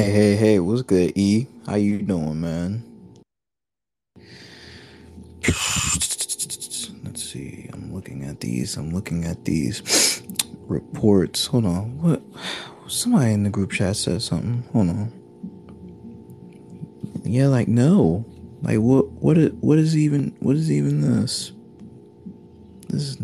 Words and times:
Hey, 0.00 0.12
hey, 0.12 0.34
hey, 0.34 0.58
what's 0.60 0.80
good, 0.80 1.12
E? 1.14 1.46
How 1.66 1.74
you 1.74 2.00
doing, 2.00 2.40
man? 2.40 2.82
Let's 7.04 7.22
see. 7.22 7.68
I'm 7.70 7.92
looking 7.92 8.24
at 8.24 8.40
these. 8.40 8.78
I'm 8.78 8.92
looking 8.92 9.26
at 9.26 9.44
these 9.44 10.22
reports. 10.68 11.44
Hold 11.48 11.66
on. 11.66 12.00
What? 12.00 12.22
Somebody 12.88 13.32
in 13.32 13.42
the 13.42 13.50
group 13.50 13.72
chat 13.72 13.94
said 13.94 14.22
something. 14.22 14.64
Hold 14.72 14.88
on. 14.88 15.12
Yeah, 17.22 17.48
like 17.48 17.68
no. 17.68 18.24
Like 18.62 18.78
what? 18.78 19.10
What? 19.10 19.36
Is, 19.36 19.52
what 19.60 19.76
is 19.76 19.94
even? 19.98 20.34
What 20.40 20.56
is 20.56 20.72
even 20.72 21.02
this? 21.02 21.52
This 22.88 23.02
is. 23.02 23.20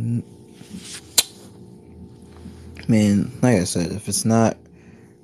Man, 2.87 3.33
like 3.41 3.57
I 3.63 3.65
said, 3.65 3.93
if 3.93 4.09
it's 4.09 4.27
not 4.27 4.59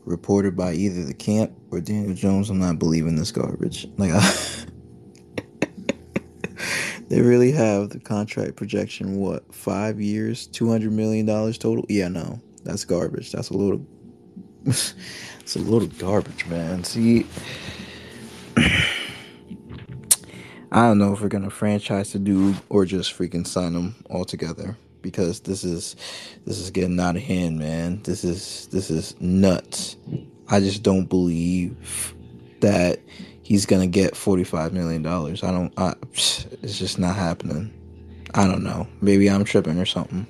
reported 0.04 0.56
by 0.56 0.72
either 0.72 1.04
the 1.04 1.14
camp 1.14 1.52
or 1.70 1.80
Daniel 1.80 2.14
Jones, 2.14 2.50
I'm 2.50 2.58
not 2.58 2.78
believing 2.78 3.16
this 3.16 3.32
garbage. 3.32 3.86
Like, 3.96 4.10
I, 4.12 4.34
they 7.08 7.20
really 7.20 7.52
have 7.52 7.90
the 7.90 8.00
contract 8.00 8.56
projection. 8.56 9.16
What 9.16 9.54
five 9.54 10.00
years, 10.00 10.46
two 10.46 10.70
hundred 10.70 10.92
million 10.92 11.26
dollars 11.26 11.58
total? 11.58 11.84
Yeah, 11.88 12.08
no, 12.08 12.40
that's 12.64 12.84
garbage. 12.84 13.32
That's 13.32 13.50
a 13.50 13.54
little. 13.56 13.86
it's 14.64 15.56
a 15.56 15.60
little 15.60 15.88
garbage, 15.88 16.46
man. 16.46 16.84
See. 16.84 17.26
I 20.74 20.86
don't 20.86 20.96
know 20.96 21.12
if 21.12 21.20
we're 21.20 21.28
gonna 21.28 21.50
franchise 21.50 22.14
the 22.14 22.18
dude 22.18 22.56
or 22.70 22.86
just 22.86 23.16
freaking 23.16 23.46
sign 23.46 23.74
him 23.74 23.94
altogether 24.08 24.78
because 25.02 25.40
this 25.40 25.64
is 25.64 25.96
this 26.46 26.58
is 26.58 26.70
getting 26.70 26.98
out 27.00 27.16
of 27.16 27.22
hand, 27.22 27.58
man. 27.58 28.02
This 28.02 28.24
is 28.24 28.68
this 28.68 28.90
is 28.90 29.14
nuts. 29.20 29.96
I 30.48 30.60
just 30.60 30.82
don't 30.82 31.06
believe 31.06 32.14
that 32.60 33.00
he's 33.42 33.66
gonna 33.66 33.86
get 33.86 34.16
forty 34.16 34.44
five 34.44 34.72
million 34.72 35.02
dollars. 35.02 35.42
I 35.42 35.50
don't. 35.50 35.72
I, 35.76 35.94
it's 36.12 36.78
just 36.78 36.98
not 36.98 37.16
happening. 37.16 37.72
I 38.34 38.46
don't 38.46 38.64
know. 38.64 38.86
Maybe 39.00 39.28
I'm 39.28 39.44
tripping 39.44 39.78
or 39.78 39.86
something. 39.86 40.26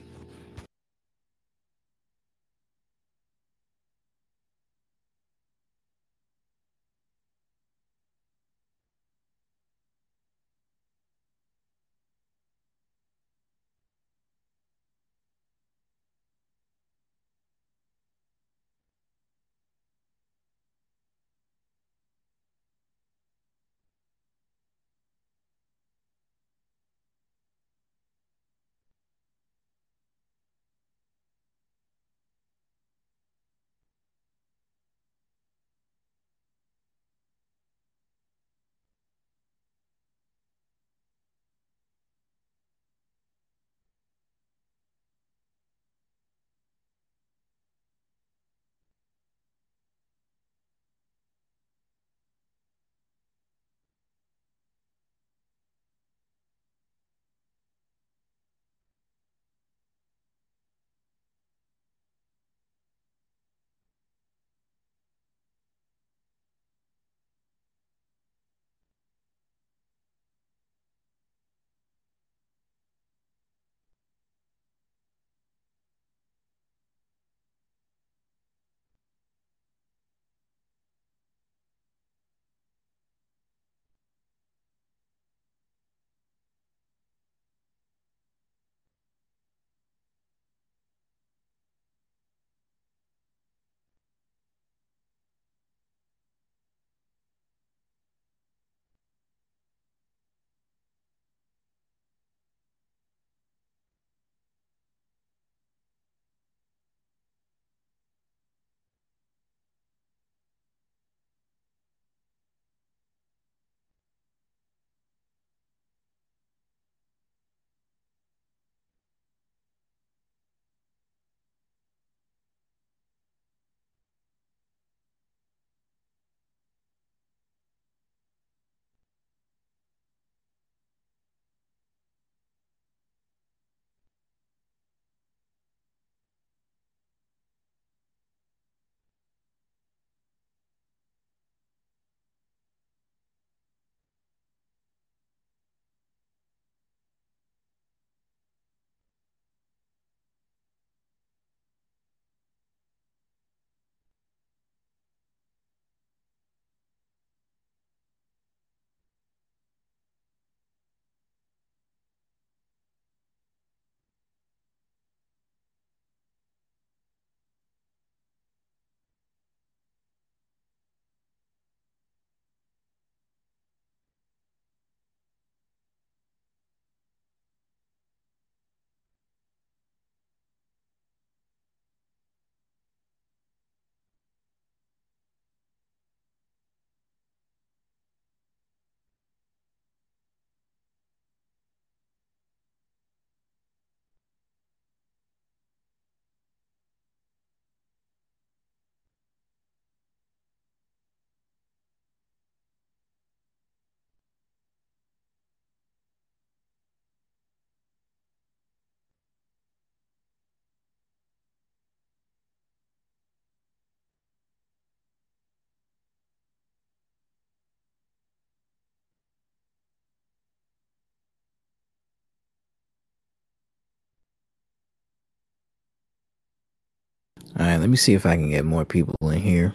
All 227.63 227.69
right, 227.69 227.79
let 227.79 227.89
me 227.89 227.97
see 227.97 228.15
if 228.15 228.27
I 228.27 228.35
can 228.35 228.51
get 228.51 228.65
more 228.65 228.85
people 228.85 229.15
in 229.31 229.39
here. 229.39 229.73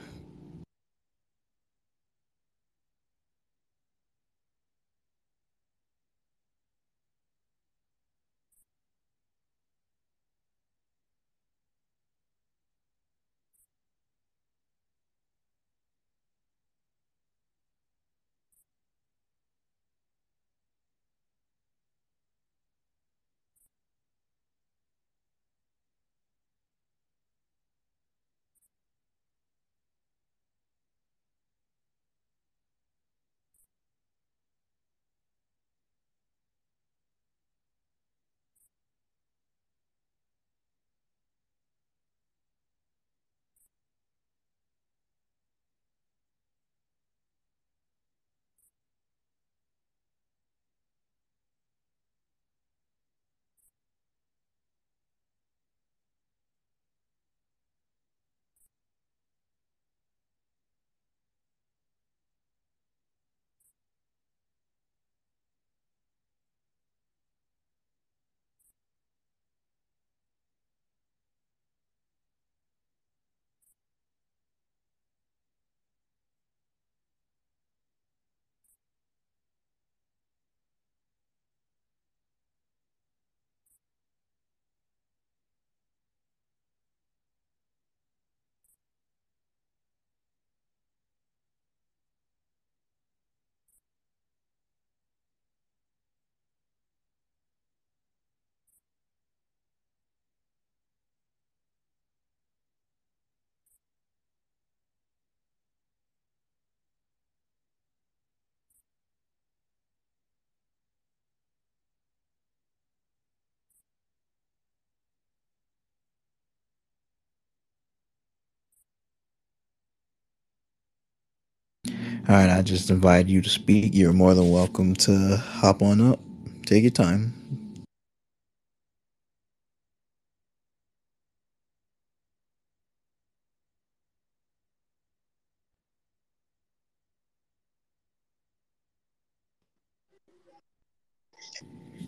All 122.30 122.36
right, 122.36 122.50
I 122.50 122.62
just 122.62 122.90
invited 122.90 123.30
you 123.30 123.42
to 123.42 123.50
speak. 123.50 123.94
You're 123.96 124.12
more 124.12 124.34
than 124.34 124.52
welcome 124.52 124.96
to 124.96 125.38
hop 125.38 125.82
on 125.82 126.02
up. 126.02 126.20
Take 126.66 126.84
your 126.84 126.92
time. 126.92 127.34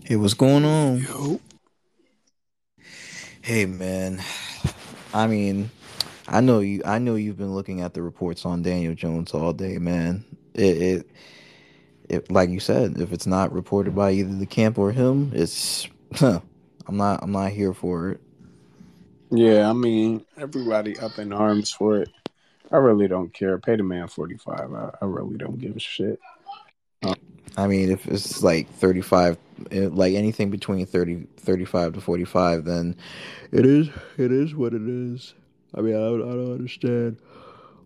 Hey, 0.04 0.18
what's 0.18 0.34
going 0.34 0.66
on? 0.66 0.98
Yo. 1.02 1.40
Hey, 3.42 3.66
man. 3.66 4.22
I 5.14 5.28
mean, 5.28 5.72
I 6.32 6.42
know 6.42 6.60
you. 6.60 6.82
I 6.86 7.00
know 7.00 7.16
you've 7.16 7.38
been 7.38 7.54
looking 7.54 7.82
at 7.82 7.94
the 7.94 8.02
reports 8.02 8.46
on 8.46 8.62
Daniel 8.62 8.94
Jones 8.94 9.34
all 9.34 9.52
day, 9.52 9.78
man. 9.80 10.24
It, 10.54 10.78
it, 10.82 11.10
it 12.08 12.32
like 12.32 12.50
you 12.50 12.60
said, 12.60 13.00
if 13.00 13.12
it's 13.12 13.28
not 13.28 13.52
reported 13.52 13.96
by 13.96 14.12
either 14.12 14.36
the 14.36 14.46
camp 14.46 14.78
or 14.78 14.92
him, 14.92 15.32
it's. 15.34 15.88
Huh, 16.12 16.40
I'm 16.88 16.98
not. 16.98 17.22
I'm 17.22 17.32
not 17.32 17.52
here 17.52 17.72
for 17.72 18.10
it. 18.10 18.22
Yeah, 19.30 19.70
I 19.70 19.74
mean, 19.74 20.26
everybody 20.38 20.98
up 20.98 21.20
in 21.20 21.32
arms 21.32 21.72
for 21.72 22.00
it. 22.00 22.10
I 22.72 22.78
really 22.78 23.08
don't 23.08 23.32
care. 23.32 23.60
Pay 23.60 23.76
the 23.76 23.84
man 23.84 24.08
45. 24.08 24.74
I, 24.74 24.90
I 25.00 25.06
really 25.06 25.38
don't 25.38 25.60
give 25.60 25.76
a 25.76 25.80
shit. 25.80 26.20
I 27.58 27.68
mean, 27.68 27.92
if 27.92 28.08
it's 28.08 28.42
like 28.42 28.70
35, 28.74 29.38
eh, 29.72 29.88
like 29.92 30.16
anything 30.16 30.50
between 30.50 30.86
30, 30.86 31.28
35 31.38 31.94
to 31.94 32.02
45, 32.02 32.66
then 32.66 32.96
it 33.52 33.66
is, 33.66 33.90
it 34.18 34.32
is 34.32 34.56
what 34.56 34.74
it 34.74 34.82
is. 34.82 35.34
I 35.76 35.82
mean, 35.82 35.96
I 35.96 36.00
don't, 36.00 36.22
I 36.22 36.34
don't 36.34 36.52
understand 36.52 37.18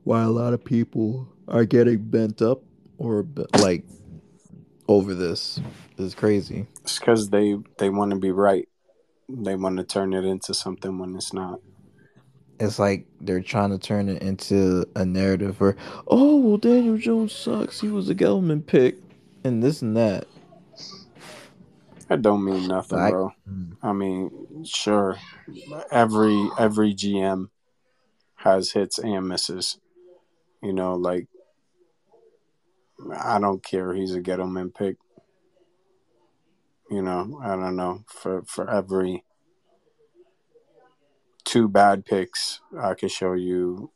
why 0.04 0.24
a 0.24 0.30
lot 0.30 0.54
of 0.54 0.64
people 0.64 1.28
are 1.48 1.66
getting 1.66 1.98
bent 1.98 2.42
up 2.42 2.62
or 2.98 3.26
like 3.60 3.84
over 4.88 5.14
this. 5.14 5.60
It's 5.98 6.16
crazy. 6.16 6.68
It's 6.82 7.00
because 7.00 7.30
they, 7.30 7.56
they 7.78 7.90
want 7.90 8.12
to 8.12 8.18
be 8.18 8.32
right. 8.32 8.68
They 9.30 9.56
want 9.56 9.78
to 9.78 9.84
turn 9.84 10.14
it 10.14 10.26
into 10.26 10.54
something 10.54 10.98
when 10.98 11.16
it's 11.16 11.34
not. 11.34 11.60
It's 12.60 12.80
like 12.80 13.06
they're 13.20 13.42
trying 13.42 13.72
to 13.72 13.78
turn 13.78 14.10
it 14.10 14.22
into 14.22 14.86
a 14.96 15.06
narrative 15.06 15.60
where, 15.60 15.76
oh, 16.08 16.38
well, 16.38 16.58
Daniel 16.58 16.98
Jones 16.98 17.34
sucks. 17.34 17.82
He 17.82 17.88
was 17.88 18.10
a 18.10 18.16
Gettleman 18.16 18.66
pick 18.66 18.98
and 19.44 19.62
this 19.62 19.82
and 19.82 19.98
that. 19.98 20.28
That 22.08 22.22
don't 22.22 22.46
mean 22.46 22.68
nothing, 22.68 23.00
I- 23.00 23.10
bro. 23.10 23.34
Mm. 23.50 23.78
I 23.82 23.92
mean, 23.92 24.64
sure, 24.66 25.18
every 25.92 26.50
every 26.58 26.94
GM 26.94 27.50
has 28.44 28.72
hits 28.72 29.00
and 29.00 29.28
misses. 29.28 29.80
You 30.62 30.74
know, 30.74 30.96
like 30.96 31.28
I 33.18 33.40
don't 33.40 33.64
care. 33.64 33.94
He's 33.94 34.16
a 34.16 34.22
Gettleman 34.22 34.74
pick. 34.74 34.98
You 36.90 37.02
know, 37.02 37.40
I 37.44 37.56
don't 37.56 37.76
know. 37.76 38.04
For 38.08 38.44
for 38.44 38.70
every 38.70 39.24
two 41.44 41.68
bad 41.68 42.06
picks, 42.06 42.62
I 42.80 42.94
could 42.94 43.12
show 43.12 43.34
you 43.34 43.92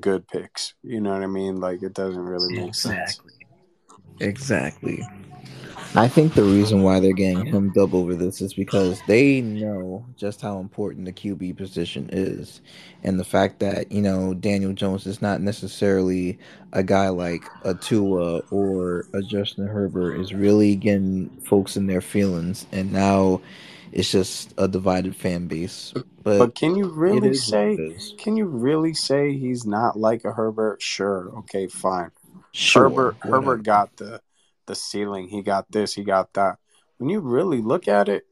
good 0.00 0.26
picks. 0.26 0.74
You 0.82 1.00
know 1.00 1.12
what 1.12 1.22
I 1.22 1.26
mean? 1.26 1.56
Like 1.56 1.82
it 1.82 1.94
doesn't 1.94 2.22
really 2.22 2.54
make 2.56 2.74
sense. 2.74 3.20
Exactly. 4.20 5.04
I 5.94 6.08
think 6.08 6.32
the 6.32 6.42
reason 6.42 6.82
why 6.82 7.00
they're 7.00 7.12
getting 7.12 7.44
hemmed 7.44 7.76
up 7.76 7.92
over 7.92 8.14
this 8.14 8.40
is 8.40 8.54
because 8.54 9.02
they 9.06 9.42
know 9.42 10.06
just 10.16 10.40
how 10.40 10.58
important 10.58 11.04
the 11.04 11.12
QB 11.12 11.58
position 11.58 12.08
is. 12.10 12.62
And 13.02 13.20
the 13.20 13.24
fact 13.24 13.58
that, 13.58 13.92
you 13.92 14.00
know, 14.00 14.32
Daniel 14.32 14.72
Jones 14.72 15.06
is 15.06 15.20
not 15.20 15.42
necessarily 15.42 16.38
a 16.72 16.82
guy 16.82 17.10
like 17.10 17.44
a 17.64 17.74
Tua 17.74 18.38
or 18.50 19.04
a 19.12 19.20
Justin 19.20 19.66
Herbert 19.66 20.18
is 20.18 20.32
really 20.32 20.76
getting 20.76 21.28
folks 21.44 21.76
in 21.76 21.86
their 21.88 22.00
feelings. 22.00 22.64
And 22.72 22.90
now 22.90 23.42
it's 23.92 24.10
just 24.10 24.54
a 24.56 24.68
divided 24.68 25.14
fan 25.14 25.46
base. 25.46 25.92
But, 26.22 26.38
But 26.38 26.54
can 26.54 26.74
you 26.74 26.88
really 26.88 27.34
say? 27.34 27.76
Can 28.16 28.36
you 28.38 28.46
really 28.46 28.94
say 28.94 29.36
he's 29.36 29.66
not 29.66 29.98
like 29.98 30.24
a 30.24 30.32
Herbert? 30.32 30.80
Sure. 30.80 31.30
Okay. 31.40 31.66
Fine. 31.66 32.12
Sure, 32.52 32.84
Herbert 32.84 33.16
whatever. 33.16 33.36
Herbert 33.36 33.62
got 33.64 33.96
the 33.96 34.22
the 34.72 34.76
ceiling. 34.76 35.28
He 35.28 35.42
got 35.42 35.70
this. 35.70 35.92
He 35.94 36.02
got 36.02 36.32
that. 36.34 36.56
When 36.96 37.10
you 37.10 37.20
really 37.20 37.60
look 37.60 37.88
at 37.88 38.08
it, 38.08 38.26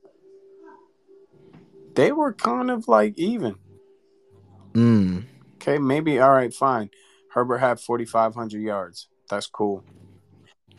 they 1.95 2.13
were 2.13 2.33
kind 2.33 2.71
of 2.71 2.89
like 2.89 3.19
even. 3.19 3.57
Mm, 4.73 5.25
Okay, 5.57 5.77
maybe 5.77 6.19
all 6.19 6.31
right, 6.33 6.55
fine. 6.55 6.89
Herbert 7.35 7.59
had 7.59 7.79
forty 7.81 8.07
five 8.07 8.35
hundred 8.35 8.63
yards. 8.63 9.09
That's 9.29 9.47
cool. 9.47 9.85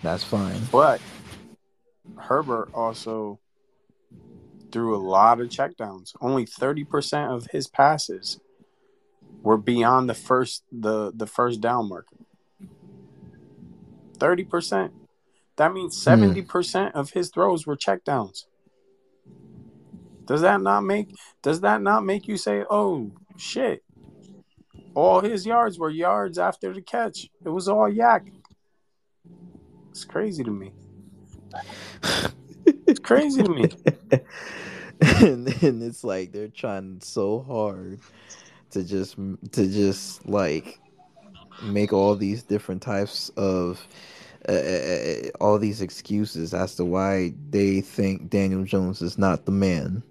that's 0.02 0.24
fine. 0.24 0.60
But 0.72 1.00
Herbert 2.18 2.70
also 2.74 3.40
threw 4.72 4.96
a 4.96 4.98
lot 4.98 5.40
of 5.40 5.50
checkdowns. 5.50 6.14
Only 6.20 6.46
thirty 6.46 6.84
percent 6.84 7.32
of 7.32 7.48
his 7.52 7.68
passes 7.68 8.40
were 9.44 9.58
beyond 9.58 10.10
the 10.10 10.16
first 10.16 10.64
the 10.72 11.12
the 11.14 11.28
first 11.28 11.62
down 11.62 11.88
marker. 11.90 12.18
Thirty 14.18 14.44
percent. 14.44 14.94
That 15.58 15.74
means 15.74 15.96
hmm. 15.96 16.02
seventy 16.02 16.42
percent 16.42 16.96
of 16.96 17.12
his 17.12 17.30
throws 17.30 17.66
were 17.66 17.78
checkdowns. 17.78 18.46
Does 20.26 20.42
that 20.42 20.62
not 20.62 20.82
make 20.82 21.16
does 21.42 21.62
that 21.62 21.82
not 21.82 22.06
make 22.06 22.28
you 22.28 22.38
say, 22.38 22.64
"Oh 22.70 23.12
shit"? 23.38 23.84
All 24.94 25.22
his 25.22 25.46
yards 25.46 25.80
were 25.80 25.90
yards 25.90 26.38
after 26.38 26.74
the 26.74 26.82
catch. 26.82 27.30
It 27.46 27.50
was 27.50 27.68
all 27.68 27.90
YAC. 27.90 28.32
It's 29.90 30.04
crazy 30.06 30.44
to 30.44 30.52
me. 30.52 30.72
It's 32.88 33.00
crazy 33.00 33.42
to 33.44 33.50
me. 33.50 33.70
and 35.02 35.48
then 35.48 35.82
it's 35.82 36.04
like 36.04 36.32
they're 36.32 36.48
trying 36.48 37.00
so 37.02 37.40
hard 37.40 38.00
to 38.72 38.84
just 38.84 39.16
to 39.52 39.68
just 39.68 40.28
like 40.28 40.80
make 41.64 41.94
all 41.94 42.16
these 42.16 42.44
different 42.44 42.82
types 42.82 43.30
of 43.38 43.86
uh, 44.48 44.52
uh, 44.52 45.30
all 45.40 45.60
these 45.60 45.82
excuses 45.82 46.54
as 46.54 46.76
to 46.76 46.86
why 46.86 47.34
they 47.50 47.82
think 47.82 48.30
Daniel 48.30 48.64
Jones 48.64 49.02
is 49.02 49.18
not 49.18 49.46
the 49.46 49.52
man. 49.52 50.04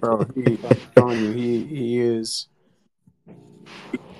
Bro, 0.00 0.26
he, 0.34 0.58
I'm 0.64 0.80
telling 0.94 1.22
you, 1.22 1.32
he 1.32 1.64
he 1.64 2.00
is 2.00 2.48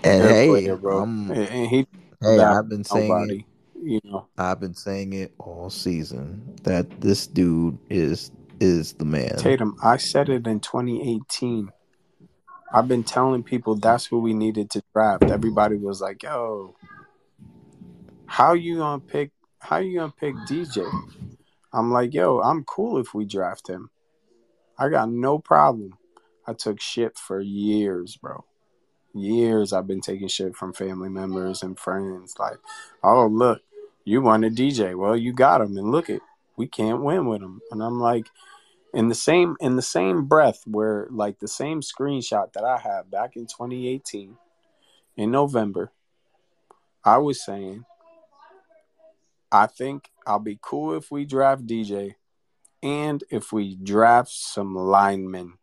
And 0.03 0.23
hey, 0.23 0.49
player, 0.49 0.77
bro. 0.77 1.03
I'm, 1.03 1.31
and 1.31 1.69
he 1.69 1.87
hey, 2.23 2.39
I've 2.39 2.69
been 2.69 2.85
saying 2.85 3.31
it. 3.31 3.45
you 3.83 4.01
know. 4.05 4.29
I've 4.39 4.61
been 4.61 4.75
saying 4.75 5.13
it 5.13 5.33
all 5.39 5.71
season 5.71 6.59
that 6.63 7.01
this 7.01 7.27
dude 7.27 7.79
is 7.91 8.31
is 8.61 8.95
the 8.95 9.05
man. 9.05 9.37
Tatum, 9.37 9.77
I 9.83 9.97
said 9.99 10.29
it 10.29 10.47
in 10.47 10.61
2018. 10.61 11.71
I've 12.73 12.89
been 12.89 13.05
telling 13.05 13.43
people 13.43 13.75
that's 13.75 14.07
who 14.07 14.21
we 14.21 14.33
needed 14.33 14.71
to 14.71 14.83
draft. 14.95 15.25
Everybody 15.25 15.77
was 15.77 16.01
like, 16.01 16.23
"Yo, 16.23 16.75
how 18.31 18.53
you 18.53 18.79
gonna 18.79 19.01
pick? 19.01 19.33
How 19.59 19.79
you 19.79 19.99
gonna 19.99 20.13
pick 20.17 20.37
DJ?" 20.47 20.89
I'm 21.73 21.91
like, 21.91 22.15
"Yo, 22.15 22.41
I'm 22.41 22.63
cool 22.63 22.99
if 22.99 23.13
we 23.13 23.25
draft 23.25 23.69
him. 23.69 23.91
I 24.79 24.89
got 24.89 25.11
no 25.11 25.41
problem." 25.41 25.99
I 26.47 26.55
took 26.55 26.81
shit 26.81 27.19
for 27.19 27.41
years, 27.41 28.17
bro. 28.17 28.45
Years 29.13 29.73
I've 29.73 29.89
been 29.89 30.01
taking 30.01 30.29
shit 30.29 30.55
from 30.55 30.73
family 30.73 31.09
members 31.09 31.65
and 31.65 31.77
friends. 31.77 32.37
Like, 32.39 32.59
"Oh, 33.03 33.27
look, 33.27 33.63
you 34.05 34.23
wanted 34.23 34.55
DJ. 34.55 34.95
Well, 34.95 35.17
you 35.17 35.33
got 35.33 35.61
him, 35.61 35.77
and 35.77 35.91
look 35.91 36.09
it, 36.09 36.23
we 36.57 36.69
can't 36.69 37.03
win 37.03 37.27
with 37.27 37.43
him." 37.43 37.61
And 37.73 37.83
I'm 37.83 37.99
like, 37.99 38.31
in 38.95 39.09
the 39.09 39.15
same 39.17 39.57
in 39.59 39.75
the 39.75 39.83
same 39.83 40.27
breath 40.27 40.63
where 40.67 41.09
like 41.11 41.41
the 41.41 41.49
same 41.49 41.81
screenshot 41.81 42.53
that 42.53 42.65
I 42.65 42.79
have 42.79 43.11
back 43.11 43.35
in 43.35 43.47
2018 43.47 44.37
in 45.17 45.31
November, 45.33 45.91
I 47.05 47.19
was 47.19 47.45
saying 47.45 47.87
I 49.53 49.67
think 49.67 50.09
I'll 50.27 50.39
be 50.39 50.59
cool 50.61 50.95
if 50.97 51.11
we 51.11 51.25
draft 51.25 51.67
DJ 51.67 52.15
and 52.83 53.23
if 53.31 53.53
we 53.53 53.77
draft 53.77 54.31
some 54.31 54.75
linemen 54.75 55.55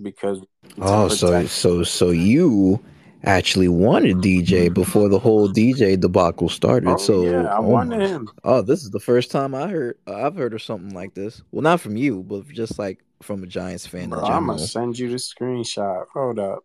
because 0.00 0.40
Oh, 0.80 1.08
so 1.08 1.46
so 1.46 1.82
so 1.84 2.10
you 2.10 2.82
actually 3.22 3.68
wanted 3.68 4.18
DJ 4.18 4.72
before 4.72 5.08
the 5.08 5.18
whole 5.18 5.48
DJ 5.48 5.98
debacle 6.00 6.48
started. 6.48 6.88
Oh, 6.90 6.96
so 6.96 7.22
yeah, 7.22 7.42
I 7.54 7.58
oh 7.58 7.62
wanted 7.62 7.98
my- 7.98 8.06
him. 8.06 8.28
Oh, 8.44 8.62
this 8.62 8.82
is 8.82 8.90
the 8.90 9.00
first 9.00 9.30
time 9.30 9.54
I 9.54 9.68
heard 9.68 9.98
I've 10.06 10.36
heard 10.36 10.54
of 10.54 10.62
something 10.62 10.94
like 10.94 11.14
this. 11.14 11.42
Well, 11.50 11.62
not 11.62 11.80
from 11.80 11.96
you, 11.96 12.22
but 12.22 12.48
just 12.48 12.78
like 12.78 13.04
from 13.22 13.42
a 13.42 13.46
Giants 13.46 13.86
fan 13.86 14.10
Bro, 14.10 14.22
I'm 14.24 14.46
gonna 14.46 14.58
send 14.58 14.98
you 14.98 15.08
the 15.10 15.16
screenshot. 15.16 16.06
Hold 16.12 16.38
up. 16.38 16.64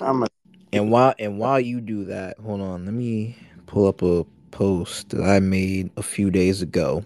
I'm 0.00 0.22
a 0.22 0.26
And 0.72 0.90
while 0.90 1.14
and 1.18 1.38
while 1.38 1.60
you 1.60 1.80
do 1.80 2.04
that, 2.06 2.38
hold 2.38 2.60
on, 2.60 2.84
let 2.84 2.94
me 2.94 3.36
pull 3.66 3.86
up 3.88 4.02
a 4.02 4.24
post 4.50 5.10
that 5.10 5.22
I 5.22 5.40
made 5.40 5.90
a 5.96 6.02
few 6.02 6.30
days 6.30 6.62
ago, 6.62 7.04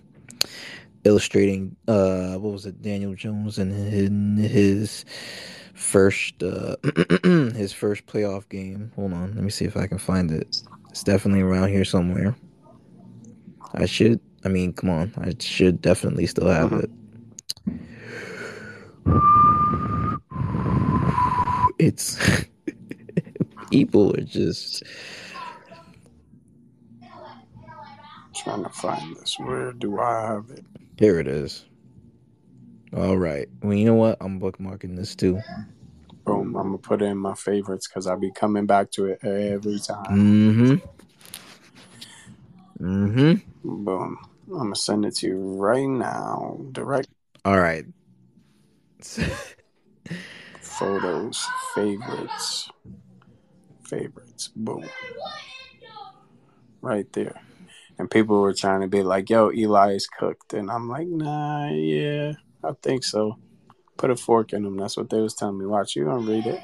illustrating 1.04 1.76
uh 1.88 2.34
what 2.36 2.52
was 2.52 2.66
it, 2.66 2.80
Daniel 2.82 3.14
Jones 3.14 3.58
and 3.58 3.72
his, 3.72 4.50
his 4.52 5.04
first 5.74 6.42
uh 6.42 6.76
his 7.24 7.72
first 7.72 8.06
playoff 8.06 8.48
game. 8.48 8.92
Hold 8.96 9.12
on, 9.12 9.34
let 9.34 9.44
me 9.44 9.50
see 9.50 9.64
if 9.64 9.76
I 9.76 9.86
can 9.86 9.98
find 9.98 10.30
it. 10.30 10.62
It's 10.90 11.04
definitely 11.04 11.42
around 11.42 11.68
here 11.70 11.84
somewhere. 11.84 12.34
I 13.74 13.86
should. 13.86 14.20
I 14.44 14.48
mean, 14.48 14.72
come 14.72 14.90
on. 14.90 15.12
I 15.18 15.34
should 15.38 15.80
definitely 15.80 16.26
still 16.26 16.48
have 16.48 16.70
Mhm. 16.70 16.82
it. 16.82 16.90
It's 21.78 22.18
people 23.70 24.14
are 24.16 24.22
just 24.22 24.82
trying 28.42 28.64
to 28.64 28.70
find 28.70 29.16
this. 29.16 29.38
Where 29.38 29.72
do 29.72 29.98
I 30.00 30.32
have 30.32 30.50
it? 30.50 30.64
here. 31.00 31.18
It 31.18 31.26
is. 31.26 31.64
All 32.94 33.16
right. 33.16 33.48
Well, 33.62 33.72
you 33.72 33.86
know 33.86 33.94
what? 33.94 34.18
I'm 34.20 34.40
bookmarking 34.40 34.96
this 34.96 35.14
too. 35.14 35.40
Boom. 36.26 36.54
I'm 36.56 36.66
gonna 36.66 36.78
put 36.78 37.02
it 37.02 37.06
in 37.06 37.16
my 37.16 37.34
favorites 37.34 37.88
because 37.88 38.06
I'll 38.06 38.18
be 38.18 38.30
coming 38.30 38.66
back 38.66 38.90
to 38.92 39.06
it 39.06 39.24
every 39.24 39.78
time. 39.78 40.04
Mm-hmm. 40.10 40.74
Mm-hmm. 42.84 43.84
Boom. 43.84 44.18
I'm 44.48 44.58
gonna 44.58 44.74
send 44.74 45.04
it 45.04 45.16
to 45.16 45.28
you 45.28 45.36
right 45.38 45.86
now. 45.86 46.60
Direct 46.72 47.08
All 47.44 47.58
right. 47.58 47.84
photos, 50.60 51.46
favorites, 51.74 52.70
favorites. 53.84 54.50
Boom. 54.54 54.84
Right 56.82 57.10
there. 57.12 57.40
And 58.00 58.10
people 58.10 58.40
were 58.40 58.54
trying 58.54 58.80
to 58.80 58.88
be 58.88 59.02
like, 59.02 59.28
"Yo, 59.28 59.52
Eli 59.52 59.92
is 59.92 60.06
cooked," 60.06 60.54
and 60.54 60.70
I'm 60.70 60.88
like, 60.88 61.06
"Nah, 61.06 61.68
yeah, 61.68 62.32
I 62.64 62.72
think 62.80 63.04
so." 63.04 63.36
Put 63.98 64.10
a 64.10 64.16
fork 64.16 64.54
in 64.54 64.64
him. 64.64 64.78
That's 64.78 64.96
what 64.96 65.10
they 65.10 65.20
was 65.20 65.34
telling 65.34 65.58
me. 65.58 65.66
Watch, 65.66 65.96
you 65.96 66.06
gonna 66.06 66.26
read 66.26 66.46
it? 66.46 66.60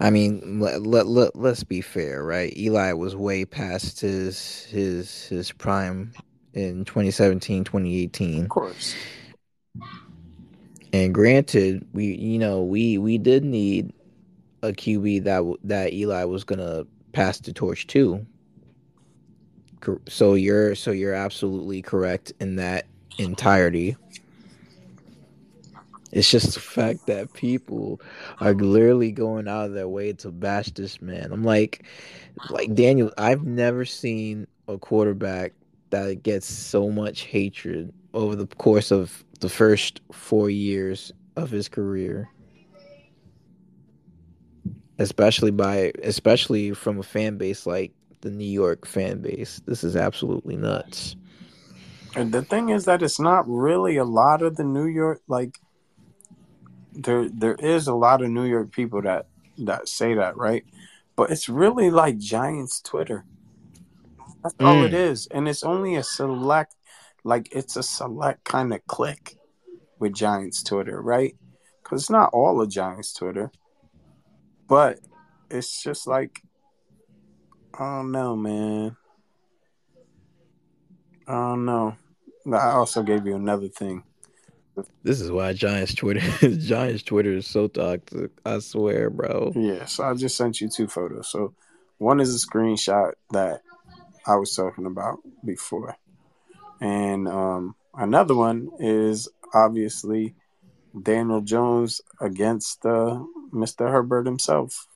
I 0.00 0.10
mean, 0.10 0.58
let, 0.58 0.82
let, 0.82 1.06
let, 1.06 1.36
let's 1.36 1.62
be 1.62 1.80
fair, 1.80 2.24
right? 2.24 2.52
Eli 2.56 2.92
was 2.94 3.14
way 3.14 3.44
past 3.44 4.00
his 4.00 4.64
his 4.64 5.26
his 5.26 5.52
prime 5.52 6.12
in 6.54 6.84
2017, 6.84 7.62
2018. 7.62 8.42
Of 8.42 8.48
course. 8.48 8.96
And 10.92 11.14
granted, 11.14 11.86
we 11.92 12.16
you 12.16 12.40
know, 12.40 12.64
we 12.64 12.98
we 12.98 13.16
did 13.16 13.44
need 13.44 13.92
a 14.64 14.72
QB 14.72 15.22
that 15.22 15.44
that 15.62 15.92
Eli 15.92 16.24
was 16.24 16.42
going 16.42 16.58
pass 17.12 17.38
the 17.38 17.52
torch 17.52 17.86
to. 17.88 18.24
Cor- 19.80 20.00
So 20.08 20.34
you're 20.34 20.74
so 20.74 20.90
you're 20.90 21.14
absolutely 21.14 21.82
correct 21.82 22.32
in 22.40 22.56
that 22.56 22.86
entirety. 23.18 23.96
It's 26.10 26.30
just 26.30 26.54
the 26.54 26.60
fact 26.60 27.06
that 27.06 27.32
people 27.34 28.00
are 28.40 28.54
literally 28.54 29.12
going 29.12 29.46
out 29.46 29.66
of 29.66 29.72
their 29.74 29.88
way 29.88 30.14
to 30.14 30.30
bash 30.30 30.70
this 30.70 31.02
man. 31.02 31.30
I'm 31.32 31.44
like, 31.44 31.84
like 32.48 32.74
Daniel, 32.74 33.12
I've 33.18 33.44
never 33.44 33.84
seen 33.84 34.46
a 34.68 34.78
quarterback 34.78 35.52
that 35.90 36.22
gets 36.22 36.46
so 36.46 36.90
much 36.90 37.22
hatred 37.22 37.92
over 38.14 38.34
the 38.36 38.46
course 38.46 38.90
of 38.90 39.22
the 39.40 39.50
first 39.50 40.00
four 40.10 40.48
years 40.48 41.12
of 41.36 41.50
his 41.50 41.68
career. 41.68 42.28
Especially 44.98 45.50
by 45.50 45.92
especially 46.02 46.72
from 46.72 46.98
a 46.98 47.02
fan 47.02 47.36
base 47.36 47.66
like 47.66 47.92
the 48.20 48.30
New 48.30 48.44
York 48.44 48.86
fan 48.86 49.20
base. 49.20 49.60
This 49.66 49.84
is 49.84 49.96
absolutely 49.96 50.56
nuts. 50.56 51.16
And 52.16 52.32
the 52.32 52.42
thing 52.42 52.70
is 52.70 52.84
that 52.86 53.02
it's 53.02 53.20
not 53.20 53.44
really 53.48 53.96
a 53.96 54.04
lot 54.04 54.42
of 54.42 54.56
the 54.56 54.64
New 54.64 54.86
York 54.86 55.20
like 55.28 55.58
there 56.92 57.28
there 57.28 57.54
is 57.54 57.86
a 57.86 57.94
lot 57.94 58.22
of 58.22 58.30
New 58.30 58.44
York 58.44 58.72
people 58.72 59.02
that 59.02 59.26
that 59.58 59.88
say 59.88 60.14
that, 60.14 60.36
right? 60.36 60.64
But 61.16 61.30
it's 61.30 61.48
really 61.48 61.90
like 61.90 62.18
Giants 62.18 62.80
Twitter. 62.80 63.24
That's 64.42 64.54
all 64.60 64.84
it 64.84 64.94
Mm. 64.94 65.28
And 65.30 65.48
it's 65.48 65.62
only 65.62 65.96
a 65.96 66.02
select 66.02 66.74
like 67.24 67.48
it's 67.52 67.76
a 67.76 67.82
select 67.82 68.44
kind 68.44 68.72
of 68.72 68.86
click 68.86 69.36
with 69.98 70.14
Giants 70.14 70.62
Twitter, 70.62 71.00
right? 71.00 71.36
Cuz 71.82 72.02
it's 72.02 72.10
not 72.10 72.30
all 72.32 72.60
of 72.60 72.68
Giants 72.68 73.12
Twitter. 73.12 73.50
But 74.68 75.00
it's 75.50 75.82
just 75.82 76.06
like 76.06 76.42
I 77.74 77.84
don't 77.84 78.12
know, 78.12 78.36
man. 78.36 78.96
I 81.26 81.32
don't 81.32 81.64
know. 81.64 81.96
I 82.52 82.70
also 82.70 83.02
gave 83.02 83.26
you 83.26 83.36
another 83.36 83.68
thing. 83.68 84.02
This 85.02 85.20
is 85.20 85.30
why 85.30 85.52
Giants 85.52 85.94
Twitter 85.94 86.20
Giants 86.56 87.02
Twitter 87.02 87.32
is 87.32 87.46
so 87.46 87.68
toxic. 87.68 88.30
I 88.44 88.58
swear, 88.60 89.10
bro. 89.10 89.52
Yeah, 89.54 89.86
so 89.86 90.04
I 90.04 90.14
just 90.14 90.36
sent 90.36 90.60
you 90.60 90.68
two 90.68 90.86
photos. 90.86 91.30
So 91.30 91.54
one 91.98 92.20
is 92.20 92.34
a 92.34 92.46
screenshot 92.46 93.12
that 93.30 93.62
I 94.26 94.36
was 94.36 94.54
talking 94.54 94.86
about 94.86 95.18
before. 95.44 95.96
And 96.80 97.26
um, 97.26 97.74
another 97.94 98.34
one 98.34 98.70
is 98.78 99.28
obviously 99.52 100.34
Daniel 101.02 101.40
Jones 101.40 102.00
against 102.20 102.86
uh, 102.86 103.22
Mr. 103.52 103.90
Herbert 103.90 104.26
himself. 104.26 104.86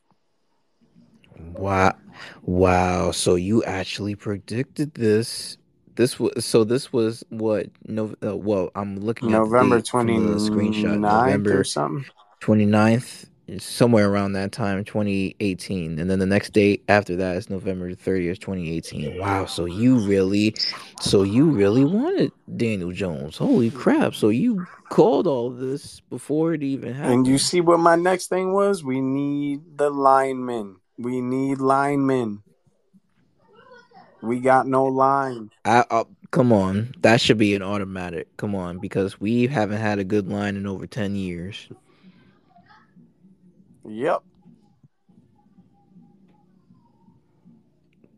Wow, 1.54 1.94
wow. 2.42 3.10
So 3.10 3.34
you 3.34 3.64
actually 3.64 4.14
predicted 4.14 4.94
this. 4.94 5.58
This 5.94 6.18
was 6.18 6.44
so. 6.44 6.64
This 6.64 6.92
was 6.92 7.24
what? 7.28 7.66
No. 7.86 8.14
Uh, 8.24 8.36
well, 8.36 8.70
I'm 8.74 8.96
looking 8.96 9.28
at 9.32 9.38
November 9.38 9.80
the 9.80 9.84
from 9.84 10.06
the 10.06 10.12
29th 10.12 10.50
screenshot. 10.50 10.94
or 10.94 10.98
November 10.98 11.64
something. 11.64 12.10
29th, 12.40 13.26
somewhere 13.58 14.10
around 14.10 14.32
that 14.32 14.52
time, 14.52 14.84
2018, 14.84 15.98
and 15.98 16.10
then 16.10 16.18
the 16.18 16.26
next 16.26 16.52
date 16.52 16.84
after 16.88 17.16
that 17.16 17.36
is 17.36 17.50
November 17.50 17.90
30th, 17.94 18.38
2018. 18.40 19.18
Wow. 19.18 19.46
So 19.46 19.64
you 19.64 19.98
really, 19.98 20.54
so 21.00 21.22
you 21.22 21.50
really 21.50 21.84
wanted 21.84 22.32
Daniel 22.56 22.92
Jones. 22.92 23.36
Holy 23.36 23.70
crap! 23.70 24.14
So 24.14 24.28
you 24.28 24.66
called 24.88 25.26
all 25.26 25.50
this 25.50 26.00
before 26.10 26.54
it 26.54 26.62
even 26.62 26.94
happened. 26.94 27.14
And 27.14 27.26
you 27.26 27.38
see 27.38 27.60
what 27.60 27.80
my 27.80 27.96
next 27.96 28.28
thing 28.28 28.52
was? 28.52 28.84
We 28.84 29.00
need 29.00 29.78
the 29.78 29.90
linemen. 29.90 30.76
We 30.98 31.20
need 31.20 31.58
linemen. 31.58 32.42
We 34.22 34.38
got 34.38 34.68
no 34.68 34.84
line. 34.84 35.50
I, 35.64 35.84
uh, 35.90 36.04
come 36.30 36.52
on, 36.52 36.94
that 37.00 37.20
should 37.20 37.38
be 37.38 37.54
an 37.56 37.62
automatic. 37.62 38.36
Come 38.36 38.54
on, 38.54 38.78
because 38.78 39.20
we 39.20 39.48
haven't 39.48 39.80
had 39.80 39.98
a 39.98 40.04
good 40.04 40.28
line 40.28 40.56
in 40.56 40.66
over 40.66 40.86
ten 40.86 41.16
years. 41.16 41.68
Yep. 43.84 44.22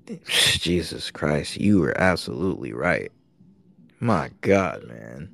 Jesus 0.26 1.10
Christ, 1.10 1.56
you 1.56 1.80
were 1.80 1.98
absolutely 1.98 2.72
right. 2.72 3.10
My 4.00 4.30
God, 4.40 4.84
man. 4.84 5.30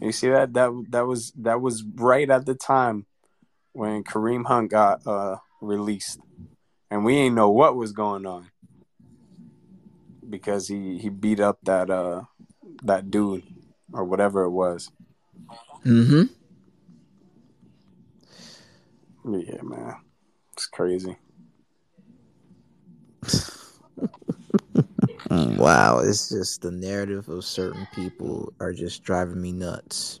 You 0.00 0.12
see 0.12 0.28
that 0.28 0.52
that 0.52 0.70
that 0.90 1.06
was 1.06 1.32
that 1.38 1.60
was 1.60 1.82
right 1.82 2.28
at 2.28 2.46
the 2.46 2.54
time 2.54 3.06
when 3.72 4.04
Kareem 4.04 4.44
Hunt 4.44 4.70
got 4.70 5.06
uh, 5.06 5.36
released, 5.60 6.20
and 6.90 7.04
we 7.04 7.16
ain't 7.16 7.34
know 7.34 7.50
what 7.50 7.76
was 7.76 7.92
going 7.92 8.26
on 8.26 8.50
because 10.28 10.68
he 10.68 10.98
he 10.98 11.08
beat 11.08 11.40
up 11.40 11.58
that 11.62 11.90
uh 11.90 12.22
that 12.82 13.10
dude 13.10 13.44
or 13.92 14.04
whatever 14.04 14.42
it 14.42 14.50
was. 14.50 14.90
Mm-hmm. 15.84 16.24
Yeah, 19.24 19.62
man, 19.62 19.96
it's 20.52 20.66
crazy. 20.66 21.16
Wow, 25.30 26.00
it's 26.00 26.28
just 26.28 26.62
the 26.62 26.70
narrative 26.70 27.28
of 27.28 27.44
certain 27.44 27.88
people 27.94 28.52
are 28.60 28.72
just 28.72 29.02
driving 29.02 29.40
me 29.40 29.52
nuts. 29.52 30.20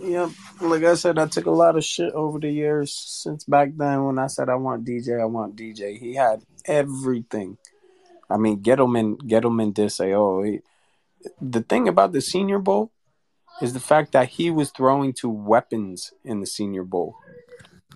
Yeah, 0.00 0.30
like 0.60 0.82
I 0.82 0.94
said, 0.94 1.18
I 1.18 1.26
took 1.26 1.46
a 1.46 1.50
lot 1.50 1.76
of 1.76 1.84
shit 1.84 2.12
over 2.12 2.38
the 2.38 2.50
years 2.50 2.92
since 2.92 3.44
back 3.44 3.70
then 3.76 4.04
when 4.04 4.18
I 4.18 4.26
said 4.26 4.48
I 4.48 4.54
want 4.56 4.84
DJ, 4.84 5.20
I 5.20 5.26
want 5.26 5.56
DJ. 5.56 5.98
He 5.98 6.14
had 6.14 6.42
everything. 6.64 7.58
I 8.28 8.36
mean, 8.36 8.60
Gettleman, 8.60 9.16
Gettleman 9.18 9.72
did 9.72 9.92
say, 9.92 10.12
"Oh, 10.12 10.42
he, 10.42 10.60
the 11.40 11.62
thing 11.62 11.88
about 11.88 12.12
the 12.12 12.20
Senior 12.20 12.58
Bowl 12.58 12.90
is 13.62 13.72
the 13.72 13.80
fact 13.80 14.12
that 14.12 14.28
he 14.28 14.50
was 14.50 14.70
throwing 14.70 15.12
to 15.14 15.28
weapons 15.28 16.12
in 16.24 16.40
the 16.40 16.46
Senior 16.46 16.84
Bowl. 16.84 17.16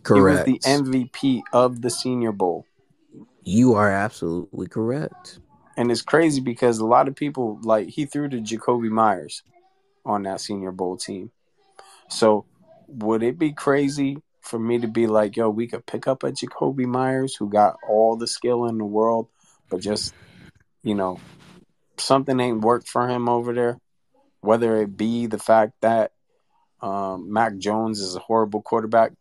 Correct. 0.02 0.46
He 0.46 0.54
was 0.54 0.62
the 0.62 0.68
MVP 0.68 1.42
of 1.52 1.82
the 1.82 1.90
Senior 1.90 2.32
Bowl, 2.32 2.66
you 3.44 3.74
are 3.74 3.90
absolutely 3.90 4.66
correct. 4.66 5.38
and 5.76 5.90
it's 5.90 6.02
crazy 6.02 6.40
because 6.40 6.78
a 6.78 6.86
lot 6.86 7.08
of 7.08 7.14
people 7.14 7.58
like 7.62 7.88
he 7.88 8.04
threw 8.04 8.28
to 8.28 8.38
Jakobi 8.38 8.90
Meyers 8.90 9.42
on 10.04 10.24
that 10.24 10.40
Senior 10.40 10.72
Bowl 10.72 10.96
team. 10.96 11.30
So, 12.08 12.44
would 12.88 13.22
it 13.22 13.38
be 13.38 13.52
crazy 13.52 14.18
for 14.42 14.58
me 14.58 14.78
to 14.78 14.88
be 14.88 15.06
like, 15.06 15.36
"Yo, 15.36 15.48
we 15.48 15.66
could 15.68 15.86
pick 15.86 16.06
up 16.06 16.22
a 16.22 16.32
Jakobi 16.32 16.86
Meyers 16.86 17.34
who 17.34 17.48
got 17.48 17.76
all 17.88 18.16
the 18.16 18.26
skill 18.26 18.66
in 18.66 18.78
the 18.78 18.84
world, 18.84 19.28
but 19.70 19.80
just, 19.80 20.12
you 20.82 20.94
know, 20.94 21.18
something 21.98 22.38
ain't 22.40 22.62
worked 22.62 22.88
for 22.88 23.08
him 23.08 23.28
over 23.28 23.52
there." 23.54 23.78
Whether 24.40 24.82
it 24.82 24.96
be 24.96 25.26
the 25.26 25.38
fact 25.38 25.72
that 25.82 26.12
um, 26.80 27.32
Mac 27.32 27.58
Jones 27.58 28.00
is 28.00 28.16
a 28.16 28.20
horrible 28.20 28.62
quarterback, 28.62 29.12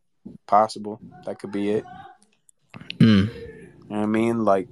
possible. 0.48 1.00
That 1.26 1.40
could 1.40 1.52
be 1.52 1.72
it. 1.72 1.86
Mm. 3.00 3.28
You 3.28 3.96
know 3.96 3.98
what 3.98 4.00
I 4.00 4.06
mean? 4.06 4.46
Like, 4.46 4.70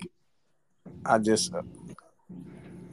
I 1.06 1.18
just, 1.18 1.52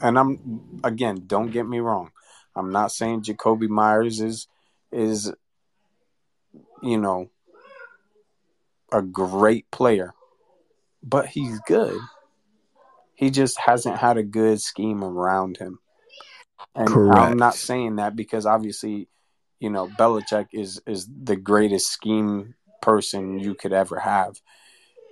and 0.00 0.18
I'm 0.18 0.80
again, 0.82 1.24
don't 1.26 1.50
get 1.50 1.66
me 1.66 1.80
wrong. 1.80 2.10
I'm 2.56 2.70
not 2.70 2.92
saying 2.92 3.22
Jakobi 3.22 3.68
Meyers 3.68 4.20
is 4.20 4.46
is 4.92 5.32
you 6.82 6.98
know 6.98 7.30
a 8.92 9.02
great 9.02 9.70
player, 9.70 10.14
but 11.02 11.26
he's 11.26 11.60
good. 11.66 11.98
He 13.14 13.30
just 13.30 13.58
hasn't 13.58 13.98
had 13.98 14.16
a 14.16 14.22
good 14.22 14.60
scheme 14.60 15.04
around 15.04 15.56
him. 15.56 15.78
And 16.74 16.88
Correct. 16.88 17.32
I'm 17.32 17.38
not 17.38 17.54
saying 17.54 17.96
that 17.96 18.16
because 18.16 18.46
obviously, 18.46 19.08
you 19.60 19.70
know, 19.70 19.88
Belichick 19.88 20.48
is 20.52 20.80
is 20.86 21.08
the 21.08 21.36
greatest 21.36 21.90
scheme 21.90 22.54
person 22.82 23.38
you 23.38 23.54
could 23.54 23.72
ever 23.72 24.00
have. 24.00 24.40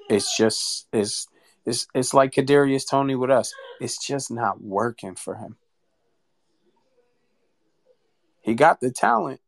It's 0.09 0.37
just 0.37 0.89
it's 0.93 1.29
it's 1.65 1.87
it's 1.95 2.13
like 2.13 2.33
Kadarius 2.33 2.89
Toney 2.89 3.15
with 3.15 3.31
us. 3.31 3.53
It's 3.81 4.05
just 4.05 4.31
not 4.31 4.63
working 4.63 5.15
for 5.15 5.37
him. 5.37 5.57
He 8.41 8.55
got 8.55 8.81
the 8.81 8.91
talent. 8.91 9.41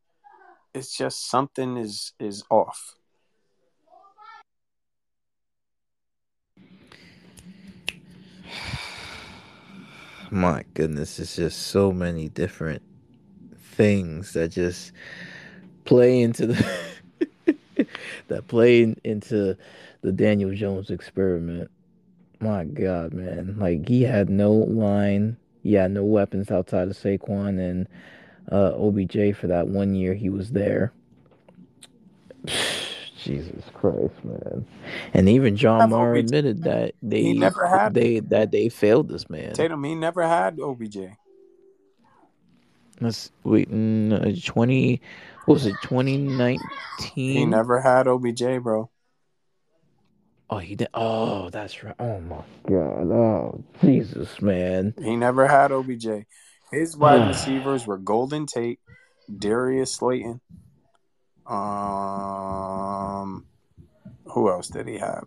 It's 0.73 0.97
just 0.97 1.29
something 1.29 1.77
is 1.77 2.13
is 2.21 2.45
off. 2.51 2.97
My 10.35 10.65
goodness, 10.75 11.21
it's 11.21 11.37
just 11.37 11.69
so 11.69 11.93
many 11.93 12.29
different 12.29 12.83
things 13.57 14.33
that 14.33 14.49
just 14.49 14.91
play 15.85 16.23
into 16.23 16.49
the 16.49 16.67
that 18.27 18.49
play 18.49 18.83
in- 18.83 19.01
into 19.05 19.57
the 20.03 20.11
Daniel 20.11 20.53
Jones 20.53 20.91
experiment. 20.91 21.71
My 22.41 22.65
God, 22.65 23.15
man! 23.15 23.55
Like 23.61 23.89
he 23.89 24.03
had 24.03 24.29
no 24.29 24.53
line, 24.53 25.37
he 25.63 25.75
had 25.75 25.93
no 25.93 26.03
weapons 26.03 26.51
outside 26.51 26.89
of 26.89 26.97
Saquon 26.97 27.61
and 27.61 27.87
uh, 28.51 28.73
OBJ 28.77 29.37
for 29.37 29.47
that 29.47 29.69
one 29.69 29.95
year 29.95 30.15
he 30.15 30.31
was 30.31 30.51
there. 30.51 30.93
Jesus 33.25 33.65
Christ, 33.75 34.25
man! 34.25 34.67
And 35.15 35.29
even 35.29 35.57
John 35.57 35.91
Mara 35.91 36.19
OBJ. 36.19 36.27
admitted 36.27 36.65
that 36.65 36.95
they 37.03 37.23
He 37.23 37.33
never 37.35 37.67
had 37.67 37.95
they 37.95 38.21
that 38.21 38.51
they 38.51 38.69
failed 38.69 39.09
this 39.09 39.29
man. 39.31 39.55
Tatum. 39.55 39.83
He 39.85 39.95
never 39.95 40.23
had 40.27 40.61
OBJ. 40.61 40.99
Let's 43.01 43.33
wait. 43.43 43.71
mm, 43.71 44.13
uh, 44.13 44.41
Twenty, 44.53 45.01
what 45.47 45.55
was 45.55 45.67
it? 45.67 45.81
Twenty 45.81 46.17
nineteen. 46.17 46.69
He 47.17 47.47
never 47.47 47.81
had 47.81 48.07
OBJ, 48.07 48.63
bro. 48.63 48.91
Oh, 50.51 50.59
he 50.59 50.77
did. 50.77 50.89
Oh, 50.95 51.51
that's 51.51 51.83
right. 51.83 51.95
Oh 51.99 52.21
my 52.21 52.43
God. 52.69 53.11
Oh, 53.11 53.65
Jesus, 53.83 54.41
man. 54.43 54.95
He 55.03 55.17
never 55.17 55.49
had 55.49 55.73
OBJ. 55.73 56.27
His 56.71 56.97
wide 56.97 57.23
receivers 57.27 57.87
were 57.87 57.99
Golden 57.99 58.47
Tate, 58.47 58.79
Darius 59.37 59.97
Slayton. 59.97 60.41
Um, 61.47 63.45
who 64.27 64.49
else 64.51 64.69
did 64.69 64.89
he 64.89 64.99
have? 64.99 65.25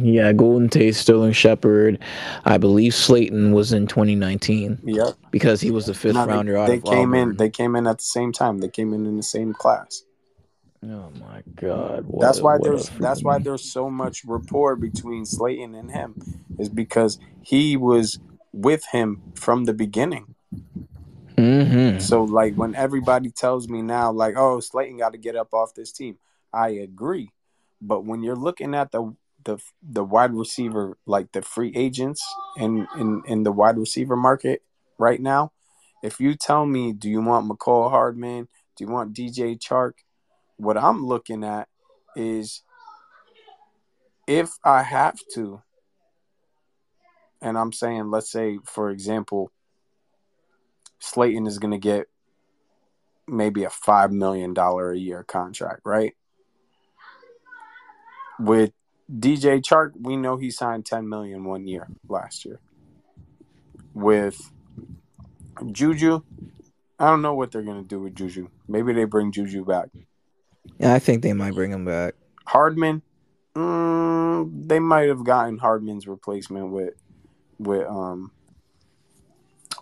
Yeah, 0.00 0.32
Golden 0.32 0.68
Tate, 0.68 0.94
Sterling 0.94 1.32
Shepard. 1.32 1.98
I 2.44 2.56
believe 2.58 2.94
Slayton 2.94 3.50
was 3.52 3.72
in 3.72 3.88
2019 3.88 4.78
Yep. 4.84 5.14
because 5.32 5.60
he 5.60 5.72
was 5.72 5.86
the 5.86 5.94
fifth 5.94 6.14
No, 6.14 6.24
they, 6.26 6.32
rounder 6.32 6.54
they 6.66 6.76
of 6.76 6.84
came 6.84 7.14
Auburn. 7.14 7.30
in. 7.30 7.36
They 7.36 7.50
came 7.50 7.74
in 7.74 7.86
at 7.88 7.98
the 7.98 8.04
same 8.04 8.30
time. 8.32 8.58
They 8.58 8.68
came 8.68 8.94
in 8.94 9.06
in 9.06 9.16
the 9.16 9.22
same 9.24 9.52
class. 9.54 10.04
oh 10.84 11.10
my 11.20 11.42
God. 11.56 12.04
What 12.06 12.20
That's 12.24 12.38
a- 12.38 12.44
why 12.44 12.58
there's 12.62 12.88
that's 12.90 13.24
why 13.24 13.38
there's 13.40 13.64
so 13.64 13.90
much 13.90 14.24
rapport 14.24 14.76
between 14.76 15.24
Slayton 15.26 15.74
and 15.74 15.90
him, 15.90 16.14
is 16.60 16.68
because 16.68 17.18
he 17.42 17.76
was 17.76 18.20
with 18.52 18.84
him 18.92 19.20
from 19.34 19.64
the 19.64 19.74
beginning. 19.74 20.36
Mhm. 21.38 22.02
So 22.02 22.24
like 22.24 22.54
when 22.56 22.74
everybody 22.74 23.30
tells 23.30 23.68
me 23.68 23.82
now, 23.82 24.10
like, 24.10 24.34
oh, 24.36 24.60
Slayton 24.60 24.98
got 24.98 25.12
to 25.12 25.18
get 25.18 25.36
up 25.36 25.54
off 25.54 25.74
this 25.74 25.92
team, 25.92 26.18
I 26.52 26.70
agree. 26.70 27.30
But 27.80 28.04
when 28.04 28.22
you're 28.22 28.36
looking 28.36 28.74
at 28.74 28.90
the 28.90 29.14
the 29.44 29.58
the 29.82 30.04
wide 30.04 30.34
receiver, 30.34 30.98
like 31.06 31.32
the 31.32 31.42
free 31.42 31.72
agents 31.76 32.22
in 32.56 32.86
in 32.96 33.22
in 33.26 33.42
the 33.44 33.52
wide 33.52 33.78
receiver 33.78 34.16
market 34.16 34.62
right 34.98 35.20
now, 35.20 35.52
if 36.02 36.20
you 36.20 36.34
tell 36.34 36.66
me, 36.66 36.92
do 36.92 37.08
you 37.08 37.20
want 37.20 37.48
Mecole 37.48 37.90
Hardman? 37.90 38.48
Do 38.76 38.84
you 38.84 38.90
want 38.90 39.14
DJ 39.14 39.56
Chark? 39.58 39.92
What 40.56 40.76
I'm 40.76 41.06
looking 41.06 41.44
at 41.44 41.68
is 42.16 42.62
if 44.26 44.50
I 44.64 44.82
have 44.82 45.18
to, 45.34 45.62
and 47.40 47.56
I'm 47.56 47.72
saying, 47.72 48.10
let's 48.10 48.30
say, 48.30 48.58
for 48.64 48.90
example, 48.90 49.52
Slayton 51.00 51.46
is 51.46 51.58
going 51.58 51.72
to 51.72 51.78
get 51.78 52.08
maybe 53.26 53.64
a 53.64 53.70
five 53.70 54.12
million 54.12 54.54
dollar 54.54 54.92
a 54.92 54.98
year 54.98 55.22
contract, 55.22 55.82
right? 55.84 56.14
With 58.38 58.72
DJ 59.10 59.60
Chark, 59.60 59.92
we 59.98 60.16
know 60.16 60.36
he 60.36 60.50
signed 60.50 60.86
10 60.86 61.08
million 61.08 61.44
one 61.44 61.66
year 61.66 61.88
last 62.08 62.44
year. 62.44 62.60
With 63.94 64.52
Juju, 65.72 66.22
I 66.98 67.06
don't 67.08 67.22
know 67.22 67.34
what 67.34 67.50
they're 67.50 67.62
going 67.62 67.82
to 67.82 67.88
do 67.88 68.00
with 68.00 68.14
Juju. 68.14 68.48
Maybe 68.68 68.92
they 68.92 69.04
bring 69.04 69.32
Juju 69.32 69.64
back. 69.64 69.88
Yeah, 70.78 70.94
I 70.94 70.98
think 70.98 71.22
they 71.22 71.32
might 71.32 71.54
bring 71.54 71.72
him 71.72 71.84
back. 71.84 72.14
Hardman, 72.44 73.02
mm, 73.54 74.68
they 74.68 74.78
might 74.78 75.08
have 75.08 75.24
gotten 75.24 75.58
Hardman's 75.58 76.06
replacement 76.06 76.68
with 76.70 76.94
with 77.58 77.86
um 77.86 78.30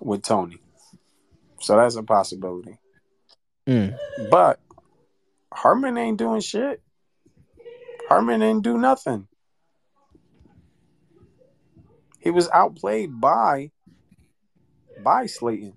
with 0.00 0.22
Toney. 0.22 0.58
So 1.60 1.76
that's 1.76 1.96
a 1.96 2.02
possibility. 2.02 2.78
Mm. 3.66 3.98
But 4.30 4.60
Harmon 5.52 5.96
ain't 5.96 6.18
doing 6.18 6.40
shit. 6.40 6.82
Harmon 8.08 8.40
didn't 8.40 8.62
do 8.62 8.78
nothing. 8.78 9.26
He 12.20 12.30
was 12.30 12.48
outplayed 12.50 13.20
by 13.20 13.70
by 15.02 15.26
Slayton. 15.26 15.74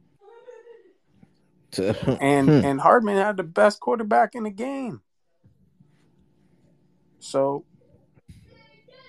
And 2.22 2.50
Hmm. 2.50 2.66
and 2.66 2.82
Hardman 2.82 3.18
had 3.18 3.38
the 3.38 3.44
best 3.44 3.80
quarterback 3.80 4.36
in 4.36 4.44
the 4.44 4.50
game. 4.50 5.02
So 7.20 7.66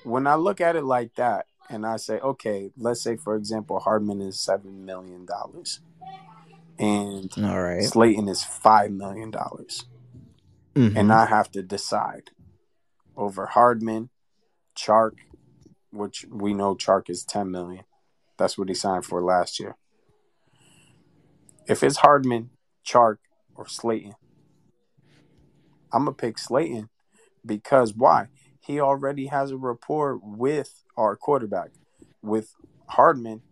when 0.05 0.27
I 0.27 0.35
look 0.35 0.61
at 0.61 0.77
it 0.77 0.85
like 0.85 1.15
that 1.17 1.47
and 1.69 1.87
I 1.87 1.97
say, 1.97 2.19
okay, 2.19 2.71
let's 2.77 3.03
say 3.03 3.17
for 3.17 3.37
example 3.37 3.81
Hardman 3.81 4.21
is 4.21 4.41
seven 4.41 4.85
million 4.85 5.27
dollars 5.27 5.81
and 6.81 7.31
All 7.39 7.63
right. 7.63 7.83
Slayton 7.85 8.29
is 8.29 8.43
five 8.43 8.91
million 8.91 9.31
dollars. 9.31 9.85
Mhm. 10.75 10.97
and 10.97 11.13
I 11.13 11.27
have 11.27 11.51
to 11.53 11.63
decide 11.63 12.31
over 13.17 13.47
Hardman, 13.47 14.11
Chark, 14.77 15.17
which 15.91 16.25
we 16.31 16.55
know 16.55 16.75
Chark 16.77 17.11
is 17.11 17.25
ten 17.25 17.51
million. 17.51 17.85
That's 18.39 18.57
what 18.57 18.69
he 18.69 18.75
signed 18.75 19.05
for 19.05 19.21
last 19.21 19.59
year. 19.61 19.77
If 21.67 21.83
it's 21.83 21.99
Hardman, 21.99 22.51
Chark, 22.87 23.19
or 23.55 23.67
Slayton, 23.67 24.15
I'm 25.93 26.05
gonna 26.05 26.13
pick 26.15 26.39
Slayton 26.39 26.89
because 27.45 27.93
why? 27.95 28.29
He 28.61 28.81
already 28.81 29.27
has 29.27 29.51
a 29.51 29.57
rapport 29.57 30.19
with 30.23 30.85
our 30.97 31.17
quarterback. 31.17 31.71
With 32.23 32.55
Hardman, 32.87 33.43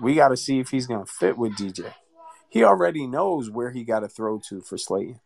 we 0.00 0.14
got 0.16 0.28
to 0.28 0.36
see 0.36 0.58
if 0.58 0.70
he's 0.70 0.86
gonna 0.86 1.06
fit 1.06 1.38
with 1.38 1.52
DJ. 1.56 1.92
He 2.50 2.64
already 2.64 3.06
knows 3.06 3.48
where 3.48 3.70
he 3.70 3.84
got 3.84 4.00
to 4.00 4.08
throw 4.08 4.40
to 4.48 4.60
for 4.60 4.76
Slayton. 4.76 5.20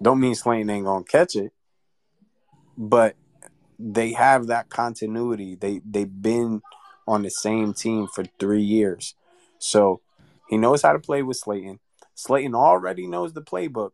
Don't 0.00 0.20
mean 0.20 0.34
Slayton 0.34 0.70
ain't 0.70 0.86
gonna 0.86 1.04
catch 1.04 1.34
it, 1.34 1.52
but 2.78 3.16
they 3.78 4.12
have 4.12 4.46
that 4.46 4.68
continuity. 4.68 5.56
They 5.56 5.80
they've 5.84 6.22
been 6.22 6.62
on 7.06 7.22
the 7.22 7.30
same 7.30 7.74
team 7.74 8.06
for 8.06 8.24
three 8.38 8.62
years, 8.62 9.14
so 9.58 10.00
he 10.48 10.56
knows 10.56 10.82
how 10.82 10.92
to 10.92 10.98
play 10.98 11.22
with 11.22 11.38
Slayton. 11.38 11.80
Slayton 12.14 12.54
already 12.54 13.06
knows 13.06 13.32
the 13.32 13.42
playbook. 13.42 13.90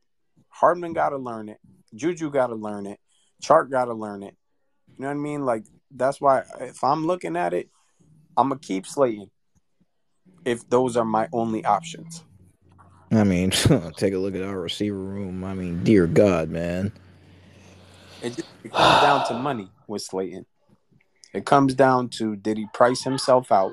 Hardman 0.49 0.93
got 0.93 1.11
to 1.11 1.17
learn 1.17 1.49
it. 1.49 1.59
Juju 1.95 2.31
got 2.31 2.49
to 2.49 2.55
learn 2.55 2.87
it. 2.87 3.01
Chark 3.43 3.71
got 3.71 3.87
to 3.87 3.95
learn 3.95 4.23
it. 4.23 4.37
You 4.97 5.03
know 5.03 5.09
what 5.09 5.15
I 5.15 5.17
mean? 5.17 5.45
Like 5.45 5.65
that's 5.91 6.21
why 6.21 6.43
if 6.61 6.85
I'm 6.85 7.07
looking 7.07 7.37
at 7.37 7.55
it, 7.55 7.71
I'm 8.37 8.49
gonna 8.49 8.61
keep 8.61 8.87
Slayton. 8.87 9.31
If 10.45 10.69
those 10.69 10.97
are 10.97 11.05
my 11.05 11.29
only 11.33 11.65
options. 11.65 12.25
I 13.13 13.25
mean, 13.25 13.51
take 13.97 14.15
a 14.15 14.19
look 14.19 14.35
at 14.35 14.43
our 14.43 14.61
receiver 14.61 14.97
room. 14.97 15.45
I 15.45 15.55
mean, 15.55 15.85
dear 15.85 16.07
God, 16.07 16.49
man. 16.49 16.93
It 18.23 18.39
it 18.65 18.73
comes 18.73 19.03
down 19.03 19.27
to 19.29 19.35
money 19.35 19.71
with 19.87 20.03
Slayton. 20.03 20.47
It 21.35 21.45
comes 21.45 21.75
down 21.75 22.09
to 22.11 22.37
did 22.37 22.57
he 22.57 22.67
price 22.73 23.05
himself 23.05 23.51
out? 23.53 23.73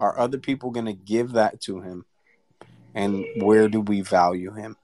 Are 0.00 0.18
other 0.18 0.38
people 0.38 0.70
going 0.70 0.86
to 0.86 0.92
give 0.92 1.32
that 1.32 1.60
to 1.62 1.80
him? 1.80 2.04
and 2.94 3.24
where 3.36 3.68
do 3.68 3.80
we 3.80 4.00
value 4.00 4.52
him? 4.52 4.76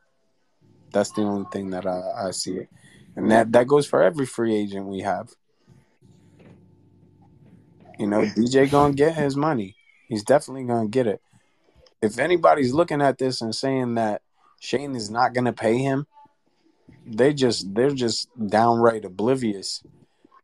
That's 0.92 1.12
the 1.12 1.22
only 1.22 1.46
thing 1.52 1.70
that 1.70 1.87
I, 1.87 2.28
I 2.28 2.30
see 2.33 2.56
it. 2.56 2.68
And 3.16 3.30
that, 3.30 3.52
that 3.52 3.66
goes 3.66 3.87
for 3.87 4.02
every 4.02 4.26
free 4.26 4.54
agent 4.54 4.87
we 4.87 5.00
have. 5.00 5.28
You 7.98 8.06
know, 8.06 8.22
DJ 8.22 8.70
gonna 8.70 8.94
get 8.94 9.14
his 9.14 9.37
money. 9.37 9.76
He's 10.09 10.24
definitely 10.24 10.64
gonna 10.64 10.88
get 10.88 11.06
it. 11.06 11.20
If 12.02 12.18
anybody's 12.18 12.72
looking 12.72 13.02
at 13.02 13.18
this 13.18 13.40
and 13.42 13.54
saying 13.54 13.94
that 13.94 14.22
Schoen 14.58 14.96
is 14.96 15.10
not 15.10 15.34
gonna 15.34 15.52
pay 15.52 15.78
him, 15.78 16.06
they 17.06 17.34
just 17.34 17.74
they're 17.74 17.90
just 17.90 18.28
downright 18.48 19.04
oblivious 19.04 19.82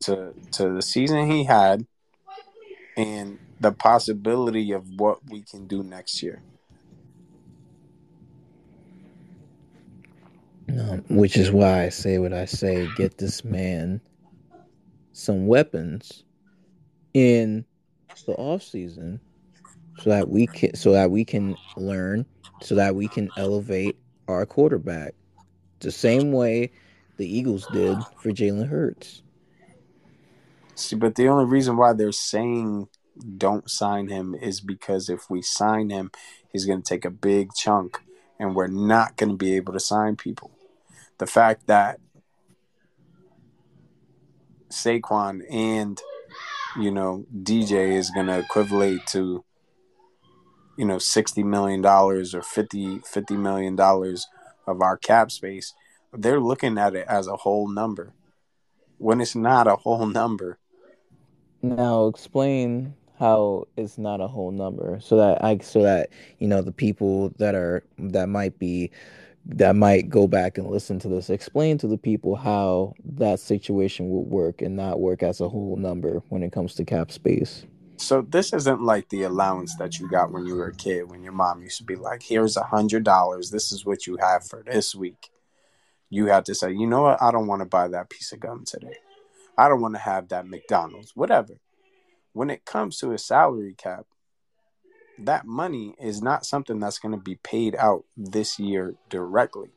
to 0.01 0.35
to 0.53 0.71
the 0.71 0.83
season 0.83 1.31
he 1.31 1.45
had 1.45 1.87
and 2.97 3.39
the 3.61 3.73
possibility 3.73 4.73
of 4.73 4.87
what 4.97 5.19
we 5.31 5.43
can 5.43 5.67
do 5.67 5.83
next 5.83 6.23
year. 6.23 6.43
Um, 10.69 11.05
which 11.09 11.37
is 11.37 11.51
why 11.51 11.85
I 11.85 11.89
say 11.89 12.19
what 12.19 12.33
I 12.33 12.45
say: 12.45 12.89
get 12.97 13.19
this 13.19 13.45
man 13.45 14.01
some 15.13 15.47
weapons 15.47 16.25
in 17.15 17.65
the 18.27 18.35
off 18.35 18.63
season, 18.63 19.21
so 19.99 20.11
that 20.11 20.29
we 20.29 20.47
can 20.47 20.75
so 20.75 20.93
that 20.93 21.11
we 21.11 21.25
can 21.25 21.57
learn, 21.77 22.27
so 22.61 22.75
that 22.75 22.95
we 22.95 23.09
can 23.09 23.31
elevate 23.37 23.97
our 24.29 24.47
quarterback, 24.47 25.15
the 25.81 25.93
same 25.93 26.33
way 26.33 26.71
the 27.17 27.27
Eagles 27.27 27.67
did 27.73 27.99
for 28.21 28.31
Jalen 28.31 28.69
Hurts. 28.69 29.23
See, 30.75 30.97
but 30.97 31.15
the 31.15 31.29
only 31.29 31.47
reason 31.47 31.77
why 31.77 31.95
they're 31.95 32.13
saying 32.13 32.89
don't 33.39 33.71
sign 33.71 34.09
him 34.09 34.35
is 34.35 34.61
because 34.61 35.09
if 35.09 35.31
we 35.31 35.41
sign 35.41 35.89
him, 35.89 36.11
he's 36.53 36.67
going 36.67 36.83
to 36.83 36.89
take 36.89 37.05
a 37.07 37.11
big 37.11 37.51
chunk, 37.55 37.99
and 38.39 38.55
we're 38.55 38.67
not 38.67 39.17
going 39.17 39.31
to 39.31 39.37
be 39.37 39.55
able 39.57 39.73
to 39.73 39.81
sign 39.81 40.17
people. 40.17 40.51
The 41.19 41.27
fact 41.27 41.67
that 41.67 41.99
Saquon 44.71 45.43
and 45.51 45.99
you 46.79 46.91
know 46.91 47.25
DJ 47.35 47.97
is 47.97 48.11
going 48.11 48.27
to 48.27 48.39
equivalent 48.39 49.07
to 49.07 49.45
you 50.77 50.85
know 50.85 50.99
60 50.99 51.43
million 51.43 51.81
dollars 51.81 52.35
or 52.35 52.43
50 52.43 53.01
50 53.01 53.37
million 53.37 53.77
dollars 53.77 54.27
of 54.67 54.83
our 54.83 54.97
cap 54.97 55.31
space 55.31 55.75
they're 56.13 56.41
looking 56.41 56.79
at 56.79 56.95
it 56.95 57.07
as 57.09 57.27
a 57.27 57.37
whole 57.37 57.69
number. 57.69 58.13
When 58.99 59.21
it's 59.21 59.35
not 59.35 59.67
a 59.67 59.77
whole 59.77 60.07
number. 60.07 60.59
Now 61.63 62.07
explain 62.07 62.95
how 63.19 63.67
it's 63.77 63.99
not 63.99 64.21
a 64.21 64.29
whole 64.29 64.51
number 64.51 65.01
so 65.01 65.17
that 65.17 65.43
i 65.43 65.57
so 65.63 65.83
that 65.83 66.11
you 66.39 66.47
know 66.47 66.61
the 66.61 66.71
people 66.71 67.31
that 67.39 67.55
are 67.55 67.83
that 67.99 68.29
might 68.29 68.59
be 68.59 68.91
that 69.47 69.75
might 69.75 70.11
go 70.11 70.27
back 70.27 70.59
and 70.59 70.67
listen 70.67 70.99
to 70.99 71.09
this. 71.09 71.31
Explain 71.31 71.79
to 71.79 71.87
the 71.87 71.97
people 71.97 72.37
how 72.37 72.95
that 73.05 73.41
situation 73.41 74.11
would 74.11 74.29
work 74.29 74.61
and 74.61 74.77
not 74.77 75.01
work 75.01 75.23
as 75.23 75.41
a 75.41 75.49
whole 75.49 75.77
number 75.77 76.23
when 76.29 76.43
it 76.43 76.53
comes 76.53 76.75
to 76.75 76.85
cap 76.85 77.11
space 77.11 77.65
so 77.99 78.23
this 78.23 78.53
isn't 78.53 78.83
like 78.83 79.09
the 79.09 79.23
allowance 79.23 79.75
that 79.77 79.99
you 79.99 80.09
got 80.09 80.31
when 80.31 80.47
you 80.47 80.55
were 80.55 80.69
a 80.69 80.75
kid 80.75 81.11
when 81.11 81.23
your 81.23 81.33
mom 81.33 81.63
used 81.63 81.79
to 81.79 81.85
be 81.85 81.97
like 81.97 82.23
here's 82.23 82.57
a 82.57 82.63
hundred 82.63 83.05
dollars. 83.05 83.51
This 83.51 83.73
is 83.73 83.85
what 83.85 84.07
you 84.07 84.17
have 84.19 84.47
for 84.47 84.63
this 84.65 84.95
week. 84.95 85.31
You 86.11 86.27
had 86.27 86.45
to 86.47 86.55
say 86.55 86.73
you 86.73 86.87
know 86.87 87.03
what? 87.03 87.23
I 87.23 87.31
don't 87.31 87.47
want 87.47 87.61
to 87.61 87.67
buy 87.67 87.89
that 87.89 88.11
piece 88.11 88.33
of 88.33 88.41
gum 88.41 88.65
today. 88.65 88.97
I 89.59 89.69
don't 89.69 89.81
want 89.81 89.95
to 89.95 90.01
have 90.01 90.29
that 90.29 90.47
mcdonald's 90.47 91.15
whatever. 91.15 91.55
When 92.33 92.51
it 92.51 92.65
comes 92.65 92.99
to 92.99 93.13
a 93.13 93.19
salary 93.19 93.75
cap 93.77 94.07
that 95.19 95.47
money 95.47 95.95
is 95.99 96.21
not 96.21 96.45
something 96.45 96.79
that's 96.79 96.99
going 96.99 97.15
to 97.15 97.21
be 97.21 97.37
paid 97.37 97.75
out 97.77 98.05
this 98.19 98.59
year 98.59 98.95
directly 99.09 99.71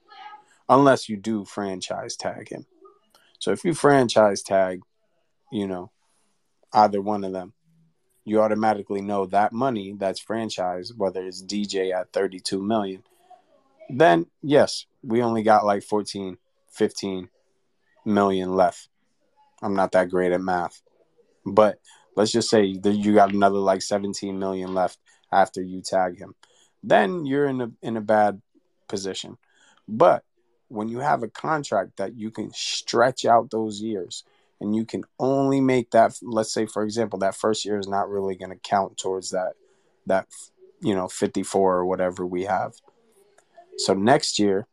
unless 0.68 1.08
you 1.08 1.16
do 1.16 1.46
franchise 1.46 2.18
tag 2.18 2.50
him. 2.50 2.66
So 3.40 3.52
if 3.52 3.64
you 3.64 3.74
franchise 3.74 4.42
tag 4.42 4.82
you 5.52 5.68
know 5.68 5.92
either 6.74 7.02
one 7.02 7.24
of 7.24 7.32
them 7.32 7.54
you 8.30 8.42
automatically 8.42 9.02
know 9.02 9.26
that 9.28 9.52
money 9.52 9.96
that's 9.98 10.24
franchised, 10.24 10.96
whether 10.98 11.26
it's 11.26 11.44
DJ 11.44 11.94
at 11.94 12.14
32 12.14 12.62
million, 12.62 13.04
then 13.90 14.28
yes, 14.42 14.86
we 15.04 15.22
only 15.22 15.44
got 15.44 15.66
like 15.66 15.84
14, 15.84 16.38
15 16.72 17.30
million 18.06 18.56
left. 18.56 18.88
I'm 19.62 19.76
not 19.76 19.92
that 19.94 20.10
great 20.10 20.32
at 20.32 20.42
math. 20.42 20.82
But 21.46 21.80
let's 22.16 22.32
just 22.32 22.50
say 22.50 22.78
that 22.78 22.94
you 22.94 23.14
got 23.14 23.34
another 23.34 23.60
like 23.60 23.82
17 23.82 24.38
million 24.38 24.74
left 24.74 25.00
after 25.32 25.62
you 25.62 25.82
tag 25.82 26.18
him. 26.18 26.36
Then 26.84 27.26
you're 27.26 27.48
in 27.48 27.62
a 27.62 27.72
in 27.82 27.98
a 27.98 28.02
bad 28.02 28.42
position. 28.88 29.38
But 29.88 30.24
when 30.70 30.88
you 30.88 31.00
have 31.00 31.24
a 31.24 31.28
contract 31.28 31.98
that 31.98 32.16
you 32.16 32.32
can 32.32 32.52
stretch 32.54 33.26
out 33.26 33.52
those 33.52 33.82
years, 33.82 34.24
and 34.62 34.76
you 34.76 34.86
can 34.86 35.04
only 35.20 35.62
make 35.62 35.92
that 35.92 36.18
let's 36.22 36.54
say 36.54 36.66
for 36.66 36.84
example 36.84 37.20
that 37.20 37.36
first 37.36 37.66
year 37.66 37.80
is 37.80 37.88
not 37.88 38.10
really 38.10 38.36
going 38.36 38.52
to 38.52 38.58
count 38.58 38.98
towards 38.98 39.32
that 39.32 39.54
that 40.06 40.28
you 40.82 40.94
know 40.94 41.08
54 41.08 41.76
or 41.76 41.86
whatever 41.86 42.26
we 42.26 42.44
have. 42.44 42.74
So 43.78 43.94
next 43.94 44.40
year 44.40 44.68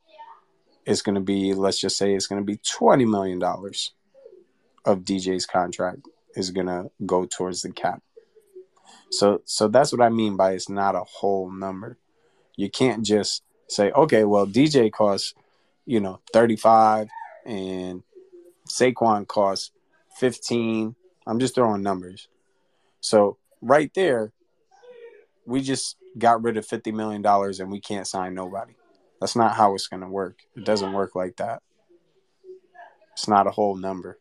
is 0.84 1.02
going 1.02 1.14
to 1.14 1.20
be 1.20 1.54
let's 1.54 1.80
just 1.80 1.96
say 1.96 2.14
it's 2.14 2.26
going 2.26 2.40
to 2.40 2.46
be 2.46 2.58
20 2.58 3.04
million 3.04 3.38
dollars 3.38 3.92
of 4.84 5.00
DJ's 5.00 5.46
contract 5.46 6.00
is 6.34 6.50
going 6.50 6.66
to 6.66 6.90
go 7.04 7.24
towards 7.24 7.62
the 7.62 7.70
cap. 7.70 8.02
So 9.10 9.42
so 9.44 9.68
that's 9.68 9.92
what 9.92 10.02
I 10.02 10.08
mean 10.08 10.36
by 10.36 10.52
it's 10.52 10.68
not 10.68 10.94
a 10.94 11.04
whole 11.04 11.50
number. 11.50 11.98
You 12.56 12.70
can't 12.70 13.04
just 13.04 13.42
say 13.68 13.90
okay 13.92 14.24
well 14.24 14.46
DJ 14.46 14.92
costs 14.92 15.34
you 15.86 16.00
know 16.00 16.20
35 16.32 17.08
and 17.44 18.02
Saquon 18.68 19.26
costs 19.26 19.70
15. 20.16 20.94
I'm 21.26 21.38
just 21.38 21.54
throwing 21.54 21.82
numbers. 21.82 22.28
So 23.00 23.36
right 23.60 23.92
there, 23.94 24.32
we 25.44 25.60
just 25.60 25.96
got 26.18 26.42
rid 26.42 26.56
of 26.56 26.66
$50 26.66 26.92
million 26.92 27.24
and 27.24 27.70
we 27.70 27.80
can't 27.80 28.06
sign 28.06 28.34
nobody. 28.34 28.74
That's 29.20 29.36
not 29.36 29.54
how 29.54 29.74
it's 29.74 29.88
going 29.88 30.02
to 30.02 30.08
work. 30.08 30.40
It 30.56 30.64
doesn't 30.64 30.92
work 30.92 31.14
like 31.14 31.36
that. 31.36 31.62
It's 33.12 33.28
not 33.28 33.46
a 33.46 33.50
whole 33.50 33.76
number. 33.76 34.18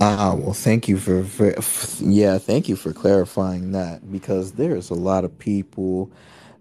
Ah, 0.00 0.34
well, 0.34 0.52
thank 0.52 0.88
you 0.88 0.96
for, 0.98 1.24
for, 1.24 1.54
yeah, 2.02 2.38
thank 2.38 2.68
you 2.68 2.76
for 2.76 2.92
clarifying 2.92 3.72
that 3.72 4.10
because 4.10 4.52
there's 4.52 4.90
a 4.90 4.94
lot 4.94 5.24
of 5.24 5.38
people 5.38 6.10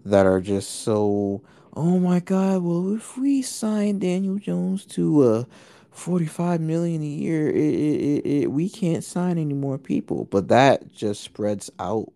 that 0.05 0.25
are 0.25 0.41
just 0.41 0.83
so 0.83 1.41
oh 1.75 1.99
my 1.99 2.19
god 2.19 2.63
well 2.63 2.95
if 2.95 3.17
we 3.17 3.41
sign 3.41 3.99
daniel 3.99 4.37
jones 4.37 4.85
to 4.85 5.21
uh 5.23 5.43
45 5.91 6.61
million 6.61 7.01
a 7.01 7.05
year 7.05 7.49
it, 7.49 7.55
it, 7.55 8.25
it, 8.25 8.51
we 8.51 8.69
can't 8.69 9.03
sign 9.03 9.37
any 9.37 9.53
more 9.53 9.77
people 9.77 10.25
but 10.25 10.47
that 10.47 10.91
just 10.93 11.21
spreads 11.21 11.69
out 11.79 12.11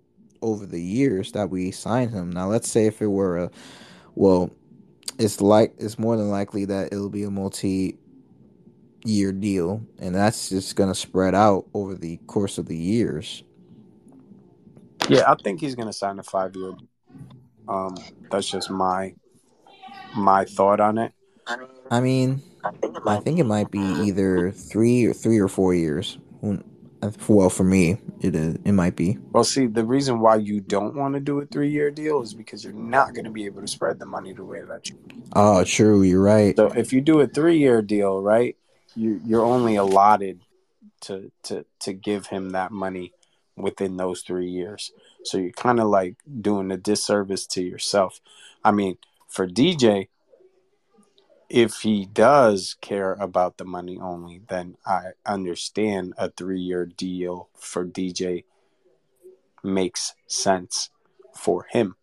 over 0.46 0.66
the 0.66 0.82
years 0.82 1.32
that 1.32 1.50
we 1.50 1.72
sign 1.72 2.10
him. 2.10 2.32
Now 2.32 2.48
let's 2.48 2.70
say 2.70 2.86
if 2.86 3.02
it 3.02 3.08
were 3.08 3.38
a 3.40 3.52
well 4.14 4.52
it's 5.18 5.42
like 5.42 5.74
it's 5.80 5.98
more 5.98 6.16
than 6.18 6.30
likely 6.30 6.66
that 6.66 6.94
it'll 6.94 7.10
be 7.10 7.24
a 7.24 7.32
multi 7.32 7.98
year 9.04 9.32
deal 9.32 9.86
and 10.00 10.16
that's 10.16 10.50
just 10.50 10.76
going 10.76 10.90
to 10.90 10.96
spread 10.96 11.36
out 11.36 11.66
over 11.74 11.96
the 11.96 12.18
course 12.28 12.58
of 12.58 12.68
the 12.68 12.78
years. 12.78 13.44
Yeah 15.10 15.24
i 15.32 15.36
think 15.36 15.60
he's 15.60 15.76
going 15.76 15.88
to 15.88 15.94
sign 15.94 16.20
a 16.20 16.24
five 16.24 16.56
year 16.56 16.74
um 17.68 17.96
that's 18.32 18.50
just 18.50 18.70
my 18.70 19.14
my 20.16 20.46
thought 20.46 20.80
on 20.80 20.98
it. 20.98 21.14
I 21.92 22.00
mean, 22.00 22.42
I 23.06 23.18
think 23.18 23.40
it 23.40 23.46
might 23.46 23.70
be 23.70 23.80
either 23.80 24.52
three 24.52 25.06
or 25.06 25.14
three 25.14 25.40
or 25.40 25.48
four 25.48 25.76
years. 25.76 26.18
Uh, 26.44 27.12
well, 27.28 27.50
for 27.50 27.64
me, 27.64 27.98
it 28.22 28.36
is. 28.36 28.58
It 28.66 28.72
might 28.72 28.96
be. 28.96 29.18
Well, 29.32 29.44
see, 29.44 29.68
the 29.68 29.86
reason 29.86 30.20
why 30.20 30.38
you 30.38 30.62
don't 30.62 30.96
want 30.96 31.14
to 31.14 31.20
do 31.20 31.40
a 31.40 31.46
three-year 31.46 31.92
deal 31.92 32.22
is 32.22 32.34
because 32.34 32.64
you're 32.64 32.74
not 32.74 33.14
going 33.14 33.26
to 33.26 33.32
be 33.32 33.46
able 33.46 33.62
to 33.62 33.68
spread 33.68 34.00
the 34.00 34.06
money 34.06 34.34
the 34.34 34.44
way 34.44 34.62
that 34.62 34.90
you. 34.90 34.98
Oh, 35.34 35.64
true. 35.64 36.02
You're 36.02 36.24
right. 36.24 36.56
So 36.56 36.68
if 36.68 36.92
you 36.94 37.02
do 37.02 37.20
a 37.20 37.28
three-year 37.28 37.82
deal, 37.82 38.22
right, 38.22 38.56
you 38.96 39.22
you're 39.24 39.46
only 39.46 39.76
allotted 39.76 40.42
to 41.02 41.32
to 41.44 41.66
to 41.82 41.94
give 41.94 42.28
him 42.28 42.52
that 42.52 42.72
money 42.72 43.14
within 43.56 43.98
those 43.98 44.22
three 44.22 44.50
years. 44.50 44.92
So 45.24 45.38
you're 45.38 45.52
kind 45.52 45.80
of 45.80 45.88
like 45.88 46.16
doing 46.42 46.72
a 46.72 46.78
disservice 46.78 47.46
to 47.48 47.62
yourself. 47.62 48.22
I 48.64 48.72
mean, 48.72 48.98
for 49.36 49.46
DJ, 49.46 50.08
if 51.50 51.82
he 51.82 52.06
does 52.06 52.78
care 52.80 53.14
about 53.16 53.58
the 53.58 53.66
money 53.66 54.00
only, 54.02 54.42
then 54.48 54.78
I 54.86 55.10
understand 55.26 56.14
a 56.18 56.30
three 56.30 56.62
year 56.62 56.86
deal 56.86 57.50
for 57.54 57.86
DJ 57.86 58.46
makes 59.62 60.16
sense 60.26 60.90
for 61.34 61.66
him. 61.70 61.98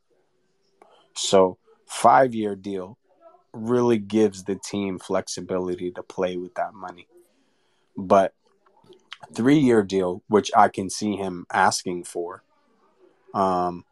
So, 1.15 1.57
five 1.87 2.35
year 2.35 2.55
deal 2.55 2.99
really 3.55 3.99
gives 3.99 4.45
the 4.45 4.57
team 4.57 4.99
flexibility 4.99 5.91
to 5.93 6.03
play 6.03 6.37
with 6.37 6.55
that 6.57 6.75
money. 6.75 7.09
But 7.97 8.35
three 9.35 9.59
year 9.59 9.83
deal, 9.83 10.23
which 10.29 10.51
I 10.55 10.69
can 10.69 10.91
see 10.91 11.17
him 11.17 11.47
asking 11.51 12.05
for, 12.05 12.43
um, 13.33 13.87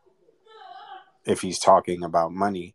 if 1.25 1.41
he's 1.41 1.59
talking 1.59 2.03
about 2.03 2.33
money, 2.33 2.75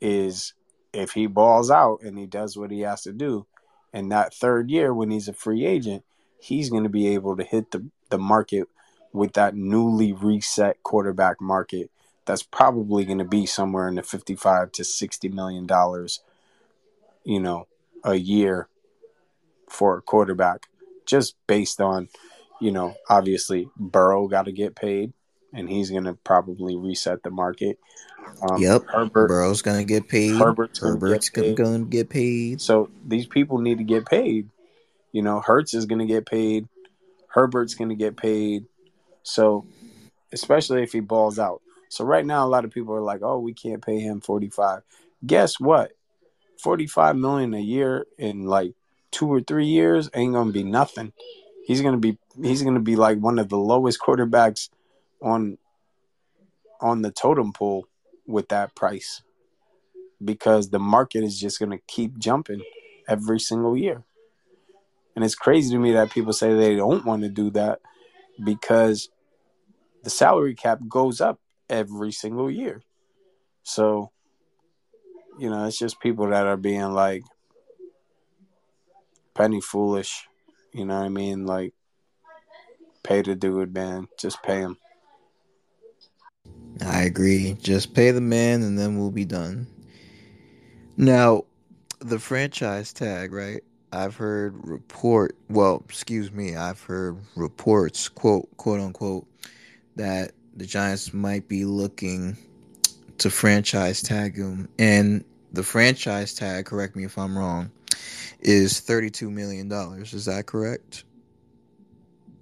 is 0.00 0.54
if 0.92 1.12
he 1.12 1.26
balls 1.26 1.70
out 1.70 2.02
and 2.02 2.18
he 2.18 2.26
does 2.26 2.56
what 2.56 2.70
he 2.70 2.80
has 2.80 3.02
to 3.02 3.12
do, 3.12 3.46
in 3.92 4.08
that 4.10 4.34
third 4.34 4.70
year 4.70 4.92
when 4.92 5.10
he's 5.10 5.28
a 5.28 5.32
free 5.32 5.64
agent, 5.64 6.04
he's 6.40 6.70
going 6.70 6.84
to 6.84 6.88
be 6.88 7.08
able 7.08 7.36
to 7.36 7.44
hit 7.44 7.70
the, 7.70 7.86
the 8.10 8.18
market 8.18 8.68
with 9.12 9.32
that 9.34 9.54
newly 9.54 10.12
reset 10.12 10.82
quarterback 10.82 11.40
market 11.40 11.90
that's 12.24 12.42
probably 12.42 13.06
going 13.06 13.18
to 13.18 13.24
be 13.24 13.46
somewhere 13.46 13.88
in 13.88 13.94
the 13.94 14.02
55 14.02 14.70
to 14.72 14.84
60 14.84 15.28
million 15.30 15.66
dollars 15.66 16.20
you 17.24 17.40
know 17.40 17.66
a 18.04 18.14
year 18.16 18.68
for 19.68 19.96
a 19.96 20.02
quarterback 20.02 20.66
just 21.06 21.34
based 21.46 21.80
on 21.80 22.08
you 22.60 22.70
know 22.70 22.94
obviously 23.08 23.68
Burrow 23.76 24.28
got 24.28 24.44
to 24.44 24.52
get 24.52 24.76
paid 24.76 25.12
and 25.52 25.68
he's 25.68 25.90
going 25.90 26.04
to 26.04 26.14
probably 26.14 26.76
reset 26.76 27.22
the 27.22 27.30
market. 27.30 27.78
Um, 28.42 28.60
yep 28.60 28.82
Herbert 28.88 29.28
Burrow's 29.28 29.62
going 29.62 29.78
to 29.78 29.84
get 29.84 30.08
paid. 30.08 30.36
Herbert's, 30.36 30.80
Herbert's 30.80 31.30
going 31.30 31.54
to 31.54 31.84
get 31.88 32.10
paid. 32.10 32.60
So 32.60 32.90
these 33.06 33.26
people 33.26 33.58
need 33.58 33.78
to 33.78 33.84
get 33.84 34.06
paid. 34.06 34.48
You 35.12 35.22
know 35.22 35.40
Hurts 35.40 35.74
is 35.74 35.86
going 35.86 36.00
to 36.00 36.06
get 36.06 36.26
paid. 36.26 36.68
Herbert's 37.28 37.74
going 37.74 37.88
to 37.88 37.94
get 37.94 38.16
paid. 38.16 38.66
So 39.22 39.66
especially 40.32 40.82
if 40.82 40.92
he 40.92 41.00
balls 41.00 41.38
out. 41.38 41.62
So 41.88 42.04
right 42.04 42.24
now, 42.24 42.46
a 42.46 42.48
lot 42.48 42.66
of 42.66 42.70
people 42.70 42.94
are 42.94 43.00
like, 43.00 43.22
"Oh, 43.22 43.38
we 43.38 43.54
can't 43.54 43.84
pay 43.84 43.98
him 43.98 44.20
45." 44.20 44.82
Guess 45.26 45.58
what? 45.58 45.92
45 46.58 47.16
million 47.16 47.54
a 47.54 47.60
year 47.60 48.06
in 48.18 48.44
like 48.44 48.74
two 49.10 49.32
or 49.32 49.40
three 49.40 49.66
years 49.66 50.10
ain't 50.14 50.34
gonna 50.34 50.52
be 50.52 50.64
nothing. 50.64 51.12
He's 51.64 51.80
gonna 51.80 51.98
be 51.98 52.18
he's 52.42 52.62
gonna 52.62 52.80
be 52.80 52.96
like 52.96 53.18
one 53.18 53.38
of 53.38 53.48
the 53.48 53.58
lowest 53.58 54.00
quarterbacks 54.00 54.68
on 55.20 55.58
on 56.80 57.02
the 57.02 57.10
totem 57.10 57.52
pole 57.52 57.86
with 58.26 58.48
that 58.48 58.74
price 58.74 59.22
because 60.24 60.70
the 60.70 60.78
market 60.78 61.24
is 61.24 61.38
just 61.38 61.58
gonna 61.58 61.78
keep 61.86 62.18
jumping 62.18 62.62
every 63.08 63.40
single 63.40 63.76
year. 63.76 64.04
And 65.16 65.24
it's 65.24 65.34
crazy 65.34 65.70
to 65.74 65.78
me 65.78 65.92
that 65.92 66.10
people 66.10 66.32
say 66.32 66.54
they 66.54 66.76
don't 66.76 67.04
want 67.04 67.22
to 67.22 67.28
do 67.28 67.50
that 67.50 67.80
because 68.44 69.08
the 70.04 70.10
salary 70.10 70.54
cap 70.54 70.78
goes 70.88 71.20
up 71.20 71.40
every 71.68 72.12
single 72.12 72.50
year. 72.50 72.82
So, 73.64 74.12
you 75.38 75.50
know, 75.50 75.64
it's 75.64 75.78
just 75.78 76.00
people 76.00 76.28
that 76.28 76.46
are 76.46 76.56
being 76.56 76.92
like 76.92 77.24
penny 79.34 79.60
foolish. 79.60 80.28
You 80.72 80.84
know 80.84 80.98
what 80.98 81.06
I 81.06 81.08
mean? 81.08 81.46
Like, 81.46 81.74
pay 83.02 83.22
the 83.22 83.34
dude, 83.34 83.74
man. 83.74 84.08
Just 84.18 84.42
pay 84.42 84.60
him. 84.60 84.76
I 86.84 87.02
agree. 87.02 87.56
Just 87.60 87.94
pay 87.94 88.10
the 88.10 88.20
man 88.20 88.62
and 88.62 88.78
then 88.78 88.98
we'll 88.98 89.10
be 89.10 89.24
done. 89.24 89.66
Now, 90.96 91.44
the 92.00 92.18
franchise 92.18 92.92
tag, 92.92 93.32
right? 93.32 93.62
I've 93.92 94.16
heard 94.16 94.68
report, 94.68 95.36
well, 95.48 95.82
excuse 95.88 96.30
me, 96.30 96.56
I've 96.56 96.82
heard 96.82 97.18
reports, 97.36 98.08
quote, 98.08 98.48
quote 98.56 98.80
unquote, 98.80 99.26
that 99.96 100.32
the 100.56 100.66
Giants 100.66 101.14
might 101.14 101.48
be 101.48 101.64
looking 101.64 102.36
to 103.18 103.30
franchise 103.30 104.02
tag 104.02 104.36
him. 104.36 104.68
And 104.78 105.24
the 105.52 105.62
franchise 105.62 106.34
tag, 106.34 106.66
correct 106.66 106.96
me 106.96 107.04
if 107.04 107.16
I'm 107.16 107.36
wrong, 107.36 107.70
is 108.40 108.74
$32 108.74 109.30
million. 109.30 109.70
Is 110.02 110.26
that 110.26 110.46
correct? 110.46 111.04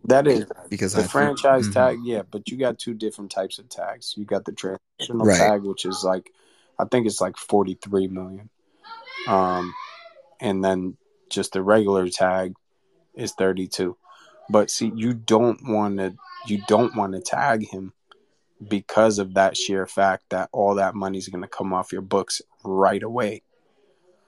That 0.07 0.29
is 0.29 0.47
because 0.69 0.93
the 0.93 1.03
I 1.03 1.07
franchise 1.07 1.65
mm-hmm. 1.65 1.73
tag, 1.73 1.99
yeah, 2.05 2.23
but 2.31 2.49
you 2.49 2.57
got 2.57 2.79
two 2.79 2.95
different 2.95 3.31
types 3.31 3.59
of 3.59 3.69
tags. 3.69 4.15
You 4.17 4.25
got 4.25 4.45
the 4.45 4.53
transitional 4.53 5.27
right. 5.27 5.37
tag, 5.37 5.63
which 5.63 5.85
is 5.85 6.05
like, 6.05 6.33
I 6.79 6.85
think 6.85 7.07
it's 7.07 7.21
like 7.21 7.37
forty 7.37 7.75
three 7.75 8.07
million, 8.07 8.49
um, 9.27 9.75
and 10.41 10.65
then 10.65 10.97
just 11.29 11.53
the 11.53 11.63
regular 11.63 12.09
tag 12.09 12.55
is 13.15 13.33
thirty 13.33 13.67
two. 13.67 13.97
But 14.49 14.71
see, 14.71 14.93
you 14.95 15.13
don't 15.13 15.61
want 15.69 15.99
to, 15.99 16.15
you 16.47 16.63
don't 16.69 16.95
want 16.95 17.15
to 17.15 17.21
tag 17.21 17.69
him 17.69 17.93
because 18.67 19.19
of 19.19 19.35
that 19.35 19.57
sheer 19.57 19.87
fact 19.87 20.31
that 20.31 20.49
all 20.53 20.77
that 20.77 20.95
money 20.95 21.19
is 21.19 21.29
going 21.29 21.43
to 21.43 21.49
come 21.49 21.73
off 21.73 21.93
your 21.93 22.03
books 22.03 22.41
right 22.65 23.03
away. 23.03 23.43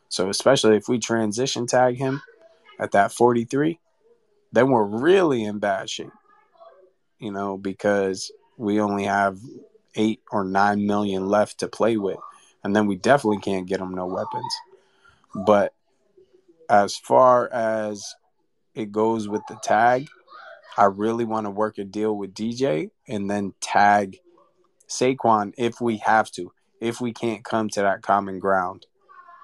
So, 0.08 0.28
especially 0.28 0.76
if 0.76 0.88
we 0.88 0.98
transition 0.98 1.66
tag 1.66 1.98
him 1.98 2.20
at 2.80 2.92
that 2.92 3.12
43, 3.12 3.78
then 4.52 4.70
we're 4.70 4.84
really 4.84 5.44
in 5.44 5.58
bad 5.58 5.90
shape, 5.90 6.12
you 7.18 7.30
know, 7.30 7.58
because 7.58 8.30
we 8.56 8.80
only 8.80 9.04
have 9.04 9.38
eight 9.94 10.22
or 10.30 10.44
nine 10.44 10.86
million 10.86 11.26
left 11.26 11.58
to 11.58 11.68
play 11.68 11.96
with. 11.96 12.18
And 12.64 12.74
then 12.74 12.86
we 12.86 12.96
definitely 12.96 13.38
can't 13.38 13.66
get 13.66 13.78
them 13.78 13.94
no 13.94 14.06
weapons. 14.06 14.52
But 15.34 15.74
as 16.68 16.96
far 16.96 17.48
as 17.52 18.14
it 18.74 18.92
goes 18.92 19.28
with 19.28 19.42
the 19.48 19.58
tag, 19.62 20.08
I 20.76 20.84
really 20.84 21.24
want 21.24 21.46
to 21.46 21.50
work 21.50 21.78
a 21.78 21.84
deal 21.84 22.16
with 22.16 22.34
DJ 22.34 22.90
and 23.08 23.28
then 23.30 23.54
tag 23.60 24.18
Saquon 24.88 25.52
if 25.58 25.80
we 25.80 25.98
have 25.98 26.30
to, 26.32 26.52
if 26.80 27.00
we 27.00 27.12
can't 27.12 27.44
come 27.44 27.68
to 27.70 27.82
that 27.82 28.02
common 28.02 28.38
ground, 28.38 28.86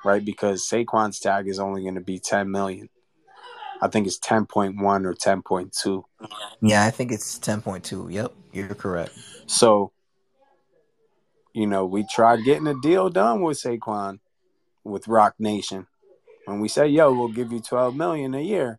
right? 0.05 0.25
Because 0.25 0.69
Saquon's 0.69 1.19
tag 1.19 1.49
is 1.49 1.59
only 1.59 1.83
going 1.83 1.97
to 1.97 2.01
be 2.01 2.19
10 2.19 2.51
million. 2.51 2.89
I 3.85 3.89
think 3.89 4.07
it's 4.07 4.19
10.1 4.19 4.81
or 5.05 5.13
10.2. 5.13 6.05
Yeah, 6.63 6.87
I 6.87 6.91
think 6.91 7.13
it's 7.13 7.39
10.2. 7.39 8.11
Yep, 8.11 8.33
you're 8.55 8.75
correct. 8.75 9.13
So, 9.45 9.93
you 11.53 11.67
know, 11.67 11.85
we 11.85 12.07
tried 12.11 12.45
getting 12.45 12.67
a 12.67 12.81
deal 12.81 13.11
done 13.11 13.43
with 13.43 13.61
Saquon 13.61 14.21
with 14.85 15.07
Roc 15.07 15.35
Nation. 15.39 15.87
When 16.47 16.61
we 16.61 16.69
said, 16.69 16.93
yo, 16.93 17.13
we'll 17.13 17.29
give 17.29 17.53
you 17.53 17.61
12 17.61 17.95
million 17.95 18.33
a 18.33 18.41
year. 18.41 18.79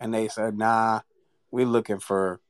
And 0.00 0.14
they 0.14 0.28
said, 0.28 0.56
nah, 0.56 1.02
we're 1.50 1.66
looking 1.66 1.98
for, 1.98 2.40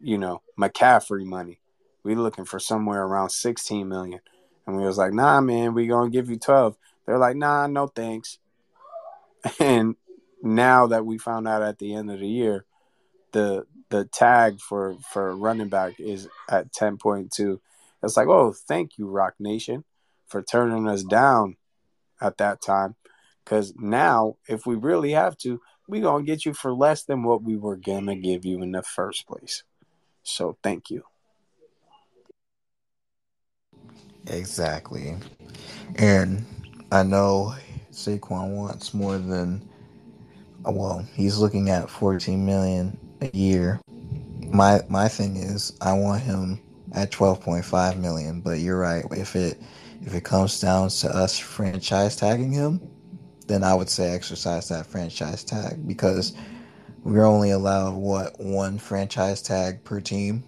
you 0.00 0.18
know, 0.18 0.42
McCaffrey 0.58 1.24
money. 1.24 1.60
We're 2.02 2.16
looking 2.16 2.46
for 2.46 2.58
somewhere 2.58 3.04
around 3.04 3.30
16 3.30 3.88
million. 3.88 4.18
And 4.66 4.76
we 4.76 4.84
was 4.84 4.98
like, 4.98 5.12
nah, 5.12 5.40
man, 5.40 5.72
we 5.72 5.86
gonna 5.86 6.10
give 6.10 6.28
you 6.28 6.36
12. 6.36 6.76
They're 7.06 7.18
like, 7.18 7.36
nah, 7.36 7.68
no 7.68 7.86
thanks. 7.86 8.38
And 9.60 9.94
now 10.44 10.86
that 10.88 11.06
we 11.06 11.16
found 11.18 11.48
out 11.48 11.62
at 11.62 11.78
the 11.78 11.94
end 11.94 12.10
of 12.10 12.20
the 12.20 12.28
year, 12.28 12.66
the 13.32 13.66
the 13.88 14.04
tag 14.04 14.60
for 14.60 14.96
for 15.10 15.34
running 15.34 15.68
back 15.68 15.98
is 15.98 16.28
at 16.48 16.72
10.2. 16.72 17.60
It's 18.02 18.16
like, 18.16 18.28
oh, 18.28 18.52
thank 18.68 18.98
you, 18.98 19.08
Roc 19.08 19.34
Nation, 19.38 19.84
for 20.26 20.42
turning 20.42 20.86
us 20.88 21.02
down 21.02 21.56
at 22.20 22.36
that 22.38 22.60
time. 22.60 22.96
Because 23.44 23.74
now, 23.76 24.36
if 24.48 24.66
we 24.66 24.74
really 24.74 25.12
have 25.12 25.36
to, 25.38 25.60
we 25.88 26.00
gonna 26.00 26.24
get 26.24 26.44
you 26.44 26.52
for 26.52 26.72
less 26.72 27.04
than 27.04 27.22
what 27.22 27.42
we 27.42 27.56
were 27.56 27.76
gonna 27.76 28.16
give 28.16 28.44
you 28.44 28.62
in 28.62 28.72
the 28.72 28.82
first 28.82 29.26
place. 29.26 29.62
So 30.22 30.58
thank 30.62 30.90
you. 30.90 31.04
Exactly. 34.26 35.16
And 35.96 36.44
I 36.90 37.02
know 37.02 37.54
Saquon 37.92 38.56
wants 38.56 38.94
more 38.94 39.18
than 39.18 39.68
well, 40.72 41.06
he's 41.14 41.38
looking 41.38 41.70
at 41.70 41.90
14 41.90 42.44
million 42.44 42.98
a 43.20 43.36
year. 43.36 43.80
My 44.48 44.80
my 44.88 45.08
thing 45.08 45.36
is 45.36 45.76
I 45.80 45.92
want 45.94 46.22
him 46.22 46.60
at 46.92 47.10
12.5 47.10 47.98
million, 47.98 48.40
but 48.40 48.60
you're 48.60 48.78
right. 48.78 49.04
If 49.10 49.36
it 49.36 49.60
if 50.02 50.14
it 50.14 50.24
comes 50.24 50.60
down 50.60 50.88
to 50.88 51.08
us 51.08 51.38
franchise 51.38 52.16
tagging 52.16 52.52
him, 52.52 52.80
then 53.46 53.64
I 53.64 53.74
would 53.74 53.88
say 53.88 54.14
exercise 54.14 54.68
that 54.68 54.86
franchise 54.86 55.44
tag 55.44 55.86
because 55.86 56.34
we're 57.02 57.26
only 57.26 57.50
allowed 57.50 57.94
what 57.94 58.38
one 58.40 58.78
franchise 58.78 59.42
tag 59.42 59.84
per 59.84 60.00
team. 60.00 60.44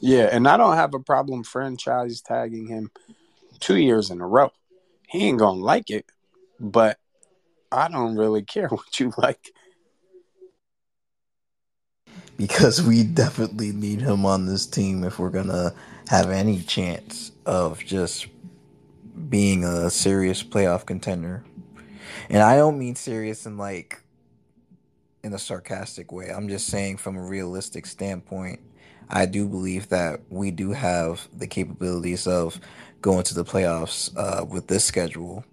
Yeah, 0.00 0.28
and 0.30 0.46
I 0.46 0.56
don't 0.56 0.76
have 0.76 0.94
a 0.94 1.00
problem 1.00 1.42
franchise 1.42 2.20
tagging 2.20 2.66
him 2.66 2.90
two 3.60 3.76
years 3.76 4.10
in 4.10 4.20
a 4.20 4.26
row. 4.26 4.52
He 5.08 5.26
ain't 5.26 5.38
gonna 5.38 5.60
like 5.60 5.90
it, 5.90 6.06
but 6.60 6.98
I 7.70 7.88
don't 7.88 8.16
really 8.16 8.42
care 8.42 8.68
what 8.68 8.98
you 8.98 9.12
like. 9.16 9.52
Because 12.36 12.82
we 12.82 13.02
definitely 13.02 13.72
need 13.72 14.02
him 14.02 14.26
on 14.26 14.46
this 14.46 14.66
team 14.66 15.04
if 15.04 15.18
we're 15.18 15.30
gonna 15.30 15.74
have 16.08 16.30
any 16.30 16.60
chance 16.62 17.32
of 17.46 17.84
just 17.84 18.26
being 19.30 19.64
a 19.64 19.88
serious 19.90 20.42
playoff 20.42 20.84
contender. 20.84 21.44
And 22.28 22.42
I 22.42 22.56
don't 22.56 22.78
mean 22.78 22.94
serious 22.94 23.46
in 23.46 23.56
like 23.56 24.02
in 25.24 25.32
a 25.32 25.38
sarcastic 25.38 26.12
way. 26.12 26.30
I'm 26.30 26.48
just 26.48 26.66
saying 26.66 26.98
from 26.98 27.16
a 27.16 27.22
realistic 27.22 27.86
standpoint 27.86 28.60
I 29.08 29.26
do 29.26 29.48
believe 29.48 29.88
that 29.90 30.20
we 30.30 30.50
do 30.50 30.72
have 30.72 31.28
the 31.32 31.46
capabilities 31.46 32.26
of 32.26 32.60
going 33.00 33.22
to 33.24 33.34
the 33.34 33.44
playoffs 33.44 34.10
uh, 34.16 34.44
with 34.44 34.66
this 34.66 34.84
schedule. 34.84 35.44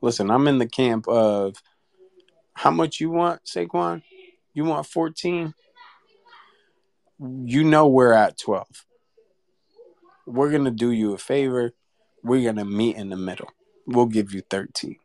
Listen, 0.00 0.30
I'm 0.30 0.46
in 0.48 0.58
the 0.58 0.68
camp 0.68 1.08
of 1.08 1.62
how 2.54 2.70
much 2.70 3.00
you 3.00 3.10
want, 3.10 3.44
Saquon? 3.44 4.02
You 4.54 4.64
want 4.64 4.86
14? 4.86 5.54
you 7.20 7.64
know 7.64 7.88
we're 7.88 8.12
at 8.12 8.38
12. 8.38 8.66
We're 10.26 10.50
going 10.50 10.64
to 10.64 10.70
do 10.70 10.90
you 10.90 11.14
a 11.14 11.18
favor. 11.18 11.72
We're 12.22 12.42
going 12.42 12.56
to 12.56 12.64
meet 12.64 12.96
in 12.96 13.08
the 13.10 13.16
middle. 13.16 13.50
We'll 13.86 14.06
give 14.06 14.32
you 14.32 14.42
13. 14.48 14.96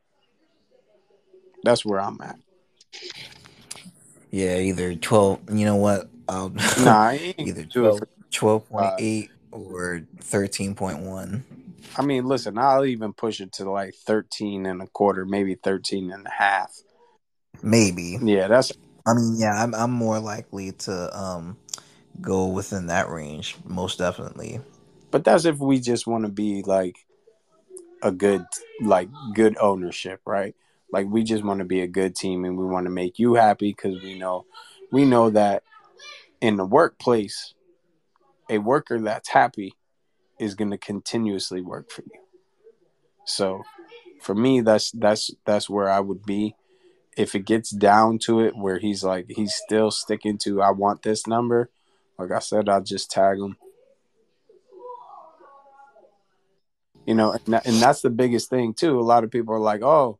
That's 1.63 1.85
where 1.85 1.99
I'm 1.99 2.19
at. 2.21 2.37
Yeah, 4.31 4.57
either 4.57 4.95
twelve. 4.95 5.39
You 5.51 5.65
know 5.65 5.75
what? 5.75 6.09
I'll 6.27 6.49
Nah, 6.79 7.11
either 7.37 7.63
do 7.63 7.85
it 7.85 7.99
12, 7.99 7.99
for 7.99 8.07
12.8 8.31 9.29
or 9.51 10.01
thirteen 10.19 10.75
point 10.75 10.99
one. 10.99 11.43
I 11.95 12.01
mean, 12.01 12.25
listen, 12.25 12.57
I'll 12.57 12.86
even 12.86 13.13
push 13.13 13.39
it 13.39 13.51
to 13.53 13.69
like 13.69 13.93
13 13.93 14.65
and 14.65 14.81
a 14.81 14.88
quarter, 14.88 15.25
maybe 15.25 15.55
13 15.55 16.11
and 16.11 16.25
a 16.25 16.29
half. 16.29 16.75
Maybe. 17.61 18.17
Yeah, 18.21 18.47
that's 18.47 18.71
I 19.05 19.13
mean, 19.13 19.36
yeah, 19.38 19.61
I'm 19.61 19.75
I'm 19.75 19.91
more 19.91 20.19
likely 20.19 20.71
to 20.71 21.17
um 21.17 21.57
go 22.21 22.47
within 22.47 22.88
that 22.88 23.09
range, 23.09 23.57
most 23.65 23.97
definitely. 23.99 24.59
but 25.11 25.23
that's 25.23 25.45
if 25.45 25.59
we 25.59 25.79
just 25.79 26.07
want 26.07 26.25
to 26.25 26.31
be 26.31 26.61
like 26.63 26.97
a 28.01 28.11
good 28.11 28.45
like 28.81 29.09
good 29.34 29.57
ownership, 29.59 30.21
right? 30.25 30.55
Like 30.91 31.07
we 31.07 31.23
just 31.23 31.43
want 31.43 31.59
to 31.59 31.65
be 31.65 31.81
a 31.81 31.88
good 31.88 32.15
team 32.15 32.45
and 32.45 32.57
we 32.57 32.65
want 32.65 32.86
to 32.86 32.91
make 32.91 33.19
you 33.19 33.36
happy 33.36 33.73
cuz 33.73 34.01
we 34.01 34.17
know 34.17 34.45
we 34.91 35.05
know 35.05 35.29
that 35.29 35.63
in 36.41 36.57
the 36.57 36.65
workplace 36.65 37.53
a 38.49 38.57
worker 38.57 38.99
that's 38.99 39.29
happy 39.29 39.73
is 40.43 40.55
going 40.55 40.71
to 40.71 40.77
continuously 40.77 41.61
work 41.61 41.89
for 41.89 42.03
you. 42.03 42.19
So 43.25 43.63
for 44.21 44.35
me 44.35 44.61
that's 44.61 44.91
that's 44.91 45.31
that's 45.45 45.69
where 45.69 45.89
I 45.89 45.99
would 45.99 46.25
be 46.25 46.55
if 47.15 47.35
it 47.35 47.45
gets 47.45 47.69
down 47.69 48.17
to 48.17 48.39
it 48.39 48.55
where 48.55 48.79
he's 48.79 49.03
like 49.03 49.25
he's 49.29 49.53
still 49.53 49.91
sticking 49.91 50.37
to 50.39 50.61
I 50.61 50.71
want 50.71 51.03
this 51.03 51.27
number, 51.27 51.69
like 52.17 52.31
I 52.31 52.39
said 52.39 52.69
I'll 52.69 52.81
just 52.81 53.11
tag 53.11 53.37
him. 53.37 53.57
You 57.05 57.15
know, 57.15 57.31
and, 57.33 57.45
that, 57.47 57.65
and 57.65 57.75
that's 57.81 58.01
the 58.01 58.09
biggest 58.09 58.49
thing 58.49 58.73
too. 58.73 58.97
A 58.97 59.01
lot 59.01 59.25
of 59.25 59.31
people 59.31 59.53
are 59.53 59.59
like, 59.59 59.81
"Oh, 59.83 60.19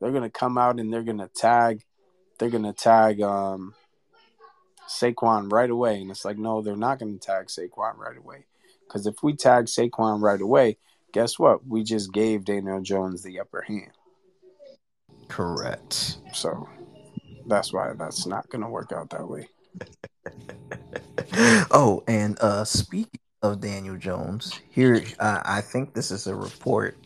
they're 0.00 0.10
going 0.10 0.22
to 0.22 0.30
come 0.30 0.56
out 0.56 0.80
and 0.80 0.90
they're 0.90 1.02
going 1.02 1.18
to 1.18 1.28
tag 1.28 1.84
they're 2.38 2.48
going 2.48 2.64
to 2.64 2.72
tag 2.72 3.20
um 3.20 3.74
Saquon 4.88 5.52
right 5.52 5.68
away." 5.68 6.00
And 6.00 6.10
it's 6.10 6.24
like, 6.24 6.38
"No, 6.38 6.62
they're 6.62 6.76
not 6.76 6.98
going 6.98 7.18
to 7.18 7.24
tag 7.24 7.48
Saquon 7.48 7.98
right 7.98 8.16
away." 8.16 8.46
Cuz 8.88 9.06
if 9.06 9.22
we 9.22 9.34
tag 9.34 9.66
Saquon 9.66 10.22
right 10.22 10.40
away, 10.40 10.78
guess 11.12 11.38
what? 11.38 11.66
We 11.66 11.82
just 11.84 12.12
gave 12.12 12.44
Daniel 12.44 12.80
Jones 12.80 13.22
the 13.22 13.40
upper 13.40 13.62
hand. 13.62 13.92
Correct. 15.28 16.16
So 16.32 16.68
that's 17.46 17.72
why 17.72 17.92
that's 17.94 18.26
not 18.26 18.48
going 18.48 18.62
to 18.62 18.68
work 18.68 18.92
out 18.92 19.10
that 19.10 19.28
way. 19.28 19.48
oh, 21.70 22.02
and 22.08 22.38
uh 22.40 22.64
speaking 22.64 23.20
of 23.42 23.60
Daniel 23.60 23.96
Jones, 23.96 24.60
here 24.70 25.04
uh, 25.20 25.42
I 25.44 25.60
think 25.60 25.94
this 25.94 26.10
is 26.10 26.26
a 26.26 26.34
report 26.34 26.96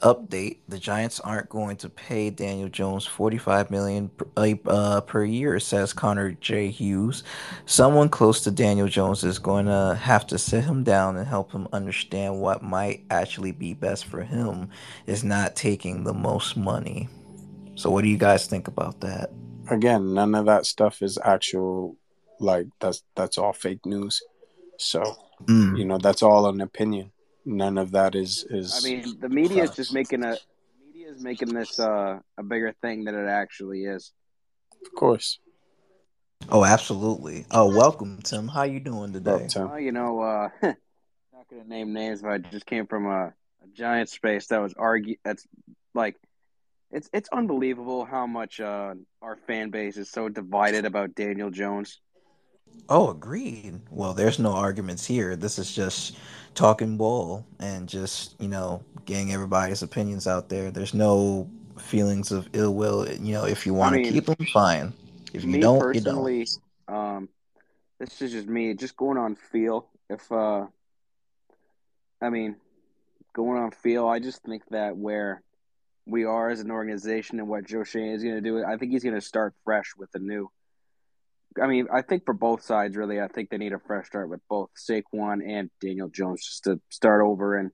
update. 0.00 0.58
The 0.68 0.78
Giants 0.78 1.20
aren't 1.20 1.48
going 1.48 1.76
to 1.78 1.88
pay 1.88 2.30
Daniel 2.30 2.68
Jones 2.68 3.06
45 3.06 3.70
million 3.70 4.08
per, 4.08 4.26
uh, 4.66 5.00
per 5.02 5.24
year, 5.24 5.58
says 5.60 5.92
Connor 5.92 6.32
J. 6.32 6.70
Hughes. 6.70 7.22
Someone 7.66 8.08
close 8.08 8.42
to 8.44 8.50
Daniel 8.50 8.88
Jones 8.88 9.24
is 9.24 9.38
going 9.38 9.66
to 9.66 9.98
have 10.00 10.26
to 10.28 10.38
sit 10.38 10.64
him 10.64 10.84
down 10.84 11.16
and 11.16 11.26
help 11.26 11.52
him 11.52 11.68
understand 11.72 12.40
what 12.40 12.62
might 12.62 13.04
actually 13.10 13.52
be 13.52 13.74
best 13.74 14.04
for 14.06 14.22
him 14.22 14.68
is 15.06 15.24
not 15.24 15.56
taking 15.56 16.04
the 16.04 16.14
most 16.14 16.56
money. 16.56 17.08
So 17.74 17.90
what 17.90 18.02
do 18.02 18.08
you 18.08 18.18
guys 18.18 18.46
think 18.46 18.68
about 18.68 19.00
that? 19.00 19.30
Again, 19.70 20.14
none 20.14 20.34
of 20.34 20.46
that 20.46 20.66
stuff 20.66 21.02
is 21.02 21.18
actual 21.22 21.96
like 22.38 22.66
that's 22.80 23.02
that's 23.14 23.38
all 23.38 23.52
fake 23.52 23.84
news. 23.86 24.22
So, 24.78 25.02
Mm. 25.44 25.76
you 25.78 25.84
know, 25.84 25.98
that's 25.98 26.22
all 26.22 26.48
an 26.48 26.62
opinion. 26.62 27.12
None 27.48 27.78
of 27.78 27.92
that 27.92 28.16
is 28.16 28.44
is 28.50 28.76
I 28.76 28.80
mean, 28.90 29.20
the 29.20 29.28
media 29.28 29.62
is 29.62 29.70
just 29.70 29.94
making 29.94 30.24
a 30.24 30.36
media 30.84 31.08
is 31.12 31.22
making 31.22 31.54
this 31.54 31.78
uh, 31.78 32.18
a 32.36 32.42
bigger 32.42 32.74
thing 32.82 33.04
than 33.04 33.14
it 33.14 33.28
actually 33.28 33.84
is. 33.84 34.12
Of 34.84 34.92
course. 34.92 35.38
Oh, 36.50 36.64
absolutely. 36.64 37.46
Oh, 37.52 37.68
welcome, 37.68 38.18
Tim. 38.24 38.48
How 38.48 38.64
you 38.64 38.80
doing 38.80 39.10
Up 39.10 39.24
today? 39.24 39.46
to 39.50 39.66
Well, 39.66 39.78
you 39.78 39.92
know, 39.92 40.20
uh, 40.20 40.48
not 40.62 41.48
gonna 41.48 41.64
name 41.64 41.92
names, 41.92 42.20
but 42.20 42.30
I 42.30 42.38
just 42.38 42.66
came 42.66 42.88
from 42.88 43.06
a, 43.06 43.26
a 43.26 43.68
giant 43.72 44.08
space 44.08 44.48
that 44.48 44.60
was 44.60 44.74
argue. 44.76 45.14
That's 45.24 45.46
like, 45.94 46.16
it's 46.90 47.08
it's 47.12 47.28
unbelievable 47.32 48.04
how 48.04 48.26
much 48.26 48.58
uh, 48.58 48.94
our 49.22 49.36
fan 49.46 49.70
base 49.70 49.96
is 49.96 50.10
so 50.10 50.28
divided 50.28 50.84
about 50.84 51.14
Daniel 51.14 51.50
Jones. 51.50 52.00
Oh, 52.88 53.10
agreed. 53.10 53.80
Well, 53.90 54.14
there's 54.14 54.38
no 54.38 54.52
arguments 54.52 55.04
here. 55.04 55.34
This 55.36 55.58
is 55.58 55.74
just 55.74 56.16
talking 56.54 56.96
ball 56.96 57.44
and 57.58 57.88
just, 57.88 58.40
you 58.40 58.48
know, 58.48 58.82
getting 59.04 59.32
everybody's 59.32 59.82
opinions 59.82 60.26
out 60.26 60.48
there. 60.48 60.70
There's 60.70 60.94
no 60.94 61.50
feelings 61.78 62.30
of 62.30 62.48
ill 62.52 62.74
will. 62.74 63.08
You 63.08 63.32
know, 63.34 63.44
if 63.44 63.66
you 63.66 63.74
I 63.74 63.78
want 63.78 63.94
to 63.96 64.02
mean, 64.02 64.12
keep 64.12 64.26
them, 64.26 64.46
fine. 64.52 64.92
If 65.32 65.44
you 65.44 65.60
don't, 65.60 65.94
you 65.94 66.00
don't. 66.00 66.48
um, 66.88 67.28
this 67.98 68.22
is 68.22 68.32
just 68.32 68.46
me, 68.46 68.74
just 68.74 68.96
going 68.96 69.18
on 69.18 69.34
feel. 69.34 69.88
If 70.08 70.30
uh, 70.30 70.66
I 72.22 72.30
mean, 72.30 72.56
going 73.32 73.58
on 73.58 73.70
feel, 73.70 74.06
I 74.06 74.18
just 74.20 74.42
think 74.42 74.62
that 74.70 74.96
where 74.96 75.42
we 76.06 76.24
are 76.24 76.50
as 76.50 76.60
an 76.60 76.70
organization 76.70 77.40
and 77.40 77.48
what 77.48 77.66
Joe 77.66 77.84
Schoen 77.84 78.14
is 78.14 78.22
going 78.22 78.36
to 78.36 78.40
do, 78.40 78.64
I 78.64 78.76
think 78.76 78.92
he's 78.92 79.02
going 79.02 79.16
to 79.16 79.20
start 79.20 79.54
fresh 79.64 79.94
with 79.98 80.14
a 80.14 80.18
new. 80.18 80.50
I 81.62 81.66
mean, 81.66 81.88
I 81.92 82.02
think 82.02 82.24
for 82.24 82.34
both 82.34 82.62
sides, 82.62 82.96
really, 82.96 83.20
I 83.20 83.28
think 83.28 83.50
they 83.50 83.58
need 83.58 83.72
a 83.72 83.78
fresh 83.78 84.06
start 84.06 84.28
with 84.28 84.40
both 84.48 84.70
Saquon 84.76 85.40
and 85.46 85.70
Daniel 85.80 86.08
Jones 86.08 86.44
just 86.44 86.64
to 86.64 86.80
start 86.90 87.22
over 87.22 87.56
and 87.56 87.70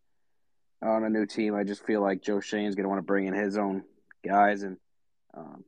on 0.82 1.04
a 1.04 1.10
new 1.10 1.26
team. 1.26 1.54
I 1.54 1.64
just 1.64 1.84
feel 1.84 2.00
like 2.00 2.22
Joe 2.22 2.40
Schoen's 2.40 2.74
going 2.74 2.84
to 2.84 2.88
want 2.88 2.98
to 2.98 3.06
bring 3.06 3.26
in 3.26 3.34
his 3.34 3.56
own 3.56 3.84
guys, 4.24 4.62
and 4.62 4.76
um, 5.34 5.64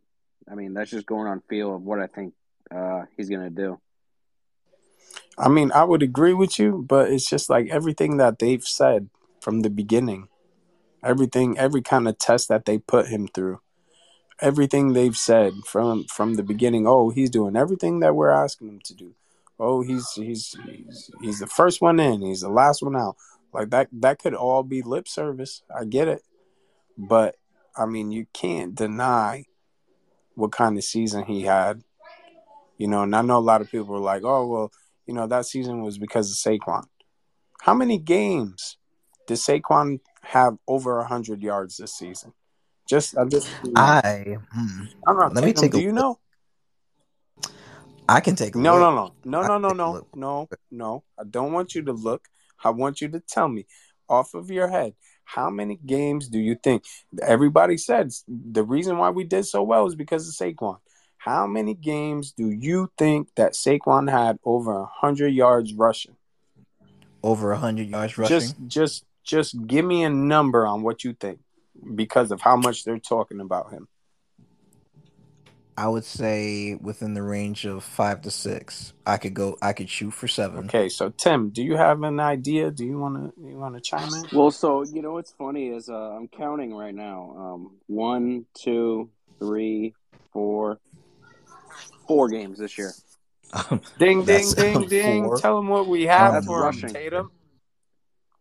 I 0.51 0.55
mean, 0.55 0.75
that's 0.75 0.91
just 0.91 1.07
going 1.07 1.27
on 1.27 1.43
feel 1.49 1.75
of 1.75 1.83
what 1.83 2.01
I 2.01 2.07
think 2.07 2.35
uh, 2.75 3.03
he's 3.17 3.29
going 3.29 3.43
to 3.43 3.51
do. 3.51 3.81
I 5.37 5.49
mean, 5.49 5.73
I 5.73 5.85
would 5.85 6.03
agree 6.03 6.35
with 6.35 6.59
you, 6.59 6.85
but 6.89 7.11
it's 7.11 7.29
just 7.29 7.51
like 7.51 7.69
everything 7.69 8.19
that 8.19 8.39
they've 8.39 8.63
said 8.63 9.09
from 9.41 9.61
the 9.61 9.71
beginning, 9.71 10.29
everything, 11.03 11.59
every 11.59 11.83
kind 11.83 12.07
of 12.09 12.19
test 12.19 12.49
that 12.49 12.65
they 12.65 12.79
put 12.79 13.09
him 13.09 13.29
through, 13.29 13.61
everything 14.41 14.93
they've 14.93 15.17
said 15.17 15.53
from 15.67 16.05
from 16.05 16.35
the 16.35 16.43
beginning. 16.43 16.87
Oh, 16.87 17.11
he's 17.11 17.31
doing 17.31 17.57
everything 17.57 18.01
that 18.01 18.15
we're 18.15 18.31
asking 18.31 18.69
him 18.69 18.81
to 18.85 18.95
do. 18.95 19.15
Oh, 19.59 19.83
he's 19.83 20.11
he's 20.13 20.57
he's, 20.67 21.11
he's 21.21 21.39
the 21.39 21.47
first 21.47 21.81
one 21.81 22.01
in. 22.01 22.23
He's 22.23 22.41
the 22.41 22.49
last 22.49 22.83
one 22.83 22.97
out. 22.97 23.17
Like 23.53 23.71
that. 23.71 23.89
That 23.93 24.19
could 24.19 24.35
all 24.35 24.63
be 24.63 24.83
lip 24.83 25.07
service. 25.07 25.63
I 25.75 25.85
get 25.85 26.09
it, 26.09 26.23
but 26.99 27.37
I 27.77 27.87
mean, 27.87 28.11
you 28.11 28.27
can't 28.33 28.75
deny 28.75 29.47
what 30.35 30.53
kind 30.53 30.77
of 30.77 30.85
season 30.85 31.25
he 31.25 31.43
had. 31.43 31.83
You 32.77 32.89
know, 32.89 33.03
and 33.05 33.15
I 33.15 33.23
know 33.23 33.39
a 33.39 33.41
lot 33.41 33.61
of 33.61 33.71
people 33.71 33.95
are 33.95 34.01
like, 34.01 34.25
"Oh, 34.25 34.47
well, 34.47 34.73
you 35.07 35.15
know, 35.15 35.27
that 35.29 35.47
season 35.47 35.83
was 35.83 35.99
because 35.99 36.31
of 36.31 36.37
Saquon." 36.37 36.85
How 37.61 37.75
many 37.75 37.99
games 37.99 38.77
did 39.27 39.39
Saquon 39.39 40.01
have 40.23 40.59
over 40.67 41.03
hundred 41.05 41.41
yards 41.41 41.77
this 41.77 41.95
season? 41.95 42.33
Just, 42.89 43.17
I'm 43.17 43.31
just. 43.31 43.49
You 43.63 43.73
know, 43.73 43.81
I 43.81 44.37
hmm, 44.53 44.83
I 45.07 45.13
don't 45.13 45.21
know. 45.21 45.31
let 45.35 45.45
me 45.45 45.53
take 45.53 45.75
a 45.75 45.79
do 45.79 45.83
you 45.83 45.93
know? 45.93 46.19
I 48.09 48.21
can 48.21 48.37
take 48.37 48.55
a 48.55 48.59
No, 48.59 48.79
no, 48.79 48.91
look. 48.91 49.15
no, 49.25 49.43
no, 49.43 49.59
no, 49.59 49.59
can 49.59 49.73
no, 49.73 49.73
no, 49.73 50.05
no, 50.15 50.49
no. 50.71 51.05
I 51.19 51.25
don't 51.25 51.53
want 51.53 51.75
you 51.75 51.83
to 51.83 51.93
look. 51.93 52.29
I 52.63 52.71
want 52.71 53.01
you 53.01 53.09
to 53.09 53.21
tell 53.21 53.49
me 53.49 53.67
off 54.09 54.35
of 54.35 54.51
your 54.51 54.69
head. 54.69 54.95
How 55.25 55.49
many 55.49 55.79
games 55.85 56.29
do 56.29 56.39
you 56.39 56.55
think? 56.55 56.85
Everybody 57.23 57.79
said 57.79 58.13
the 58.29 58.63
reason 58.63 58.99
why 58.99 59.11
we 59.11 59.25
did 59.25 59.47
so 59.47 59.63
well 59.63 59.87
is 59.87 59.95
because 59.95 60.29
of 60.29 60.35
Saquon. 60.35 60.79
How 61.17 61.47
many 61.47 61.73
games 61.73 62.33
do 62.33 62.51
you 62.51 62.91
think 62.99 63.29
that 63.37 63.55
Saquon 63.55 64.11
had 64.11 64.39
over 64.45 64.81
a 64.81 64.85
hundred 64.87 65.29
yards 65.29 65.73
rushing? 65.73 66.17
Over 67.23 67.55
hundred 67.55 67.89
yards 67.89 68.19
rushing. 68.19 68.39
Just, 68.41 68.57
just, 68.69 69.05
just 69.25 69.67
give 69.67 69.87
me 69.87 70.05
a 70.05 70.11
number 70.11 70.67
on 70.67 70.83
what 70.83 71.03
you 71.03 71.15
think 71.15 71.41
because 71.95 72.31
of 72.31 72.41
how 72.41 72.57
much 72.57 72.85
they're 72.85 72.99
talking 72.99 73.41
about 73.41 73.71
him. 73.71 73.89
I 75.77 75.89
would 75.89 76.05
say 76.05 76.77
within 76.81 77.15
the 77.15 77.23
range 77.23 77.65
of 77.65 77.83
five 77.83 78.23
to 78.23 78.31
six. 78.31 78.93
I 79.05 79.17
could 79.17 79.35
go. 79.35 79.59
I 79.61 79.73
could 79.73 79.91
shoot 79.91 80.13
for 80.13 80.29
seven. 80.29 80.67
Okay, 80.67 80.89
so 80.89 81.11
Tim, 81.11 81.51
do 81.51 81.65
you 81.65 81.77
have 81.77 82.03
an 82.05 82.21
idea? 82.21 82.71
Do 82.71 82.85
you 82.85 82.99
want 82.99 83.35
to 83.35 83.43
you 83.43 83.57
want 83.57 83.75
to 83.75 83.81
chime 83.81 84.09
in? 84.15 84.29
Well, 84.33 84.53
so 84.53 84.85
you 84.85 85.03
know 85.03 85.13
what's 85.15 85.33
funny 85.33 85.69
is 85.71 85.89
uh, 85.89 85.95
I'm 85.95 86.29
counting 86.29 86.73
right 86.73 86.95
now. 86.95 87.35
Um, 87.37 87.77
one, 87.89 88.47
two, 88.55 89.11
three, 89.41 89.95
four, 90.33 90.79
four 92.07 92.29
games 92.29 92.59
this 92.59 92.79
year. 92.79 92.93
Ding, 93.99 94.25
ding, 94.25 94.25
That's 94.25 94.55
ding, 94.55 94.87
ding. 94.89 95.25
four. 95.25 95.39
Tell 95.39 95.57
them 95.57 95.69
what 95.69 95.87
we 95.89 96.05
have 96.05 96.35
That's 96.35 96.47
for 96.47 96.59
him, 96.59 96.65
rushing. 96.65 96.89
Tatum. 96.89 97.31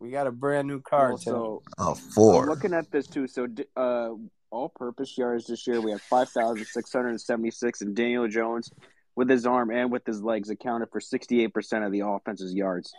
We 0.04 0.12
got 0.12 0.28
a 0.28 0.32
brand 0.34 0.68
new 0.68 0.82
card, 0.82 1.12
Well, 1.12 1.18
Tim. 1.18 1.34
so 1.34 1.64
Oh, 1.78 1.91
I'm 1.91 1.95
four. 1.95 2.45
looking 2.45 2.74
at 2.74 2.91
this 2.91 3.08
too. 3.08 3.26
So 3.26 3.47
uh, 3.78 4.10
all-purpose 4.51 5.18
yards 5.18 5.47
this 5.47 5.66
year, 5.66 5.80
we 5.80 5.91
have 5.91 6.01
five 6.01 6.28
thousand 6.28 6.66
six 6.66 6.91
hundred 6.91 7.22
seventy-six, 7.22 7.80
and 7.82 7.95
Daniel 7.95 8.28
Jones 8.28 8.70
with 9.16 9.30
his 9.30 9.45
arm 9.45 9.72
and 9.72 9.93
with 9.93 10.06
his 10.06 10.22
legs 10.22 10.49
accounted 10.49 10.89
for 10.91 10.99
68% 10.99 11.86
of 11.86 11.91
the 11.93 12.01
offense's 12.01 12.54
yards. 12.54 12.91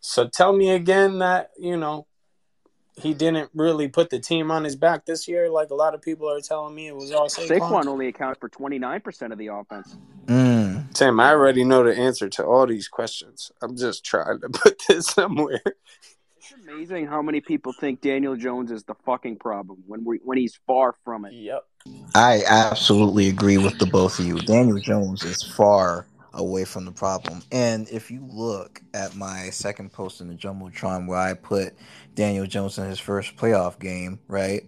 So 0.00 0.26
tell 0.28 0.52
me 0.52 0.72
again 0.72 1.20
that, 1.20 1.52
you 1.56 1.76
know, 1.76 2.06
he 2.96 3.14
didn't 3.14 3.48
really 3.54 3.86
put 3.88 4.10
the 4.10 4.18
team 4.18 4.50
on 4.50 4.64
his 4.64 4.74
back 4.76 5.06
this 5.06 5.26
year, 5.28 5.48
like 5.48 5.70
a 5.70 5.74
lot 5.74 5.94
of 5.94 6.02
people 6.02 6.28
are 6.30 6.40
telling 6.40 6.74
me 6.74 6.88
it 6.88 6.96
was 6.96 7.12
all 7.12 7.28
Saquon. 7.28 7.60
Saquon 7.60 7.86
only 7.86 8.08
accounted 8.08 8.38
for 8.40 8.48
29% 8.50 9.32
of 9.32 9.38
the 9.38 9.46
offense. 9.46 9.96
Mm. 10.26 10.92
Tim, 10.92 11.18
I 11.20 11.30
already 11.30 11.64
know 11.64 11.84
the 11.84 11.96
answer 11.96 12.28
to 12.28 12.44
all 12.44 12.66
these 12.66 12.88
questions. 12.88 13.50
I'm 13.62 13.76
just 13.76 14.04
trying 14.04 14.40
to 14.40 14.48
put 14.52 14.82
this 14.88 15.06
somewhere. 15.06 15.62
It's 16.72 16.90
amazing 16.90 17.06
how 17.06 17.20
many 17.20 17.42
people 17.42 17.74
think 17.74 18.00
Daniel 18.00 18.34
Jones 18.34 18.70
is 18.70 18.82
the 18.84 18.94
fucking 19.04 19.36
problem 19.36 19.84
when 19.86 20.04
we 20.04 20.20
when 20.24 20.38
he's 20.38 20.58
far 20.66 20.94
from 21.04 21.26
it. 21.26 21.34
Yep. 21.34 21.66
I 22.14 22.42
absolutely 22.48 23.28
agree 23.28 23.58
with 23.58 23.78
the 23.78 23.84
both 23.84 24.18
of 24.18 24.24
you. 24.24 24.38
Daniel 24.38 24.78
Jones 24.78 25.22
is 25.22 25.42
far 25.42 26.06
away 26.32 26.64
from 26.64 26.86
the 26.86 26.92
problem. 26.92 27.42
And 27.52 27.90
if 27.90 28.10
you 28.10 28.26
look 28.26 28.80
at 28.94 29.14
my 29.14 29.50
second 29.50 29.92
post 29.92 30.22
in 30.22 30.28
the 30.28 30.34
Jumbotron 30.34 31.06
where 31.06 31.18
I 31.18 31.34
put 31.34 31.74
Daniel 32.14 32.46
Jones 32.46 32.78
in 32.78 32.88
his 32.88 32.98
first 32.98 33.36
playoff 33.36 33.78
game, 33.78 34.18
right? 34.26 34.62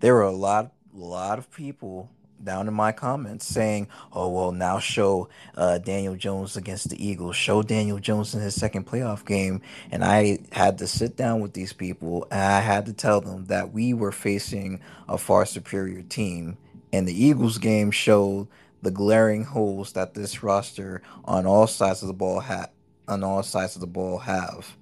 There 0.00 0.14
were 0.14 0.22
a 0.22 0.30
lot 0.30 0.72
a 0.94 0.98
lot 0.98 1.38
of 1.38 1.52
people 1.52 2.08
down 2.42 2.68
in 2.68 2.74
my 2.74 2.92
comments 2.92 3.46
saying, 3.46 3.88
"Oh 4.12 4.28
well, 4.28 4.52
now 4.52 4.78
show 4.78 5.28
uh, 5.56 5.78
Daniel 5.78 6.16
Jones 6.16 6.56
against 6.56 6.90
the 6.90 7.04
Eagles. 7.04 7.36
Show 7.36 7.62
Daniel 7.62 7.98
Jones 7.98 8.34
in 8.34 8.40
his 8.40 8.54
second 8.54 8.86
playoff 8.86 9.24
game." 9.24 9.60
And 9.90 10.04
I 10.04 10.38
had 10.52 10.78
to 10.78 10.86
sit 10.86 11.16
down 11.16 11.40
with 11.40 11.52
these 11.52 11.72
people 11.72 12.26
and 12.30 12.40
I 12.40 12.60
had 12.60 12.86
to 12.86 12.92
tell 12.92 13.20
them 13.20 13.46
that 13.46 13.72
we 13.72 13.94
were 13.94 14.12
facing 14.12 14.80
a 15.08 15.18
far 15.18 15.46
superior 15.46 16.02
team, 16.02 16.58
and 16.92 17.06
the 17.06 17.24
Eagles 17.24 17.58
game 17.58 17.90
showed 17.90 18.48
the 18.82 18.90
glaring 18.90 19.44
holes 19.44 19.92
that 19.92 20.14
this 20.14 20.42
roster 20.42 21.02
on 21.24 21.46
all 21.46 21.66
sides 21.66 22.02
of 22.02 22.08
the 22.08 22.14
ball 22.14 22.40
had 22.40 22.70
on 23.08 23.22
all 23.24 23.42
sides 23.42 23.74
of 23.74 23.80
the 23.80 23.86
ball 23.86 24.18
have. 24.18 24.76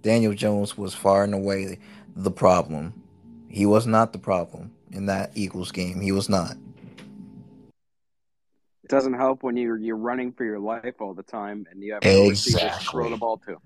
Daniel 0.00 0.32
Jones 0.34 0.76
was 0.76 0.94
far 0.94 1.24
and 1.24 1.34
away 1.34 1.78
the 2.16 2.30
problem. 2.30 2.94
He 3.48 3.66
was 3.66 3.86
not 3.86 4.12
the 4.12 4.18
problem 4.18 4.72
in 4.92 5.06
that 5.06 5.32
Eagles 5.34 5.72
game. 5.72 6.00
He 6.00 6.12
was 6.12 6.28
not. 6.28 6.56
It 8.90 8.94
doesn't 8.94 9.14
help 9.14 9.44
when 9.44 9.56
you're 9.56 9.78
you're 9.78 9.96
running 9.96 10.32
for 10.32 10.44
your 10.44 10.58
life 10.58 10.94
all 11.00 11.14
the 11.14 11.22
time 11.22 11.64
and 11.70 11.80
you 11.80 11.92
have 11.92 12.02
no 12.02 12.28
receivers 12.28 12.76
to 12.76 12.90
throw 12.90 13.08
the 13.08 13.16
ball 13.16 13.40
to. 13.46 13.56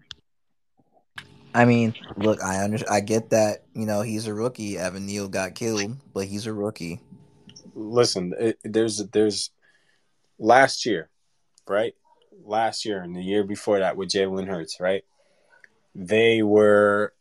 I 1.55 1.64
mean, 1.64 1.95
look, 2.18 2.43
I 2.43 2.62
under, 2.62 2.85
I 2.91 3.01
get 3.01 3.31
that. 3.31 3.64
You 3.72 3.87
know, 3.87 4.03
he's 4.03 4.27
a 4.27 4.35
rookie. 4.35 4.77
Evan 4.77 5.07
Neal 5.07 5.29
got 5.29 5.55
killed, 5.55 5.97
but 6.12 6.27
he's 6.27 6.47
a 6.47 6.53
rookie. 6.53 7.01
Listen, 7.75 8.35
it, 8.39 8.59
there's 8.64 8.99
there's 8.99 9.49
last 10.39 10.85
year, 10.85 11.09
right? 11.66 11.95
Last 12.45 12.85
year 12.85 13.01
and 13.01 13.16
the 13.16 13.22
year 13.22 13.45
before 13.45 13.79
that 13.79 13.97
with 13.97 14.11
Jalen 14.11 14.47
Hurts, 14.47 14.79
right? 14.79 15.05
They 15.95 16.43
were 16.43 17.14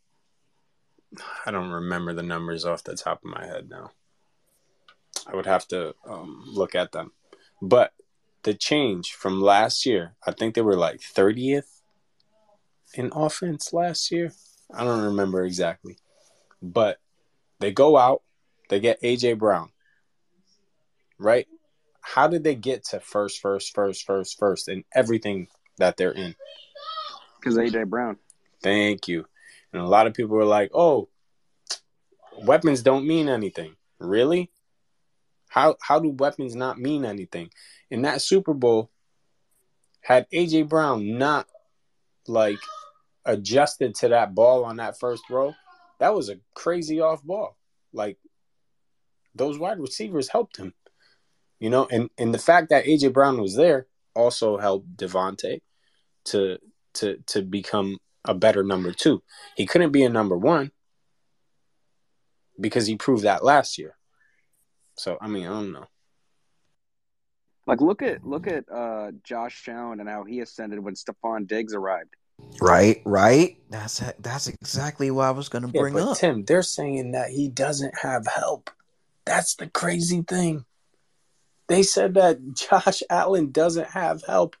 I 1.46 1.50
don't 1.50 1.70
remember 1.70 2.12
the 2.12 2.22
numbers 2.22 2.66
off 2.66 2.84
the 2.84 2.96
top 2.96 3.24
of 3.24 3.30
my 3.30 3.46
head 3.46 3.70
now. 3.70 3.92
I 5.26 5.34
would 5.34 5.46
have 5.46 5.66
to 5.68 5.94
um, 6.06 6.44
look 6.46 6.74
at 6.74 6.92
them. 6.92 7.12
But 7.64 7.94
the 8.42 8.52
change 8.52 9.12
from 9.12 9.40
last 9.40 9.86
year, 9.86 10.16
I 10.26 10.32
think 10.32 10.54
they 10.54 10.60
were 10.60 10.76
like 10.76 11.00
30th 11.00 11.80
in 12.92 13.10
offense 13.14 13.72
last 13.72 14.10
year. 14.12 14.32
I 14.72 14.84
don't 14.84 15.04
remember 15.04 15.42
exactly. 15.44 15.96
But 16.60 16.98
they 17.60 17.72
go 17.72 17.96
out, 17.96 18.22
they 18.68 18.80
get 18.80 19.00
AJ 19.00 19.38
Brown. 19.38 19.70
Right? 21.18 21.48
How 22.02 22.28
did 22.28 22.44
they 22.44 22.54
get 22.54 22.84
to 22.90 23.00
first, 23.00 23.40
first, 23.40 23.74
first, 23.74 24.04
first, 24.04 24.38
first 24.38 24.68
in 24.68 24.84
everything 24.94 25.48
that 25.78 25.96
they're 25.96 26.12
in? 26.12 26.34
Because 27.40 27.56
AJ 27.56 27.88
Brown. 27.88 28.18
Thank 28.62 29.08
you. 29.08 29.24
And 29.72 29.80
a 29.80 29.86
lot 29.86 30.06
of 30.06 30.12
people 30.12 30.36
were 30.36 30.44
like, 30.44 30.70
"Oh, 30.74 31.08
weapons 32.42 32.82
don't 32.82 33.06
mean 33.06 33.30
anything." 33.30 33.76
Really? 33.98 34.50
How 35.54 35.76
how 35.80 36.00
do 36.00 36.08
weapons 36.08 36.56
not 36.56 36.80
mean 36.80 37.04
anything? 37.04 37.48
In 37.88 38.02
that 38.02 38.20
Super 38.20 38.54
Bowl, 38.54 38.90
had 40.00 40.26
AJ 40.34 40.68
Brown 40.68 41.16
not 41.16 41.46
like 42.26 42.58
adjusted 43.24 43.94
to 43.94 44.08
that 44.08 44.34
ball 44.34 44.64
on 44.64 44.78
that 44.78 44.98
first 44.98 45.22
throw, 45.28 45.54
that 46.00 46.12
was 46.12 46.28
a 46.28 46.40
crazy 46.54 47.00
off 47.00 47.22
ball. 47.22 47.56
Like 47.92 48.18
those 49.36 49.56
wide 49.56 49.78
receivers 49.78 50.28
helped 50.28 50.56
him. 50.56 50.74
You 51.60 51.70
know, 51.70 51.86
and 51.88 52.10
and 52.18 52.34
the 52.34 52.38
fact 52.38 52.70
that 52.70 52.86
AJ 52.86 53.12
Brown 53.12 53.40
was 53.40 53.54
there 53.54 53.86
also 54.12 54.58
helped 54.58 54.96
DeVonta 54.96 55.60
to 56.24 56.58
to 56.94 57.18
to 57.28 57.42
become 57.42 57.98
a 58.24 58.34
better 58.34 58.64
number 58.64 58.90
two. 58.90 59.22
He 59.56 59.66
couldn't 59.66 59.92
be 59.92 60.02
a 60.02 60.08
number 60.08 60.36
one 60.36 60.72
because 62.60 62.88
he 62.88 62.96
proved 62.96 63.22
that 63.22 63.44
last 63.44 63.78
year. 63.78 63.94
So 64.96 65.18
I 65.20 65.28
mean, 65.28 65.46
I 65.46 65.50
don't 65.50 65.72
know. 65.72 65.86
Like 67.66 67.80
look 67.80 68.02
at 68.02 68.24
look 68.24 68.46
at 68.46 68.64
uh, 68.70 69.12
Josh 69.22 69.68
Allen 69.68 70.00
and 70.00 70.08
how 70.08 70.24
he 70.24 70.40
ascended 70.40 70.80
when 70.80 70.94
Stefon 70.94 71.46
Diggs 71.46 71.74
arrived. 71.74 72.14
Right, 72.60 73.02
right. 73.04 73.56
That's 73.70 74.02
that's 74.18 74.48
exactly 74.48 75.10
what 75.10 75.24
I 75.24 75.30
was 75.30 75.48
going 75.48 75.62
to 75.62 75.68
Yeah, 75.72 75.80
bring 75.80 75.94
but 75.94 76.02
up. 76.02 76.18
Tim, 76.18 76.44
they're 76.44 76.62
saying 76.62 77.12
that 77.12 77.30
he 77.30 77.48
doesn't 77.48 77.98
have 78.02 78.26
help. 78.26 78.70
That's 79.24 79.54
the 79.54 79.68
crazy 79.68 80.22
thing. 80.22 80.64
They 81.68 81.82
said 81.82 82.14
that 82.14 82.54
Josh 82.54 83.02
Allen 83.08 83.50
doesn't 83.50 83.88
have 83.88 84.22
help. 84.26 84.56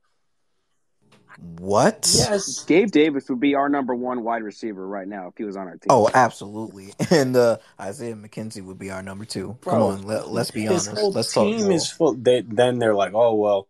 What? 1.38 2.10
Yes. 2.14 2.64
Gabe 2.64 2.90
Davis 2.90 3.28
would 3.28 3.40
be 3.40 3.54
our 3.54 3.68
number 3.68 3.94
one 3.94 4.22
wide 4.22 4.42
receiver 4.42 4.86
right 4.86 5.06
now 5.06 5.28
if 5.28 5.34
he 5.36 5.44
was 5.44 5.56
on 5.56 5.66
our 5.66 5.76
team. 5.76 5.88
Oh, 5.90 6.10
absolutely. 6.12 6.92
And 7.10 7.36
uh, 7.36 7.58
Isaiah 7.80 8.16
McKenzie 8.16 8.64
would 8.64 8.78
be 8.78 8.90
our 8.90 9.02
number 9.02 9.24
two. 9.24 9.56
Come 9.62 9.82
on, 9.82 10.02
let, 10.02 10.28
let's 10.28 10.50
be 10.50 10.66
honest. 10.66 10.88
whole 10.88 11.12
Let's 11.12 11.32
talk 11.32 11.44
team 11.44 11.70
is 11.70 11.90
full. 11.90 12.14
They, 12.14 12.40
then 12.40 12.78
they're 12.78 12.94
like, 12.94 13.12
oh 13.14 13.34
well. 13.34 13.68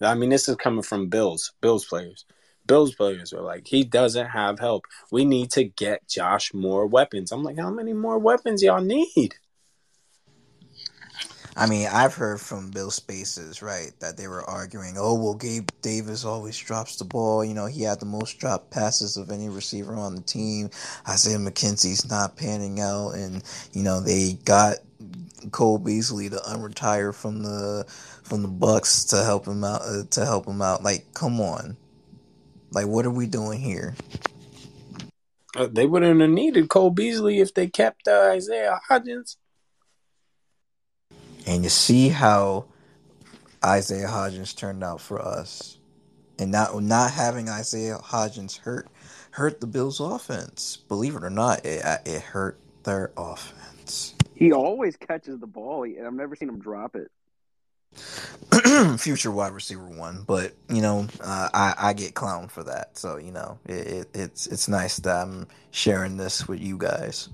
I 0.00 0.14
mean, 0.14 0.30
this 0.30 0.48
is 0.48 0.56
coming 0.56 0.82
from 0.82 1.08
Bills. 1.08 1.52
Bills 1.60 1.84
players. 1.84 2.24
Bills 2.66 2.94
players 2.94 3.32
are 3.32 3.40
like, 3.40 3.66
he 3.66 3.82
doesn't 3.82 4.28
have 4.28 4.58
help. 4.58 4.84
We 5.10 5.24
need 5.24 5.50
to 5.52 5.64
get 5.64 6.08
Josh 6.08 6.54
more 6.54 6.86
weapons. 6.86 7.32
I'm 7.32 7.42
like, 7.42 7.58
how 7.58 7.70
many 7.70 7.92
more 7.92 8.18
weapons 8.18 8.62
y'all 8.62 8.80
need? 8.80 9.34
I 11.58 11.66
mean, 11.66 11.88
I've 11.92 12.14
heard 12.14 12.40
from 12.40 12.70
Bill 12.70 12.92
Spaces, 12.92 13.62
right, 13.62 13.90
that 13.98 14.16
they 14.16 14.28
were 14.28 14.48
arguing, 14.48 14.94
oh, 14.96 15.14
well, 15.14 15.34
Gabe 15.34 15.68
Davis 15.82 16.24
always 16.24 16.56
drops 16.56 16.96
the 16.96 17.04
ball. 17.04 17.44
You 17.44 17.52
know, 17.52 17.66
he 17.66 17.82
had 17.82 17.98
the 17.98 18.06
most 18.06 18.38
drop 18.38 18.70
passes 18.70 19.16
of 19.16 19.32
any 19.32 19.48
receiver 19.48 19.96
on 19.96 20.14
the 20.14 20.20
team. 20.20 20.70
Isaiah 21.08 21.38
McKenzie's 21.38 22.08
not 22.08 22.36
panning 22.36 22.78
out. 22.78 23.16
And, 23.16 23.42
you 23.72 23.82
know, 23.82 23.98
they 23.98 24.34
got 24.44 24.76
Cole 25.50 25.78
Beasley 25.78 26.30
to 26.30 26.36
unretire 26.36 27.12
from 27.12 27.42
the 27.42 27.84
from 28.22 28.42
the 28.42 28.48
Bucs 28.48 29.08
to 29.10 29.24
help 29.24 29.48
him 29.48 29.64
out 29.64 29.82
uh, 29.82 30.04
to 30.10 30.24
help 30.24 30.46
him 30.46 30.62
out. 30.62 30.84
Like, 30.84 31.12
come 31.12 31.40
on. 31.40 31.76
Like, 32.70 32.86
what 32.86 33.04
are 33.04 33.10
we 33.10 33.26
doing 33.26 33.58
here? 33.58 33.96
Uh, 35.56 35.66
they 35.66 35.86
wouldn't 35.86 36.20
have 36.20 36.30
needed 36.30 36.68
Cole 36.68 36.90
Beasley 36.90 37.40
if 37.40 37.52
they 37.52 37.66
kept 37.66 38.06
uh, 38.06 38.30
Isaiah 38.30 38.78
Hodgins. 38.88 39.34
And 41.48 41.64
you 41.64 41.70
see 41.70 42.10
how 42.10 42.66
Isaiah 43.64 44.06
Hodgins 44.06 44.54
turned 44.54 44.84
out 44.84 45.00
for 45.00 45.18
us. 45.18 45.78
And 46.38 46.52
not 46.52 46.80
not 46.82 47.10
having 47.10 47.48
Isaiah 47.48 47.96
Hodgins 47.96 48.58
hurt 48.58 48.86
hurt 49.30 49.60
the 49.60 49.66
Bills' 49.66 49.98
offense. 49.98 50.76
Believe 50.76 51.16
it 51.16 51.24
or 51.24 51.30
not, 51.30 51.64
it 51.64 51.82
it 52.04 52.20
hurt 52.20 52.60
their 52.84 53.12
offense. 53.16 54.14
He 54.34 54.52
always 54.52 54.98
catches 54.98 55.40
the 55.40 55.46
ball. 55.46 55.84
I've 55.84 56.12
never 56.12 56.36
seen 56.36 56.50
him 56.50 56.60
drop 56.60 56.94
it. 56.94 57.10
Future 59.00 59.30
wide 59.30 59.52
receiver 59.52 59.88
one, 59.88 60.24
but 60.26 60.52
you 60.68 60.82
know, 60.82 61.08
uh, 61.22 61.48
I 61.54 61.74
I 61.78 61.92
get 61.94 62.12
clowned 62.12 62.50
for 62.50 62.62
that. 62.64 62.98
So 62.98 63.16
you 63.16 63.32
know, 63.32 63.58
it, 63.64 63.86
it 63.86 64.08
it's 64.12 64.46
it's 64.48 64.68
nice 64.68 64.98
that 64.98 65.16
I'm 65.26 65.46
sharing 65.70 66.18
this 66.18 66.46
with 66.46 66.60
you 66.60 66.76
guys. 66.76 67.30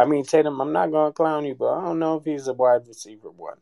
I 0.00 0.06
mean, 0.06 0.24
Tatum, 0.24 0.58
I'm 0.62 0.72
not 0.72 0.90
going 0.90 1.10
to 1.10 1.14
clown 1.14 1.44
you, 1.44 1.54
but 1.54 1.74
I 1.74 1.84
don't 1.84 1.98
know 1.98 2.16
if 2.16 2.24
he's 2.24 2.48
a 2.48 2.54
wide 2.54 2.88
receiver 2.88 3.30
one. 3.30 3.58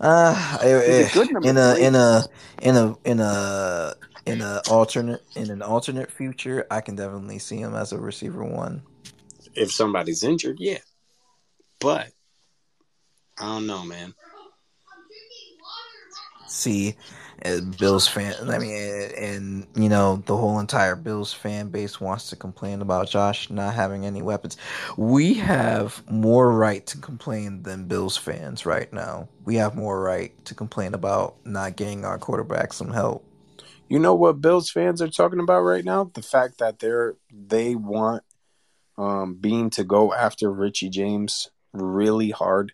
Uh, 0.00 0.58
it- 0.62 0.66
a 0.66 1.00
it- 1.00 1.12
good 1.12 1.32
number 1.32 1.48
in 1.48 1.56
a 1.56 1.74
in 1.74 1.94
a 1.96 2.26
in 2.62 2.76
a 2.76 2.96
in 3.04 3.20
a 3.20 3.94
in 4.24 4.40
a 4.40 4.62
alternate 4.70 5.22
in 5.34 5.50
an 5.50 5.62
alternate 5.62 6.12
future, 6.12 6.64
I 6.70 6.80
can 6.80 6.94
definitely 6.94 7.40
see 7.40 7.56
him 7.56 7.74
as 7.74 7.92
a 7.92 7.98
receiver 7.98 8.44
one. 8.44 8.82
If 9.56 9.72
somebody's 9.72 10.22
injured, 10.22 10.58
yeah. 10.60 10.78
But 11.80 12.12
I 13.36 13.46
don't 13.46 13.66
know, 13.66 13.84
man. 13.84 14.14
See, 16.46 16.96
uh, 17.44 17.60
Bills 17.78 18.06
fan. 18.06 18.34
I 18.48 18.58
mean, 18.58 18.74
and, 18.74 19.12
and 19.12 19.66
you 19.74 19.88
know 19.88 20.22
the 20.26 20.36
whole 20.36 20.58
entire 20.58 20.96
Bills 20.96 21.32
fan 21.32 21.68
base 21.68 22.00
wants 22.00 22.30
to 22.30 22.36
complain 22.36 22.82
about 22.82 23.08
Josh 23.08 23.50
not 23.50 23.74
having 23.74 24.04
any 24.06 24.22
weapons. 24.22 24.56
We 24.96 25.34
have 25.34 26.02
more 26.10 26.50
right 26.52 26.86
to 26.88 26.98
complain 26.98 27.62
than 27.62 27.86
Bills 27.86 28.16
fans 28.16 28.66
right 28.66 28.92
now. 28.92 29.28
We 29.44 29.56
have 29.56 29.74
more 29.74 30.00
right 30.02 30.32
to 30.46 30.54
complain 30.54 30.94
about 30.94 31.36
not 31.44 31.76
getting 31.76 32.04
our 32.04 32.18
quarterback 32.18 32.72
some 32.72 32.92
help. 32.92 33.24
You 33.88 33.98
know 33.98 34.14
what 34.14 34.40
Bills 34.40 34.70
fans 34.70 35.02
are 35.02 35.08
talking 35.08 35.40
about 35.40 35.62
right 35.62 35.84
now? 35.84 36.10
The 36.14 36.22
fact 36.22 36.58
that 36.58 36.78
they're 36.78 37.16
they 37.32 37.74
want 37.74 38.22
um 38.98 39.34
Beane 39.34 39.70
to 39.70 39.84
go 39.84 40.12
after 40.12 40.50
Richie 40.52 40.90
James 40.90 41.50
really 41.72 42.30
hard. 42.30 42.72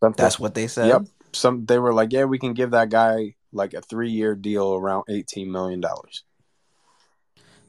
Something- 0.00 0.22
That's 0.22 0.38
what 0.38 0.54
they 0.54 0.66
said. 0.66 0.88
Yep. 0.88 1.02
Some 1.32 1.66
they 1.66 1.78
were 1.78 1.92
like, 1.92 2.12
yeah, 2.12 2.24
we 2.24 2.38
can 2.38 2.54
give 2.54 2.72
that 2.72 2.90
guy 2.90 3.34
like 3.52 3.74
a 3.74 3.80
three 3.80 4.10
year 4.10 4.34
deal 4.34 4.74
around 4.74 5.04
eighteen 5.08 5.50
million 5.50 5.80
dollars. 5.80 6.24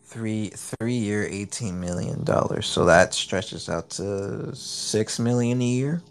Three 0.03 0.49
three 0.49 0.95
year, 0.95 1.27
eighteen 1.29 1.79
million 1.79 2.23
dollars. 2.23 2.67
So 2.67 2.85
that 2.85 3.13
stretches 3.13 3.69
out 3.69 3.89
to 3.91 4.55
six 4.55 5.19
million 5.19 5.61
a 5.61 5.65
year. 5.65 6.01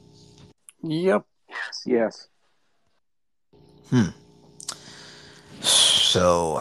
Yep. 0.82 1.24
Yes. 1.48 1.82
Yes. 1.84 2.28
Hmm. 3.90 4.10
So, 5.60 6.60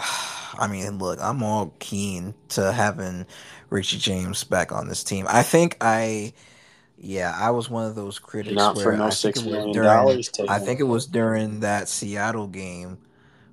I 0.58 0.68
mean, 0.68 0.98
look, 0.98 1.20
I'm 1.22 1.42
all 1.44 1.74
keen 1.80 2.34
to 2.50 2.72
having 2.74 3.26
Richie 3.70 3.98
James 3.98 4.44
back 4.44 4.72
on 4.72 4.88
this 4.90 5.04
team. 5.04 5.26
I 5.30 5.44
think 5.44 5.78
I, 5.80 6.34
yeah, 7.02 7.34
I 7.38 7.52
was 7.52 7.70
one 7.70 7.86
of 7.86 7.96
those 7.96 8.20
critics 8.20 8.56
Not 8.56 8.76
where 8.76 8.84
for 8.84 8.98
no 8.98 9.06
I 9.06 9.10
think 9.10 9.38
it 9.38 9.46
was 9.46 9.74
during, 9.74 9.84
dollars. 9.84 10.30
I 10.50 10.60
think 10.60 10.80
it 10.80 10.84
was 10.84 11.06
during 11.06 11.62
that 11.62 11.88
Seattle 11.88 12.48
game 12.48 12.98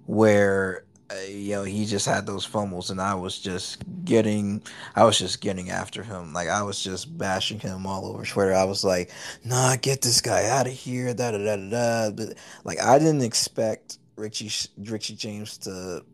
where 0.07 0.85
uh, 1.11 1.15
you 1.29 1.55
know 1.55 1.63
he 1.63 1.87
just 1.87 2.07
had 2.07 2.27
those 2.27 2.45
fumbles, 2.45 2.91
and 2.91 3.01
I 3.01 3.15
was 3.15 3.39
just 3.39 3.85
getting, 4.05 4.63
I 4.97 5.05
was 5.05 5.19
just 5.19 5.41
getting 5.41 5.71
after 5.71 6.03
him. 6.03 6.33
Like 6.33 6.49
I 6.49 6.63
was 6.63 6.83
just 6.83 7.17
bashing 7.17 7.61
him 7.61 7.87
all 7.87 8.07
over 8.07 8.25
Twitter. 8.25 8.53
I 8.53 8.65
was 8.65 8.83
like, 8.83 9.13
"Nah, 9.45 9.77
get 9.77 10.03
this 10.03 10.21
guy 10.21 10.49
out 10.49 10.67
of 10.67 10.73
here!" 10.73 11.15
Da 11.15 11.31
da 11.31 11.39
da 11.39 11.57
da 11.57 11.71
da. 11.71 12.11
But 12.11 12.37
like 12.65 12.83
I 12.83 12.99
didn't 12.99 13.23
expect 13.23 13.99
Richie 14.17 14.51
Richie 14.77 15.15
James 15.15 15.57
to 15.59 16.05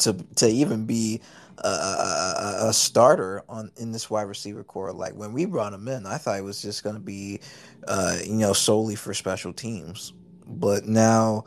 to 0.00 0.14
to 0.34 0.48
even 0.48 0.84
be 0.84 1.20
a, 1.58 1.68
a, 1.68 2.34
a- 2.66 2.68
a 2.68 2.72
starter 2.72 3.42
on 3.48 3.70
in 3.76 3.92
this 3.92 4.10
wide 4.10 4.22
receiver 4.22 4.64
corps. 4.64 4.92
Like 4.92 5.14
when 5.14 5.32
we 5.32 5.44
brought 5.46 5.72
him 5.72 5.88
in, 5.88 6.06
I 6.06 6.18
thought 6.18 6.38
it 6.38 6.44
was 6.44 6.62
just 6.62 6.82
going 6.84 6.96
to 6.96 7.00
be, 7.02 7.40
uh, 7.88 8.18
you 8.24 8.34
know, 8.34 8.52
solely 8.52 8.96
for 8.96 9.14
special 9.14 9.52
teams. 9.52 10.12
But 10.46 10.86
now, 10.86 11.44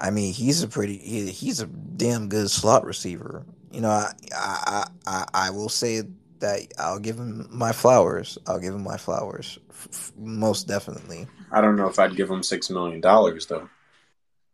I 0.00 0.10
mean, 0.10 0.32
he's 0.32 0.62
a 0.62 0.68
pretty 0.68 0.98
he, 0.98 1.30
he's 1.30 1.60
a 1.60 1.66
damn 1.66 2.28
good 2.28 2.50
slot 2.50 2.84
receiver. 2.84 3.44
You 3.70 3.80
know, 3.82 3.90
I 3.90 4.12
I 4.34 4.86
I, 5.06 5.26
I 5.34 5.50
will 5.50 5.68
say 5.68 6.02
that 6.40 6.66
I'll 6.78 6.98
give 6.98 7.18
him 7.18 7.48
my 7.50 7.72
flowers. 7.72 8.36
I'll 8.46 8.58
give 8.58 8.74
him 8.74 8.82
my 8.82 8.96
flowers, 8.96 9.58
f- 9.70 9.88
f- 9.92 10.12
most 10.18 10.66
definitely. 10.66 11.28
I 11.52 11.60
don't 11.60 11.76
know 11.76 11.86
if 11.88 11.98
I'd 11.98 12.16
give 12.16 12.30
him 12.30 12.42
six 12.42 12.68
million 12.70 13.00
dollars 13.00 13.46
though. 13.46 13.68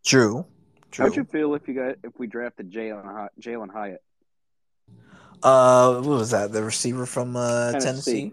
True. 0.04 0.44
True. 0.90 1.06
How'd 1.06 1.16
you 1.16 1.24
feel 1.24 1.54
if 1.54 1.68
you 1.68 1.74
got 1.74 1.96
if 2.02 2.18
we 2.18 2.26
drafted 2.26 2.70
Jalen 2.72 3.04
Hy- 3.04 3.28
Jalen 3.40 3.70
Hyatt? 3.70 4.02
Uh, 5.42 5.94
what 6.00 6.18
was 6.18 6.30
that? 6.30 6.52
The 6.52 6.62
receiver 6.62 7.06
from 7.06 7.36
uh, 7.36 7.72
Tennessee. 7.72 8.32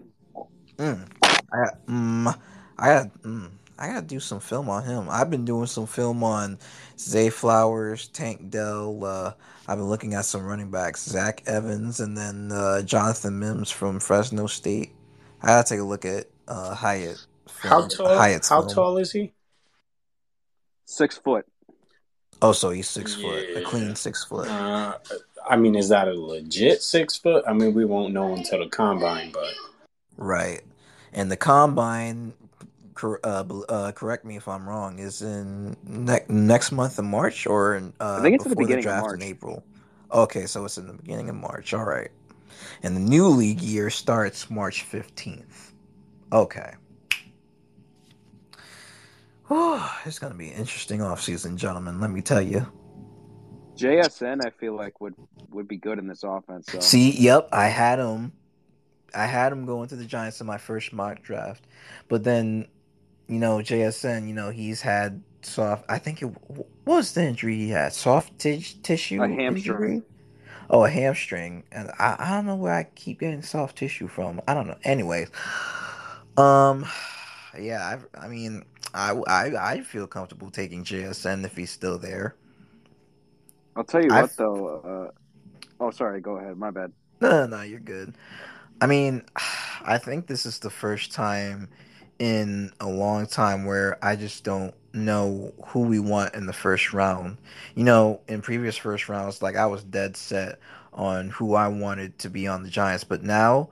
Mm. 0.78 1.08
I 1.22 1.64
got, 1.64 1.86
mm, 1.86 2.38
I 2.78 2.86
got, 2.88 3.22
mm, 3.22 3.50
I 3.78 3.88
got 3.88 4.00
to 4.00 4.06
do 4.06 4.20
some 4.20 4.40
film 4.40 4.68
on 4.68 4.84
him. 4.84 5.08
I've 5.08 5.30
been 5.30 5.44
doing 5.44 5.66
some 5.66 5.86
film 5.86 6.24
on 6.24 6.58
Zay 6.98 7.30
Flowers, 7.30 8.08
Tank 8.08 8.50
Dell. 8.50 9.04
Uh, 9.04 9.32
I've 9.68 9.78
been 9.78 9.88
looking 9.88 10.14
at 10.14 10.24
some 10.24 10.44
running 10.44 10.70
backs, 10.70 11.04
Zach 11.04 11.42
Evans, 11.46 12.00
and 12.00 12.16
then 12.16 12.50
uh, 12.52 12.82
Jonathan 12.82 13.38
Mims 13.38 13.70
from 13.70 14.00
Fresno 14.00 14.46
State. 14.46 14.92
I 15.42 15.48
gotta 15.48 15.68
take 15.68 15.80
a 15.80 15.84
look 15.84 16.04
at 16.04 16.26
uh, 16.48 16.74
Hyatt. 16.74 17.24
Film, 17.48 17.70
How 17.70 17.88
tall? 17.88 18.16
Hyatt's 18.16 18.48
How 18.48 18.62
film. 18.62 18.74
tall 18.74 18.98
is 18.98 19.12
he? 19.12 19.32
Six 20.84 21.16
foot. 21.18 21.46
Oh, 22.42 22.52
so 22.52 22.70
he's 22.70 22.88
six 22.88 23.14
foot, 23.14 23.44
a 23.56 23.62
clean 23.62 23.96
six 23.96 24.24
foot. 24.24 24.48
Uh, 24.48 24.98
I 25.48 25.56
mean, 25.56 25.74
is 25.76 25.88
that 25.90 26.08
a 26.08 26.12
legit 26.14 26.82
six 26.82 27.16
foot? 27.16 27.44
I 27.46 27.52
mean, 27.52 27.74
we 27.74 27.84
won't 27.84 28.12
know 28.12 28.34
until 28.34 28.58
the 28.60 28.68
combine, 28.68 29.30
but 29.32 29.54
Right. 30.16 30.62
And 31.12 31.30
the 31.30 31.36
combine, 31.36 32.32
cor- 32.94 33.20
uh, 33.22 33.44
uh, 33.68 33.92
correct 33.92 34.24
me 34.24 34.36
if 34.36 34.48
I'm 34.48 34.68
wrong, 34.68 34.98
is 34.98 35.22
in 35.22 35.76
ne- 35.84 36.24
next 36.28 36.72
month 36.72 36.98
in 36.98 37.06
March 37.06 37.46
or 37.46 37.76
in, 37.76 37.92
uh, 38.00 38.18
I 38.18 38.22
think 38.22 38.36
it's 38.36 38.44
in 38.44 38.50
the 38.50 38.56
before 38.56 38.66
beginning 38.66 38.84
of 38.84 38.90
draft 38.90 39.06
March. 39.06 39.20
in 39.20 39.26
April. 39.26 39.64
Okay, 40.12 40.46
so 40.46 40.64
it's 40.64 40.78
in 40.78 40.86
the 40.86 40.94
beginning 40.94 41.28
of 41.28 41.36
March. 41.36 41.74
All 41.74 41.84
right. 41.84 42.10
And 42.82 42.96
the 42.96 43.00
new 43.00 43.28
league 43.28 43.60
year 43.60 43.90
starts 43.90 44.50
March 44.50 44.84
15th. 44.90 45.72
Okay. 46.32 46.74
Whew, 49.48 49.80
it's 50.04 50.18
going 50.18 50.32
to 50.32 50.38
be 50.38 50.50
an 50.50 50.58
interesting 50.58 51.00
offseason, 51.00 51.56
gentlemen, 51.56 52.00
let 52.00 52.10
me 52.10 52.22
tell 52.22 52.42
you. 52.42 52.66
JSN, 53.76 54.44
I 54.44 54.50
feel 54.50 54.74
like 54.74 55.00
would 55.00 55.14
would 55.50 55.68
be 55.68 55.76
good 55.76 55.98
in 55.98 56.06
this 56.06 56.22
offense. 56.24 56.66
So 56.70 56.80
See, 56.80 57.10
yep, 57.10 57.48
I 57.52 57.66
had 57.66 57.98
him. 57.98 58.32
I 59.14 59.26
had 59.26 59.52
him 59.52 59.64
going 59.66 59.88
to 59.88 59.96
the 59.96 60.04
Giants 60.04 60.40
in 60.40 60.46
my 60.46 60.58
first 60.58 60.92
mock 60.92 61.22
draft, 61.22 61.64
but 62.08 62.24
then, 62.24 62.66
you 63.28 63.38
know, 63.38 63.58
JSN, 63.58 64.28
you 64.28 64.34
know, 64.34 64.50
he's 64.50 64.82
had 64.82 65.22
soft. 65.42 65.84
I 65.88 65.98
think 65.98 66.22
it 66.22 66.26
what 66.26 66.66
was 66.84 67.12
the 67.14 67.22
injury 67.24 67.56
he 67.56 67.70
had 67.70 67.92
soft 67.92 68.38
tis- 68.38 68.74
tissue 68.74 69.22
A 69.22 69.28
hamstring. 69.28 69.56
injury. 69.56 70.02
Oh, 70.68 70.84
a 70.84 70.90
hamstring, 70.90 71.62
and 71.70 71.90
I, 71.98 72.16
I 72.18 72.30
don't 72.34 72.46
know 72.46 72.56
where 72.56 72.74
I 72.74 72.84
keep 72.96 73.20
getting 73.20 73.42
soft 73.42 73.78
tissue 73.78 74.08
from. 74.08 74.40
I 74.48 74.54
don't 74.54 74.66
know. 74.66 74.76
Anyways, 74.82 75.30
um, 76.36 76.84
yeah, 77.58 77.98
I, 78.14 78.24
I 78.24 78.28
mean, 78.28 78.64
I, 78.92 79.12
I 79.28 79.72
I 79.74 79.80
feel 79.82 80.06
comfortable 80.06 80.50
taking 80.50 80.84
JSN 80.84 81.44
if 81.44 81.56
he's 81.56 81.70
still 81.70 81.98
there. 81.98 82.34
I'll 83.76 83.84
tell 83.84 84.02
you 84.02 84.10
I've- 84.10 84.22
what 84.22 84.36
though. 84.36 84.78
Uh, 84.78 85.10
oh, 85.80 85.90
sorry. 85.90 86.20
Go 86.20 86.36
ahead. 86.38 86.56
My 86.56 86.70
bad. 86.70 86.92
No, 87.20 87.46
no, 87.46 87.62
you're 87.62 87.80
good. 87.80 88.14
I 88.80 88.86
mean, 88.86 89.22
I 89.84 89.98
think 89.98 90.26
this 90.26 90.46
is 90.46 90.58
the 90.58 90.70
first 90.70 91.12
time 91.12 91.68
in 92.18 92.72
a 92.80 92.88
long 92.88 93.26
time 93.26 93.64
where 93.66 94.02
I 94.04 94.16
just 94.16 94.42
don't 94.44 94.74
know 94.92 95.52
who 95.66 95.80
we 95.82 95.98
want 95.98 96.34
in 96.34 96.46
the 96.46 96.52
first 96.52 96.92
round. 96.92 97.38
You 97.74 97.84
know, 97.84 98.20
in 98.28 98.40
previous 98.42 98.76
first 98.76 99.08
rounds, 99.08 99.42
like 99.42 99.56
I 99.56 99.66
was 99.66 99.84
dead 99.84 100.16
set 100.16 100.58
on 100.94 101.28
who 101.28 101.54
I 101.54 101.68
wanted 101.68 102.18
to 102.20 102.30
be 102.30 102.46
on 102.46 102.62
the 102.62 102.70
Giants, 102.70 103.04
but 103.04 103.22
now 103.22 103.68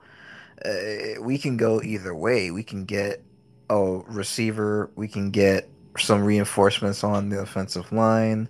uh, 0.63 1.19
we 1.21 1.39
can 1.39 1.57
go 1.57 1.81
either 1.81 2.13
way. 2.13 2.51
We 2.51 2.63
can 2.63 2.85
get 2.85 3.23
a 3.69 3.81
receiver, 3.81 4.91
we 4.95 5.07
can 5.07 5.31
get 5.31 5.67
some 5.97 6.23
reinforcements 6.23 7.03
on 7.03 7.29
the 7.29 7.39
offensive 7.39 7.91
line. 7.91 8.47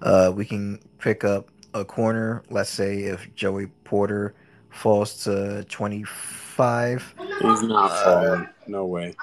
Uh, 0.00 0.32
we 0.34 0.46
can 0.46 0.78
pick 1.04 1.22
up 1.22 1.50
a 1.74 1.84
corner. 1.84 2.42
Let's 2.48 2.70
say 2.70 3.00
if 3.02 3.32
Joey 3.34 3.66
Porter 3.84 4.34
falls 4.70 5.22
to 5.24 5.62
25. 5.64 7.14
he's 7.42 7.62
not 7.62 7.90
Uh, 7.90 8.04
falling. 8.04 8.48
No 8.66 8.86
way. 8.86 9.14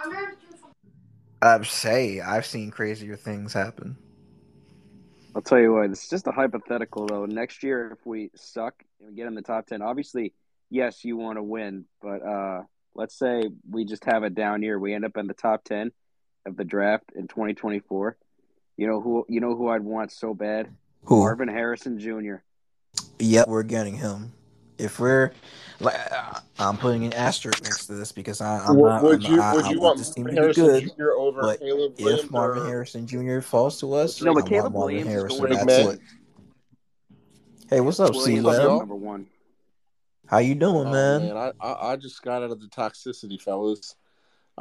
I'd 1.41 1.65
say 1.65 2.21
I've 2.21 2.45
seen 2.45 2.69
crazier 2.69 3.15
things 3.15 3.51
happen. 3.53 3.97
I'll 5.35 5.41
tell 5.41 5.57
you 5.59 5.73
what. 5.73 5.89
It's 5.89 6.07
just 6.07 6.27
a 6.27 6.31
hypothetical 6.31 7.07
though. 7.07 7.25
Next 7.25 7.63
year, 7.63 7.89
if 7.93 8.05
we 8.05 8.29
suck 8.35 8.75
and 8.99 9.09
we 9.09 9.15
get 9.15 9.25
in 9.25 9.33
the 9.33 9.41
top 9.41 9.65
ten, 9.65 9.81
obviously, 9.81 10.33
yes, 10.69 11.03
you 11.03 11.17
want 11.17 11.37
to 11.39 11.43
win. 11.43 11.85
But 11.99 12.21
uh, 12.21 12.61
let's 12.93 13.17
say 13.17 13.41
we 13.67 13.85
just 13.85 14.05
have 14.05 14.21
a 14.21 14.29
down 14.29 14.61
year. 14.61 14.77
We 14.77 14.93
end 14.93 15.03
up 15.03 15.17
in 15.17 15.25
the 15.25 15.33
top 15.33 15.63
ten 15.63 15.91
of 16.45 16.57
the 16.57 16.63
draft 16.63 17.05
in 17.15 17.27
2024. 17.27 18.17
You 18.77 18.87
know 18.87 19.01
who? 19.01 19.25
You 19.27 19.39
know 19.41 19.55
who 19.55 19.69
I'd 19.69 19.81
want 19.83 20.11
so 20.11 20.35
bad? 20.35 20.69
Who? 21.05 21.19
Marvin 21.21 21.47
Harrison 21.47 21.99
Jr. 21.99 22.35
Yep, 23.19 23.47
we're 23.47 23.63
getting 23.63 23.95
him. 23.95 24.33
If 24.77 24.99
we're 24.99 25.31
like, 25.79 25.95
uh, 26.11 26.39
I'm 26.57 26.77
putting 26.77 27.05
an 27.05 27.13
asterisk 27.13 27.63
next 27.63 27.85
to 27.87 27.93
this 27.93 28.11
because 28.11 28.41
I, 28.41 28.65
I'm 28.65 28.77
would, 28.77 28.89
not. 28.89 29.03
would 29.03 29.25
I'm 29.25 29.31
you 29.31 29.37
not- 29.37 29.45
I, 29.45 29.55
would 29.55 29.65
I 29.65 29.69
you 29.71 29.79
want 29.79 29.81
want 29.81 29.97
this 29.99 30.09
team 30.13 30.25
to 30.25 30.33
Harrison 30.33 30.65
be 30.67 30.71
good. 30.81 30.91
Jr. 30.97 31.11
over 31.11 31.41
but 31.41 31.59
Caleb 31.59 31.93
Williams? 31.99 32.23
If 32.23 32.31
Marvin 32.31 32.63
or- 32.63 32.67
Harrison 32.67 33.05
Jr. 33.07 33.39
falls 33.41 33.79
to 33.81 33.93
us, 33.93 34.21
No, 34.21 34.33
but 34.33 34.45
I 34.45 34.49
Caleb 34.49 34.73
want 34.73 34.93
Marvin 34.95 35.07
Williams 35.07 35.07
is 35.07 35.13
Harrison. 35.13 35.39
going 35.39 35.53
That's 35.67 35.87
man. 35.87 35.99
Hey, 37.69 37.79
what's 37.81 37.99
up, 37.99 38.13
C 38.13 38.19
Williams 38.19 38.45
Web? 38.45 38.53
is 38.61 38.67
Web? 38.67 38.79
number 38.79 38.95
one. 38.95 39.27
How 40.27 40.37
you 40.39 40.55
doing, 40.55 40.87
Oh 40.87 40.91
man? 40.91 41.27
man, 41.27 41.37
I, 41.37 41.51
I 41.61 41.91
I 41.91 41.95
just 41.97 42.21
got 42.23 42.41
out 42.41 42.51
of 42.51 42.59
the 42.61 42.67
toxicity, 42.67 43.39
fellas. 43.41 43.95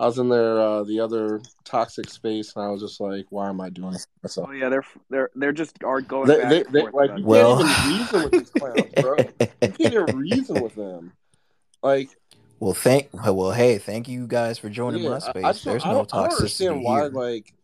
I 0.01 0.07
was 0.07 0.18
in 0.18 0.30
there 0.30 0.59
uh, 0.59 0.82
the 0.82 0.98
other 0.98 1.42
toxic 1.64 2.09
space, 2.09 2.55
and 2.57 2.64
I 2.64 2.68
was 2.68 2.80
just 2.80 3.03
like, 3.03 3.26
"Why 3.28 3.51
am 3.51 3.61
I 3.61 3.68
doing 3.68 3.92
this?" 3.92 4.07
to 4.34 4.46
Oh 4.48 4.51
yeah, 4.51 4.70
they're 4.70 4.84
they're 5.11 5.30
they're 5.34 5.53
just 5.53 5.84
are 5.84 6.01
going 6.01 6.26
They, 6.26 6.38
back 6.38 6.48
they, 6.48 6.62
they, 6.62 6.80
forth. 6.80 6.94
like 6.94 7.18
you. 7.18 7.24
Well, 7.26 7.59
can't 7.59 7.84
even 7.84 7.98
reason 7.98 8.22
with 8.22 8.32
these 8.32 8.51
clowns, 8.51 8.94
bro. 8.98 9.16
You 9.61 9.68
can't 9.68 9.80
even 9.92 10.16
reason 10.16 10.62
with 10.62 10.74
them. 10.74 11.12
Like, 11.82 12.09
well, 12.61 12.72
thank 12.72 13.11
well, 13.12 13.53
hey, 13.53 13.76
thank 13.76 14.09
you 14.09 14.26
guys 14.26 14.59
for 14.59 14.70
joining 14.70 15.03
yeah, 15.03 15.11
my 15.11 15.18
space. 15.18 15.44
I 15.44 15.53
just 15.53 15.64
There's 15.66 15.84
I 15.84 15.88
no 15.88 15.98
don't, 15.98 16.14
I 16.14 16.22
don't 16.22 16.34
understand 16.34 16.76
toxicity 16.76 16.84
why 16.84 17.01
here. 17.03 17.11
like 17.11 17.55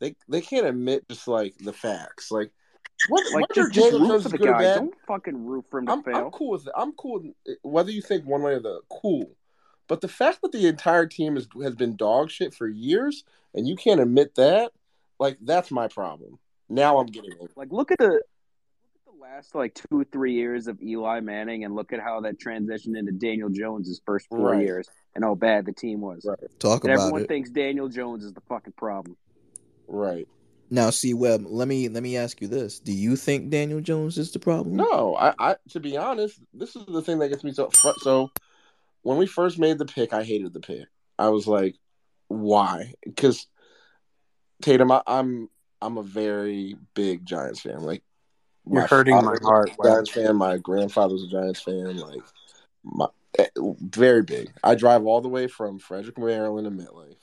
they 0.00 0.16
they 0.28 0.40
can't 0.40 0.66
admit 0.66 1.08
just 1.08 1.28
like 1.28 1.54
the 1.58 1.72
facts. 1.72 2.32
Like 2.32 2.50
what, 3.08 3.24
Like 3.32 3.48
whether 3.50 3.68
just, 3.68 3.72
just 3.72 3.90
Daniel 3.92 4.14
root 4.14 4.22
for 4.24 4.30
the 4.30 4.38
good 4.38 4.48
guy. 4.48 4.62
bad, 4.64 4.74
Don't 4.74 4.94
fucking 5.06 5.46
root 5.46 5.64
for 5.70 5.78
him 5.78 5.86
to 5.86 5.92
I'm, 5.92 6.02
fail. 6.02 6.16
I'm 6.16 6.30
cool 6.32 6.50
with 6.50 6.66
it. 6.66 6.72
I'm 6.76 6.92
cool 6.94 7.20
with 7.20 7.56
whether 7.62 7.92
you 7.92 8.02
think 8.02 8.26
one 8.26 8.42
way 8.42 8.54
or 8.54 8.60
the 8.60 8.80
cool. 8.90 9.30
But 9.88 10.02
the 10.02 10.08
fact 10.08 10.42
that 10.42 10.52
the 10.52 10.66
entire 10.68 11.06
team 11.06 11.36
is, 11.36 11.48
has 11.62 11.74
been 11.74 11.96
dog 11.96 12.30
shit 12.30 12.54
for 12.54 12.68
years 12.68 13.24
and 13.54 13.66
you 13.66 13.74
can't 13.74 14.00
admit 14.00 14.34
that, 14.36 14.72
like 15.18 15.38
that's 15.40 15.70
my 15.70 15.88
problem. 15.88 16.38
Now 16.68 16.98
I'm 16.98 17.06
getting 17.06 17.32
it. 17.32 17.50
Like 17.56 17.72
look 17.72 17.90
at 17.90 17.98
the 17.98 18.04
look 18.04 18.14
at 18.20 19.04
the 19.06 19.20
last 19.20 19.54
like 19.54 19.74
two 19.90 20.04
three 20.12 20.34
years 20.34 20.68
of 20.68 20.80
Eli 20.82 21.20
Manning 21.20 21.64
and 21.64 21.74
look 21.74 21.92
at 21.92 22.00
how 22.00 22.20
that 22.20 22.38
transitioned 22.38 22.96
into 22.98 23.12
Daniel 23.12 23.48
Jones' 23.48 24.00
first 24.04 24.28
four 24.28 24.50
Right. 24.52 24.60
years 24.60 24.88
and 25.14 25.24
how 25.24 25.34
bad 25.34 25.64
the 25.64 25.72
team 25.72 26.00
was. 26.02 26.24
Right. 26.24 26.38
Talk 26.58 26.84
And 26.84 26.92
about 26.92 27.02
everyone 27.02 27.22
it. 27.22 27.28
thinks 27.28 27.50
Daniel 27.50 27.88
Jones 27.88 28.24
is 28.24 28.34
the 28.34 28.42
fucking 28.42 28.74
problem. 28.76 29.16
Right. 29.88 30.28
Now, 30.70 30.90
see, 30.90 31.14
Webb. 31.14 31.46
Let 31.48 31.66
me 31.66 31.88
let 31.88 32.02
me 32.02 32.18
ask 32.18 32.42
you 32.42 32.48
this: 32.48 32.78
Do 32.78 32.92
you 32.92 33.16
think 33.16 33.48
Daniel 33.48 33.80
Jones 33.80 34.18
is 34.18 34.32
the 34.32 34.38
problem? 34.38 34.76
No, 34.76 35.16
I, 35.16 35.32
I 35.38 35.56
to 35.70 35.80
be 35.80 35.96
honest, 35.96 36.38
this 36.52 36.76
is 36.76 36.84
the 36.84 37.00
thing 37.00 37.18
that 37.20 37.30
gets 37.30 37.42
me 37.42 37.52
so 37.52 37.70
fr- 37.70 37.98
so. 38.02 38.30
When 39.02 39.18
we 39.18 39.26
first 39.26 39.58
made 39.58 39.78
the 39.78 39.86
pick, 39.86 40.12
I 40.12 40.22
hated 40.24 40.52
the 40.52 40.60
pick. 40.60 40.86
I 41.18 41.28
was 41.28 41.46
like, 41.46 41.76
"Why?" 42.28 42.94
Because 43.04 43.46
Tatum, 44.62 44.92
I, 44.92 45.02
I'm 45.06 45.48
I'm 45.80 45.98
a 45.98 46.02
very 46.02 46.76
big 46.94 47.24
Giants 47.24 47.60
fan. 47.60 47.80
Like 47.80 48.02
You're 48.70 48.86
hurting 48.86 49.14
my 49.24 49.36
heart, 49.42 49.70
a 49.78 49.82
Giants 49.88 50.10
fan. 50.10 50.36
My 50.36 50.58
grandfather 50.58 51.14
was 51.14 51.24
a 51.24 51.28
Giants 51.28 51.60
fan. 51.60 51.96
Like 51.96 52.22
my 52.84 53.06
eh, 53.38 53.46
very 53.56 54.22
big. 54.22 54.50
I 54.62 54.74
drive 54.74 55.04
all 55.04 55.20
the 55.20 55.28
way 55.28 55.46
from 55.46 55.78
Frederick, 55.78 56.18
Maryland, 56.18 56.66
to 56.66 56.84
MetLife 56.84 57.16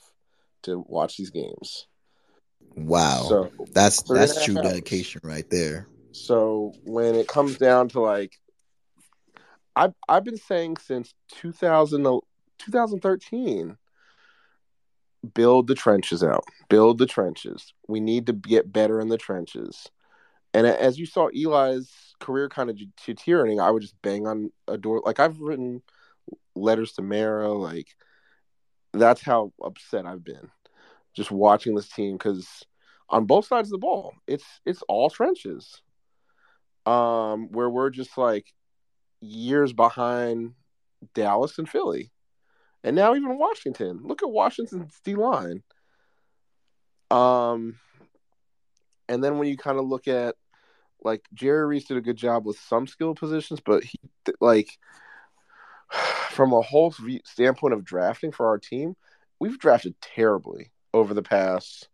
to 0.62 0.84
watch 0.88 1.16
these 1.16 1.30
games. 1.30 1.86
Wow, 2.74 3.28
So 3.28 3.50
that's 3.72 4.02
three 4.02 4.18
and 4.20 4.30
a 4.30 4.34
that's 4.34 4.44
true 4.44 4.56
hours. 4.56 4.64
dedication 4.64 5.20
right 5.24 5.48
there. 5.50 5.88
So 6.12 6.72
when 6.84 7.14
it 7.14 7.26
comes 7.28 7.56
down 7.56 7.88
to 7.90 8.00
like, 8.00 8.38
I've 9.76 9.94
I've 10.08 10.24
been 10.24 10.38
saying 10.38 10.78
since 10.78 11.14
2000, 11.32 12.02
2013, 12.58 13.76
build 15.34 15.66
the 15.66 15.74
trenches 15.74 16.24
out, 16.24 16.44
build 16.68 16.98
the 16.98 17.06
trenches. 17.06 17.74
We 17.86 18.00
need 18.00 18.26
to 18.26 18.32
get 18.32 18.72
better 18.72 19.00
in 19.00 19.08
the 19.08 19.18
trenches. 19.18 19.86
And 20.54 20.66
as 20.66 20.98
you 20.98 21.04
saw 21.04 21.28
Eli's 21.28 22.14
career 22.18 22.48
kind 22.48 22.70
of 22.70 22.78
deteriorating, 23.04 23.60
I 23.60 23.70
would 23.70 23.82
just 23.82 24.00
bang 24.00 24.26
on 24.26 24.50
a 24.66 24.78
door. 24.78 25.02
Like 25.04 25.20
I've 25.20 25.38
written 25.38 25.82
letters 26.54 26.92
to 26.92 27.02
Mara. 27.02 27.52
Like 27.52 27.88
that's 28.94 29.20
how 29.20 29.52
upset 29.62 30.06
I've 30.06 30.24
been 30.24 30.50
just 31.14 31.30
watching 31.30 31.74
this 31.74 31.88
team 31.88 32.14
because 32.14 32.64
on 33.08 33.26
both 33.26 33.46
sides 33.46 33.68
of 33.68 33.72
the 33.72 33.78
ball, 33.78 34.14
it's 34.26 34.44
it's 34.64 34.82
all 34.88 35.10
trenches. 35.10 35.82
Um, 36.86 37.48
where 37.50 37.68
we're 37.68 37.90
just 37.90 38.16
like 38.16 38.46
years 39.20 39.72
behind 39.72 40.52
Dallas 41.14 41.58
and 41.58 41.68
Philly, 41.68 42.10
and 42.84 42.96
now 42.96 43.14
even 43.14 43.38
Washington. 43.38 44.00
Look 44.02 44.22
at 44.22 44.30
Washington's 44.30 44.98
D 45.04 45.14
line. 45.14 45.62
Um, 47.10 47.78
and 49.08 49.22
then 49.22 49.38
when 49.38 49.48
you 49.48 49.56
kind 49.56 49.78
of 49.78 49.86
look 49.86 50.08
at 50.08 50.34
like 51.02 51.22
Jerry 51.34 51.66
Reese 51.66 51.86
did 51.86 51.96
a 51.96 52.02
good 52.02 52.16
job 52.16 52.46
with 52.46 52.58
some 52.58 52.86
skill 52.86 53.14
positions, 53.14 53.60
but 53.64 53.84
he 53.84 53.98
like 54.40 54.68
from 56.30 56.52
a 56.52 56.62
whole 56.62 56.94
standpoint 57.24 57.74
of 57.74 57.84
drafting 57.84 58.32
for 58.32 58.46
our 58.46 58.58
team, 58.58 58.96
we've 59.38 59.58
drafted 59.58 59.94
terribly 60.00 60.72
over 60.92 61.14
the 61.14 61.22
past 61.22 61.88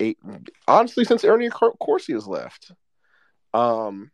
eight, 0.00 0.18
honestly, 0.66 1.04
since 1.04 1.24
Ernie 1.24 1.48
Accorsi 1.48 2.14
has 2.14 2.26
left. 2.26 2.72
Um, 3.52 4.10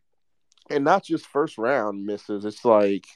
and 0.71 0.85
not 0.85 1.03
just 1.03 1.27
first 1.27 1.57
round 1.57 2.05
misses. 2.05 2.45
It's 2.45 2.65
like 2.65 3.07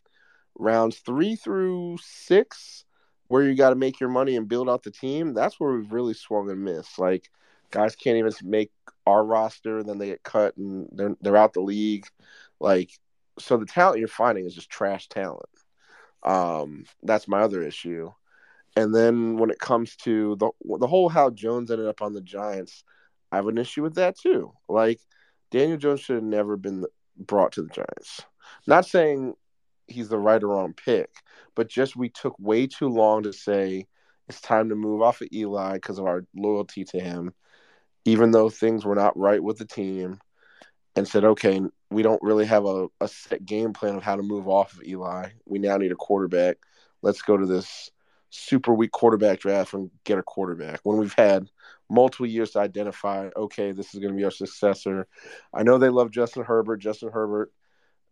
rounds 0.58 0.97
three 0.97 1.36
through 1.36 1.97
six, 2.01 2.86
where 3.28 3.43
you 3.43 3.56
got 3.56 3.70
to 3.72 3.76
make 3.76 3.99
your 3.99 4.10
money 4.10 4.36
and 4.36 4.47
build 4.47 4.70
out 4.70 4.84
the 4.84 4.91
team. 4.91 5.34
That's 5.34 5.60
where 5.60 5.74
we've 5.74 5.91
really 5.91 6.14
swung 6.14 6.49
and 6.49 6.64
missed. 6.64 6.99
Like 6.99 7.30
guys 7.72 7.95
can't 7.95 8.18
even 8.18 8.32
make 8.43 8.72
our 9.06 9.24
roster, 9.24 9.84
then 9.84 9.97
they 9.97 10.08
get 10.08 10.24
cut 10.24 10.56
and 10.58 10.88
they're 10.91 11.16
they're 11.22 11.38
out 11.38 11.53
the 11.53 11.62
league. 11.62 12.08
Like 12.60 12.91
so, 13.39 13.58
the 13.58 13.66
talent 13.66 13.99
you're 13.99 14.08
finding 14.08 14.45
is 14.45 14.56
just 14.56 14.70
trash 14.70 15.08
talent. 15.10 15.49
Um, 16.24 16.86
that's 17.03 17.28
my 17.28 17.41
other 17.41 17.62
issue. 17.62 18.12
And 18.78 18.93
then 18.93 19.38
when 19.38 19.49
it 19.51 19.60
comes 19.60 19.95
to 19.97 20.36
the 20.38 20.49
the 20.80 20.88
whole 20.88 21.10
how 21.10 21.30
Jones 21.30 21.72
ended 21.72 21.88
up 21.88 22.01
on 22.01 22.14
the 22.14 22.22
Giants, 22.22 22.84
I 23.32 23.38
have 23.38 23.47
an 23.47 23.58
issue 23.58 23.84
with 23.84 23.95
that 23.95 24.18
too. 24.18 24.53
Like 24.70 24.99
Daniel 25.51 25.78
Jones 25.78 26.01
should 26.01 26.16
have 26.16 26.24
never 26.24 26.58
been 26.58 26.86
brought 27.18 27.53
to 27.53 27.61
the 27.61 27.70
Giants. 27.70 28.22
Not 28.68 28.86
saying 28.86 29.34
he's 29.88 30.09
the 30.09 30.20
right 30.20 30.41
or 30.41 30.47
wrong 30.47 30.74
pick, 30.74 31.09
but 31.55 31.70
just 31.70 31.95
we 31.95 32.09
took 32.09 32.36
way 32.39 32.68
too 32.68 32.89
long 32.89 33.24
to 33.24 33.34
say 33.34 33.88
it's 34.28 34.41
time 34.41 34.70
to 34.70 34.76
move 34.76 35.01
off 35.01 35.22
of 35.22 35.28
Eli 35.32 35.74
because 35.74 35.99
of 35.99 36.05
our 36.05 36.26
loyalty 36.36 36.84
to 36.86 36.99
him, 36.99 37.34
even 38.05 38.32
though 38.32 38.49
things 38.49 38.86
were 38.86 38.95
not 38.95 39.18
right 39.18 39.43
with 39.43 39.57
the 39.57 39.66
team, 39.66 40.20
and 40.95 41.07
said, 41.07 41.24
okay, 41.24 41.61
we 41.91 42.01
don't 42.01 42.24
really 42.24 42.45
have 42.45 42.66
a, 42.66 42.88
a 43.01 43.07
set 43.07 43.45
game 43.45 43.74
plan 43.74 43.95
of 43.95 44.03
how 44.03 44.16
to 44.16 44.24
move 44.24 44.47
off 44.47 44.74
of 44.74 44.84
Eli. 44.84 45.30
We 45.45 45.59
now 45.59 45.78
need 45.78 45.91
a 45.91 45.95
quarterback. 45.95 46.57
Let's 47.01 47.22
go 47.22 47.38
to 47.38 47.45
this 47.45 47.91
super 48.30 48.74
weak 48.74 48.91
quarterback 48.91 49.39
draft 49.39 49.74
and 49.74 49.91
get 50.03 50.18
a 50.18 50.24
quarterback 50.24 50.80
when 50.84 50.97
we've 50.97 51.13
had 51.13 51.49
multiple 51.89 52.25
years 52.25 52.51
to 52.51 52.59
identify 52.59 53.29
okay 53.36 53.71
this 53.71 53.93
is 53.93 53.99
going 53.99 54.13
to 54.13 54.17
be 54.17 54.23
our 54.23 54.31
successor. 54.31 55.07
I 55.53 55.63
know 55.63 55.77
they 55.77 55.89
love 55.89 56.11
justin 56.11 56.43
herbert. 56.43 56.77
Justin 56.77 57.11
herbert 57.11 57.51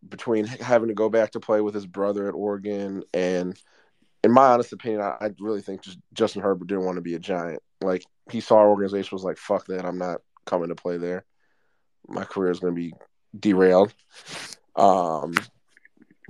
between 0.07 0.45
having 0.45 0.89
to 0.89 0.93
go 0.93 1.09
back 1.09 1.32
to 1.32 1.39
play 1.39 1.61
with 1.61 1.74
his 1.74 1.86
brother 1.86 2.28
at 2.28 2.34
oregon 2.34 3.03
and 3.13 3.57
in 4.21 4.32
my 4.32 4.47
honest 4.47 4.74
opinion 4.74 5.01
i, 5.01 5.15
I 5.21 5.30
really 5.39 5.61
think 5.61 5.82
just 5.82 5.97
justin 6.13 6.41
herbert 6.41 6.67
didn't 6.67 6.86
want 6.86 6.97
to 6.97 7.01
be 7.01 7.15
a 7.15 7.19
giant. 7.19 7.61
Like 7.82 8.03
he 8.30 8.41
saw 8.41 8.57
our 8.57 8.69
organization 8.69 9.15
was 9.15 9.24
like 9.24 9.38
fuck 9.38 9.65
that 9.67 9.86
i'm 9.86 9.97
not 9.97 10.21
coming 10.45 10.69
to 10.69 10.76
play 10.76 10.97
there. 10.97 11.26
My 12.07 12.26
career 12.26 12.51
is 12.51 12.59
going 12.59 12.76
to 12.76 12.82
be 12.82 12.93
derailed. 13.38 13.93
Um 14.76 15.34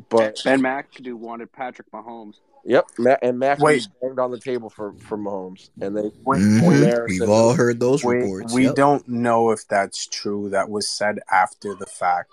but 0.09 0.41
Ben 0.43 0.61
McAdoo 0.61 1.13
wanted 1.13 1.51
Patrick 1.51 1.91
Mahomes. 1.91 2.39
Yep, 2.65 2.85
Matt 2.97 3.19
and 3.21 3.37
Mac 3.37 3.59
Wait. 3.59 3.87
banged 4.01 4.19
on 4.19 4.31
the 4.31 4.39
table 4.39 4.69
for 4.69 4.93
for 4.93 5.17
Mahomes, 5.17 5.69
and 5.81 5.95
they 5.97 6.11
Wait, 6.23 6.41
Mhm. 6.41 6.79
There, 6.81 7.05
We've 7.09 7.29
all 7.29 7.53
heard 7.53 7.79
those 7.79 8.03
wait, 8.03 8.21
reports. 8.21 8.53
we 8.53 8.65
Yep. 8.65 8.75
don't 8.75 9.07
know 9.07 9.51
if 9.51 9.67
that's 9.67 10.07
true. 10.07 10.49
That 10.49 10.69
was 10.69 10.87
said 10.87 11.19
after 11.29 11.75
the 11.75 11.85
fact, 11.85 12.31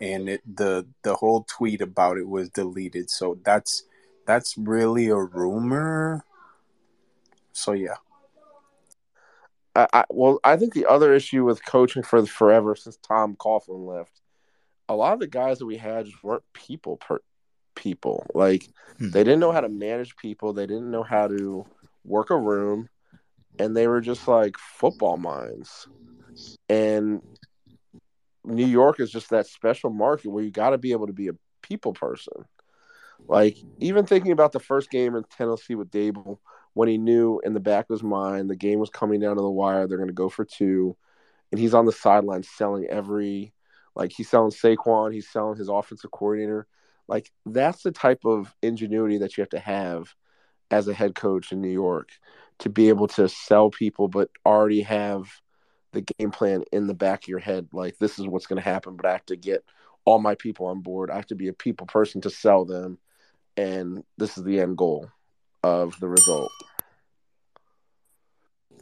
and 0.00 0.28
it, 0.30 0.56
the 0.56 0.86
the 1.02 1.14
whole 1.14 1.44
tweet 1.46 1.82
about 1.82 2.16
it 2.16 2.26
was 2.26 2.48
deleted. 2.48 3.10
So 3.10 3.38
that's 3.44 3.84
that's 4.26 4.56
really 4.56 5.08
a 5.08 5.16
rumor. 5.16 6.24
So 7.52 7.72
yeah, 7.72 7.96
I, 9.74 9.86
I 9.92 10.04
well, 10.08 10.40
I 10.42 10.56
think 10.56 10.72
the 10.72 10.86
other 10.86 11.12
issue 11.12 11.44
with 11.44 11.64
coaching 11.64 12.02
for 12.02 12.22
the 12.22 12.26
forever 12.26 12.74
since 12.76 12.96
Tom 12.96 13.36
Coughlin 13.36 13.86
left, 13.86 14.20
a 14.88 14.94
lot 14.96 15.12
of 15.12 15.20
the 15.20 15.26
guys 15.26 15.58
that 15.58 15.66
we 15.66 15.76
had 15.76 16.06
just 16.06 16.24
weren't 16.24 16.44
people 16.54 16.96
per 16.96 17.20
people. 17.76 18.26
Like 18.34 18.68
Hmm. 18.98 19.10
they 19.10 19.22
didn't 19.22 19.40
know 19.40 19.52
how 19.52 19.60
to 19.60 19.68
manage 19.68 20.16
people. 20.16 20.52
They 20.52 20.66
didn't 20.66 20.90
know 20.90 21.02
how 21.02 21.28
to 21.28 21.66
work 22.04 22.30
a 22.30 22.36
room, 22.36 22.88
and 23.58 23.76
they 23.76 23.86
were 23.86 24.00
just 24.00 24.26
like 24.26 24.56
football 24.58 25.18
minds. 25.18 25.86
And 26.68 27.22
New 28.44 28.66
York 28.66 29.00
is 29.00 29.10
just 29.10 29.30
that 29.30 29.46
special 29.46 29.90
market 29.90 30.30
where 30.30 30.42
you 30.42 30.50
got 30.50 30.70
to 30.70 30.78
be 30.78 30.92
able 30.92 31.08
to 31.08 31.12
be 31.12 31.28
a 31.28 31.32
people 31.62 31.92
person. 31.92 32.44
Like 33.28 33.56
even 33.80 34.06
thinking 34.06 34.32
about 34.32 34.52
the 34.52 34.60
first 34.60 34.90
game 34.90 35.16
in 35.16 35.24
Tennessee 35.24 35.74
with 35.74 35.90
Daboll, 35.90 36.38
when 36.74 36.88
he 36.88 36.98
knew 36.98 37.40
in 37.44 37.54
the 37.54 37.60
back 37.60 37.86
of 37.90 37.94
his 37.94 38.02
mind 38.02 38.48
the 38.48 38.56
game 38.56 38.78
was 38.78 38.90
coming 38.90 39.20
down 39.20 39.36
to 39.36 39.42
the 39.42 39.50
wire, 39.50 39.86
they're 39.86 39.98
going 39.98 40.08
to 40.08 40.14
go 40.14 40.28
for 40.28 40.44
two, 40.44 40.96
and 41.50 41.60
he's 41.60 41.74
on 41.74 41.86
the 41.86 41.92
sideline 41.92 42.42
selling 42.42 42.86
every, 42.86 43.52
like 43.94 44.12
he's 44.12 44.28
selling 44.28 44.52
Saquon, 44.52 45.12
he's 45.12 45.28
selling 45.28 45.56
his 45.58 45.68
offensive 45.68 46.10
coordinator. 46.10 46.66
Like 47.08 47.30
that's 47.44 47.82
the 47.82 47.92
type 47.92 48.24
of 48.24 48.54
ingenuity 48.62 49.18
that 49.18 49.36
you 49.36 49.42
have 49.42 49.50
to 49.50 49.58
have 49.58 50.14
as 50.70 50.88
a 50.88 50.94
head 50.94 51.14
coach 51.14 51.52
in 51.52 51.60
New 51.60 51.70
York 51.70 52.10
to 52.60 52.68
be 52.68 52.88
able 52.88 53.06
to 53.06 53.28
sell 53.28 53.70
people, 53.70 54.08
but 54.08 54.30
already 54.44 54.82
have 54.82 55.30
the 55.92 56.02
game 56.18 56.30
plan 56.30 56.64
in 56.72 56.86
the 56.86 56.94
back 56.94 57.24
of 57.24 57.28
your 57.28 57.38
head. 57.38 57.68
Like 57.72 57.98
this 57.98 58.18
is 58.18 58.26
what's 58.26 58.46
going 58.46 58.62
to 58.62 58.68
happen, 58.68 58.96
but 58.96 59.06
I 59.06 59.12
have 59.12 59.26
to 59.26 59.36
get 59.36 59.64
all 60.04 60.18
my 60.18 60.34
people 60.34 60.66
on 60.66 60.80
board. 60.80 61.10
I 61.10 61.16
have 61.16 61.26
to 61.26 61.34
be 61.34 61.48
a 61.48 61.52
people 61.52 61.86
person 61.86 62.20
to 62.22 62.30
sell 62.30 62.64
them, 62.64 62.98
and 63.56 64.02
this 64.18 64.36
is 64.36 64.44
the 64.44 64.60
end 64.60 64.76
goal 64.76 65.08
of 65.62 65.98
the 66.00 66.08
result. 66.08 66.50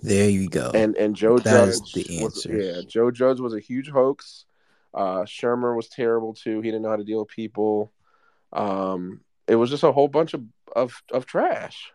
There 0.02 0.28
you 0.28 0.48
go. 0.48 0.70
And 0.74 0.96
and 0.96 1.16
Joe 1.16 1.38
That 1.38 1.80
Judge 1.80 1.92
the 1.94 2.22
was 2.22 2.46
yeah, 2.46 2.82
Joe 2.86 3.10
Judge 3.10 3.40
was 3.40 3.54
a 3.54 3.60
huge 3.60 3.88
hoax. 3.88 4.44
Uh, 4.92 5.22
Shurmur 5.22 5.74
was 5.74 5.88
terrible 5.88 6.34
too. 6.34 6.60
He 6.60 6.68
didn't 6.68 6.82
know 6.82 6.90
how 6.90 6.96
to 6.96 7.04
deal 7.04 7.20
with 7.20 7.28
people. 7.28 7.90
Um, 8.54 9.20
it 9.46 9.56
was 9.56 9.70
just 9.70 9.82
a 9.82 9.92
whole 9.92 10.08
bunch 10.08 10.34
of 10.34 10.44
of, 10.74 10.94
of 11.12 11.26
trash. 11.26 11.92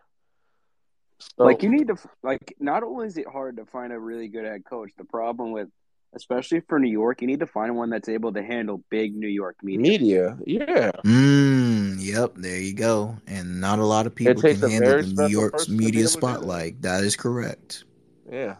So, 1.18 1.44
like 1.44 1.62
you 1.62 1.68
need 1.68 1.88
to 1.88 1.96
like. 2.22 2.54
Not 2.60 2.82
only 2.82 3.06
is 3.06 3.16
it 3.16 3.26
hard 3.26 3.56
to 3.58 3.66
find 3.66 3.92
a 3.92 3.98
really 3.98 4.28
good 4.28 4.44
head 4.44 4.64
coach, 4.64 4.90
the 4.96 5.04
problem 5.04 5.52
with, 5.52 5.68
especially 6.14 6.60
for 6.60 6.78
New 6.78 6.90
York, 6.90 7.20
you 7.20 7.26
need 7.26 7.40
to 7.40 7.46
find 7.46 7.76
one 7.76 7.90
that's 7.90 8.08
able 8.08 8.32
to 8.32 8.42
handle 8.42 8.82
big 8.90 9.14
New 9.14 9.28
York 9.28 9.56
media. 9.62 9.82
media, 9.82 10.38
yeah. 10.46 10.90
Mm, 11.04 11.96
yep, 11.98 12.32
there 12.36 12.58
you 12.58 12.72
go. 12.72 13.16
And 13.26 13.60
not 13.60 13.78
a 13.78 13.84
lot 13.84 14.06
of 14.06 14.14
people 14.14 14.40
can 14.40 14.60
handle 14.60 14.96
the 14.96 15.02
New 15.02 15.08
special 15.10 15.30
York's 15.30 15.52
person 15.52 15.74
to 15.74 15.78
be 15.78 15.84
media 15.84 16.00
able 16.00 16.10
that. 16.10 16.18
spotlight. 16.18 16.82
That 16.82 17.04
is 17.04 17.16
correct. 17.16 17.84
Yeah. 18.30 18.56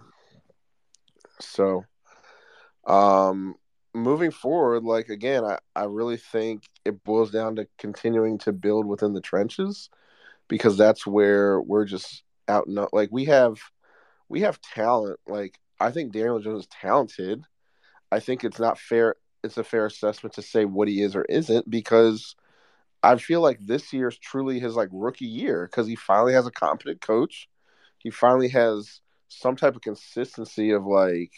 So, 1.40 1.84
um, 2.86 3.54
moving 3.94 4.30
forward, 4.30 4.84
like 4.84 5.08
again, 5.08 5.44
I, 5.44 5.58
I 5.74 5.84
really 5.84 6.18
think 6.18 6.64
it 6.84 7.04
boils 7.04 7.30
down 7.30 7.56
to 7.56 7.66
continuing 7.78 8.38
to 8.38 8.52
build 8.52 8.86
within 8.86 9.12
the 9.12 9.20
trenches 9.20 9.90
because 10.48 10.76
that's 10.76 11.06
where 11.06 11.60
we're 11.60 11.84
just 11.84 12.22
out. 12.48 12.68
No, 12.68 12.88
like 12.92 13.10
we 13.12 13.26
have, 13.26 13.58
we 14.28 14.42
have 14.42 14.60
talent. 14.60 15.20
Like 15.26 15.58
I 15.78 15.90
think 15.90 16.12
Daniel 16.12 16.40
Jones 16.40 16.64
is 16.64 16.68
talented. 16.68 17.42
I 18.12 18.20
think 18.20 18.44
it's 18.44 18.58
not 18.58 18.78
fair. 18.78 19.16
It's 19.42 19.56
a 19.56 19.64
fair 19.64 19.86
assessment 19.86 20.34
to 20.34 20.42
say 20.42 20.64
what 20.64 20.88
he 20.88 21.02
is 21.02 21.16
or 21.16 21.24
isn't 21.24 21.68
because 21.70 22.34
I 23.02 23.16
feel 23.16 23.40
like 23.40 23.58
this 23.60 23.92
year 23.92 24.08
is 24.08 24.18
truly 24.18 24.60
his 24.60 24.76
like 24.76 24.90
rookie 24.92 25.26
year 25.26 25.66
because 25.66 25.86
he 25.86 25.96
finally 25.96 26.34
has 26.34 26.46
a 26.46 26.50
competent 26.50 27.00
coach. 27.00 27.48
He 27.98 28.10
finally 28.10 28.48
has 28.48 29.00
some 29.28 29.56
type 29.56 29.76
of 29.76 29.82
consistency 29.82 30.72
of 30.72 30.84
like 30.84 31.32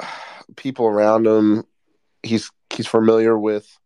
people 0.56 0.86
around 0.86 1.26
him. 1.26 1.64
He's 2.24 2.50
he's 2.70 2.86
familiar 2.86 3.38
with, 3.38 3.78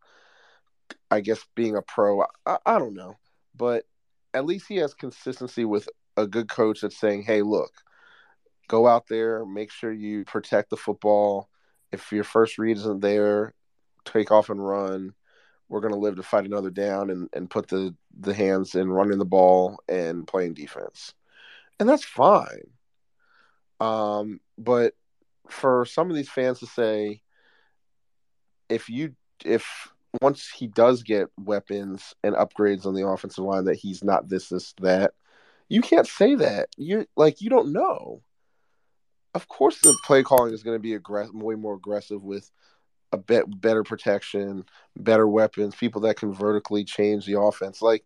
I 1.10 1.20
guess, 1.20 1.44
being 1.54 1.76
a 1.76 1.82
pro. 1.82 2.22
I, 2.46 2.58
I 2.64 2.78
don't 2.78 2.94
know, 2.94 3.16
but 3.56 3.84
at 4.32 4.46
least 4.46 4.66
he 4.68 4.76
has 4.76 4.94
consistency 4.94 5.64
with 5.64 5.88
a 6.16 6.26
good 6.26 6.48
coach 6.48 6.80
that's 6.80 6.98
saying, 6.98 7.22
"Hey, 7.22 7.42
look, 7.42 7.72
go 8.68 8.86
out 8.86 9.08
there, 9.08 9.44
make 9.44 9.72
sure 9.72 9.92
you 9.92 10.24
protect 10.24 10.70
the 10.70 10.76
football. 10.76 11.48
If 11.90 12.12
your 12.12 12.24
first 12.24 12.58
read 12.58 12.76
isn't 12.76 13.00
there, 13.00 13.54
take 14.04 14.30
off 14.30 14.50
and 14.50 14.64
run. 14.64 15.14
We're 15.68 15.80
going 15.80 15.92
to 15.92 15.98
live 15.98 16.16
to 16.16 16.22
fight 16.22 16.44
another 16.44 16.70
down 16.70 17.10
and, 17.10 17.28
and 17.32 17.50
put 17.50 17.68
the, 17.68 17.94
the 18.18 18.34
hands 18.34 18.74
in 18.74 18.90
running 18.90 19.18
the 19.18 19.24
ball 19.24 19.78
and 19.88 20.26
playing 20.26 20.54
defense. 20.54 21.14
And 21.80 21.88
that's 21.88 22.04
fine. 22.04 22.70
Um, 23.80 24.40
but 24.56 24.94
for 25.48 25.84
some 25.84 26.10
of 26.10 26.16
these 26.16 26.28
fans 26.28 26.60
to 26.60 26.66
say, 26.66 27.22
if 28.68 28.88
you, 28.88 29.14
if 29.44 29.88
once 30.22 30.48
he 30.48 30.66
does 30.66 31.02
get 31.02 31.28
weapons 31.38 32.14
and 32.22 32.34
upgrades 32.34 32.86
on 32.86 32.94
the 32.94 33.06
offensive 33.06 33.44
line, 33.44 33.64
that 33.64 33.76
he's 33.76 34.02
not 34.02 34.28
this, 34.28 34.48
this, 34.48 34.74
that, 34.80 35.12
you 35.68 35.82
can't 35.82 36.06
say 36.06 36.34
that. 36.34 36.68
You're 36.76 37.06
like, 37.16 37.40
you 37.40 37.50
don't 37.50 37.72
know 37.72 38.22
of 39.34 39.48
course 39.48 39.80
the 39.80 39.96
play 40.04 40.22
calling 40.22 40.52
is 40.52 40.62
going 40.62 40.74
to 40.76 40.82
be 40.82 40.94
aggressive, 40.94 41.34
way 41.34 41.54
more 41.54 41.74
aggressive 41.74 42.22
with 42.24 42.50
a 43.12 43.16
bit 43.16 43.44
better 43.60 43.84
protection, 43.84 44.64
better 44.96 45.26
weapons, 45.26 45.74
people 45.74 46.00
that 46.02 46.16
can 46.16 46.32
vertically 46.32 46.84
change 46.84 47.24
the 47.24 47.38
offense. 47.38 47.80
Like 47.80 48.04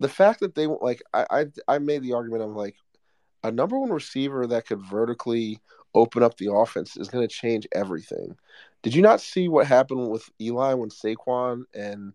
the 0.00 0.08
fact 0.08 0.40
that 0.40 0.54
they 0.54 0.66
like, 0.66 1.02
I 1.12 1.26
I, 1.30 1.46
I 1.68 1.78
made 1.78 2.02
the 2.02 2.14
argument 2.14 2.42
of 2.42 2.50
like 2.50 2.76
a 3.42 3.50
number 3.50 3.78
one 3.78 3.90
receiver 3.90 4.46
that 4.48 4.66
could 4.66 4.80
vertically 4.80 5.60
open 5.94 6.22
up 6.22 6.36
the 6.36 6.52
offense 6.52 6.96
is 6.96 7.08
going 7.08 7.26
to 7.26 7.32
change 7.32 7.68
everything. 7.72 8.36
Did 8.84 8.94
you 8.94 9.00
not 9.02 9.22
see 9.22 9.48
what 9.48 9.66
happened 9.66 10.10
with 10.10 10.28
Eli 10.38 10.74
when 10.74 10.90
Saquon 10.90 11.64
and 11.72 12.12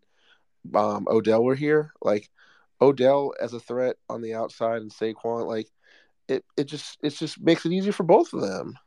um, 0.75 1.07
Odell 1.09 1.43
were 1.43 1.55
here? 1.55 1.91
Like 2.01 2.29
Odell 2.79 3.33
as 3.41 3.53
a 3.53 3.59
threat 3.59 3.95
on 4.07 4.21
the 4.21 4.35
outside 4.35 4.83
and 4.83 4.91
Saquon, 4.91 5.47
like 5.47 5.67
it, 6.27 6.45
it 6.55 6.65
just 6.65 6.99
it 7.01 7.09
just 7.09 7.41
makes 7.41 7.65
it 7.65 7.71
easier 7.71 7.91
for 7.91 8.03
both 8.03 8.33
of 8.33 8.41
them. 8.41 8.77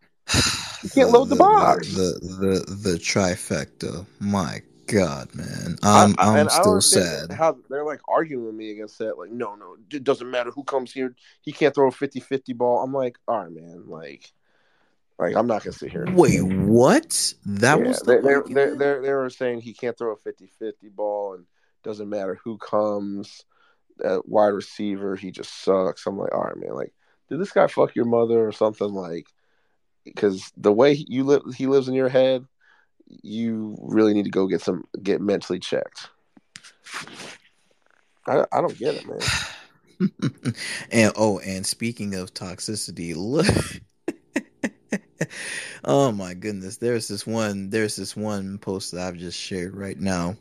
You 0.84 0.90
can't 0.90 1.10
load 1.10 1.28
the 1.28 1.36
box. 1.50 1.92
The, 1.92 2.20
the 2.22 2.74
the 2.76 2.90
the 2.92 2.98
trifecta. 2.98 4.06
My 4.20 4.62
God, 4.86 5.34
man, 5.34 5.76
I'm 5.82 6.14
I- 6.18 6.22
I- 6.22 6.28
I'm 6.28 6.36
and 6.36 6.48
I 6.48 6.52
still 6.52 6.80
sad. 6.80 7.32
How 7.32 7.58
they're 7.68 7.84
like 7.84 8.00
arguing 8.06 8.46
with 8.46 8.54
me 8.54 8.70
against 8.70 8.98
that? 8.98 9.18
Like, 9.18 9.32
no, 9.32 9.56
no, 9.56 9.76
it 9.90 10.04
doesn't 10.04 10.30
matter 10.30 10.52
who 10.52 10.62
comes 10.62 10.92
here. 10.92 11.16
He 11.40 11.50
can't 11.50 11.74
throw 11.74 11.88
a 11.88 11.92
50-50 11.92 12.56
ball. 12.56 12.82
I'm 12.82 12.92
like, 12.92 13.16
all 13.26 13.40
right, 13.42 13.52
man. 13.52 13.88
Like, 13.88 14.32
like 15.22 15.36
I'm 15.36 15.46
not 15.46 15.62
gonna 15.64 15.72
sit 15.72 15.90
here. 15.90 16.04
and- 16.04 16.16
Wait, 16.16 16.40
what? 16.42 17.34
That 17.46 17.78
Yeah, 17.78 17.88
was 17.88 18.00
they 18.02 18.16
the 18.16 18.42
they 18.46 18.54
they 18.54 18.70
they 18.70 19.00
they 19.00 19.12
were 19.12 19.30
saying 19.30 19.60
he 19.60 19.72
can't 19.72 19.96
throw 19.96 20.12
a 20.12 20.16
50-50 20.16 20.72
ball 20.94 21.34
and 21.34 21.46
doesn't 21.82 22.08
matter 22.08 22.38
who 22.44 22.58
comes. 22.58 23.44
At 24.02 24.26
wide 24.28 24.48
receiver, 24.48 25.16
he 25.16 25.30
just 25.30 25.62
sucks. 25.62 26.06
I'm 26.06 26.18
like, 26.18 26.34
all 26.34 26.42
right, 26.42 26.56
man. 26.56 26.74
Like, 26.74 26.92
did 27.28 27.38
this 27.38 27.52
guy 27.52 27.66
fuck 27.66 27.94
your 27.94 28.06
mother 28.06 28.46
or 28.46 28.50
something? 28.52 28.88
Like, 28.92 29.26
because 30.04 30.50
the 30.56 30.72
way 30.72 30.92
you 30.92 31.24
live, 31.24 31.42
he 31.54 31.66
lives 31.66 31.88
in 31.88 31.94
your 31.94 32.08
head. 32.08 32.44
You 33.06 33.76
really 33.80 34.14
need 34.14 34.24
to 34.24 34.30
go 34.30 34.46
get 34.46 34.62
some 34.62 34.84
get 35.02 35.20
mentally 35.20 35.58
checked. 35.60 36.08
I 38.26 38.44
I 38.50 38.60
don't 38.60 38.78
get 38.78 38.94
it, 38.96 39.06
man. 39.06 40.54
and 40.90 41.12
oh, 41.16 41.38
and 41.40 41.66
speaking 41.66 42.14
of 42.14 42.32
toxicity, 42.34 43.14
look. 43.14 43.46
oh 45.84 46.12
my 46.12 46.34
goodness, 46.34 46.76
there's 46.76 47.08
this 47.08 47.26
one. 47.26 47.70
There's 47.70 47.96
this 47.96 48.16
one 48.16 48.58
post 48.58 48.92
that 48.92 49.06
I've 49.06 49.16
just 49.16 49.38
shared 49.38 49.76
right 49.76 49.98
now. 49.98 50.36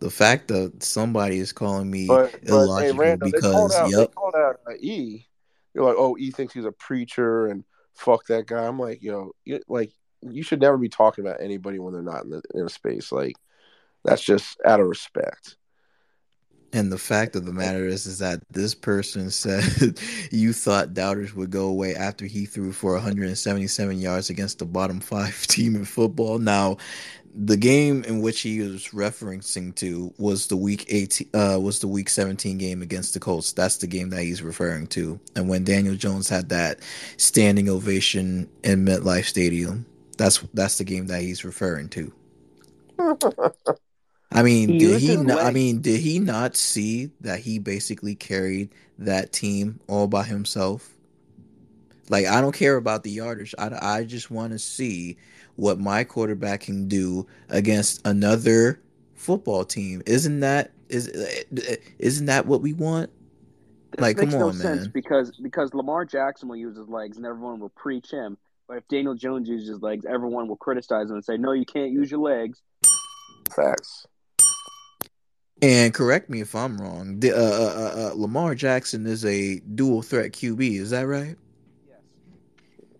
The 0.00 0.10
fact 0.10 0.48
that 0.48 0.82
somebody 0.82 1.38
is 1.38 1.52
calling 1.52 1.90
me 1.90 2.06
But 2.06 2.32
but 2.32 2.40
hey, 2.40 2.48
illogical 2.48 2.96
Randall, 2.96 3.30
because 3.30 3.76
out. 3.76 3.90
Yep, 3.90 4.14
out 4.36 4.60
uh, 4.66 4.72
E. 4.80 5.26
They're 5.74 5.84
like, 5.84 5.96
oh, 5.98 6.16
E 6.18 6.30
thinks 6.30 6.54
he's 6.54 6.64
a 6.64 6.72
preacher 6.72 7.46
and 7.46 7.64
fuck 7.94 8.26
that 8.26 8.46
guy. 8.46 8.66
I'm 8.66 8.78
like, 8.78 9.02
yo, 9.02 9.32
you, 9.44 9.60
like 9.68 9.92
you 10.22 10.42
should 10.42 10.60
never 10.60 10.78
be 10.78 10.88
talking 10.88 11.24
about 11.24 11.40
anybody 11.40 11.78
when 11.78 11.92
they're 11.92 12.02
not 12.02 12.24
in 12.24 12.30
the 12.30 12.42
in 12.54 12.64
a 12.64 12.68
space. 12.68 13.12
Like 13.12 13.36
that's 14.04 14.22
just 14.22 14.58
out 14.64 14.80
of 14.80 14.86
respect. 14.86 15.56
And 16.72 16.92
the 16.92 16.98
fact 16.98 17.34
of 17.34 17.46
the 17.46 17.52
matter 17.52 17.86
is, 17.86 18.06
is 18.06 18.18
that 18.18 18.40
this 18.50 18.74
person 18.74 19.30
said 19.30 19.98
you 20.30 20.52
thought 20.52 20.94
doubters 20.94 21.34
would 21.34 21.50
go 21.50 21.66
away 21.66 21.94
after 21.94 22.26
he 22.26 22.46
threw 22.46 22.72
for 22.72 22.92
177 22.92 23.98
yards 23.98 24.30
against 24.30 24.58
the 24.58 24.66
bottom 24.66 25.00
five 25.00 25.40
team 25.46 25.74
in 25.76 25.84
football. 25.84 26.38
Now, 26.38 26.76
the 27.34 27.56
game 27.56 28.02
in 28.04 28.20
which 28.20 28.40
he 28.40 28.60
was 28.60 28.88
referencing 28.88 29.74
to 29.76 30.12
was 30.18 30.48
the 30.48 30.56
week 30.56 30.86
18, 30.88 31.28
uh, 31.32 31.58
was 31.60 31.78
the 31.78 31.86
week 31.86 32.08
17 32.08 32.58
game 32.58 32.82
against 32.82 33.14
the 33.14 33.20
Colts. 33.20 33.52
That's 33.52 33.76
the 33.76 33.86
game 33.86 34.10
that 34.10 34.22
he's 34.22 34.42
referring 34.42 34.88
to. 34.88 35.20
And 35.36 35.48
when 35.48 35.64
Daniel 35.64 35.94
Jones 35.94 36.28
had 36.28 36.48
that 36.48 36.80
standing 37.16 37.68
ovation 37.68 38.48
in 38.64 38.84
MetLife 38.84 39.26
Stadium, 39.26 39.86
that's 40.18 40.38
that's 40.54 40.78
the 40.78 40.84
game 40.84 41.06
that 41.06 41.22
he's 41.22 41.44
referring 41.44 41.88
to. 41.90 42.12
I 44.32 44.42
mean, 44.42 44.68
He 44.68 44.78
did 44.78 45.00
he? 45.00 45.16
Not, 45.16 45.42
I 45.42 45.50
mean, 45.50 45.80
did 45.80 46.00
he 46.00 46.18
not 46.18 46.56
see 46.56 47.10
that 47.20 47.40
he 47.40 47.58
basically 47.58 48.14
carried 48.14 48.70
that 48.98 49.32
team 49.32 49.80
all 49.88 50.06
by 50.06 50.22
himself? 50.24 50.90
Like, 52.08 52.26
I 52.26 52.40
don't 52.40 52.54
care 52.54 52.76
about 52.76 53.02
the 53.02 53.10
yardage. 53.10 53.54
I, 53.58 53.98
I 53.98 54.04
just 54.04 54.30
want 54.30 54.52
to 54.52 54.58
see 54.58 55.16
what 55.56 55.78
my 55.78 56.04
quarterback 56.04 56.62
can 56.62 56.88
do 56.88 57.26
against 57.48 58.06
another 58.06 58.80
football 59.14 59.64
team. 59.64 60.02
Isn't 60.06 60.40
that 60.40 60.72
is 60.88 61.08
isn't 61.98 62.26
that 62.26 62.46
what 62.46 62.62
we 62.62 62.72
want? 62.72 63.10
This 63.92 64.00
Like, 64.00 64.16
makes 64.16 64.32
come 64.32 64.40
no 64.40 64.46
on, 64.48 64.54
sense 64.54 64.82
man. 64.82 64.90
because 64.92 65.32
because 65.42 65.74
Lamar 65.74 66.04
Jackson 66.04 66.48
will 66.48 66.56
use 66.56 66.76
his 66.76 66.88
legs 66.88 67.16
and 67.16 67.26
everyone 67.26 67.60
will 67.60 67.70
preach 67.70 68.10
him. 68.10 68.38
But 68.68 68.78
if 68.78 68.88
Daniel 68.88 69.14
Jones 69.14 69.48
uses 69.48 69.68
his 69.68 69.82
legs, 69.82 70.04
everyone 70.06 70.46
will 70.48 70.56
criticize 70.56 71.10
him 71.10 71.16
and 71.16 71.24
say, 71.24 71.36
"No, 71.36 71.52
you 71.52 71.66
can't 71.66 71.90
use 71.90 72.10
your 72.10 72.20
legs." 72.20 72.62
Facts. 73.54 74.06
And 75.62 75.92
correct 75.92 76.30
me 76.30 76.40
if 76.40 76.54
I'm 76.54 76.80
wrong. 76.80 77.20
The, 77.20 77.32
uh, 77.32 77.38
uh, 77.38 78.10
uh, 78.10 78.14
Lamar 78.14 78.54
Jackson 78.54 79.06
is 79.06 79.24
a 79.26 79.60
dual 79.60 80.00
threat 80.02 80.32
QB. 80.32 80.78
Is 80.80 80.90
that 80.90 81.02
right? 81.02 81.36
Yes. 81.86 81.98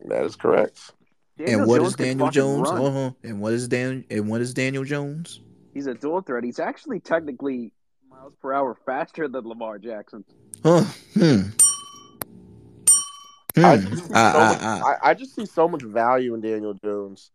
That 0.07 0.25
is 0.25 0.37
correct. 0.37 0.93
Daniel 1.39 1.61
and 1.61 1.69
what 1.69 1.79
Jones 1.79 1.89
is 1.89 1.97
Daniel 1.97 2.31
Jones? 2.31 2.69
Uh-huh. 2.71 3.11
And 3.25 3.41
what 3.41 3.55
is 3.55 3.67
Dan? 3.67 4.05
And 4.11 4.29
what 4.29 4.43
is 4.43 4.53
Daniel 4.53 4.85
Jones? 4.85 5.41
He's 5.73 5.87
a 5.87 5.95
dual 5.95 6.21
threat. 6.21 6.45
He's 6.45 6.59
actually 6.59 7.01
technically 7.01 7.73
miles 8.11 8.35
per 8.43 8.53
hour 8.53 8.77
faster 8.85 9.27
than 9.27 9.49
Lamar 9.49 9.79
Jackson. 9.79 10.23
Huh. 10.63 10.85
Hmm. 11.15 11.41
Hmm. 13.57 13.65
I, 13.65 13.77
just 13.79 14.07
see 14.07 14.13
I- 14.15 14.33
so 14.33 14.39
I- 14.39 14.49
much, 14.53 14.63
I- 14.63 14.81
I, 14.81 14.97
I 15.11 15.15
just 15.15 15.35
see 15.35 15.47
so 15.47 15.67
much 15.67 15.83
value 15.83 16.35
in 16.35 16.41
Daniel 16.43 16.75
Jones 16.85 17.31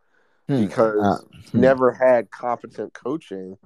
Hmm. 0.47 0.65
because 0.65 0.99
Uh, 1.01 1.17
hmm. 1.51 1.59
never 1.59 1.91
had 1.91 2.29
competent 2.29 2.93
coaching. 2.93 3.57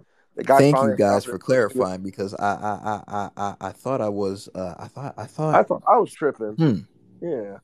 Thank 0.60 0.76
you 0.76 0.96
guys 0.98 1.26
for 1.26 1.38
clarifying 1.40 2.02
because 2.02 2.34
I 2.34 2.46
I, 2.54 2.80
I, 2.84 3.04
I, 3.08 3.30
I, 3.38 3.56
I 3.68 3.72
thought 3.72 4.02
I 4.02 4.10
was 4.10 4.50
uh 4.56 4.76
I 4.78 4.88
thought 4.88 5.14
I 5.18 5.26
thought, 5.26 5.56
I 5.56 5.64
thought 5.64 5.84
I 5.88 5.98
was 5.98 6.14
tripping. 6.14 6.56
hmm. 6.56 6.76
Yeah. 7.22 7.58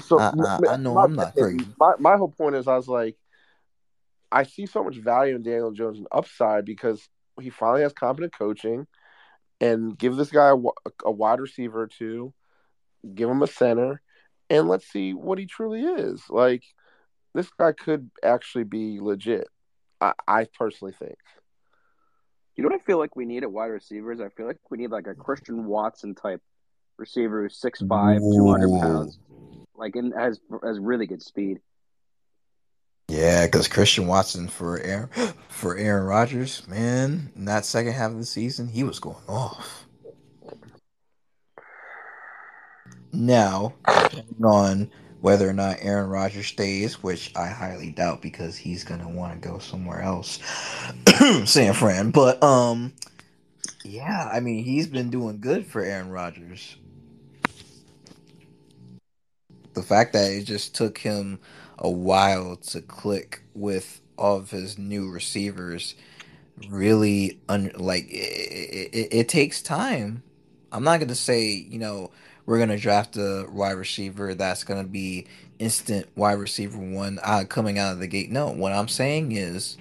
So 0.00 0.18
I- 0.18 0.32
I- 0.46 0.56
I 0.72 0.76
know 0.76 0.94
my- 0.94 1.04
I'm 1.04 1.14
not 1.16 1.34
crazy. 1.34 1.66
My 1.78 1.94
my 1.98 2.16
whole 2.16 2.30
point 2.30 2.56
is 2.56 2.66
I 2.68 2.76
was 2.76 2.88
like, 2.88 3.16
I 4.32 4.42
see 4.44 4.66
so 4.66 4.82
much 4.82 4.96
value 4.96 5.34
in 5.36 5.42
Daniel 5.42 5.72
Jones 5.72 5.98
and 5.98 6.08
upside 6.12 6.64
because 6.64 7.08
he 7.40 7.50
finally 7.50 7.82
has 7.82 7.92
competent 7.92 8.32
coaching, 8.36 8.86
and 9.60 9.96
give 9.98 10.16
this 10.16 10.30
guy 10.30 10.48
a, 10.50 10.56
a 11.04 11.10
wide 11.10 11.40
receiver 11.40 11.82
or 11.82 11.86
two, 11.86 12.32
give 13.14 13.28
him 13.28 13.42
a 13.42 13.46
center, 13.46 14.00
and 14.50 14.68
let's 14.68 14.86
see 14.86 15.14
what 15.14 15.38
he 15.38 15.46
truly 15.46 15.82
is. 15.82 16.22
Like 16.28 16.64
this 17.34 17.48
guy 17.58 17.72
could 17.72 18.10
actually 18.22 18.64
be 18.64 18.98
legit. 19.00 19.48
I, 20.00 20.12
I 20.26 20.44
personally 20.44 20.94
think. 20.98 21.16
You 22.56 22.62
know 22.62 22.70
what 22.70 22.80
I 22.80 22.84
feel 22.84 22.98
like 22.98 23.14
we 23.16 23.26
need 23.26 23.42
at 23.42 23.52
wide 23.52 23.66
receivers? 23.66 24.20
I 24.20 24.30
feel 24.30 24.46
like 24.46 24.58
we 24.70 24.78
need 24.78 24.90
like 24.90 25.06
a 25.06 25.14
Christian 25.14 25.66
Watson 25.66 26.14
type 26.14 26.40
receiver 26.96 27.42
who's 27.42 27.60
6'5", 27.60 28.18
200 28.18 28.80
pounds, 28.80 29.18
like 29.74 29.94
and 29.94 30.14
has 30.14 30.40
has 30.62 30.78
really 30.78 31.06
good 31.06 31.22
speed. 31.22 31.58
Yeah, 33.08 33.46
because 33.46 33.68
Christian 33.68 34.06
Watson 34.06 34.48
for 34.48 34.80
Aaron 34.80 35.10
for 35.48 35.76
Aaron 35.76 36.06
Rodgers, 36.06 36.66
man, 36.66 37.30
in 37.36 37.44
that 37.44 37.66
second 37.66 37.92
half 37.92 38.12
of 38.12 38.18
the 38.18 38.26
season, 38.26 38.68
he 38.68 38.84
was 38.84 38.98
going 38.98 39.24
off. 39.28 39.86
Now, 43.12 43.74
on 44.42 44.90
whether 45.20 45.48
or 45.48 45.52
not 45.52 45.78
Aaron 45.80 46.08
Rodgers 46.08 46.46
stays, 46.46 47.02
which 47.02 47.32
I 47.36 47.48
highly 47.48 47.90
doubt 47.90 48.22
because 48.22 48.56
he's 48.56 48.84
gonna 48.84 49.08
want 49.08 49.40
to 49.40 49.48
go 49.48 49.58
somewhere 49.58 50.00
else, 50.02 50.40
San 51.44 51.74
Fran. 51.74 52.10
But 52.10 52.42
um, 52.42 52.92
yeah, 53.84 54.28
I 54.32 54.40
mean 54.40 54.64
he's 54.64 54.86
been 54.86 55.10
doing 55.10 55.40
good 55.40 55.66
for 55.66 55.82
Aaron 55.82 56.10
Rodgers. 56.10 56.76
The 59.74 59.82
fact 59.82 60.14
that 60.14 60.30
it 60.30 60.44
just 60.44 60.74
took 60.74 60.98
him 60.98 61.38
a 61.78 61.90
while 61.90 62.56
to 62.56 62.80
click 62.80 63.42
with 63.54 64.00
all 64.16 64.36
of 64.38 64.50
his 64.50 64.78
new 64.78 65.10
receivers 65.10 65.94
really 66.68 67.38
un- 67.48 67.72
like 67.76 68.08
it, 68.10 68.90
it, 68.92 69.08
it 69.12 69.28
takes 69.28 69.62
time. 69.62 70.22
I'm 70.72 70.84
not 70.84 71.00
gonna 71.00 71.14
say 71.14 71.50
you 71.50 71.78
know 71.78 72.10
we're 72.46 72.58
gonna 72.58 72.78
draft 72.78 73.16
a 73.16 73.46
wide 73.50 73.72
receiver 73.72 74.34
that's 74.34 74.64
gonna 74.64 74.84
be 74.84 75.26
instant 75.58 76.06
wide 76.16 76.38
receiver 76.38 76.78
one 76.78 77.18
uh, 77.22 77.44
coming 77.48 77.78
out 77.78 77.92
of 77.92 77.98
the 77.98 78.06
gate. 78.06 78.30
No, 78.30 78.48
what 78.48 78.72
I'm 78.72 78.88
saying 78.88 79.32
is 79.32 79.76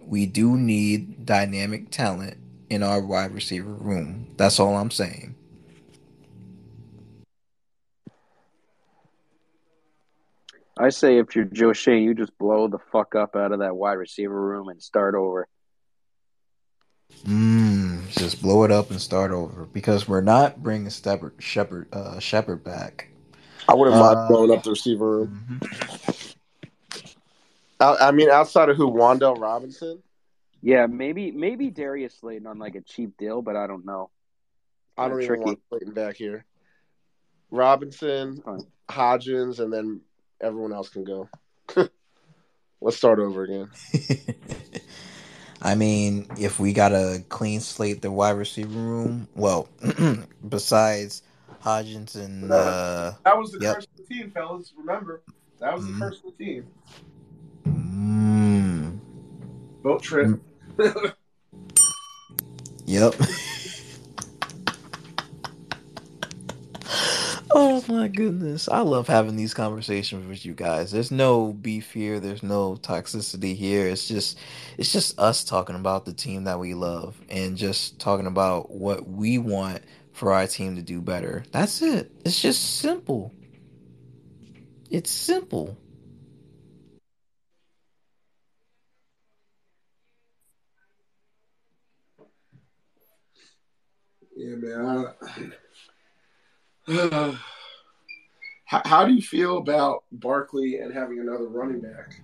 we 0.00 0.26
do 0.26 0.56
need 0.56 1.24
dynamic 1.26 1.90
talent 1.90 2.36
in 2.68 2.82
our 2.82 3.00
wide 3.00 3.32
receiver 3.32 3.70
room. 3.70 4.26
That's 4.36 4.58
all 4.58 4.76
I'm 4.76 4.90
saying. 4.90 5.34
I 10.78 10.88
say 10.88 11.18
if 11.18 11.36
you're 11.36 11.44
Joe 11.44 11.74
Schoen, 11.74 12.02
you 12.02 12.14
just 12.14 12.36
blow 12.38 12.66
the 12.66 12.78
fuck 12.90 13.14
up 13.14 13.36
out 13.36 13.52
of 13.52 13.58
that 13.58 13.76
wide 13.76 13.94
receiver 13.94 14.40
room 14.40 14.68
and 14.68 14.82
start 14.82 15.14
over. 15.14 15.46
Mm, 17.24 18.08
just 18.10 18.40
blow 18.40 18.64
it 18.64 18.70
up 18.72 18.90
and 18.90 19.00
start 19.00 19.30
over 19.30 19.66
because 19.66 20.08
we're 20.08 20.20
not 20.22 20.62
bringing 20.62 20.88
Shepard 20.90 21.34
Shepard 21.38 21.88
uh, 21.92 22.18
Shepard 22.18 22.64
back. 22.64 23.08
I 23.68 23.74
wouldn't 23.74 23.96
mind 23.98 24.16
Uh, 24.16 24.28
blowing 24.28 24.50
up 24.50 24.62
the 24.62 24.70
receiver 24.70 25.18
room. 25.18 25.60
Mhm. 25.60 25.66
I, 27.80 28.08
I 28.08 28.10
mean, 28.10 28.30
outside 28.30 28.68
of 28.68 28.76
who, 28.76 28.90
Wan'Dale 28.90 29.40
Robinson. 29.40 30.02
Yeah, 30.62 30.86
maybe 30.86 31.30
maybe 31.30 31.70
Darius 31.70 32.14
Slayton 32.18 32.46
on 32.46 32.58
like 32.58 32.74
a 32.74 32.80
cheap 32.82 33.16
deal, 33.16 33.42
but 33.42 33.56
I 33.56 33.66
don't 33.66 33.84
know. 33.86 34.10
I 34.96 35.08
don't 35.08 35.18
Yeah, 35.18 35.24
even 35.24 35.36
tricky. 35.36 35.44
want 35.44 35.60
Slayton 35.68 35.92
back 35.94 36.16
here. 36.16 36.44
Robinson, 37.50 38.42
Fine. 38.42 38.66
Hodgins, 38.90 39.58
and 39.60 39.72
then 39.72 40.00
everyone 40.40 40.72
else 40.72 40.88
can 40.88 41.04
go. 41.04 41.28
Let's 42.80 42.96
start 42.96 43.18
over 43.18 43.42
again. 43.44 43.70
I 45.62 45.74
mean, 45.74 46.26
if 46.38 46.58
we 46.58 46.72
got 46.72 46.92
a 46.92 47.22
clean 47.28 47.60
slate, 47.60 48.00
the 48.02 48.10
wide 48.10 48.30
receiver 48.32 48.68
room, 48.70 49.28
well, 49.34 49.68
besides 50.48 51.22
Hodgins 51.62 52.14
and 52.16 52.50
uh, 52.50 53.12
That 53.24 53.36
was 53.38 53.52
the 53.52 53.58
Yep. 53.60 53.74
curse 53.76 53.86
of 53.98 54.08
the 54.08 54.14
team, 54.14 54.30
fellas. 54.30 54.72
Remember, 54.76 55.20
that 55.60 55.74
was 55.74 55.84
Mhm. 55.84 55.98
the 55.98 56.04
curse 56.06 56.16
of 56.26 56.36
the 56.38 56.44
team. 56.44 56.66
mm, 57.66 58.98
Boat 59.82 60.02
trip. 60.02 60.40
yep. 62.86 63.14
oh 67.52 67.84
my 67.88 68.08
goodness, 68.08 68.68
I 68.68 68.80
love 68.80 69.06
having 69.08 69.36
these 69.36 69.54
conversations 69.54 70.26
with 70.28 70.44
you 70.44 70.54
guys. 70.54 70.90
There's 70.92 71.10
no 71.10 71.52
beef 71.52 71.92
here. 71.92 72.20
There's 72.20 72.42
no 72.42 72.76
toxicity 72.76 73.56
here. 73.56 73.86
It's 73.88 74.08
just, 74.08 74.38
it's 74.78 74.92
just 74.92 75.18
us 75.18 75.44
talking 75.44 75.76
about 75.76 76.04
the 76.04 76.12
team 76.12 76.44
that 76.44 76.58
we 76.58 76.74
love 76.74 77.20
and 77.28 77.56
just 77.56 77.98
talking 78.00 78.26
about 78.26 78.70
what 78.70 79.08
we 79.08 79.38
want 79.38 79.82
for 80.12 80.32
our 80.32 80.46
team 80.46 80.76
to 80.76 80.82
do 80.82 81.00
better. 81.00 81.44
That's 81.52 81.82
it. 81.82 82.10
It's 82.24 82.40
just 82.40 82.78
simple. 82.80 83.34
It's 84.90 85.10
simple. 85.10 85.76
Yeah, 94.36 94.56
man. 94.56 95.06
I- 95.22 95.50
how, 98.64 98.82
how 98.84 99.04
do 99.04 99.14
you 99.14 99.22
feel 99.22 99.58
about 99.58 100.04
Barkley 100.10 100.78
and 100.78 100.92
having 100.92 101.20
another 101.20 101.46
running 101.46 101.80
back? 101.80 102.20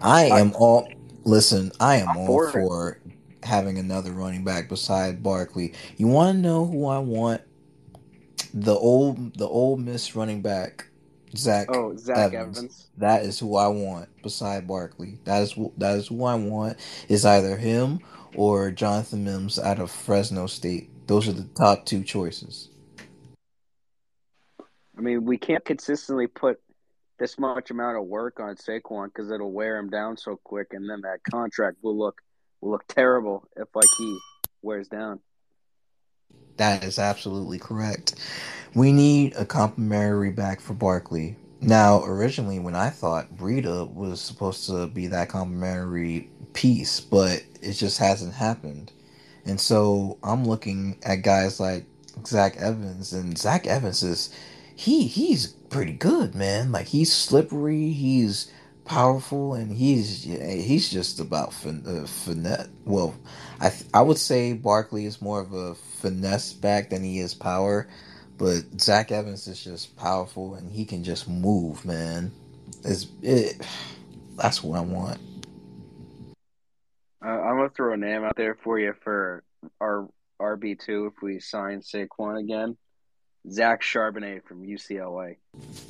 I 0.00 0.26
am 0.26 0.54
all 0.54 0.88
listen. 1.24 1.70
I 1.80 1.96
am 1.96 2.08
I'm 2.10 2.16
all 2.18 2.26
for 2.26 2.50
for 2.50 3.00
having 3.42 3.78
another 3.78 4.12
running 4.12 4.42
back 4.42 4.68
beside 4.68 5.22
Barkley. 5.22 5.74
You 5.98 6.06
want 6.06 6.36
to 6.36 6.40
know 6.40 6.64
who 6.64 6.86
I 6.86 6.98
want? 6.98 7.42
The 8.54 8.74
old, 8.74 9.36
the 9.36 9.46
Ole 9.46 9.76
Miss 9.76 10.16
running 10.16 10.40
back, 10.40 10.86
Zach. 11.36 11.68
Oh, 11.70 11.94
Zach 11.96 12.32
Evans. 12.32 12.58
Evans. 12.58 12.86
That 12.96 13.24
is 13.24 13.38
who 13.38 13.56
I 13.56 13.66
want 13.68 14.08
beside 14.22 14.66
Barkley. 14.66 15.18
That 15.24 15.42
is 15.42 15.52
wh- 15.52 15.76
that 15.76 15.98
is 15.98 16.08
who 16.08 16.24
I 16.24 16.36
want. 16.36 16.78
Is 17.08 17.26
either 17.26 17.56
him 17.56 18.00
or 18.34 18.70
Jonathan 18.70 19.24
Mims 19.24 19.58
out 19.58 19.78
of 19.78 19.90
Fresno 19.90 20.46
State. 20.46 20.88
Those 21.06 21.28
are 21.28 21.32
the 21.32 21.48
top 21.58 21.84
two 21.84 22.02
choices. 22.02 22.70
I 24.96 25.00
mean, 25.00 25.24
we 25.24 25.38
can't 25.38 25.64
consistently 25.64 26.26
put 26.26 26.60
this 27.18 27.38
much 27.38 27.70
amount 27.70 27.96
of 27.96 28.04
work 28.04 28.40
on 28.40 28.56
Saquon 28.56 29.06
because 29.06 29.30
it'll 29.30 29.52
wear 29.52 29.76
him 29.76 29.90
down 29.90 30.16
so 30.16 30.38
quick, 30.42 30.68
and 30.72 30.88
then 30.88 31.02
that 31.02 31.22
contract 31.28 31.78
will 31.82 31.96
look 31.96 32.20
will 32.60 32.72
look 32.72 32.86
terrible 32.88 33.48
if 33.56 33.68
like 33.74 33.88
he 33.98 34.18
wears 34.62 34.88
down. 34.88 35.20
That 36.56 36.84
is 36.84 36.98
absolutely 36.98 37.58
correct. 37.58 38.14
We 38.74 38.92
need 38.92 39.34
a 39.36 39.44
complimentary 39.44 40.30
back 40.30 40.60
for 40.60 40.74
Barkley. 40.74 41.36
Now, 41.60 42.04
originally, 42.04 42.58
when 42.58 42.74
I 42.74 42.90
thought 42.90 43.36
Breida 43.36 43.92
was 43.92 44.20
supposed 44.20 44.66
to 44.66 44.86
be 44.86 45.06
that 45.08 45.28
complimentary 45.28 46.30
piece, 46.52 47.00
but 47.00 47.42
it 47.62 47.72
just 47.72 47.98
hasn't 47.98 48.34
happened. 48.34 48.92
And 49.46 49.60
so 49.60 50.18
I'm 50.22 50.44
looking 50.44 50.98
at 51.02 51.22
guys 51.22 51.60
like 51.60 51.86
Zach 52.26 52.56
Evans, 52.56 53.12
and 53.12 53.36
Zach 53.36 53.66
Evans 53.66 54.02
is 54.02 54.34
he 54.76 55.06
he's 55.06 55.48
pretty 55.48 55.92
good, 55.92 56.34
man. 56.34 56.72
Like 56.72 56.86
he's 56.86 57.12
slippery, 57.12 57.90
he's 57.90 58.52
powerful, 58.84 59.54
and 59.54 59.72
he's 59.72 60.24
he's 60.24 60.90
just 60.90 61.20
about 61.20 61.52
fin- 61.52 61.84
uh, 61.86 62.06
finesse. 62.06 62.68
Well, 62.84 63.14
I 63.60 63.70
th- 63.70 63.88
I 63.94 64.02
would 64.02 64.18
say 64.18 64.52
Barkley 64.52 65.06
is 65.06 65.22
more 65.22 65.40
of 65.40 65.52
a 65.52 65.74
finesse 65.74 66.52
back 66.52 66.90
than 66.90 67.02
he 67.02 67.18
is 67.18 67.34
power, 67.34 67.88
but 68.36 68.62
Zach 68.80 69.12
Evans 69.12 69.46
is 69.46 69.62
just 69.62 69.96
powerful 69.96 70.54
and 70.54 70.70
he 70.70 70.84
can 70.84 71.04
just 71.04 71.28
move, 71.28 71.84
man. 71.84 72.32
It's 72.84 73.06
it. 73.22 73.64
That's 74.36 74.62
what 74.62 74.78
I 74.78 74.82
want. 74.82 75.18
Uh, 77.24 77.28
I'm 77.28 77.56
gonna 77.56 77.70
throw 77.70 77.94
a 77.94 77.96
name 77.96 78.24
out 78.24 78.36
there 78.36 78.56
for 78.62 78.78
you 78.78 78.94
for 79.02 79.44
our 79.80 80.08
RB 80.40 80.78
two 80.78 81.06
if 81.14 81.22
we 81.22 81.40
sign 81.40 81.80
Saquon 81.80 82.38
again. 82.40 82.76
Zach 83.50 83.82
Charbonnet 83.82 84.44
from 84.44 84.62
UCLA. 84.62 85.36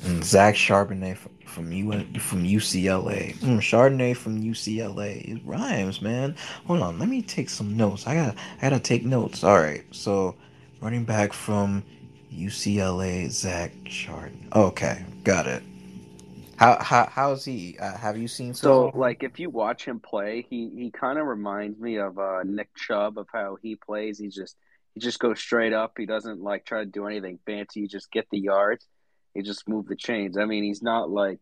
Mm, 0.03 0.23
Zach 0.23 0.55
Charbonnet 0.55 1.17
from 1.17 1.31
from, 1.45 1.71
U- 1.71 2.19
from 2.19 2.43
UCLA. 2.43 3.35
Mm, 3.37 3.59
Chardonnay 3.59 4.15
from 4.15 4.41
UCLA. 4.41 5.35
It 5.37 5.41
rhymes, 5.45 6.01
man. 6.01 6.35
Hold 6.65 6.81
on, 6.81 6.99
let 6.99 7.09
me 7.09 7.21
take 7.21 7.49
some 7.49 7.77
notes. 7.77 8.07
I 8.07 8.15
gotta 8.15 8.35
I 8.61 8.69
gotta 8.69 8.79
take 8.79 9.05
notes. 9.05 9.43
All 9.43 9.57
right, 9.57 9.83
so 9.91 10.35
running 10.81 11.05
back 11.05 11.33
from 11.33 11.83
UCLA, 12.33 13.29
Zach 13.31 13.73
Chardonnay. 13.85 14.53
Okay, 14.53 15.05
got 15.23 15.47
it. 15.47 15.63
How 16.57 16.81
how 16.81 17.07
how's 17.11 17.43
he? 17.45 17.77
Uh, 17.79 17.97
have 17.97 18.17
you 18.17 18.27
seen 18.27 18.53
So, 18.53 18.91
like, 18.95 19.23
if 19.23 19.39
you 19.39 19.49
watch 19.49 19.85
him 19.85 19.99
play, 19.99 20.45
he 20.49 20.69
he 20.75 20.91
kind 20.91 21.19
of 21.19 21.27
reminds 21.27 21.79
me 21.79 21.97
of 21.97 22.17
uh, 22.17 22.43
Nick 22.43 22.73
Chubb 22.75 23.17
of 23.17 23.27
how 23.31 23.57
he 23.61 23.75
plays. 23.75 24.17
He's 24.17 24.35
just 24.35 24.55
he 24.95 25.01
just 25.01 25.19
goes 25.19 25.39
straight 25.39 25.73
up. 25.73 25.93
He 25.97 26.05
doesn't 26.05 26.41
like 26.41 26.65
try 26.65 26.79
to 26.79 26.85
do 26.85 27.05
anything 27.05 27.37
fancy. 27.45 27.81
He 27.81 27.87
just 27.87 28.09
get 28.11 28.27
the 28.31 28.39
yards. 28.39 28.87
He 29.33 29.41
just 29.41 29.67
move 29.67 29.87
the 29.87 29.95
chains. 29.95 30.37
I 30.37 30.45
mean, 30.45 30.63
he's 30.63 30.81
not 30.81 31.11
like 31.11 31.39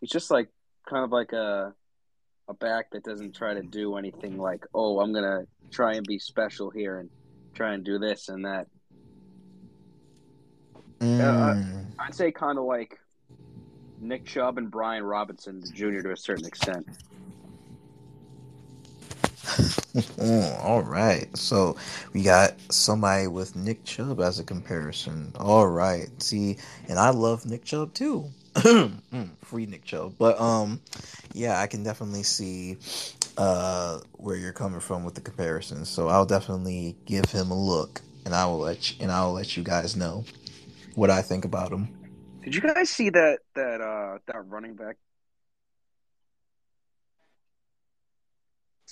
he's 0.00 0.10
just 0.10 0.30
like 0.30 0.48
kind 0.88 1.02
of 1.02 1.10
like 1.10 1.32
a 1.32 1.72
a 2.48 2.54
back 2.54 2.90
that 2.90 3.02
doesn't 3.02 3.34
try 3.34 3.54
to 3.54 3.62
do 3.62 3.96
anything 3.96 4.38
like 4.38 4.64
oh 4.72 5.00
I'm 5.00 5.12
gonna 5.12 5.46
try 5.72 5.94
and 5.94 6.06
be 6.06 6.20
special 6.20 6.70
here 6.70 7.00
and 7.00 7.10
try 7.54 7.72
and 7.72 7.82
do 7.82 7.98
this 7.98 8.28
and 8.28 8.44
that. 8.44 8.66
Mm. 11.00 11.86
I'd 11.98 12.14
say 12.14 12.30
kind 12.30 12.58
of 12.58 12.64
like 12.64 12.98
Nick 14.00 14.26
Chubb 14.26 14.58
and 14.58 14.70
Brian 14.70 15.02
Robinson 15.02 15.62
Jr. 15.74 16.00
to 16.00 16.12
a 16.12 16.16
certain 16.16 16.46
extent. 16.46 16.86
Mm, 19.96 20.64
all 20.64 20.82
right. 20.82 21.34
So 21.36 21.76
we 22.12 22.22
got 22.22 22.54
somebody 22.70 23.26
with 23.28 23.56
Nick 23.56 23.84
Chubb 23.84 24.20
as 24.20 24.38
a 24.38 24.44
comparison. 24.44 25.32
All 25.36 25.66
right. 25.66 26.08
See, 26.22 26.58
and 26.88 26.98
I 26.98 27.10
love 27.10 27.46
Nick 27.46 27.64
Chubb 27.64 27.94
too. 27.94 28.26
Mm, 28.56 29.30
Free 29.42 29.66
Nick 29.66 29.84
Chubb. 29.84 30.14
But 30.18 30.40
um 30.40 30.80
yeah, 31.32 31.60
I 31.60 31.66
can 31.66 31.82
definitely 31.82 32.22
see 32.24 32.76
uh 33.38 34.00
where 34.12 34.36
you're 34.36 34.52
coming 34.52 34.80
from 34.80 35.04
with 35.04 35.14
the 35.14 35.20
comparison. 35.20 35.84
So 35.84 36.08
I'll 36.08 36.26
definitely 36.26 36.96
give 37.06 37.26
him 37.26 37.50
a 37.50 37.58
look 37.58 38.00
and 38.24 38.34
I 38.34 38.44
will 38.46 38.58
let 38.58 38.90
you, 38.90 38.96
and 39.00 39.12
I 39.12 39.24
will 39.24 39.32
let 39.34 39.56
you 39.56 39.62
guys 39.62 39.96
know 39.96 40.24
what 40.94 41.10
I 41.10 41.22
think 41.22 41.44
about 41.44 41.72
him. 41.72 41.88
Did 42.42 42.54
you 42.54 42.60
guys 42.60 42.90
see 42.90 43.10
that 43.10 43.38
that 43.54 43.80
uh 43.80 44.18
that 44.26 44.46
running 44.48 44.74
back? 44.74 44.96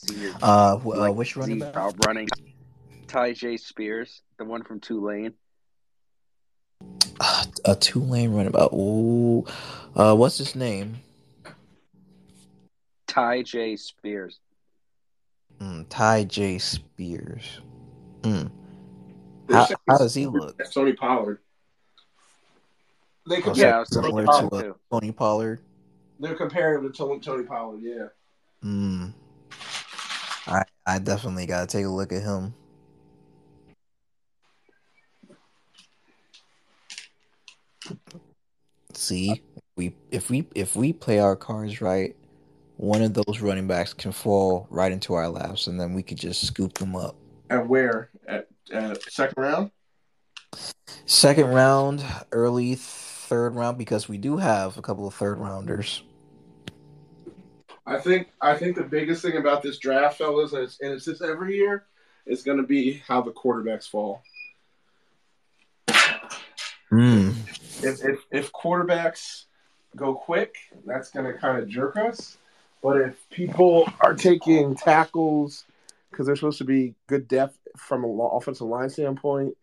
Senior, 0.07 0.33
Uh, 0.43 0.77
wh- 0.79 0.97
uh 0.99 1.13
which 1.13 1.37
running 1.37 1.59
Z 1.59 1.65
back? 1.65 1.77
out 1.77 1.95
running 2.07 2.29
Tyjae 3.09 3.59
Spears, 3.59 4.23
the 4.39 4.45
one 4.45 4.63
from 4.63 4.81
Tulane. 4.81 5.33
Uh, 7.21 7.45
a 7.65 7.75
Tulane 7.77 8.33
running 8.33 8.53
back. 8.53 8.73
Ooh. 8.73 9.47
Uh 9.95 10.15
what's 10.15 10.39
his 10.39 10.55
name? 10.55 10.97
Tyjae 13.09 13.79
Spears. 13.79 14.41
Mm, 15.61 15.87
Tyjae 15.87 16.61
Spears. 16.61 17.61
Mm. 18.23 18.51
How, 19.51 19.69
how 19.89 19.99
does 19.99 20.15
he 20.15 20.27
look? 20.27 20.59
That's 20.59 20.73
Tony 20.75 20.93
Pollard. 20.95 21.39
They 23.29 23.37
Oh, 23.39 23.43
compare, 23.43 23.69
Yeah, 23.69 23.77
I 23.77 23.79
was 23.81 23.89
similar 23.91 24.27
thinking 24.27 24.49
to 24.51 24.57
that 24.57 24.67
uh. 24.71 24.73
Tony 24.91 25.13
Pollard. 25.13 25.61
they're 26.19 26.35
comparing 26.35 26.85
him 26.85 26.93
to 26.93 26.97
Tony, 26.97 27.21
Tony 27.21 27.45
Pollard. 27.45 27.81
Yeah. 27.83 28.07
Mm. 28.65 29.13
I 30.47 30.65
I 30.87 30.99
definitely 30.99 31.47
gotta 31.47 31.67
take 31.67 31.87
a 31.87 31.89
look 31.89 32.13
at 32.13 32.23
him. 32.23 32.55
See, 38.95 39.43
we 39.77 39.95
if 40.11 40.31
we 40.31 40.47
if 40.55 40.77
we 40.77 40.93
play 40.93 41.19
our 41.19 41.37
cards 41.37 41.81
right, 41.81 42.15
one 42.77 43.03
of 43.03 43.15
those 43.15 43.41
running 43.41 43.67
backs 43.67 43.93
can 43.93 44.13
fall 44.13 44.67
right 44.71 44.93
into 44.93 45.15
our 45.15 45.29
laps, 45.29 45.67
and 45.67 45.81
then 45.81 45.95
we 45.95 46.03
could 46.03 46.19
just 46.19 46.47
scoop 46.47 46.75
them 46.75 46.97
up. 46.97 47.17
At 47.51 47.67
where? 47.67 48.11
At, 48.27 48.49
at 48.73 49.03
second 49.11 49.43
round? 49.43 49.71
Second 51.07 51.49
round, 51.49 52.05
early 52.33 52.75
third 52.77 53.55
round, 53.55 53.79
because 53.79 54.09
we 54.09 54.19
do 54.19 54.37
have 54.37 54.79
a 54.79 54.83
couple 54.83 55.07
of 55.07 55.15
third 55.15 55.39
rounders. 55.39 56.03
I 57.87 57.99
think 57.99 58.29
I 58.41 58.55
think 58.55 58.77
the 58.77 58.83
biggest 58.83 59.23
thing 59.23 59.37
about 59.37 59.63
this 59.63 59.79
draft, 59.79 60.19
fellas, 60.19 60.53
and 60.53 60.63
it's, 60.63 60.81
and 60.81 60.93
it's 60.93 61.05
this 61.05 61.21
every 61.21 61.57
year, 61.57 61.85
is 62.27 62.43
going 62.43 62.57
to 62.57 62.63
be 62.65 63.03
how 63.07 63.21
the 63.21 63.33
quarterbacks 63.33 63.89
fall. 63.89 64.23
Mm. 66.91 67.35
If 67.85 68.05
if, 68.05 68.21
if 68.31 68.53
quarterbacks 68.53 69.45
go 69.97 70.15
quick, 70.15 70.57
that's 70.87 71.11
going 71.11 71.27
to 71.27 71.39
kind 71.39 71.59
of 71.59 71.69
jerk 71.69 71.97
us. 71.97 72.39
But 72.83 73.01
if 73.01 73.31
people 73.31 73.89
are 74.01 74.15
taking 74.15 74.75
tackles 74.75 75.65
because 76.11 76.27
they're 76.27 76.37
supposed 76.37 76.59
to 76.59 76.65
be 76.65 76.95
good 77.07 77.27
depth 77.29 77.59
from 77.77 78.05
an 78.05 78.19
offensive 78.21 78.67
line 78.67 78.91
standpoint, 78.91 79.57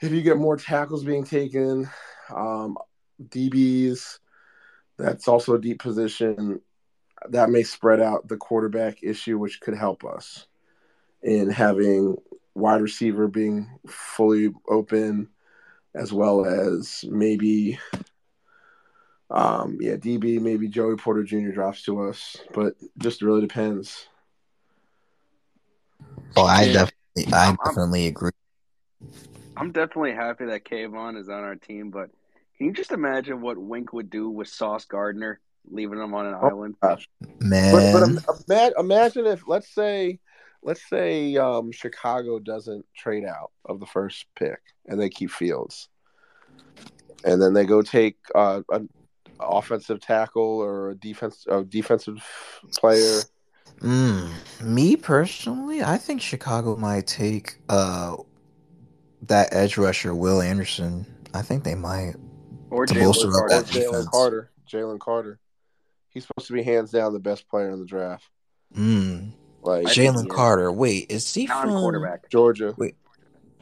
if 0.00 0.12
you 0.12 0.22
get 0.22 0.36
more 0.36 0.56
tackles 0.56 1.04
being 1.04 1.24
taken, 1.24 1.88
um, 2.34 2.78
DBs, 3.28 4.18
that's 4.96 5.28
also 5.28 5.54
a 5.54 5.60
deep 5.60 5.80
position. 5.80 6.60
That 7.30 7.50
may 7.50 7.62
spread 7.62 8.00
out 8.00 8.28
the 8.28 8.36
quarterback 8.36 9.02
issue, 9.02 9.38
which 9.38 9.60
could 9.60 9.74
help 9.74 10.04
us 10.04 10.46
in 11.22 11.48
having 11.48 12.16
wide 12.54 12.82
receiver 12.82 13.28
being 13.28 13.68
fully 13.88 14.52
open, 14.68 15.28
as 15.94 16.12
well 16.12 16.44
as 16.44 17.04
maybe, 17.08 17.78
um, 19.30 19.78
yeah, 19.80 19.96
DB, 19.96 20.38
maybe 20.40 20.68
Joey 20.68 20.96
Porter 20.96 21.24
Jr. 21.24 21.50
drops 21.50 21.82
to 21.84 22.02
us, 22.02 22.36
but 22.52 22.74
just 22.98 23.22
really 23.22 23.40
depends. 23.40 24.06
Oh, 26.36 26.44
I 26.44 26.62
Yeah. 26.64 26.72
definitely, 26.72 27.32
I 27.32 27.46
I'm- 27.46 27.56
I'm- 27.60 27.74
definitely 27.74 28.06
agree. 28.08 28.30
I'm 29.56 29.72
definitely 29.72 30.12
happy 30.12 30.46
that 30.46 30.64
Kayvon 30.64 31.16
is 31.16 31.28
on 31.28 31.42
our 31.42 31.54
team, 31.56 31.90
but 31.90 32.10
can 32.56 32.66
you 32.66 32.72
just 32.72 32.92
imagine 32.92 33.40
what 33.40 33.56
Wink 33.56 33.92
would 33.92 34.10
do 34.10 34.28
with 34.28 34.48
Sauce 34.48 34.84
Gardner, 34.84 35.40
leaving 35.70 35.98
them 35.98 36.14
on 36.14 36.26
an 36.26 36.34
Oh, 36.34 36.48
island? 36.48 36.76
But, 36.80 37.00
Man, 37.40 37.92
but 37.92 38.02
im- 38.02 38.20
ima- 38.48 38.72
imagine 38.78 39.26
if 39.26 39.42
let's 39.46 39.72
say 39.74 40.20
let's 40.62 40.86
say 40.88 41.36
um, 41.36 41.72
Chicago 41.72 42.38
doesn't 42.38 42.86
trade 42.96 43.24
out 43.24 43.50
of 43.64 43.80
the 43.80 43.86
first 43.86 44.26
pick 44.36 44.60
and 44.86 45.00
they 45.00 45.08
keep 45.08 45.30
Fields, 45.30 45.88
and 47.24 47.40
then 47.40 47.52
they 47.54 47.64
go 47.64 47.82
take 47.82 48.16
uh, 48.34 48.62
an 48.70 48.88
offensive 49.40 50.00
tackle 50.00 50.42
or 50.42 50.90
a 50.90 50.94
defense 50.94 51.44
a 51.48 51.64
defensive 51.64 52.22
player. 52.76 53.22
Mm, 53.80 54.30
me 54.62 54.96
personally, 54.96 55.82
I 55.82 55.96
think 55.98 56.20
Chicago 56.20 56.76
might 56.76 57.06
take 57.06 57.56
uh 57.68 58.16
that 59.22 59.52
edge 59.54 59.76
rusher 59.78 60.14
Will 60.14 60.40
Anderson. 60.40 61.06
I 61.32 61.42
think 61.42 61.64
they 61.64 61.74
might. 61.74 62.14
Or 62.70 62.86
To 62.86 62.94
Jalen 62.94 63.00
bolster 63.00 63.28
up 63.28 63.42
Or 63.42 63.48
that 63.48 63.66
Carter. 63.66 63.78
Jalen. 63.80 64.10
Carter. 64.10 64.50
Jalen 64.70 64.98
Carter. 65.00 65.38
He's 66.14 66.26
supposed 66.26 66.46
to 66.46 66.52
be 66.54 66.62
hands 66.62 66.90
down 66.92 67.12
the 67.12 67.18
best 67.18 67.48
player 67.48 67.70
in 67.70 67.80
the 67.80 67.84
draft. 67.86 68.28
Mm, 68.74 69.32
Like 69.62 69.86
I 69.86 69.90
Jalen. 69.90 70.28
Carter. 70.30 70.70
Wait, 70.72 71.10
is 71.10 71.32
he 71.34 71.46
from? 71.46 71.68
Non-quarterback. 71.70 72.28
Georgia. 72.30 72.72
Wait. 72.78 72.94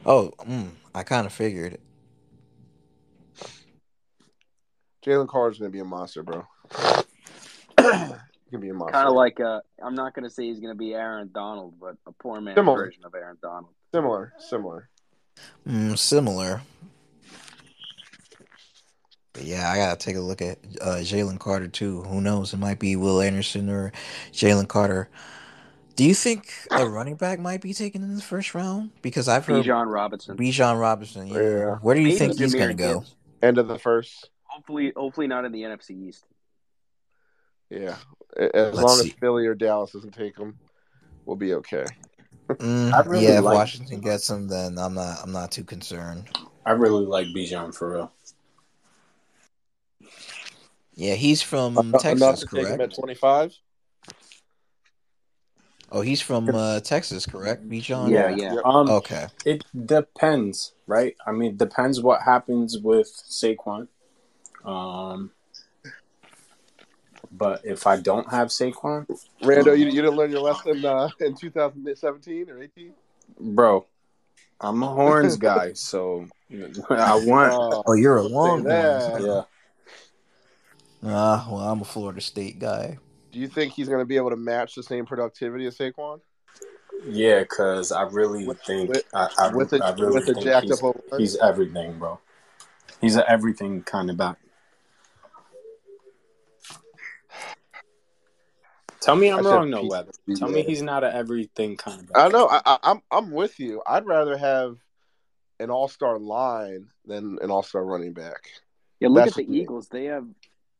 Oh, 0.05 0.31
mm, 0.41 0.69
I 0.93 1.03
kind 1.03 1.25
of 1.25 1.33
figured. 1.33 1.79
Jalen 5.05 5.27
Carter's 5.27 5.57
gonna 5.59 5.69
be 5.69 5.79
a 5.79 5.85
monster, 5.85 6.23
bro. 6.23 6.45
gonna 7.77 8.17
be 8.59 8.69
a 8.69 8.73
monster. 8.73 8.93
Kind 8.93 9.07
of 9.09 9.15
like 9.15 9.39
uh, 9.39 9.59
I'm 9.83 9.95
not 9.95 10.13
going 10.13 10.23
to 10.23 10.29
say 10.29 10.43
he's 10.45 10.59
going 10.59 10.71
to 10.73 10.77
be 10.77 10.93
Aaron 10.93 11.29
Donald, 11.33 11.73
but 11.79 11.97
a 12.07 12.11
poor 12.11 12.39
man 12.39 12.55
Similar. 12.55 12.85
version 12.85 13.03
of 13.03 13.13
Aaron 13.15 13.37
Donald. 13.41 13.73
similar, 13.93 14.33
similar. 14.39 14.89
Mm, 15.67 15.97
similar. 15.97 16.61
But 19.33 19.45
yeah, 19.45 19.69
I 19.71 19.77
gotta 19.77 19.97
take 19.97 20.15
a 20.15 20.21
look 20.21 20.41
at 20.41 20.59
uh, 20.79 20.97
Jalen 20.97 21.39
Carter 21.39 21.67
too. 21.67 22.03
Who 22.03 22.21
knows? 22.21 22.53
It 22.53 22.57
might 22.57 22.79
be 22.79 22.95
Will 22.95 23.19
Anderson 23.19 23.69
or 23.69 23.91
Jalen 24.31 24.67
Carter. 24.67 25.09
Do 25.95 26.03
you 26.05 26.13
think 26.13 26.51
a 26.71 26.87
running 26.87 27.15
back 27.15 27.39
might 27.39 27.61
be 27.61 27.73
taken 27.73 28.03
in 28.03 28.15
the 28.15 28.21
first 28.21 28.55
round? 28.55 28.91
Because 29.01 29.27
I've 29.27 29.45
heard 29.45 29.63
Bijan 29.65 29.91
Robinson. 29.91 30.37
Bijan 30.37 30.79
Robinson. 30.79 31.27
Yeah. 31.27 31.39
Yeah. 31.39 31.75
Where 31.81 31.95
do 31.95 32.01
you 32.01 32.07
Maybe 32.07 32.19
think 32.19 32.39
he's 32.39 32.53
Jahmyr 32.53 32.59
gonna 32.59 32.73
go? 32.75 32.99
Gibbs. 32.99 33.15
End 33.41 33.57
of 33.57 33.67
the 33.67 33.77
first. 33.79 34.29
Hopefully, 34.43 34.93
hopefully 34.95 35.27
not 35.27 35.45
in 35.45 35.51
the 35.51 35.63
NFC 35.63 35.91
East. 35.91 36.25
Yeah. 37.69 37.95
As 38.37 38.49
Let's 38.53 38.77
long 38.77 38.97
see. 38.97 39.09
as 39.09 39.13
Philly 39.15 39.45
or 39.47 39.55
Dallas 39.55 39.91
doesn't 39.91 40.13
take 40.13 40.37
him, 40.37 40.57
we'll 41.25 41.37
be 41.37 41.53
okay. 41.55 41.85
Mm, 42.49 43.05
really 43.07 43.25
yeah, 43.25 43.37
if 43.39 43.43
like- 43.43 43.55
Washington 43.55 43.99
gets 44.01 44.29
him, 44.29 44.47
then 44.47 44.77
I'm 44.77 44.93
not. 44.93 45.19
I'm 45.23 45.31
not 45.31 45.51
too 45.51 45.63
concerned. 45.63 46.27
I 46.65 46.71
really 46.71 47.05
like 47.05 47.27
Bijan 47.27 47.73
for 47.75 47.91
real. 47.93 48.11
Yeah, 50.95 51.15
he's 51.15 51.41
from 51.41 51.77
Enough 51.77 51.99
Texas, 51.99 52.39
to 52.39 52.59
at 52.59 52.65
correct? 52.65 52.95
25. 52.95 53.53
Oh, 55.91 56.01
he's 56.01 56.21
from 56.21 56.49
uh, 56.49 56.79
Texas, 56.79 57.25
correct? 57.25 57.67
Bijan. 57.69 58.11
Yeah, 58.11 58.29
yeah. 58.29 58.55
Um, 58.63 58.89
Okay. 58.89 59.27
it 59.45 59.63
depends, 59.85 60.73
right? 60.87 61.15
I 61.25 61.31
mean, 61.31 61.57
depends 61.57 62.01
what 62.01 62.21
happens 62.23 62.79
with 62.79 63.07
Saquon. 63.29 63.87
Um, 64.65 65.31
but 67.31 67.61
if 67.63 67.85
I 67.87 67.97
don't 67.99 68.29
have 68.31 68.47
Saquon, 68.49 69.07
Rando, 69.41 69.77
you, 69.77 69.85
you 69.85 70.01
didn't 70.01 70.15
learn 70.15 70.31
your 70.31 70.41
lesson 70.41 70.83
uh, 70.85 71.09
in 71.19 71.35
2017 71.35 72.49
or 72.49 72.61
18? 72.61 72.93
bro, 73.39 73.85
I'm 74.61 74.81
a 74.83 74.87
horns 74.87 75.37
guy, 75.37 75.73
so 75.73 76.27
I 76.89 77.15
want. 77.15 77.53
Uh, 77.53 77.83
Oh, 77.85 77.93
you're 77.93 78.17
a 78.17 78.23
Say 78.23 78.29
long 78.29 78.63
that. 78.63 79.21
yeah, 79.21 79.41
Uh, 81.03 81.45
well, 81.49 81.57
I'm 81.59 81.81
a 81.81 81.85
Florida 81.85 82.21
State 82.21 82.59
guy. 82.59 82.97
do 83.31 83.39
you 83.39 83.47
think 83.47 83.73
he's 83.73 83.87
going 83.89 83.99
to 83.99 84.05
be 84.05 84.15
able 84.15 84.29
to 84.29 84.37
match 84.37 84.75
the 84.75 84.83
same 84.83 85.05
productivity 85.05 85.65
as 85.65 85.77
Saquon? 85.77 86.19
yeah, 87.05 87.39
because 87.41 87.91
I 87.91 88.03
really 88.03 88.47
With- 88.47 88.61
think 88.61 88.89
with- 88.89 89.03
I, 89.13 89.27
I, 89.37 89.47
with 89.53 89.73
a, 89.73 89.83
I 89.83 89.91
really 89.93 90.13
with 90.13 90.29
a 90.29 90.33
think 90.33 90.45
jacked 90.45 90.67
he's, 90.67 90.81
up 90.83 90.95
he's 91.17 91.37
everything, 91.37 91.99
bro. 91.99 92.19
He's 93.01 93.15
an 93.17 93.23
everything 93.27 93.83
kind 93.83 94.09
of 94.09 94.15
back. 94.15 94.37
Tell 99.01 99.17
me 99.17 99.29
I 99.29 99.37
I'm 99.37 99.45
wrong, 99.45 99.69
no 99.69 99.83
weather. 99.83 100.13
Tell 100.37 100.47
me 100.47 100.63
he's 100.63 100.81
not 100.81 101.03
an 101.03 101.13
everything 101.13 101.75
kind 101.75 101.99
of 101.99 102.07
back. 102.13 102.23
I 102.23 102.29
know. 102.29 102.47
I, 102.47 102.61
I, 102.65 102.77
I'm 102.83 103.01
I'm 103.11 103.31
with 103.31 103.59
you. 103.59 103.81
I'd 103.85 104.05
rather 104.05 104.37
have 104.37 104.77
an 105.59 105.69
all 105.69 105.89
star 105.89 106.17
line 106.17 106.87
than 107.05 107.37
an 107.41 107.51
all 107.51 107.63
star 107.63 107.83
running 107.83 108.13
back. 108.13 108.47
Yeah, 109.01 109.09
look 109.09 109.25
That's 109.25 109.31
at 109.37 109.45
the 109.45 109.51
what- 109.51 109.57
Eagles. 109.57 109.87
They 109.89 110.05
have 110.05 110.25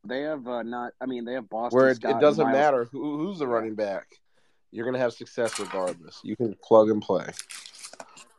they 0.04 0.22
have 0.22 0.46
uh, 0.46 0.62
not. 0.62 0.92
I 1.00 1.06
mean, 1.06 1.24
they 1.24 1.34
have 1.34 1.48
Boston. 1.48 1.76
Where 1.78 1.90
it, 1.90 1.96
Scott 1.96 2.16
it 2.16 2.20
doesn't 2.20 2.50
matter 2.50 2.84
who, 2.90 3.18
who's 3.18 3.38
the 3.38 3.46
running 3.46 3.74
back, 3.74 4.06
you're 4.70 4.84
gonna 4.84 4.98
have 4.98 5.12
success 5.12 5.58
regardless. 5.58 6.20
You 6.22 6.36
can 6.36 6.54
plug 6.62 6.90
and 6.90 7.00
play. 7.00 7.26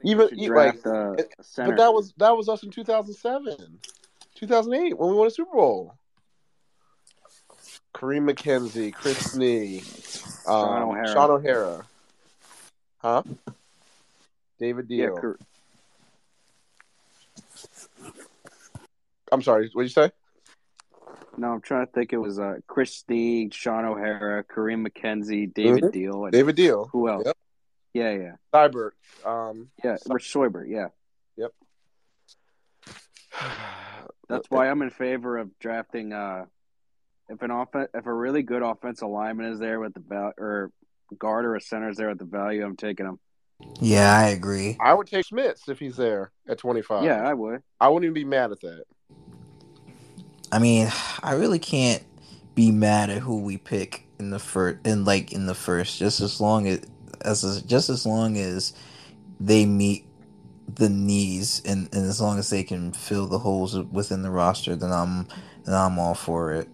Even 0.04 0.30
like, 0.54 0.76
it-. 0.86 1.34
But 1.58 1.78
that 1.78 1.94
was 1.94 2.14
that 2.18 2.36
was 2.36 2.50
us 2.50 2.64
in 2.64 2.70
2007, 2.70 3.80
2008 4.36 4.98
when 4.98 5.10
we 5.10 5.16
won 5.16 5.28
a 5.28 5.32
Super 5.32 5.56
Bowl. 5.56 5.94
Kareem 7.94 8.30
McKenzie, 8.30 8.94
Chris 8.94 9.18
Snee, 9.36 9.80
um, 10.48 10.54
Shaun 10.54 10.82
O'Hara. 10.84 11.08
Shaun 11.08 11.32
O'Hara, 11.32 11.86
huh? 12.98 13.24
David 14.60 14.86
yeah, 14.90 15.08
Diehl. 15.08 15.22
Kar- 15.22 15.40
I'm 19.32 19.42
sorry. 19.42 19.70
What 19.74 19.84
did 19.84 19.90
you 19.90 19.94
say? 19.94 20.12
No, 21.38 21.54
I'm 21.54 21.62
trying 21.62 21.86
to 21.86 21.92
think. 21.92 22.14
It 22.14 22.18
was 22.18 22.40
uh, 22.40 22.56
Chris 22.68 23.04
Snee, 23.04 23.54
Shaun 23.54 23.86
O'Hara, 23.86 24.44
Kareem 24.44 24.88
McKenzie, 24.88 25.54
David 25.54 25.84
Mhm. 25.86 25.92
Diehl, 25.94 26.24
and 26.24 26.32
David 26.32 26.56
Diehl. 26.56 26.90
who 26.92 27.10
else? 27.10 27.24
Yep. 27.26 27.38
Yeah, 27.94 28.12
yeah, 28.12 28.36
Seubert. 28.54 28.94
Um, 29.26 29.70
yeah. 29.84 29.98
Rich 30.10 30.32
Seubert. 30.32 30.68
Yeah, 30.68 30.88
Yep. 31.38 31.52
that's 34.28 34.50
why 34.50 34.70
I'm 34.70 34.82
in 34.82 34.90
favor 34.90 35.38
of 35.38 35.58
drafting. 35.60 36.14
Uh, 36.14 36.46
if 37.30 37.42
an 37.42 37.52
off- 37.52 37.70
if 37.76 38.06
a 38.06 38.14
really 38.14 38.44
good 38.44 38.62
offensive 38.62 39.08
lineman 39.10 39.52
is 39.54 39.60
there 39.60 39.80
with 39.80 39.94
the 39.94 40.00
val- 40.02 40.34
or 40.38 40.72
guard 41.18 41.46
or 41.46 41.56
a 41.56 41.62
center 41.62 41.90
is 41.90 41.98
there 41.98 42.10
with 42.10 42.20
the 42.20 42.26
value, 42.26 42.64
I'm 42.66 42.76
taking 42.76 43.06
him. 43.06 43.20
Yeah, 43.80 44.14
I 44.14 44.28
agree. 44.30 44.76
I 44.82 44.94
would 44.94 45.08
take 45.08 45.26
Schmitz 45.26 45.70
if 45.70 45.80
he's 45.80 45.96
there 45.96 46.32
at 46.48 46.58
25. 46.58 47.04
Yeah, 47.06 47.26
I 47.28 47.34
would. 47.34 47.64
I 47.80 47.88
wouldn't 47.88 48.04
even 48.06 48.14
be 48.14 48.26
mad 48.26 48.52
at 48.52 48.60
that. 48.62 48.84
I 50.56 50.60
mean, 50.60 50.90
I 51.22 51.34
really 51.34 51.60
can't 51.60 52.02
be 52.56 52.72
mad 52.72 53.10
at 53.10 53.18
who 53.18 53.42
we 53.42 53.58
pick 53.58 54.08
in 54.18 54.30
the 54.30 54.40
first, 54.40 54.88
in 54.88 55.04
like 55.04 55.34
in 55.34 55.48
the 55.48 55.54
first, 55.54 56.00
just 56.00 56.22
as 56.22 56.40
long 56.40 56.66
as 56.66 56.80
as 57.20 57.62
just 57.64 57.90
as 57.90 58.06
long 58.06 58.38
as 58.38 58.72
they 59.38 59.66
meet 59.66 60.06
the 60.74 60.88
needs 60.88 61.62
and, 61.66 61.94
and 61.94 62.06
as 62.06 62.22
long 62.22 62.40
as 62.40 62.50
they 62.52 62.64
can 62.64 62.94
fill 62.94 63.28
the 63.28 63.40
holes 63.40 63.78
within 63.78 64.22
the 64.22 64.30
roster, 64.30 64.78
then 64.78 64.94
I'm 64.94 65.28
then 65.66 65.76
I'm 65.76 66.00
all 66.00 66.16
for 66.16 66.54
it. 66.54 66.70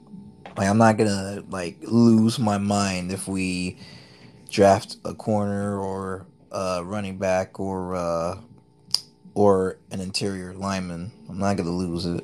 Like 0.56 0.68
I'm 0.68 0.78
not 0.78 0.98
gonna 0.98 1.44
like 1.49 1.78
lose 1.82 2.38
my 2.38 2.60
mind 2.60 3.12
if 3.12 3.28
we 3.28 3.80
draft 4.52 4.98
a 5.06 5.16
corner 5.16 5.80
or 5.80 6.28
a 6.52 6.84
running 6.84 7.18
back 7.18 7.60
or 7.60 7.95
uh 7.95 8.38
or 9.34 9.80
an 9.90 10.02
interior 10.02 10.53
lineman. 10.53 11.12
I'm 11.28 11.40
not 11.40 11.58
gonna 11.58 11.72
lose 11.72 12.06
it. 12.06 12.24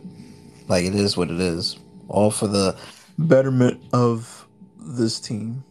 Like 0.68 0.85
it 0.85 0.95
is 0.95 1.15
what 1.15 1.31
it 1.31 1.39
is. 1.39 1.77
All 2.07 2.31
for 2.31 2.48
the 2.48 2.77
betterment 3.18 3.81
of 3.94 4.48
this 4.77 5.19
team. 5.19 5.64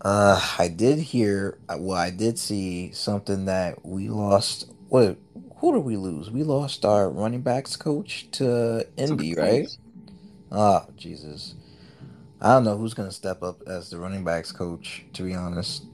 Uh, 0.00 0.40
I 0.58 0.68
did 0.68 0.98
hear. 0.98 1.58
Well, 1.68 1.98
I 1.98 2.10
did 2.10 2.38
see 2.38 2.92
something 2.92 3.46
that 3.46 3.84
we 3.84 4.08
lost. 4.08 4.70
What? 4.88 5.18
Who 5.56 5.74
did 5.74 5.84
we 5.84 5.96
lose? 5.96 6.30
We 6.30 6.44
lost 6.44 6.84
our 6.84 7.10
running 7.10 7.40
backs 7.40 7.76
coach 7.76 8.28
to 8.32 8.86
Indy, 8.96 9.34
right? 9.34 9.68
Ah, 10.52 10.86
Jesus. 10.96 11.54
I 12.40 12.52
don't 12.52 12.64
know 12.64 12.76
who's 12.76 12.94
gonna 12.94 13.10
step 13.10 13.42
up 13.42 13.62
as 13.66 13.90
the 13.90 13.98
running 13.98 14.22
backs 14.22 14.52
coach. 14.52 15.04
To 15.14 15.24
be 15.24 15.34
honest. 15.34 15.84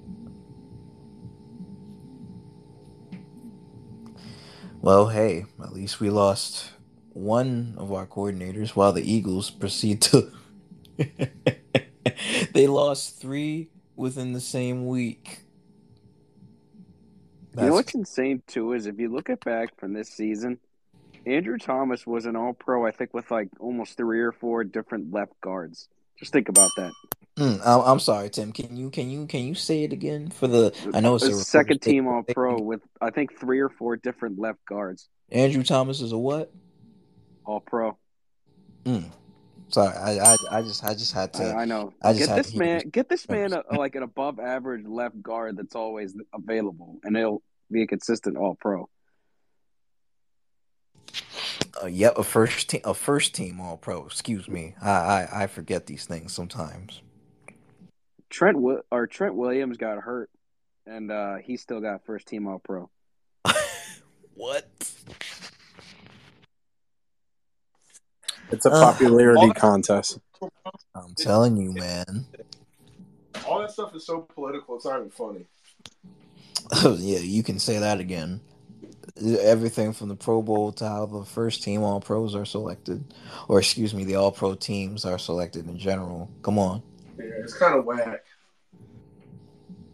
Well, 4.85 5.09
hey, 5.09 5.47
at 5.62 5.73
least 5.73 5.98
we 5.98 6.11
lost 6.11 6.73
one 7.15 7.74
of 7.78 7.90
our 7.90 8.06
coordinators 8.06 8.77
while 8.77 8.93
the 8.93 9.01
Eagles 9.01 9.48
proceed 9.48 10.02
to. 10.02 10.31
they 12.52 12.66
lost 12.66 13.19
three 13.19 13.70
within 13.97 14.35
the 14.35 14.43
same 14.43 14.86
week. 14.86 15.39
You 17.56 17.62
know 17.65 17.73
what's 17.73 17.94
insane 17.94 18.43
too 18.47 18.74
is 18.74 18.85
if 18.85 18.98
you 18.98 19.09
look 19.09 19.31
at 19.31 19.43
back 19.43 19.74
from 19.81 19.94
this 19.94 20.11
season, 20.11 20.59
Andrew 21.24 21.56
Thomas 21.56 22.06
was 22.06 22.27
an 22.27 22.36
All 22.36 22.52
Pro. 22.52 22.85
I 22.85 22.90
think 22.90 23.15
with 23.15 23.31
like 23.31 23.48
almost 23.61 23.97
three 23.97 24.20
or 24.20 24.32
four 24.32 24.65
different 24.65 25.15
left 25.15 25.40
guards. 25.40 25.89
Just 26.19 26.32
think 26.32 26.49
about 26.49 26.70
that. 26.77 26.93
Mm, 27.36 27.61
I'm, 27.65 27.99
sorry, 27.99 28.31
Tim. 28.31 28.53
Can 28.53 28.77
you 28.77 28.91
can 28.91 29.11
you 29.11 29.27
can 29.27 29.41
you 29.41 29.55
say 29.57 29.82
it 29.82 29.93
again 29.93 30.31
for 30.31 30.47
the? 30.47 30.73
I 30.95 31.01
know 31.01 31.16
it's 31.16 31.24
a 31.24 31.35
second 31.35 31.82
team 31.82 32.07
All 32.07 32.23
Pro 32.23 32.61
with 32.61 32.81
I 33.01 33.11
think 33.11 33.39
three 33.41 33.59
or 33.59 33.69
four 33.69 33.97
different 33.97 34.39
left 34.39 34.65
guards. 34.66 35.09
Andrew 35.32 35.65
Thomas 35.65 36.01
is 36.01 36.12
a 36.12 36.19
what? 36.19 36.53
All 37.45 37.59
Pro. 37.59 37.99
Mm. 38.85 39.11
Sorry, 39.69 39.97
I, 39.97 40.19
I 40.19 40.36
I 40.53 40.62
just 40.62 40.85
I 40.85 40.95
just 40.95 41.12
had 41.12 41.32
to. 41.35 41.45
I, 41.45 41.62
I 41.62 41.65
know. 41.65 41.93
I 42.01 42.12
just 42.12 42.28
get 42.28 42.36
this 42.36 42.55
man. 42.55 42.89
Get 42.91 43.09
this 43.09 43.28
man 43.28 43.53
a, 43.70 43.74
like 43.74 43.97
an 43.97 44.05
above 44.05 44.39
average 44.39 44.86
left 44.86 45.20
guard 45.20 45.57
that's 45.57 45.74
always 45.74 46.15
available, 46.32 47.01
and 47.03 47.16
he'll 47.16 47.43
be 47.73 47.82
a 47.82 47.86
consistent 47.89 48.36
All 48.36 48.55
Pro. 48.55 48.89
Uh, 51.83 51.87
yep, 51.87 52.17
a 52.19 52.25
first 52.25 52.71
team, 52.71 52.81
a 52.85 52.95
first 52.95 53.35
team 53.35 53.61
All 53.61 53.77
Pro. 53.77 54.07
Excuse 54.07 54.49
me, 54.49 54.75
I, 54.81 54.91
I 54.91 55.29
I 55.43 55.47
forget 55.47 55.87
these 55.87 56.07
things 56.07 56.33
sometimes. 56.33 57.01
Trent 58.31 58.59
or 58.91 59.07
Trent 59.07 59.35
Williams 59.35 59.77
got 59.77 59.99
hurt, 59.99 60.31
and 60.87 61.11
uh, 61.11 61.37
he 61.37 61.57
still 61.57 61.81
got 61.81 62.05
first 62.05 62.27
team 62.29 62.47
All 62.47 62.59
Pro. 62.59 62.91
what? 64.35 64.69
It's 68.51 68.67
a 68.67 68.71
popularity 68.71 69.41
All 69.41 69.49
that- 69.49 69.57
contest. 69.57 70.19
I'm 70.95 71.15
telling 71.17 71.57
you, 71.57 71.73
man. 71.73 72.27
All 73.47 73.61
that 73.61 73.71
stuff 73.71 73.95
is 73.95 74.07
so 74.07 74.21
political. 74.21 74.77
It's 74.77 74.85
not 74.85 74.99
even 74.99 75.11
funny. 75.11 75.47
yeah, 77.01 77.19
you 77.19 77.43
can 77.43 77.59
say 77.59 77.79
that 77.79 78.01
again. 78.01 78.41
Everything 79.23 79.93
from 79.93 80.09
the 80.09 80.16
Pro 80.16 80.43
Bowl 80.43 80.73
to 80.73 80.89
how 80.89 81.07
the 81.07 81.24
first 81.24 81.62
team 81.62 81.82
All 81.82 82.01
Pros 82.01 82.35
are 82.35 82.45
selected, 82.45 83.15
or 83.49 83.61
excuse 83.61 83.95
me, 83.95 84.05
the 84.05 84.16
All 84.16 84.32
Pro 84.32 84.55
teams 84.55 85.05
are 85.05 85.19
selected 85.19 85.69
in 85.69 85.78
general. 85.78 86.28
Come 86.43 86.59
on. 86.59 86.82
Yeah, 87.16 87.27
it's 87.39 87.57
kind 87.57 87.78
of 87.78 87.85
whack. 87.85 88.24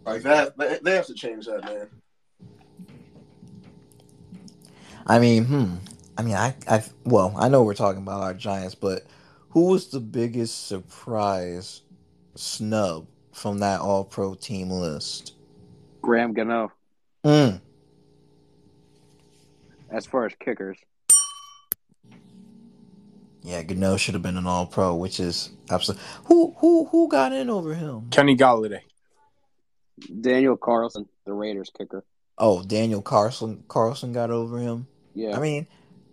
Like 0.06 0.22
that, 0.22 0.56
they, 0.56 0.78
they 0.82 0.97
have 0.97 1.06
to 1.06 1.14
change 1.14 1.47
that, 1.47 1.64
man. 1.64 1.88
I 5.06 5.18
mean, 5.18 5.44
hmm. 5.44 5.74
I 6.16 6.22
mean, 6.22 6.34
I, 6.34 6.55
I, 6.68 6.82
well, 7.05 7.34
I 7.36 7.48
know 7.48 7.62
we're 7.62 7.74
talking 7.74 8.02
about 8.02 8.22
our 8.22 8.34
Giants, 8.34 8.74
but 8.74 9.06
who 9.51 9.66
was 9.66 9.88
the 9.88 10.01
biggest 10.01 10.66
surprise 10.66 11.82
snub 12.36 13.06
from 13.32 13.59
that 13.59 13.80
All 13.80 14.05
Pro 14.05 14.34
team 14.34 14.70
list? 14.70 15.34
Graham 16.01 16.32
Gano, 16.32 16.72
Mm. 17.24 17.60
As 19.90 20.06
far 20.06 20.26
as 20.26 20.32
kickers. 20.38 20.78
Yeah, 23.42 23.62
Gano 23.62 23.96
should 23.96 24.14
have 24.14 24.22
been 24.22 24.36
an 24.36 24.46
All 24.46 24.66
Pro, 24.66 24.94
which 24.94 25.18
is 25.18 25.50
absolutely 25.70 26.04
who 26.26 26.54
who 26.58 26.84
who 26.86 27.08
got 27.08 27.32
in 27.32 27.48
over 27.48 27.74
him. 27.74 28.08
Kenny 28.10 28.36
Golladay. 28.36 28.80
Daniel 30.20 30.56
Carlson, 30.56 31.08
the 31.26 31.32
Raiders 31.32 31.70
kicker. 31.76 32.04
Oh, 32.38 32.62
Daniel 32.62 33.02
Carlson 33.02 33.64
Carlson 33.68 34.12
got 34.12 34.30
over 34.30 34.58
him. 34.58 34.86
Yeah, 35.14 35.36
I 35.36 35.40
mean, 35.40 35.66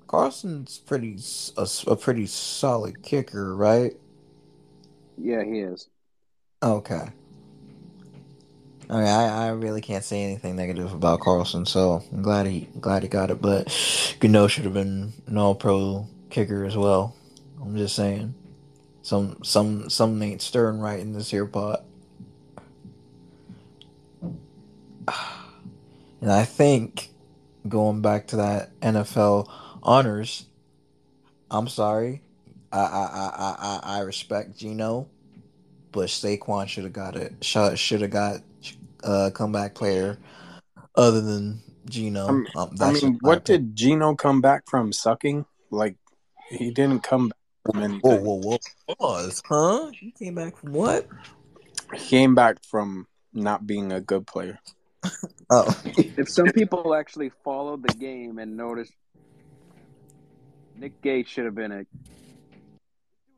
Carlson's 0.08 0.80
pretty 0.80 1.18
a 1.58 1.96
pretty 1.96 2.28
solid 2.28 3.04
kicker, 3.04 3.56
right? 3.56 3.94
yeah, 5.18 5.44
he 5.44 5.60
is. 5.60 5.90
Okay. 6.64 7.10
I 8.90 9.02
I, 9.02 9.24
I 9.24 9.48
really 9.50 9.82
can't 9.82 10.04
say 10.04 10.24
anything 10.24 10.56
negative 10.56 10.94
about 10.94 11.20
Carlson, 11.20 11.66
so 11.66 12.04
I'm 12.12 12.22
glad 12.22 12.46
he 12.48 12.68
glad 12.80 13.04
he 13.04 13.10
got 13.10 13.32
it. 13.32 13.42
But 13.42 13.68
Gano 14.20 14.48
should 14.48 14.64
have 14.64 14.74
been 14.74 15.14
an 15.26 15.38
All 15.38 15.56
Pro 15.56 16.08
kicker 16.30 16.66
as 16.66 16.78
well. 16.78 17.16
I'm 17.62 17.76
just 17.76 17.96
saying, 17.96 18.34
some 19.02 19.44
some 19.44 19.90
some 19.90 20.22
ain't 20.22 20.42
stirring 20.42 20.80
right 20.80 21.00
in 21.00 21.14
this 21.14 21.32
here 21.32 21.46
pot. 21.46 21.84
And 26.20 26.32
I 26.32 26.46
think 26.46 27.12
going 27.70 28.02
back 28.02 28.26
to 28.30 28.38
that 28.38 28.72
NFL 28.80 29.48
honors, 29.84 30.48
I'm 31.52 31.68
sorry, 31.68 32.24
I 32.72 32.80
I 32.80 32.82
I, 32.82 33.56
I 33.60 33.80
I 33.84 34.00
respect 34.00 34.58
Geno 34.58 35.08
but 35.98 36.10
Saquon 36.10 36.68
should 36.68 36.84
have 36.84 36.94
got 36.94 37.16
it. 37.16 37.44
Should 37.44 38.02
have 38.02 38.12
got 38.12 38.42
a 39.08 39.32
comeback 39.32 39.74
player 39.76 40.18
other 40.96 41.22
than 41.22 41.62
Geno. 41.90 42.26
I'm- 42.28 42.48
Um, 42.56 42.76
I 42.82 42.92
mean, 42.92 43.18
what 43.22 43.40
opinion. 43.40 43.68
did 43.68 43.76
Geno 43.76 44.16
come 44.16 44.42
back 44.42 44.64
from 44.70 44.92
sucking? 44.94 45.46
Like, 45.72 45.96
he 46.50 46.72
didn't 46.72 47.02
come 47.04 47.30
back 47.30 47.38
from 47.74 47.84
anything. 47.84 48.02
Whoa, 48.24 48.36
whoa, 48.40 48.58
whoa! 48.88 48.96
Pause, 49.00 49.42
huh? 49.48 49.92
You 50.02 50.12
came 50.12 50.36
back 50.36 50.58
from 50.58 50.74
what? 50.74 51.08
He 51.94 52.00
came 52.08 52.36
back 52.36 52.64
from 52.66 53.08
not 53.34 53.66
being 53.68 53.92
a 53.92 54.02
good 54.02 54.28
player. 54.28 54.60
Oh, 55.50 55.66
If 55.98 56.30
some 56.30 56.48
people 56.52 56.94
actually 56.94 57.32
followed 57.46 57.82
the 57.82 57.94
game 57.94 58.38
and 58.38 58.58
noticed, 58.58 58.92
Nick 60.76 61.02
Gates 61.02 61.30
should 61.30 61.46
have 61.46 61.56
been 61.56 61.72
a. 61.72 61.78
Dude 61.86 61.88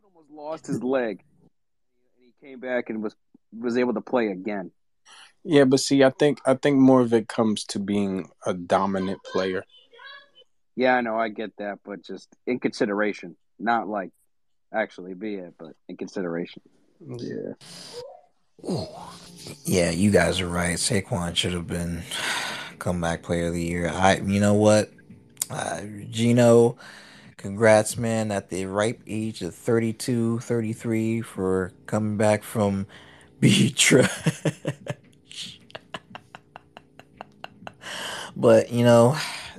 almost 0.04 0.32
lost 0.32 0.66
his 0.68 0.82
leg, 0.82 1.24
and 2.18 2.26
he 2.26 2.34
came 2.48 2.60
back 2.60 2.90
and 2.90 3.04
was 3.04 3.16
was 3.56 3.78
able 3.78 3.94
to 3.94 4.02
play 4.02 4.28
again. 4.30 4.72
Yeah, 5.44 5.64
but 5.64 5.80
see, 5.80 6.04
I 6.04 6.10
think 6.10 6.40
I 6.46 6.56
think 6.56 6.78
more 6.78 7.02
of 7.02 7.14
it 7.14 7.28
comes 7.28 7.64
to 7.66 7.80
being 7.80 8.30
a 8.46 8.54
dominant 8.54 9.24
player. 9.24 9.64
Yeah, 10.76 10.96
I 10.96 11.02
know, 11.02 11.18
I 11.18 11.30
get 11.30 11.56
that, 11.58 11.80
but 11.84 12.04
just 12.04 12.30
in 12.46 12.60
consideration, 12.60 13.36
not 13.60 13.88
like 13.88 14.12
actually 14.74 15.14
be 15.14 15.36
it, 15.36 15.54
but 15.58 15.74
in 15.88 15.98
consideration. 15.98 16.62
Yeah. 17.06 17.54
Ooh. 18.70 18.88
yeah, 19.64 19.90
you 19.90 20.12
guys 20.12 20.42
are 20.42 20.48
right. 20.48 20.76
Saquon 20.76 21.36
should 21.36 21.54
have 21.54 21.68
been 21.68 22.04
comeback 22.80 23.24
player 23.24 23.48
of 23.48 23.54
the 23.54 23.64
year. 23.64 23.90
I, 23.90 24.18
you 24.18 24.40
know 24.40 24.54
what, 24.54 24.90
uh, 25.50 25.82
Geno, 26.10 26.78
congrats, 27.38 27.98
man, 27.98 28.32
at 28.32 28.50
the 28.50 28.66
ripe 28.66 29.02
age 29.08 29.42
of 29.42 29.56
32, 29.56 30.40
33 30.40 31.22
for 31.22 31.72
coming 31.86 32.18
back 32.18 32.44
from 32.44 32.86
being 33.40 33.74
but 38.40 38.72
you 38.72 38.86
know, 38.86 39.18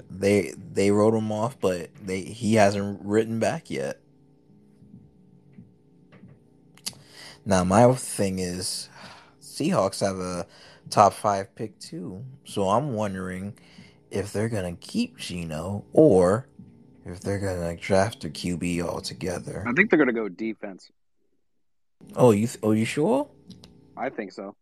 they 0.09 0.55
they 0.57 0.91
wrote 0.91 1.15
him 1.15 1.31
off, 1.31 1.61
but 1.61 1.91
they 2.03 2.23
he 2.23 2.55
hasn't 2.55 3.01
written 3.05 3.39
back 3.39 3.71
yet. 3.71 4.01
Now 7.45 7.63
my 7.63 7.93
thing 7.95 8.39
is, 8.39 8.89
Seahawks 9.41 10.01
have 10.01 10.19
a 10.19 10.47
top 10.89 11.13
five 11.13 11.55
pick 11.55 11.79
too, 11.79 12.25
so 12.45 12.71
I'm 12.71 12.95
wondering 12.95 13.59
if 14.11 14.33
they're 14.33 14.49
gonna 14.49 14.77
keep 14.77 15.19
Geno 15.19 15.85
or 15.93 16.49
if 17.05 17.21
they're 17.21 17.39
gonna 17.39 17.77
draft 17.77 18.25
a 18.25 18.31
QB 18.31 18.81
altogether. 18.83 19.63
I 19.69 19.73
think 19.73 19.91
they're 19.91 19.99
gonna 19.99 20.13
go 20.15 20.29
defense. 20.29 20.91
Oh, 22.17 22.31
you 22.31 22.49
oh 22.63 22.73
you 22.73 22.87
sure? 22.87 23.29
I 23.95 24.09
think 24.09 24.33
so. 24.33 24.57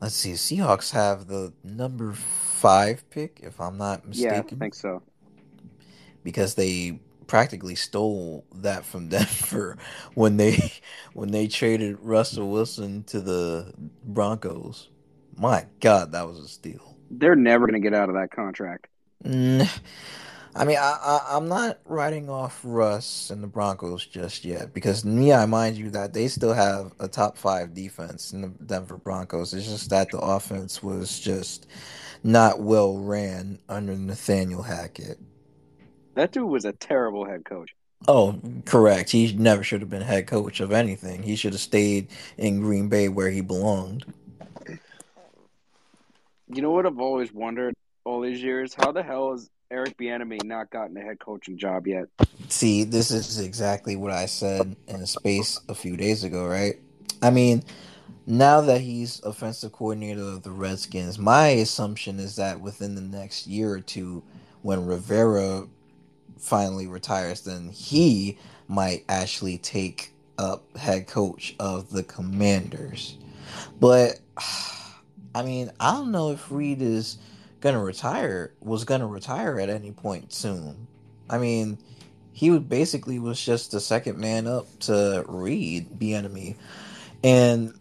Let's 0.00 0.14
see. 0.14 0.32
Seahawks 0.32 0.92
have 0.92 1.26
the 1.26 1.52
number 1.64 2.12
five 2.12 3.08
pick, 3.10 3.40
if 3.42 3.60
I'm 3.60 3.76
not 3.78 4.06
mistaken. 4.06 4.34
Yeah, 4.34 4.56
I 4.56 4.58
think 4.58 4.74
so. 4.74 5.02
because 6.22 6.54
they 6.54 7.00
practically 7.26 7.74
stole 7.74 8.44
that 8.54 8.84
from 8.84 9.08
Denver 9.14 9.76
when 10.14 10.36
they 10.36 10.72
when 11.14 11.30
they 11.30 11.46
traded 11.48 11.98
Russell 12.00 12.50
Wilson 12.50 13.02
to 13.04 13.20
the 13.20 13.72
Broncos. 14.04 14.88
My 15.36 15.66
God, 15.80 16.12
that 16.12 16.26
was 16.26 16.38
a 16.38 16.48
steal. 16.48 16.96
They're 17.10 17.36
never 17.36 17.66
gonna 17.66 17.80
get 17.80 17.94
out 17.94 18.08
of 18.08 18.14
that 18.16 18.30
contract. 18.30 18.86
Mm, 19.24 19.68
I 20.54 20.64
mean, 20.64 20.76
I, 20.78 20.98
I 21.02 21.36
I'm 21.36 21.48
not 21.48 21.78
writing 21.84 22.28
off 22.28 22.60
Russ 22.64 23.30
and 23.30 23.42
the 23.42 23.46
Broncos 23.46 24.06
just 24.06 24.44
yet 24.44 24.74
because 24.74 25.04
yeah, 25.04 25.42
I 25.42 25.46
mind 25.46 25.76
you 25.76 25.90
that 25.90 26.12
they 26.12 26.28
still 26.28 26.52
have 26.52 26.92
a 27.00 27.08
top 27.08 27.36
five 27.36 27.74
defense 27.74 28.32
in 28.32 28.40
the 28.42 28.48
Denver 28.48 28.96
Broncos. 28.96 29.54
It's 29.54 29.68
just 29.68 29.90
that 29.90 30.10
the 30.10 30.18
offense 30.18 30.82
was 30.82 31.18
just 31.20 31.66
not 32.24 32.60
well 32.60 32.98
ran 32.98 33.58
under 33.68 33.94
Nathaniel 33.94 34.62
Hackett. 34.62 35.18
That 36.14 36.32
dude 36.32 36.48
was 36.48 36.64
a 36.64 36.72
terrible 36.72 37.24
head 37.24 37.44
coach. 37.44 37.74
Oh, 38.06 38.40
correct. 38.64 39.10
He 39.10 39.32
never 39.34 39.62
should 39.62 39.80
have 39.80 39.90
been 39.90 40.02
head 40.02 40.26
coach 40.26 40.60
of 40.60 40.72
anything. 40.72 41.22
He 41.22 41.36
should 41.36 41.52
have 41.52 41.60
stayed 41.60 42.08
in 42.36 42.60
Green 42.60 42.88
Bay 42.88 43.08
where 43.08 43.30
he 43.30 43.40
belonged. 43.40 44.04
You 46.48 46.62
know 46.62 46.70
what 46.70 46.86
I've 46.86 47.00
always 47.00 47.32
wondered 47.32 47.74
all 48.04 48.20
these 48.20 48.42
years? 48.42 48.74
How 48.74 48.92
the 48.92 49.02
hell 49.02 49.32
has 49.32 49.50
Eric 49.70 49.98
Bieniemy 49.98 50.42
not 50.44 50.70
gotten 50.70 50.96
a 50.96 51.00
head 51.00 51.18
coaching 51.18 51.58
job 51.58 51.86
yet? 51.86 52.08
See, 52.48 52.84
this 52.84 53.10
is 53.10 53.38
exactly 53.38 53.96
what 53.96 54.12
I 54.12 54.24
said 54.26 54.76
in 54.86 55.04
space 55.04 55.60
a 55.68 55.74
few 55.74 55.96
days 55.96 56.24
ago, 56.24 56.46
right? 56.46 56.76
I 57.20 57.30
mean, 57.30 57.62
now 58.26 58.62
that 58.62 58.80
he's 58.80 59.22
offensive 59.24 59.72
coordinator 59.72 60.22
of 60.22 60.42
the 60.42 60.50
Redskins, 60.50 61.18
my 61.18 61.48
assumption 61.48 62.18
is 62.18 62.36
that 62.36 62.60
within 62.60 62.94
the 62.94 63.02
next 63.02 63.46
year 63.46 63.72
or 63.72 63.80
two, 63.80 64.22
when 64.62 64.86
Rivera 64.86 65.66
finally 66.38 66.86
retires, 66.86 67.42
then 67.42 67.68
he 67.68 68.38
might 68.68 69.04
actually 69.08 69.58
take 69.58 70.12
up 70.38 70.76
head 70.78 71.06
coach 71.06 71.54
of 71.60 71.90
the 71.90 72.02
Commanders. 72.02 73.18
But 73.78 74.20
I 75.34 75.42
mean, 75.42 75.70
I 75.78 75.92
don't 75.92 76.10
know 76.10 76.32
if 76.32 76.50
Reid 76.50 76.80
is 76.80 77.18
gonna 77.60 77.82
retire 77.82 78.52
was 78.60 78.84
gonna 78.84 79.06
retire 79.06 79.58
at 79.60 79.68
any 79.68 79.92
point 79.92 80.32
soon. 80.32 80.86
I 81.28 81.38
mean, 81.38 81.78
he 82.32 82.50
would 82.50 82.68
basically 82.68 83.18
was 83.18 83.44
just 83.44 83.72
the 83.72 83.80
second 83.80 84.18
man 84.18 84.46
up 84.46 84.66
to 84.80 85.24
Reid, 85.26 85.98
the 85.98 86.14
enemy. 86.14 86.56
And 87.24 87.74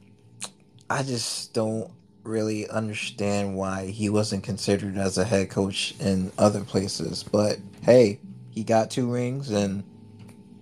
I 0.90 1.04
just 1.04 1.54
don't 1.54 1.92
really 2.24 2.68
understand 2.68 3.56
why 3.56 3.86
he 3.88 4.10
wasn't 4.10 4.44
considered 4.44 4.98
as 4.98 5.18
a 5.18 5.24
head 5.24 5.50
coach 5.50 5.96
in 6.00 6.32
other 6.38 6.64
places. 6.64 7.24
But 7.24 7.60
hey, 7.84 8.20
he 8.50 8.64
got 8.64 8.92
two 8.92 9.12
rings 9.12 9.52
and 9.52 9.84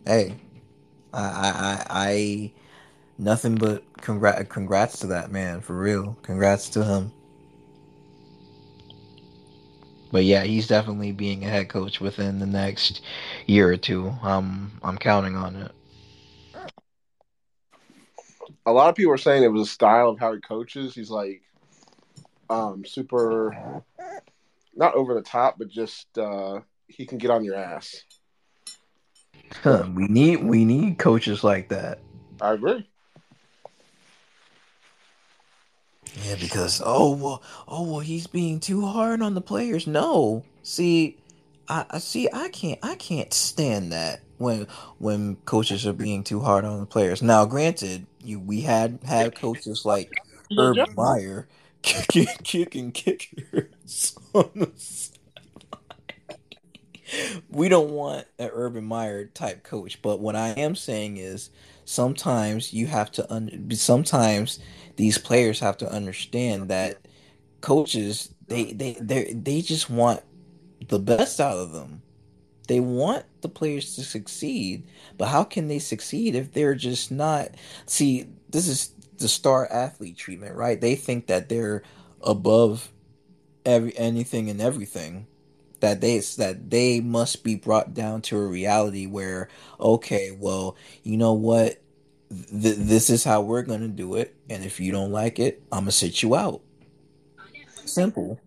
hey, 0.05 0.35
I 1.13 1.21
I 1.21 1.85
I, 1.89 2.51
nothing 3.17 3.55
but 3.55 3.83
congrats 4.01 4.49
congrats 4.49 4.99
to 4.99 5.07
that 5.07 5.31
man 5.31 5.61
for 5.61 5.77
real. 5.77 6.17
Congrats 6.21 6.69
to 6.69 6.83
him. 6.83 7.11
But 10.11 10.23
yeah, 10.23 10.43
he's 10.43 10.67
definitely 10.67 11.11
being 11.11 11.43
a 11.43 11.49
head 11.49 11.69
coach 11.69 11.99
within 11.99 12.39
the 12.39 12.45
next 12.45 13.01
year 13.47 13.69
or 13.69 13.77
two. 13.77 14.13
Um, 14.21 14.71
I'm 14.83 14.97
counting 14.97 15.35
on 15.35 15.55
it. 15.55 15.71
A 18.65 18.71
lot 18.71 18.89
of 18.89 18.95
people 18.95 19.13
are 19.13 19.17
saying 19.17 19.43
it 19.43 19.51
was 19.51 19.67
a 19.67 19.71
style 19.71 20.09
of 20.09 20.19
how 20.19 20.33
he 20.33 20.39
coaches. 20.39 20.95
He's 20.95 21.09
like 21.09 21.41
um 22.49 22.85
super 22.85 23.83
not 24.75 24.93
over 24.95 25.13
the 25.13 25.21
top, 25.21 25.57
but 25.57 25.69
just 25.69 26.17
uh 26.17 26.59
he 26.87 27.05
can 27.05 27.17
get 27.17 27.31
on 27.31 27.43
your 27.43 27.55
ass. 27.55 28.03
Huh, 29.63 29.87
we 29.93 30.07
need 30.07 30.43
we 30.43 30.65
need 30.65 30.97
coaches 30.97 31.43
like 31.43 31.69
that. 31.69 31.99
I 32.41 32.53
agree. 32.53 32.87
Yeah, 36.23 36.35
because 36.35 36.81
oh 36.83 37.15
well, 37.15 37.43
oh 37.67 37.83
well, 37.83 37.99
he's 37.99 38.27
being 38.27 38.59
too 38.59 38.85
hard 38.85 39.21
on 39.21 39.33
the 39.33 39.41
players. 39.41 39.85
No, 39.85 40.45
see, 40.63 41.17
I, 41.67 41.85
I 41.89 41.97
see. 41.99 42.29
I 42.31 42.49
can't. 42.49 42.79
I 42.83 42.95
can't 42.95 43.33
stand 43.33 43.91
that 43.91 44.21
when 44.37 44.67
when 44.97 45.35
coaches 45.45 45.85
are 45.85 45.93
being 45.93 46.23
too 46.23 46.39
hard 46.39 46.63
on 46.63 46.79
the 46.79 46.85
players. 46.85 47.21
Now, 47.21 47.45
granted, 47.45 48.07
you 48.23 48.39
we 48.39 48.61
had 48.61 48.99
had 49.05 49.35
coaches 49.35 49.83
like 49.85 50.11
Urban 50.57 50.93
Meyer 50.95 51.47
kicking 51.81 52.27
kicking 52.43 52.91
kickers 52.91 54.17
on 54.33 54.49
the 54.55 54.71
sideline. 54.75 55.15
We 57.49 57.69
don't 57.69 57.91
want 57.91 58.25
an 58.39 58.49
Urban 58.53 58.85
Meyer 58.85 59.25
type 59.25 59.63
coach, 59.63 60.01
but 60.01 60.19
what 60.19 60.35
I 60.35 60.49
am 60.49 60.75
saying 60.75 61.17
is 61.17 61.49
sometimes 61.85 62.73
you 62.73 62.87
have 62.87 63.11
to 63.13 63.33
un- 63.33 63.69
sometimes 63.73 64.59
these 64.97 65.17
players 65.17 65.59
have 65.59 65.77
to 65.77 65.91
understand 65.91 66.69
that 66.69 66.97
coaches 67.61 68.33
they 68.47 68.73
they 68.73 68.93
they 68.99 69.33
they 69.33 69.61
just 69.61 69.89
want 69.89 70.21
the 70.87 70.99
best 70.99 71.39
out 71.39 71.57
of 71.57 71.71
them. 71.71 72.01
They 72.67 72.79
want 72.79 73.25
the 73.41 73.49
players 73.49 73.95
to 73.95 74.03
succeed, 74.03 74.87
but 75.17 75.27
how 75.27 75.43
can 75.43 75.67
they 75.67 75.79
succeed 75.79 76.35
if 76.35 76.51
they're 76.51 76.75
just 76.75 77.11
not 77.11 77.49
see 77.85 78.27
this 78.49 78.67
is 78.67 78.91
the 79.17 79.27
star 79.27 79.71
athlete 79.71 80.17
treatment, 80.17 80.55
right? 80.55 80.79
They 80.79 80.95
think 80.95 81.27
that 81.27 81.49
they're 81.49 81.83
above 82.21 82.91
every 83.65 83.97
anything 83.97 84.49
and 84.49 84.61
everything. 84.61 85.27
That 85.85 86.01
they 86.01 86.17
that 86.17 86.71
they 86.71 86.99
must 86.99 87.43
be 87.43 87.53
brought 87.53 87.93
down 87.93 88.23
to 88.23 88.37
a 88.37 88.47
reality 88.47 89.05
where 89.05 89.49
okay, 89.79 90.35
well, 90.35 90.77
you 91.03 91.15
know 91.15 91.33
what? 91.33 91.79
Th- 92.29 92.75
this 92.75 93.11
is 93.11 93.23
how 93.23 93.41
we're 93.41 93.61
gonna 93.61 93.87
do 93.87 94.15
it, 94.15 94.35
and 94.49 94.65
if 94.65 94.79
you 94.79 94.91
don't 94.91 95.11
like 95.11 95.37
it, 95.37 95.61
I'm 95.71 95.81
gonna 95.81 95.91
sit 95.91 96.23
you 96.23 96.35
out. 96.35 96.61
Simple. 97.85 98.39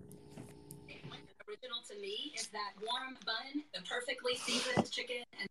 Original 1.49 1.79
to 1.89 1.95
me 2.01 2.33
is 2.35 2.49
that 2.49 2.73
warm 2.83 3.17
bun, 3.25 3.63
the 3.73 3.83
perfectly 3.89 4.35
seasoned 4.35 4.91
chicken 4.91 5.23
and. 5.39 5.49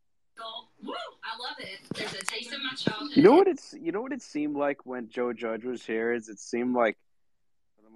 Woo! 0.83 0.93
I 1.23 1.37
love 1.41 1.55
it. 1.59 1.79
There's 1.95 2.13
a 2.21 2.25
taste 2.25 2.51
of 2.51 2.59
my 2.61 2.75
childhood. 2.75 3.15
You 3.15 3.23
know 3.23 3.31
what 3.31 3.47
it's 3.47 3.73
you 3.79 3.93
know 3.93 4.01
what 4.01 4.11
it 4.11 4.21
seemed 4.21 4.57
like 4.57 4.85
when 4.85 5.07
Joe 5.07 5.31
Judge 5.31 5.63
was 5.63 5.85
here 5.85 6.11
is 6.11 6.27
it 6.27 6.39
seemed 6.39 6.75
like 6.75 6.97
for 6.97 7.05
the 7.05 7.06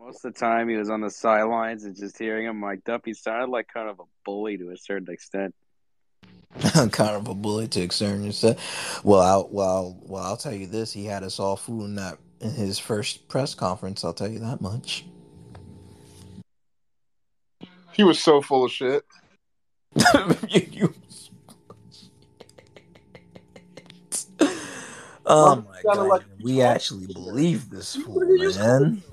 most 0.04 0.26
of 0.26 0.34
the 0.34 0.40
time 0.40 0.68
he 0.68 0.76
was 0.76 0.90
on 0.90 1.02
the 1.02 1.10
sidelines 1.10 1.84
and 1.84 1.96
just 1.96 2.18
hearing 2.18 2.46
him 2.48 2.60
mic'd 2.60 2.90
up, 2.90 3.02
he 3.06 3.14
sounded 3.14 3.50
like 3.50 3.68
kind 3.72 3.90
of 3.90 4.00
a 4.00 4.04
bully 4.26 4.58
to 4.58 4.70
a 4.72 4.78
certain 4.78 5.12
extent. 5.14 5.54
kind 6.92 7.16
of 7.16 7.28
a 7.28 7.34
bully 7.36 7.68
to 7.68 7.82
extern 7.82 8.24
yourself. 8.24 9.04
Well, 9.06 9.22
I'll, 9.22 9.48
well, 9.52 9.98
well, 10.02 10.24
I'll 10.24 10.38
tell 10.38 10.54
you 10.54 10.68
this: 10.68 10.92
he 10.92 11.06
had 11.06 11.24
us 11.24 11.40
all 11.40 11.56
fooling 11.56 11.96
that 11.96 12.18
in 12.42 12.52
his 12.52 12.78
first 12.78 13.28
press 13.30 13.56
conference. 13.56 14.04
I'll 14.04 14.14
tell 14.14 14.28
you 14.28 14.40
that 14.40 14.60
much. 14.60 15.06
He 17.94 18.04
was 18.04 18.20
so 18.20 18.42
full 18.42 18.66
of 18.66 18.72
shit. 18.72 19.04
You- 20.50 20.68
you- 20.72 20.94
oh 25.26 25.64
my 25.68 25.82
god! 25.84 26.08
like- 26.08 26.22
we 26.42 26.62
actually 26.62 27.08
believe 27.08 27.70
this 27.70 27.96
fool, 27.96 28.16
What 28.16 28.24
are 28.24 28.80
man. 28.80 29.04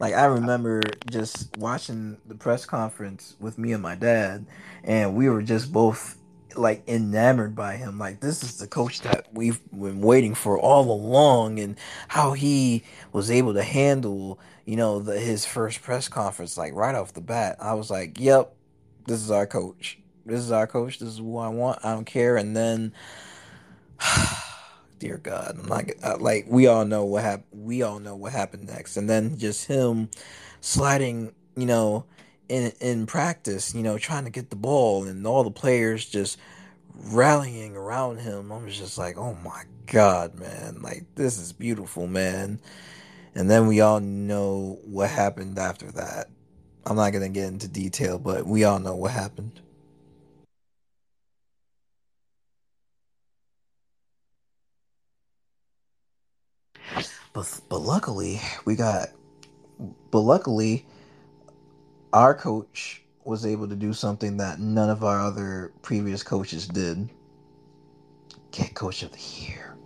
Like 0.00 0.14
I 0.14 0.24
remember 0.24 0.80
just 1.10 1.56
watching 1.58 2.16
the 2.26 2.34
press 2.34 2.64
conference 2.64 3.36
with 3.38 3.58
me 3.58 3.72
and 3.72 3.82
my 3.82 3.94
dad, 3.96 4.46
and 4.82 5.14
we 5.14 5.28
were 5.28 5.42
just 5.42 5.72
both 5.72 6.16
like 6.56 6.82
enamored 6.88 7.54
by 7.54 7.76
him. 7.76 7.98
Like 7.98 8.20
this 8.20 8.42
is 8.42 8.56
the 8.56 8.66
coach 8.66 9.02
that 9.02 9.28
we've 9.34 9.60
been 9.70 10.00
waiting 10.00 10.34
for 10.34 10.58
all 10.58 10.90
along, 10.90 11.60
and 11.60 11.76
how 12.08 12.32
he 12.32 12.82
was 13.12 13.30
able 13.30 13.52
to 13.52 13.62
handle, 13.62 14.40
you 14.64 14.76
know, 14.76 15.00
the, 15.00 15.20
his 15.20 15.44
first 15.44 15.82
press 15.82 16.08
conference 16.08 16.56
like 16.56 16.74
right 16.74 16.94
off 16.94 17.12
the 17.12 17.20
bat. 17.20 17.58
I 17.60 17.74
was 17.74 17.90
like, 17.90 18.18
"Yep, 18.18 18.54
this 19.06 19.20
is 19.20 19.30
our 19.30 19.46
coach. 19.46 19.98
This 20.24 20.40
is 20.40 20.50
our 20.50 20.66
coach. 20.66 20.98
This 20.98 21.10
is 21.10 21.18
who 21.18 21.36
I 21.36 21.48
want. 21.48 21.84
I 21.84 21.92
don't 21.92 22.06
care." 22.06 22.38
And 22.38 22.56
then. 22.56 22.94
Dear 25.00 25.16
God, 25.16 25.58
I'm 25.58 25.72
uh, 26.04 26.18
like 26.18 26.44
we 26.46 26.66
all 26.66 26.84
know 26.84 27.06
what 27.06 27.22
happened. 27.22 27.64
We 27.64 27.80
all 27.80 28.00
know 28.00 28.14
what 28.14 28.32
happened 28.32 28.68
next, 28.68 28.98
and 28.98 29.08
then 29.08 29.38
just 29.38 29.66
him 29.66 30.10
sliding, 30.60 31.32
you 31.56 31.64
know, 31.64 32.04
in 32.50 32.72
in 32.80 33.06
practice, 33.06 33.74
you 33.74 33.82
know, 33.82 33.96
trying 33.96 34.24
to 34.24 34.30
get 34.30 34.50
the 34.50 34.56
ball, 34.56 35.04
and 35.04 35.26
all 35.26 35.42
the 35.42 35.50
players 35.50 36.04
just 36.04 36.38
rallying 36.94 37.78
around 37.78 38.18
him. 38.18 38.52
I 38.52 38.62
was 38.62 38.76
just 38.76 38.98
like, 38.98 39.16
oh 39.16 39.38
my 39.42 39.62
God, 39.86 40.38
man, 40.38 40.82
like 40.82 41.06
this 41.14 41.38
is 41.38 41.54
beautiful, 41.54 42.06
man. 42.06 42.60
And 43.34 43.50
then 43.50 43.68
we 43.68 43.80
all 43.80 44.00
know 44.00 44.80
what 44.84 45.08
happened 45.08 45.58
after 45.58 45.90
that. 45.92 46.28
I'm 46.84 46.96
not 46.96 47.14
gonna 47.14 47.30
get 47.30 47.48
into 47.48 47.68
detail, 47.68 48.18
but 48.18 48.46
we 48.46 48.64
all 48.64 48.78
know 48.78 48.96
what 48.96 49.12
happened. 49.12 49.62
But 57.32 57.60
but 57.68 57.80
luckily 57.80 58.40
we 58.64 58.76
got 58.76 59.08
but 60.10 60.20
luckily 60.20 60.86
our 62.12 62.34
coach 62.34 63.02
was 63.24 63.46
able 63.46 63.68
to 63.68 63.76
do 63.76 63.92
something 63.92 64.36
that 64.38 64.58
none 64.58 64.90
of 64.90 65.04
our 65.04 65.20
other 65.20 65.72
previous 65.82 66.22
coaches 66.22 66.66
did. 66.66 67.08
Get 68.50 68.74
coach 68.74 69.02
of 69.02 69.12
the 69.12 69.20
year. 69.20 69.76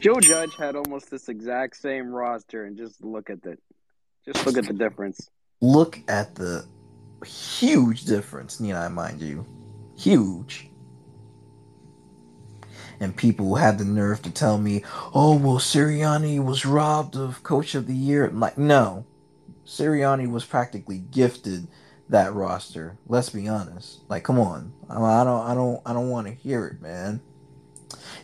Joe 0.00 0.20
Judge 0.20 0.54
had 0.56 0.76
almost 0.76 1.10
this 1.10 1.28
exact 1.28 1.76
same 1.76 2.12
roster, 2.12 2.64
and 2.64 2.76
just 2.76 3.02
look 3.02 3.30
at 3.30 3.44
it. 3.44 3.60
Just 4.24 4.44
look 4.46 4.56
at 4.56 4.66
the 4.66 4.72
difference. 4.72 5.30
Look 5.60 6.00
at 6.08 6.34
the 6.34 6.66
huge 7.24 8.04
difference, 8.04 8.60
Nina, 8.60 8.90
mind 8.90 9.20
you. 9.20 9.46
Huge. 9.96 10.68
And 12.98 13.16
people 13.16 13.56
had 13.56 13.78
the 13.78 13.84
nerve 13.84 14.22
to 14.22 14.30
tell 14.30 14.58
me, 14.58 14.82
oh, 15.14 15.36
well, 15.36 15.58
Sirianni 15.58 16.42
was 16.42 16.64
robbed 16.64 17.16
of 17.16 17.42
Coach 17.42 17.74
of 17.74 17.86
the 17.86 17.94
Year. 17.94 18.26
I'm 18.26 18.40
like, 18.40 18.56
no. 18.56 19.04
Sirianni 19.66 20.30
was 20.30 20.44
practically 20.44 20.98
gifted 20.98 21.68
that 22.08 22.32
roster. 22.32 22.96
Let's 23.06 23.30
be 23.30 23.48
honest. 23.48 24.00
Like, 24.08 24.24
come 24.24 24.38
on. 24.38 24.72
I 24.88 24.94
I 24.94 25.24
don't, 25.24 25.46
I 25.46 25.54
don't, 25.54 25.82
I 25.84 25.92
don't 25.92 26.10
want 26.10 26.26
to 26.26 26.32
hear 26.32 26.66
it, 26.66 26.80
man. 26.80 27.20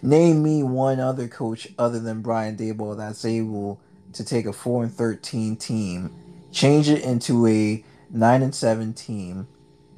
Name 0.00 0.42
me 0.42 0.62
one 0.62 1.00
other 1.00 1.28
coach 1.28 1.68
other 1.78 2.00
than 2.00 2.22
Brian 2.22 2.56
Daboll 2.56 2.96
that's 2.96 3.24
able 3.24 3.80
to 4.12 4.24
take 4.24 4.46
a 4.46 4.52
four 4.52 4.82
and 4.82 4.92
thirteen 4.92 5.56
team, 5.56 6.14
change 6.50 6.88
it 6.88 7.02
into 7.02 7.46
a 7.46 7.84
nine 8.10 8.42
and 8.42 8.54
seven 8.54 8.94
team, 8.94 9.46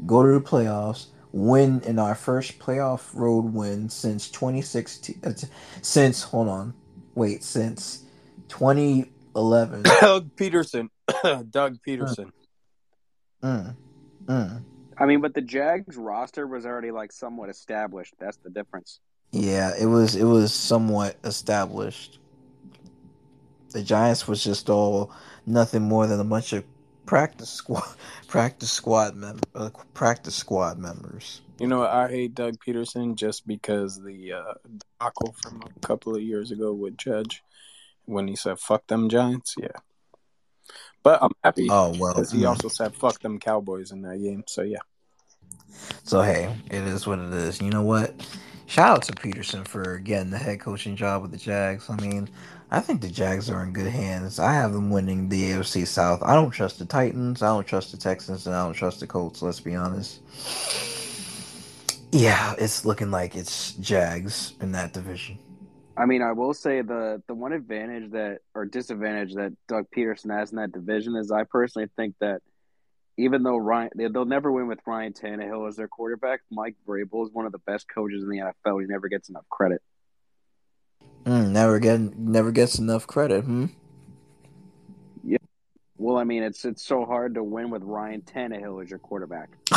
go 0.07 0.23
to 0.23 0.33
the 0.33 0.41
playoffs, 0.41 1.07
win 1.35 1.81
in 1.81 1.99
our 1.99 2.15
first 2.15 2.61
playoff 2.61 3.13
road 3.13 3.53
win 3.53 3.89
since 3.89 4.31
2016. 4.31 5.21
uh, 5.25 5.33
Since 5.83 6.23
hold 6.23 6.49
on, 6.49 6.75
wait, 7.17 7.43
since 7.43 8.05
2011. 8.49 9.83
Doug 10.01 10.31
Pederson. 10.37 10.89
Doug 11.51 11.79
Pederson. 11.87 12.31
Mm, 13.43 13.75
mm. 14.27 14.63
I 14.97 15.07
mean, 15.07 15.21
but 15.21 15.35
the 15.35 15.41
Jags 15.41 15.97
roster 15.97 16.47
was 16.47 16.65
already 16.65 16.93
like 16.93 17.11
somewhat 17.11 17.51
established. 17.51 18.15
That's 18.21 18.37
the 18.37 18.51
difference. 18.51 19.01
Yeah, 19.33 19.73
it 19.79 19.87
was 19.87 20.15
it 20.15 20.25
was 20.25 20.55
somewhat 20.55 21.17
established. 21.25 22.21
The 23.71 23.83
Giants 23.83 24.29
was 24.29 24.45
just 24.45 24.71
all 24.71 25.11
nothing 25.47 25.83
more 25.83 26.07
than 26.07 26.21
a 26.21 26.25
bunch 26.25 26.53
of 26.53 26.65
practice 27.07 27.51
squad 27.51 27.85
practice 28.29 28.71
squad 28.71 29.15
mem- 29.17 29.41
uh, 29.55 29.71
practice 29.93 30.35
squad 30.35 30.79
members. 30.79 31.43
You 31.59 31.69
know. 31.69 31.87
I 31.87 32.09
hate 32.09 32.35
Doug 32.35 32.57
Pederson 32.59 33.15
just 33.15 33.47
because 33.47 34.03
the 34.03 34.33
uh, 34.33 34.55
debacle 34.65 35.35
from 35.43 35.63
a 35.63 35.87
couple 35.87 36.15
of 36.15 36.23
years 36.23 36.51
ago 36.51 36.73
with 36.73 36.97
Judge 36.97 37.43
when 38.07 38.27
he 38.29 38.37
said 38.37 38.59
"fuck 38.59 38.87
them 38.87 39.09
Giants." 39.09 39.55
Yeah, 39.59 39.69
but 41.03 41.23
I'm 41.23 41.33
happy 41.43 41.69
Oh 41.71 41.95
well. 41.99 42.15
because 42.15 42.33
he 42.33 42.43
mm. 42.43 42.49
also 42.49 42.69
said 42.69 42.95
"fuck 42.95 43.21
them 43.21 43.39
Cowboys" 43.39 43.93
in 43.93 44.03
that 44.03 44.19
game. 44.19 44.45
So 44.47 44.63
yeah, 44.63 44.79
So 46.05 46.23
hey, 46.23 46.55
it 46.71 46.83
is 46.83 47.07
what 47.07 47.19
it 47.19 47.33
is. 47.33 47.61
You 47.61 47.71
know 47.71 47.83
what? 47.83 48.15
Shout 48.67 48.97
out 48.97 49.03
to 49.05 49.13
Pederson 49.13 49.67
for 49.69 49.99
getting 49.99 50.31
the 50.31 50.39
head 50.39 50.61
coaching 50.61 50.97
job 50.97 51.23
with 51.23 51.31
the 51.31 51.37
Jags. 51.37 51.91
I 51.91 51.97
mean, 51.97 52.29
I 52.75 52.81
think 52.81 53.03
the 53.03 53.09
Jags 53.09 53.49
are 53.51 53.63
in 53.63 53.73
good 53.73 53.87
hands. 53.87 54.41
I 54.41 54.53
have 54.55 54.73
them 54.73 54.91
winning 54.91 55.29
the 55.29 55.53
AFC 55.53 55.87
South. 55.87 56.21
I 56.25 56.35
don't 56.35 56.51
trust 56.51 56.81
the 56.81 56.85
Titans. 56.85 57.41
I 57.41 57.47
don't 57.47 57.65
trust 57.65 57.93
the 57.93 57.97
Texans, 57.97 58.49
and 58.49 58.57
I 58.57 58.65
don't 58.65 58.75
trust 58.75 58.99
the 58.99 59.07
Colts. 59.07 59.43
Let's 59.43 59.61
be 59.61 59.77
honest. 59.77 60.19
Yeah, 62.11 62.57
it's 62.59 62.85
looking 62.85 63.13
like 63.13 63.37
it's 63.37 63.75
Jags 63.75 64.55
in 64.61 64.73
that 64.73 64.93
division. 64.93 65.39
I 65.97 66.07
mean, 66.07 66.21
I 66.21 66.33
will 66.33 66.53
say 66.53 66.83
the 66.83 67.23
the 67.29 67.35
one 67.35 67.53
advantage 67.53 68.11
that 68.11 68.39
or 68.57 68.65
disadvantage 68.65 69.35
that 69.35 69.53
Doug 69.69 69.87
Pederson 69.97 70.37
has 70.37 70.51
in 70.51 70.57
that 70.57 70.73
division 70.73 71.15
is 71.15 71.31
I 71.31 71.45
personally 71.45 71.89
think 71.95 72.17
that 72.21 72.43
even 73.17 73.45
though 73.45 73.57
Ryan 73.57 73.91
they, 73.95 74.09
they'll 74.09 74.25
never 74.25 74.51
win 74.51 74.67
with 74.67 74.81
Ryan 74.85 75.13
Tannehill 75.13 75.69
as 75.69 75.77
their 75.77 75.87
quarterback, 75.87 76.41
Mike 76.51 76.75
Vrabel 76.89 77.25
is 77.25 77.33
one 77.33 77.47
of 77.47 77.53
the 77.53 77.59
best 77.59 77.87
coaches 77.89 78.25
in 78.25 78.29
the 78.29 78.39
NFL. 78.39 78.81
He 78.81 78.89
never 78.89 79.07
gets 79.07 79.29
enough 79.29 79.49
credit. 79.49 79.81
Mm, 81.25 81.51
never 81.51 81.79
get 81.79 82.19
never 82.19 82.53
gets 82.53 82.79
enough 82.79 83.07
credit. 83.07 83.45
Hmm. 83.45 83.67
Well, 86.05 86.19
I 86.19 86.25
mean, 86.25 86.43
it's 86.43 86.67
it's 86.67 86.83
so 86.83 87.07
hard 87.07 87.35
to 87.35 87.43
win 87.43 87.71
with 87.71 87.83
Ryan 87.83 88.21
Tannehill 88.21 88.83
as 88.83 88.91
your 88.91 88.99
quarterback. 88.99 89.49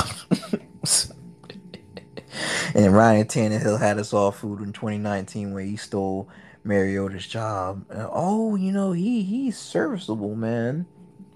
and 2.76 2.94
Ryan 2.94 3.28
Tannehill 3.28 3.80
had 3.80 3.98
us 3.98 4.12
all 4.14 4.32
fooled 4.32 4.60
in 4.60 4.74
2019 4.74 5.54
where 5.54 5.64
he 5.64 5.78
stole 5.78 6.28
Mariota's 6.66 7.26
job. 7.26 7.86
Oh, 7.92 8.56
you 8.56 8.74
know 8.74 8.92
he 8.92 9.24
he's 9.24 9.58
serviceable, 9.58 10.36
man. 10.36 10.86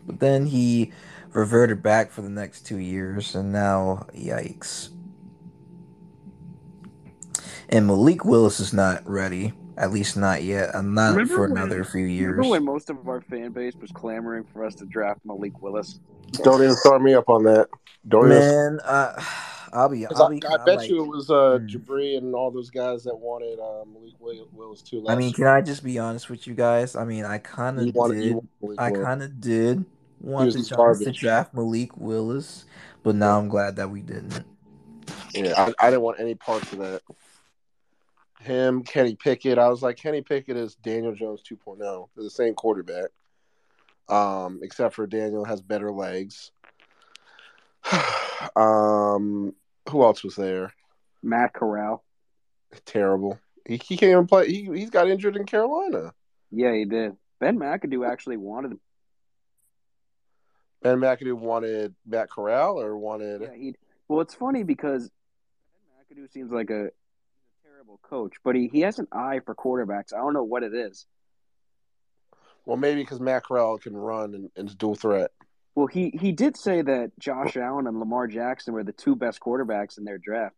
But 0.06 0.20
then 0.20 0.48
he 0.48 0.92
reverted 1.32 1.82
back 1.82 2.12
for 2.12 2.22
the 2.22 2.30
next 2.30 2.66
two 2.66 2.80
years, 2.80 3.34
and 3.34 3.54
now 3.54 4.08
yikes. 4.14 4.90
And 7.70 7.88
Malik 7.88 8.26
Willis 8.26 8.60
is 8.60 8.74
not 8.74 9.08
ready, 9.08 9.54
at 9.82 9.92
least 9.92 10.16
not 10.16 10.44
yet. 10.44 10.76
I'm 10.76 10.94
not 10.94 11.12
Remember 11.12 11.34
for 11.34 11.42
when- 11.42 11.52
another 11.58 11.84
few 11.84 12.06
years. 12.06 12.32
Remember 12.38 12.52
when 12.52 12.66
most 12.66 12.90
of 12.90 13.08
our 13.10 13.20
fan 13.22 13.52
base 13.52 13.74
was 13.76 13.92
clamoring 13.92 14.46
for 14.54 14.64
us 14.64 14.76
to 14.76 14.86
draft 14.86 15.20
Malik 15.26 15.62
Willis? 15.62 16.00
Don't 16.44 16.62
even 16.64 16.76
start 16.76 17.02
me 17.02 17.14
up 17.16 17.28
on 17.30 17.44
that. 17.44 17.68
Don't 18.08 18.28
even. 18.28 18.40
Man, 18.40 18.80
uh, 18.86 19.22
I'll 19.74 19.90
be. 19.90 20.06
'Cause 20.06 20.20
I'll 20.22 20.30
be. 20.30 20.42
I 20.46 20.56
I'm 20.56 20.66
bet 20.66 20.78
like- 20.78 20.90
you 20.90 21.04
it 21.04 21.08
was 21.08 21.30
uh, 21.32 21.58
Hmm. 21.60 21.66
Jabri 21.66 22.18
and 22.18 22.36
all 22.36 22.52
those 22.52 22.70
guys 22.70 23.04
that 23.06 23.16
wanted 23.18 23.58
uh, 23.60 23.84
Malik 23.92 24.14
Will- 24.20 24.48
Willis 24.54 24.82
too. 24.82 25.04
I 25.10 25.16
mean, 25.16 25.34
can 25.34 25.48
I 25.48 25.62
just 25.62 25.84
be 25.84 25.98
honest 25.98 26.30
with 26.30 26.46
you 26.46 26.54
guys? 26.54 26.96
I 26.96 27.04
mean, 27.06 27.26
I 27.26 27.38
kind 27.40 27.80
of 27.80 27.86
did. 27.86 27.96
you 27.96 28.00
wanted 28.00 28.48
Malik 28.62 28.80
I 28.80 28.92
kind 28.92 29.24
of 29.24 29.42
did 29.42 29.84
want 30.20 30.46
was 30.46 30.56
the 30.56 30.76
Giants 30.76 31.04
to 31.06 31.12
draft 31.12 31.54
Malik 31.56 31.98
Willis, 31.98 32.66
but 33.02 33.16
now 33.16 33.40
I'm 33.40 33.48
glad 33.50 33.78
that 33.78 33.90
we 33.90 34.02
didn't. 34.02 34.44
Yeah, 35.34 35.54
I, 35.58 35.74
I 35.88 35.90
didn't 35.90 36.04
want 36.04 36.20
any 36.20 36.36
parts 36.36 36.72
of 36.74 36.80
that. 36.80 37.02
Him, 38.44 38.84
Kenny 38.84 39.16
Pickett. 39.16 39.58
I 39.58 39.70
was 39.70 39.82
like, 39.82 39.98
Kenny 39.98 40.22
Pickett 40.22 40.58
is 40.58 40.76
Daniel 40.76 41.14
Jones 41.14 41.42
2.0. 41.50 41.78
They're 42.16 42.24
the 42.24 42.30
same 42.30 42.54
quarterback, 42.54 43.10
um, 44.10 44.60
except 44.64 44.96
for 44.96 45.06
Daniel 45.08 45.46
has 45.46 45.62
better 45.62 45.92
legs. 45.92 46.52
um, 48.56 49.54
who 49.90 50.04
else 50.04 50.24
was 50.24 50.36
there? 50.36 50.74
Matt 51.22 51.54
Corral. 51.54 52.04
Terrible. 52.86 53.40
He, 53.68 53.74
he 53.78 53.98
can't 53.98 54.12
even 54.12 54.28
play. 54.28 54.48
He 54.48 54.66
he's 54.66 54.90
got 54.90 55.10
injured 55.10 55.36
in 55.36 55.46
Carolina. 55.46 56.14
Yeah, 56.52 56.74
he 56.74 56.86
did. 56.86 57.16
Ben 57.40 57.58
McAdoo 57.58 58.10
actually 58.10 58.38
wanted 58.38 58.74
him. 58.74 58.80
Ben 60.82 60.98
McAdoo 61.00 61.34
wanted 61.34 61.94
Matt 62.06 62.30
Corral 62.30 62.80
or 62.80 62.98
wanted 62.98 63.42
Yeah, 63.42 63.54
he. 63.56 63.76
Well, 64.08 64.22
it's 64.22 64.34
funny 64.34 64.64
because 64.64 65.12
Ben 66.10 66.18
McAdoo 66.24 66.32
seems 66.32 66.52
like 66.52 66.70
a, 66.70 66.90
he's 67.92 68.10
coach, 68.10 68.34
but 68.44 68.56
he, 68.56 68.68
he 68.72 68.82
has 68.82 69.00
an 69.00 69.08
eye 69.12 69.40
for 69.46 69.56
quarterbacks. 69.56 70.14
I 70.14 70.18
don't 70.18 70.34
know 70.34 70.44
what 70.44 70.64
it 70.64 70.74
is. 70.74 71.06
well 72.66 72.78
maybe 72.78 73.02
because 73.02 73.20
Matt 73.20 73.44
Corral 73.46 73.78
can 73.78 73.96
run 73.96 74.34
and, 74.36 74.50
and 74.56 74.70
is 74.70 74.76
dual 74.76 74.96
threat. 74.96 75.32
Well, 75.76 75.88
he 75.88 76.10
he 76.20 76.32
did 76.34 76.58
say 76.58 76.82
that 76.82 77.12
Josh 77.18 77.56
Allen 77.56 77.88
and 77.88 78.00
Lamar 78.00 78.28
Jackson 78.28 78.74
were 78.74 78.84
the 78.84 78.92
two 78.92 79.16
best 79.16 79.40
quarterbacks 79.40 79.98
in 79.98 80.04
their 80.04 80.18
draft. 80.18 80.56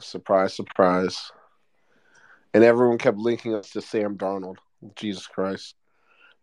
Surprise, 0.00 0.54
surprise. 0.54 1.30
And 2.54 2.64
everyone 2.64 2.98
kept 2.98 3.18
linking 3.18 3.54
us 3.54 3.70
to 3.70 3.82
Sam 3.82 4.16
Darnold. 4.16 4.56
Jesus 4.96 5.26
Christ. 5.26 5.74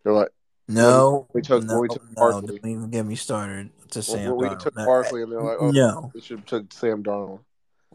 They're 0.04 0.12
like 0.12 0.28
No, 0.68 1.26
we 1.32 1.42
took- 1.42 1.64
no, 1.64 1.80
we 1.80 1.88
took 1.88 2.02
no, 2.16 2.40
don't 2.40 2.50
even 2.64 2.90
get 2.90 3.04
me 3.06 3.16
started 3.16 3.70
to 3.90 4.02
Sam 4.02 4.36
when 4.36 4.50
we 4.50 4.54
Darnold. 4.54 4.58
took 4.60 4.76
No, 4.76 4.84
Barkley 4.86 5.22
and 5.22 5.32
they're 5.32 5.42
like, 5.42 5.56
oh, 5.58 5.70
no, 5.70 6.10
we 6.14 6.20
should 6.20 6.38
have 6.38 6.46
took 6.46 6.72
Sam 6.72 7.02
Darnold. 7.02 7.40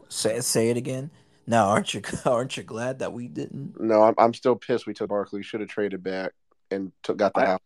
say 0.08 0.40
say 0.40 0.68
it 0.68 0.76
again. 0.76 1.10
Now, 1.46 1.68
aren't 1.68 1.94
you 1.94 2.02
aren't 2.26 2.56
you 2.56 2.62
glad 2.62 3.00
that 3.00 3.12
we 3.12 3.28
didn't? 3.28 3.80
No, 3.80 4.02
I'm, 4.02 4.14
I'm 4.18 4.34
still 4.34 4.56
pissed 4.56 4.86
we 4.86 4.94
took 4.94 5.08
Barkley. 5.08 5.40
We 5.40 5.42
should 5.44 5.60
have 5.60 5.68
traded 5.68 6.02
back 6.02 6.32
and 6.70 6.92
took 7.02 7.16
got 7.16 7.34
the 7.34 7.40
I, 7.40 7.46
house. 7.46 7.60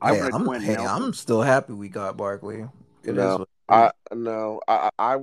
I 0.00 0.14
hey, 0.14 0.20
I'm, 0.32 0.60
hey, 0.60 0.76
I'm 0.76 1.12
still 1.12 1.42
happy 1.42 1.72
we 1.72 1.88
got 1.88 2.16
Barkley. 2.16 2.66
It 3.02 3.10
is 3.10 3.16
No, 3.16 3.38
what- 3.38 3.48
I 3.68 3.90
no, 4.14 4.60
I, 4.68 4.90
I 4.98 5.16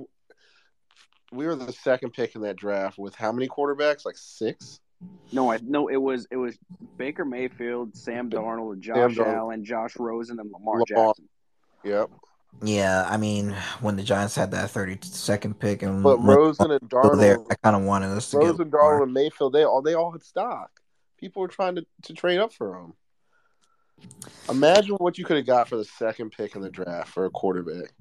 we 1.32 1.46
were 1.46 1.56
the 1.56 1.72
second 1.72 2.12
pick 2.12 2.34
in 2.34 2.42
that 2.42 2.56
draft 2.56 2.98
with 2.98 3.14
how 3.14 3.32
many 3.32 3.48
quarterbacks? 3.48 4.04
Like 4.04 4.16
six. 4.18 4.80
No, 5.32 5.50
I 5.50 5.58
no, 5.62 5.88
it 5.88 5.96
was 5.96 6.26
it 6.30 6.36
was 6.36 6.58
Baker 6.96 7.24
Mayfield, 7.24 7.96
Sam 7.96 8.30
Darnold, 8.30 8.80
Josh 8.80 9.16
Darnold. 9.16 9.34
Allen, 9.34 9.64
Josh 9.64 9.96
Rosen, 9.96 10.38
and 10.38 10.50
Lamar, 10.52 10.82
Lamar. 10.88 11.08
Jackson. 11.08 11.28
Yep. 11.84 12.10
Yeah, 12.60 13.06
I 13.08 13.16
mean, 13.16 13.56
when 13.80 13.96
the 13.96 14.02
Giants 14.02 14.36
had 14.36 14.50
that 14.52 14.70
32nd 14.70 15.58
pick 15.58 15.82
and 15.82 16.02
But 16.02 16.18
Rosen 16.18 16.70
and 16.70 16.80
Darnold 16.82 17.18
there, 17.18 17.38
I 17.50 17.54
kind 17.56 17.76
of 17.76 17.82
wanted 17.82 18.10
us 18.10 18.30
to 18.30 18.38
Rosen, 18.38 18.56
get. 18.56 18.70
Darnold, 18.70 19.04
and 19.04 19.14
Mayfield, 19.14 19.52
they 19.52 19.64
all 19.64 19.82
they 19.82 19.94
all 19.94 20.12
had 20.12 20.22
stock. 20.22 20.70
People 21.18 21.42
were 21.42 21.48
trying 21.48 21.76
to, 21.76 21.86
to 22.02 22.12
trade 22.12 22.38
up 22.38 22.52
for 22.52 22.72
them. 22.72 22.94
Imagine 24.50 24.96
what 24.96 25.18
you 25.18 25.24
could 25.24 25.36
have 25.36 25.46
got 25.46 25.68
for 25.68 25.76
the 25.76 25.84
second 25.84 26.30
pick 26.30 26.56
in 26.56 26.62
the 26.62 26.70
draft 26.70 27.10
for 27.12 27.24
a 27.24 27.30
quarterback. 27.30 27.92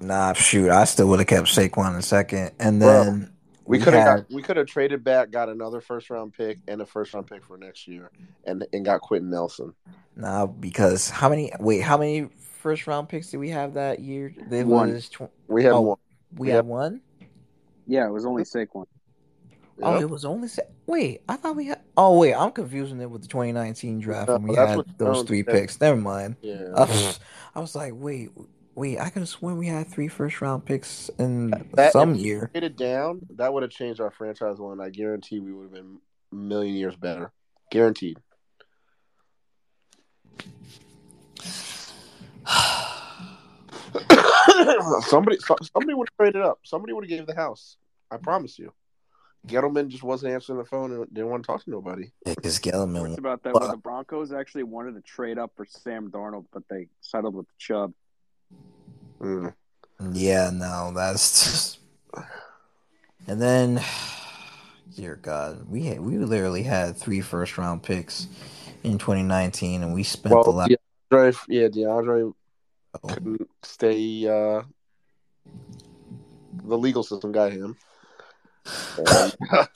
Nah, 0.00 0.32
shoot, 0.32 0.70
I 0.70 0.84
still 0.84 1.08
would 1.08 1.18
have 1.18 1.28
kept 1.28 1.48
Saquon 1.48 1.94
in 1.94 2.02
second, 2.02 2.52
and 2.58 2.80
then 2.80 3.32
We 3.72 3.78
We 3.78 3.84
could 3.84 3.94
have 3.94 4.18
got 4.18 4.30
we 4.30 4.42
could 4.42 4.56
have 4.58 4.66
traded 4.66 5.02
back, 5.02 5.30
got 5.30 5.48
another 5.48 5.80
first 5.80 6.10
round 6.10 6.34
pick 6.34 6.58
and 6.68 6.82
a 6.82 6.86
first 6.86 7.14
round 7.14 7.26
pick 7.26 7.42
for 7.44 7.56
next 7.56 7.88
year, 7.88 8.10
and 8.44 8.66
and 8.72 8.84
got 8.84 9.00
Quenton 9.00 9.30
Nelson. 9.30 9.72
nah 10.14 10.44
because 10.46 11.08
how 11.08 11.28
many? 11.30 11.50
Wait, 11.58 11.80
how 11.80 11.96
many 11.96 12.28
first 12.60 12.86
round 12.86 13.08
picks 13.08 13.30
did 13.30 13.38
we 13.38 13.48
have 13.48 13.74
that 13.74 14.00
year? 14.00 14.34
There 14.48 14.66
One. 14.66 14.92
was 14.92 15.08
tw- 15.08 15.22
We 15.48 15.64
had 15.64 15.72
Oh. 15.72 15.80
one. 15.80 15.98
we 16.36 16.48
Yep. 16.48 16.56
had 16.56 16.66
one. 16.66 17.00
Yeah, 17.86 18.06
it 18.06 18.10
was 18.12 18.26
only 18.26 18.42
Saquon. 18.44 18.84
Oh, 19.82 19.94
Yep. 19.94 20.02
it 20.02 20.10
was 20.10 20.24
only 20.26 20.48
se- 20.48 20.68
wait. 20.86 21.22
I 21.28 21.36
thought 21.36 21.56
we 21.56 21.66
had. 21.66 21.80
Oh 21.96 22.18
wait, 22.18 22.34
I'm 22.34 22.50
confusing 22.52 23.00
it 23.00 23.10
with 23.10 23.22
the 23.22 23.28
2019 23.28 24.00
draft 24.00 24.28
No, 24.28 24.34
when 24.34 24.48
we 24.48 24.54
had 24.54 24.78
those 24.98 25.22
three 25.22 25.42
picks. 25.42 25.80
Never 25.80 25.96
mind. 25.98 26.36
yeah. 26.42 26.68
I, 26.76 27.14
I 27.54 27.60
was 27.60 27.74
like, 27.74 27.92
wait, 27.96 28.30
wait. 28.74 28.98
I 28.98 29.10
could 29.10 29.20
have 29.20 29.28
sworn 29.28 29.58
we 29.58 29.66
had 29.68 29.88
three 29.88 30.08
first 30.08 30.40
round 30.40 30.64
picks 30.64 31.08
in 31.18 31.50
That- 31.74 31.92
some 31.92 32.14
if- 32.14 32.20
year. 32.20 32.48
Traded 32.52 32.76
down, 32.76 33.20
that 33.36 33.52
would 33.52 33.62
have 33.62 33.72
changed 33.72 34.00
our 34.00 34.10
franchise 34.10 34.58
one. 34.58 34.80
I 34.80 34.90
guarantee 34.90 35.40
we 35.40 35.52
would 35.52 35.64
have 35.64 35.72
been 35.72 35.98
a 36.32 36.34
million 36.34 36.74
years 36.76 36.96
better. 36.96 37.32
Guaranteed. 37.70 38.18
somebody, 45.02 45.38
somebody 45.38 45.94
would 45.94 46.08
have 46.08 46.16
traded 46.16 46.42
up. 46.42 46.58
Somebody 46.64 46.92
would 46.92 47.04
have 47.04 47.10
gave 47.10 47.26
the 47.26 47.34
house. 47.34 47.76
I 48.10 48.16
promise 48.16 48.58
you. 48.58 48.72
Gettleman 49.46 49.88
just 49.88 50.04
wasn't 50.04 50.32
answering 50.32 50.58
the 50.58 50.64
phone 50.64 50.92
and 50.92 51.06
didn't 51.12 51.30
want 51.30 51.42
to 51.42 51.46
talk 51.48 51.64
to 51.64 51.70
nobody. 51.70 52.12
Because 52.24 52.44
What's 52.44 52.58
Gelman. 52.60 53.18
about 53.18 53.42
that? 53.42 53.54
Well- 53.54 53.62
Well, 53.62 53.70
the 53.72 53.76
Broncos 53.76 54.32
actually 54.32 54.62
wanted 54.62 54.94
to 54.94 55.00
trade 55.00 55.38
up 55.38 55.52
for 55.56 55.64
Sam 55.66 56.10
Darnold, 56.10 56.46
but 56.52 56.62
they 56.68 56.88
settled 57.00 57.34
with 57.34 57.46
Chubb. 57.58 57.92
Mm. 59.20 59.54
Yeah, 60.12 60.50
no, 60.52 60.92
that's 60.94 61.44
just. 61.44 61.78
And 63.28 63.40
then, 63.40 63.80
dear 64.96 65.16
God, 65.16 65.70
we 65.70 65.84
had, 65.84 66.00
we 66.00 66.18
literally 66.18 66.64
had 66.64 66.96
three 66.96 67.20
first 67.20 67.56
round 67.56 67.82
picks 67.82 68.26
in 68.82 68.98
2019, 68.98 69.82
and 69.82 69.94
we 69.94 70.02
spent 70.02 70.34
the 70.44 70.50
last. 70.50 70.72
DeAndre, 71.10 71.38
yeah, 71.48 71.68
DeAndre 71.68 72.34
couldn't 73.00 73.48
stay. 73.62 74.26
Uh, 74.26 74.62
the 76.64 76.78
legal 76.78 77.02
system 77.02 77.30
got 77.32 77.52
him. 77.52 77.76
And, 78.98 79.36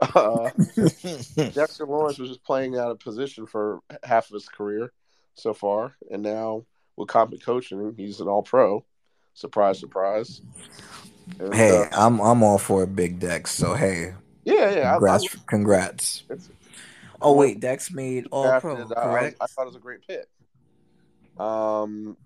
uh, 0.00 0.50
Dexter 1.52 1.86
Lawrence 1.86 2.18
was 2.18 2.30
just 2.30 2.44
playing 2.44 2.76
out 2.78 2.90
of 2.90 3.00
position 3.00 3.46
for 3.46 3.80
half 4.02 4.30
of 4.30 4.34
his 4.34 4.48
career 4.48 4.92
so 5.34 5.52
far, 5.52 5.96
and 6.10 6.22
now 6.22 6.64
with 6.96 7.08
competent 7.08 7.44
coaching, 7.44 7.94
he's 7.96 8.20
an 8.20 8.28
All 8.28 8.42
Pro. 8.42 8.84
Surprise, 9.34 9.78
surprise. 9.80 10.40
And, 11.40 11.54
hey, 11.54 11.76
uh, 11.76 11.88
I'm 11.92 12.20
I'm 12.20 12.42
all 12.42 12.58
for 12.58 12.82
a 12.82 12.86
big 12.86 13.18
Dex. 13.18 13.50
So 13.50 13.74
hey, 13.74 14.14
yeah, 14.44 14.70
yeah. 14.70 14.92
I- 14.92 14.96
I, 14.96 14.98
congrats, 14.98 15.36
congrats. 15.46 16.22
Oh 17.20 17.32
wait, 17.34 17.60
Dex 17.60 17.90
made 17.90 18.26
All 18.30 18.60
Pro, 18.60 18.76
drafted, 18.76 18.96
uh, 18.96 19.00
I, 19.00 19.04
correct? 19.04 19.36
I 19.40 19.46
thought 19.46 19.62
it 19.62 19.66
was 19.66 19.76
a 19.76 19.80
great 19.80 20.06
pick. 20.06 20.26
Um, 21.38 22.16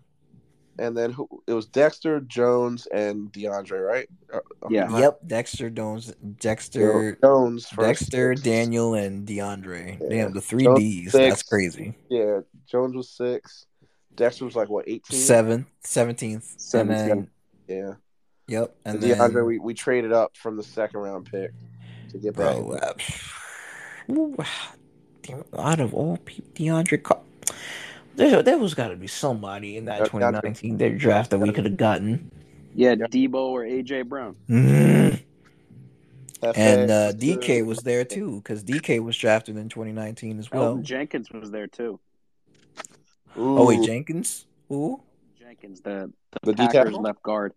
and 0.79 0.97
then 0.97 1.13
who? 1.13 1.29
It 1.47 1.55
was 1.55 1.67
Dexter 1.67 2.21
Jones 2.21 2.87
and 2.93 3.33
DeAndre, 3.33 3.85
right? 3.87 4.09
Uh, 4.33 4.41
Yeah. 4.69 4.97
Yep, 4.99 5.21
Dexter 5.27 5.71
Jones, 5.71 6.13
Dexter, 6.41 7.19
Jones 7.23 7.69
first. 7.69 8.01
Dexter, 8.01 8.35
Daniel, 8.35 8.95
and 8.95 9.27
DeAndre. 9.27 9.99
Yeah. 10.01 10.09
Damn, 10.09 10.33
the 10.35 10.41
three 10.41 10.65
Jones 10.65 10.79
Ds. 10.81 11.13
six. 11.13 11.29
That's 11.29 11.43
crazy. 11.43 11.95
Yeah, 12.09 12.41
Jones 12.71 12.95
was 12.95 13.09
six. 13.11 13.67
Dexter 14.19 14.45
was 14.45 14.55
like 14.57 14.69
what 14.69 14.87
eighteen? 14.87 15.19
Seventh, 15.19 15.67
seventeenth, 15.81 16.75
and 16.75 16.91
then 16.91 17.31
Yeah. 17.69 17.95
yep, 18.47 18.77
and 18.85 18.97
And 18.97 19.03
then 19.03 19.19
DeAndre, 19.19 19.47
we, 19.47 19.59
we 19.59 19.73
traded 19.73 20.13
up 20.13 20.37
from 20.37 20.57
the 20.57 20.63
second 20.63 21.01
round 21.01 21.31
pick 21.31 21.53
to 22.11 22.19
get 22.19 22.35
back. 22.37 22.55
bro. 22.57 22.79
Uh, 24.43 24.45
out 25.59 25.81
of 25.81 25.95
all 25.95 26.17
people, 26.19 26.51
DeAndre, 26.55 27.03
Car- 27.03 27.21
there 28.17 28.43
there 28.43 28.59
was 28.59 28.75
got 28.75 28.89
to 28.89 28.97
be 28.97 29.07
somebody 29.07 29.77
in 29.77 29.85
that 29.87 30.03
Uh, 30.03 30.05
2019 30.07 30.77
their 30.77 30.91
draft 30.91 31.31
that 31.31 31.39
we 31.39 31.53
could 31.53 31.65
have 31.65 31.77
gotten. 31.77 32.31
Yeah, 32.75 32.91
Yeah. 32.99 33.07
Deebo 33.07 33.35
or 33.35 33.63
AJ 33.65 34.09
Brown. 34.09 34.37
Mm. 34.49 35.21
F.A. 36.41 36.59
And 36.59 36.91
uh, 36.91 37.13
DK 37.13 37.67
was 37.67 37.79
there 37.81 38.05
too, 38.05 38.37
because 38.37 38.63
DK 38.63 39.03
was 39.03 39.17
drafted 39.17 39.57
in 39.57 39.69
2019 39.69 40.39
as 40.39 40.51
well. 40.51 40.77
Elgton 40.77 40.83
Jenkins 40.83 41.31
was 41.33 41.51
there 41.51 41.67
too. 41.67 41.99
Oh 43.37 43.65
wait, 43.67 43.83
Jenkins. 43.83 44.47
Who? 44.69 45.03
Jenkins, 45.39 45.81
the, 45.83 46.13
the, 46.33 46.41
The 46.43 46.53
D 46.53 46.69
Packers 46.69 46.99
tackle? 46.99 47.01
left 47.01 47.23
guard. 47.23 47.55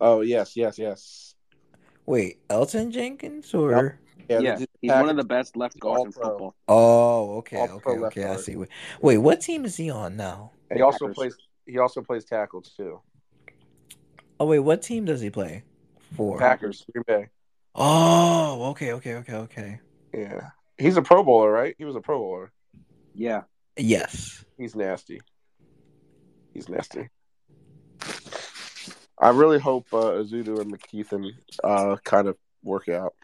Oh 0.00 0.20
yes, 0.22 0.56
yes, 0.56 0.78
yes. 0.78 1.34
Wait, 2.06 2.38
Elgton 2.48 2.90
Jenkins 2.90 3.52
or? 3.54 3.98
Yeah, 4.28 4.40
Yeah, 4.40 4.58
he's 4.82 4.94
one 4.94 5.08
of 5.08 5.16
the 5.16 5.24
best 5.24 5.56
left 5.56 5.78
guards 5.78 6.04
in 6.04 6.12
football. 6.12 6.54
Oh, 6.68 7.36
okay, 7.38 7.56
All 7.58 7.68
pro 7.82 7.94
okay, 7.94 7.96
left 7.96 8.16
okay. 8.18 8.24
I 8.24 8.36
see. 8.36 8.56
Wait, 8.56 8.68
wait, 9.00 9.18
what 9.18 9.40
team 9.40 9.64
is 9.64 9.76
he 9.76 9.90
on 9.90 10.16
now? 10.16 10.50
He 10.72 10.80
also 10.80 11.08
Packers. 11.08 11.16
plays. 11.16 11.36
He 11.66 11.78
also 11.78 12.02
plays 12.02 12.24
tackle 12.24 12.62
too. 12.62 13.02
Oh 14.40 14.46
wait, 14.46 14.60
what 14.60 14.82
team 14.82 15.04
does 15.04 15.20
he 15.20 15.30
play 15.30 15.62
for? 16.16 16.38
Packers, 16.38 16.84
Green 16.92 17.04
Bay. 17.06 17.28
Oh, 17.76 18.70
okay, 18.70 18.92
okay, 18.94 19.14
okay, 19.16 19.34
okay. 19.34 19.80
Yeah, 20.12 20.50
he's 20.78 20.96
a 20.96 21.02
Pro 21.02 21.22
Bowler, 21.22 21.50
right? 21.50 21.74
He 21.78 21.84
was 21.84 21.96
a 21.96 22.00
Pro 22.00 22.18
Bowler. 22.18 22.52
Yeah. 23.14 23.42
Yes. 23.78 24.44
He's 24.58 24.74
nasty. 24.74 25.20
He's 26.54 26.68
nasty. 26.68 27.10
I 29.18 29.30
really 29.30 29.58
hope 29.58 29.86
uh, 29.92 30.12
Ezeudu 30.12 30.60
and 30.60 30.72
McKethan 30.72 31.32
uh, 31.64 31.96
kind 32.04 32.28
of 32.28 32.36
work 32.62 32.88
out. 32.88 33.14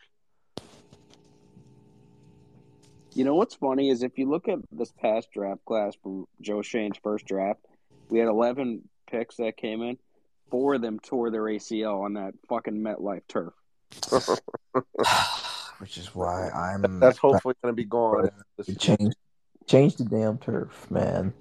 You 3.14 3.24
know 3.24 3.34
what's 3.34 3.54
funny 3.54 3.90
is 3.90 4.02
if 4.02 4.16
you 4.16 4.28
look 4.28 4.48
at 4.48 4.58
this 4.70 4.90
past 4.92 5.30
draft 5.32 5.64
class 5.66 5.94
from 6.02 6.26
Joe 6.40 6.62
Schoen's 6.62 6.96
first 7.02 7.26
draft, 7.26 7.60
we 8.08 8.18
had 8.18 8.28
11 8.28 8.88
picks 9.10 9.36
that 9.36 9.56
came 9.56 9.82
in. 9.82 9.98
Four 10.50 10.74
of 10.74 10.82
them 10.82 10.98
tore 10.98 11.30
their 11.30 11.42
ACL 11.42 12.04
on 12.04 12.14
that 12.14 12.34
fucking 12.48 12.82
MetLife 12.82 13.22
turf. 13.28 13.52
Which 15.78 15.98
is 15.98 16.14
why 16.14 16.48
I'm 16.48 17.00
That's 17.00 17.18
hopefully 17.18 17.54
going 17.62 17.72
to 17.72 17.76
be 17.76 17.84
gone. 17.84 18.30
Change 18.78 19.14
change 19.66 19.96
the 19.96 20.04
damn 20.04 20.38
turf, 20.38 20.90
man. 20.90 21.32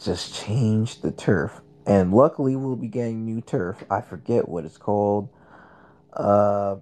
Just 0.00 0.34
change 0.34 1.00
the 1.00 1.12
turf. 1.12 1.60
And 1.86 2.12
luckily 2.12 2.56
we'll 2.56 2.76
be 2.76 2.88
getting 2.88 3.24
new 3.24 3.40
turf. 3.40 3.82
I 3.90 4.00
forget 4.00 4.48
what 4.48 4.64
it's 4.64 4.78
called. 4.78 5.28
Uh 6.12 6.76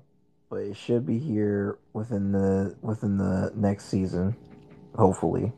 but 0.51 0.61
it 0.61 0.77
should 0.77 1.05
be 1.05 1.19
here 1.19 1.79
within 1.93 2.33
the 2.33 2.75
within 2.81 3.19
the 3.19 3.53
next 3.55 3.87
season, 3.87 4.35
hopefully. 4.97 5.53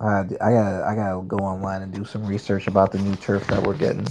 I, 0.00 0.20
I 0.20 0.24
gotta 0.24 0.84
I 0.86 0.94
gotta 0.94 1.22
go 1.22 1.36
online 1.38 1.82
and 1.82 1.92
do 1.92 2.04
some 2.04 2.26
research 2.26 2.66
about 2.66 2.92
the 2.92 2.98
new 2.98 3.14
turf 3.16 3.46
that 3.48 3.62
we're 3.62 3.76
getting. 3.76 4.06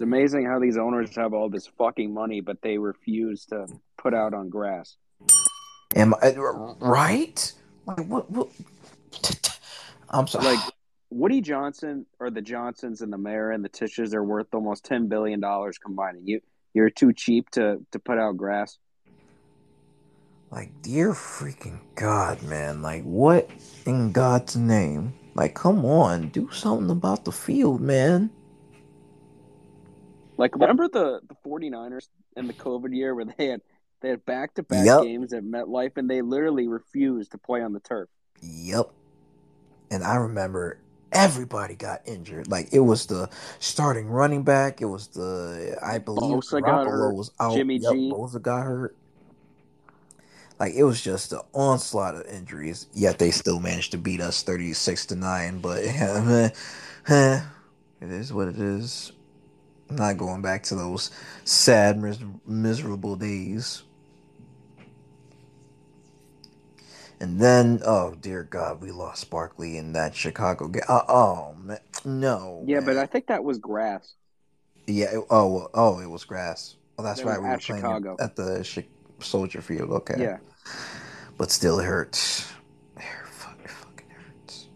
It's 0.00 0.04
amazing 0.06 0.46
how 0.46 0.58
these 0.58 0.78
owners 0.78 1.14
have 1.16 1.34
all 1.34 1.50
this 1.50 1.66
fucking 1.66 2.14
money, 2.14 2.40
but 2.40 2.62
they 2.62 2.78
refuse 2.78 3.44
to 3.50 3.66
put 3.98 4.14
out 4.14 4.32
on 4.32 4.48
grass. 4.48 4.96
Am 5.94 6.14
I 6.22 6.34
right? 6.80 7.52
Like 7.84 8.06
what? 8.06 8.30
what 8.30 8.48
I'm 10.08 10.26
sorry. 10.26 10.46
Like 10.46 10.60
Woody 11.10 11.42
Johnson 11.42 12.06
or 12.18 12.30
the 12.30 12.40
Johnsons 12.40 13.02
and 13.02 13.12
the 13.12 13.18
mayor 13.18 13.50
and 13.50 13.62
the 13.62 13.68
Tisches 13.68 14.14
are 14.14 14.24
worth 14.24 14.46
almost 14.54 14.86
ten 14.86 15.06
billion 15.08 15.38
dollars 15.38 15.76
combined. 15.76 16.26
You 16.26 16.40
you're 16.72 16.88
too 16.88 17.12
cheap 17.12 17.50
to 17.50 17.84
to 17.90 17.98
put 17.98 18.16
out 18.16 18.38
grass. 18.38 18.78
Like, 20.50 20.80
dear 20.80 21.12
freaking 21.12 21.80
God, 21.94 22.42
man. 22.42 22.80
Like, 22.80 23.02
what 23.02 23.50
in 23.84 24.12
God's 24.12 24.56
name? 24.56 25.12
Like, 25.34 25.54
come 25.54 25.84
on, 25.84 26.30
do 26.30 26.50
something 26.52 26.88
about 26.88 27.26
the 27.26 27.32
field, 27.32 27.82
man. 27.82 28.30
Like, 30.40 30.54
remember 30.54 30.88
the 30.88 31.20
the 31.28 31.34
49ers 31.46 32.08
in 32.34 32.46
the 32.46 32.54
COVID 32.54 32.96
year 32.96 33.14
where 33.14 33.26
they 33.26 33.48
had 33.48 33.60
they 34.00 34.08
had 34.08 34.24
back 34.24 34.54
to 34.54 34.62
back 34.62 34.86
Yep. 34.86 35.02
games 35.02 35.32
at 35.34 35.44
MetLife 35.44 35.98
and 35.98 36.08
they 36.08 36.22
literally 36.22 36.66
refused 36.66 37.32
to 37.32 37.38
play 37.38 37.60
on 37.60 37.74
the 37.74 37.80
turf. 37.80 38.08
Yep. 38.40 38.90
And 39.90 40.02
I 40.02 40.16
remember 40.16 40.78
everybody 41.12 41.74
got 41.74 42.00
injured. 42.06 42.48
Like, 42.48 42.72
it 42.72 42.78
was 42.78 43.04
the 43.04 43.28
starting 43.58 44.08
running 44.08 44.42
back. 44.42 44.80
It 44.80 44.86
was 44.86 45.08
the, 45.08 45.76
I 45.82 45.98
believe, 45.98 46.38
Bosa 46.38 46.64
got 46.64 46.86
Garoppolo 46.86 46.90
hurt. 46.90 47.14
was 47.16 47.32
out. 47.38 47.54
Jimmy 47.54 47.76
yep, 47.76 47.92
G. 47.92 48.10
Bosa 48.10 48.40
got 48.40 48.62
hurt. 48.62 48.96
Like, 50.58 50.72
it 50.72 50.84
was 50.84 51.02
just 51.02 51.34
an 51.34 51.40
onslaught 51.52 52.14
of 52.14 52.26
injuries. 52.26 52.86
Yet 52.94 53.18
they 53.18 53.30
still 53.30 53.60
managed 53.60 53.90
to 53.90 53.98
beat 53.98 54.22
us 54.22 54.42
36 54.42 55.04
to 55.06 55.16
9. 55.16 55.58
But, 55.58 55.84
eh, 55.84 56.50
eh, 57.08 57.42
it 58.00 58.10
is 58.10 58.32
what 58.32 58.48
it 58.48 58.58
is. 58.58 59.12
Not 59.90 60.16
going 60.18 60.40
back 60.42 60.62
to 60.64 60.74
those 60.76 61.10
sad, 61.44 61.98
mis- 62.00 62.18
miserable 62.46 63.16
days. 63.16 63.82
And 67.18 67.38
then, 67.38 67.82
oh 67.84 68.14
dear 68.20 68.44
God, 68.44 68.80
we 68.80 68.92
lost 68.92 69.28
Barkley 69.28 69.76
in 69.76 69.92
that 69.92 70.14
Chicago 70.14 70.68
game. 70.68 70.82
Uh, 70.88 71.02
oh 71.08 71.54
man, 71.62 71.78
no. 72.04 72.64
Yeah, 72.66 72.80
but. 72.80 72.96
I 72.96 73.04
think 73.06 73.26
that 73.26 73.44
was 73.44 73.58
grass. 73.58 74.14
yeah. 74.86 75.18
It, 75.18 75.24
oh, 75.28 75.68
oh, 75.74 76.00
it 76.00 76.06
was 76.08 76.24
grass. 76.24 76.76
Oh, 76.98 77.02
that's 77.02 77.20
That 77.20 77.26
right. 77.26 77.42
We 77.42 77.48
were 77.48 77.58
playing 77.58 77.82
Chicago. 77.82 78.16
at 78.20 78.36
the 78.36 78.66
Chi- 78.74 78.88
Soldier 79.18 79.60
Field. 79.60 79.90
Okay. 79.90 80.14
Yeah. 80.18 80.38
But 81.36 81.50
still, 81.50 81.78
it 81.80 81.84
hurts. 81.84 82.50
It 82.96 83.02
fucking 83.26 84.08
hurts. 84.08 84.68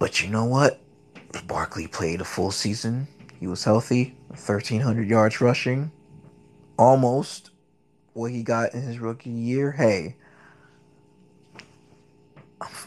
But 0.00 0.20
you 0.20 0.28
know 0.30 0.44
what? 0.46 0.81
Barkley 1.46 1.86
played 1.86 2.20
a 2.20 2.24
full 2.24 2.50
season. 2.50 3.06
He 3.40 3.46
was 3.46 3.64
healthy. 3.64 4.16
1,300 4.28 5.08
yards 5.08 5.40
rushing. 5.40 5.90
Almost 6.78 7.50
what 8.12 8.30
he 8.30 8.42
got 8.42 8.74
in 8.74 8.82
his 8.82 8.98
rookie 8.98 9.30
year. 9.30 9.72
Hey, 9.72 10.16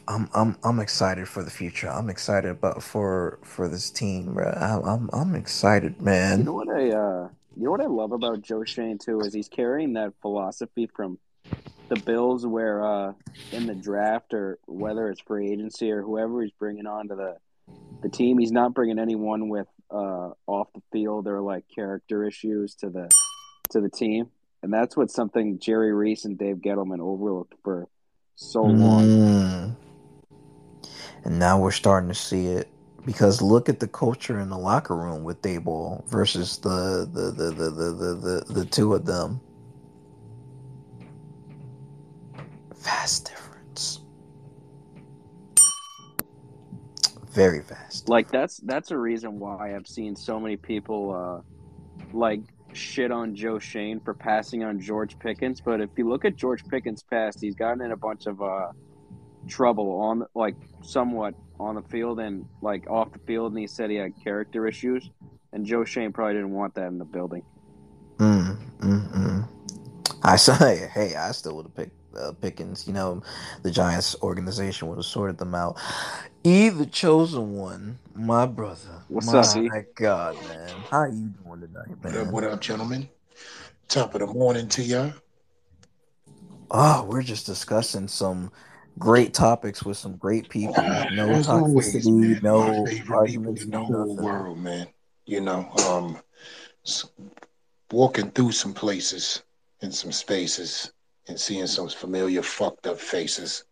I'm 0.08 0.30
I'm 0.34 0.58
I'm 0.64 0.80
excited 0.80 1.28
for 1.28 1.44
the 1.44 1.52
future. 1.52 1.90
I'm 1.90 2.10
excited 2.10 2.50
about 2.52 2.82
for 2.84 3.40
for 3.44 3.68
this 3.68 3.90
team. 3.90 4.38
I'm 4.38 4.84
I'm, 4.84 5.10
I'm 5.12 5.36
excited, 5.36 5.96
You 6.00 6.06
man. 6.06 6.44
know 6.44 6.54
what 6.54 6.70
I 6.70 6.90
uh 6.92 7.30
you 7.58 7.64
know 7.64 7.72
what 7.72 7.82
I 7.82 7.86
love 7.88 8.12
about 8.12 8.42
Joe 8.42 8.64
Schoen 8.64 8.98
too 8.98 9.20
is 9.22 9.34
he's 9.34 9.50
carrying 9.50 9.94
that 9.94 10.14
philosophy 10.22 10.88
from 10.88 11.20
the 11.90 11.98
Bills 11.98 12.46
where 12.46 12.84
uh 12.86 13.14
in 13.52 13.66
the 13.68 13.76
draft 13.76 14.34
or 14.34 14.60
whether 14.66 15.10
it's 15.10 15.22
free 15.22 15.52
agency 15.52 15.92
or 15.92 16.02
whoever 16.02 16.42
he's 16.42 16.52
bringing 16.54 16.88
on 16.88 17.10
to 17.10 17.16
the 17.16 17.38
the 18.02 18.10
team 18.10 18.38
he's 18.38 18.52
not 18.52 18.74
bringing 18.74 19.00
anyone 19.00 19.50
with 19.50 19.68
uh 19.92 20.32
off 20.48 20.68
the 20.74 20.82
field 20.92 21.28
or 21.28 21.42
like 21.42 21.64
character 21.74 22.24
issues 22.24 22.76
to 22.76 22.90
the 22.90 23.10
to 23.70 23.82
the 23.82 23.90
team 23.90 24.30
and 24.66 24.74
that's 24.74 24.98
what 24.98 25.12
something 25.12 25.60
Jerry 25.60 25.94
Reese 25.94 26.26
and 26.26 26.40
Dave 26.40 26.56
Gettleman 26.56 27.00
overlooked 27.00 27.54
for 27.64 27.88
so 28.34 28.64
long. 28.64 29.04
Mm. 29.04 29.76
And 31.24 31.38
now 31.38 31.60
we're 31.60 31.70
starting 31.70 32.10
to 32.10 32.16
see 32.16 32.48
it 32.48 32.68
because 33.06 33.44
look 33.44 33.70
at 33.70 33.80
the 33.80 33.88
culture 33.88 34.40
in 34.40 34.50
the 34.50 34.58
locker 34.58 34.96
room 34.96 35.24
with 35.24 35.40
Daboll 35.44 36.04
versus 36.08 36.58
the 36.58 37.08
the 37.14 37.30
the 37.30 37.52
the 37.52 37.70
the 37.70 37.92
the, 37.92 38.16
the, 38.16 38.54
the 38.54 38.66
two 38.66 38.96
of 38.96 39.06
them. 39.06 39.40
Difference. 42.84 43.45
Very 47.36 47.62
fast. 47.62 48.08
Like 48.08 48.32
that's 48.32 48.58
that's 48.58 48.92
a 48.92 48.98
reason 48.98 49.40
why 49.40 49.76
I've 49.76 49.88
seen 49.88 50.16
so 50.16 50.40
many 50.40 50.56
people 50.56 51.14
uh 51.14 51.42
like 52.14 52.40
shit 52.72 53.12
on 53.12 53.36
Joe 53.36 53.60
Schoen 53.60 54.00
for 54.00 54.14
passing 54.14 54.64
on 54.64 54.80
George 54.80 55.20
Pickens, 55.20 55.62
but 55.62 55.82
if 55.82 55.90
you 55.98 56.08
look 56.08 56.26
at 56.26 56.36
George 56.36 56.66
Pickens' 56.68 57.04
past, 57.04 57.40
he's 57.42 57.56
gotten 57.56 57.82
in 57.82 57.92
a 57.92 57.98
bunch 57.98 58.26
of 58.26 58.42
uh 58.42 58.72
trouble 59.48 60.00
on 60.00 60.26
like 60.34 60.56
somewhat 60.82 61.36
on 61.60 61.76
the 61.76 61.82
field 61.84 62.20
and 62.20 62.46
like 62.62 62.90
off 62.90 63.12
the 63.12 63.20
field 63.20 63.52
and 63.52 63.60
he 63.60 63.68
said 63.68 63.90
he 63.90 63.98
had 63.98 64.14
character 64.24 64.66
issues 64.66 65.10
and 65.54 65.66
Joe 65.66 65.84
Schoen 65.84 66.12
probably 66.14 66.36
didn't 66.36 66.52
want 66.52 66.74
that 66.76 66.88
in 66.88 66.98
the 66.98 67.06
building. 67.06 67.44
Mm, 68.18 68.58
mm, 68.80 69.12
mm. 69.12 69.48
I 70.24 70.36
say, 70.38 70.90
hey, 70.94 71.16
I 71.16 71.32
still 71.32 71.58
would 71.58 71.66
have 71.66 71.76
picked 71.76 72.05
uh, 72.18 72.32
Pickens. 72.34 72.88
You 72.88 72.94
know, 72.94 73.22
the 73.64 73.72
Giants 73.72 74.16
organization 74.22 74.88
would 74.88 74.98
have 74.98 75.06
sorted 75.06 75.38
them 75.38 75.56
out. 75.56 75.78
E, 76.44 76.70
the 76.70 76.86
chosen 76.86 77.54
one, 77.56 78.00
my 78.14 78.46
brother. 78.46 79.04
What's 79.08 79.32
my 79.32 79.40
up, 79.40 79.56
My 79.56 79.86
God, 79.96 80.36
man, 80.48 80.70
how 80.90 81.06
you 81.06 81.34
doing 81.44 81.62
tonight, 81.62 81.88
What 82.02 82.16
up, 82.16 82.24
man? 82.26 82.32
what 82.32 82.44
up, 82.44 82.62
gentlemen? 82.62 83.10
Top 83.88 84.14
of 84.16 84.22
the 84.22 84.28
morning 84.28 84.68
to 84.70 84.84
y'all. 84.84 85.14
Oh, 86.72 87.06
we're 87.10 87.22
just 87.22 87.46
discussing 87.46 88.08
some 88.08 88.52
great 88.98 89.34
topics 89.34 89.84
with 89.84 89.98
some 89.98 90.18
great 90.18 90.50
people. 90.50 90.76
No 91.12 91.30
As 91.30 91.48
always, 91.48 91.94
toxicity, 91.96 92.10
man. 92.10 92.40
No 92.44 92.86
people 92.86 93.16
arguments, 93.16 93.64
in 93.64 93.72
the 93.72 93.78
no 93.78 93.86
whole 93.86 94.16
nothing. 94.16 94.24
world, 94.26 94.58
man. 94.60 94.88
You 95.26 95.42
know, 95.42 95.70
um, 95.90 96.18
walking 97.92 98.32
through 98.32 98.52
some 98.52 98.74
places 98.74 99.44
and 99.82 99.94
some 99.94 100.12
spaces 100.12 100.92
and 101.28 101.40
seeing 101.40 101.68
some 101.68 101.90
familiar 101.90 102.42
fucked 102.42 102.88
up 102.88 103.00
faces. 103.00 103.64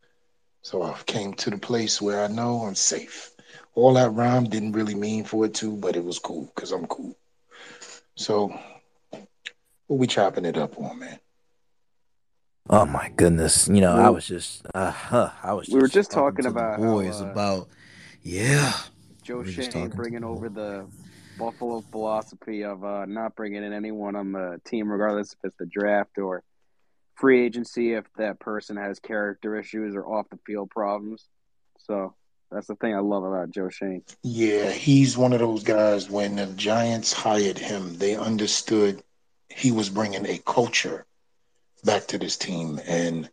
So 0.62 0.82
I 0.82 0.98
came 1.06 1.34
to 1.36 1.50
the 1.50 1.58
place 1.58 2.02
where 2.02 2.24
I 2.24 2.28
know 2.28 2.62
I'm 2.62 2.76
safe. 2.76 3.32
All 3.76 3.94
that 3.96 4.12
rhyme 4.12 4.46
didn't 4.46 4.74
really 4.74 4.96
mean 4.96 5.24
for 5.24 5.46
it 5.46 5.54
to, 5.56 5.76
but 5.76 5.96
it 5.96 6.04
was 6.04 6.20
cool 6.20 6.52
because 6.56 6.72
I'm 6.72 6.88
cool. 6.88 7.18
So, 8.16 8.48
what 9.88 10.00
we 10.00 10.08
chopping 10.08 10.46
it 10.46 10.58
up 10.58 10.80
on, 10.80 11.00
man? 11.00 11.20
Oh 12.70 12.86
my 12.86 13.12
goodness! 13.16 13.68
You 13.68 13.82
know, 13.82 13.96
I 13.96 14.10
was 14.10 14.26
just, 14.26 14.66
uh, 14.74 14.92
huh, 14.92 15.32
I 15.42 15.54
was 15.54 15.68
we 15.68 15.82
were 15.82 15.88
just 15.88 16.12
talking 16.12 16.44
talking 16.44 16.46
to 16.46 16.52
the 16.52 16.60
about 16.60 16.80
how 16.80 16.86
boys 16.86 17.22
uh, 17.22 17.26
about, 17.26 17.68
yeah. 18.22 18.74
Joe 19.24 19.40
We 19.40 19.52
Schoen 19.52 19.90
bringing 19.90 20.24
over 20.24 20.50
the 20.50 20.88
Buffalo 21.38 21.82
philosophy 21.92 22.64
of 22.64 22.84
uh, 22.86 23.06
not 23.06 23.36
bringing 23.36 23.64
in 23.64 23.74
anyone 23.74 24.16
on 24.16 24.32
the 24.32 24.62
team, 24.66 24.90
regardless 24.90 25.34
if 25.34 25.40
it's 25.44 25.58
the 25.58 25.66
draft 25.66 26.18
or 26.18 26.44
free 27.16 27.46
agency, 27.46 27.94
if 27.94 28.06
that 28.18 28.40
person 28.40 28.78
has 28.78 29.00
character 29.00 29.58
issues 29.58 29.96
or 29.96 30.06
off 30.06 30.30
the 30.30 30.40
field 30.46 30.70
problems. 30.70 31.28
So 31.80 32.14
that's 32.52 32.68
the 32.68 32.76
thing 32.76 32.96
I 32.96 33.00
love 33.00 33.24
about 33.24 33.52
Joe 33.52 33.70
Schoen. 33.70 34.04
Yeah, 34.24 34.72
he's 34.72 35.18
one 35.18 35.34
of 35.34 35.40
those 35.40 35.64
guys. 35.64 36.10
When 36.10 36.36
the 36.36 36.48
Giants 36.48 37.14
hired 37.14 37.58
him, 37.58 37.98
they 37.98 38.16
understood 38.16 39.04
he 39.50 39.72
was 39.72 39.90
bringing 39.90 40.26
a 40.26 40.40
culture 40.40 41.06
back 41.84 42.08
to 42.08 42.18
this 42.18 42.38
team. 42.38 42.80
And 42.88 43.30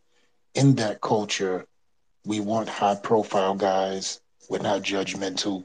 in 0.54 0.74
that 0.76 1.00
culture, 1.00 1.66
we 2.24 2.40
want 2.40 2.68
high 2.68 2.96
profile 2.96 3.54
guys. 3.54 4.20
We're 4.48 4.58
not 4.58 4.82
judgmental, 4.82 5.64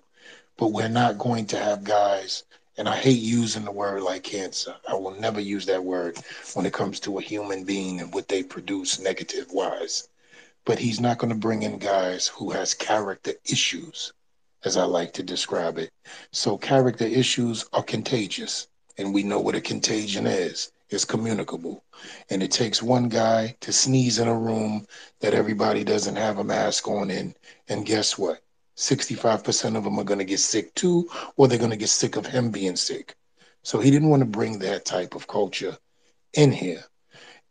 but 0.58 0.72
we're 0.72 0.88
not 0.90 1.18
going 1.18 1.48
to 1.48 1.58
have 1.58 1.84
guys. 1.84 2.44
And 2.78 2.90
I 2.90 2.96
hate 2.98 3.20
using 3.20 3.64
the 3.64 3.72
word 3.72 4.02
like 4.02 4.24
cancer. 4.24 4.76
I 4.88 4.96
will 4.96 5.20
never 5.20 5.40
use 5.40 5.66
that 5.68 5.84
word 5.84 6.18
when 6.54 6.66
it 6.66 6.74
comes 6.74 7.00
to 7.02 7.18
a 7.18 7.22
human 7.22 7.64
being 7.64 8.02
and 8.02 8.14
what 8.14 8.28
they 8.28 8.44
produce 8.44 9.00
negative 9.00 9.48
wise. 9.52 10.10
But 10.66 10.80
he's 10.80 11.00
not 11.00 11.18
going 11.18 11.32
to 11.32 11.40
bring 11.40 11.64
in 11.64 11.78
guys 11.78 12.28
who 12.28 12.52
has 12.52 12.74
character 12.74 13.34
issues 13.46 14.12
as 14.66 14.78
I 14.78 14.84
like 14.84 15.14
to 15.14 15.24
describe 15.24 15.78
it. 15.78 15.92
So 16.32 16.58
character 16.58 17.06
issues 17.06 17.66
are 17.72 17.84
contagious, 17.84 18.68
and 18.98 19.14
we 19.14 19.24
know 19.24 19.40
what 19.40 19.56
a 19.56 19.62
contagion 19.62 20.26
is. 20.26 20.72
It's 20.90 21.06
communicable. 21.06 21.84
And 22.30 22.44
it 22.44 22.52
takes 22.52 22.82
one 22.82 23.10
guy 23.10 23.56
to 23.62 23.72
sneeze 23.72 24.20
in 24.20 24.28
a 24.28 24.38
room 24.38 24.86
that 25.20 25.34
everybody 25.34 25.84
doesn't 25.84 26.16
have 26.16 26.40
a 26.40 26.44
mask 26.44 26.88
on 26.88 27.10
in. 27.10 27.36
And 27.70 27.86
guess 27.86 28.18
what? 28.18 28.42
65% 28.76 29.76
of 29.76 29.84
them 29.84 30.00
are 30.00 30.04
going 30.04 30.20
to 30.20 30.26
get 30.26 30.40
sick 30.40 30.74
too, 30.76 31.10
or 31.38 31.48
they're 31.48 31.58
going 31.58 31.72
to 31.72 31.78
get 31.78 31.90
sick 31.90 32.16
of 32.16 32.26
him 32.26 32.52
being 32.52 32.76
sick. 32.76 33.16
So 33.64 33.80
he 33.80 33.90
didn't 33.90 34.10
want 34.10 34.22
to 34.22 34.26
bring 34.26 34.60
that 34.60 34.86
type 34.86 35.16
of 35.16 35.28
culture 35.28 35.78
in 36.34 36.52
here. 36.52 36.84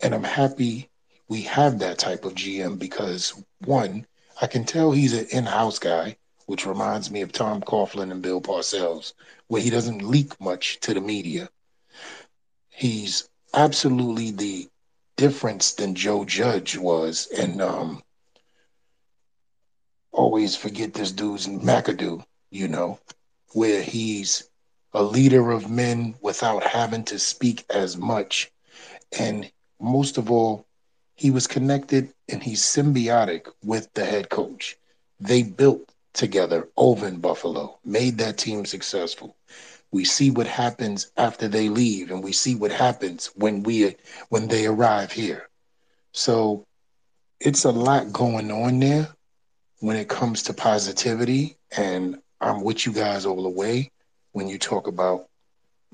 And 0.01 0.15
I'm 0.15 0.25
happy 0.25 0.91
we 1.29 1.43
have 1.43 1.79
that 1.79 1.99
type 1.99 2.25
of 2.25 2.35
GM 2.35 2.79
because 2.79 3.43
one, 3.65 4.07
I 4.41 4.47
can 4.47 4.65
tell 4.65 4.93
he's 4.93 5.15
an 5.15 5.27
in-house 5.31 5.79
guy, 5.79 6.17
which 6.47 6.67
reminds 6.67 7.11
me 7.11 7.23
of 7.23 7.33
Tom 7.33 7.63
Coughlin 7.63 8.11
and 8.11 8.23
Bill 8.23 8.41
Parcells, 8.41 9.15
where 9.47 9.63
he 9.63 9.71
doesn't 9.71 10.03
leak 10.03 10.39
much 10.41 10.81
to 10.81 10.93
the 10.93 11.01
media. 11.01 11.49
He's 12.69 13.29
absolutely 13.55 14.33
the 14.33 14.69
difference 15.17 15.73
than 15.73 15.95
Joe 15.95 16.25
Judge 16.25 16.77
was, 16.77 17.29
and 17.37 17.63
um, 17.63 18.03
always 20.15 20.57
forget 20.57 20.95
this 20.95 21.13
dude's 21.13 21.47
McAdoo, 21.47 22.25
you 22.51 22.69
know, 22.69 22.99
where 23.53 23.83
he's 23.83 24.49
a 24.93 25.03
leader 25.03 25.51
of 25.51 25.71
men 25.71 26.15
without 26.23 26.63
having 26.65 27.05
to 27.05 27.19
speak 27.19 27.65
as 27.69 27.97
much. 27.97 28.51
And 29.19 29.51
most 29.81 30.17
of 30.19 30.31
all, 30.31 30.67
he 31.17 31.31
was 31.31 31.47
connected 31.47 32.13
and 32.29 32.43
he's 32.43 32.63
symbiotic 32.63 33.49
with 33.65 33.93
the 33.95 34.05
head 34.05 34.31
coach. 34.31 34.77
They 35.21 35.43
built 35.43 35.91
together 36.13 36.69
over 36.77 37.07
in 37.07 37.21
Buffalo, 37.21 37.79
made 37.85 38.19
that 38.19 38.39
team 38.39 38.65
successful. 38.65 39.37
We 39.91 40.05
see 40.05 40.31
what 40.31 40.47
happens 40.47 41.11
after 41.17 41.49
they 41.49 41.69
leave, 41.69 42.11
and 42.11 42.23
we 42.23 42.33
see 42.33 42.57
what 42.57 42.73
happens 42.73 43.31
when 43.37 43.63
we 43.63 43.95
when 44.29 44.49
they 44.49 44.67
arrive 44.67 45.13
here. 45.13 45.49
So 46.13 46.65
it's 47.41 47.65
a 47.65 47.71
lot 47.71 48.13
going 48.13 48.51
on 48.51 48.81
there 48.81 49.09
when 49.85 49.97
it 49.97 50.09
comes 50.09 50.45
to 50.45 50.55
positivity, 50.55 51.59
and 51.77 52.17
I'm 52.41 52.63
with 52.65 52.87
you 52.87 52.93
guys 52.95 53.27
all 53.27 53.43
the 53.43 53.51
way 53.51 53.91
when 54.33 54.49
you 54.49 54.59
talk 54.59 54.87
about, 54.87 55.29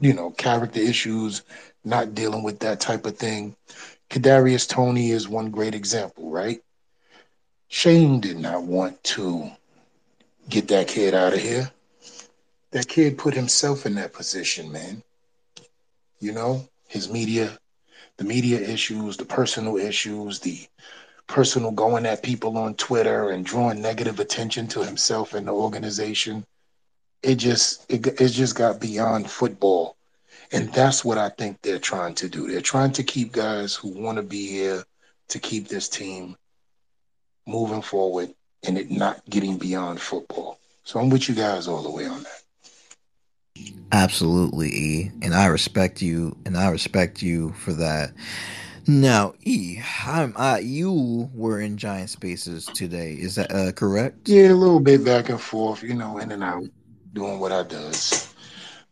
you 0.00 0.12
know, 0.12 0.30
character 0.30 0.78
issues, 0.78 1.42
not 1.84 2.14
dealing 2.14 2.44
with 2.44 2.60
that 2.60 2.78
type 2.78 3.04
of 3.04 3.18
thing. 3.18 3.56
Kadarius 4.08 4.68
Toney 4.68 5.10
is 5.10 5.28
one 5.28 5.50
great 5.50 5.74
example, 5.74 6.30
right? 6.30 6.62
Schoen 7.66 8.20
did 8.20 8.38
not 8.38 8.62
want 8.62 9.02
to 9.02 9.50
get 10.48 10.68
that 10.68 10.86
kid 10.86 11.12
out 11.12 11.32
of 11.32 11.40
here. 11.40 11.68
That 12.70 12.86
kid 12.86 13.18
put 13.18 13.34
himself 13.34 13.86
in 13.86 13.96
that 13.96 14.12
position, 14.12 14.70
man. 14.70 15.02
You 16.20 16.30
know, 16.30 16.68
his 16.86 17.10
media, 17.10 17.58
the 18.18 18.24
media 18.24 18.60
issues, 18.60 19.16
the 19.16 19.24
personal 19.24 19.78
issues, 19.78 20.38
the 20.38 20.68
personal 21.30 21.70
going 21.70 22.06
at 22.06 22.22
people 22.22 22.58
on 22.58 22.74
Twitter 22.74 23.30
and 23.30 23.44
drawing 23.44 23.80
negative 23.80 24.18
attention 24.18 24.66
to 24.66 24.84
himself 24.84 25.32
and 25.32 25.46
the 25.46 25.52
organization. 25.52 26.44
It 27.22 27.36
just 27.36 27.90
it, 27.90 28.06
it 28.20 28.28
just 28.28 28.56
got 28.56 28.80
beyond 28.80 29.30
football. 29.30 29.96
And 30.52 30.72
that's 30.72 31.04
what 31.04 31.16
I 31.16 31.28
think 31.28 31.62
they're 31.62 31.78
trying 31.78 32.14
to 32.16 32.28
do. 32.28 32.48
They're 32.48 32.60
trying 32.60 32.90
to 32.92 33.04
keep 33.04 33.30
guys 33.30 33.76
who 33.76 33.90
want 33.90 34.16
to 34.16 34.22
be 34.22 34.48
here 34.48 34.82
to 35.28 35.38
keep 35.38 35.68
this 35.68 35.88
team 35.88 36.36
moving 37.46 37.82
forward 37.82 38.34
and 38.66 38.76
it 38.76 38.90
not 38.90 39.22
getting 39.30 39.56
beyond 39.56 40.00
football. 40.00 40.58
So 40.82 40.98
I'm 40.98 41.10
with 41.10 41.28
you 41.28 41.36
guys 41.36 41.68
all 41.68 41.82
the 41.82 41.90
way 41.90 42.06
on 42.06 42.24
that. 42.24 42.42
Absolutely, 43.92 44.68
E. 44.68 45.10
And 45.22 45.34
I 45.34 45.46
respect 45.46 46.02
you, 46.02 46.36
and 46.44 46.56
I 46.56 46.70
respect 46.70 47.22
you 47.22 47.52
for 47.52 47.72
that. 47.74 48.12
Now, 48.90 49.34
E, 49.44 49.80
I'm, 50.04 50.36
uh, 50.36 50.58
you 50.60 51.30
were 51.32 51.60
in 51.60 51.76
Giant 51.76 52.10
Spaces 52.10 52.66
today. 52.66 53.12
Is 53.12 53.36
that 53.36 53.54
uh, 53.54 53.70
correct? 53.70 54.28
Yeah, 54.28 54.50
a 54.50 54.54
little 54.54 54.80
bit 54.80 55.04
back 55.04 55.28
and 55.28 55.40
forth, 55.40 55.84
you 55.84 55.94
know, 55.94 56.18
in 56.18 56.32
and 56.32 56.42
out, 56.42 56.64
doing 57.12 57.38
what 57.38 57.52
I 57.52 57.62
does. 57.62 58.34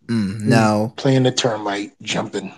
Mm, 0.07 0.43
now, 0.43 0.93
playing 0.97 1.25
the 1.25 1.33
termite, 1.33 2.01
jumping. 2.01 2.55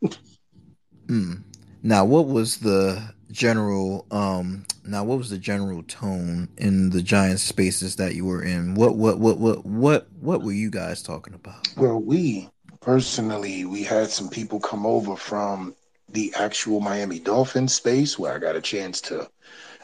mm, 1.08 1.42
now, 1.82 2.04
what 2.04 2.28
was 2.28 2.58
the 2.58 3.02
general? 3.32 4.06
Um, 4.12 4.64
now, 4.84 5.02
what 5.02 5.18
was 5.18 5.30
the 5.30 5.38
general 5.38 5.82
tone 5.82 6.48
in 6.56 6.90
the 6.90 7.02
Giant 7.02 7.40
Spaces 7.40 7.96
that 7.96 8.14
you 8.14 8.24
were 8.24 8.44
in? 8.44 8.76
What, 8.76 8.94
what, 8.94 9.18
what, 9.18 9.38
what, 9.38 9.66
what, 9.66 10.06
what 10.20 10.42
were 10.42 10.52
you 10.52 10.70
guys 10.70 11.02
talking 11.02 11.34
about? 11.34 11.66
Well, 11.76 12.00
we 12.00 12.48
personally, 12.80 13.64
we 13.64 13.82
had 13.82 14.08
some 14.08 14.28
people 14.28 14.60
come 14.60 14.86
over 14.86 15.16
from 15.16 15.74
the 16.08 16.32
actual 16.36 16.80
Miami 16.80 17.18
Dolphins 17.18 17.74
space 17.74 18.18
where 18.18 18.34
I 18.34 18.38
got 18.38 18.56
a 18.56 18.60
chance 18.60 19.00
to 19.02 19.28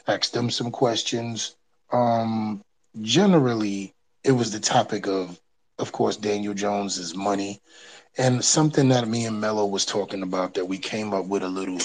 ask 0.07 0.33
them 0.33 0.51
some 0.51 0.71
questions. 0.71 1.57
Um, 1.91 2.63
generally, 3.01 3.95
it 4.25 4.33
was 4.33 4.53
the 4.53 4.61
topic 4.61 5.07
of, 5.07 5.41
of 5.79 5.93
course, 5.93 6.17
Daniel 6.17 6.55
Jones's 6.55 7.15
money, 7.15 7.61
and 8.19 8.45
something 8.45 8.89
that 8.89 9.09
me 9.09 9.27
and 9.27 9.41
Mello 9.41 9.67
was 9.67 9.85
talking 9.85 10.23
about 10.23 10.55
that 10.55 10.67
we 10.67 10.79
came 10.79 11.13
up 11.13 11.27
with 11.27 11.43
a 11.43 11.49
little 11.49 11.79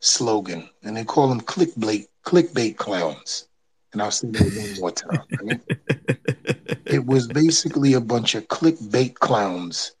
slogan, 0.00 0.68
and 0.82 0.96
they 0.96 1.04
call 1.04 1.28
them 1.28 1.40
clickbait 1.40 2.06
clickbait 2.24 2.76
clowns. 2.76 3.48
And 3.92 4.00
I'll 4.00 4.10
say 4.10 4.28
that 4.28 4.56
one 4.56 4.80
more 4.80 4.90
time. 4.90 5.22
Right? 5.42 5.60
it 6.86 7.04
was 7.04 7.26
basically 7.26 7.92
a 7.92 8.00
bunch 8.00 8.34
of 8.34 8.48
clickbait 8.48 9.14
clowns 9.14 9.92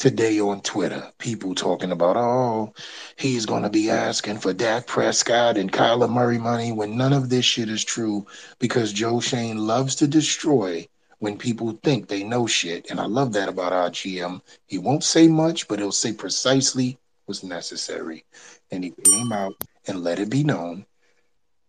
today 0.00 0.40
on 0.40 0.62
Twitter. 0.62 1.12
People 1.18 1.54
talking 1.54 1.92
about, 1.92 2.16
oh, 2.16 2.72
he's 3.16 3.44
going 3.44 3.62
to 3.62 3.68
be 3.68 3.90
asking 3.90 4.38
for 4.38 4.54
Dak 4.54 4.86
Prescott 4.86 5.58
and 5.58 5.70
Kyler 5.70 6.10
Murray 6.10 6.38
money 6.38 6.72
when 6.72 6.96
none 6.96 7.12
of 7.12 7.28
this 7.28 7.44
shit 7.44 7.68
is 7.68 7.84
true 7.84 8.26
because 8.58 8.94
Joe 8.94 9.20
Schoen 9.20 9.58
loves 9.58 9.94
to 9.96 10.08
destroy 10.08 10.88
when 11.18 11.36
people 11.36 11.78
think 11.84 12.08
they 12.08 12.24
know 12.24 12.46
shit. 12.46 12.90
And 12.90 12.98
I 12.98 13.04
love 13.04 13.34
that 13.34 13.50
about 13.50 13.74
our 13.74 13.90
GM. 13.90 14.40
He 14.66 14.78
won't 14.78 15.04
say 15.04 15.28
much, 15.28 15.68
but 15.68 15.78
he'll 15.78 15.92
say 15.92 16.14
precisely 16.14 16.98
what's 17.26 17.44
necessary. 17.44 18.24
And 18.70 18.82
he 18.82 18.94
came 19.04 19.32
out 19.32 19.52
and 19.86 20.02
let 20.02 20.18
it 20.18 20.30
be 20.30 20.42
known. 20.42 20.86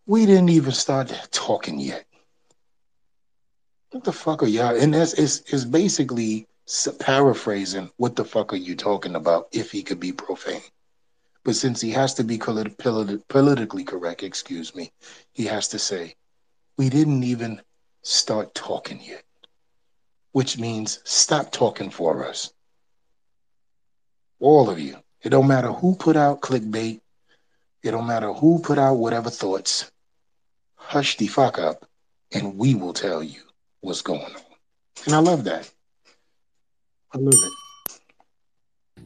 We 0.05 0.25
didn't 0.25 0.49
even 0.49 0.71
start 0.71 1.13
talking 1.31 1.79
yet. 1.79 2.05
What 3.91 4.05
the 4.05 4.13
fuck 4.13 4.41
are 4.41 4.47
y'all? 4.47 4.77
And 4.77 4.93
that's 4.93 5.15
it's, 5.15 5.41
it's 5.51 5.65
basically 5.65 6.47
paraphrasing, 6.99 7.91
what 7.97 8.15
the 8.15 8.25
fuck 8.25 8.53
are 8.53 8.57
you 8.57 8.75
talking 8.75 9.15
about 9.15 9.47
if 9.51 9.71
he 9.71 9.83
could 9.83 9.99
be 9.99 10.11
profane? 10.11 10.61
But 11.43 11.55
since 11.55 11.81
he 11.81 11.91
has 11.91 12.13
to 12.15 12.23
be 12.23 12.37
politically 12.37 13.83
correct, 13.83 14.23
excuse 14.23 14.75
me, 14.75 14.91
he 15.33 15.45
has 15.45 15.69
to 15.69 15.79
say, 15.79 16.15
we 16.77 16.89
didn't 16.89 17.23
even 17.23 17.61
start 18.03 18.53
talking 18.53 19.01
yet, 19.01 19.23
which 20.31 20.57
means 20.57 20.99
stop 21.03 21.51
talking 21.51 21.89
for 21.89 22.25
us. 22.25 22.53
All 24.39 24.69
of 24.69 24.79
you. 24.79 24.97
It 25.23 25.29
don't 25.29 25.47
matter 25.47 25.71
who 25.71 25.95
put 25.95 26.15
out 26.15 26.41
clickbait. 26.41 27.01
It 27.83 27.91
don't 27.91 28.07
matter 28.07 28.33
who 28.33 28.59
put 28.59 28.79
out 28.79 28.95
whatever 28.95 29.29
thoughts. 29.29 29.91
Hush 30.75 31.17
the 31.17 31.27
fuck 31.27 31.59
up, 31.59 31.87
and 32.31 32.57
we 32.57 32.75
will 32.75 32.93
tell 32.93 33.21
you 33.23 33.41
what's 33.81 34.01
going 34.01 34.21
on. 34.21 34.41
And 35.05 35.13
I 35.13 35.19
love 35.19 35.43
that. 35.43 35.71
Love 37.15 37.33
it. 37.33 37.51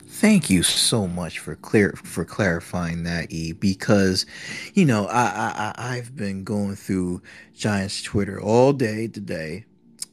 Thank 0.07 0.49
you 0.49 0.64
so 0.64 1.07
much 1.07 1.40
for 1.40 1.56
clear 1.56 1.94
for 2.03 2.23
clarifying 2.23 3.03
that, 3.03 3.32
E. 3.32 3.52
Because, 3.52 4.26
you 4.73 4.86
know, 4.86 5.07
I 5.07 5.73
I 5.76 5.95
I've 5.98 6.15
been 6.15 6.44
going 6.44 6.76
through 6.76 7.22
Giants 7.53 8.02
Twitter 8.02 8.40
all 8.40 8.72
day 8.72 9.07
today, 9.07 9.65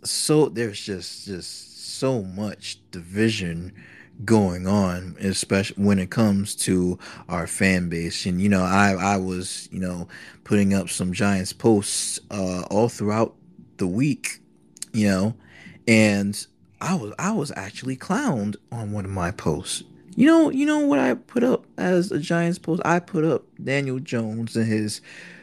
so 0.02 0.48
there's 0.48 0.80
just 0.80 1.26
just 1.26 1.98
so 1.98 2.22
much 2.22 2.78
division 2.90 3.72
going 4.24 4.66
on, 4.66 5.16
especially 5.20 5.82
when 5.82 5.98
it 5.98 6.10
comes 6.10 6.54
to 6.56 6.98
our 7.28 7.46
fan 7.46 7.88
base. 7.88 8.26
And 8.26 8.40
you 8.40 8.48
know, 8.48 8.64
I 8.64 8.94
I 8.94 9.16
was 9.18 9.68
you 9.70 9.80
know 9.80 10.08
putting 10.44 10.74
up 10.74 10.88
some 10.88 11.12
Giants 11.12 11.52
posts 11.52 12.18
uh, 12.30 12.62
all 12.70 12.88
throughout 12.88 13.36
the 13.76 13.86
week, 13.86 14.40
you 14.92 15.06
know, 15.08 15.34
and 15.86 16.44
I 16.82 16.94
was 16.96 17.14
I 17.18 17.30
was 17.30 17.52
actually 17.54 17.96
clowned 17.96 18.56
on 18.72 18.90
one 18.90 19.04
of 19.04 19.10
my 19.12 19.30
posts. 19.30 19.84
You 20.16 20.26
know, 20.26 20.50
you 20.50 20.66
know 20.66 20.80
what 20.80 20.98
I 20.98 21.14
put 21.14 21.44
up 21.44 21.64
as 21.78 22.10
a 22.10 22.18
Giants 22.18 22.58
post? 22.58 22.82
I 22.84 22.98
put 22.98 23.24
up 23.24 23.44
Daniel 23.62 23.98
Jones 24.00 24.56
in 24.56 24.66
his 24.66 25.00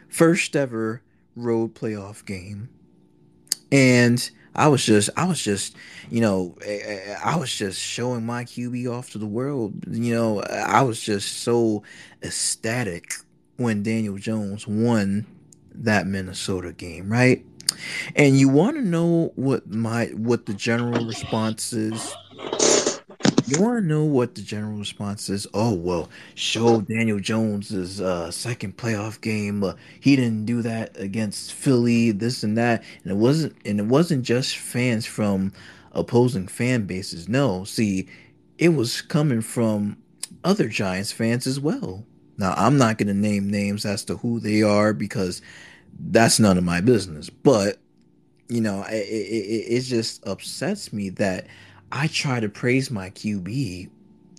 first 0.10 0.56
ever 0.56 1.02
road 1.36 1.74
playoff 1.74 2.26
game. 2.26 2.70
And 3.72 4.30
I 4.54 4.68
was 4.68 4.86
just 4.86 5.10
I 5.16 5.26
was 5.26 5.42
just, 5.42 5.76
you 6.12 6.20
know, 6.20 6.58
eh, 6.62 6.80
eh, 6.84 7.00
eh, 7.06 7.20
I 7.24 7.38
was 7.38 7.56
just 7.56 7.80
showing 7.80 8.26
my 8.26 8.44
QB 8.44 8.92
off 8.92 9.12
to 9.12 9.18
the 9.18 9.26
world. 9.26 9.74
You 9.88 10.14
know, 10.14 10.42
I 10.42 10.82
was 10.82 11.02
just 11.02 11.38
so 11.38 11.84
ecstatic 12.22 13.14
when 13.56 13.82
Daniel 13.82 14.18
Jones 14.18 14.68
won 14.68 15.26
that 15.74 16.06
Minnesota 16.06 16.74
game, 16.74 17.10
right? 17.10 17.46
And 18.16 18.40
you 18.40 18.50
want 18.50 18.76
to 18.78 18.82
know 18.82 19.32
what 19.36 19.70
my 19.70 20.06
what 20.08 20.46
the 20.46 20.54
general 20.54 21.06
response 21.06 21.74
is? 21.74 22.16
You 23.46 23.62
want 23.62 23.82
to 23.82 23.86
know 23.86 24.04
what 24.04 24.36
the 24.36 24.42
general 24.42 24.78
response 24.78 25.30
is? 25.30 25.48
Oh 25.54 25.74
well, 25.74 26.10
show 26.36 26.82
Daniel 26.82 27.20
Jones's 27.20 28.00
uh, 28.00 28.30
second 28.30 28.78
playoff 28.78 29.22
game. 29.22 29.64
Uh, 29.64 29.74
he 30.00 30.16
didn't 30.16 30.46
do 30.46 30.62
that 30.62 31.00
against 31.00 31.54
Philly. 31.54 32.12
This 32.12 32.44
and 32.44 32.58
that, 32.58 32.84
and 33.04 33.12
it 33.12 33.16
wasn't. 33.16 33.56
And 33.66 33.80
it 33.80 33.86
wasn't 33.88 34.24
just 34.24 34.58
fans 34.58 35.06
from 35.06 35.52
opposing 35.92 36.48
fan 36.48 36.86
bases. 36.86 37.28
No, 37.28 37.64
see, 37.64 38.08
it 38.58 38.70
was 38.70 39.02
coming 39.02 39.42
from 39.42 39.98
other 40.44 40.68
Giants 40.68 41.12
fans 41.12 41.48
as 41.48 41.60
well. 41.60 42.06
Now, 42.38 42.54
I'm 42.56 42.78
not 42.78 42.98
going 42.98 43.08
to 43.08 43.14
name 43.14 43.50
names 43.50 43.86
as 43.86 44.06
to 44.06 44.18
who 44.18 44.40
they 44.40 44.62
are 44.62 44.94
because 44.94 45.42
that's 45.98 46.40
none 46.40 46.58
of 46.58 46.64
my 46.64 46.82
business. 46.82 47.30
But 47.30 47.78
you 48.48 48.62
know, 48.62 48.84
it, 48.84 48.94
it, 48.94 49.76
it 49.76 49.82
just 49.82 50.26
upsets 50.28 50.92
me 50.92 51.10
that 51.12 51.48
I 51.92 52.08
try 52.08 52.40
to 52.40 52.50
praise 52.50 52.90
my 52.92 53.12
QB, 53.12 53.90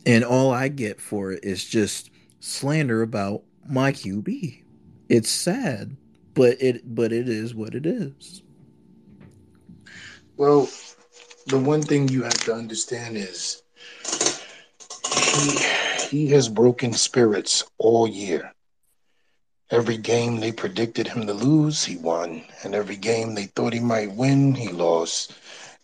and 0.07 0.25
all 0.25 0.53
I 0.53 0.69
get 0.69 1.01
for 1.01 1.33
it 1.33 1.45
is 1.45 1.65
just 1.65 2.11
slander 2.41 3.03
about 3.03 3.43
my 3.69 3.93
QB. 3.93 4.63
It's 5.09 5.31
sad, 5.31 5.97
but 6.35 6.61
it 6.61 6.95
but 6.95 7.13
it 7.13 7.29
is 7.29 7.55
what 7.55 7.75
it 7.75 7.87
is. 7.87 8.43
Well, 10.37 10.69
the 11.47 11.59
one 11.59 11.83
thing 11.83 12.09
you 12.09 12.23
have 12.23 12.45
to 12.45 12.55
understand 12.55 13.17
is 13.17 13.63
he 15.31 15.59
he 16.09 16.27
has 16.29 16.49
broken 16.49 16.93
spirits 16.93 17.65
all 17.79 18.09
year. 18.09 18.53
Every 19.71 19.99
game 19.99 20.41
they 20.41 20.51
predicted 20.51 21.07
him 21.07 21.29
to 21.29 21.33
lose, 21.33 21.85
he 21.85 21.97
won. 21.97 22.43
And 22.65 22.75
every 22.75 22.97
game 22.97 23.35
they 23.35 23.47
thought 23.47 23.73
he 23.73 23.79
might 23.79 24.11
win, 24.11 24.53
he 24.57 24.69
lost. 24.69 25.33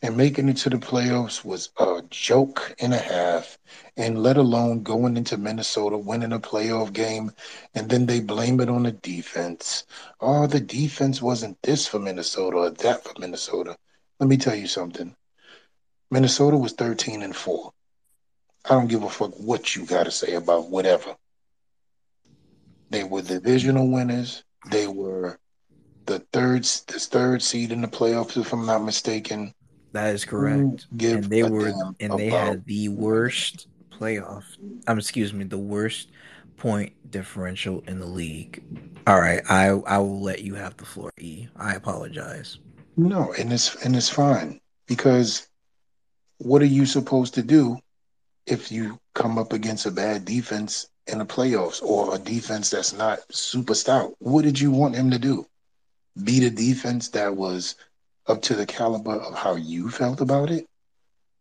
And 0.03 0.17
making 0.17 0.49
it 0.49 0.57
to 0.59 0.71
the 0.71 0.79
playoffs 0.79 1.45
was 1.45 1.71
a 1.79 2.03
joke 2.11 2.75
and 2.81 2.93
a 2.93 2.99
half. 2.99 3.57
And 3.97 4.25
let 4.25 4.39
alone 4.39 4.83
going 4.83 5.17
into 5.17 5.37
Minnesota, 5.37 5.97
winning 5.97 6.33
a 6.33 6.41
playoff 6.41 6.93
game, 6.93 7.31
and 7.77 7.89
then 7.89 8.07
they 8.07 8.19
blame 8.19 8.59
it 8.59 8.69
on 8.69 8.83
the 8.83 8.91
defense. 8.91 9.85
Oh, 10.21 10.49
the 10.49 10.61
defense 10.61 11.23
wasn't 11.23 11.63
this 11.63 11.87
for 11.87 12.01
Minnesota 12.01 12.57
or 12.57 12.71
that 12.71 13.05
for 13.05 13.15
Minnesota. 13.21 13.77
Let 14.19 14.29
me 14.29 14.37
tell 14.37 14.57
you 14.57 14.67
something. 14.67 15.15
Minnesota 16.11 16.57
was 16.57 16.73
13 16.73 17.23
and 17.23 17.37
4. 17.37 17.73
I 18.65 18.71
don't 18.71 18.89
give 18.89 19.05
a 19.05 19.09
fuck 19.09 19.39
what 19.39 19.77
you 19.77 19.87
got 19.87 20.05
to 20.05 20.11
say 20.11 20.35
about 20.35 20.71
whatever. 20.71 21.15
They 22.91 23.05
were 23.05 23.23
divisional 23.23 23.89
winners. 23.91 24.45
They 24.71 24.87
were 24.87 25.39
the 26.07 26.21
third 26.33 26.65
the 26.65 26.99
third 27.01 27.43
seed 27.43 27.73
in 27.73 27.81
the 27.81 27.89
playoffs, 27.89 28.37
if 28.37 28.53
I'm 28.53 28.67
not 28.67 28.85
mistaken. 28.85 29.53
That 29.93 30.15
is 30.15 30.25
correct. 30.25 30.87
And 31.01 31.25
they 31.25 31.43
were 31.43 31.73
and 32.01 32.19
they 32.19 32.29
about- 32.29 32.47
had 32.49 32.65
the 32.67 32.89
worst 32.91 33.69
playoff. 33.91 34.45
Um, 34.87 34.99
excuse 34.99 35.33
me, 35.33 35.45
the 35.45 35.59
worst 35.59 36.11
point 36.57 36.93
differential 37.11 37.83
in 37.87 37.99
the 37.99 38.07
league. 38.07 38.63
All 39.07 39.21
right, 39.21 39.43
I 39.49 39.69
I 39.69 39.99
will 39.99 40.21
let 40.21 40.43
you 40.43 40.55
have 40.55 40.77
the 40.77 40.85
floor. 40.85 41.13
E. 41.19 41.49
I 41.57 41.75
apologize. 41.75 42.59
No, 42.97 43.33
and 43.39 43.53
it's 43.53 43.75
and 43.85 43.95
it's 43.97 44.09
fine 44.09 44.61
because 44.87 45.49
what 46.39 46.63
are 46.63 46.67
you 46.67 46.87
supposed 46.87 47.35
to 47.35 47.43
do 47.43 47.79
if 48.47 48.71
you 48.71 48.99
come 49.15 49.39
up 49.39 49.53
against 49.53 49.87
a 49.87 49.91
bad 49.91 50.25
defense 50.25 50.89
in 51.07 51.19
the 51.19 51.25
playoffs 51.25 51.83
or 51.83 52.15
a 52.15 52.19
defense 52.19 52.71
that's 52.71 52.93
not 52.93 53.21
super 53.33 53.75
stout? 53.75 54.15
What 54.19 54.43
did 54.43 54.59
you 54.59 54.71
want 54.71 54.97
him 54.97 55.11
to 55.11 55.19
do? 55.19 55.47
Beat 56.23 56.43
a 56.43 56.51
defense 56.51 57.09
that 57.11 57.37
was 57.37 57.77
up 58.27 58.43
to 58.43 58.55
the 58.55 58.67
caliber 58.67 59.15
of 59.15 59.35
how 59.35 59.55
you 59.55 59.91
felt 59.91 60.21
about 60.21 60.51
it? 60.51 60.67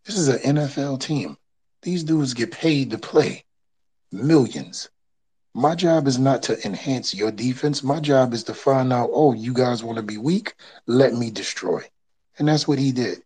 This 0.05 0.17
is 0.17 0.27
an 0.27 0.57
NFL 0.57 0.99
team. 0.99 1.37
These 1.81 2.03
dudes 2.03 2.33
get 2.33 2.51
paid 2.51 2.91
to 2.91 2.97
play 2.97 3.43
millions. 4.11 4.89
My 5.53 5.73
job 5.73 6.07
is 6.07 6.19
not 6.19 6.43
to 6.43 6.65
enhance 6.65 7.15
your 7.15 7.31
defense. 7.31 7.81
My 7.81 7.99
job 7.99 8.33
is 8.33 8.43
to 8.45 8.53
find 8.53 8.91
out, 8.91 9.09
oh, 9.13 9.33
you 9.33 9.53
guys 9.53 9.83
want 9.83 9.97
to 9.97 10.03
be 10.03 10.17
weak? 10.17 10.55
Let 10.85 11.13
me 11.13 11.31
destroy. 11.31 11.81
And 12.37 12.47
that's 12.47 12.67
what 12.67 12.77
he 12.77 12.91
did. 12.91 13.23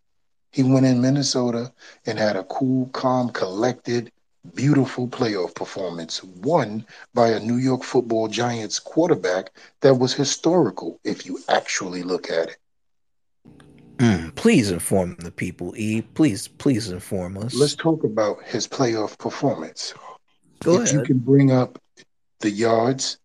He 0.52 0.64
went 0.64 0.86
in 0.86 1.02
Minnesota 1.02 1.74
and 2.06 2.20
had 2.20 2.36
a 2.36 2.44
cool, 2.44 2.88
calm, 2.88 3.30
collected, 3.30 4.12
beautiful 4.56 5.08
playoff 5.08 5.54
performance, 5.56 6.24
won 6.24 6.86
by 7.14 7.30
a 7.30 7.40
New 7.40 7.58
York 7.58 7.84
football 7.84 8.28
Giants 8.28 8.80
quarterback 8.80 9.52
that 9.82 9.96
was 9.96 10.14
historical 10.14 11.00
if 11.04 11.26
you 11.26 11.40
actually 11.50 12.04
look 12.04 12.30
at 12.30 12.50
it. 12.50 12.58
Mm, 13.98 14.34
please 14.36 14.72
inform 14.72 15.18
the 15.20 15.32
people. 15.32 15.74
E. 15.76 16.02
Please 16.02 16.48
please 16.48 16.90
inform 16.90 17.38
us. 17.38 17.54
Let's 17.54 17.76
talk 17.76 18.06
about 18.06 18.42
his 18.44 18.66
playoff 18.66 19.18
performance. 19.18 19.94
Go 20.62 20.82
if 20.82 20.94
you 20.94 21.04
can 21.04 21.20
bring 21.20 21.52
up 21.52 21.82
the 22.40 22.50
yards, 22.50 23.18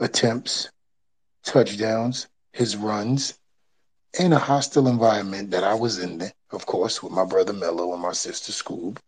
attempts, 0.00 0.70
touchdowns, 1.44 2.26
his 2.52 2.76
runs, 2.76 3.38
in 4.18 4.32
a 4.32 4.38
hostile 4.38 4.88
environment 4.88 5.52
that 5.52 5.62
I 5.62 5.74
was 5.74 6.00
in, 6.00 6.20
of 6.50 6.66
course, 6.66 7.02
with 7.02 7.12
my 7.12 7.24
brother 7.24 7.52
Mello 7.52 7.92
and 7.92 8.02
my 8.02 8.12
sister 8.12 8.50
Scoob, 8.50 8.98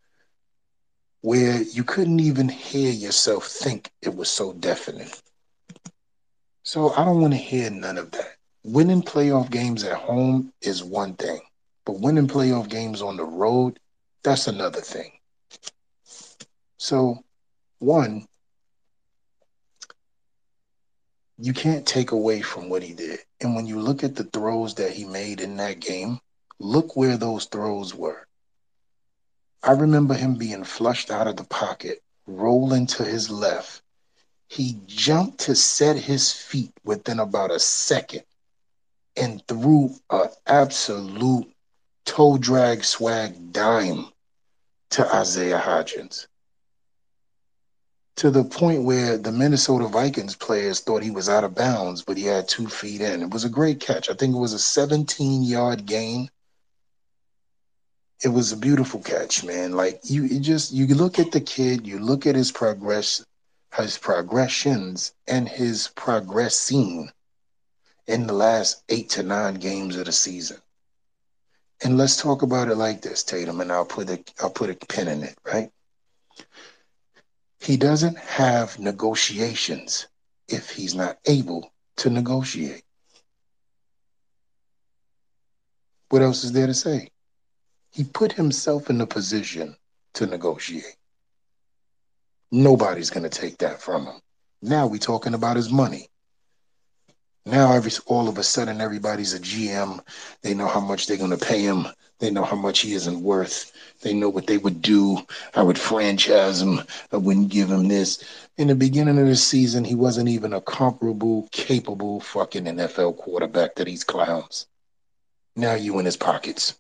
where 1.23 1.63
you 1.63 1.85
couldn't 1.85 2.21
even 2.21 2.49
hear 2.49 2.93
yourself 2.93 3.47
think 3.47 3.91
it 4.03 4.15
was 4.15 4.29
so 4.29 4.53
definite. 4.53 5.23
So 6.65 6.93
I 6.93 7.05
don't 7.05 7.21
want 7.21 7.33
to 7.33 7.39
hear 7.39 7.71
none 7.71 7.97
of 7.97 8.11
that. 8.11 8.37
Winning 8.65 9.03
playoff 9.03 9.51
games 9.51 9.83
at 9.85 9.97
home 9.97 10.53
is 10.61 10.85
one 10.85 11.15
thing, 11.15 11.41
but 11.85 12.01
winning 12.01 12.29
playoff 12.29 12.69
games 12.69 13.03
on 13.03 13.17
the 13.17 13.25
road, 13.25 13.79
that's 14.23 14.47
another 14.47 14.81
thing. 14.81 15.13
So, 16.77 17.25
one, 17.79 18.27
you 21.39 21.53
can't 21.53 21.87
take 21.87 22.13
away 22.13 22.41
from 22.41 22.69
what 22.69 22.83
he 22.83 22.95
did. 22.95 23.21
And 23.41 23.55
when 23.57 23.67
you 23.67 23.81
look 23.81 24.05
at 24.05 24.15
the 24.15 24.25
throws 24.25 24.75
that 24.77 24.93
he 24.93 25.05
made 25.05 25.41
in 25.41 25.57
that 25.57 25.81
game, 25.81 26.19
look 26.59 26.97
where 26.97 27.17
those 27.17 27.47
throws 27.47 27.95
were. 27.95 28.27
I 29.63 29.73
remember 29.73 30.15
him 30.15 30.35
being 30.37 30.65
flushed 30.65 31.11
out 31.11 31.29
of 31.29 31.37
the 31.37 31.45
pocket, 31.45 32.03
rolling 32.27 32.87
to 32.89 33.05
his 33.05 33.31
left. 33.31 33.83
He 34.49 34.81
jumped 34.87 35.41
to 35.41 35.55
set 35.55 35.97
his 35.97 36.33
feet 36.33 36.73
within 36.85 37.21
about 37.21 37.51
a 37.51 37.61
second 37.61 38.25
and 39.17 39.47
threw 39.47 39.95
an 40.11 40.29
absolute 40.47 41.53
toe 42.05 42.39
drag 42.39 42.85
swag 42.85 43.53
dime 43.53 44.07
to 44.91 45.15
Isaiah 45.15 45.59
Hodgins 45.59 46.27
to 48.17 48.31
the 48.31 48.45
point 48.45 48.85
where 48.85 49.17
the 49.17 49.33
Minnesota 49.33 49.87
Vikings 49.87 50.37
players 50.37 50.81
thought 50.81 51.03
he 51.03 51.11
was 51.11 51.29
out 51.29 51.45
of 51.45 51.55
bounds, 51.55 52.03
but 52.03 52.17
he 52.17 52.25
had 52.25 52.49
two 52.49 52.69
feet 52.69 53.01
in. 53.01 53.23
It 53.23 53.31
was 53.31 53.45
a 53.45 53.49
great 53.49 53.81
catch. 53.81 54.11
I 54.11 54.15
think 54.15 54.35
it 54.35 54.39
was 54.39 54.53
a 54.53 54.59
17 54.59 55.43
yard 55.43 55.87
gain. 55.87 56.31
It 58.25 58.29
was 58.29 58.53
a 58.53 58.57
beautiful 58.57 59.01
catch, 59.01 59.43
man. 59.45 59.73
Like 59.73 60.01
you, 60.05 60.25
you 60.25 60.39
just 60.39 60.73
you 60.73 60.87
look 60.87 61.19
at 61.19 61.33
the 61.33 61.41
kid, 61.41 61.87
you 61.87 61.99
look 61.99 62.27
at 62.27 62.37
his 62.37 62.53
progress, 62.53 63.25
his 63.77 63.99
progressions, 63.99 65.13
and 65.27 65.49
his 65.49 65.89
progressing 65.97 67.11
in 68.07 68.27
the 68.27 68.33
last 68.33 68.83
eight 68.89 69.11
to 69.11 69.23
nine 69.23 69.55
games 69.55 69.97
of 69.97 70.07
the 70.07 70.13
season. 70.13 70.59
And 71.85 71.99
let's 71.99 72.17
talk 72.17 72.43
about 72.43 72.69
it 72.69 72.77
like 72.77 73.03
this, 73.03 73.25
Tatum, 73.25 73.61
and 73.61 73.73
I'll 73.73 73.85
put 73.85 74.09
a 74.09 74.23
I'll 74.41 74.51
put 74.51 74.71
a 74.71 74.75
pin 74.87 75.09
in 75.09 75.25
it, 75.25 75.37
right? 75.45 75.71
He 77.61 77.77
doesn't 77.77 78.19
have 78.19 78.79
negotiations 78.79 80.07
if 80.49 80.71
he's 80.71 80.95
not 80.95 81.19
able 81.27 81.73
to 81.97 82.11
negotiate. 82.11 82.85
What 86.09 86.23
else 86.23 86.45
is 86.45 86.53
there 86.53 86.67
to 86.67 86.75
say? 86.75 87.09
He 87.93 88.05
put 88.05 88.33
himself 88.33 88.89
in 88.89 89.01
a 89.01 89.07
position 89.07 89.77
to 90.15 90.27
negotiate. 90.27 90.97
Nobody's 92.51 93.11
going 93.11 93.29
to 93.29 93.41
take 93.41 93.59
that 93.59 93.81
from 93.81 94.07
him. 94.07 94.21
Now 94.63 94.87
we're 94.87 94.99
talking 94.99 95.35
about 95.35 95.57
his 95.57 95.71
money. 95.71 96.09
Now 97.45 97.73
every 97.73 97.91
all 98.07 98.29
of 98.29 98.39
a 98.39 98.43
sudden 98.43 98.81
everybody's 98.81 99.35
a 99.35 99.41
GM. 99.41 100.01
They 100.43 100.55
know 100.55 100.69
how 100.69 100.81
much 100.81 101.07
they're 101.07 101.17
going 101.17 101.37
to 101.37 101.47
pay 101.47 101.63
him. 101.63 101.87
They 102.19 102.31
know 102.31 102.45
how 102.45 102.57
much 102.57 102.81
he 102.81 102.95
isn't 102.95 103.21
worth. 103.21 103.73
They 104.01 104.15
know 104.15 104.29
what 104.29 104.47
they 104.47 104.59
would 104.59 104.81
do. 104.81 105.19
I 105.55 105.63
would 105.63 105.79
franchise 105.79 106.63
him. 106.63 106.81
I 107.11 107.17
wouldn't 107.17 107.49
give 107.49 107.71
him 107.71 107.89
this. 107.89 108.23
In 108.57 108.69
the 108.69 108.77
beginning 108.77 109.19
of 109.19 109.27
the 109.27 109.37
season, 109.37 109.85
he 109.85 109.97
wasn't 109.97 110.29
even 110.29 110.53
a 110.53 110.61
comparable, 110.61 111.49
capable 111.51 112.21
fucking 112.21 112.65
NFL 112.65 113.19
quarterback 113.19 113.75
to 113.75 113.85
these 113.85 114.05
clowns. 114.05 114.67
Now 115.57 115.75
you 115.75 115.99
in 115.99 116.05
his 116.05 116.17
pockets. 116.17 116.79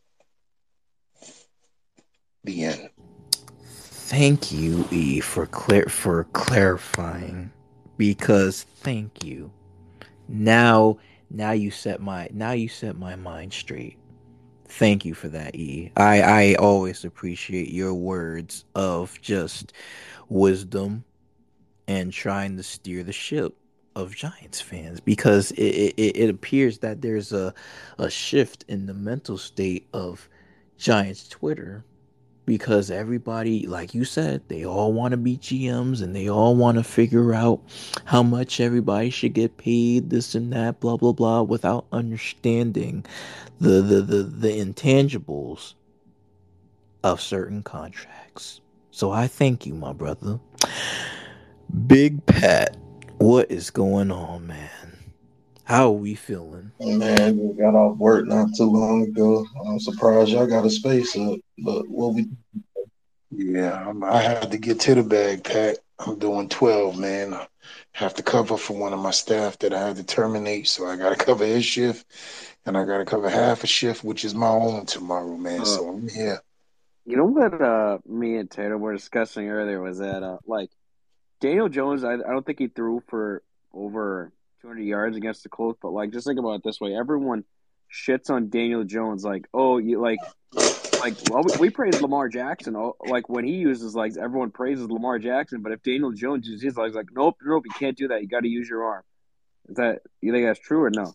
The 2.44 2.64
end. 2.64 2.90
Thank 3.62 4.52
you, 4.52 4.86
E, 4.90 5.20
for 5.20 5.46
clear 5.46 5.86
for 5.86 6.24
clarifying. 6.32 7.50
Because 7.96 8.64
thank 8.64 9.24
you. 9.24 9.50
Now 10.28 10.98
now 11.30 11.52
you 11.52 11.70
set 11.70 12.00
my 12.00 12.28
now 12.32 12.52
you 12.52 12.68
set 12.68 12.98
my 12.98 13.16
mind 13.16 13.52
straight. 13.52 13.96
Thank 14.66 15.04
you 15.04 15.14
for 15.14 15.28
that, 15.28 15.54
E. 15.54 15.92
I 15.96 16.22
I 16.22 16.54
always 16.56 17.04
appreciate 17.04 17.70
your 17.70 17.94
words 17.94 18.64
of 18.74 19.18
just 19.22 19.72
wisdom 20.28 21.04
and 21.86 22.12
trying 22.12 22.56
to 22.56 22.62
steer 22.62 23.02
the 23.02 23.12
ship 23.12 23.56
of 23.94 24.14
Giants 24.14 24.60
fans 24.60 25.00
because 25.00 25.52
it, 25.52 25.94
it, 25.96 26.16
it 26.16 26.30
appears 26.30 26.78
that 26.78 27.02
there's 27.02 27.32
a 27.32 27.54
a 27.98 28.10
shift 28.10 28.64
in 28.68 28.86
the 28.86 28.94
mental 28.94 29.38
state 29.38 29.88
of 29.92 30.28
Giants 30.76 31.28
Twitter 31.28 31.84
because 32.44 32.90
everybody, 32.90 33.66
like 33.66 33.94
you 33.94 34.04
said, 34.04 34.42
they 34.48 34.64
all 34.64 34.92
want 34.92 35.12
to 35.12 35.16
be 35.16 35.36
GMs 35.36 36.02
and 36.02 36.14
they 36.14 36.28
all 36.28 36.56
want 36.56 36.76
to 36.78 36.84
figure 36.84 37.32
out 37.34 37.60
how 38.04 38.22
much 38.22 38.60
everybody 38.60 39.10
should 39.10 39.32
get 39.32 39.56
paid, 39.56 40.10
this 40.10 40.34
and 40.34 40.52
that, 40.52 40.80
blah 40.80 40.96
blah 40.96 41.12
blah, 41.12 41.42
without 41.42 41.86
understanding 41.92 43.04
the 43.60 43.80
the 43.80 44.02
the, 44.02 44.22
the 44.22 44.48
intangibles 44.48 45.74
of 47.04 47.20
certain 47.20 47.62
contracts. 47.62 48.60
So 48.90 49.10
I 49.10 49.26
thank 49.26 49.66
you, 49.66 49.74
my 49.74 49.92
brother. 49.92 50.38
Big 51.86 52.24
Pat, 52.26 52.76
what 53.18 53.50
is 53.50 53.70
going 53.70 54.10
on, 54.10 54.46
man? 54.46 54.91
How 55.64 55.88
are 55.88 55.92
we 55.92 56.14
feeling? 56.14 56.72
Man, 56.80 57.38
we 57.38 57.54
got 57.54 57.74
off 57.74 57.96
work 57.96 58.26
not 58.26 58.48
too 58.56 58.64
long 58.64 59.02
ago. 59.02 59.46
I'm 59.66 59.78
surprised 59.78 60.30
y'all 60.30 60.46
got 60.46 60.66
a 60.66 60.70
space 60.70 61.16
up, 61.16 61.38
but 61.58 61.88
what 61.88 62.14
we 62.14 62.28
yeah, 63.30 63.88
I'm, 63.88 64.04
I 64.04 64.20
had 64.20 64.50
to 64.50 64.58
get 64.58 64.80
to 64.80 64.94
the 64.94 65.02
bag, 65.02 65.44
Pat. 65.44 65.78
I'm 65.98 66.18
doing 66.18 66.48
12, 66.48 66.98
man. 66.98 67.32
I 67.32 67.46
have 67.92 68.14
to 68.14 68.22
cover 68.22 68.56
for 68.56 68.76
one 68.76 68.92
of 68.92 68.98
my 68.98 69.10
staff 69.10 69.58
that 69.60 69.72
I 69.72 69.86
had 69.86 69.96
to 69.96 70.04
terminate, 70.04 70.68
so 70.68 70.86
I 70.86 70.96
got 70.96 71.16
to 71.16 71.24
cover 71.24 71.44
his 71.44 71.64
shift, 71.64 72.04
and 72.66 72.76
I 72.76 72.84
got 72.84 72.98
to 72.98 73.04
cover 73.04 73.30
half 73.30 73.64
a 73.64 73.66
shift, 73.66 74.04
which 74.04 74.24
is 74.24 74.34
my 74.34 74.48
own 74.48 74.84
tomorrow, 74.84 75.36
man. 75.36 75.62
Uh, 75.62 75.64
so 75.64 75.88
I'm 75.88 76.08
here. 76.08 76.40
You 77.06 77.16
know 77.16 77.24
what? 77.24 77.60
Uh, 77.60 77.98
me 78.06 78.36
and 78.36 78.50
Taylor 78.50 78.78
were 78.78 78.92
discussing 78.92 79.48
earlier 79.48 79.80
was 79.80 79.98
that 79.98 80.22
uh, 80.22 80.38
like 80.46 80.70
Daniel 81.40 81.68
Jones. 81.68 82.04
I, 82.04 82.14
I 82.14 82.16
don't 82.16 82.44
think 82.44 82.58
he 82.58 82.68
threw 82.68 83.02
for 83.08 83.42
over 83.72 84.32
200 84.62 84.82
yards 84.82 85.16
against 85.16 85.42
the 85.42 85.48
Colts, 85.48 85.78
but 85.82 85.92
like 85.92 86.12
just 86.12 86.26
think 86.26 86.38
about 86.38 86.54
it 86.54 86.62
this 86.64 86.80
way: 86.80 86.96
everyone 86.96 87.44
shits 87.92 88.30
on 88.30 88.48
Daniel 88.48 88.84
Jones, 88.84 89.24
like, 89.24 89.46
oh, 89.52 89.78
you 89.78 90.00
like, 90.00 90.18
like, 91.00 91.14
well, 91.30 91.42
we, 91.42 91.58
we 91.58 91.70
praise 91.70 92.00
Lamar 92.00 92.28
Jackson. 92.28 92.76
Oh, 92.76 92.96
like 93.06 93.28
when 93.28 93.44
he 93.44 93.54
uses 93.54 93.94
legs, 93.94 94.16
everyone 94.16 94.50
praises 94.50 94.88
Lamar 94.88 95.18
Jackson. 95.18 95.62
But 95.62 95.72
if 95.72 95.82
Daniel 95.82 96.12
Jones 96.12 96.46
uses 96.46 96.62
his 96.62 96.76
legs, 96.76 96.94
like, 96.94 97.08
nope, 97.12 97.36
nope, 97.44 97.64
you 97.66 97.72
can't 97.78 97.96
do 97.96 98.08
that. 98.08 98.22
You 98.22 98.28
got 98.28 98.40
to 98.40 98.48
use 98.48 98.68
your 98.68 98.84
arm. 98.84 99.02
Is 99.68 99.76
that 99.76 100.00
you 100.20 100.32
think 100.32 100.46
that's 100.46 100.60
true 100.60 100.82
or 100.82 100.90
no? 100.90 101.12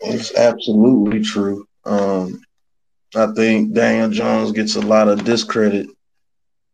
It's 0.00 0.34
absolutely 0.34 1.22
true. 1.22 1.66
Um, 1.84 2.40
I 3.14 3.32
think 3.34 3.72
Daniel 3.72 4.10
Jones 4.10 4.52
gets 4.52 4.76
a 4.76 4.80
lot 4.80 5.08
of 5.08 5.24
discredit 5.24 5.88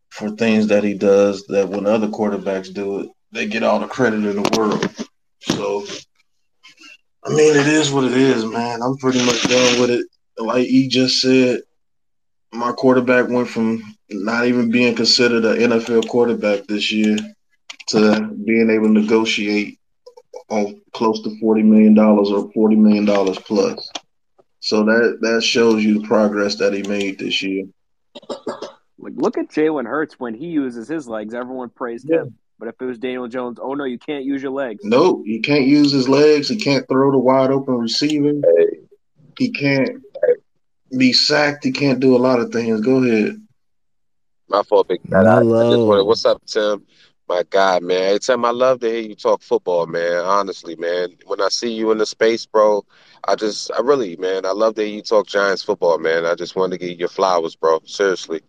for 0.09 0.29
things 0.31 0.67
that 0.67 0.83
he 0.83 0.93
does 0.93 1.45
that 1.47 1.69
when 1.69 1.85
other 1.85 2.07
quarterbacks 2.07 2.73
do 2.73 2.99
it, 2.99 3.09
they 3.31 3.47
get 3.47 3.63
all 3.63 3.79
the 3.79 3.87
credit 3.87 4.23
in 4.23 4.43
the 4.43 4.57
world. 4.57 5.02
So, 5.43 5.85
I 7.25 7.29
mean, 7.29 7.55
it 7.55 7.67
is 7.67 7.91
what 7.91 8.05
it 8.05 8.13
is, 8.13 8.45
man. 8.45 8.81
I'm 8.81 8.97
pretty 8.97 9.23
much 9.25 9.43
done 9.43 9.81
with 9.81 9.89
it. 9.89 10.05
Like 10.37 10.65
E 10.65 10.87
just 10.87 11.21
said, 11.21 11.61
my 12.51 12.71
quarterback 12.71 13.29
went 13.29 13.47
from 13.49 13.81
not 14.09 14.45
even 14.45 14.71
being 14.71 14.95
considered 14.95 15.45
an 15.45 15.57
NFL 15.71 16.07
quarterback 16.07 16.65
this 16.67 16.91
year 16.91 17.17
to 17.89 18.27
being 18.45 18.69
able 18.69 18.85
to 18.87 19.01
negotiate 19.01 19.79
on 20.49 20.81
close 20.93 21.21
to 21.23 21.29
$40 21.41 21.63
million 21.63 21.97
or 21.97 22.51
$40 22.51 22.77
million 22.77 23.05
plus. 23.35 23.89
So 24.59 24.83
that 24.83 25.17
that 25.21 25.43
shows 25.43 25.83
you 25.83 25.99
the 25.99 26.07
progress 26.07 26.55
that 26.55 26.73
he 26.73 26.83
made 26.83 27.19
this 27.19 27.41
year. 27.41 27.65
Like, 28.97 29.13
look 29.15 29.37
at 29.37 29.49
Jalen 29.49 29.85
Hurts 29.85 30.17
when 30.19 30.33
he 30.33 30.47
uses 30.47 30.87
his 30.87 31.07
legs. 31.07 31.33
Everyone 31.33 31.69
praised 31.69 32.07
Yeah. 32.09 32.21
him. 32.21 32.37
But 32.59 32.67
if 32.69 32.75
it 32.79 32.85
was 32.85 32.97
Daniel 32.97 33.27
Jones, 33.27 33.57
oh 33.61 33.73
no, 33.73 33.83
you 33.83 33.97
can't 33.97 34.23
use 34.23 34.41
your 34.41 34.51
legs. 34.51 34.81
Nope, 34.83 35.23
he 35.25 35.39
can't 35.39 35.65
use 35.65 35.91
his 35.91 36.07
legs. 36.07 36.47
He 36.49 36.55
can't 36.55 36.87
throw 36.87 37.11
the 37.11 37.17
wide 37.17 37.51
open 37.51 37.75
receiver. 37.75 38.33
He 39.37 39.51
can't 39.51 40.01
be 40.97 41.13
sacked. 41.13 41.63
He 41.63 41.71
can't 41.71 41.99
do 41.99 42.15
a 42.15 42.17
lot 42.17 42.39
of 42.39 42.51
things. 42.51 42.81
Go 42.81 43.03
ahead. 43.03 43.35
My 44.47 44.61
fault, 44.63 44.87
big 44.87 45.01
Pat. 45.09 45.25
I, 45.25 45.39
I 45.39 45.41
just 45.41 45.87
wanted, 45.87 46.03
what's 46.03 46.25
up, 46.25 46.45
Tim? 46.45 46.85
My 47.27 47.43
God, 47.49 47.83
man. 47.83 48.03
Every 48.03 48.19
time 48.19 48.45
I 48.45 48.51
love 48.51 48.81
to 48.81 48.89
hear 48.89 48.99
you 49.01 49.15
talk 49.15 49.41
football, 49.41 49.87
man. 49.87 50.23
Honestly, 50.25 50.75
man. 50.75 51.09
When 51.25 51.41
I 51.41 51.47
see 51.49 51.71
you 51.73 51.91
in 51.91 51.97
the 51.97 52.05
space, 52.05 52.45
bro, 52.45 52.85
I 53.27 53.35
just, 53.35 53.71
I 53.71 53.79
really, 53.79 54.17
man, 54.17 54.45
I 54.45 54.51
love 54.51 54.75
to 54.75 54.83
hear 54.83 54.93
you 54.93 55.01
talk 55.01 55.27
Giants 55.27 55.63
football, 55.63 55.97
man. 55.97 56.25
I 56.25 56.35
just 56.35 56.55
wanted 56.55 56.79
to 56.79 56.85
get 56.85 56.99
your 56.99 57.07
flowers, 57.07 57.55
bro. 57.55 57.79
Seriously. 57.85 58.41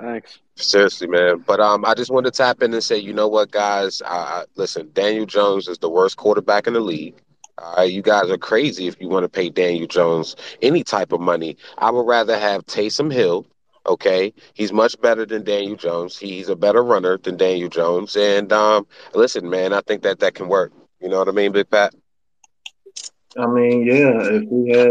Thanks. 0.00 0.38
Seriously, 0.54 1.08
man. 1.08 1.44
But 1.46 1.60
um, 1.60 1.84
I 1.84 1.94
just 1.94 2.10
wanted 2.10 2.32
to 2.32 2.36
tap 2.36 2.62
in 2.62 2.72
and 2.72 2.82
say, 2.82 2.98
you 2.98 3.12
know 3.12 3.28
what, 3.28 3.50
guys? 3.50 4.00
I, 4.02 4.16
I, 4.16 4.44
listen, 4.54 4.90
Daniel 4.92 5.26
Jones 5.26 5.68
is 5.68 5.78
the 5.78 5.90
worst 5.90 6.16
quarterback 6.16 6.66
in 6.66 6.74
the 6.74 6.80
league. 6.80 7.14
All 7.58 7.74
right, 7.76 7.90
you 7.90 8.02
guys 8.02 8.30
are 8.30 8.38
crazy 8.38 8.86
if 8.86 9.00
you 9.00 9.08
want 9.08 9.24
to 9.24 9.28
pay 9.28 9.48
Daniel 9.48 9.88
Jones 9.88 10.36
any 10.62 10.84
type 10.84 11.12
of 11.12 11.20
money. 11.20 11.56
I 11.78 11.90
would 11.90 12.06
rather 12.06 12.38
have 12.38 12.64
Taysom 12.66 13.12
Hill. 13.12 13.46
Okay, 13.86 14.32
he's 14.54 14.72
much 14.72 15.00
better 15.00 15.24
than 15.24 15.42
Daniel 15.42 15.76
Jones. 15.76 16.16
He's 16.16 16.48
a 16.48 16.56
better 16.56 16.84
runner 16.84 17.16
than 17.18 17.36
Daniel 17.36 17.68
Jones. 17.68 18.16
And 18.16 18.52
um, 18.52 18.86
listen, 19.14 19.48
man, 19.48 19.72
I 19.72 19.80
think 19.80 20.02
that 20.02 20.20
that 20.20 20.34
can 20.34 20.48
work. 20.48 20.72
You 21.00 21.08
know 21.08 21.18
what 21.18 21.28
I 21.28 21.32
mean, 21.32 21.52
Big 21.52 21.70
Pat? 21.70 21.94
I 23.36 23.46
mean, 23.46 23.86
yeah, 23.86 24.20
if 24.22 24.44
we 24.48 24.70
had 24.70 24.90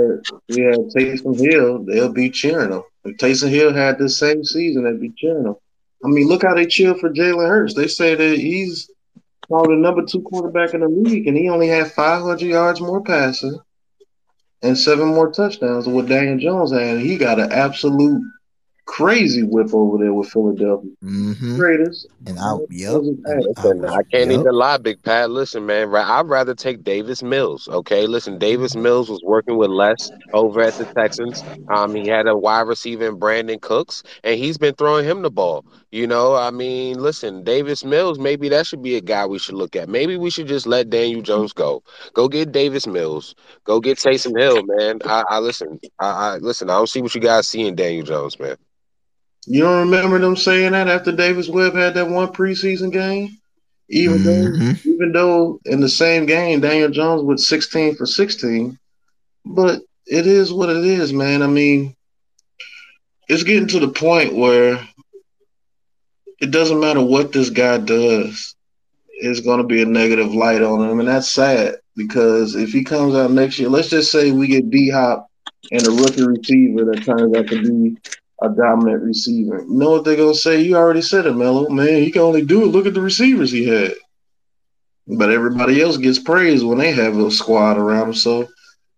if 0.49 0.55
we 0.55 0.61
had 0.63 0.79
Taysom 0.95 1.39
Hill, 1.39 1.85
they'll 1.85 2.11
be 2.11 2.29
cheering 2.29 2.71
him. 2.71 2.83
If 3.07 3.17
Taysom 3.17 3.49
Hill 3.49 3.73
had 3.73 3.97
this 3.97 4.17
same 4.17 4.43
season, 4.43 4.83
they'd 4.83 4.99
be 4.99 5.13
cheering 5.17 5.45
him. 5.45 5.55
I 6.03 6.09
mean, 6.09 6.27
look 6.27 6.43
how 6.43 6.53
they 6.53 6.65
cheer 6.65 6.93
for 6.93 7.09
Jalen 7.09 7.47
Hurts. 7.47 7.73
They 7.73 7.87
say 7.87 8.15
that 8.15 8.37
he's 8.37 8.89
probably 9.47 9.75
the 9.75 9.81
number 9.81 10.05
two 10.05 10.21
quarterback 10.21 10.73
in 10.73 10.81
the 10.81 10.89
league, 10.89 11.27
and 11.27 11.37
he 11.37 11.49
only 11.49 11.67
had 11.67 11.91
500 11.91 12.41
yards 12.41 12.81
more 12.81 13.01
passing 13.01 13.57
and 14.61 14.77
seven 14.77 15.07
more 15.07 15.31
touchdowns 15.31 15.85
than 15.85 15.93
what 15.93 16.07
Daniel 16.07 16.37
Jones 16.37 16.71
had. 16.71 16.99
He 16.99 17.17
got 17.17 17.39
an 17.39 17.51
absolute 17.51 18.21
crazy 18.87 19.43
whip 19.43 19.73
over 19.73 19.97
there 19.97 20.13
with 20.13 20.29
Philadelphia. 20.29 20.89
Mm-hmm. 21.03 21.57
Greatest. 21.57 22.07
And 22.25 22.39
I, 22.39 22.55
yep. 22.71 22.93
Wasn't 22.93 23.19
And. 23.27 23.85
I 23.85 23.97
I 23.97 24.03
can't 24.03 24.31
yep. 24.31 24.39
even 24.39 24.53
lie, 24.53 24.77
Big 24.77 25.03
Pat. 25.03 25.29
Listen, 25.29 25.65
man, 25.65 25.89
ra- 25.89 26.19
I'd 26.19 26.27
rather 26.27 26.55
take 26.55 26.83
Davis 26.83 27.21
Mills. 27.21 27.67
Okay, 27.67 28.07
listen, 28.07 28.39
Davis 28.39 28.75
Mills 28.75 29.09
was 29.09 29.21
working 29.23 29.57
with 29.57 29.69
Les 29.69 30.09
over 30.33 30.61
at 30.61 30.73
the 30.75 30.85
Texans. 30.85 31.43
Um, 31.69 31.93
he 31.93 32.07
had 32.07 32.27
a 32.27 32.35
wide 32.35 32.61
receiver 32.61 33.05
in 33.07 33.19
Brandin 33.19 33.61
Cooks, 33.61 34.01
and 34.23 34.39
he's 34.39 34.57
been 34.57 34.73
throwing 34.75 35.05
him 35.05 35.21
the 35.21 35.29
ball. 35.29 35.65
You 35.91 36.07
know, 36.07 36.35
I 36.35 36.51
mean, 36.51 36.99
listen, 36.99 37.43
Davis 37.43 37.83
Mills, 37.83 38.17
maybe 38.19 38.49
that 38.49 38.65
should 38.65 38.81
be 38.81 38.95
a 38.95 39.01
guy 39.01 39.25
we 39.25 39.39
should 39.39 39.55
look 39.55 39.75
at. 39.75 39.89
Maybe 39.89 40.17
we 40.17 40.29
should 40.29 40.47
just 40.47 40.65
let 40.65 40.89
Daniel 40.89 41.21
Jones 41.21 41.53
go. 41.53 41.83
Go 42.13 42.27
get 42.27 42.51
Davis 42.51 42.87
Mills. 42.87 43.35
Go 43.65 43.79
get 43.79 43.97
Taysom 43.97 44.39
Hill, 44.39 44.63
man. 44.65 44.99
I, 45.05 45.23
I 45.29 45.39
listen. 45.39 45.79
I, 45.99 46.07
I 46.07 46.37
listen. 46.37 46.69
I 46.69 46.73
don't 46.73 46.89
see 46.89 47.01
what 47.01 47.13
you 47.13 47.21
guys 47.21 47.47
see 47.47 47.67
in 47.67 47.75
Daniel 47.75 48.05
Jones, 48.05 48.39
man. 48.39 48.55
You 49.47 49.63
don't 49.63 49.89
remember 49.91 50.19
them 50.19 50.35
saying 50.37 50.73
that 50.73 50.87
after 50.89 51.11
Davis 51.11 51.49
Webb 51.49 51.75
had 51.75 51.95
that 51.95 52.09
one 52.09 52.29
preseason 52.29 52.91
game? 52.91 53.37
Even 53.89 54.23
Mm-hmm. 54.23 54.73
though 54.83 54.91
even 54.93 55.13
though 55.13 55.59
in 55.65 55.81
the 55.81 55.89
same 55.89 56.25
game 56.25 56.61
Daniel 56.61 56.89
Jones 56.89 57.23
was 57.23 57.47
16 57.47 57.95
for 57.95 58.05
16. 58.05 58.77
But 59.45 59.81
it 60.05 60.27
is 60.27 60.53
what 60.53 60.69
it 60.69 60.85
is, 60.85 61.13
man. 61.13 61.41
I 61.43 61.47
mean, 61.47 61.95
it's 63.29 63.43
getting 63.43 63.67
to 63.69 63.79
the 63.79 63.89
point 63.89 64.35
where 64.35 64.79
it 66.39 66.51
doesn't 66.51 66.79
matter 66.79 67.01
what 67.03 67.31
this 67.33 67.49
guy 67.49 67.77
does, 67.77 68.55
it's 69.19 69.41
going 69.41 69.59
to 69.59 69.65
be 69.65 69.81
a 69.81 69.85
negative 69.85 70.33
light 70.33 70.61
on 70.61 70.89
him. 70.89 70.99
And 70.99 71.09
that's 71.09 71.31
sad 71.31 71.75
because 71.95 72.55
if 72.55 72.71
he 72.71 72.83
comes 72.83 73.15
out 73.15 73.31
next 73.31 73.59
year, 73.59 73.69
let's 73.69 73.89
just 73.89 74.11
say 74.11 74.31
we 74.31 74.47
get 74.47 74.69
D 74.69 74.89
Hop 74.89 75.27
and 75.71 75.85
a 75.85 75.91
rookie 75.91 76.21
receiver 76.21 76.85
that 76.85 77.03
turns 77.05 77.35
out 77.35 77.49
to 77.49 77.57
be 77.57 77.97
a 78.41 78.49
dominant 78.49 79.03
receiver. 79.03 79.61
You 79.61 79.73
know 79.73 79.91
what 79.91 80.05
they're 80.05 80.15
to 80.15 80.33
say? 80.35 80.61
You 80.61 80.75
already 80.75 81.01
said 81.01 81.25
it, 81.25 81.33
Melo. 81.33 81.69
Man, 81.69 82.03
he 82.03 82.11
can 82.11 82.21
only 82.21 82.43
do 82.43 82.63
it. 82.63 82.67
Look 82.67 82.85
at 82.85 82.93
the 82.93 83.01
receivers 83.01 83.51
he 83.51 83.65
had. 83.65 83.93
But 85.07 85.31
everybody 85.31 85.81
else 85.81 85.97
gets 85.97 86.19
praised 86.19 86.65
when 86.65 86.77
they 86.77 86.91
have 86.91 87.17
a 87.17 87.31
squad 87.31 87.77
around 87.77 88.09
him. 88.09 88.13
So 88.13 88.47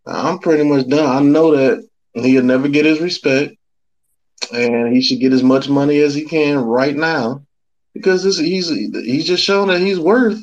I'm 0.05 0.39
pretty 0.39 0.63
much 0.63 0.87
done. 0.87 1.05
I 1.05 1.19
know 1.21 1.55
that 1.55 1.87
he'll 2.13 2.43
never 2.43 2.67
get 2.67 2.85
his 2.85 2.99
respect, 2.99 3.55
and 4.53 4.93
he 4.93 5.01
should 5.01 5.19
get 5.19 5.33
as 5.33 5.43
much 5.43 5.69
money 5.69 5.99
as 5.99 6.15
he 6.15 6.25
can 6.25 6.57
right 6.57 6.95
now 6.95 7.43
because 7.93 8.23
this, 8.23 8.37
he's 8.37 8.69
he's 8.69 9.25
just 9.25 9.43
shown 9.43 9.67
that 9.67 9.81
he's 9.81 9.99
worth. 9.99 10.39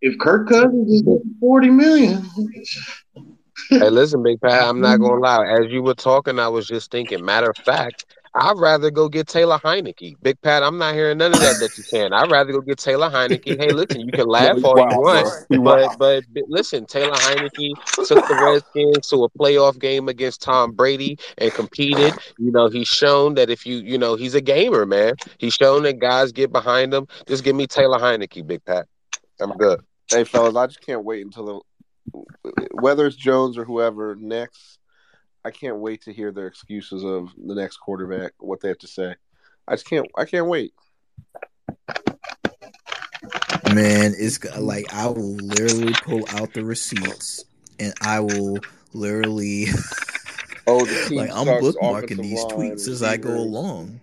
If 0.00 0.18
Kirk 0.18 0.48
Cousins 0.48 0.90
is 0.90 1.02
forty 1.40 1.70
million, 1.70 2.24
Hey, 3.68 3.90
listen, 3.90 4.22
Big 4.22 4.40
Pat, 4.40 4.62
I'm 4.62 4.80
not 4.80 4.98
gonna 4.98 5.20
lie. 5.20 5.46
As 5.46 5.70
you 5.70 5.82
were 5.82 5.94
talking, 5.94 6.38
I 6.38 6.48
was 6.48 6.66
just 6.66 6.90
thinking. 6.90 7.24
Matter 7.24 7.50
of 7.50 7.56
fact, 7.64 8.06
I'd 8.34 8.58
rather 8.58 8.90
go 8.90 9.08
get 9.08 9.26
Taylor 9.26 9.58
Heinicke. 9.58 10.14
Big 10.22 10.40
Pat, 10.40 10.62
I'm 10.62 10.78
not 10.78 10.94
hearing 10.94 11.18
none 11.18 11.32
of 11.32 11.40
that 11.40 11.58
that 11.58 11.76
you 11.76 11.82
can. 11.82 12.12
I'd 12.12 12.30
rather 12.30 12.52
go 12.52 12.60
get 12.60 12.78
Taylor 12.78 13.10
Heinicke. 13.10 13.58
Hey, 13.58 13.72
listen, 13.72 14.00
you 14.00 14.12
can 14.12 14.28
laugh 14.28 14.62
all 14.62 14.78
you 14.78 15.00
want, 15.00 15.46
but 15.64 15.98
but 15.98 16.24
but 16.32 16.44
listen, 16.48 16.86
Taylor 16.86 17.14
Heinicke 17.14 17.72
took 18.06 18.28
the 18.28 18.40
Redskins 18.40 19.08
to 19.08 19.24
a 19.24 19.30
playoff 19.30 19.80
game 19.80 20.08
against 20.08 20.42
Tom 20.42 20.72
Brady 20.72 21.18
and 21.38 21.52
competed. 21.52 22.14
You 22.38 22.52
know, 22.52 22.68
he's 22.68 22.88
shown 22.88 23.34
that 23.34 23.50
if 23.50 23.66
you 23.66 23.78
you 23.78 23.98
know 23.98 24.14
he's 24.14 24.34
a 24.34 24.40
gamer, 24.40 24.86
man. 24.86 25.14
He's 25.38 25.54
shown 25.54 25.82
that 25.82 25.98
guys 25.98 26.30
get 26.30 26.52
behind 26.52 26.94
him. 26.94 27.08
Just 27.26 27.42
give 27.42 27.56
me 27.56 27.66
Taylor 27.66 27.98
Heineke, 27.98 28.46
Big 28.46 28.64
Pat. 28.64 28.86
I'm 29.40 29.56
good. 29.56 29.80
Hey, 30.08 30.24
fellas, 30.24 30.56
I 30.56 30.66
just 30.66 30.80
can't 30.80 31.04
wait 31.04 31.24
until 31.24 31.46
the, 31.46 31.60
whether 32.72 33.06
it's 33.06 33.16
Jones 33.16 33.58
or 33.58 33.64
whoever 33.64 34.16
next. 34.16 34.78
I 35.44 35.50
can't 35.50 35.78
wait 35.78 36.02
to 36.02 36.12
hear 36.12 36.32
their 36.32 36.46
excuses 36.46 37.02
of 37.02 37.30
the 37.36 37.54
next 37.54 37.78
quarterback, 37.78 38.32
what 38.38 38.60
they 38.60 38.68
have 38.68 38.78
to 38.78 38.86
say. 38.86 39.14
I 39.66 39.74
just 39.74 39.88
can't. 39.88 40.06
I 40.16 40.24
can't 40.26 40.46
wait. 40.46 40.74
Man, 43.72 44.12
it's 44.18 44.44
like 44.58 44.92
I 44.92 45.06
will 45.06 45.36
literally 45.36 45.94
pull 46.02 46.24
out 46.30 46.52
the 46.52 46.64
receipts 46.64 47.44
and 47.78 47.94
I 48.02 48.20
will 48.20 48.58
literally 48.92 49.66
Oh, 50.66 50.78
like 51.10 51.30
I'm 51.30 51.46
bookmarking 51.46 52.22
these 52.22 52.44
line, 52.44 52.76
tweets 52.76 52.88
as 52.88 53.02
I 53.02 53.16
go 53.16 53.30
along. 53.30 54.00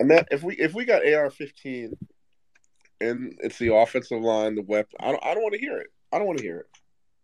And 0.00 0.10
that 0.10 0.28
if 0.30 0.42
we 0.42 0.54
if 0.54 0.72
we 0.72 0.84
got 0.84 1.06
AR 1.06 1.30
fifteen, 1.30 1.94
and 3.00 3.36
it's 3.40 3.58
the 3.58 3.74
offensive 3.74 4.22
line, 4.22 4.54
the 4.54 4.62
weapon. 4.62 4.96
I 5.00 5.10
don't. 5.10 5.24
I 5.24 5.34
don't 5.34 5.42
want 5.42 5.54
to 5.54 5.60
hear 5.60 5.76
it. 5.76 5.88
I 6.12 6.18
don't 6.18 6.26
want 6.26 6.38
to 6.38 6.44
hear 6.44 6.60
it. 6.60 6.66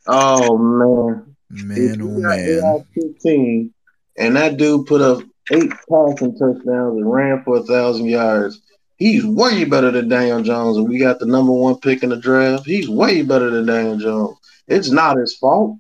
Oh 0.07 0.59
man, 0.59 1.37
Man, 1.51 2.01
oh 2.03 2.09
man. 2.21 2.85
Fifteen, 2.95 3.73
and 4.19 4.37
that 4.37 4.57
dude 4.57 4.87
put 4.87 5.01
up 5.01 5.23
eight 5.51 5.71
passing 5.89 6.37
touchdowns 6.37 6.65
and 6.67 7.11
ran 7.11 7.43
for 7.45 7.59
a 7.59 7.63
thousand 7.63 8.07
yards. 8.07 8.61
He's 8.97 9.25
way 9.25 9.65
better 9.65 9.91
than 9.91 10.09
Daniel 10.09 10.43
Jones, 10.43 10.77
and 10.77 10.89
we 10.89 10.99
got 10.99 11.19
the 11.19 11.27
number 11.27 11.53
one 11.53 11.79
pick 11.81 12.03
in 12.03 12.11
the 12.11 12.17
draft. 12.17 12.65
He's 12.65 12.89
way 12.89 13.23
better 13.23 13.51
than 13.51 13.67
Daniel 13.67 13.97
Jones. 13.97 14.39
It's 14.69 14.91
not 14.91 15.19
his 15.19 15.37
fault. 15.37 15.79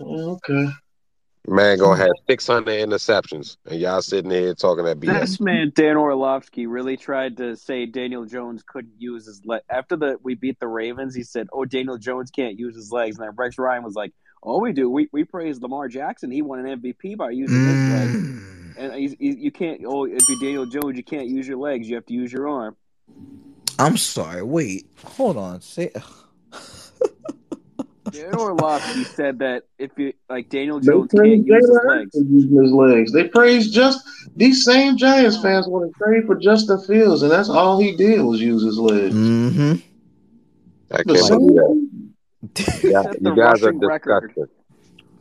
Okay. 0.00 0.68
Man 1.46 1.78
gonna 1.78 1.96
have 1.96 2.12
six 2.28 2.46
hundred 2.46 2.86
interceptions, 2.86 3.56
and 3.64 3.80
y'all 3.80 4.02
sitting 4.02 4.30
here 4.30 4.54
talking 4.54 4.84
that 4.84 5.00
BS. 5.00 5.20
This 5.20 5.40
man 5.40 5.72
Dan 5.74 5.96
Orlovsky 5.96 6.66
really 6.66 6.98
tried 6.98 7.38
to 7.38 7.56
say 7.56 7.86
Daniel 7.86 8.26
Jones 8.26 8.62
couldn't 8.66 8.92
use 8.98 9.26
his 9.26 9.40
leg 9.46 9.62
after 9.70 9.96
the 9.96 10.18
we 10.22 10.34
beat 10.34 10.60
the 10.60 10.68
Ravens. 10.68 11.14
He 11.14 11.22
said, 11.22 11.48
"Oh, 11.52 11.64
Daniel 11.64 11.96
Jones 11.96 12.30
can't 12.30 12.58
use 12.58 12.76
his 12.76 12.92
legs." 12.92 13.18
And 13.18 13.26
then 13.26 13.34
Rex 13.36 13.58
Ryan 13.58 13.82
was 13.82 13.94
like, 13.94 14.12
"Oh, 14.42 14.60
we 14.60 14.72
do. 14.72 14.90
We 14.90 15.08
we 15.12 15.24
praise 15.24 15.60
Lamar 15.62 15.88
Jackson. 15.88 16.30
He 16.30 16.42
won 16.42 16.64
an 16.64 16.80
MVP 16.80 17.16
by 17.16 17.30
using 17.30 17.64
his 17.64 17.90
legs." 17.90 18.14
Mm. 18.14 18.74
And 18.76 18.94
he's, 18.94 19.16
he's, 19.18 19.36
you 19.36 19.50
can't. 19.50 19.80
Oh, 19.86 20.04
if 20.04 20.28
you're 20.28 20.38
Daniel 20.40 20.66
Jones, 20.66 20.96
you 20.96 21.04
can't 21.04 21.26
use 21.26 21.48
your 21.48 21.58
legs. 21.58 21.88
You 21.88 21.94
have 21.94 22.06
to 22.06 22.14
use 22.14 22.32
your 22.32 22.48
arm. 22.48 22.76
I'm 23.78 23.96
sorry. 23.96 24.42
Wait, 24.42 24.90
hold 25.04 25.38
on. 25.38 25.62
Say 25.62 25.90
Dan 28.10 28.34
Orlovsky 28.34 29.04
said 29.04 29.38
that 29.40 29.64
if 29.78 29.90
you 29.96 30.12
like 30.28 30.48
Daniel 30.48 30.80
They 30.80 30.86
Jones 30.86 31.10
praise 31.14 31.36
can't 31.36 31.46
use 31.46 31.68
his 31.68 31.80
legs. 31.84 32.10
for 32.12 32.22
using 32.24 32.62
his 32.62 32.72
legs. 32.72 33.12
They 33.12 33.28
praise 33.28 33.70
just 33.70 34.00
these 34.36 34.64
same 34.64 34.96
Giants 34.96 35.40
fans 35.40 35.68
want 35.68 35.92
to 35.92 35.98
trade 36.02 36.24
for 36.26 36.36
Justin 36.36 36.80
Fields, 36.82 37.22
and 37.22 37.30
that's 37.30 37.48
all 37.48 37.78
he 37.80 37.94
did 37.96 38.20
was 38.22 38.40
use 38.40 38.62
his 38.64 38.78
legs. 38.78 39.14
mm-hmm. 39.14 39.74
I 40.92 41.02
can't 41.04 41.18
same 41.18 41.38
believe 41.46 41.56
that. 41.56 42.80
Yeah, 42.82 43.02
you 43.20 43.36
guys 43.36 43.62
are 43.62 43.72
rushing 43.72 43.78
record. 43.80 44.28
disgusting. 44.28 44.54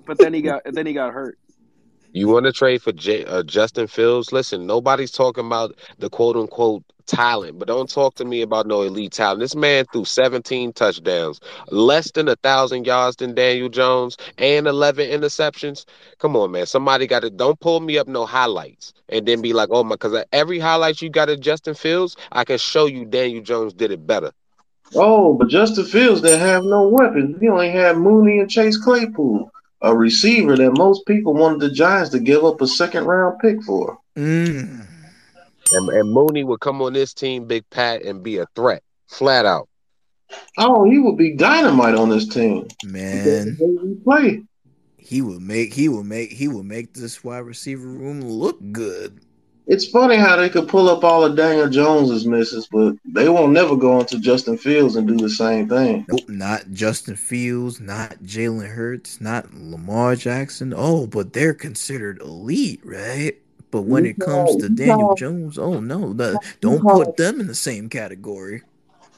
But 0.06 0.18
then 0.18 0.34
he 0.34 0.42
got 0.42 0.62
then 0.66 0.86
he 0.86 0.94
got 0.94 1.14
hurt. 1.14 1.38
You 2.12 2.28
want 2.28 2.46
to 2.48 2.52
trade 2.52 2.82
for 2.82 2.92
J- 2.92 3.26
uh, 3.26 3.44
Justin 3.44 3.86
Fields? 3.88 4.32
Listen, 4.32 4.66
nobody's 4.66 5.12
talking 5.12 5.46
about 5.46 5.76
the 6.00 6.10
quote 6.10 6.36
unquote 6.36 6.84
talent, 7.10 7.58
but 7.58 7.68
don't 7.68 7.90
talk 7.90 8.16
to 8.16 8.26
me 8.26 8.42
about 8.42 8.68
no 8.68 8.84
elite 8.84 9.12
talent. 9.12 9.40
This 9.40 9.56
man 9.56 9.86
threw 9.92 10.06
17 10.06 10.74
touchdowns, 10.74 11.42
less 11.70 12.12
than 12.12 12.28
a 12.28 12.36
thousand 12.38 12.86
yards 12.86 13.18
than 13.18 13.34
Daniel 13.34 13.68
Jones, 13.68 14.16
and 14.38 14.68
11 14.68 15.10
interceptions. 15.10 15.86
Come 16.20 16.36
on, 16.36 16.52
man. 16.52 16.68
Somebody 16.68 17.08
got 17.08 17.22
to 17.22 17.30
don't 17.30 17.60
pull 17.60 17.80
me 17.80 17.98
up 17.98 18.08
no 18.08 18.26
highlights 18.26 18.94
and 19.10 19.26
then 19.26 19.42
be 19.42 19.54
like, 19.54 19.70
oh 19.72 19.84
my, 19.84 19.96
because 19.96 20.24
every 20.32 20.60
highlight 20.60 21.02
you 21.02 21.10
got 21.10 21.30
of 21.30 21.40
Justin 21.40 21.74
Fields, 21.74 22.16
I 22.32 22.44
can 22.44 22.58
show 22.58 22.86
you 22.86 23.06
Daniel 23.06 23.44
Jones 23.44 23.74
did 23.74 23.92
it 23.92 24.06
better. 24.06 24.32
Oh, 24.96 25.34
but 25.34 25.50
Justin 25.50 25.86
Fields 25.86 26.22
didn't 26.22 26.40
have 26.40 26.64
no 26.64 26.88
weapons. 26.88 27.40
He 27.40 27.48
only 27.48 27.72
had 27.72 27.98
Mooney 27.98 28.40
and 28.40 28.50
Chase 28.50 28.78
Claypool, 28.78 29.52
a 29.82 29.96
receiver 29.96 30.56
that 30.58 30.78
most 30.78 31.06
people 31.06 31.34
wanted 31.34 31.60
the 31.60 31.72
Giants 31.72 32.12
to 32.12 32.20
give 32.20 32.44
up 32.44 32.62
a 32.62 32.68
second 32.68 33.06
round 33.06 33.40
pick 33.40 33.62
for. 33.64 34.00
Mm. 34.16 34.86
And, 35.72 35.90
and 35.90 36.12
Mooney 36.12 36.44
would 36.44 36.60
come 36.60 36.82
on 36.82 36.94
this 36.94 37.14
team, 37.14 37.46
Big 37.46 37.70
Pat, 37.70 38.04
and 38.04 38.24
be 38.24 38.38
a 38.38 38.46
threat, 38.56 38.82
flat 39.08 39.46
out. 39.46 39.68
Oh, 40.58 40.84
he 40.90 41.00
would 41.00 41.18
be 41.18 41.36
dynamite 41.36 41.96
on 41.96 42.10
this 42.10 42.28
team. 42.28 42.68
Man, 42.84 43.24
The 43.58 44.00
play. 44.04 44.44
he 44.98 45.22
will 45.22 45.40
make 45.40 45.74
he 45.74 45.90
will 45.90 46.04
make 46.04 46.32
he 46.32 46.48
will 46.48 46.64
make 46.64 46.94
this 46.94 47.24
wide 47.24 47.40
receiver 47.40 47.88
room 47.88 48.22
look 48.22 48.60
good. 48.72 49.22
It's 49.66 49.88
funny 49.88 50.16
how 50.16 50.36
they 50.36 50.50
could 50.50 50.68
pull 50.68 50.90
up 50.90 51.04
all 51.04 51.24
of 51.24 51.36
Daniel 51.36 51.70
Jones's 51.70 52.26
misses, 52.26 52.68
but 52.72 52.96
they 53.06 53.30
won't 53.30 53.52
never 53.54 53.76
go 53.76 54.00
into 54.00 54.20
Justin 54.20 54.58
Fields 54.58 54.96
and 54.96 55.08
do 55.08 55.16
the 55.16 55.30
same 55.30 55.70
thing. 55.70 56.06
Nope, 56.10 56.28
not 56.28 56.72
Justin 56.72 57.16
Fields, 57.16 57.80
not 57.80 58.16
Jalen 58.24 58.70
Hurts, 58.70 59.22
not 59.22 59.54
Lamar 59.54 60.16
Jackson. 60.16 60.74
Oh, 60.76 61.06
but 61.06 61.34
they're 61.34 61.54
considered 61.54 62.20
elite, 62.20 62.82
right? 62.84 63.36
But 63.72 63.84
when 63.84 64.06
it 64.06 64.20
comes 64.20 64.56
to 64.58 64.70
Daniel 64.70 65.16
Jones, 65.16 65.60
oh 65.60 65.80
no, 65.80 66.14
the, 66.14 66.40
don't 66.60 66.82
put 66.82 67.18
them 67.18 67.40
in 67.40 67.48
the 67.48 67.56
same 67.56 67.90
category. 67.90 68.64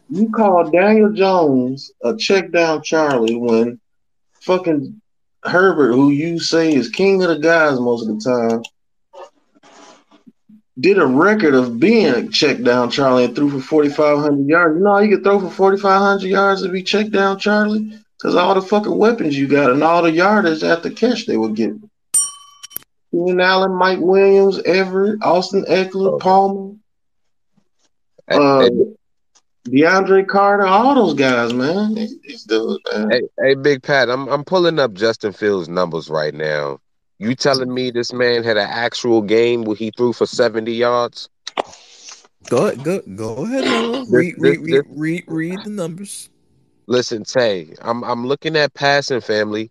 You 0.09 0.29
call 0.29 0.69
Daniel 0.69 1.11
Jones 1.13 1.91
a 2.03 2.17
check 2.17 2.51
down 2.51 2.81
Charlie 2.83 3.35
when 3.35 3.79
fucking 4.41 5.01
Herbert, 5.43 5.93
who 5.93 6.11
you 6.11 6.39
say 6.39 6.73
is 6.73 6.89
king 6.89 7.23
of 7.23 7.29
the 7.29 7.39
guys 7.39 7.79
most 7.79 8.07
of 8.07 8.19
the 8.19 8.29
time, 8.29 8.63
did 10.79 10.97
a 10.97 11.05
record 11.05 11.53
of 11.53 11.79
being 11.79 12.29
check 12.31 12.61
down 12.61 12.89
Charlie 12.89 13.25
and 13.25 13.35
threw 13.35 13.49
for 13.49 13.61
4,500 13.61 14.49
yards. 14.49 14.77
You 14.77 14.83
know 14.83 14.93
how 14.93 14.99
you 14.99 15.15
could 15.15 15.23
throw 15.23 15.39
for 15.39 15.49
4,500 15.49 16.27
yards 16.27 16.63
to 16.63 16.69
be 16.69 16.83
check 16.83 17.09
down 17.09 17.39
Charlie? 17.39 17.97
Because 18.17 18.35
all 18.35 18.53
the 18.53 18.61
fucking 18.61 18.97
weapons 18.97 19.37
you 19.37 19.47
got 19.47 19.71
and 19.71 19.83
all 19.83 20.01
the 20.01 20.11
yardage 20.11 20.63
at 20.63 20.83
the 20.83 20.91
catch 20.91 21.25
they 21.25 21.37
were 21.37 21.49
getting. 21.49 21.89
Keenan 23.11 23.41
Allen, 23.41 23.73
Mike 23.73 23.99
Williams, 23.99 24.59
Everett, 24.65 25.21
Austin 25.21 25.65
Ekeler, 25.65 26.13
Okay. 26.13 26.23
Palmer, 26.23 26.73
And- 28.27 28.41
uh, 28.41 28.59
and- 28.65 28.97
DeAndre 29.67 30.27
Carter, 30.27 30.65
all 30.65 30.95
those 30.95 31.13
guys, 31.13 31.53
man. 31.53 31.93
These, 31.93 32.15
these 32.23 32.43
dudes, 32.45 32.79
man. 32.91 33.11
Hey, 33.11 33.21
hey, 33.39 33.53
Big 33.55 33.83
Pat, 33.83 34.09
I'm 34.09 34.27
I'm 34.27 34.43
pulling 34.43 34.79
up 34.79 34.93
Justin 34.93 35.33
Fields' 35.33 35.69
numbers 35.69 36.09
right 36.09 36.33
now. 36.33 36.79
You 37.19 37.35
telling 37.35 37.71
me 37.71 37.91
this 37.91 38.11
man 38.11 38.43
had 38.43 38.57
an 38.57 38.67
actual 38.67 39.21
game 39.21 39.61
where 39.63 39.75
he 39.75 39.91
threw 39.95 40.13
for 40.13 40.25
70 40.25 40.73
yards? 40.73 41.29
Go 42.49 42.65
ahead, 42.67 42.83
go 42.83 43.01
go 43.15 43.45
ahead, 43.45 43.65
Melo. 43.65 43.99
This- 43.99 44.09
Read, 44.09 44.35
this- 44.39 44.57
read, 44.57 44.59
read, 44.73 44.85
read, 44.89 45.23
read 45.27 45.59
the 45.63 45.69
numbers. 45.69 46.29
Listen, 46.87 47.23
Tay, 47.23 47.75
I'm 47.83 48.03
I'm 48.03 48.25
looking 48.25 48.55
at 48.55 48.73
passing 48.73 49.21
family. 49.21 49.69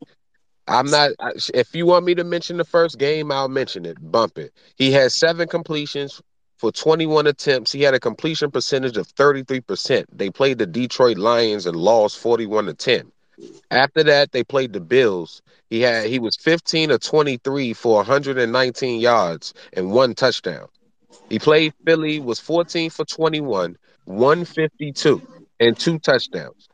I'm 0.68 0.90
not. 0.90 1.12
If 1.54 1.74
you 1.74 1.86
want 1.86 2.04
me 2.04 2.14
to 2.14 2.24
mention 2.24 2.56
the 2.56 2.64
first 2.64 2.98
game, 2.98 3.32
I'll 3.32 3.48
mention 3.48 3.84
it. 3.84 3.96
Bump 4.00 4.38
it. 4.38 4.52
He 4.76 4.92
had 4.92 5.12
seven 5.12 5.48
completions 5.48 6.22
for 6.58 6.70
21 6.70 7.26
attempts. 7.26 7.72
He 7.72 7.82
had 7.82 7.94
a 7.94 8.00
completion 8.00 8.50
percentage 8.50 8.96
of 8.96 9.08
33%. 9.08 10.04
They 10.12 10.30
played 10.30 10.58
the 10.58 10.66
Detroit 10.66 11.16
Lions 11.16 11.66
and 11.66 11.76
lost 11.76 12.18
41 12.18 12.66
to 12.66 12.74
10. 12.74 13.10
After 13.70 14.02
that, 14.04 14.32
they 14.32 14.44
played 14.44 14.72
the 14.72 14.80
Bills. 14.80 15.42
He 15.70 15.80
had 15.80 16.06
he 16.06 16.18
was 16.18 16.36
15 16.36 16.90
of 16.90 17.00
23 17.00 17.72
for 17.72 17.96
119 17.96 19.00
yards 19.00 19.54
and 19.72 19.90
one 19.90 20.14
touchdown. 20.14 20.66
He 21.28 21.38
played 21.38 21.72
Philly, 21.86 22.20
was 22.20 22.40
14 22.40 22.90
for 22.90 23.04
21, 23.04 23.76
152, 24.04 25.22
and 25.60 25.78
two 25.78 25.98
touchdowns. 25.98 26.68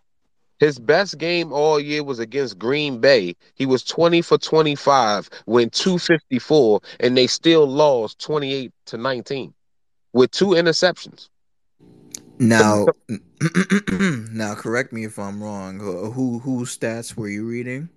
His 0.58 0.78
best 0.78 1.18
game 1.18 1.52
all 1.52 1.78
year 1.78 2.02
was 2.02 2.18
against 2.18 2.58
Green 2.58 2.98
Bay. 2.98 3.36
He 3.54 3.66
was 3.66 3.84
20 3.84 4.22
for 4.22 4.38
25, 4.38 5.28
went 5.46 5.72
254, 5.74 6.80
and 7.00 7.16
they 7.16 7.26
still 7.26 7.66
lost 7.66 8.18
28 8.20 8.72
to 8.86 8.96
19 8.96 9.52
with 10.12 10.30
two 10.30 10.48
interceptions. 10.48 11.28
Now, 12.38 12.86
now, 14.30 14.54
correct 14.54 14.92
me 14.92 15.04
if 15.04 15.18
I'm 15.18 15.42
wrong. 15.42 15.78
Who 15.78 16.10
who 16.10 16.38
whose 16.38 16.76
stats 16.76 17.16
were 17.16 17.28
you 17.28 17.46
reading? 17.46 17.88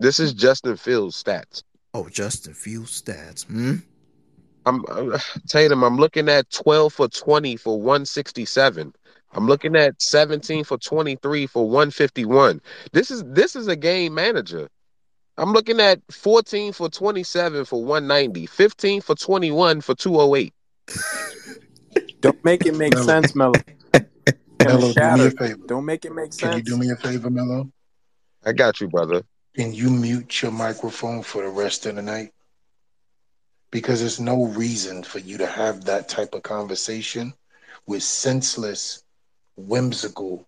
This 0.00 0.18
is 0.18 0.32
Justin 0.32 0.76
Fields' 0.76 1.22
stats. 1.22 1.62
Oh, 1.94 2.08
Justin 2.08 2.54
Fields 2.54 3.00
stats. 3.00 3.46
Hmm? 3.46 3.76
I'm, 4.66 4.84
I'm 4.88 5.12
Tatum. 5.48 5.84
I'm 5.84 5.96
looking 5.96 6.28
at 6.28 6.50
12 6.50 6.92
for 6.92 7.08
20 7.08 7.56
for 7.56 7.80
167. 7.80 8.94
I'm 9.34 9.46
looking 9.46 9.76
at 9.76 10.00
17 10.00 10.64
for 10.64 10.78
23 10.78 11.46
for 11.46 11.68
151. 11.68 12.60
This 12.92 13.10
is 13.10 13.24
this 13.26 13.56
is 13.56 13.68
a 13.68 13.76
game 13.76 14.14
manager. 14.14 14.68
I'm 15.36 15.52
looking 15.52 15.80
at 15.80 16.00
14 16.10 16.72
for 16.72 16.88
27 16.88 17.64
for 17.64 17.84
190, 17.84 18.46
15 18.46 19.00
for 19.00 19.14
21 19.16 19.80
for 19.80 19.94
208. 19.94 20.54
Don't 22.20 22.44
make 22.44 22.64
it 22.66 22.74
make 22.74 22.94
Melo. 22.94 23.04
sense, 23.04 23.34
Melo. 23.34 23.52
Mello, 24.64 24.92
do 24.92 25.16
me 25.16 25.26
a 25.26 25.30
favor. 25.30 25.66
Don't 25.66 25.84
make 25.84 26.04
it 26.04 26.14
make 26.14 26.32
sense. 26.32 26.40
Can 26.40 26.56
you 26.58 26.62
do 26.62 26.78
me 26.78 26.90
a 26.90 26.96
favor, 26.96 27.28
Mello? 27.28 27.70
I 28.44 28.52
got 28.52 28.80
you, 28.80 28.88
brother. 28.88 29.22
Can 29.54 29.72
you 29.72 29.90
mute 29.90 30.42
your 30.42 30.52
microphone 30.52 31.22
for 31.22 31.42
the 31.42 31.48
rest 31.48 31.86
of 31.86 31.96
the 31.96 32.02
night? 32.02 32.30
Because 33.70 34.00
there's 34.00 34.20
no 34.20 34.46
reason 34.46 35.02
for 35.02 35.18
you 35.18 35.38
to 35.38 35.46
have 35.46 35.84
that 35.84 36.08
type 36.08 36.34
of 36.34 36.42
conversation 36.42 37.34
with 37.86 38.02
senseless, 38.02 39.03
whimsical, 39.56 40.46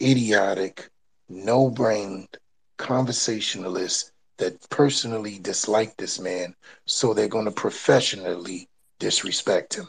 idiotic, 0.00 0.90
no 1.28 1.70
brained 1.70 2.28
conversationalists 2.76 4.12
that 4.38 4.68
personally 4.70 5.38
dislike 5.38 5.96
this 5.96 6.18
man, 6.18 6.54
so 6.86 7.14
they're 7.14 7.28
going 7.28 7.44
to 7.44 7.52
professionally 7.52 8.68
disrespect 8.98 9.74
him. 9.74 9.88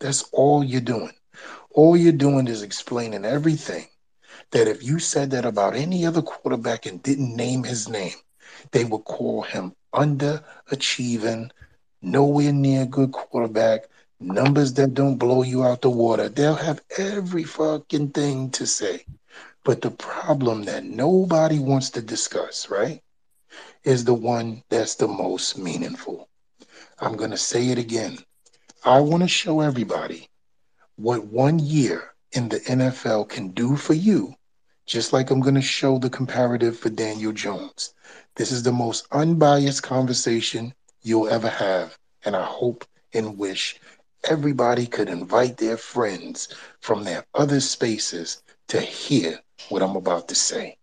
That's 0.00 0.22
all 0.32 0.64
you're 0.64 0.80
doing. 0.80 1.12
All 1.70 1.96
you're 1.96 2.12
doing 2.12 2.48
is 2.48 2.62
explaining 2.62 3.24
everything 3.24 3.86
that 4.50 4.68
if 4.68 4.82
you 4.82 4.98
said 4.98 5.30
that 5.30 5.44
about 5.44 5.74
any 5.74 6.06
other 6.06 6.22
quarterback 6.22 6.86
and 6.86 7.02
didn't 7.02 7.34
name 7.34 7.64
his 7.64 7.88
name, 7.88 8.14
they 8.72 8.84
would 8.84 9.04
call 9.04 9.42
him 9.42 9.74
underachieving, 9.94 11.50
nowhere 12.02 12.52
near 12.52 12.86
good 12.86 13.12
quarterback, 13.12 13.88
numbers 14.26 14.72
that 14.74 14.94
don't 14.94 15.16
blow 15.16 15.42
you 15.42 15.64
out 15.64 15.82
the 15.82 15.90
water. 15.90 16.28
They'll 16.28 16.54
have 16.54 16.82
every 16.98 17.44
fucking 17.44 18.10
thing 18.10 18.50
to 18.52 18.66
say. 18.66 19.04
But 19.64 19.82
the 19.82 19.90
problem 19.90 20.64
that 20.64 20.84
nobody 20.84 21.58
wants 21.58 21.90
to 21.90 22.02
discuss, 22.02 22.68
right, 22.70 23.02
is 23.82 24.04
the 24.04 24.14
one 24.14 24.62
that's 24.68 24.94
the 24.96 25.08
most 25.08 25.58
meaningful. 25.58 26.28
I'm 26.98 27.16
going 27.16 27.30
to 27.30 27.36
say 27.36 27.68
it 27.68 27.78
again. 27.78 28.18
I 28.84 29.00
want 29.00 29.22
to 29.22 29.28
show 29.28 29.60
everybody 29.60 30.28
what 30.96 31.26
one 31.26 31.58
year 31.58 32.14
in 32.32 32.48
the 32.48 32.60
NFL 32.60 33.28
can 33.28 33.48
do 33.50 33.76
for 33.76 33.94
you, 33.94 34.34
just 34.86 35.12
like 35.12 35.30
I'm 35.30 35.40
going 35.40 35.54
to 35.54 35.62
show 35.62 35.98
the 35.98 36.10
comparative 36.10 36.78
for 36.78 36.90
Daniel 36.90 37.32
Jones. 37.32 37.94
This 38.36 38.52
is 38.52 38.62
the 38.62 38.72
most 38.72 39.06
unbiased 39.12 39.82
conversation 39.82 40.74
you'll 41.02 41.28
ever 41.28 41.48
have, 41.48 41.98
and 42.24 42.36
I 42.36 42.44
hope 42.44 42.84
and 43.12 43.38
wish 43.38 43.80
everybody 44.28 44.86
could 44.86 45.08
invite 45.08 45.56
their 45.58 45.76
friends 45.76 46.48
from 46.80 47.04
their 47.04 47.24
other 47.34 47.60
spaces 47.60 48.42
to 48.68 48.80
hear 48.80 49.40
what 49.68 49.82
I'm 49.82 49.96
about 49.96 50.28
to 50.28 50.34
say. 50.34 50.78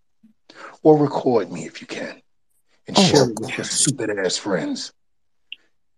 Or 0.84 0.98
record 0.98 1.52
me 1.52 1.66
if 1.66 1.82
you 1.82 1.88
can 1.88 2.22
and 2.88 2.98
Oh, 2.98 3.02
share 3.02 3.24
it 3.30 3.40
with 3.40 3.58
your 3.58 3.66
stupid 3.66 4.10
ass 4.10 4.38
friends. 4.38 4.94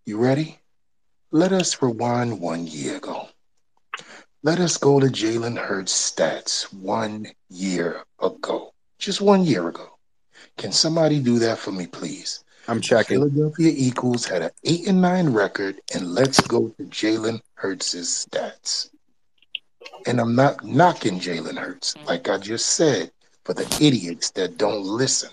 You 0.05 0.17
ready? 0.17 0.59
Let 1.31 1.51
us 1.51 1.81
rewind 1.81 2.39
one 2.39 2.67
year 2.67 2.97
ago. 2.97 3.29
Let 4.43 4.59
us 4.59 4.77
go 4.77 4.99
to 4.99 5.07
Jalen 5.07 5.57
Hurts' 5.57 6.11
stats 6.11 6.63
one 6.73 7.27
year 7.49 8.03
ago. 8.21 8.73
Just 8.99 9.21
one 9.21 9.43
year 9.43 9.67
ago. 9.69 9.97
Can 10.57 10.71
somebody 10.71 11.19
do 11.19 11.39
that 11.39 11.57
for 11.57 11.71
me, 11.71 11.87
please? 11.87 12.43
I'm 12.67 12.79
checking. 12.81 13.17
Philadelphia 13.17 13.73
Eagles 13.75 14.25
had 14.25 14.41
an 14.41 14.51
eight 14.63 14.87
and 14.87 15.01
nine 15.01 15.33
record, 15.33 15.81
and 15.93 16.13
let's 16.13 16.39
go 16.41 16.69
to 16.69 16.83
Jalen 16.85 17.41
Hurts' 17.55 18.25
stats. 18.25 18.89
And 20.05 20.19
I'm 20.19 20.35
not 20.35 20.63
knocking 20.63 21.19
Jalen 21.19 21.57
Hurts, 21.57 21.95
like 22.05 22.29
I 22.29 22.37
just 22.37 22.67
said, 22.67 23.11
for 23.45 23.53
the 23.53 23.65
idiots 23.81 24.31
that 24.31 24.57
don't 24.57 24.83
listen. 24.83 25.29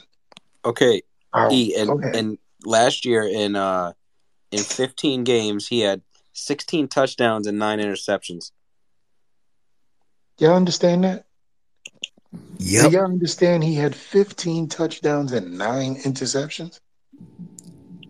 Okay, 0.64 1.02
Oh, 1.32 1.48
E 1.52 1.74
and 1.76 2.04
and 2.04 2.38
last 2.64 3.04
year 3.04 3.22
in 3.22 3.54
uh 3.56 3.92
in 4.50 4.58
15 4.62 5.22
games 5.24 5.68
he 5.68 5.80
had 5.80 6.02
16 6.32 6.88
touchdowns 6.88 7.46
and 7.46 7.58
9 7.58 7.78
interceptions. 7.78 8.50
Y'all 10.38 10.56
understand 10.56 11.04
that? 11.04 11.24
Do 12.32 12.38
Yep. 12.58 12.92
y'all 12.92 13.04
understand 13.04 13.62
he 13.64 13.74
had 13.74 13.94
15 13.94 14.68
touchdowns 14.68 15.32
and 15.32 15.58
nine 15.58 15.96
interceptions? 15.96 16.80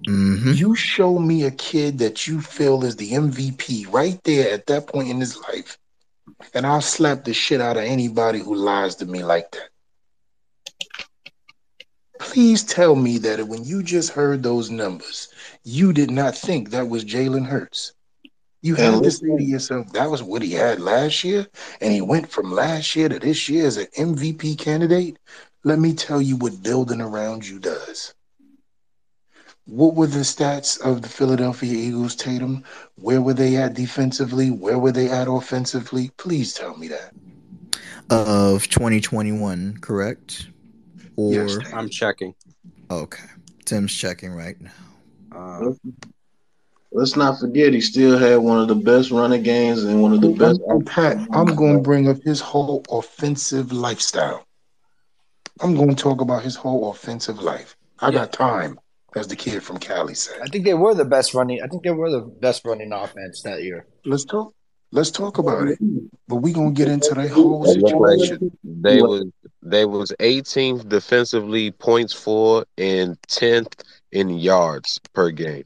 Mm-hmm. 0.06 0.52
You 0.52 0.74
show 0.74 1.18
me 1.18 1.44
a 1.44 1.50
kid 1.50 1.98
that 1.98 2.26
you 2.26 2.40
feel 2.40 2.84
is 2.84 2.96
the 2.96 3.12
MVP 3.12 3.92
right 3.92 4.18
there 4.24 4.52
at 4.52 4.66
that 4.66 4.86
point 4.86 5.08
in 5.08 5.20
his 5.20 5.36
life, 5.36 5.78
and 6.54 6.66
I'll 6.66 6.80
slap 6.80 7.24
the 7.24 7.34
shit 7.34 7.60
out 7.60 7.76
of 7.76 7.84
anybody 7.84 8.40
who 8.40 8.54
lies 8.54 8.96
to 8.96 9.06
me 9.06 9.22
like 9.22 9.50
that. 9.52 9.68
Please 12.18 12.62
tell 12.62 12.94
me 12.94 13.18
that 13.18 13.48
when 13.48 13.64
you 13.64 13.82
just 13.82 14.12
heard 14.12 14.42
those 14.42 14.70
numbers, 14.70 15.28
you 15.64 15.92
did 15.92 16.10
not 16.10 16.36
think 16.36 16.70
that 16.70 16.88
was 16.88 17.04
Jalen 17.04 17.46
Hurts. 17.46 17.92
You 18.62 18.74
had 18.74 19.02
to 19.02 19.10
say 19.10 19.36
to 19.38 19.42
yourself, 19.42 19.90
that 19.92 20.10
was 20.10 20.22
what 20.22 20.42
he 20.42 20.52
had 20.52 20.80
last 20.80 21.24
year, 21.24 21.46
and 21.80 21.92
he 21.92 22.02
went 22.02 22.30
from 22.30 22.52
last 22.52 22.94
year 22.94 23.08
to 23.08 23.18
this 23.18 23.48
year 23.48 23.66
as 23.66 23.78
an 23.78 23.86
MVP 23.96 24.58
candidate. 24.58 25.18
Let 25.64 25.78
me 25.78 25.94
tell 25.94 26.20
you 26.20 26.36
what 26.36 26.62
building 26.62 27.00
around 27.00 27.48
you 27.48 27.58
does. 27.58 28.14
What 29.70 29.94
were 29.94 30.08
the 30.08 30.18
stats 30.18 30.80
of 30.80 31.00
the 31.00 31.08
Philadelphia 31.08 31.72
Eagles, 31.72 32.16
Tatum? 32.16 32.64
Where 32.96 33.22
were 33.22 33.34
they 33.34 33.54
at 33.56 33.74
defensively? 33.74 34.50
Where 34.50 34.80
were 34.80 34.90
they 34.90 35.08
at 35.08 35.28
offensively? 35.28 36.10
Please 36.16 36.54
tell 36.54 36.76
me 36.76 36.88
that. 36.88 37.12
Of 38.10 38.68
2021, 38.68 39.78
correct? 39.80 40.48
Yes, 41.16 41.54
Or 41.54 41.62
thank 41.62 41.74
I'm 41.76 41.88
checking. 41.88 42.34
okay, 42.90 43.22
Tim's 43.64 43.94
checking 43.94 44.32
right 44.32 44.60
now. 44.60 44.72
Uh, 45.32 45.60
let's, 45.60 45.78
let's 46.90 47.16
not 47.16 47.38
forget 47.38 47.72
he 47.72 47.80
still 47.80 48.18
had 48.18 48.38
one 48.38 48.58
of 48.58 48.66
the 48.66 48.74
best 48.74 49.12
running 49.12 49.44
games 49.44 49.84
and 49.84 50.02
one 50.02 50.12
of 50.12 50.20
the 50.20 50.30
best. 50.30 50.60
I'm, 50.68 50.78
oh, 50.78 50.80
Pat, 50.80 51.16
I'm 51.32 51.54
going 51.54 51.76
to 51.76 51.80
bring 51.82 52.08
up 52.08 52.16
his 52.24 52.40
whole 52.40 52.84
offensive 52.90 53.70
lifestyle. 53.70 54.44
I'm 55.60 55.76
going 55.76 55.90
to 55.90 56.02
talk 56.02 56.20
about 56.20 56.42
his 56.42 56.56
whole 56.56 56.90
offensive 56.90 57.40
life. 57.40 57.76
I 58.00 58.08
Yeah. 58.08 58.18
got 58.20 58.32
time, 58.32 58.79
as 59.16 59.26
the 59.28 59.36
kid 59.36 59.62
from 59.62 59.78
Cali 59.78 60.14
said. 60.14 60.40
I 60.42 60.46
think 60.46 60.64
they 60.64 60.74
were 60.74 60.94
the 60.94 61.04
best 61.04 61.34
running. 61.34 61.60
I 61.62 61.66
think 61.68 61.82
they 61.82 61.90
were 61.90 62.10
the 62.10 62.20
best 62.20 62.64
running 62.64 62.92
offense 62.92 63.42
that 63.42 63.62
year. 63.62 63.86
Let's 64.04 64.24
talk. 64.24 64.54
Let's 64.92 65.10
talk 65.10 65.38
about 65.38 65.68
it. 65.68 65.78
But 66.26 66.36
we're 66.36 66.54
gonna 66.54 66.72
get 66.72 66.88
into 66.88 67.14
the 67.14 67.28
whole 67.28 67.64
It 67.64 67.78
looked 67.78 68.00
like 68.00 68.18
situation. 68.18 68.56
they 68.64 69.02
was 69.02 69.24
they 69.62 69.84
was 69.84 70.12
18th 70.18 70.88
defensively 70.88 71.70
points 71.70 72.12
for 72.12 72.64
and 72.76 73.16
10th 73.28 73.72
in 74.10 74.30
yards 74.30 74.98
per 75.12 75.30
game. 75.30 75.64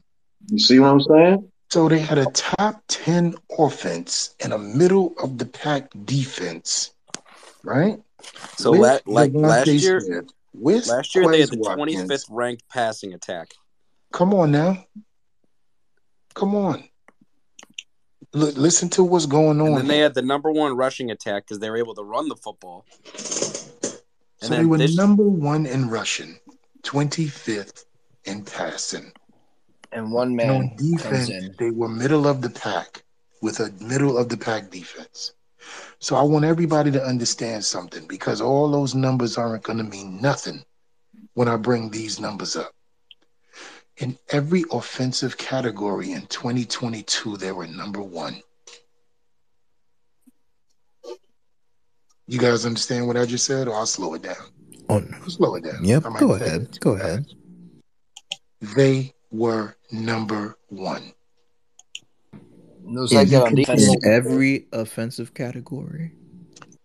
You 0.49 0.59
see 0.59 0.79
what 0.79 0.89
I'm 0.89 1.01
saying? 1.01 1.51
So 1.71 1.89
they 1.89 1.99
had 1.99 2.19
a 2.19 2.25
top 2.27 2.83
10 2.87 3.35
offense 3.57 4.35
and 4.43 4.53
a 4.53 4.57
middle 4.59 5.13
of 5.21 5.39
the 5.39 5.45
pack 5.45 5.89
defense, 6.05 6.91
right? 7.63 7.99
so 8.57 8.71
With 8.71 8.81
la- 8.81 8.99
like 9.07 9.31
last 9.33 9.67
year 9.67 10.25
Smith, 10.55 10.63
with 10.63 10.87
last 10.87 11.15
year 11.15 11.27
they 11.27 11.41
had 11.41 11.49
the 11.49 11.57
25th 11.57 12.25
ranked 12.29 12.63
passing 12.69 13.13
attack. 13.13 13.53
Come 14.11 14.33
on 14.33 14.51
now. 14.51 14.85
Come 16.33 16.55
on. 16.55 16.83
Look, 18.33 18.57
listen 18.57 18.89
to 18.89 19.03
what's 19.03 19.25
going 19.25 19.59
And 19.61 19.69
on 19.69 19.75
then 19.75 19.87
they 19.87 19.99
had 19.99 20.13
the 20.13 20.21
number 20.21 20.51
1 20.51 20.75
rushing 20.75 21.11
attack 21.11 21.47
cuz 21.47 21.59
they 21.59 21.69
were 21.69 21.77
able 21.77 21.95
to 21.95 22.03
run 22.03 22.27
the 22.27 22.35
football. 22.35 22.85
So 24.41 24.49
they 24.49 24.65
were 24.65 24.77
this 24.77 24.97
number 24.97 25.23
one 25.23 25.65
in 25.65 25.89
rushing, 25.89 26.39
25th 26.83 27.85
in 28.25 28.43
passing. 28.43 29.11
And 29.91 30.11
one 30.11 30.37
And 30.39 30.51
on 30.51 30.59
man 30.61 30.69
comes 30.69 30.87
defense, 30.97 31.29
in. 31.29 31.55
they 31.57 31.71
were 31.71 31.87
middle 31.87 32.27
of 32.27 32.41
the 32.41 32.49
pack 32.49 33.03
with 33.41 33.59
a 33.59 33.71
middle 33.81 34.17
of 34.17 34.27
the 34.29 34.37
pack 34.37 34.69
defense. 34.69 35.31
So 35.99 36.15
I 36.15 36.21
want 36.21 36.45
everybody 36.45 36.91
to 36.91 37.03
understand 37.03 37.63
something 37.63 38.05
because 38.07 38.41
all 38.41 38.69
those 38.69 38.93
numbers 38.95 39.37
aren't 39.37 39.63
going 39.63 39.77
to 39.77 39.83
mean 39.83 40.21
nothing 40.21 40.63
when 41.33 41.47
I 41.47 41.57
bring 41.57 41.89
these 41.89 42.19
numbers 42.19 42.55
up. 42.55 42.71
In 43.97 44.17
every 44.29 44.65
offensive 44.71 45.37
category 45.37 46.11
in 46.11 46.27
2022, 46.27 47.37
they 47.37 47.51
were 47.51 47.67
number 47.67 48.01
one. 48.01 48.41
You 52.27 52.39
guys 52.39 52.65
understand 52.65 53.07
what 53.07 53.17
I 53.17 53.25
just 53.25 53.45
said, 53.45 53.67
or 53.67 53.75
I'll 53.75 53.85
slow 53.85 54.15
it 54.15 54.23
down? 54.23 54.35
Oh, 54.89 54.99
no. 54.99 55.17
I'll 55.21 55.29
slow 55.29 55.55
it 55.55 55.63
down. 55.63 55.83
Yep. 55.83 56.03
Go 56.19 56.33
ahead. 56.33 56.79
Go 56.79 56.91
ahead. 56.93 57.25
They 58.75 59.13
were 59.31 59.75
number 59.91 60.57
one. 60.67 61.13
It 62.87 62.99
was 62.99 63.13
like 63.13 63.29
that 63.29 63.43
on 63.43 63.55
defense. 63.55 63.95
every 64.05 64.67
offensive 64.71 65.33
category. 65.33 66.11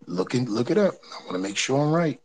Look 0.07 0.33
and 0.33 0.49
look 0.49 0.71
it 0.71 0.77
up. 0.77 0.95
I 0.95 1.23
want 1.25 1.33
to 1.33 1.39
make 1.39 1.55
sure 1.55 1.79
I'm 1.79 1.91
right. 1.91 2.19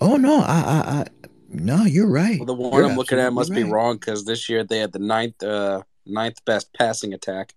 Oh 0.00 0.16
no, 0.16 0.40
I, 0.40 0.44
I, 0.44 1.00
I 1.00 1.06
no, 1.50 1.84
you're 1.84 2.08
right. 2.08 2.38
well, 2.38 2.46
the 2.46 2.54
one 2.54 2.72
You're 2.72 2.90
I'm 2.90 2.96
looking 2.96 3.18
at 3.18 3.26
absolutely 3.26 3.62
must 3.62 3.66
be 3.66 3.72
wrong 3.72 3.98
cuz 3.98 4.24
this 4.24 4.48
year 4.48 4.64
they 4.64 4.78
had 4.78 4.92
the 4.92 4.98
ninth 4.98 5.42
uh 5.42 5.82
ninth 6.06 6.44
best 6.44 6.72
passing 6.72 7.12
attack. 7.12 7.54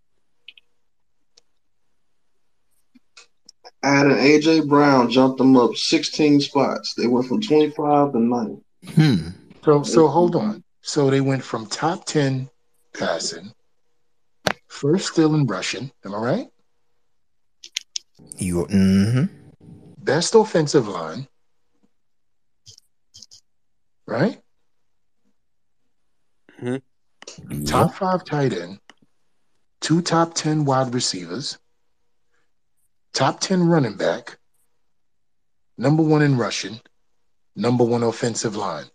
Adding 3.83 4.17
AJ 4.17 4.67
Brown 4.67 5.09
jumped 5.09 5.37
them 5.39 5.57
up 5.57 5.75
16 5.75 6.41
spots. 6.41 6.93
They 6.93 7.07
went 7.07 7.27
from 7.27 7.41
25 7.41 8.11
to 8.11 8.19
9. 8.19 8.61
Hmm. 8.95 9.27
So 9.63 9.83
so 9.83 10.07
hold 10.07 10.35
on. 10.35 10.63
So 10.81 11.09
they 11.09 11.21
went 11.21 11.43
from 11.43 11.67
top 11.67 12.05
10 12.05 12.49
passing, 12.93 13.53
first 14.67 15.11
still 15.13 15.35
in 15.35 15.45
rushing, 15.45 15.91
am 16.05 16.15
I 16.15 16.17
right? 16.17 16.47
You. 18.37 18.65
Mm-hmm. 18.65 19.25
Best 20.03 20.33
offensive 20.35 20.87
line, 20.87 21.27
right? 24.07 24.41
Mhm. 26.59 26.81
Top 27.67 27.89
Yep. 27.89 27.95
five 27.97 28.23
tight 28.25 28.53
end, 28.53 28.79
two 29.79 30.01
top 30.01 30.33
10 30.33 30.65
wide 30.65 30.93
receivers, 30.93 31.57
top 33.13 33.39
10 33.39 33.63
running 33.67 33.95
back, 33.95 34.37
number 35.77 36.03
one 36.03 36.21
in 36.21 36.37
rushing, 36.37 36.79
number 37.55 37.83
one 37.83 38.03
offensive 38.03 38.55
line. 38.55 38.85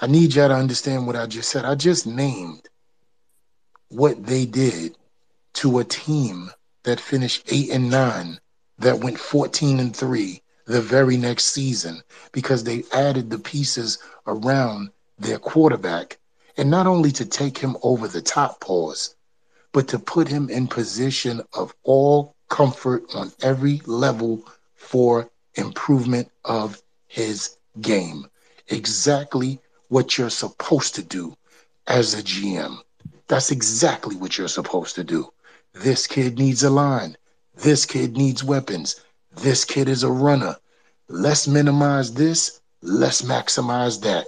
I 0.00 0.06
need 0.06 0.34
y'all 0.34 0.48
to 0.48 0.54
understand 0.54 1.06
what 1.06 1.16
I 1.16 1.26
just 1.26 1.50
said. 1.50 1.64
I 1.64 1.74
just 1.74 2.06
named 2.06 2.68
what 3.92 4.24
they 4.26 4.46
did 4.46 4.96
to 5.54 5.78
a 5.78 5.84
team 5.84 6.50
that 6.84 7.00
finished 7.00 7.44
eight 7.52 7.70
and 7.70 7.90
nine, 7.90 8.38
that 8.78 8.98
went 9.00 9.18
14 9.18 9.78
and 9.78 9.94
three 9.94 10.42
the 10.66 10.80
very 10.80 11.16
next 11.16 11.46
season 11.46 12.02
because 12.32 12.64
they 12.64 12.84
added 12.92 13.30
the 13.30 13.38
pieces 13.38 13.98
around 14.26 14.90
their 15.18 15.38
quarterback. 15.38 16.18
And 16.56 16.70
not 16.70 16.86
only 16.86 17.12
to 17.12 17.24
take 17.24 17.58
him 17.58 17.76
over 17.82 18.08
the 18.08 18.22
top 18.22 18.60
pause, 18.60 19.14
but 19.72 19.88
to 19.88 19.98
put 19.98 20.28
him 20.28 20.50
in 20.50 20.66
position 20.66 21.42
of 21.54 21.74
all 21.82 22.34
comfort 22.48 23.04
on 23.14 23.32
every 23.42 23.80
level 23.86 24.44
for 24.74 25.30
improvement 25.54 26.30
of 26.44 26.82
his 27.06 27.56
game. 27.80 28.26
Exactly 28.68 29.58
what 29.88 30.18
you're 30.18 30.30
supposed 30.30 30.94
to 30.94 31.02
do 31.02 31.36
as 31.86 32.14
a 32.14 32.22
GM. 32.22 32.78
That's 33.28 33.50
exactly 33.50 34.16
what 34.16 34.36
you're 34.36 34.48
supposed 34.48 34.94
to 34.96 35.04
do. 35.04 35.32
This 35.72 36.06
kid 36.06 36.38
needs 36.38 36.62
a 36.62 36.70
line. 36.70 37.16
This 37.54 37.86
kid 37.86 38.16
needs 38.16 38.44
weapons. 38.44 39.00
This 39.34 39.64
kid 39.64 39.88
is 39.88 40.02
a 40.02 40.10
runner. 40.10 40.56
Let's 41.08 41.48
minimize 41.48 42.14
this. 42.14 42.60
Let's 42.82 43.22
maximize 43.22 44.02
that. 44.02 44.26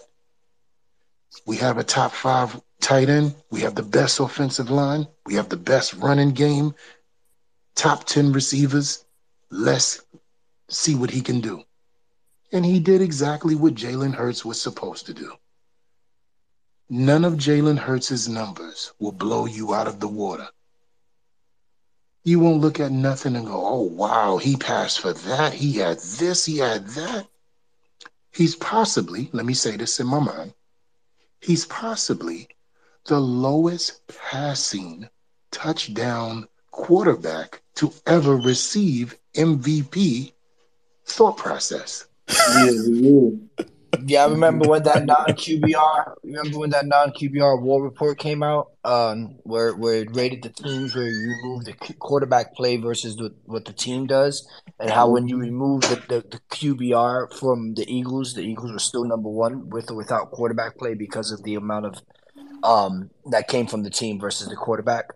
We 1.46 1.56
have 1.56 1.78
a 1.78 1.84
top 1.84 2.12
five 2.12 2.60
tight 2.80 3.08
end. 3.08 3.34
We 3.50 3.60
have 3.60 3.74
the 3.74 3.82
best 3.82 4.20
offensive 4.20 4.70
line. 4.70 5.06
We 5.26 5.34
have 5.34 5.48
the 5.48 5.56
best 5.56 5.94
running 5.94 6.32
game. 6.32 6.74
Top 7.74 8.04
10 8.04 8.32
receivers. 8.32 9.04
Let's 9.50 10.02
see 10.68 10.94
what 10.94 11.10
he 11.10 11.20
can 11.20 11.40
do. 11.40 11.62
And 12.52 12.64
he 12.64 12.78
did 12.78 13.02
exactly 13.02 13.54
what 13.54 13.74
Jalen 13.74 14.14
Hurts 14.14 14.44
was 14.44 14.60
supposed 14.60 15.06
to 15.06 15.14
do. 15.14 15.32
None 16.90 17.24
of 17.24 17.35
Jalen 17.35 17.78
Hurts' 17.78 18.28
numbers 18.28 18.93
will 18.98 19.12
blow 19.12 19.47
you 19.47 19.74
out 19.74 19.86
of 19.86 20.01
the 20.01 20.09
water. 20.09 20.48
You 22.24 22.40
won't 22.40 22.61
look 22.61 22.78
at 22.78 22.93
nothing 22.93 23.36
and 23.36 23.47
go, 23.47 23.66
oh, 23.66 23.82
wow, 23.82 24.36
he 24.36 24.56
passed 24.56 25.01
for 25.01 25.12
that. 25.12 25.55
He 25.55 25.74
had 25.78 25.98
this, 25.98 26.44
he 26.44 26.59
had 26.59 26.86
that. 26.89 27.27
He's 28.32 28.56
possibly, 28.56 29.31
let 29.32 29.47
me 29.47 29.55
say 29.55 29.77
this 29.77 30.01
in 30.01 30.06
my 30.06 30.19
mind, 30.19 30.55
he's 31.40 31.66
possibly 31.66 32.48
the 33.06 33.20
lowest 33.20 34.01
passing 34.09 35.09
touchdown 35.51 36.48
quarterback 36.70 37.62
to 37.77 37.93
ever 38.06 38.36
receive 38.36 39.16
MVP 39.35 40.32
thought 41.06 41.36
process. 41.36 42.06
Yeah, 42.28 42.66
is. 42.66 42.89
Yeah, 44.06 44.24
I 44.24 44.28
remember 44.28 44.68
when 44.68 44.82
that 44.84 45.04
non 45.06 45.26
QBR. 45.26 46.14
Remember 46.22 46.58
when 46.58 46.70
that 46.70 46.86
non 46.86 47.10
QBR 47.10 47.60
war 47.62 47.82
report 47.82 48.18
came 48.18 48.42
out, 48.42 48.72
um, 48.84 49.36
where 49.42 49.74
where 49.74 49.96
it 49.96 50.14
rated 50.16 50.42
the 50.42 50.48
teams 50.50 50.94
where 50.94 51.06
you 51.06 51.28
remove 51.42 51.64
the 51.64 51.72
quarterback 51.98 52.54
play 52.54 52.76
versus 52.76 53.16
the, 53.16 53.34
what 53.44 53.64
the 53.64 53.72
team 53.72 54.06
does, 54.06 54.46
and 54.78 54.90
how 54.90 55.08
when 55.10 55.28
you 55.28 55.38
remove 55.38 55.82
the, 55.82 55.96
the, 56.08 56.20
the 56.28 56.40
QBR 56.50 57.38
from 57.38 57.74
the 57.74 57.84
Eagles, 57.92 58.34
the 58.34 58.42
Eagles 58.42 58.72
were 58.72 58.78
still 58.78 59.04
number 59.04 59.28
one 59.28 59.68
with 59.70 59.90
or 59.90 59.94
without 59.96 60.30
quarterback 60.30 60.76
play 60.78 60.94
because 60.94 61.30
of 61.32 61.42
the 61.44 61.54
amount 61.54 61.86
of 61.86 61.94
um 62.62 63.10
that 63.30 63.48
came 63.48 63.66
from 63.66 63.82
the 63.82 63.90
team 63.90 64.18
versus 64.18 64.48
the 64.48 64.56
quarterback. 64.56 65.06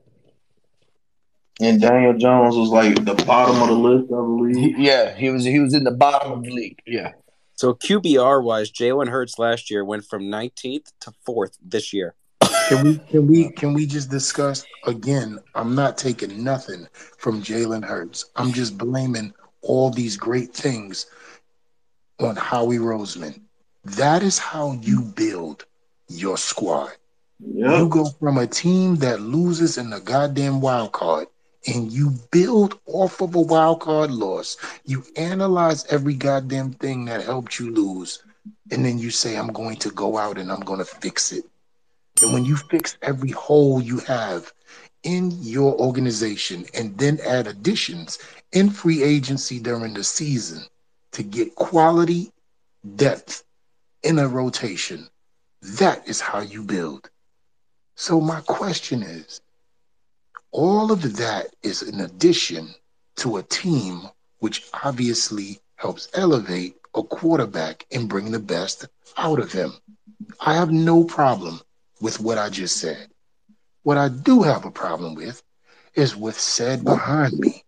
And 1.61 1.81
Daniel 1.81 2.13
Jones 2.15 2.57
was 2.57 2.69
like 2.69 3.05
the 3.05 3.15
bottom 3.25 3.61
of 3.63 3.69
the 3.69 3.75
list, 3.75 4.05
I 4.13 4.17
believe. 4.17 4.57
He- 4.77 4.87
yeah, 4.87 5.15
he 5.17 5.31
was 5.31 5.45
he 5.45 5.59
was 5.59 5.75
in 5.75 5.85
the 5.85 5.91
bottom 5.91 6.33
of 6.33 6.45
the 6.45 6.51
league. 6.51 6.79
Yeah. 6.87 7.13
So 7.59 7.75
QBR 7.75 8.45
wise, 8.45 8.71
Jalen 8.71 9.09
Hurts 9.09 9.37
last 9.37 9.69
year 9.69 9.85
went 9.85 10.05
from 10.05 10.23
19th 10.27 10.93
to 11.01 11.13
fourth 11.27 11.59
this 11.61 11.93
year. 11.93 12.15
Can 12.69 12.85
we 12.85 12.99
can 12.99 13.27
we 13.27 13.51
can 13.51 13.73
we 13.73 13.85
just 13.85 14.09
discuss 14.09 14.65
again? 14.87 15.41
I'm 15.57 15.75
not 15.75 15.99
taking 15.99 16.45
nothing 16.45 16.87
from 16.93 17.43
Jalen 17.43 17.85
Hurts. 17.85 18.27
I'm 18.37 18.53
just 18.53 18.79
blaming 18.79 19.35
all 19.63 19.91
these 19.91 20.17
great 20.17 20.55
things 20.55 21.07
on 22.21 22.37
Howie 22.37 22.79
Roseman. 22.79 23.41
That 23.85 24.23
is 24.23 24.39
how 24.39 24.79
you 24.81 25.03
build 25.03 25.65
your 26.07 26.39
squad. 26.39 26.93
You 27.41 27.89
go 27.89 28.05
from 28.21 28.39
a 28.39 28.47
team 28.47 28.95
that 28.97 29.21
loses 29.21 29.79
in 29.79 29.91
the 29.91 29.99
goddamn 29.99 30.61
wild 30.61 30.93
card 30.93 31.27
and 31.69 31.93
you 31.93 32.11
build 32.31 32.81
off 32.87 33.21
of 33.21 33.35
a 33.35 33.41
wild 33.41 33.81
card 33.81 34.11
loss. 34.11 34.57
You 34.87 35.05
analyze 35.17 35.85
every 35.87 36.15
goddamn 36.15 36.73
thing 36.73 37.05
that 37.05 37.25
helped 37.25 37.59
you 37.59 37.71
lose, 37.71 38.25
and 38.71 38.85
then 38.85 38.99
you 38.99 39.11
say, 39.11 39.37
I'm 39.37 39.53
going 39.53 39.77
to 39.77 39.91
go 39.91 40.17
out 40.17 40.39
and 40.39 40.51
I'm 40.51 40.61
going 40.61 40.79
to 40.79 40.85
fix 40.85 41.31
it. 41.31 41.45
And 42.23 42.33
when 42.33 42.45
you 42.45 42.57
fix 42.57 42.97
every 43.03 43.31
hole 43.31 43.83
you 43.83 43.99
have 44.01 44.53
in 45.03 45.31
your 45.41 45.79
organization 45.79 46.65
and 46.75 46.97
then 46.97 47.19
add 47.25 47.47
additions 47.47 48.19
in 48.53 48.71
free 48.71 49.03
agency 49.03 49.61
during 49.61 49.95
the 49.95 50.03
season 50.03 50.63
to 51.13 51.23
get 51.23 51.55
quality 51.55 52.33
depth 52.97 53.45
in 54.03 54.19
a 54.19 54.27
rotation, 54.27 55.07
that 55.63 56.09
is 56.09 56.21
how 56.21 56.41
you 56.41 56.63
build. 56.63 57.11
So, 57.95 58.21
my 58.21 58.41
question 58.41 59.03
is 59.03 59.41
all 60.51 60.91
of 60.91 61.17
that 61.17 61.55
is 61.63 61.83
an 61.83 62.01
addition 62.01 62.75
to 63.17 63.37
a 63.37 63.43
team 63.43 64.03
which 64.39 64.65
obviously 64.85 65.61
helps 65.77 66.09
elevate 66.15 66.77
a 66.95 67.03
quarterback 67.03 67.87
and 67.93 68.09
bring 68.09 68.31
the 68.31 68.39
best 68.39 68.87
out 69.17 69.39
of 69.39 69.53
him. 69.53 69.73
I 70.41 70.55
have 70.55 70.71
no 70.71 71.05
problem 71.05 71.61
with 72.01 72.21
what 72.21 72.39
I 72.39 72.49
just 72.49 72.77
said. 72.79 73.09
What 73.83 73.99
I 73.99 74.09
do 74.09 74.43
have 74.43 74.65
a 74.65 74.71
problem 74.71 75.15
with 75.15 75.43
is 75.95 76.17
what's 76.17 76.43
said 76.43 76.85
behind 76.85 77.39
me. 77.39 77.65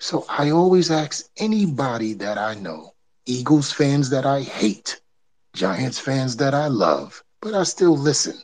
So 0.00 0.24
I 0.28 0.50
always 0.50 0.90
ask 0.90 1.26
anybody 1.36 2.14
that 2.14 2.38
I 2.38 2.54
know, 2.54 2.94
Eagles 3.26 3.72
fans 3.72 4.10
that 4.10 4.26
I 4.26 4.42
hate, 4.42 5.00
Giants 5.54 5.98
fans 5.98 6.36
that 6.38 6.54
I 6.54 6.68
love, 6.68 7.22
but 7.40 7.54
I 7.54 7.62
still 7.62 7.96
listen. 7.96 8.34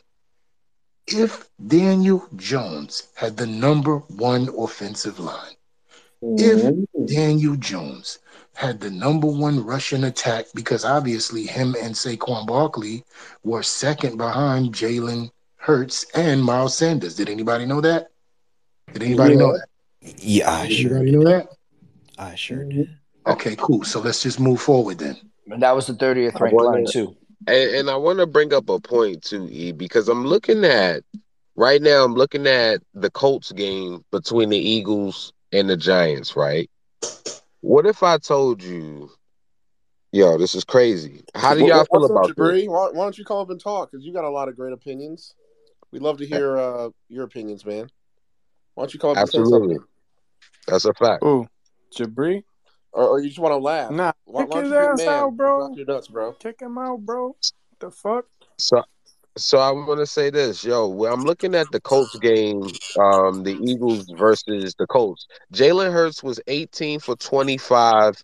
If 1.11 1.49
Daniel 1.65 2.27
Jones 2.35 3.09
had 3.15 3.37
the 3.37 3.47
number 3.47 3.97
one 3.97 4.49
offensive 4.57 5.19
line, 5.19 5.55
if 6.21 6.61
Mhm. 6.63 7.07
Daniel 7.07 7.55
Jones 7.55 8.19
had 8.53 8.79
the 8.81 8.89
number 8.91 9.27
one 9.27 9.63
rushing 9.65 10.03
attack, 10.03 10.45
because 10.53 10.83
obviously 10.85 11.45
him 11.45 11.75
and 11.81 11.95
Saquon 11.95 12.45
Barkley 12.45 13.05
were 13.43 13.63
second 13.63 14.17
behind 14.17 14.73
Jalen 14.75 15.31
Hurts 15.55 16.05
and 16.13 16.43
Miles 16.43 16.75
Sanders. 16.75 17.15
Did 17.15 17.29
anybody 17.29 17.65
know 17.65 17.81
that? 17.81 18.09
Did 18.93 19.03
anybody 19.03 19.35
know 19.35 19.53
that? 19.53 19.67
Yeah, 20.19 20.51
I 20.51 20.67
Did 20.67 20.75
sure 20.77 20.95
anybody 20.97 21.11
did. 21.11 21.19
know 21.19 21.29
that? 21.29 21.49
I 22.17 22.35
sure 22.35 22.63
did. 22.65 22.89
Okay, 23.27 23.55
cool. 23.57 23.83
So 23.83 23.99
let's 23.99 24.23
just 24.23 24.39
move 24.39 24.61
forward 24.61 24.97
then. 24.99 25.17
And 25.51 25.61
that 25.63 25.75
was 25.75 25.87
the 25.87 25.93
30th 25.93 26.35
I 26.35 26.45
ranked 26.45 26.61
line 26.61 26.85
too. 26.85 27.15
And, 27.47 27.75
and 27.75 27.89
I 27.89 27.95
want 27.95 28.19
to 28.19 28.27
bring 28.27 28.53
up 28.53 28.69
a 28.69 28.79
point 28.79 29.23
too, 29.23 29.47
E, 29.49 29.71
because 29.71 30.09
I'm 30.09 30.25
looking 30.25 30.63
at 30.65 31.03
right 31.55 31.81
now. 31.81 32.03
I'm 32.03 32.13
looking 32.15 32.47
at 32.47 32.81
the 32.93 33.09
Colts 33.09 33.51
game 33.51 34.03
between 34.11 34.49
the 34.49 34.57
Eagles 34.57 35.33
and 35.51 35.69
the 35.69 35.77
Giants. 35.77 36.35
Right? 36.35 36.69
What 37.61 37.85
if 37.85 38.03
I 38.03 38.17
told 38.17 38.63
you, 38.63 39.09
yo, 40.11 40.37
this 40.37 40.55
is 40.55 40.63
crazy? 40.63 41.23
How 41.35 41.53
do 41.53 41.65
y'all 41.65 41.85
what- 41.89 41.89
feel 41.91 42.05
about 42.05 42.29
up, 42.29 42.35
this? 42.35 42.67
Why, 42.67 42.89
why 42.91 43.03
don't 43.03 43.17
you 43.17 43.25
come 43.25 43.37
up 43.37 43.49
and 43.49 43.59
talk? 43.59 43.91
Because 43.91 44.05
you 44.05 44.13
got 44.13 44.25
a 44.25 44.29
lot 44.29 44.47
of 44.47 44.55
great 44.55 44.73
opinions. 44.73 45.33
We'd 45.91 46.01
love 46.03 46.17
to 46.19 46.25
hear 46.25 46.57
uh, 46.57 46.89
your 47.07 47.23
opinions, 47.23 47.65
man. 47.65 47.89
Why 48.75 48.83
don't 48.83 48.93
you 48.93 48.99
come 48.99 49.11
up 49.11 49.17
and 49.17 49.27
say 49.27 49.39
Absolutely, 49.39 49.75
something? 49.75 49.87
that's 50.67 50.85
a 50.85 50.93
fact. 50.93 51.23
Ooh, 51.23 51.47
Jabri? 51.95 52.43
Or, 52.91 53.07
or 53.07 53.19
you 53.19 53.27
just 53.27 53.39
want 53.39 53.53
to 53.53 53.57
laugh? 53.57 53.91
Nah, 53.91 54.11
Why, 54.25 54.43
kick 54.43 54.51
why 54.51 54.61
his 54.61 54.71
you 54.71 54.77
be 54.77 54.83
a 54.83 54.89
ass 54.91 54.97
man? 54.97 55.07
out, 55.09 55.37
bro. 55.37 55.73
Your 55.75 55.85
nuts, 55.85 56.07
bro. 56.07 56.31
Kick 56.33 56.61
him 56.61 56.77
out, 56.77 56.99
bro. 56.99 57.35
The 57.79 57.91
fuck? 57.91 58.25
So, 58.57 58.83
so 59.37 59.59
I 59.59 59.71
want 59.71 59.99
to 59.99 60.05
say 60.05 60.29
this, 60.29 60.63
yo. 60.63 60.87
When 60.87 61.11
I'm 61.11 61.23
looking 61.23 61.55
at 61.55 61.71
the 61.71 61.79
Colts 61.79 62.17
game, 62.17 62.61
um, 62.99 63.43
the 63.43 63.57
Eagles 63.63 64.05
versus 64.17 64.75
the 64.77 64.87
Colts. 64.87 65.27
Jalen 65.53 65.93
Hurts 65.93 66.23
was 66.23 66.39
18 66.47 66.99
for 66.99 67.15
25 67.15 68.23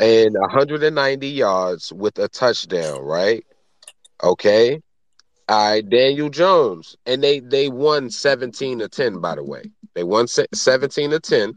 and 0.00 0.34
190 0.34 1.28
yards 1.28 1.92
with 1.92 2.18
a 2.18 2.28
touchdown, 2.28 3.00
right? 3.00 3.44
Okay. 4.22 4.80
All 5.48 5.70
right, 5.70 5.88
Daniel 5.88 6.28
Jones, 6.28 6.96
and 7.06 7.22
they 7.22 7.38
they 7.38 7.68
won 7.68 8.10
17 8.10 8.80
to 8.80 8.88
10. 8.88 9.20
By 9.20 9.36
the 9.36 9.44
way, 9.44 9.70
they 9.94 10.02
won 10.02 10.26
17 10.26 11.10
to 11.10 11.20
10. 11.20 11.54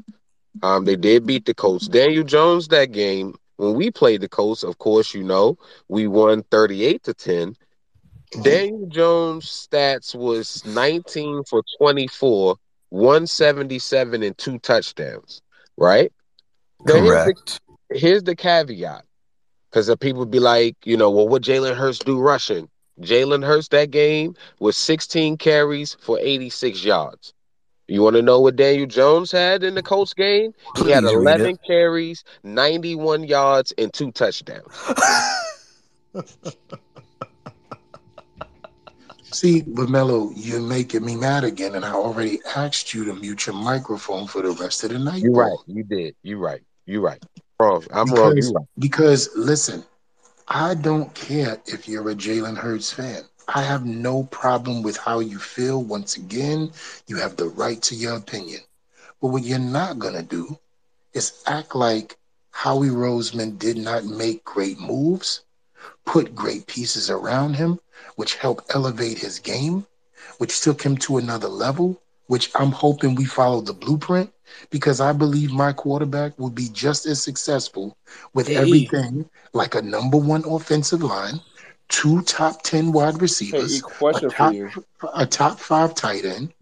Um, 0.62 0.86
they 0.86 0.96
did 0.96 1.26
beat 1.26 1.46
the 1.46 1.54
Colts. 1.54 1.88
Daniel 1.88 2.24
Jones 2.24 2.68
that 2.70 2.92
game 2.92 3.36
when 3.58 3.76
we 3.76 3.92
played 3.92 4.22
the 4.22 4.30
Colts, 4.30 4.64
of 4.64 4.78
course, 4.78 5.14
you 5.14 5.24
know 5.24 5.58
we 5.90 6.08
won 6.08 6.44
38 6.44 7.04
to 7.04 7.14
10. 7.14 7.56
Daniel 8.42 8.88
Jones' 8.88 9.68
stats 9.70 10.16
was 10.16 10.64
19 10.66 11.44
for 11.44 11.64
24, 11.80 12.56
177 12.90 14.24
and 14.24 14.38
two 14.38 14.60
touchdowns. 14.60 15.42
Right? 15.78 16.12
Now, 16.86 16.96
here's 16.96 17.26
the- 17.26 17.34
Correct. 17.34 17.60
here's 17.92 18.24
the 18.24 18.36
caveat 18.36 19.04
because 19.70 19.88
the 19.88 19.98
people 19.98 20.26
be 20.26 20.40
like, 20.40 20.76
you 20.86 20.96
know, 20.96 21.10
well, 21.10 21.28
what 21.28 21.42
Jalen 21.42 21.76
Hurts 21.76 22.00
do 22.00 22.20
rushing? 22.20 22.70
Jalen 23.02 23.46
Hurts 23.46 23.70
that 23.70 23.92
game 23.92 24.36
was 24.60 24.78
16 24.78 25.38
carries 25.38 25.96
for 26.02 26.18
86 26.20 26.84
yards. 26.84 27.34
You 27.90 28.04
want 28.04 28.16
to 28.18 28.22
know 28.22 28.40
what 28.40 28.56
Daniel 28.56 28.86
Jones 28.86 29.32
had 29.32 29.64
in 29.64 29.74
the 29.74 29.82
Colts 29.82 30.14
game? 30.14 30.54
He 30.78 30.92
had 30.92 31.04
11 31.04 31.58
carries, 31.66 32.24
91 32.44 33.24
yards, 33.24 33.74
and 33.78 33.92
two 33.92 34.12
touchdowns. 34.12 34.72
See, 39.32 39.62
but 39.62 39.90
Mello, 39.90 40.32
you're 40.36 40.60
making 40.60 41.06
me 41.06 41.16
mad 41.16 41.44
again, 41.44 41.76
and 41.76 41.86
I 41.86 41.92
already 41.92 42.40
asked 42.56 42.94
you 42.94 43.06
to 43.06 43.14
mute 43.14 43.48
your 43.48 43.56
microphone 43.56 44.28
for 44.28 44.42
the 44.42 44.52
rest 44.52 44.84
of 44.84 44.92
the 44.92 45.00
night. 45.00 45.22
You're 45.22 45.34
right. 45.34 45.58
You 45.68 45.84
did. 45.84 46.16
You're 46.24 46.40
right. 46.40 46.62
You're 46.86 47.02
right. 47.02 47.24
Wrong. 47.60 47.84
I'm 47.92 48.08
wrong. 48.14 48.36
Because, 48.36 48.50
You 48.50 48.56
right. 48.56 48.66
because 48.80 49.30
listen, 49.36 49.84
I 50.48 50.74
don't 50.74 51.14
care 51.14 51.58
if 51.68 51.88
you're 51.88 52.10
a 52.10 52.16
Jalen 52.16 52.58
Hurts 52.58 52.92
fan. 52.92 53.24
I 53.54 53.64
have 53.64 53.86
no 53.86 54.24
problem 54.24 54.84
with 54.84 54.98
how 54.98 55.20
you 55.20 55.40
feel. 55.40 55.84
Once 55.84 56.16
again, 56.18 56.72
you 57.08 57.18
have 57.18 57.36
the 57.36 57.50
right 57.50 57.82
to 57.84 57.96
your 57.96 58.16
opinion. 58.16 58.62
But 59.22 59.30
what 59.30 59.44
you're 59.44 59.60
not 59.60 60.00
gonna 60.00 60.24
do 60.24 60.60
is 61.14 61.44
act 61.48 61.76
like 61.76 62.18
Howie 62.52 62.90
Roseman 62.90 63.58
did 63.58 63.78
not 63.78 64.06
make 64.06 64.46
great 64.46 64.80
moves, 64.80 65.42
put 66.06 66.36
great 66.36 66.68
pieces 66.68 67.10
around 67.10 67.56
him, 67.56 67.80
which 68.16 68.36
helped 68.36 68.74
elevate 68.76 69.20
his 69.20 69.40
game, 69.40 69.88
which 70.38 70.62
took 70.62 70.84
him 70.84 70.98
to 70.98 71.18
another 71.18 71.50
level, 71.50 72.02
which 72.28 72.52
I'm 72.56 72.72
hoping 72.72 73.16
we 73.16 73.26
follow 73.26 73.62
the 73.62 73.74
blueprint 73.74 74.32
because 74.70 75.02
I 75.02 75.14
believe 75.14 75.52
my 75.52 75.74
quarterback 75.74 76.38
will 76.38 76.50
be 76.50 76.70
just 76.70 77.06
as 77.06 77.22
successful 77.24 77.98
with 78.34 78.48
Hey, 78.48 78.56
everything 78.58 79.30
like 79.54 79.76
a 79.76 79.82
number 79.82 80.18
one 80.18 80.44
offensive 80.46 81.04
line, 81.04 81.42
two 81.90 82.22
top 82.22 82.62
10 82.64 82.92
wide 82.92 83.14
Hey, 83.14 83.18
E, 83.18 83.22
receivers, 83.22 83.84
a 83.84 83.90
for 83.90 84.14
top, 84.14 84.54
you. 84.54 84.70
a 85.14 85.26
top 85.26 85.60
five 85.60 85.94
tight 85.96 86.24
end, 86.26 86.54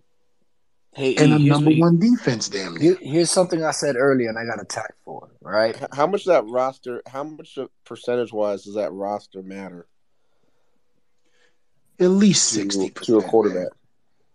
Hey, 0.94 1.16
and 1.16 1.34
a 1.34 1.40
number 1.40 1.70
what, 1.72 1.80
one 1.80 2.00
defense, 2.00 2.50
damn 2.50 2.74
near. 2.76 2.96
here, 2.96 2.98
here's 3.02 3.30
something 3.32 3.64
I 3.64 3.72
said 3.72 3.96
earlier 3.98 4.30
and 4.30 4.40
I 4.40 4.46
got 4.46 4.62
attacked 4.62 4.98
for, 5.06 5.30
right? 5.42 5.78
How 5.94 6.08
much 6.08 6.26
that 6.26 6.46
roster? 6.48 7.02
How 7.08 7.24
much 7.24 7.58
percentage 7.86 8.34
wise 8.34 8.64
does 8.64 8.76
that 8.76 8.92
roster 8.94 9.44
matter 9.44 9.86
At 12.00 12.10
least 12.10 12.56
60%, 12.58 13.02
to 13.06 13.18
a 13.18 13.22
man. 13.22 13.30
quarterback? 13.30 13.68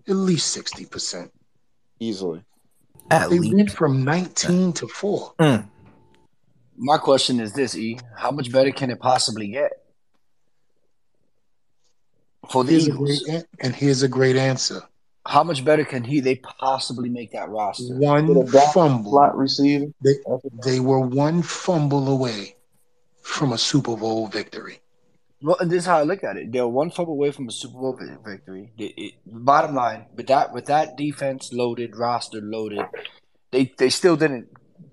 At 0.08 0.16
least 0.16 0.56
60%. 0.56 1.30
Easily. 2.00 2.44
At 3.10 3.30
They 3.30 3.38
least. 3.38 3.54
went 3.54 3.70
from 3.70 4.04
19 4.04 4.72
to 4.74 4.88
4. 4.88 5.34
Mm. 5.38 5.68
My 6.76 6.98
question 6.98 7.38
is 7.40 7.52
this, 7.52 7.76
E. 7.76 7.98
How 8.16 8.30
much 8.30 8.50
better 8.52 8.70
can 8.72 8.90
it 8.90 8.98
possibly 9.00 9.48
get 9.48 9.72
for 12.50 12.64
the 12.64 12.72
Here's 12.72 12.88
a 12.88 12.92
great 12.92 13.20
and 13.60 13.74
here's 13.74 14.02
a 14.02 14.08
great 14.08 14.36
answer. 14.36 14.82
How 15.24 15.44
much 15.44 15.64
better 15.64 15.84
can 15.84 16.02
he 16.02 16.20
they 16.20 16.36
possibly 16.36 17.08
make 17.08 17.30
that 17.32 17.48
roster? 17.48 17.94
With 17.94 18.02
a 18.02 18.06
One 18.06 18.46
dot 18.50 18.74
fumble. 18.74 19.12
slot 19.12 19.36
receiver. 19.36 19.86
They 20.02 20.14
they 20.64 20.80
were 20.80 21.00
one 21.00 21.42
fumble 21.42 22.08
away 22.08 22.56
from 23.22 23.52
a 23.52 23.58
Super 23.58 23.96
Bowl 23.96 24.26
victory. 24.26 24.80
Well, 25.40 25.56
and 25.60 25.70
this 25.70 25.80
is 25.82 25.86
how 25.86 25.98
I 25.98 26.02
look 26.02 26.22
at 26.24 26.36
it. 26.36 26.52
They're 26.52 26.66
one 26.68 26.90
fumble 26.90 27.14
away 27.14 27.30
from 27.32 27.48
a 27.48 27.52
Super 27.52 27.78
Bowl 27.78 27.98
victory. 28.24 28.72
It- 28.78 28.94
it- 28.96 29.14
bottom 29.26 29.74
line, 29.74 30.06
with 30.14 30.26
that 30.28 30.52
with 30.52 30.66
that 30.66 30.96
defense 30.96 31.52
loaded, 31.52 31.96
roster 31.96 32.40
loaded, 32.40 32.84
they 33.52 33.72
they 33.78 33.90
still 33.90 34.16
didn't 34.16 34.48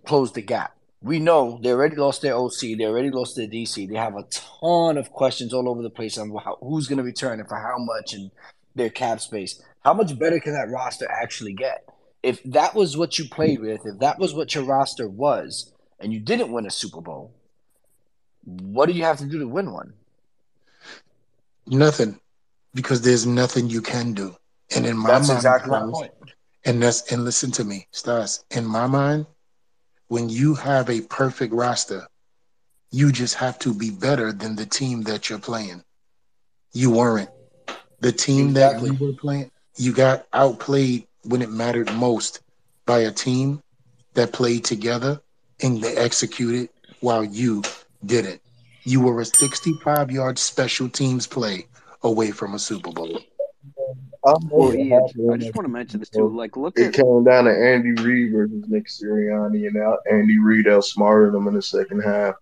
close 0.06 0.32
the 0.32 0.42
gap. 0.42 0.76
We 1.02 1.20
know 1.20 1.60
they 1.62 1.72
already 1.72 1.96
lost 1.96 2.22
their 2.22 2.36
OC. 2.36 2.60
They 2.78 2.86
already 2.86 3.10
lost 3.10 3.36
their 3.36 3.48
DC. 3.48 3.88
They 3.90 3.96
have 3.96 4.16
a 4.16 4.24
ton 4.24 4.98
of 4.98 5.12
questions 5.12 5.54
all 5.54 5.70
over 5.70 5.82
the 5.82 5.90
place 5.90 6.18
on 6.18 6.30
how, 6.36 6.58
who's 6.62 6.88
going 6.88 6.98
to 6.98 7.04
return 7.04 7.40
and 7.40 7.48
for 7.48 7.56
how 7.58 7.78
much 7.78 8.14
and 8.14 8.30
their 8.76 8.90
cap 8.90 9.22
space. 9.22 9.62
How 9.84 9.94
much 9.94 10.18
better 10.20 10.40
can 10.40 10.54
that 10.54 10.70
roster 10.70 11.10
actually 11.10 11.54
get? 11.54 11.88
If 12.22 12.44
that 12.44 12.76
was 12.76 12.98
what 12.98 13.18
you 13.18 13.30
played 13.30 13.62
with, 13.62 13.86
if 13.86 14.00
that 14.00 14.20
was 14.20 14.34
what 14.34 14.54
your 14.54 14.66
roster 14.66 15.08
was, 15.08 15.72
and 16.02 16.12
you 16.12 16.20
didn't 16.20 16.52
win 16.52 16.66
a 16.66 16.70
Super 16.70 17.00
Bowl, 17.00 17.34
what 18.44 18.88
do 18.88 18.94
you 18.94 19.04
have 19.04 19.18
to 19.20 19.26
do 19.26 19.40
to 19.40 19.48
win 19.48 19.72
one? 19.72 19.94
Nothing, 21.68 22.20
because 22.74 23.02
there's 23.02 23.26
nothing 23.26 23.70
you 23.70 23.82
can 23.82 24.14
do. 24.14 24.36
And 24.76 24.86
in 24.86 24.98
my 24.98 25.10
That's 25.12 25.28
mind, 25.30 25.38
exactly 25.38 25.72
my 25.72 25.90
point. 25.92 26.12
and 26.66 26.82
that's 26.82 27.12
and 27.12 27.24
listen 27.26 27.52
to 27.52 27.64
me, 27.64 27.88
Stars. 27.92 28.44
In 28.52 28.66
my 28.66 28.86
mind, 28.86 29.26
when 30.10 30.28
you 30.28 30.56
have 30.56 30.90
a 30.90 31.02
perfect 31.02 31.54
roster, 31.54 32.08
you 32.92 33.12
just 33.12 33.36
have 33.36 33.58
to 33.60 33.74
be 33.74 33.92
better 33.92 34.34
than 34.34 34.56
the 34.56 34.66
team 34.66 35.04
that 35.04 35.30
you're 35.30 35.40
playing. 35.40 35.84
You 36.74 36.92
weren't. 36.92 37.30
The 38.02 38.12
team 38.12 38.50
Exactly. 38.50 38.90
that 38.90 39.00
you 39.00 39.08
were 39.08 39.14
playing, 39.14 39.52
you 39.78 39.94
got 39.94 40.28
outplayed 40.34 41.08
when 41.24 41.42
it 41.42 41.52
mattered 41.52 41.94
most 41.94 42.42
by 42.86 43.00
a 43.00 43.12
team 43.12 43.62
that 44.16 44.34
played 44.34 44.66
together 44.66 45.22
and 45.62 45.82
they 45.82 45.96
executed 45.96 46.70
while 47.02 47.24
you 47.24 47.62
didn't. 48.04 48.42
You 48.84 49.02
were 49.02 49.22
a 49.22 49.26
65 49.26 50.10
yard 50.10 50.40
special 50.40 50.90
teams 50.90 51.28
play 51.28 51.68
away 52.02 52.32
from 52.32 52.56
a 52.56 52.60
Super 52.60 52.92
Bowl. 52.92 53.20
I 54.26 54.32
know 54.32 54.40
Well, 54.52 54.68
what 54.68 54.76
Ian, 54.76 55.02
I 55.34 55.38
just 55.38 55.56
want 55.56 55.66
to 55.66 55.72
mention 55.72 56.00
this 56.00 56.10
too. 56.10 56.28
Like, 56.28 56.58
look 56.58 56.78
It 56.78 56.88
at 56.88 56.94
came 56.94 57.24
down 57.24 57.46
to 57.46 57.52
Andy 57.52 57.92
Reid 58.02 58.34
versus 58.34 58.66
Nick 58.68 58.88
Sirianni, 58.88 59.68
and 59.68 59.78
out 59.78 60.00
Andy 60.12 60.38
Reid 60.40 60.68
outsmarted 60.68 61.34
them 61.34 61.48
in 61.48 61.54
the 61.54 61.62
second 61.62 62.02
half. 62.02 62.36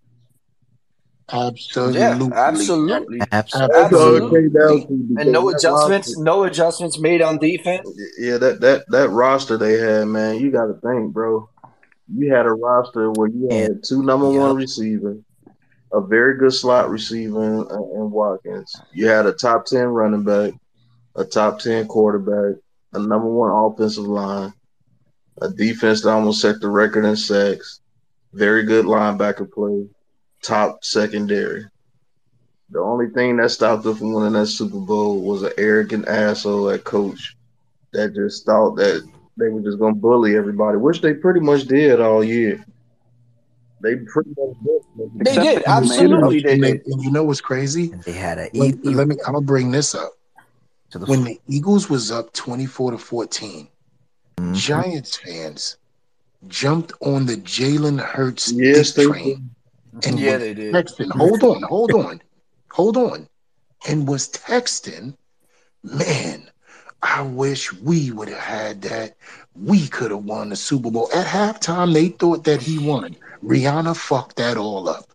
Absolutely. 1.29 1.99
Yeah, 1.99 2.29
absolutely. 2.33 3.19
That's 3.29 3.53
all 3.53 3.69
Absolutely. 3.73 4.41
came 4.43 4.49
down 4.53 4.87
to. 4.87 5.15
And 5.21 5.31
no 5.33 5.49
adjustments, 5.49 6.07
roster, 6.09 6.23
no 6.23 6.43
adjustments 6.45 6.99
made 6.99 7.21
on 7.21 7.37
defense. 7.37 7.89
yeah, 8.17 8.37
that 8.37 8.61
that 8.61 8.85
that 8.89 9.09
roster 9.09 9.57
they 9.57 9.73
had, 9.77 10.05
man, 10.07 10.39
you 10.39 10.51
got 10.51 10.67
to 10.67 10.75
think, 10.75 11.13
bro. 11.13 11.49
You 12.15 12.33
had 12.33 12.45
a 12.45 12.53
roster 12.53 13.11
where 13.11 13.27
you 13.27 13.49
had 13.49 13.83
two 13.83 14.03
number 14.03 14.31
Yep. 14.31 14.39
one 14.39 14.55
receivers, 14.55 15.19
a 15.91 15.99
very 15.99 16.37
good 16.37 16.53
slot 16.53 16.89
receiver 16.89 17.43
in, 17.43 17.59
in 17.99 18.09
Watkins. 18.09 18.73
You 18.93 19.07
had 19.07 19.25
a 19.25 19.33
top 19.33 19.65
ten 19.65 19.87
running 19.87 20.23
back, 20.23 20.53
a 21.17 21.25
top 21.25 21.59
ten 21.59 21.87
quarterback, 21.87 22.55
a 22.93 22.99
number 22.99 23.27
one 23.27 23.51
offensive 23.51 24.05
line, 24.05 24.53
a 25.41 25.49
defense 25.49 26.01
that 26.01 26.09
almost 26.09 26.41
set 26.41 26.59
the 26.61 26.69
record 26.69 27.05
in 27.05 27.15
sacks, 27.15 27.81
very 28.33 28.63
good 28.63 28.85
linebacker 28.85 29.51
play, 29.51 29.87
top 30.43 30.83
secondary. 30.83 31.65
The 32.69 32.79
only 32.79 33.09
thing 33.09 33.37
that 33.37 33.51
stopped 33.51 33.83
them 33.83 33.95
from 33.95 34.13
winning 34.13 34.33
that 34.33 34.47
Super 34.47 34.79
Bowl 34.79 35.21
was 35.21 35.43
an 35.43 35.53
arrogant 35.57 36.07
asshole 36.07 36.69
at 36.69 36.83
coach 36.83 37.35
that 37.93 38.13
just 38.13 38.45
thought 38.45 38.75
that 38.75 39.07
they 39.37 39.49
were 39.49 39.61
just 39.61 39.79
gonna 39.79 39.95
bully 39.95 40.35
everybody, 40.35 40.77
which 40.77 41.01
they 41.01 41.13
pretty 41.13 41.39
much 41.39 41.65
did 41.65 42.01
all 42.01 42.23
year. 42.23 42.63
They 43.81 43.95
pretty 43.95 44.31
much 44.37 44.57
did. 44.65 44.81
They 45.15 45.31
Except 45.31 45.45
did. 45.59 45.63
Absolutely, 45.67 46.41
they 46.41 46.53
And, 46.53 46.61
did. 46.61 46.81
you 46.99 47.11
know 47.11 47.23
what's 47.23 47.41
crazy? 47.41 47.87
They 48.05 48.11
had 48.11 48.37
a 48.39 48.49
When, 48.53 48.79
easy 48.79 48.93
let 48.93 49.07
me. 49.07 49.15
I'm 49.25 49.33
gonna 49.33 49.45
bring 49.45 49.71
this 49.71 49.95
up. 49.95 50.11
To 50.91 50.99
the 50.99 51.05
When 51.05 51.23
the 51.23 51.39
Eagles 51.47 51.89
was 51.89 52.11
up 52.11 52.33
24 52.33 52.91
to 52.91 52.97
14, 52.97 53.67
Mhm. 54.39 54.55
Giants 54.55 55.17
fans 55.17 55.77
jumped 56.47 56.93
on 57.01 57.25
the 57.25 57.37
Jalen 57.37 57.99
Hurts 57.99 58.51
Yes, 58.51 58.91
dick 58.91 58.95
they 58.95 59.05
train 59.11 59.55
and 60.03 60.19
Yeah, 60.19 60.33
was 60.33 60.39
they 60.41 60.53
did. 60.53 60.73
texting. 60.75 61.11
Hold 61.11 61.43
on, 61.43 61.63
hold 61.63 61.93
on, 61.93 62.21
hold 62.71 62.97
on, 62.97 63.27
and 63.87 64.07
was 64.07 64.29
texting. 64.29 65.15
Man, 65.83 66.49
I 67.01 67.21
wish 67.21 67.71
we 67.73 68.11
would 68.11 68.27
have 68.27 68.37
had 68.39 68.81
that. 68.83 69.15
We 69.55 69.87
could 69.87 70.11
have 70.11 70.23
won 70.25 70.49
the 70.49 70.55
Super 70.55 70.91
Bowl 70.91 71.09
at 71.13 71.25
halftime. 71.25 71.93
They 71.93 72.09
thought 72.09 72.43
that 72.45 72.61
he 72.61 72.77
won. 72.79 73.15
Rihanna 73.43 73.95
fucked 73.95 74.37
that 74.37 74.57
all 74.57 74.89
up, 74.89 75.13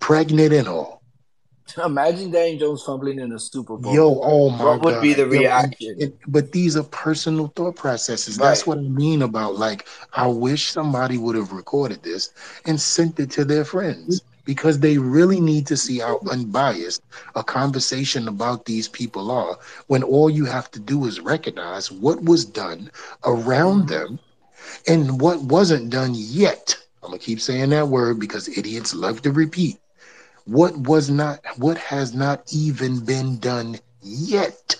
pregnant 0.00 0.52
and 0.52 0.68
all. 0.68 0.95
Imagine 1.84 2.30
Daniel 2.30 2.58
Jones 2.58 2.82
fumbling 2.84 3.18
in 3.18 3.32
a 3.32 3.38
Super 3.38 3.76
Bowl. 3.76 3.94
Yo, 3.94 4.20
oh 4.22 4.50
my 4.50 4.58
god. 4.58 4.64
what 4.66 4.80
would 4.84 4.94
god. 4.94 5.02
be 5.02 5.14
the 5.14 5.22
Yo, 5.22 5.24
and- 5.24 5.32
reaction? 5.32 5.96
and- 6.00 6.12
but 6.28 6.52
these 6.52 6.76
are 6.76 6.84
personal 6.84 7.48
thought 7.56 7.76
processes. 7.76 8.36
That's 8.36 8.66
what 8.66 8.78
I 8.78 8.82
mean 8.82 9.22
about 9.22 9.56
like 9.56 9.88
I 10.12 10.26
wish 10.26 10.70
somebody 10.70 11.18
would 11.18 11.36
have 11.36 11.52
recorded 11.52 12.02
this 12.02 12.30
and 12.66 12.80
sent 12.80 13.18
it 13.20 13.30
to 13.32 13.44
their 13.44 13.64
friends 13.64 14.22
because 14.44 14.78
they 14.78 14.96
really 14.96 15.40
need 15.40 15.66
to 15.66 15.76
see 15.76 15.98
how 15.98 16.20
unbiased 16.30 17.02
a 17.34 17.42
conversation 17.42 18.28
about 18.28 18.64
these 18.64 18.86
people 18.86 19.30
are 19.32 19.58
when 19.88 20.04
all 20.04 20.30
you 20.30 20.44
have 20.44 20.70
to 20.70 20.78
do 20.78 21.04
is 21.06 21.18
recognize 21.20 21.90
what 21.90 22.22
was 22.22 22.44
done 22.44 22.88
around 23.24 23.88
them 23.88 24.20
and 24.86 25.20
what 25.20 25.40
wasn't 25.42 25.90
done 25.90 26.12
yet. 26.14 26.76
I'm 27.02 27.10
gonna 27.10 27.18
keep 27.18 27.40
saying 27.40 27.70
that 27.70 27.88
word 27.88 28.20
because 28.20 28.48
idiots 28.56 28.94
love 28.94 29.20
to 29.22 29.32
repeat. 29.32 29.78
What 30.46 30.76
was 30.76 31.10
not, 31.10 31.40
what 31.58 31.76
has 31.78 32.14
not 32.14 32.44
even 32.52 33.04
been 33.04 33.38
done 33.38 33.78
yet 34.00 34.76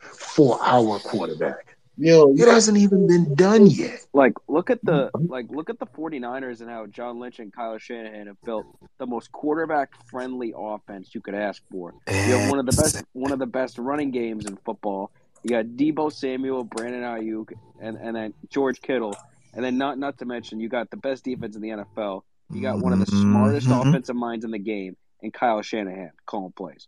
for 0.00 0.58
our 0.60 0.98
quarterback. 0.98 1.76
Yo, 1.98 2.34
It 2.34 2.46
hasn't 2.46 2.76
even 2.76 3.06
been 3.06 3.34
done 3.34 3.66
yet. 3.68 4.04
Like 4.12 4.34
look 4.48 4.68
at 4.68 4.84
the 4.84 5.10
mm-hmm. 5.14 5.32
like 5.32 5.46
look 5.48 5.70
at 5.70 5.78
the 5.78 5.86
49ers 5.86 6.60
and 6.60 6.68
how 6.68 6.86
John 6.86 7.18
Lynch 7.18 7.38
and 7.38 7.50
Kyle 7.50 7.78
Shanahan 7.78 8.26
have 8.26 8.36
built 8.44 8.66
the 8.98 9.06
most 9.06 9.32
quarterback 9.32 9.94
friendly 10.10 10.52
offense 10.54 11.14
you 11.14 11.22
could 11.22 11.34
ask 11.34 11.62
for. 11.70 11.94
You 12.06 12.14
have 12.14 12.50
one 12.50 12.58
of 12.58 12.66
the 12.66 12.72
best 12.72 13.02
one 13.14 13.32
of 13.32 13.38
the 13.38 13.46
best 13.46 13.78
running 13.78 14.10
games 14.10 14.44
in 14.44 14.56
football. 14.58 15.10
You 15.42 15.50
got 15.50 15.64
Deebo 15.64 16.12
Samuel, 16.12 16.64
Brandon 16.64 17.02
Aiyuk, 17.02 17.52
and, 17.80 17.96
and 17.96 18.16
then 18.16 18.34
George 18.50 18.80
Kittle. 18.82 19.16
And 19.54 19.64
then 19.64 19.78
not 19.78 19.98
not 19.98 20.18
to 20.18 20.26
mention 20.26 20.60
you 20.60 20.68
got 20.68 20.90
the 20.90 20.98
best 20.98 21.24
defense 21.24 21.56
in 21.56 21.62
the 21.62 21.68
NFL. 21.70 22.22
You 22.50 22.62
got 22.62 22.78
one 22.78 22.92
of 22.92 23.00
the 23.00 23.06
smartest 23.06 23.66
Mhm. 23.66 23.88
offensive 23.88 24.16
minds 24.16 24.44
in 24.44 24.50
the 24.50 24.58
game 24.58 24.96
and 25.22 25.32
Kyle 25.32 25.62
Shanahan 25.62 26.12
calling 26.26 26.52
plays. 26.52 26.86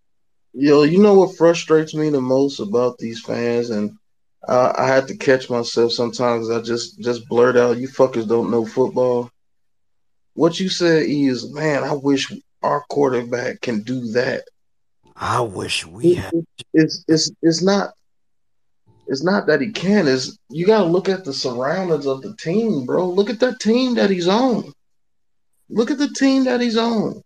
Yo, 0.55 0.83
you 0.83 0.99
know 0.99 1.15
what 1.15 1.37
frustrates 1.37 1.95
me 1.95 2.11
the 2.11 2.21
most 2.21 2.59
about 2.59 2.99
these 2.99 3.21
fans, 3.21 3.71
and 3.71 3.97
uh, 4.47 4.73
I 4.77 4.87
had 4.87 5.09
to 5.09 5.17
catch 5.17 5.51
myself 5.51 5.93
sometimes. 5.93 6.49
I 6.49 6.61
just 6.63 6.99
just 7.01 7.29
blurt 7.29 7.57
out, 7.57 7.79
"You 7.79 7.89
fuckers 7.89 8.29
don't 8.29 8.51
know 8.51 8.65
football." 8.65 9.31
What 10.35 10.61
you 10.61 10.69
said 10.69 11.05
is, 11.07 11.53
man, 11.53 11.83
I 11.83 11.93
wish 11.93 12.33
our 12.63 12.85
quarterback 12.89 13.61
can 13.61 13.83
do 13.83 14.07
that. 14.13 14.45
I 15.17 15.41
wish 15.41 15.85
we 15.85 16.15
had. 16.15 16.33
It's 16.73 17.05
it's 17.09 17.31
it's 17.43 17.63
not. 17.63 17.91
It's 19.07 19.25
not 19.25 19.47
that 19.47 19.61
he 19.61 19.71
can. 19.73 20.07
Is 20.07 20.39
you 20.51 20.67
got 20.67 20.85
to 20.85 20.85
look 20.85 21.09
at 21.09 21.25
the 21.25 21.33
surroundings 21.33 22.07
of 22.07 22.23
the 22.23 22.37
team, 22.37 22.87
bro. 22.87 23.09
Look 23.09 23.31
at 23.31 23.41
that 23.41 23.59
team 23.59 23.95
that 23.95 24.11
he's 24.11 24.29
on. 24.29 24.73
Look 25.71 25.91
at 25.91 25.99
the 25.99 26.09
team 26.09 26.45
that 26.45 26.61
he's 26.61 26.77
on. 26.77 27.23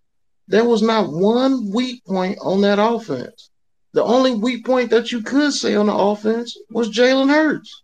There 0.48 0.64
was 0.64 0.82
not 0.82 1.12
one 1.12 1.70
weak 1.73 2.05
point 2.05 2.39
on 2.43 2.60
that 2.62 2.78
offense. 2.78 3.51
The 3.93 4.02
only 4.02 4.35
weak 4.35 4.64
point 4.64 4.90
that 4.90 5.12
you 5.12 5.23
could 5.23 5.52
say 5.52 5.74
on 5.74 5.86
the 5.86 5.94
offense 5.94 6.56
was 6.70 6.90
Jalen 6.90 7.28
Hurts. 7.31 7.82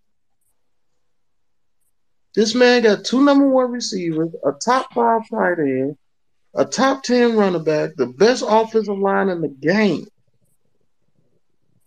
This 2.35 2.55
man 2.55 2.83
got 2.83 3.05
two 3.05 3.25
number 3.25 3.49
one 3.49 3.71
receivers, 3.73 4.31
a 4.45 4.53
top 4.65 4.93
five 4.93 5.23
tight 5.31 5.59
end, 5.59 5.97
a 6.55 6.65
top 6.65 7.03
ten 7.03 7.37
running 7.37 7.65
back, 7.65 7.91
the 7.97 8.07
best 8.07 8.45
offensive 8.47 8.99
line 8.99 9.29
in 9.29 9.41
the 9.41 9.49
game. 9.49 10.07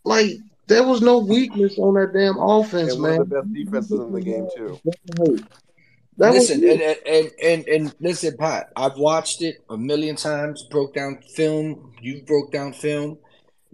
Like 0.03 0.31
there 0.67 0.83
was 0.83 1.01
no 1.01 1.19
weakness 1.19 1.77
on 1.77 1.93
that 1.95 2.13
damn 2.13 2.37
offense, 2.37 2.93
And 2.93 3.01
one 3.01 3.11
man. 3.11 3.21
of 3.21 3.29
the 3.29 3.41
best 3.41 3.53
defenses 3.53 3.99
in 3.99 4.11
the 4.11 4.21
game 4.21 4.47
too. 4.55 4.79
That 6.21 6.33
listen, 6.33 6.63
it. 6.63 6.79
and, 6.79 6.97
and, 7.07 7.31
and, 7.43 7.67
and 7.67 7.95
listen, 7.99 8.37
Pat, 8.37 8.71
I've 8.75 8.95
watched 8.95 9.41
it 9.41 9.57
a 9.71 9.77
million 9.77 10.15
times, 10.15 10.63
broke 10.69 10.93
down 10.93 11.19
film. 11.35 11.93
You 11.99 12.21
broke 12.21 12.51
down 12.51 12.73
film. 12.73 13.17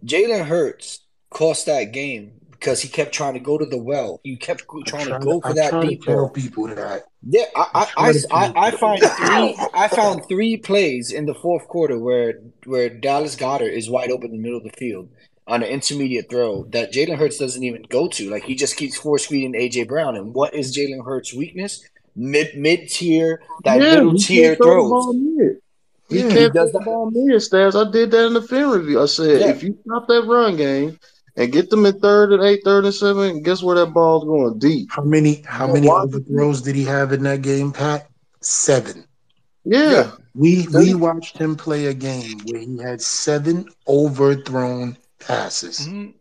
Jalen 0.06 0.46
Hurts 0.46 1.02
cost 1.30 1.66
that 1.66 1.92
game 1.92 2.32
because 2.52 2.82
he 2.82 2.88
kept 2.88 3.14
trying 3.14 3.34
to 3.34 3.42
go 3.42 3.58
to 3.58 3.66
the 3.66 3.78
well. 3.78 4.22
You 4.24 4.38
kept 4.38 4.64
I 4.70 4.82
trying 4.86 5.08
to 5.08 5.20
go 5.20 5.42
to, 5.42 5.42
for 5.42 5.50
I 5.50 5.54
that 5.56 5.70
try 5.72 5.82
to 5.82 5.88
deep 5.90 6.04
tell 6.04 6.16
ball. 6.16 6.30
people 6.30 6.68
that. 6.68 7.04
Yeah, 7.22 7.44
I, 7.54 7.88
I 7.98 8.10
I, 8.10 8.14
I, 8.32 8.68
I, 8.68 8.72
tell 8.72 8.80
find 8.80 9.02
three. 9.02 9.58
I 9.74 9.88
found 9.90 10.26
three 10.30 10.56
plays 10.56 11.12
in 11.12 11.26
the 11.26 11.36
fourth 11.36 11.68
quarter 11.68 12.00
where 12.00 12.40
where 12.64 12.90
Dallas 12.90 13.36
Goedert 13.36 13.74
is 13.74 13.90
wide 13.90 14.10
open 14.10 14.28
in 14.28 14.38
the 14.38 14.42
middle 14.42 14.60
of 14.60 14.64
the 14.64 14.78
field 14.78 15.10
on 15.48 15.64
an 15.64 15.70
intermediate 15.70 16.30
throw 16.30 16.64
that 16.70 16.94
Jalen 16.94 17.18
Hurts 17.18 17.38
doesn't 17.38 17.64
even 17.64 17.84
go 17.90 18.08
to. 18.10 18.30
Like 18.30 18.44
he 18.44 18.56
just 18.56 18.78
keeps 18.78 18.98
force 18.98 19.26
feeding 19.26 19.54
AJ 19.54 19.88
Brown. 19.88 20.16
And 20.16 20.34
what 20.34 20.54
is 20.54 20.78
Jalen 20.78 21.04
Hurts' 21.06 21.34
weakness? 21.34 21.84
Mid 22.18 22.58
mid 22.58 22.90
tier, 22.90 23.42
that 23.64 23.80
Yeah, 23.80 23.96
middle 23.96 24.12
he 24.14 24.18
tier 24.18 24.48
can't 24.50 24.58
throw 24.58 24.66
the 24.84 24.90
throws. 24.90 24.90
ball 25.06 25.14
mid. 25.14 25.58
He 26.10 26.16
Yeah, 26.18 26.22
can't 26.30 26.54
throw 26.54 26.64
does 26.64 26.72
the 26.72 26.80
ball 26.80 27.12
mid, 27.12 27.36
Stats. 27.42 27.76
I 27.88 27.92
did 27.92 28.12
that 28.12 28.26
in 28.26 28.34
the 28.34 28.42
film 28.42 28.72
review. 28.72 29.02
I 29.02 29.06
said, 29.06 29.42
Yeah. 29.42 29.50
if 29.50 29.62
you 29.64 29.78
stop 29.86 30.08
that 30.08 30.26
run 30.26 30.58
game 30.58 30.98
and 31.36 31.52
get 31.52 31.70
them 31.70 31.86
in 31.86 32.00
third 32.00 32.34
and 32.34 32.42
eight, 32.44 32.62
third 32.66 32.86
and 32.86 32.94
seven, 32.94 33.44
guess 33.44 33.62
where 33.62 33.76
that 33.76 33.94
ball's 33.94 34.24
going? 34.24 34.58
Deep. 34.58 34.88
How 34.92 35.04
many 35.04 35.44
how 35.46 35.68
many 35.72 35.88
why- 35.88 36.02
overthrows 36.04 36.62
did 36.62 36.76
he 36.76 36.84
have 36.86 37.14
in 37.14 37.22
that 37.24 37.44
game, 37.44 37.72
Pat? 37.72 38.08
Seven. 38.42 39.04
Yeah. 39.64 40.12
We 40.34 40.68
we 40.74 40.94
watched 40.96 41.38
him 41.38 41.56
play 41.56 41.86
a 41.88 41.94
game 41.94 42.40
where 42.46 42.62
he 42.62 42.78
had 42.78 43.02
seven 43.02 43.68
overthrown 43.88 44.98
passes. 45.20 45.88
Mhm. 45.88 46.14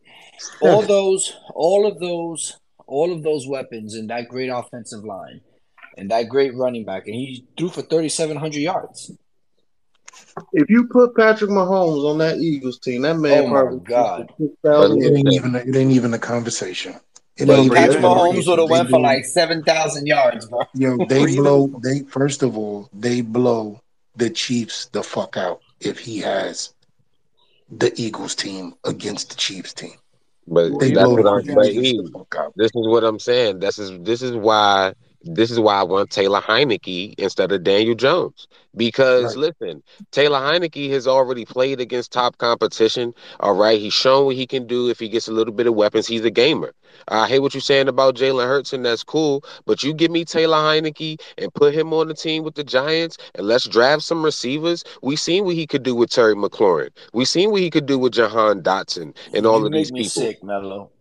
All 0.63 0.83
those, 0.83 1.33
all 1.55 1.87
of 1.87 1.99
those, 2.01 2.57
all 2.87 3.13
of 3.13 3.23
those 3.23 3.47
weapons 3.47 3.95
and 3.95 4.11
that 4.11 4.29
great 4.29 4.49
offensive 4.49 5.05
line 5.05 5.41
and 5.97 6.11
that 6.11 6.29
great 6.29 6.55
running 6.55 6.85
back, 6.85 7.07
and 7.07 7.15
he 7.15 7.45
threw 7.57 7.69
for 7.69 7.83
thirty 7.83 8.09
seven 8.09 8.37
hundred 8.37 8.61
yards. 8.61 9.13
If 10.53 10.69
you 10.71 10.89
put 10.89 11.17
Patrick 11.17 11.51
Mahomes 11.51 12.09
on 12.11 12.19
that 12.19 12.39
Eagles 12.39 12.79
team, 12.79 13.03
that 13.03 13.19
man 13.19 13.45
Oh 13.45 13.47
my 13.49 13.61
probably 13.63 13.79
God. 13.81 14.33
It 14.39 15.17
ain't 15.17 15.29
even 15.33 15.55
it 15.55 15.77
ain't 15.77 15.93
even 15.93 16.15
a 16.15 16.19
conversation. 16.19 16.95
It 17.37 17.49
But 17.49 17.59
ain't 17.59 17.67
even 17.67 17.77
Patrick 17.79 18.05
a 18.05 18.07
Mahomes 18.07 18.47
would 18.47 18.59
have 18.59 18.69
They 18.69 18.75
went 18.75 18.91
for 18.91 19.01
like 19.01 19.25
seven 19.25 19.63
thousand 19.63 20.07
yards, 20.07 20.47
bro. 20.47 20.63
Yo, 20.75 20.99
they 21.09 21.37
blow. 21.37 21.69
They 21.83 22.01
first 22.01 22.43
of 22.43 22.57
all, 22.57 22.89
they 22.93 23.21
blow 23.21 23.81
the 24.17 24.31
Chiefs 24.31 24.87
the 24.87 25.03
fuck 25.03 25.37
out 25.37 25.61
if 25.81 25.99
he 25.99 26.19
has 26.19 26.73
the 27.71 27.93
Eagles 28.01 28.35
team 28.35 28.75
against 28.85 29.31
the 29.31 29.37
Chiefs 29.37 29.75
team. 29.75 29.95
But 30.47 30.79
They 30.79 30.93
that's 30.93 31.11
what 31.11 31.27
I'm 31.27 31.45
saying. 31.45 31.75
the 31.75 32.11
fuck 32.13 32.35
out. 32.39 32.53
This 32.57 32.71
is 32.75 32.87
what 32.87 33.05
I'm 33.05 33.19
saying. 33.19 33.59
This 33.59 33.79
is 33.79 33.99
this 34.03 34.23
is 34.23 34.35
why 34.37 34.95
this 35.35 35.51
is 35.51 35.59
why 35.61 35.75
I 35.77 35.83
want 35.83 36.11
Taylor 36.11 36.41
Heinicke 36.41 37.15
instead 37.19 37.53
of 37.53 37.63
Daniel 37.65 37.95
Jones. 37.95 38.47
Because 38.77 39.37
Right. 39.37 39.53
listen, 39.61 39.83
Taylor 40.13 40.39
Heinicke 40.39 40.91
has 40.91 41.07
already 41.07 41.45
played 41.45 41.81
against 41.81 42.13
top 42.13 42.37
competition. 42.39 43.15
All 43.41 43.55
right, 43.55 43.81
he's 43.81 43.95
shown 43.95 44.27
what 44.27 44.37
he 44.37 44.47
can 44.47 44.67
do 44.67 44.89
if 44.89 44.99
he 44.99 45.09
gets 45.09 45.29
a 45.29 45.33
little 45.33 45.53
bit 45.55 45.67
of 45.67 45.75
weapons. 45.75 46.07
He's 46.07 46.25
a 46.25 46.31
gamer. 46.31 46.73
I 47.09 47.27
hate 47.29 47.41
what 47.41 47.55
you're 47.55 47.61
saying 47.61 47.89
about 47.89 48.17
Jalen 48.17 48.47
Hurts, 48.47 48.73
and 48.73 48.85
that's 48.85 49.03
cool. 49.03 49.45
But 49.67 49.83
you 49.83 49.93
give 49.95 50.11
me 50.11 50.25
Taylor 50.25 50.57
Heinicke 50.57 51.21
and 51.39 51.53
put 51.55 51.75
him 51.75 51.93
on 51.93 52.09
the 52.09 52.15
team 52.15 52.43
with 52.45 52.55
the 52.55 52.65
Giants, 52.65 53.17
and 53.35 53.47
let's 53.47 53.67
draft 53.67 54.03
some 54.03 54.25
receivers. 54.25 54.85
We 55.03 55.17
seen 55.17 55.45
what 55.45 55.55
he 55.55 55.67
could 55.67 55.83
do 55.83 55.95
with 55.95 56.11
Terry 56.11 56.35
McLaurin. 56.35 56.91
We 57.13 57.25
seen 57.25 57.51
what 57.51 57.61
he 57.61 57.71
could 57.71 57.87
do 57.87 57.99
with 57.99 58.13
Jahan 58.13 58.63
Dotson 58.63 59.17
and 59.33 59.47
all 59.47 59.65
you 59.65 59.67
of 59.67 59.73
these 59.73 59.91
me 59.91 60.03
people. 60.03 60.29
sick. 60.29 60.39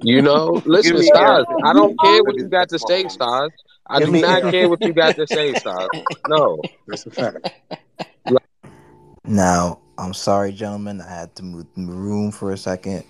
You 0.02 0.22
know, 0.22 0.62
listen, 0.66 1.02
Stars. 1.04 1.46
I 1.64 1.74
don't 1.74 2.00
care 2.00 2.24
what 2.24 2.38
you 2.38 2.48
got 2.50 2.70
to 2.70 2.80
say, 2.80 3.08
Stars. 3.08 3.52
I 3.88 4.00
do 4.00 4.12
not 4.12 4.42
care 4.52 4.68
what 4.70 4.84
you 4.84 4.94
got 4.94 5.16
to 5.16 5.28
say, 5.28 5.54
Stars. 5.54 5.90
No. 6.28 6.62
That's 6.88 7.06
a 7.06 7.12
fact. 7.12 7.50
Now, 9.28 9.80
I'm 9.98 10.14
sorry, 10.14 10.52
gentlemen. 10.52 11.02
I 11.02 11.10
had 11.10 11.36
to 11.38 11.44
move 11.44 11.66
the 11.76 11.86
room 11.86 12.32
for 12.32 12.52
a 12.52 12.58
second, 12.58 13.04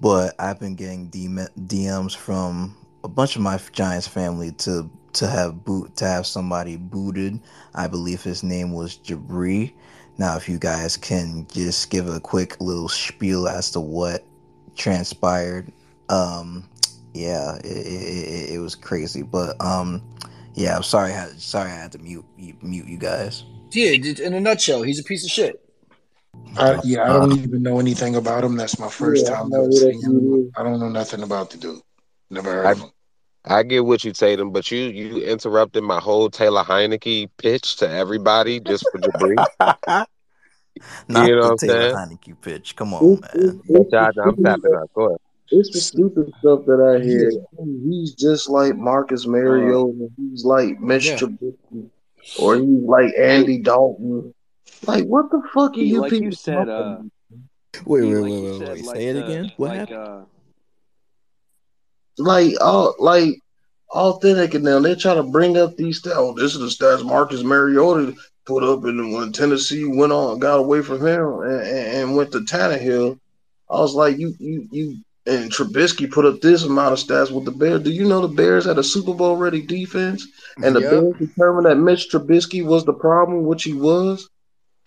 but 0.00 0.34
I've 0.38 0.60
been 0.60 0.74
getting 0.74 1.08
DM- 1.08 1.48
DMs 1.66 2.14
from 2.14 2.76
a 3.04 3.08
bunch 3.08 3.36
of 3.36 3.42
my 3.42 3.58
Giants 3.72 4.06
family 4.06 4.52
to 4.52 4.90
to 5.14 5.26
have 5.26 5.64
boot 5.64 5.96
to 5.96 6.04
have 6.04 6.26
somebody 6.26 6.76
booted. 6.76 7.40
I 7.74 7.86
believe 7.86 8.22
his 8.22 8.42
name 8.42 8.72
was 8.72 8.98
Jabri. 8.98 9.72
Now, 10.18 10.36
if 10.36 10.48
you 10.48 10.58
guys 10.58 10.96
can 10.96 11.46
just 11.50 11.90
give 11.90 12.08
a 12.08 12.20
quick 12.20 12.60
little 12.60 12.88
spiel 12.88 13.48
as 13.48 13.70
to 13.72 13.80
what 13.80 14.24
transpired, 14.74 15.72
um, 16.08 16.68
yeah, 17.16 17.56
it, 17.56 17.64
it, 17.64 17.68
it, 17.68 18.50
it 18.54 18.58
was 18.58 18.74
crazy. 18.74 19.22
But 19.22 19.60
um, 19.60 20.02
yeah, 20.54 20.76
I'm 20.76 20.82
sorry. 20.82 21.12
I 21.12 21.16
had, 21.16 21.40
sorry, 21.40 21.70
I 21.70 21.74
had 21.74 21.92
to 21.92 21.98
mute 21.98 22.24
mute 22.36 22.86
you 22.86 22.98
guys. 22.98 23.44
Yeah, 23.72 23.92
in 23.92 24.34
a 24.34 24.40
nutshell, 24.40 24.82
he's 24.82 25.00
a 25.00 25.04
piece 25.04 25.24
of 25.24 25.30
shit. 25.30 25.60
I, 26.58 26.80
yeah, 26.84 27.04
I 27.04 27.08
don't 27.08 27.32
even 27.32 27.62
know 27.62 27.78
anything 27.78 28.16
about 28.16 28.44
him. 28.44 28.56
That's 28.56 28.78
my 28.78 28.88
first 28.88 29.26
Yeah, 29.26 29.32
time 29.32 29.50
know 29.50 29.62
ever 29.62 29.72
seeing 29.72 30.00
him. 30.00 30.52
I 30.56 30.62
don't 30.62 30.80
know 30.80 30.88
nothing 30.88 31.22
about 31.22 31.50
the 31.50 31.58
dude. 31.58 31.80
Never 32.30 32.52
heard 32.52 32.66
I, 32.66 32.72
of 32.72 32.78
him. 32.80 32.90
I 33.44 33.62
get 33.62 33.84
what 33.84 34.04
you 34.04 34.12
Tatum, 34.12 34.52
but 34.52 34.70
you 34.70 34.78
you 34.78 35.22
interrupted 35.22 35.82
my 35.84 36.00
whole 36.00 36.30
Taylor 36.30 36.64
Heinicke 36.64 37.28
pitch 37.36 37.76
to 37.76 37.88
everybody 37.88 38.60
just 38.60 38.84
for 38.90 38.98
Jabri. 38.98 39.44
Not 41.08 41.26
You 41.26 41.36
know 41.36 41.42
the 41.42 41.50
what 41.50 41.50
I'm 41.52 41.58
Taylor 41.58 41.88
saying? 41.88 41.94
Heinicke 41.94 42.40
pitch. 42.40 42.74
Come 42.76 42.94
on, 42.94 43.20
man. 43.20 43.30
it's, 43.34 43.56
it's, 43.68 43.90
But 43.90 43.92
y'all, 43.92 44.12
the 44.14 44.22
I'm 44.22 44.36
tapping 44.42 44.74
out. 44.74 44.90
Go 44.94 45.06
ahead. 45.06 45.18
It's 45.50 45.70
the 45.70 45.80
stupid 45.80 46.32
stuff 46.38 46.64
that 46.66 46.80
I 46.80 47.02
hear. 47.04 47.30
Yeah. 47.30 47.64
He's 47.84 48.14
just 48.14 48.48
like 48.48 48.76
Marcus 48.76 49.26
Mariota. 49.26 50.08
He's 50.16 50.44
like 50.44 50.80
Mitch 50.80 51.06
Yeah. 51.06 51.16
Trubisky, 51.18 51.90
or 52.38 52.56
he's 52.56 52.82
like 52.82 53.12
Andy 53.18 53.58
Dalton. 53.62 54.34
Like, 54.86 55.04
what 55.04 55.30
the 55.30 55.42
fuck 55.54 55.72
are 55.72 55.74
He, 55.74 55.86
you 55.86 56.00
like 56.00 56.10
people 56.10 56.26
you 56.26 56.32
said, 56.32 56.68
uh, 56.68 56.98
Wait, 57.84 58.04
he, 58.04 58.14
wait, 58.14 58.14
like 58.14 58.22
wait, 58.22 58.30
you 58.32 58.42
wait, 58.58 58.68
wait. 58.68 58.84
like 58.84 58.96
Say 58.96 59.06
it 59.06 59.12
the 59.14 59.24
again. 59.26 59.52
What 59.56 59.68
like 59.70 59.78
happened? 59.80 59.98
uh 59.98 60.24
like 62.18 62.52
all 62.60 62.94
like 62.98 63.34
authentic 63.90 64.54
and 64.54 64.66
them. 64.66 64.82
They 64.82 64.94
try 64.94 65.14
to 65.14 65.22
bring 65.22 65.56
up 65.56 65.76
these 65.76 66.02
stats. 66.02 66.12
Oh, 66.16 66.34
this 66.34 66.54
is 66.54 66.60
the 66.78 66.84
stats 66.84 67.04
Marcus 67.04 67.42
Mariota 67.42 68.14
put 68.46 68.62
up, 68.62 68.84
and 68.84 69.12
when 69.12 69.32
Tennessee 69.32 69.84
went 69.84 70.12
on, 70.12 70.38
got 70.38 70.58
away 70.58 70.82
from 70.82 71.04
him, 71.06 71.40
and, 71.40 71.60
and, 71.60 71.86
and 71.96 72.16
went 72.16 72.32
to 72.32 72.40
Tannehill. 72.40 73.18
I 73.68 73.78
was 73.80 73.94
like, 73.94 74.16
you, 74.16 74.34
you, 74.38 74.68
you, 74.70 74.98
and 75.26 75.50
Trubisky 75.50 76.10
put 76.10 76.24
up 76.24 76.40
this 76.40 76.62
amount 76.64 76.92
of 76.92 76.98
stats 76.98 77.30
with 77.30 77.44
the 77.44 77.50
Bears. 77.50 77.82
Do 77.82 77.90
you 77.90 78.04
know 78.06 78.20
the 78.26 78.28
Bears 78.34 78.64
had 78.64 78.78
a 78.78 78.84
Super 78.84 79.12
Bowl 79.14 79.36
ready 79.36 79.60
defense, 79.62 80.26
and 80.62 80.74
the 80.76 80.80
Yep. 80.80 80.90
Bears 80.90 81.14
determined 81.18 81.66
that 81.66 81.76
Mitch 81.76 82.08
Trubisky 82.10 82.64
was 82.64 82.84
the 82.84 82.92
problem, 82.92 83.44
which 83.44 83.64
he 83.64 83.72
was. 83.72 84.28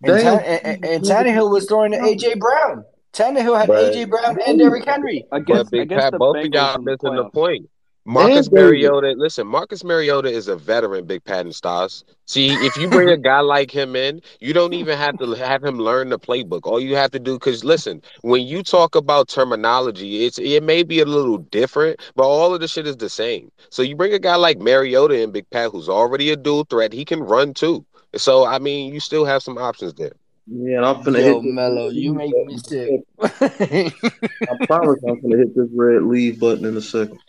And, 0.04 0.14
Damn, 0.18 0.40
Tan- 0.40 0.46
and, 0.46 0.66
and, 0.66 0.86
and 0.86 1.04
Tannehill 1.04 1.52
was 1.52 1.66
throwing 1.68 1.92
to 1.92 1.98
AJ 1.98 2.40
Brown. 2.40 2.86
Tannehill 3.12 3.58
had 3.60 3.68
But 3.68 3.94
AJ 3.94 4.10
Brown 4.10 4.38
and 4.46 4.58
Derrick 4.60 4.86
Henry. 4.86 5.26
but 5.30 5.42
against 5.42 5.72
Big 5.72 5.82
against 5.82 6.04
Pat, 6.04 6.12
the 6.14 6.20
both 6.20 6.38
of 6.38 6.46
y'all 6.46 6.76
in 6.76 6.86
the 6.86 6.92
missing 6.92 7.16
the 7.16 7.30
point. 7.32 7.70
Marcus 8.10 8.48
And 8.48 8.56
Mariota, 8.56 9.14
listen, 9.16 9.46
Marcus 9.46 9.84
Mariota 9.84 10.30
is 10.30 10.48
a 10.48 10.56
veteran, 10.56 11.06
Big 11.06 11.24
Pat 11.24 11.42
and 11.42 11.54
Stars. 11.54 12.04
See, 12.26 12.48
if 12.66 12.76
you 12.76 12.90
bring 12.90 13.08
a 13.10 13.18
guy 13.18 13.42
like 13.42 13.70
him 13.70 13.96
in, 13.96 14.22
you 14.40 14.52
don't 14.52 14.74
even 14.74 14.98
have 14.98 15.20
to 15.20 15.32
have 15.34 15.64
him 15.64 15.78
learn 15.78 16.10
the 16.10 16.18
playbook. 16.18 16.62
All 16.64 16.80
you 16.80 16.96
have 16.96 17.12
to 17.12 17.20
do, 17.20 17.34
because 17.34 17.64
listen, 17.64 18.02
when 18.22 18.48
you 18.48 18.64
talk 18.64 18.96
about 18.96 19.28
terminology, 19.28 20.26
it's 20.26 20.40
it 20.40 20.64
may 20.64 20.82
be 20.82 21.02
a 21.02 21.06
little 21.06 21.38
different, 21.38 22.00
but 22.16 22.24
all 22.24 22.52
of 22.52 22.62
the 22.62 22.68
shit 22.68 22.88
is 22.88 22.98
the 22.98 23.12
same. 23.12 23.52
So 23.70 23.84
you 23.84 23.96
bring 23.96 24.14
a 24.14 24.20
guy 24.20 24.38
like 24.38 24.58
Mariota 24.58 25.22
in, 25.22 25.32
Big 25.32 25.48
Pat, 25.52 25.70
who's 25.70 25.88
already 25.88 26.32
a 26.32 26.36
dual 26.36 26.64
threat, 26.64 26.92
he 26.92 27.06
can 27.06 27.20
run 27.20 27.54
too. 27.54 27.86
So 28.16 28.44
I 28.44 28.58
mean, 28.58 28.92
you 28.92 29.00
still 29.00 29.26
have 29.26 29.44
some 29.44 29.60
options 29.60 29.94
there. 29.94 30.14
Yeah, 30.48 30.78
and 30.78 30.86
I'm 30.86 30.96
finna 31.04 31.20
Yo, 31.20 31.36
hit 31.36 31.44
this 31.44 31.54
Mello, 31.54 31.90
you 31.90 32.16
make 32.16 32.34
me 32.48 32.58
sick. 32.58 33.02
I 33.22 34.66
promise 34.66 35.00
I'm 35.08 35.22
gonna 35.22 35.38
hit 35.38 35.56
this 35.56 35.68
red 35.76 36.02
leave 36.02 36.40
button 36.40 36.66
in 36.66 36.76
a 36.76 36.82
second. 36.82 37.20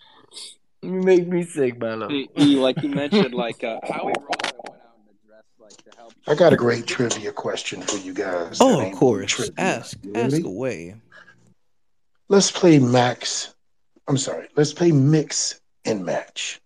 You 0.83 0.91
make 1.03 1.27
me 1.27 1.43
sick, 1.45 1.79
Mello. 1.79 2.11
E, 2.11 2.29
E, 2.39 2.57
like 2.57 2.83
you 2.83 2.89
mentioned, 2.89 3.35
like 3.45 3.63
uh, 3.65 3.79
Howie 3.83 4.13
Roseman 4.13 4.53
went 4.69 4.83
out 4.83 4.97
and 4.99 5.17
addressed 5.25 5.49
like 5.59 5.77
to 5.85 5.91
help. 5.97 6.13
I 6.27 6.35
got 6.35 6.53
a 6.53 6.57
great 6.57 6.87
trivia 6.87 7.33
question 7.33 7.83
for 7.83 7.97
you 7.99 8.15
guys. 8.15 8.59
Oh, 8.61 8.81
of 8.81 8.93
course. 8.93 9.31
trivia. 9.33 9.55
Ask, 9.59 9.99
You 10.03 10.13
ask 10.15 10.33
ready? 10.33 10.47
away. 10.47 10.95
Let's 12.29 12.51
play 12.51 12.79
Max. 12.79 13.55
I'm 14.09 14.17
sorry. 14.17 14.49
Let's 14.57 14.73
play 14.73 14.93
mix 14.93 15.61
and 15.85 16.05
match. 16.05 16.61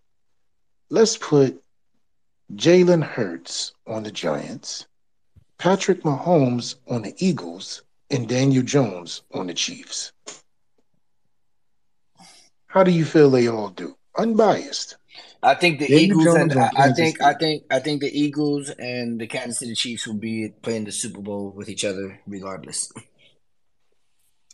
Let's 0.90 1.16
put 1.16 1.60
Jalen 2.54 3.02
Hurts 3.02 3.72
on 3.86 4.02
the 4.02 4.10
Giants, 4.12 4.86
Patrick 5.58 6.02
Mahomes 6.02 6.76
on 6.88 7.02
the 7.02 7.14
Eagles, 7.18 7.82
and 8.10 8.28
Daniel 8.28 8.62
Jones 8.62 9.22
on 9.32 9.46
the 9.46 9.54
Chiefs. 9.54 10.12
How 12.66 12.82
do 12.84 12.90
you 12.90 13.04
feel 13.04 13.30
they 13.30 13.48
all 13.48 13.70
do? 13.70 13.96
Unbiased. 14.16 14.96
I 15.42 15.54
think 15.54 15.78
the 15.78 15.86
Daniel 15.88 16.20
Eagles 16.20 16.24
Jones 16.24 16.52
and 16.52 16.60
I, 16.60 16.70
I 16.76 16.92
think 16.92 17.18
City. 17.18 17.24
I 17.28 17.34
think 17.34 17.62
I 17.70 17.78
think 17.80 18.00
the 18.00 18.18
Eagles 18.18 18.70
and 18.70 19.20
the 19.20 19.26
Kansas 19.26 19.58
City 19.58 19.74
Chiefs 19.74 20.06
will 20.06 20.14
be 20.14 20.48
playing 20.62 20.84
the 20.84 20.92
Super 20.92 21.20
Bowl 21.20 21.50
with 21.50 21.68
each 21.68 21.84
other 21.84 22.18
regardless. 22.26 22.90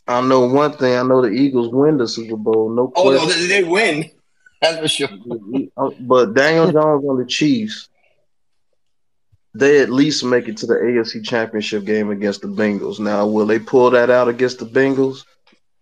I 0.07 0.19
know 0.21 0.47
one 0.47 0.73
thing. 0.73 0.97
I 0.97 1.03
know 1.03 1.21
the 1.21 1.29
Eagles 1.29 1.73
win 1.73 1.97
the 1.97 2.07
Super 2.07 2.35
Bowl, 2.35 2.69
no 2.69 2.91
Oh 2.95 3.03
question. 3.17 3.47
they, 3.47 3.61
they 3.61 3.63
win. 3.63 4.09
That's 4.61 4.79
for 4.79 4.87
sure. 4.87 5.09
Oh, 5.77 5.95
but 5.99 6.33
Daniel 6.33 6.71
Jones 6.71 7.05
on 7.05 7.17
the 7.17 7.25
Chiefs, 7.25 7.87
they 9.53 9.81
at 9.81 9.89
least 9.89 10.23
make 10.23 10.47
it 10.47 10.57
to 10.57 10.65
the 10.67 10.75
AFC 10.75 11.23
Championship 11.23 11.85
game 11.85 12.09
against 12.09 12.41
the 12.41 12.47
Bengals. 12.47 12.99
Now, 12.99 13.25
will 13.27 13.45
they 13.45 13.59
pull 13.59 13.89
that 13.91 14.09
out 14.09 14.27
against 14.27 14.59
the 14.59 14.65
Bengals? 14.65 15.25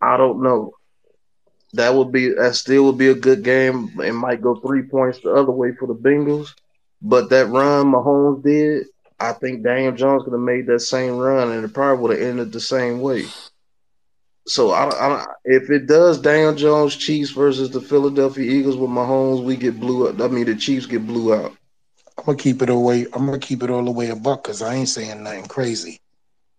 I 0.02 0.18
don't 0.18 0.42
know. 0.44 0.74
That 1.74 1.94
would 1.94 2.12
be 2.12 2.30
that 2.34 2.56
still 2.56 2.86
would 2.86 2.98
be 2.98 3.10
a 3.10 3.16
good 3.16 3.44
game. 3.44 3.92
It 4.04 4.14
might 4.14 4.42
go 4.42 4.56
three 4.56 4.82
points 4.84 5.20
the 5.20 5.32
other 5.34 5.52
way 5.52 5.72
for 5.74 5.88
the 5.88 5.94
Bengals, 5.96 6.54
but 7.02 7.30
that 7.30 7.48
run 7.48 7.92
Mahomes 7.92 8.44
did, 8.44 8.88
I 9.20 9.34
think 9.34 9.64
Daniel 9.64 9.92
Jones 9.92 10.24
could 10.24 10.34
have 10.34 10.42
made 10.42 10.66
that 10.68 10.80
same 10.80 11.18
run, 11.18 11.52
and 11.52 11.64
it 11.64 11.74
probably 11.74 12.02
would 12.02 12.18
have 12.20 12.28
ended 12.28 12.52
the 12.52 12.60
same 12.60 13.02
way. 13.02 13.26
So 14.48 14.72
I, 14.72 14.90
don't- 14.90 15.00
I, 15.00 15.26
if 15.46 15.70
it 15.70 15.86
does 15.86 16.20
Daniel 16.20 16.56
Jones 16.56 16.96
Chiefs 16.96 17.30
versus 17.32 17.70
the 17.70 17.82
Philadelphia 17.82 18.50
Eagles 18.50 18.78
with 18.78 18.90
Mahomes, 18.90 19.44
we 19.44 19.56
get 19.56 19.80
blew 19.80 20.08
up. 20.08 20.20
I 20.20 20.28
mean, 20.28 20.46
the 20.46 20.56
Chiefs 20.56 20.88
get 20.88 21.06
blew 21.06 21.36
out. 21.36 21.52
I'm 22.18 22.26
gonna 22.26 22.38
keep 22.38 22.62
it 22.64 22.70
away. 22.70 23.06
I'm 23.14 23.26
gonna 23.28 23.38
keep 23.40 23.62
it 23.62 23.70
all 23.70 23.84
the 23.86 23.92
way 23.92 24.10
a 24.10 24.16
buck 24.16 24.44
because 24.44 24.62
I 24.64 24.74
ain't 24.74 24.90
saying 24.90 25.24
nothing 25.24 25.46
crazy. 25.46 26.02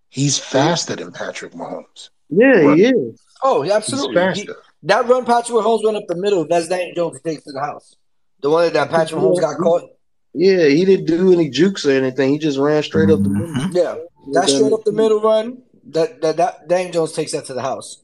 He's 0.08 0.38
faster 0.38 0.94
than 0.96 1.12
Patrick 1.12 1.52
Mahomes. 1.52 2.10
Yeah, 2.28 2.60
Right. 2.60 2.78
he 2.78 2.84
is. 2.86 3.20
Oh, 3.42 3.62
yeah, 3.62 3.74
He's 3.80 3.92
absolutely. 3.92 4.14
He, 4.34 4.46
faster. 4.46 4.56
That 4.84 5.06
run 5.08 5.24
Patrick 5.24 5.58
Mahomes 5.58 5.84
went 5.84 5.96
up 5.96 6.04
the 6.08 6.16
middle. 6.16 6.46
That's 6.46 6.68
Daniel 6.68 6.94
Jones 6.94 7.20
takes 7.22 7.44
to 7.44 7.52
the 7.52 7.60
house. 7.60 7.96
The 8.40 8.50
one 8.50 8.72
that 8.72 8.90
Patrick 8.90 9.20
Mahomes 9.20 9.40
got 9.40 9.58
caught. 9.58 9.84
Yeah, 10.32 10.66
he 10.68 10.84
didn't 10.84 11.06
do 11.06 11.32
any 11.32 11.50
jukes 11.50 11.84
or 11.84 11.90
anything. 11.90 12.30
He 12.30 12.38
just 12.38 12.58
ran 12.58 12.82
straight 12.82 13.10
up 13.10 13.22
the 13.22 13.28
middle. 13.28 13.48
Mhm. 13.48 13.74
Yeah, 13.74 13.96
that 14.32 14.48
straight 14.48 14.72
up 14.72 14.84
the 14.84 14.92
middle 14.92 15.20
run. 15.20 15.62
That 15.88 16.20
that, 16.22 16.36
that 16.36 16.68
Daniel 16.68 16.92
Jones 16.92 17.12
takes 17.12 17.32
that 17.32 17.46
to 17.46 17.54
the 17.54 17.62
house. 17.62 18.02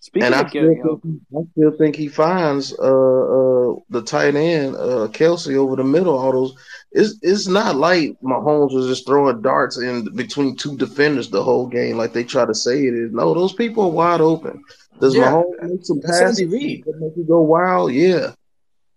Speaking 0.00 0.26
And 0.26 0.34
I 0.34 0.40
of 0.40 0.48
still, 0.50 0.68
think, 1.00 1.20
I 1.36 1.40
still 1.52 1.70
think 1.72 1.96
he 1.96 2.08
finds 2.08 2.72
uh, 2.78 2.82
uh, 2.82 3.74
the 3.90 4.02
tight 4.04 4.34
end 4.34 4.74
uh, 4.74 5.08
Kelce 5.08 5.54
over 5.54 5.76
the 5.76 5.84
middle. 5.84 6.18
All 6.18 6.32
those 6.32 6.56
it's 6.92 7.18
it's 7.22 7.46
not 7.46 7.76
like 7.76 8.16
Mahomes 8.22 8.74
was 8.74 8.88
just 8.88 9.06
throwing 9.06 9.42
darts 9.42 9.78
in 9.78 10.14
between 10.14 10.56
two 10.56 10.76
defenders 10.76 11.30
the 11.30 11.42
whole 11.42 11.66
game 11.66 11.96
like 11.96 12.12
they 12.12 12.24
try 12.24 12.44
to 12.44 12.54
say 12.54 12.84
it 12.86 12.94
is. 12.94 13.12
No, 13.12 13.32
those 13.32 13.52
people 13.52 13.84
are 13.84 13.90
wide 13.90 14.20
open. 14.20 14.64
Does 15.00 15.14
Yeah, 15.16 15.32
Mahomes 15.32 15.62
make 15.70 15.84
some 15.84 16.00
that's 16.00 16.20
passes 16.20 16.40
Andy 16.40 16.52
Reid. 16.56 16.84
that 16.86 16.96
make 16.98 17.16
you 17.16 17.24
go 17.24 17.40
wild? 17.42 17.92
Yeah. 17.92 18.34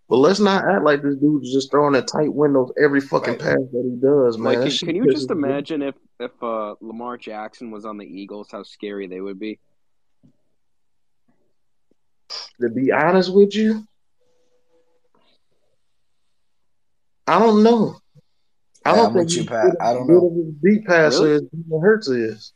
But 0.07 0.17
let's 0.17 0.39
not 0.39 0.69
act 0.69 0.83
like 0.83 1.01
this 1.01 1.15
dude's 1.15 1.51
just 1.51 1.71
throwing 1.71 1.95
at 1.95 2.07
tight 2.07 2.31
windows 2.31 2.71
every 2.81 3.01
fucking 3.01 3.33
Right. 3.33 3.39
pass 3.41 3.57
that 3.71 3.83
he 3.83 3.95
does, 3.99 4.37
man. 4.37 4.53
like, 4.61 4.69
can, 4.69 4.87
can 4.87 4.95
you 4.95 5.11
just 5.11 5.29
me 5.29 5.33
off. 5.33 5.37
imagine 5.49 5.81
if 5.81 5.95
if 6.19 6.31
uh, 6.43 6.75
Lamar 6.79 7.17
Jackson 7.17 7.71
was 7.71 7.85
on 7.85 7.97
the 7.97 8.05
Eagles, 8.05 8.49
how 8.51 8.61
scary 8.61 9.07
they 9.07 9.19
would 9.19 9.39
be? 9.39 9.59
To 12.61 12.69
be 12.69 12.91
honest 12.91 13.33
with 13.33 13.55
you, 13.55 13.83
I 17.27 17.39
don't 17.39 17.63
know. 17.63 17.97
I 18.85 18.91
Yeah, 18.91 18.95
don't 18.97 19.07
I'm 19.07 19.13
think 19.13 19.31
you, 19.31 19.37
he's 19.37 19.47
Pat. 19.47 19.75
I 19.81 19.93
don't 19.93 20.07
know. 20.07 20.27
of 20.27 20.33
a 20.47 20.51
deep 20.61 20.85
passer 20.85 21.23
Really? 21.23 21.35
as 21.35 21.81
Hurts 21.81 22.07
is. 22.07 22.53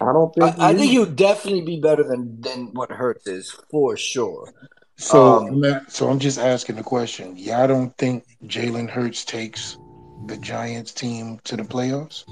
I 0.00 0.12
don't 0.12 0.34
think 0.34 0.58
I, 0.58 0.70
I 0.70 0.74
think 0.74 0.86
is. 0.86 0.90
he'll 0.90 1.06
definitely 1.06 1.62
be 1.62 1.80
better 1.80 2.02
than 2.02 2.40
than 2.40 2.72
what 2.74 2.90
Hurts 2.90 3.26
is 3.26 3.50
for 3.70 3.96
sure. 3.96 4.52
So, 4.96 5.46
Um, 5.46 5.64
I'm 5.64 5.86
so 5.88 6.08
I'm 6.10 6.18
just 6.18 6.38
asking 6.38 6.76
the 6.76 6.82
question. 6.82 7.36
Y'all 7.36 7.68
don't 7.68 7.96
think 7.98 8.24
Jalen 8.44 8.90
Hurts 8.90 9.24
takes 9.24 9.78
the 10.26 10.36
Giants 10.38 10.92
team 10.92 11.38
to 11.44 11.56
the 11.56 11.62
playoffs? 11.62 12.24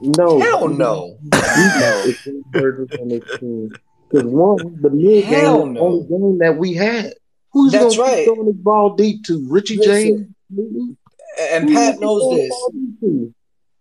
No, 0.00 0.40
hell 0.40 0.68
no, 0.68 1.16
no, 1.22 1.32
if 1.32 2.24
Jalen 2.24 2.42
Hurts 2.54 2.92
is 2.92 3.00
on 3.00 3.08
this 3.08 3.40
team. 3.40 3.70
Because 4.10 4.26
one, 4.30 4.80
the 4.80 4.90
mid 4.90 5.24
game 5.24 5.24
hell 5.24 5.66
was 5.66 5.74
the 5.74 5.80
only 5.80 6.08
game 6.08 6.38
that 6.38 6.56
we 6.56 6.74
had. 6.74 7.12
Who's 7.52 7.72
That's 7.72 7.96
gonna 7.96 8.08
keep 8.08 8.16
right. 8.16 8.24
throwing 8.26 8.46
this 8.46 8.56
ball 8.56 8.96
deep 8.96 9.24
to? 9.24 9.46
Richie 9.48 9.78
James? 9.78 10.20
Listen, 10.20 10.34
Newton? 10.50 10.96
and 11.40 11.68
Pat 11.72 12.00
knows 12.00 12.36
this. 12.36 12.48
ball 12.50 12.70
deep 12.72 13.00
to? 13.00 13.34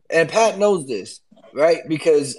and 0.10 0.30
Pat 0.30 0.60
knows 0.60 0.86
this, 0.86 1.22
right? 1.54 1.80
Because 1.88 2.38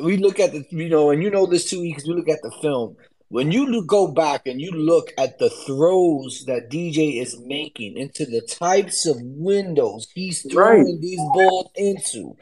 we 0.00 0.16
look 0.16 0.40
at 0.40 0.52
the, 0.52 0.64
you 0.70 0.88
know, 0.88 1.10
and 1.10 1.22
you 1.22 1.30
know 1.30 1.46
this 1.46 1.68
too, 1.68 1.82
because 1.82 2.06
we 2.06 2.14
look 2.14 2.28
at 2.28 2.42
the 2.42 2.52
film. 2.62 2.96
When 3.28 3.50
you 3.50 3.66
look, 3.66 3.86
go 3.86 4.08
back 4.08 4.46
and 4.46 4.60
you 4.60 4.70
look 4.72 5.10
at 5.16 5.38
the 5.38 5.48
throws 5.48 6.44
that 6.46 6.70
DJ 6.70 7.20
is 7.20 7.38
making 7.40 7.96
into 7.96 8.26
the 8.26 8.42
types 8.42 9.06
of 9.06 9.16
windows 9.22 10.06
he's 10.14 10.44
Right. 10.44 10.52
throwing 10.52 11.00
these 11.00 11.18
balls 11.18 11.70
into, 11.74 12.36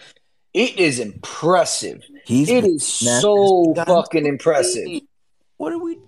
it 0.53 0.79
is 0.81 0.99
impressive. 0.99 2.03
He's 2.25 2.49
It 2.49 2.63
been 2.63 2.75
is 2.75 2.83
that 3.01 3.21
so 3.23 3.37
since 3.37 3.69
he 3.69 3.75
got 3.75 3.89
into 3.89 4.03
fucking 4.03 4.27
impressive. 4.27 5.01
What 5.59 5.73
are 5.73 5.79
we? 5.79 5.99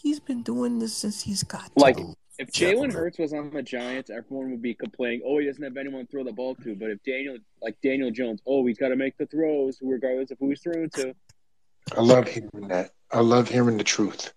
He's 0.00 0.20
been 0.20 0.42
doing 0.42 0.78
this 0.78 0.96
since 0.96 1.22
he's 1.22 1.42
got 1.42 1.72
Like, 1.76 1.96
the 1.96 2.14
if 2.38 2.50
Jalen 2.50 2.88
level. 2.88 3.00
Hurts 3.00 3.18
was 3.18 3.32
on 3.32 3.50
the 3.50 3.62
Giants, 3.62 4.10
everyone 4.10 4.50
would 4.50 4.62
be 4.62 4.74
complaining, 4.74 5.22
"Oh, 5.24 5.38
he 5.38 5.46
doesn't 5.46 5.62
have 5.62 5.76
anyone 5.76 6.06
to 6.06 6.10
throw 6.10 6.24
the 6.24 6.32
ball 6.32 6.54
to." 6.56 6.74
But 6.74 6.90
if 6.90 7.02
Daniel, 7.02 7.38
like 7.62 7.76
Daniel 7.82 8.10
Jones, 8.10 8.40
oh, 8.46 8.66
he's 8.66 8.78
got 8.78 8.88
to 8.88 8.96
make 8.96 9.16
the 9.16 9.26
throws 9.26 9.78
regardless 9.82 10.30
of 10.30 10.38
who 10.38 10.50
he's 10.50 10.60
throwing 10.60 10.90
to. 10.90 11.14
I 11.96 12.00
love 12.00 12.28
hearing 12.28 12.68
that. 12.68 12.90
I 13.12 13.20
love 13.20 13.48
hearing 13.48 13.76
the 13.76 13.84
truth. 13.84 14.32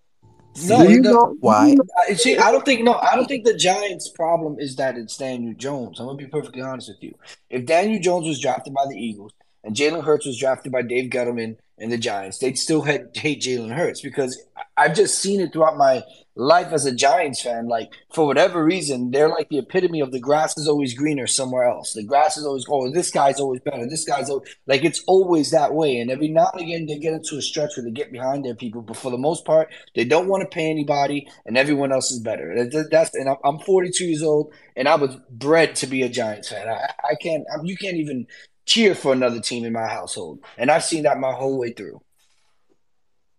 No, 0.68 0.84
you 0.84 0.98
it 0.98 1.02
know? 1.02 1.36
Why? 1.40 1.76
See, 2.16 2.38
I 2.38 2.52
don't 2.52 2.66
think 2.66 2.84
no, 2.84 2.96
I 2.96 3.16
don't 3.16 3.28
think 3.28 3.46
the 3.46 3.54
Giants' 3.54 4.10
problem 4.10 4.60
is 4.60 4.76
that 4.78 4.98
it's 4.98 5.18
Daniel 5.18 5.54
Jones. 5.54 6.00
I'm 6.00 6.08
gonna 6.08 6.18
be 6.18 6.28
perfectly 6.28 6.62
honest 6.62 6.90
with 6.90 7.02
you. 7.02 7.16
If 7.50 7.66
Daniel 7.66 8.02
Jones 8.02 8.28
was 8.28 8.40
drafted 8.40 8.74
by 8.74 8.86
the 8.90 8.96
Eagles 8.96 9.32
and 9.64 9.76
Jalen 9.76 10.04
Hurts 10.04 10.26
was 10.26 10.38
drafted 10.40 10.72
by 10.72 10.82
Dave 10.82 11.10
Gettleman 11.10 11.58
and 11.78 11.92
the 11.92 11.98
Giants, 11.98 12.40
they'd 12.40 12.58
still 12.58 12.82
hate 12.82 13.14
Jalen 13.14 13.74
Hurts 13.76 14.02
because 14.02 14.42
I've 14.78 14.96
just 14.96 15.20
seen 15.20 15.40
it 15.42 15.54
throughout 15.54 15.78
my 15.78 16.04
life 16.36 16.72
as 16.72 16.86
a 16.86 16.94
Giants 16.96 17.42
fan. 17.42 17.68
Like 17.68 17.92
for 18.14 18.26
whatever 18.26 18.64
reason, 18.64 19.12
they're 19.12 19.30
like 19.30 19.50
the 19.50 19.58
epitome 19.60 20.00
of 20.00 20.12
the 20.12 20.20
grass 20.20 20.58
is 20.58 20.68
always 20.68 20.94
greener 20.94 21.28
somewhere 21.28 21.64
else. 21.66 21.94
The 21.94 22.04
grass 22.04 22.38
is 22.38 22.46
always 22.46 22.66
oh 22.70 22.90
this 22.92 23.12
guy's 23.12 23.40
always 23.40 23.60
better. 23.62 23.86
This 23.88 24.06
guy's 24.06 24.30
always, 24.30 24.48
like 24.68 24.84
it's 24.84 25.04
always 25.08 25.52
that 25.52 25.74
way. 25.74 25.98
And 26.00 26.10
every 26.10 26.30
now 26.30 26.50
and 26.54 26.62
again 26.62 26.86
they 26.86 26.98
get 26.98 27.14
into 27.14 27.38
a 27.38 27.42
stretch 27.42 27.72
where 27.76 27.84
they 27.84 27.92
get 27.92 28.12
behind 28.12 28.46
their 28.46 28.56
people, 28.56 28.82
but 28.82 28.98
for 28.98 29.12
the 29.12 29.18
most 29.18 29.46
part 29.46 29.70
they 29.96 30.06
don't 30.06 30.28
want 30.28 30.42
to 30.42 30.54
pay 30.54 30.70
anybody, 30.70 31.28
and 31.46 31.58
everyone 31.58 31.92
else 31.92 32.12
is 32.12 32.20
better. 32.20 32.68
That's 32.90 33.14
and 33.16 33.28
I'm- 33.30 33.38
I'm 33.44 33.60
42 33.60 34.06
years 34.06 34.24
old, 34.24 34.54
and 34.76 34.88
I 34.88 34.96
was 34.96 35.16
bred 35.30 35.76
to 35.78 35.88
be 35.88 36.04
a 36.04 36.10
Giants 36.10 36.50
fan. 36.50 36.68
I, 36.70 36.90
I 37.04 37.16
can't. 37.16 37.44
You 37.64 37.76
can't 37.78 37.98
even 37.98 38.28
cheer 38.70 38.94
for 38.94 39.12
another 39.12 39.42
team 39.42 39.66
in 39.66 39.74
my 39.74 39.88
household, 39.88 40.40
and 40.58 40.70
I've 40.70 40.84
seen 40.84 41.04
that 41.04 41.20
my 41.20 41.34
whole 41.34 41.58
way 41.58 41.72
through. 41.72 42.00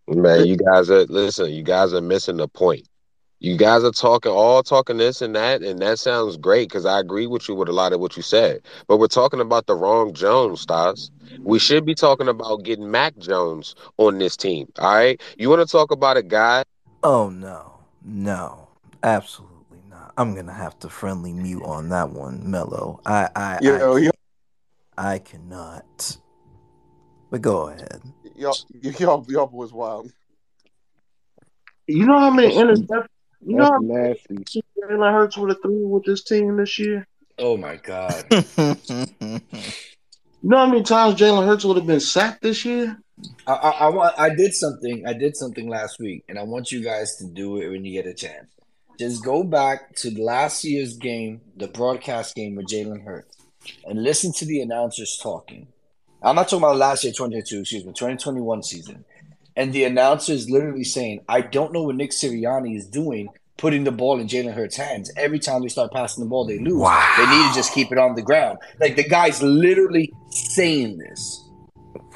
Man, 0.09 0.45
you 0.45 0.57
guys 0.57 0.91
are 0.91 1.05
listen. 1.05 1.53
You 1.53 1.63
guys 1.63 1.95
are 1.95 2.01
missing 2.01 2.37
the 2.37 2.49
point. 2.49 2.89
You 3.39 3.57
guys 3.57 3.85
are 3.85 3.93
talking 3.93 4.33
all 4.33 4.63
talking 4.63 4.97
this 4.97 5.23
and 5.23 5.35
that, 5.37 5.63
and 5.63 5.79
that 5.79 6.01
sounds 6.01 6.37
great 6.37 6.69
because 6.69 6.85
I 6.85 6.99
agree 6.99 7.29
with 7.29 7.49
you 7.49 7.55
with 7.55 7.69
a 7.69 7.73
lot 7.73 7.93
of 7.93 8.01
what 8.01 8.17
you 8.17 8.23
said. 8.23 8.63
But 8.89 8.99
we're 8.99 9.07
talking 9.07 9.41
about 9.41 9.67
the 9.67 9.77
wrong 9.77 10.13
Jones, 10.13 10.63
Stas. 10.63 11.13
We 11.39 11.61
should 11.61 11.87
be 11.87 11.95
talking 11.95 12.29
about 12.29 12.65
getting 12.65 12.91
Mac 12.91 13.17
Jones 13.19 13.77
on 13.99 14.19
this 14.19 14.37
team. 14.37 14.67
All 14.81 14.95
right. 14.95 15.21
You 15.39 15.49
want 15.49 15.67
to 15.67 15.71
talk 15.71 15.93
about 15.93 16.17
a 16.17 16.23
guy? 16.23 16.65
Oh 17.05 17.31
no, 17.31 17.79
no. 18.05 18.69
Absolutely 19.05 19.79
not. 19.89 20.13
I'm 20.19 20.35
gonna 20.35 20.53
have 20.53 20.79
to 20.81 20.89
friendly 20.89 21.33
mute 21.33 21.63
on 21.63 21.89
that 21.91 22.11
one, 22.11 22.51
Mello. 22.51 23.01
I 23.07 23.29
I 23.37 23.59
Yo, 23.63 23.95
I, 23.95 23.99
yo, 24.01 24.11
I 25.01 25.19
cannot. 25.19 26.19
But 27.31 27.41
go 27.41 27.69
ahead. 27.69 28.03
y'all, 28.37 28.57
y'all, 28.99 29.25
y'all 29.29 29.47
boys 29.47 29.73
wild. 29.73 30.13
You 31.87 32.07
know 32.07 32.19
how 32.19 32.31
many 32.31 32.49
That's 32.55 32.81
interceptions? 32.81 33.07
You 33.43 33.57
know 33.57 33.65
that's 33.65 33.71
how 33.73 33.79
nasty. 33.81 34.35
many 34.35 34.99
Jalen 34.99 35.13
Hurts 35.13 35.39
would 35.39 35.49
have 35.49 35.63
threw 35.63 35.89
with 35.89 36.05
this 36.05 36.23
team 36.23 36.57
this 36.59 36.79
year? 36.79 37.07
Oh 37.39 37.57
my 37.57 37.77
god. 37.77 38.25
You 40.43 40.49
know 40.49 40.57
how 40.57 40.67
many 40.67 40.83
times 40.83 41.17
Jalen 41.21 41.47
Hurts 41.47 41.67
would 41.67 41.77
have 41.77 41.87
been 41.87 42.01
sacked 42.01 42.41
this 42.43 42.65
year? 42.65 42.99
I, 43.47 43.53
I, 43.53 43.71
I 43.71 43.89
want 43.91 44.19
I 44.19 44.35
did 44.35 44.55
something 44.55 45.05
I 45.07 45.13
did 45.13 45.37
something 45.37 45.69
last 45.69 45.99
week 46.01 46.25
and 46.31 46.39
I 46.39 46.45
want 46.45 46.73
you 46.73 46.83
guys 46.83 47.17
to 47.17 47.27
do 47.27 47.59
it 47.59 47.69
when 47.69 47.85
you 47.85 47.93
get 47.93 48.11
a 48.11 48.15
chance. 48.15 48.49
Just 48.99 49.23
go 49.23 49.45
back 49.45 49.95
to 49.97 50.11
last 50.23 50.65
year's 50.65 50.97
game, 50.97 51.43
the 51.57 51.69
broadcast 51.69 52.35
game 52.35 52.55
with 52.55 52.69
Jalen 52.69 53.05
Hurts, 53.05 53.37
and 53.87 54.03
listen 54.03 54.33
to 54.35 54.45
the 54.45 54.61
announcers 54.61 55.19
talking. 55.23 55.69
I'm 56.23 56.37
not 56.37 56.49
talking 56.49 56.65
about 56.65 56.77
last 56.77 57.05
year, 57.05 57.13
2022, 57.13 57.61
excuse 57.61 57.85
me, 57.85 57.93
2021 57.93 58.63
season. 58.63 59.05
And 59.57 59.73
the 59.73 59.85
announcer 59.85 60.33
is 60.33 60.51
literally 60.51 60.85
saying, 60.85 61.23
I 61.29 61.41
don't 61.41 61.73
know 61.73 61.83
what 61.85 61.97
Nick 61.97 62.11
Sirianni 62.11 62.77
is 62.77 62.87
doing, 62.87 63.29
putting 63.57 63.85
the 63.85 63.93
ball 63.93 64.21
in 64.21 64.27
Jalen 64.27 64.55
Hurts' 64.55 64.77
hands. 64.77 65.11
Every 65.17 65.39
time 65.39 65.63
they 65.63 65.69
start 65.69 65.93
passing 65.93 66.25
the 66.25 66.31
ball, 66.31 66.45
they 66.45 66.59
lose. 66.59 66.75
Wow. 66.75 67.15
They 67.17 67.27
need 67.27 67.49
to 67.49 67.55
just 67.55 67.75
keep 67.75 67.91
it 67.93 67.99
on 67.99 68.15
the 68.15 68.23
ground. 68.23 68.59
Like 68.81 68.97
the 68.97 69.09
guy's 69.09 69.43
literally 69.43 70.13
saying 70.31 70.99
this. 70.99 71.49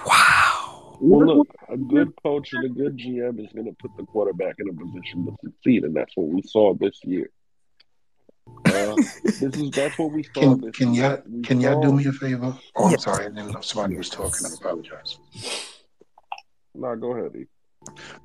Wow. 0.06 0.96
Well, 1.00 1.38
look, 1.38 1.48
a 1.68 1.76
good 1.76 2.12
coach 2.22 2.52
and 2.52 2.64
a 2.64 2.68
good 2.68 2.96
GM 2.96 3.44
is 3.44 3.52
going 3.52 3.66
to 3.66 3.72
put 3.72 3.96
the 3.96 4.04
quarterback 4.04 4.54
in 4.58 4.68
a 4.68 4.72
position 4.72 5.26
to 5.26 5.36
succeed, 5.44 5.84
and 5.84 5.94
that's 5.94 6.16
what 6.16 6.28
we 6.28 6.42
saw 6.42 6.74
this 6.74 6.98
year. 7.04 7.30
Uh, 8.74 8.96
this 9.40 9.56
is 9.56 9.70
that's 9.72 9.96
what 9.98 10.12
we 10.12 10.22
saw 10.22 10.32
Can 10.34 10.60
this 10.60 10.76
can 10.76 10.94
y'all 10.94 11.18
We 11.28 11.42
can 11.42 11.60
y'all 11.60 11.80
do 11.80 11.92
me 11.92 12.06
a 12.06 12.12
favor? 12.12 12.56
Oh, 12.76 12.84
I'm 12.84 12.90
Yes. 12.92 13.02
sorry. 13.02 13.26
I 13.26 13.28
didn't 13.28 13.52
know 13.52 13.60
somebody 13.60 13.96
was 13.96 14.10
talking. 14.10 14.46
I 14.46 14.48
apologize. 14.54 15.18
Nah, 16.74 16.94
go 16.96 17.12
ahead. 17.16 17.32
E. 17.36 17.44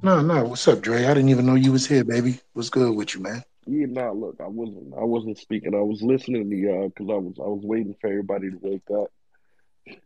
No, 0.01 0.21
no. 0.21 0.43
What's 0.45 0.67
up, 0.67 0.81
Dre? 0.81 1.05
I 1.05 1.13
didn't 1.13 1.29
even 1.29 1.45
know 1.45 1.55
you 1.55 1.71
was 1.71 1.85
here, 1.87 2.03
baby. 2.03 2.39
What's 2.53 2.69
good 2.69 2.95
with 2.95 3.13
you, 3.13 3.21
man? 3.21 3.43
Yeah, 3.67 3.85
nah, 3.87 4.11
look, 4.11 4.37
I 4.43 4.47
wasn't, 4.47 4.93
I 4.99 5.03
wasn't 5.03 5.37
speaking. 5.37 5.75
I 5.75 5.81
was 5.81 6.01
listening 6.01 6.49
to 6.49 6.55
y'all 6.55 6.89
because 6.89 7.07
I 7.11 7.17
was, 7.17 7.33
I 7.37 7.47
was 7.47 7.61
waiting 7.63 7.95
for 8.01 8.07
everybody 8.07 8.49
to 8.49 8.57
wake 8.61 8.89
up. 8.91 9.11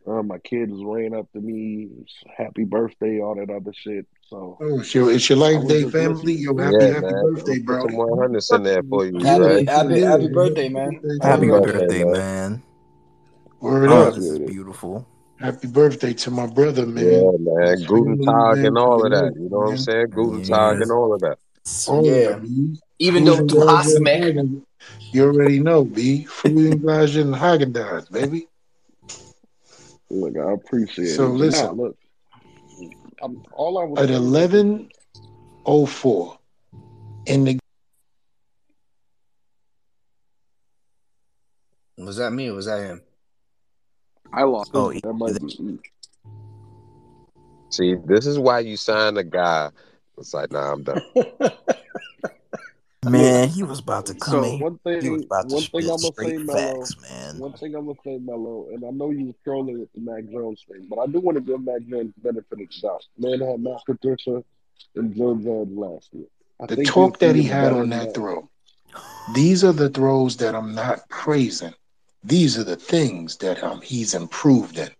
Uh, 0.06 0.22
my 0.22 0.38
kids 0.38 0.72
ran 0.74 1.14
up 1.14 1.30
to 1.32 1.40
me, 1.40 1.88
happy 2.36 2.64
birthday, 2.64 3.20
all 3.20 3.36
that 3.36 3.50
other 3.50 3.72
shit. 3.74 4.06
So 4.34 4.56
Oh, 4.60 4.80
it's 4.80 4.94
your 4.94 5.12
it's 5.12 5.28
your 5.28 5.38
life 5.38 5.66
day 5.68 5.84
family. 5.84 6.34
listening. 6.34 6.38
Yo, 6.38 6.56
happy 6.56 6.86
Yeah, 6.86 6.94
happy 6.94 7.06
man. 7.06 7.22
birthday, 7.22 7.58
Put 7.60 7.82
some 7.82 7.90
Brody. 7.90 8.56
in 8.56 8.62
there 8.64 8.82
for 8.82 9.04
you, 9.06 9.20
Happy 9.20 9.42
Dre. 9.44 9.64
happy 9.64 10.00
Yeah, 10.00 10.10
happy 10.10 10.28
birthday, 10.28 10.68
man. 10.68 10.92
Happy 10.94 11.08
Happy 11.20 11.28
Happy 11.28 11.46
Happy 11.46 11.50
birthday. 11.50 11.78
birthday, 11.78 12.04
man. 12.04 12.12
man. 12.12 12.62
Word 13.60 13.90
Oh, 13.90 14.04
up. 14.06 14.14
this 14.14 14.24
is 14.24 14.38
beautiful. 14.40 15.06
Happy 15.38 15.68
birthday 15.68 16.12
to 16.14 16.30
my 16.32 16.46
brother, 16.48 16.84
man. 16.86 17.04
Yeah, 17.04 17.30
man. 17.38 17.70
His 17.70 17.86
Guten 17.86 18.18
Tag 18.18 18.64
and 18.64 18.76
all 18.78 19.04
of 19.04 19.10
that. 19.12 19.34
You 19.36 19.48
know 19.50 19.58
what 19.58 19.70
I'm 19.70 19.76
saying? 19.76 20.06
Guten 20.10 20.42
Tag 20.42 20.76
Yeah. 20.76 20.82
and 20.82 20.90
all 20.92 21.14
of 21.14 21.20
that. 21.20 21.38
All 21.86 22.02
Yeah. 22.02 22.32
that, 22.32 22.42
B. 22.42 22.80
Even 22.98 23.24
though 23.24 23.36
Frühen 23.36 23.46
du 23.48 23.60
hast 23.68 24.00
mich. 24.00 24.36
You 25.12 25.24
already 25.26 25.60
know, 25.60 25.84
B. 25.84 26.26
Frühen 26.28 26.80
Glas 26.80 27.14
and 27.14 27.34
Häagen-Dazs, 27.34 28.10
baby. 28.10 28.48
Look, 30.10 30.36
I 30.36 30.52
appreciate 30.52 31.06
So 31.08 31.26
it. 31.26 31.28
But 31.28 31.32
nah, 31.32 31.38
listen, 31.38 31.76
look, 31.76 31.96
I'm, 33.22 33.42
all 33.52 33.78
I 33.78 33.84
was 33.84 34.00
at 34.02 34.10
eleven 34.10 34.90
oh 35.66 35.86
four 35.86 36.38
in 37.26 37.44
the 37.44 37.58
Was 41.96 42.16
that 42.16 42.32
me 42.32 42.48
or 42.48 42.54
was 42.54 42.66
that 42.66 42.80
him? 42.80 43.02
I 44.32 44.42
lost. 44.42 44.72
Oh, 44.74 44.92
that 44.92 45.12
might 45.12 45.40
be. 45.40 45.78
See, 47.70 47.94
this 48.04 48.26
is 48.26 48.38
why 48.38 48.60
you 48.60 48.76
sign 48.76 49.16
a 49.16 49.24
guy. 49.24 49.70
It's 50.18 50.34
like, 50.34 50.50
nah, 50.52 50.72
I'm 50.72 50.82
done. 50.82 51.00
Look, 53.12 53.12
man, 53.12 53.48
he 53.48 53.62
was 53.62 53.80
about 53.80 54.06
to 54.06 54.14
come 54.14 54.42
so 54.42 54.44
in. 54.44 54.58
one 54.58 54.78
He 54.98 55.08
was 55.08 55.22
thing, 55.22 55.24
about 55.24 55.48
to 55.50 55.56
one 55.56 55.62
thing 55.66 55.82
spit 55.82 55.90
I'm 55.90 56.00
gonna 56.02 56.14
say, 56.20 56.38
straight 56.38 56.46
Mello. 56.46 56.84
man. 57.02 57.38
One 57.38 57.52
thing 57.54 57.74
I'm 57.74 57.86
gonna 57.86 57.98
say, 58.04 58.18
Mello, 58.18 58.68
and 58.72 58.84
I 58.84 58.90
know 58.90 59.10
you 59.10 59.26
was 59.26 59.34
trolling 59.44 59.80
with 59.80 59.92
the 59.92 60.00
Mac 60.00 60.24
Jones 60.30 60.64
thing, 60.70 60.86
but 60.88 60.98
I 60.98 61.06
do 61.06 61.20
want 61.20 61.36
to 61.36 61.42
give 61.42 61.62
Mac 61.64 61.82
Jones 61.86 62.12
the 62.14 62.32
benefit 62.32 62.52
of 62.52 62.58
the 62.58 62.80
doubt. 62.82 63.04
Man 63.18 63.40
had 63.40 63.60
Matt 63.60 63.80
Patricia 63.86 64.42
and 64.96 65.14
Joe 65.14 65.34
Judge 65.36 65.74
last 65.76 66.08
year. 66.12 66.26
I 66.60 66.66
the 66.66 66.84
talk 66.84 67.18
that 67.18 67.34
he 67.36 67.44
had 67.44 67.72
on 67.72 67.90
that 67.90 68.06
that. 68.06 68.14
throw. 68.14 68.48
These 69.34 69.64
are 69.64 69.72
the 69.72 69.88
throws 69.88 70.36
that 70.38 70.54
I'm 70.54 70.74
not 70.74 71.08
praising. 71.08 71.74
These 72.22 72.58
are 72.58 72.64
the 72.64 72.76
things 72.76 73.36
that 73.38 73.62
um, 73.62 73.80
he's 73.80 74.14
improved 74.14 74.78
in. 74.78 74.90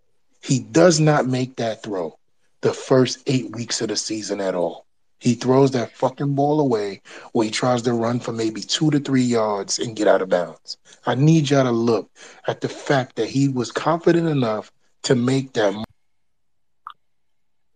He 0.41 0.59
does 0.59 0.99
not 0.99 1.27
make 1.27 1.55
that 1.57 1.81
throw 1.83 2.17
the 2.61 2.73
first 2.73 3.19
eight 3.27 3.55
weeks 3.55 3.81
of 3.81 3.87
the 3.89 3.95
season 3.95 4.41
at 4.41 4.55
all. 4.55 4.85
He 5.25 5.33
throws 5.33 5.71
that 5.71 5.91
fucking 5.91 6.35
ball 6.35 6.59
away 6.59 7.01
where 7.31 7.45
he 7.45 7.49
tries 7.49 7.81
to 7.81 7.93
run 7.93 8.19
for 8.19 8.31
maybe 8.31 8.61
two 8.61 8.91
to 8.91 8.99
three 8.99 9.23
yards 9.23 9.79
and 9.79 9.95
get 9.95 10.07
out 10.07 10.21
of 10.21 10.29
bounds. 10.29 10.77
I 11.07 11.15
need 11.15 11.49
y'all 11.49 11.63
to 11.63 11.71
look 11.71 12.11
at 12.45 12.61
the 12.61 12.69
fact 12.69 13.15
that 13.15 13.27
he 13.27 13.47
was 13.47 13.71
confident 13.71 14.29
enough 14.29 14.71
to 15.01 15.15
make 15.15 15.53
that. 15.53 15.83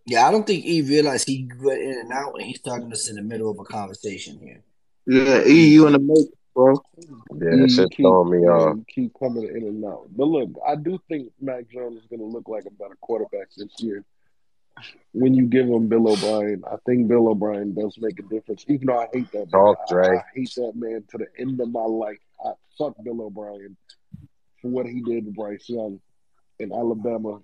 Yeah, 0.06 0.28
I 0.28 0.30
don't 0.30 0.46
think 0.46 0.62
he 0.62 0.80
realized 0.80 1.26
he 1.26 1.50
went 1.60 1.82
in 1.82 1.98
and 1.98 2.12
out 2.12 2.34
and 2.34 2.44
he 2.44 2.54
started 2.54 2.92
us 2.92 3.10
in 3.10 3.16
the 3.16 3.22
middle 3.22 3.50
of 3.50 3.58
a 3.58 3.64
conversation 3.64 4.38
here. 4.38 4.62
Yeah, 5.08 5.42
E, 5.44 5.70
you 5.70 5.88
in 5.88 5.94
the 5.94 5.98
matrix, 5.98 6.30
bro. 6.54 6.80
Yeah, 7.00 7.06
You, 7.40 7.56
that 7.56 7.58
you 7.62 7.68
shit 7.68 7.90
keep, 7.90 8.04
throwing 8.04 8.30
me 8.30 8.46
off. 8.46 8.78
keep 8.86 9.12
coming 9.18 9.48
in 9.48 9.64
and 9.64 9.84
out. 9.84 10.06
But 10.16 10.26
look, 10.28 10.50
I 10.64 10.76
do 10.76 11.00
think 11.08 11.32
Mac 11.40 11.68
Jones 11.68 12.00
is 12.00 12.06
going 12.06 12.20
to 12.20 12.26
look 12.26 12.46
like 12.46 12.66
a 12.66 12.70
better 12.70 12.96
quarterback 13.00 13.48
this 13.56 13.74
year. 13.80 14.04
When 15.12 15.34
you 15.34 15.46
give 15.46 15.66
him 15.66 15.88
Bill 15.88 16.08
O'Brien, 16.08 16.62
I 16.70 16.76
think 16.86 17.08
Bill 17.08 17.28
O'Brien 17.28 17.74
does 17.74 17.96
make 18.00 18.18
a 18.18 18.22
difference. 18.22 18.64
Even 18.68 18.86
though 18.86 19.00
I 19.00 19.08
hate 19.12 19.30
that 19.32 19.38
man, 19.38 19.48
Talk, 19.50 19.78
I, 19.88 19.92
Dre. 19.92 20.16
I 20.18 20.22
hate 20.34 20.52
that 20.56 20.72
man 20.74 21.04
to 21.10 21.18
the 21.18 21.26
end 21.38 21.60
of 21.60 21.70
my 21.70 21.84
life. 21.84 22.18
I 22.44 22.52
fuck 22.78 22.94
Bill 23.02 23.22
O'Brien 23.22 23.76
for 24.62 24.70
what 24.70 24.86
he 24.86 25.02
did 25.02 25.26
to 25.26 25.32
Bryce 25.32 25.68
Young 25.68 26.00
in 26.58 26.72
Alabama 26.72 27.40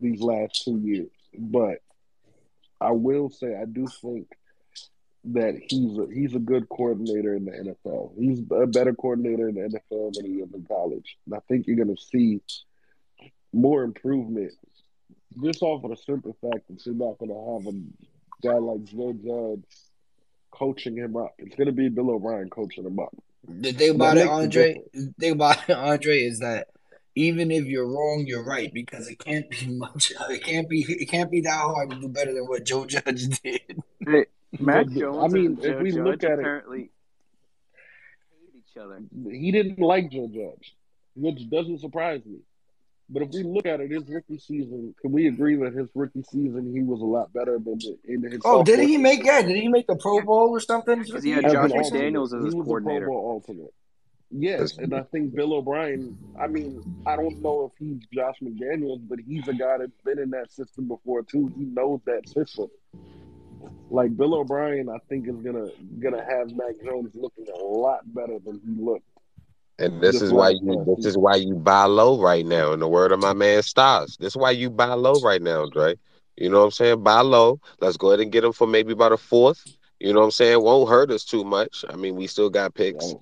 these 0.00 0.20
last 0.20 0.64
two 0.64 0.78
years. 0.78 1.10
But 1.38 1.78
I 2.80 2.90
will 2.90 3.30
say 3.30 3.56
I 3.56 3.64
do 3.64 3.86
think 4.02 4.28
that 5.24 5.54
he's 5.68 5.98
a, 5.98 6.06
he's 6.12 6.34
a 6.34 6.40
good 6.40 6.68
coordinator 6.68 7.34
in 7.36 7.44
the 7.44 7.52
NFL. 7.52 8.12
He's 8.18 8.40
a 8.50 8.66
better 8.66 8.92
coordinator 8.92 9.48
in 9.48 9.54
the 9.54 9.60
NFL 9.60 10.14
than 10.14 10.26
he 10.26 10.32
is 10.40 10.52
in 10.52 10.64
college. 10.64 11.16
And 11.26 11.34
I 11.34 11.38
think 11.48 11.66
you're 11.66 11.76
going 11.76 11.94
to 11.94 12.02
see 12.02 12.40
more 13.52 13.84
improvement 13.84 14.52
just 15.42 15.62
off 15.62 15.84
of 15.84 15.90
the 15.90 15.96
simple 15.96 16.36
fact 16.40 16.68
that 16.68 16.84
you're 16.84 16.94
not 16.94 17.18
going 17.18 17.30
to 17.30 17.64
have 17.64 17.74
a 17.74 17.78
guy 18.46 18.58
like 18.58 18.84
Joe 18.84 19.12
Judge 19.12 19.64
coaching 20.50 20.96
him 20.96 21.16
up. 21.16 21.34
It's 21.38 21.56
going 21.56 21.66
to 21.66 21.72
be 21.72 21.88
Bill 21.88 22.10
O'Brien 22.10 22.50
coaching 22.50 22.84
him 22.84 22.98
up. 22.98 23.14
The 23.48 23.72
thing 23.72 23.96
about 23.96 24.18
it, 24.18 24.28
Andre, 24.28 24.80
the 24.92 25.14
thing 25.18 25.32
about 25.32 25.68
it, 25.68 25.72
Andre, 25.76 26.18
is 26.22 26.38
that 26.40 26.68
even 27.14 27.50
if 27.50 27.66
you're 27.66 27.86
wrong, 27.86 28.24
you're 28.26 28.44
right 28.44 28.72
because 28.72 29.08
it 29.08 29.18
can't 29.18 29.48
be 29.50 29.66
much. 29.78 30.12
It 30.30 30.44
can't 30.44 30.68
be. 30.68 30.84
It 30.88 31.06
can't 31.06 31.30
be 31.30 31.40
that 31.42 31.50
hard 31.58 31.90
to 31.90 31.96
do 31.96 32.08
better 32.08 32.32
than 32.32 32.44
what 32.46 32.64
Joe 32.64 32.86
Judge 32.86 33.28
did. 33.42 33.82
Hey, 34.06 34.26
Mac 34.58 34.88
Jones 34.88 35.18
I 35.22 35.28
mean, 35.28 35.46
and 35.46 35.58
if 35.58 35.64
Joe 35.64 35.78
we 35.78 35.92
look 35.92 36.20
Judge 36.20 36.30
at 36.30 36.38
it, 36.38 36.40
apparently 36.40 36.78
hate 36.78 38.62
each 38.70 38.76
other. 38.76 39.00
he 39.30 39.50
didn't 39.50 39.78
like 39.78 40.10
Joe 40.10 40.28
Judge, 40.32 40.74
which 41.16 41.48
doesn't 41.50 41.80
surprise 41.80 42.20
me. 42.24 42.38
But 43.12 43.24
if 43.24 43.28
we 43.30 43.42
look 43.42 43.66
at 43.66 43.80
it, 43.80 43.90
his 43.90 44.08
rookie 44.08 44.38
season, 44.38 44.94
can 45.02 45.12
we 45.12 45.28
agree 45.28 45.54
that 45.56 45.74
his 45.74 45.88
rookie 45.94 46.22
season 46.30 46.72
he 46.74 46.82
was 46.82 47.00
a 47.00 47.04
lot 47.04 47.30
better 47.34 47.58
than 47.58 47.76
the, 47.78 47.98
in 48.08 48.22
his 48.22 48.40
Oh, 48.44 48.62
did 48.64 48.80
he 48.80 48.96
make? 48.96 49.18
season? 49.20 49.26
Yeah, 49.26 49.42
did 49.42 49.56
he 49.56 49.68
make 49.68 49.86
the 49.86 49.96
Pro 49.96 50.22
Bowl 50.22 50.48
or 50.50 50.60
something? 50.60 50.98
Because 50.98 51.12
rookie 51.14 51.28
he 51.28 51.34
had 51.34 51.44
as 51.44 51.52
Josh 51.52 51.70
an 51.70 51.76
alternate. 51.78 52.12
McDaniels 52.14 52.24
as 52.24 52.30
He 52.32 52.44
his 52.46 52.54
was 52.54 52.54
a 52.54 52.56
Pro 52.56 52.64
coordinator. 52.64 53.06
Bowl 53.06 53.16
alternate. 53.46 53.74
Yes, 54.34 54.78
and 54.78 54.94
I 54.94 55.02
think 55.02 55.34
Bill 55.34 55.52
O'Brien. 55.52 56.16
I 56.40 56.46
mean, 56.46 56.82
I 57.06 57.16
don't 57.16 57.42
know 57.42 57.70
if 57.70 57.78
he's 57.78 58.00
Josh 58.14 58.36
McDaniels, 58.42 59.06
but 59.06 59.18
he's 59.20 59.46
a 59.46 59.52
guy 59.52 59.76
that's 59.78 59.92
been 60.06 60.18
in 60.18 60.30
that 60.30 60.50
system 60.50 60.88
before 60.88 61.22
too. 61.22 61.52
He 61.54 61.64
knows 61.64 62.00
that 62.06 62.26
system. 62.26 62.68
Like 63.90 64.16
Bill 64.16 64.34
O'Brien, 64.34 64.88
I 64.88 64.96
think 65.10 65.28
is 65.28 65.36
gonna 65.36 65.68
gonna 66.00 66.24
have 66.24 66.50
Mac 66.56 66.82
Jones 66.82 67.10
looking 67.14 67.44
a 67.54 67.62
lot 67.62 68.00
better 68.14 68.38
than 68.38 68.58
he 68.64 68.82
looked 68.82 69.04
And 69.78 70.00
this 70.00 70.14
this 70.14 70.22
is 70.22 70.32
why 70.32 70.50
you 70.50 70.84
this 70.96 71.06
is 71.06 71.16
why 71.16 71.36
you 71.36 71.54
buy 71.54 71.84
low 71.84 72.20
right 72.20 72.44
now. 72.44 72.72
In 72.72 72.80
the 72.80 72.88
word 72.88 73.12
of 73.12 73.20
my 73.20 73.32
man 73.32 73.62
Stars. 73.62 74.16
This 74.18 74.32
is 74.32 74.36
why 74.36 74.50
you 74.50 74.70
buy 74.70 74.92
low 74.94 75.20
right 75.20 75.42
now, 75.42 75.66
Dre. 75.66 75.96
You 76.36 76.50
know 76.50 76.60
what 76.60 76.66
I'm 76.66 76.70
saying? 76.70 77.02
Buy 77.02 77.20
low. 77.20 77.60
Let's 77.80 77.96
go 77.96 78.08
ahead 78.08 78.20
and 78.20 78.32
get 78.32 78.44
him 78.44 78.52
for 78.52 78.66
maybe 78.66 78.92
about 78.92 79.12
a 79.12 79.16
fourth. 79.16 79.64
You 80.00 80.12
know 80.12 80.20
what 80.20 80.26
I'm 80.26 80.30
saying? 80.32 80.62
Won't 80.62 80.88
hurt 80.88 81.10
us 81.10 81.24
too 81.24 81.44
much. 81.44 81.84
I 81.88 81.96
mean, 81.96 82.16
we 82.16 82.26
still 82.26 82.50
got 82.50 82.74
picks. 82.74 83.14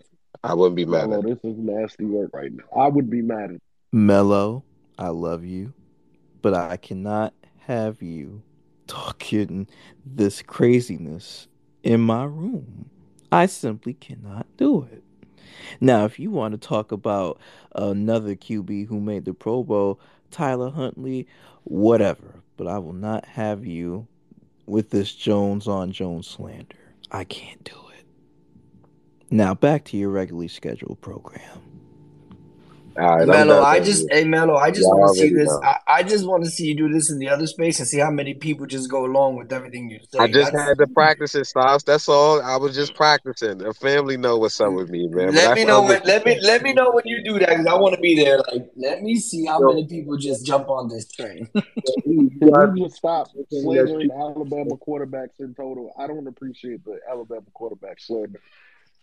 I 0.43 0.55
wouldn't 0.55 0.77
be 0.77 0.87
mad 0.87 1.11
Mello, 1.11 1.19
at 1.19 1.25
oh, 1.25 1.29
this 1.29 1.39
is 1.45 1.59
nasty 1.59 2.05
work 2.07 2.31
right 2.33 2.53
now. 2.53 2.65
I 2.75 2.89
would 2.89 3.11
be 3.11 3.21
mad 3.21 3.53
at 3.53 3.61
Mello, 3.93 4.65
I 4.99 5.09
love 5.09 5.45
you, 5.45 5.75
but 6.41 6.55
I 6.55 6.77
cannot 6.77 7.35
have 7.67 8.01
you 8.01 8.43
talking 8.87 9.69
this 10.07 10.43
craziness 10.43 11.49
in 11.83 12.01
my 12.01 12.25
room. 12.25 12.89
I 13.31 13.47
simply 13.47 13.95
cannot 13.95 14.47
do 14.57 14.89
it. 14.91 15.05
Now, 15.81 16.05
if 16.05 16.19
you 16.19 16.31
want 16.31 16.53
to 16.53 16.59
talk 16.59 16.93
about 16.93 17.41
another 17.75 18.35
QB 18.35 18.89
who 18.89 19.01
made 19.01 19.25
the 19.25 19.35
Pro 19.35 19.63
Bowl, 19.63 20.01
Tyler 20.31 20.71
Huntley, 20.71 21.27
whatever, 21.65 22.43
but 22.57 22.67
I 22.67 22.79
will 22.79 22.93
not 22.93 23.25
have 23.25 23.65
you 23.65 24.07
with 24.67 24.91
this 24.91 25.15
Jones 25.15 25.67
on 25.67 25.93
Jones 25.93 26.27
slander. 26.27 26.77
I 27.11 27.25
can't 27.25 27.65
do 27.65 27.77
it. 27.99 28.07
Now, 29.31 29.55
back 29.55 29.85
to 29.87 29.97
your 29.97 30.11
regularly 30.11 30.49
scheduled 30.49 31.01
program. 31.01 31.70
All 32.99 33.19
right, 33.19 33.23
I'm 33.23 33.29
Mello, 33.29 33.63
I 33.63 33.81
just 33.81 34.07
hey 34.11 34.25
Mello, 34.25 34.57
I 34.57 34.71
just 34.71 34.83
Y'all 34.83 34.99
want 34.99 35.15
to 35.15 35.21
see 35.21 35.31
this. 35.31 35.59
I, 35.63 35.77
I 35.89 36.03
just 36.03 36.27
want 36.27 36.45
to 36.45 36.51
see 36.51 36.67
you 36.67 36.77
do 36.77 36.89
this 36.89 37.11
in 37.11 37.19
the 37.19 37.29
other 37.29 37.47
space 37.47 37.79
and 37.79 37.89
see 37.89 37.99
how 37.99 38.11
many 38.11 38.35
people 38.35 38.67
just 38.67 38.91
go 38.91 39.05
along 39.05 39.37
with 39.37 39.53
everything 39.53 39.91
you 39.91 40.01
say. 40.11 40.19
I 40.19 40.27
just 40.29 40.53
That's 40.53 40.69
had 40.69 40.79
to 40.79 40.87
practice 40.89 41.35
it, 41.35 41.47
Sauce. 41.47 41.83
That's 41.83 42.09
all. 42.09 42.43
I 42.43 42.57
was 42.57 42.75
just 42.75 42.95
practicing. 42.95 43.59
The 43.59 43.75
family 43.75 44.17
know 44.17 44.39
what's 44.39 44.61
up 44.61 44.73
with 44.73 44.91
me, 44.91 45.09
man. 45.09 45.35
Let 45.35 45.53
I 45.53 45.55
me 45.55 45.65
know 45.65 45.83
when 45.83 46.03
let 46.05 46.25
me 46.27 46.39
let 46.43 46.63
me 46.63 46.73
know 46.73 46.91
when 46.93 47.07
you 47.07 47.23
do 47.25 47.39
that 47.39 47.49
because 47.49 47.67
I 47.67 47.75
want 47.75 47.95
to 47.95 48.01
be 48.01 48.17
there. 48.17 48.39
Like, 48.39 48.71
let 48.77 49.03
me 49.03 49.17
see 49.17 49.47
how 49.47 49.61
Yo. 49.61 49.69
many 49.69 49.87
people 49.87 50.17
just 50.17 50.45
jump 50.47 50.69
on 50.69 50.89
this 50.89 51.11
train. 51.11 51.49
Can 51.87 52.75
we 52.75 52.83
just 52.83 52.97
stop 52.97 53.29
slandering 53.51 54.11
Alabama 54.11 54.77
quarterbacks 54.77 55.41
in 55.41 55.55
total? 55.55 55.93
I 55.99 56.07
don't 56.07 56.27
appreciate 56.27 56.85
the 56.85 56.99
Alabama 57.11 57.47
quarterback 57.55 58.01
slander. 58.01 58.41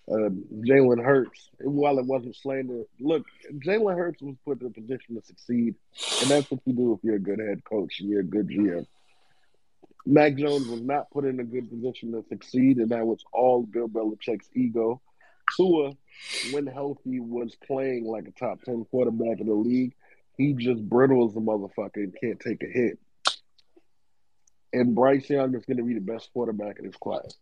Uh, 0.09 0.29
Jalen 0.65 1.03
Hurts, 1.03 1.49
while 1.59 1.99
it 1.99 2.05
wasn't 2.05 2.35
slander, 2.35 2.83
look, 2.99 3.25
Jalen 3.51 3.97
Hurts 3.97 4.21
was 4.21 4.35
put 4.45 4.61
in 4.61 4.67
a 4.67 4.69
position 4.69 5.15
to 5.15 5.21
succeed, 5.21 5.75
and 6.21 6.29
that's 6.29 6.49
what 6.49 6.61
you 6.65 6.73
do 6.73 6.93
if 6.93 7.03
you're 7.03 7.15
a 7.15 7.19
good 7.19 7.39
head 7.39 7.63
coach 7.65 7.99
and 7.99 8.09
you're 8.09 8.21
a 8.21 8.23
good 8.23 8.47
GM. 8.47 8.85
Mac 10.05 10.35
Jones 10.35 10.67
was 10.67 10.81
not 10.81 11.11
put 11.11 11.25
in 11.25 11.41
a 11.41 11.43
good 11.43 11.69
position 11.69 12.13
to 12.13 12.23
succeed, 12.29 12.77
and 12.77 12.91
that 12.91 13.05
was 13.05 13.25
all 13.33 13.63
Bill 13.63 13.89
Belichick's 13.89 14.49
ego. 14.55 15.01
Tua, 15.57 15.91
when 16.51 16.65
healthy, 16.65 17.19
was 17.19 17.55
playing 17.67 18.05
like 18.05 18.27
a 18.27 18.31
top 18.31 18.61
10 18.63 18.85
quarterback 18.85 19.41
in 19.41 19.47
the 19.47 19.53
league. 19.53 19.93
He 20.37 20.53
just 20.53 20.87
brittle 20.87 21.27
as 21.27 21.35
a 21.35 21.39
motherfucker 21.39 21.95
and 21.97 22.15
can't 22.19 22.39
take 22.39 22.63
a 22.63 22.67
hit. 22.67 22.99
And 24.71 24.95
Bryce 24.95 25.29
Young 25.29 25.55
is 25.55 25.65
going 25.65 25.77
to 25.77 25.83
be 25.83 25.93
the 25.93 25.99
best 25.99 26.31
quarterback 26.31 26.79
in 26.79 26.85
his 26.85 26.95
class. 26.95 27.35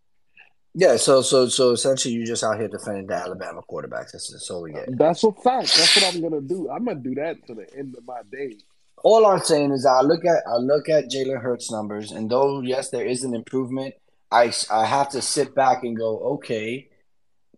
Yeah, 0.77 0.97
so 0.97 1.21
so 1.21 1.47
so 1.47 1.71
essentially, 1.71 2.13
you're 2.13 2.25
just 2.25 2.43
out 2.43 2.59
here 2.59 2.67
defending 2.67 3.07
the 3.07 3.15
Alabama 3.15 3.61
quarterbacks. 3.69 4.11
That's, 4.11 4.29
that's 4.29 4.49
all 4.51 4.61
we 4.61 4.73
get. 4.73 4.97
That's 4.97 5.23
a 5.23 5.31
fact. 5.31 5.73
That's 5.73 5.95
what 5.95 6.13
I'm 6.13 6.19
going 6.19 6.33
to 6.33 6.41
do. 6.41 6.69
I'm 6.69 6.83
going 6.83 7.01
to 7.01 7.09
do 7.09 7.15
that 7.15 7.47
to 7.47 7.55
the 7.55 7.65
end 7.77 7.95
of 7.97 8.05
my 8.05 8.21
days. 8.29 8.61
All 9.01 9.25
I'm 9.25 9.39
saying 9.39 9.71
is, 9.71 9.85
I 9.85 10.01
look 10.01 10.25
at 10.25 10.43
I 10.45 10.57
look 10.57 10.89
at 10.89 11.09
Jalen 11.09 11.41
Hurts 11.41 11.71
numbers, 11.71 12.11
and 12.11 12.29
though 12.29 12.59
yes, 12.59 12.89
there 12.89 13.05
is 13.05 13.23
an 13.23 13.33
improvement, 13.33 13.95
I 14.29 14.51
I 14.69 14.85
have 14.85 15.09
to 15.11 15.21
sit 15.21 15.55
back 15.55 15.85
and 15.85 15.95
go, 15.95 16.19
okay, 16.35 16.89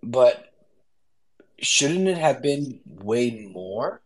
but 0.04 0.54
shouldn't 1.60 2.08
it 2.08 2.20
have 2.20 2.44
been 2.44 2.82
way 2.86 3.50
more? 3.52 4.04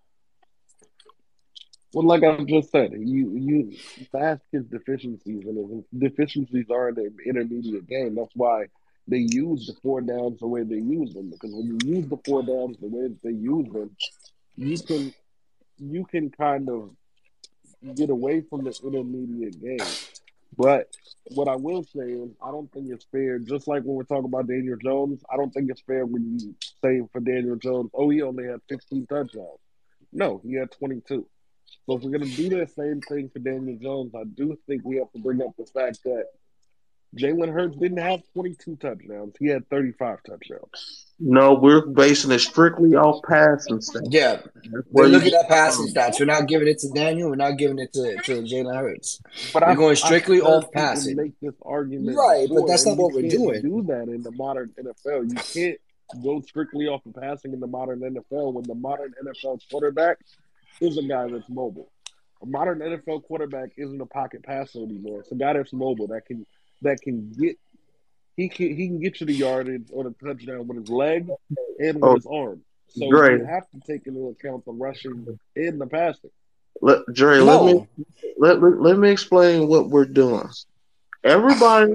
Well, 1.93 2.07
like 2.07 2.23
I 2.23 2.41
just 2.45 2.71
said, 2.71 2.93
you 2.93 3.35
you 3.35 3.77
mask 4.13 4.43
his 4.53 4.63
deficiencies, 4.67 5.43
and 5.45 5.83
his 5.91 6.11
deficiencies 6.11 6.67
are 6.71 6.89
in 6.89 6.95
the 6.95 7.11
intermediate 7.25 7.87
game. 7.87 8.15
That's 8.15 8.31
why 8.35 8.67
they 9.07 9.25
use 9.29 9.67
the 9.67 9.73
four 9.81 10.01
downs 10.01 10.39
the 10.39 10.47
way 10.47 10.63
they 10.63 10.75
use 10.75 11.13
them. 11.13 11.29
Because 11.29 11.51
when 11.53 11.65
you 11.65 11.95
use 11.95 12.07
the 12.07 12.19
four 12.25 12.43
downs 12.43 12.77
the 12.79 12.87
way 12.87 13.09
they 13.23 13.31
use 13.31 13.71
them, 13.71 13.95
you 14.55 14.77
can 14.77 15.13
you 15.79 16.05
can 16.05 16.29
kind 16.29 16.69
of 16.69 16.91
get 17.95 18.09
away 18.09 18.41
from 18.41 18.63
the 18.63 18.79
intermediate 18.83 19.61
game. 19.61 19.87
But 20.57 20.95
what 21.33 21.47
I 21.47 21.55
will 21.55 21.83
say 21.83 22.11
is, 22.11 22.29
I 22.43 22.51
don't 22.51 22.71
think 22.71 22.91
it's 22.91 23.05
fair. 23.05 23.39
Just 23.39 23.67
like 23.67 23.83
when 23.83 23.95
we're 23.95 24.03
talking 24.03 24.25
about 24.25 24.47
Daniel 24.47 24.77
Jones, 24.77 25.23
I 25.31 25.37
don't 25.37 25.51
think 25.51 25.69
it's 25.69 25.81
fair 25.81 26.05
when 26.05 26.39
you 26.39 26.55
say 26.83 27.01
for 27.11 27.21
Daniel 27.21 27.55
Jones, 27.55 27.89
oh, 27.93 28.09
he 28.09 28.21
only 28.21 28.45
had 28.45 28.59
15 28.69 29.07
touchdowns. 29.07 29.59
No, 30.11 30.41
he 30.43 30.55
had 30.55 30.71
22. 30.73 31.25
So 31.85 31.97
if 31.97 32.03
we're 32.03 32.11
going 32.11 32.29
to 32.29 32.35
do 32.35 32.49
the 32.49 32.67
same 32.67 33.01
thing 33.01 33.29
for 33.29 33.39
Daniel 33.39 33.77
Jones, 33.81 34.13
I 34.13 34.25
do 34.25 34.57
think 34.67 34.83
we 34.83 34.97
have 34.97 35.11
to 35.13 35.19
bring 35.19 35.41
up 35.41 35.55
the 35.57 35.65
fact 35.65 36.03
that 36.03 36.25
Jalen 37.17 37.51
Hurts 37.51 37.75
didn't 37.75 37.97
have 37.97 38.21
22 38.33 38.77
touchdowns. 38.77 39.35
He 39.37 39.47
had 39.47 39.67
35 39.69 40.23
touchdowns. 40.23 41.05
No, 41.19 41.53
we're 41.53 41.85
basing 41.85 42.31
it 42.31 42.39
strictly 42.39 42.95
off 42.95 43.21
passing 43.23 43.77
stats. 43.79 44.07
Yeah, 44.09 44.37
That's 44.37 44.47
they're 44.71 44.83
where 44.91 45.07
looking 45.07 45.33
at 45.33 45.47
passing 45.49 45.87
stats. 45.87 46.19
We're 46.19 46.25
not 46.25 46.47
giving 46.47 46.67
it 46.67 46.79
to 46.79 46.89
Daniel. 46.89 47.29
We're 47.29 47.35
not 47.35 47.57
giving 47.57 47.79
it 47.79 47.91
to, 47.93 48.15
to 48.23 48.41
Jalen 48.43 48.75
Hurts. 48.75 49.21
But 49.53 49.63
We're 49.63 49.69
I, 49.69 49.75
going 49.75 49.91
I've 49.91 49.97
strictly 49.99 50.37
heard 50.37 50.45
off 50.45 50.71
passing. 50.71 51.17
make 51.17 51.33
this 51.41 51.53
argument 51.63 52.17
Right, 52.17 52.47
but 52.49 52.65
that's 52.65 52.85
not 52.85 52.95
you 52.95 53.03
what 53.03 53.13
we're 53.13 53.21
can't 53.21 53.33
doing. 53.33 53.61
do 53.61 53.83
that 53.87 54.03
in 54.07 54.23
the 54.23 54.31
modern 54.31 54.73
NFL. 54.79 55.29
You 55.29 55.35
can't 56.15 56.23
go 56.23 56.41
strictly 56.41 56.87
off 56.87 57.05
of 57.05 57.13
passing 57.15 57.53
in 57.53 57.59
the 57.59 57.67
modern 57.67 57.99
NFL 57.99 58.53
when 58.53 58.63
the 58.63 58.75
modern 58.75 59.13
NFL 59.23 59.59
quarterback 59.69 60.17
is 60.79 60.97
a 60.97 61.03
guy 61.03 61.27
that's 61.27 61.49
mobile. 61.49 61.91
A 62.41 62.45
modern 62.45 62.79
NFL 62.79 63.23
quarterback 63.25 63.71
isn't 63.77 64.01
a 64.01 64.05
pocket 64.05 64.43
passer 64.43 64.79
anymore. 64.79 65.19
It's 65.19 65.31
a 65.31 65.35
guy 65.35 65.53
that's 65.53 65.71
mobile 65.73 66.07
that 66.07 66.25
can 66.25 66.45
that 66.81 67.01
can 67.01 67.31
get 67.33 67.57
he 68.37 68.49
can 68.49 68.75
he 68.75 68.87
can 68.87 68.99
get 68.99 69.19
you 69.19 69.27
the 69.27 69.33
yardage 69.33 69.87
or 69.91 70.03
the 70.05 70.15
touchdown 70.23 70.67
with 70.67 70.77
his 70.79 70.89
leg 70.89 71.29
and 71.79 72.01
with 72.01 72.03
Oh, 72.03 72.15
his 72.15 72.25
arm. 72.25 72.61
So 72.89 73.09
Dre, 73.09 73.37
you 73.39 73.45
have 73.45 73.69
to 73.71 73.79
take 73.85 74.07
into 74.07 74.27
account 74.27 74.65
the 74.65 74.71
rushing 74.71 75.37
and 75.55 75.79
the 75.79 75.87
passing. 75.87 76.29
let, 76.81 76.99
Dre, 77.13 77.39
let 77.39 77.63
me 77.65 77.87
let, 78.37 78.61
let, 78.61 78.81
let 78.81 78.97
me 78.97 79.09
explain 79.11 79.67
what 79.67 79.89
we're 79.89 80.05
doing. 80.05 80.49
Everybody 81.23 81.93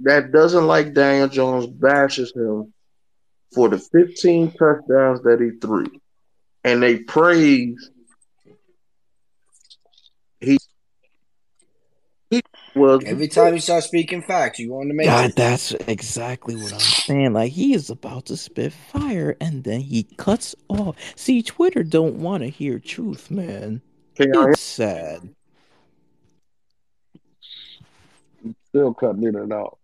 that 0.00 0.32
doesn't 0.32 0.66
like 0.66 0.94
Daniel 0.94 1.28
Jones 1.28 1.66
bashes 1.66 2.32
him 2.34 2.72
for 3.54 3.68
the 3.68 3.78
15 3.78 4.52
touchdowns 4.52 5.22
that 5.22 5.38
he 5.40 5.58
threw, 5.58 5.86
and 6.64 6.82
they 6.82 6.98
praise 6.98 7.90
he 10.40 10.58
he 12.78 12.82
was 12.82 13.04
every 13.04 13.28
time 13.28 13.54
you 13.54 13.60
start 13.60 13.84
speaking 13.84 14.22
facts, 14.22 14.58
you 14.58 14.72
want 14.72 14.88
to 14.88 14.94
make. 14.94 15.06
God, 15.06 15.16
matrix. 15.16 15.34
that's 15.34 15.72
exactly 15.88 16.56
what 16.56 16.72
I'm 16.72 16.80
saying. 16.80 17.32
Like 17.32 17.52
he 17.52 17.74
is 17.74 17.90
about 17.90 18.26
to 18.26 18.36
spit 18.36 18.72
fire, 18.72 19.36
and 19.40 19.64
then 19.64 19.80
he 19.80 20.04
cuts 20.16 20.54
off. 20.68 20.96
See, 21.16 21.42
Twitter 21.42 21.82
don't 21.82 22.16
want 22.16 22.42
to 22.42 22.48
hear 22.48 22.78
truth, 22.78 23.30
man. 23.30 23.82
Can 24.14 24.32
y'all? 24.32 24.50
It's 24.52 24.60
sad. 24.60 25.28
Still 28.68 28.94
cutting 28.94 29.24
in 29.24 29.36
and 29.36 29.52
out. 29.52 29.78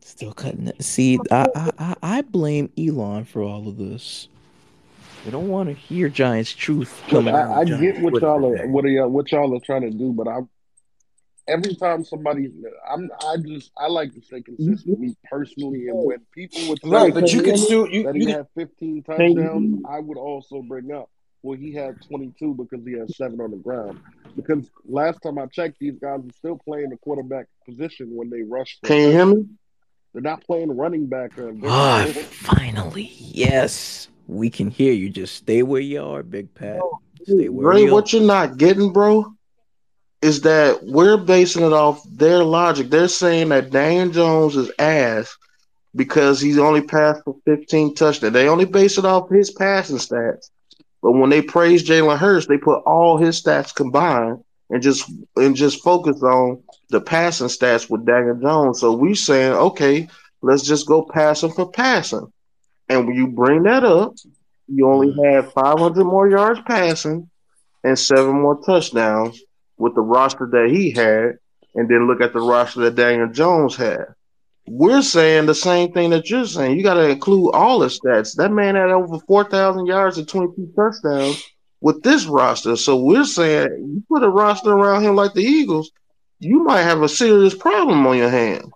Still 0.00 0.32
cutting 0.32 0.68
it. 0.68 0.82
See, 0.82 1.18
I, 1.30 1.46
I, 1.54 1.70
I, 1.78 1.96
I 2.02 2.22
blame 2.22 2.70
Elon 2.78 3.24
for 3.24 3.42
all 3.42 3.68
of 3.68 3.76
this. 3.76 4.28
They 5.24 5.32
don't 5.32 5.48
want 5.48 5.68
to 5.68 5.74
hear 5.74 6.08
Giants 6.08 6.52
truth 6.52 7.02
Look, 7.02 7.24
coming 7.24 7.34
out 7.34 7.50
I, 7.50 7.60
I 7.62 7.64
get 7.64 8.00
what 8.00 8.22
y'all 8.22 8.46
are 8.46 8.66
what 8.68 8.84
are 8.84 8.88
y'all, 8.88 9.08
what 9.08 9.32
y'all 9.32 9.54
are 9.56 9.60
trying 9.60 9.82
to 9.82 9.90
do, 9.90 10.12
but 10.12 10.28
I 10.28 10.38
every 11.48 11.74
time 11.74 12.04
somebody 12.04 12.50
I'm 12.88 13.10
I 13.24 13.36
just 13.36 13.70
I 13.76 13.86
like 13.88 14.12
to 14.14 14.22
stay 14.22 14.42
consistent 14.42 14.98
me 14.98 15.14
personally 15.30 15.88
and 15.88 16.04
when 16.04 16.20
people 16.32 16.60
would 16.68 16.80
say 16.82 16.88
Right, 16.88 17.14
but 17.14 17.32
you 17.32 17.42
Can 17.42 17.52
can 17.52 17.58
still 17.58 17.88
you 17.88 18.02
that 18.04 18.14
you 18.14 18.20
he 18.20 18.26
can 18.26 18.34
had 18.34 18.46
15 18.54 19.02
can 19.02 19.16
touchdowns, 19.16 19.82
I 19.88 20.00
would 20.00 20.18
also 20.18 20.62
bring 20.62 20.92
up 20.92 21.08
well 21.42 21.56
he 21.56 21.72
had 21.72 21.96
22 22.08 22.54
because 22.54 22.84
he 22.84 22.92
had 22.92 23.10
seven 23.10 23.40
on 23.40 23.50
the 23.52 23.56
ground. 23.56 24.00
Because 24.34 24.68
last 24.84 25.22
time 25.22 25.38
I 25.38 25.46
checked, 25.46 25.78
these 25.78 25.98
guys 25.98 26.20
are 26.20 26.32
still 26.36 26.58
playing 26.58 26.90
the 26.90 26.96
quarterback 26.98 27.46
position 27.64 28.08
when 28.14 28.28
they 28.28 28.42
rush 28.42 28.78
for 28.80 28.88
can 28.88 28.98
you 29.00 29.10
hear 29.12 29.26
me? 29.26 29.46
They're 30.12 30.22
not 30.22 30.44
playing 30.44 30.74
running 30.76 31.06
back 31.06 31.38
or 31.38 31.50
a 31.50 31.54
Ah, 31.64 32.06
finally, 32.30 33.12
yes, 33.18 34.08
we 34.26 34.50
can 34.50 34.70
hear 34.70 34.92
you. 34.92 35.10
Just 35.10 35.36
stay 35.36 35.62
where 35.62 35.80
you 35.80 36.02
are, 36.02 36.22
Big 36.22 36.52
Pat. 36.54 36.80
Stay 37.22 37.48
where 37.48 37.68
Ray, 37.68 37.82
you 37.82 37.90
are. 37.90 37.92
what 37.92 38.12
you're 38.12 38.22
not 38.22 38.56
getting, 38.56 38.92
bro, 38.92 39.35
is 40.22 40.40
that 40.42 40.82
we're 40.82 41.16
basing 41.16 41.64
it 41.64 41.72
off 41.72 42.02
their 42.10 42.42
logic. 42.42 42.90
They're 42.90 43.08
saying 43.08 43.50
that 43.50 43.70
Daniel 43.70 44.10
Jones 44.10 44.56
is 44.56 44.70
ass 44.78 45.36
because 45.94 46.40
he's 46.40 46.58
only 46.58 46.82
passed 46.82 47.22
for 47.24 47.36
15 47.44 47.94
touchdowns. 47.94 48.32
They 48.32 48.48
only 48.48 48.64
base 48.64 48.98
it 48.98 49.04
off 49.04 49.30
his 49.30 49.50
passing 49.50 49.98
stats. 49.98 50.50
But 51.02 51.12
when 51.12 51.30
they 51.30 51.42
praise 51.42 51.86
Jalen 51.86 52.18
Hurts, 52.18 52.46
they 52.46 52.58
put 52.58 52.82
all 52.84 53.16
his 53.18 53.40
stats 53.42 53.74
combined 53.74 54.42
and 54.70 54.82
just 54.82 55.10
and 55.36 55.54
just 55.54 55.82
focus 55.82 56.22
on 56.22 56.62
the 56.90 57.00
passing 57.00 57.48
stats 57.48 57.88
with 57.88 58.06
Daniel 58.06 58.36
Jones. 58.36 58.80
So 58.80 58.92
we 58.92 59.14
saying, 59.14 59.52
okay, 59.52 60.08
let's 60.42 60.62
just 60.62 60.86
go 60.86 61.02
passing 61.02 61.52
for 61.52 61.70
passing. 61.70 62.32
And 62.88 63.06
when 63.06 63.16
you 63.16 63.28
bring 63.28 63.64
that 63.64 63.84
up, 63.84 64.14
you 64.68 64.88
only 64.88 65.14
have 65.24 65.52
500 65.52 66.04
more 66.04 66.28
yards 66.28 66.60
passing 66.66 67.30
and 67.84 67.98
seven 67.98 68.40
more 68.40 68.60
touchdowns 68.64 69.40
with 69.78 69.94
the 69.94 70.00
roster 70.00 70.48
that 70.50 70.70
he 70.70 70.90
had, 70.90 71.38
and 71.74 71.88
then 71.88 72.06
look 72.06 72.20
at 72.20 72.32
the 72.32 72.40
roster 72.40 72.80
that 72.80 72.94
Daniel 72.94 73.28
Jones 73.28 73.76
had. 73.76 74.06
We're 74.68 75.02
saying 75.02 75.46
the 75.46 75.54
same 75.54 75.92
thing 75.92 76.10
that 76.10 76.28
you're 76.28 76.46
saying. 76.46 76.76
You 76.76 76.82
got 76.82 76.94
to 76.94 77.08
include 77.08 77.54
all 77.54 77.78
the 77.78 77.86
stats. 77.86 78.34
That 78.36 78.50
man 78.50 78.74
had 78.74 78.90
over 78.90 79.18
4,000 79.26 79.86
yards 79.86 80.18
and 80.18 80.26
22 80.28 80.72
touchdowns 80.74 81.44
with 81.80 82.02
this 82.02 82.26
roster. 82.26 82.74
So 82.76 82.96
we're 82.96 83.24
saying 83.24 83.68
you 83.78 84.02
put 84.08 84.24
a 84.24 84.28
roster 84.28 84.72
around 84.72 85.04
him 85.04 85.14
like 85.14 85.34
the 85.34 85.42
Eagles, 85.42 85.92
you 86.40 86.64
might 86.64 86.82
have 86.82 87.02
a 87.02 87.08
serious 87.08 87.54
problem 87.54 88.06
on 88.06 88.16
your 88.16 88.30
hand. 88.30 88.72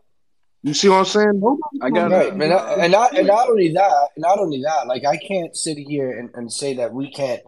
You 0.62 0.74
see 0.74 0.88
what 0.88 0.96
I'm 0.96 1.04
saying? 1.06 1.40
Nobody 1.40 1.80
I 1.80 1.90
got 1.90 2.10
Right, 2.10 2.36
not, 2.36 2.78
and 2.78 2.92
not 2.92 3.16
and 3.16 3.26
not 3.26 3.48
only 3.48 3.72
that, 3.72 4.08
not 4.18 4.38
only 4.38 4.60
that, 4.62 4.86
like 4.86 5.04
I 5.06 5.16
can't 5.16 5.56
sit 5.56 5.78
here 5.78 6.18
and, 6.18 6.30
and 6.34 6.52
say 6.52 6.74
that 6.74 6.92
we 6.92 7.10
can't 7.10 7.40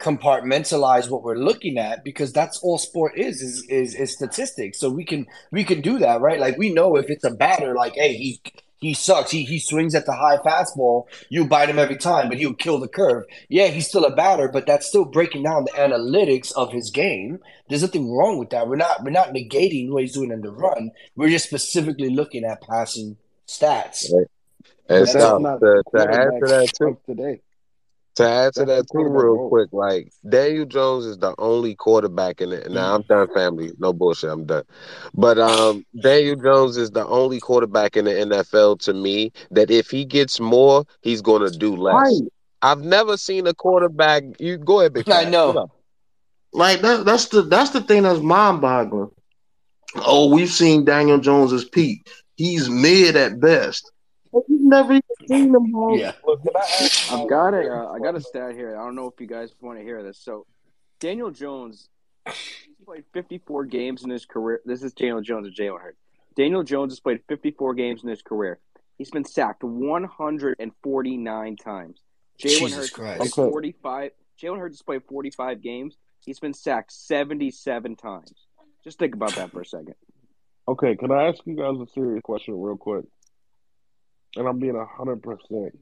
compartmentalize 0.00 1.10
what 1.10 1.22
we're 1.22 1.36
looking 1.36 1.76
at 1.78 2.02
because 2.02 2.32
that's 2.32 2.58
all 2.62 2.78
sport 2.78 3.16
is 3.16 3.42
is 3.42 3.64
is 3.68 3.94
is 3.94 4.12
statistics. 4.12 4.80
So 4.80 4.90
we 4.90 5.04
can 5.04 5.26
we 5.50 5.62
can 5.64 5.80
do 5.80 5.98
that, 5.98 6.20
right? 6.20 6.40
Like 6.40 6.56
we 6.56 6.72
know 6.72 6.96
if 6.96 7.10
it's 7.10 7.24
a 7.24 7.30
batter, 7.30 7.74
like 7.74 7.94
hey, 7.94 8.14
he 8.14 8.40
he 8.78 8.94
sucks. 8.94 9.30
He 9.30 9.44
he 9.44 9.58
swings 9.58 9.94
at 9.94 10.06
the 10.06 10.16
high 10.16 10.38
fastball. 10.38 11.04
You 11.28 11.44
bite 11.44 11.68
him 11.68 11.78
every 11.78 11.98
time, 11.98 12.28
but 12.28 12.38
he'll 12.38 12.54
kill 12.54 12.80
the 12.80 12.88
curve. 12.88 13.24
Yeah, 13.48 13.66
he's 13.66 13.86
still 13.86 14.06
a 14.06 14.14
batter, 14.16 14.48
but 14.48 14.66
that's 14.66 14.86
still 14.86 15.04
breaking 15.04 15.42
down 15.42 15.64
the 15.64 15.72
analytics 15.72 16.50
of 16.56 16.72
his 16.72 16.90
game. 16.90 17.40
There's 17.68 17.82
nothing 17.82 18.10
wrong 18.10 18.38
with 18.38 18.50
that. 18.50 18.68
We're 18.68 18.76
not 18.76 19.04
we're 19.04 19.10
not 19.10 19.34
negating 19.34 19.90
what 19.90 20.02
he's 20.02 20.14
doing 20.14 20.32
in 20.32 20.40
the 20.40 20.50
run. 20.50 20.92
We're 21.14 21.28
just 21.28 21.46
specifically 21.46 22.10
looking 22.10 22.44
at 22.44 22.62
passing 22.62 23.18
stats. 23.46 24.10
Right. 24.12 24.26
And 24.88 25.02
that's 25.02 25.12
Sal, 25.12 25.40
not 25.40 25.60
to, 25.60 25.82
the 25.92 25.98
to 25.98 26.10
add 26.10 26.40
to 26.40 26.46
that 26.46 26.72
too, 26.76 26.98
today. 27.06 27.40
To 28.20 28.28
add 28.28 28.54
to 28.54 28.64
that 28.64 28.86
too, 28.92 29.04
real 29.08 29.48
quick, 29.48 29.70
like 29.72 30.12
Daniel 30.28 30.66
Jones 30.66 31.06
is 31.06 31.18
the 31.18 31.34
only 31.38 31.74
quarterback 31.74 32.40
in 32.40 32.52
it. 32.52 32.70
Now 32.70 32.94
I'm 32.94 33.02
done, 33.02 33.28
family. 33.34 33.72
No 33.78 33.92
bullshit. 33.92 34.30
I'm 34.30 34.44
done. 34.44 34.64
But 35.14 35.38
um, 35.38 35.84
Daniel 36.02 36.36
Jones 36.36 36.76
is 36.76 36.90
the 36.90 37.06
only 37.06 37.40
quarterback 37.40 37.96
in 37.96 38.04
the 38.04 38.12
NFL 38.12 38.80
to 38.80 38.92
me 38.92 39.32
that 39.50 39.70
if 39.70 39.90
he 39.90 40.04
gets 40.04 40.40
more, 40.40 40.84
he's 41.02 41.22
going 41.22 41.50
to 41.50 41.56
do 41.56 41.76
less. 41.76 41.94
right. 41.94 42.30
I've 42.62 42.82
never 42.82 43.16
seen 43.16 43.46
a 43.46 43.54
quarterback. 43.54 44.22
You 44.38 44.58
go 44.58 44.80
ahead, 44.80 44.92
Big 44.92 45.08
I 45.10 45.24
know. 45.24 45.70
Like 46.52 46.82
that. 46.82 47.04
That's 47.04 47.28
the 47.28 47.42
that's 47.42 47.70
the 47.70 47.80
thing 47.80 48.02
that's 48.02 48.20
mind 48.20 48.60
boggling. 48.60 49.10
Oh, 49.96 50.32
we've 50.32 50.50
seen 50.50 50.84
Daniel 50.84 51.18
Jones's 51.18 51.64
peak. 51.64 52.08
He's 52.36 52.68
mid 52.68 53.16
at 53.16 53.40
best. 53.40 53.90
But 54.32 54.42
you've 54.48 54.62
never 54.62 54.92
even 54.92 55.02
seen 55.26 55.54
him. 55.54 55.70
bro. 55.72 55.96
Yeah. 55.96 56.12
Look, 56.24 56.40
I 56.54 56.60
ask 56.60 57.12
I've 57.12 57.28
got 57.28 57.54
a 57.54 57.58
a. 57.58 57.84
Uh, 57.86 57.92
I 57.92 57.98
got 57.98 58.14
a 58.14 58.20
stat 58.20 58.54
here. 58.54 58.76
I 58.76 58.84
don't 58.84 58.94
know 58.94 59.06
if 59.08 59.20
you 59.20 59.26
guys 59.26 59.52
want 59.60 59.78
to 59.78 59.84
hear 59.84 60.02
this. 60.02 60.18
So, 60.18 60.46
Daniel 61.00 61.30
Jones, 61.30 61.88
he's 62.26 62.36
played 62.84 63.04
54 63.12 63.64
games 63.64 64.04
in 64.04 64.10
his 64.10 64.26
career. 64.26 64.60
This 64.64 64.82
is 64.82 64.92
Daniel 64.92 65.20
Jones 65.20 65.46
and 65.46 65.56
Jalen 65.56 65.80
Hurts. 65.80 65.98
Daniel 66.36 66.62
Jones 66.62 66.92
has 66.92 67.00
played 67.00 67.20
54 67.28 67.74
games 67.74 68.02
in 68.04 68.08
his 68.08 68.22
career. 68.22 68.60
He's 68.98 69.10
been 69.10 69.24
sacked 69.24 69.64
149 69.64 71.56
times. 71.56 72.00
Jalen 72.38 72.58
Jesus 72.58 72.76
Hurts 72.76 72.90
Christ. 72.90 73.34
played 73.34 73.50
45. 73.50 74.10
Jalen 74.40 74.58
Hurts 74.58 74.76
has 74.76 74.82
played 74.82 75.02
45 75.08 75.60
games. 75.62 75.96
He's 76.20 76.38
been 76.38 76.54
sacked 76.54 76.92
77 76.92 77.96
times. 77.96 78.32
Just 78.84 78.98
think 78.98 79.14
about 79.14 79.34
that 79.34 79.50
for 79.50 79.62
a 79.62 79.64
second. 79.64 79.94
Okay, 80.68 80.94
can 80.96 81.10
I 81.10 81.28
ask 81.28 81.40
you 81.46 81.56
guys 81.56 81.76
a 81.80 81.86
serious 81.92 82.22
question 82.22 82.60
real 82.60 82.76
quick? 82.76 83.04
And 84.36 84.46
I'm 84.46 84.58
being 84.58 84.76
hundred 84.96 85.22
percent 85.22 85.78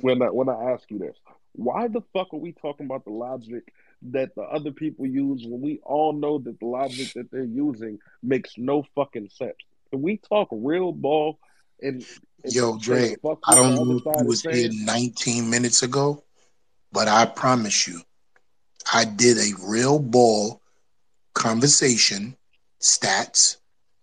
when 0.00 0.22
I 0.22 0.26
when 0.26 0.48
I 0.48 0.72
ask 0.72 0.90
you 0.90 0.98
this. 0.98 1.16
Why 1.52 1.88
the 1.88 2.02
fuck 2.12 2.32
are 2.32 2.38
we 2.38 2.52
talking 2.52 2.86
about 2.86 3.04
the 3.04 3.10
logic 3.10 3.72
that 4.10 4.34
the 4.36 4.42
other 4.42 4.70
people 4.70 5.04
use 5.06 5.44
when 5.44 5.60
we 5.60 5.80
all 5.82 6.12
know 6.12 6.38
that 6.38 6.58
the 6.60 6.66
logic 6.66 7.12
that 7.14 7.30
they're 7.30 7.42
using 7.42 7.98
makes 8.22 8.52
no 8.56 8.84
fucking 8.94 9.30
sense? 9.30 9.56
Can 9.90 10.00
we 10.00 10.18
talk 10.18 10.48
real 10.52 10.92
ball 10.92 11.38
and, 11.82 12.04
and 12.44 12.52
Yo, 12.52 12.78
Dre, 12.78 13.16
I 13.46 13.54
don't 13.54 13.74
know 13.74 13.96
if 13.96 14.04
you 14.04 14.26
was 14.26 14.42
here 14.42 14.70
19 14.72 15.50
minutes 15.50 15.82
ago, 15.82 16.22
but 16.92 17.08
I 17.08 17.26
promise 17.26 17.88
you, 17.88 18.00
I 18.92 19.04
did 19.04 19.38
a 19.38 19.52
real 19.62 19.98
ball 19.98 20.60
conversation, 21.34 22.36
stats, 22.80 23.56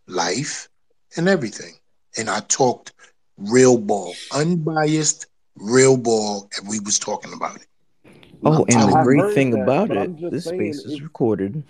life, 0.08 0.70
and 1.18 1.28
everything. 1.28 1.74
And 2.18 2.30
I 2.30 2.40
talked 2.42 2.94
real 3.38 3.78
ball, 3.78 4.14
unbiased, 4.34 5.28
real 5.56 5.98
ball, 5.98 6.50
and 6.58 6.68
we 6.68 6.80
was 6.80 7.00
talking 7.00 7.34
about 7.34 7.58
it. 7.58 7.68
Oh, 8.44 8.52
I'm 8.52 8.66
and 8.68 8.68
the 8.68 8.68
I 8.68 8.78
telling 8.78 9.04
great 9.04 9.34
thing 9.34 9.52
that, 9.52 9.64
about 9.64 9.92
it, 9.92 10.32
this 10.32 10.46
space 10.46 10.86
is 10.86 10.96
if 10.96 11.04
recorded. 11.04 11.64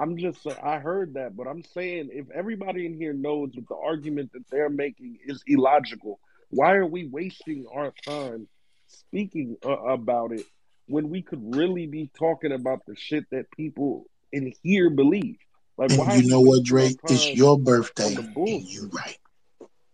I'm 0.00 0.16
just 0.18 0.46
I 0.46 0.78
heard 0.78 1.14
that, 1.14 1.36
but 1.36 1.46
I'm 1.46 1.62
saying 1.62 2.10
if 2.12 2.30
everybody 2.30 2.84
in 2.86 2.94
here 2.94 3.12
knows 3.12 3.52
that 3.54 3.68
the 3.68 3.76
argument 3.76 4.32
that 4.32 4.44
they're 4.50 4.68
making 4.68 5.18
is 5.24 5.42
illogical, 5.46 6.18
why 6.50 6.74
are 6.74 6.86
we 6.86 7.06
wasting 7.06 7.66
our 7.72 7.92
time 8.04 8.48
speaking 8.88 9.56
uh, 9.64 9.70
about 9.70 10.32
it 10.32 10.44
when 10.86 11.08
we 11.08 11.22
could 11.22 11.54
really 11.54 11.86
be 11.86 12.10
talking 12.18 12.52
about 12.52 12.84
the 12.86 12.96
shit 12.96 13.24
that 13.30 13.50
people 13.56 14.04
in 14.32 14.52
here 14.62 14.90
believe? 14.90 15.38
Like, 15.76 15.90
And 15.90 15.98
why 15.98 16.14
you 16.16 16.28
know 16.28 16.40
what, 16.40 16.62
Dre? 16.64 16.94
It's 17.08 17.34
your 17.34 17.58
birthday, 17.58 18.14
the 18.14 18.20
and 18.20 18.34
bullshit? 18.34 18.70
you 18.70 18.90
right. 18.92 19.18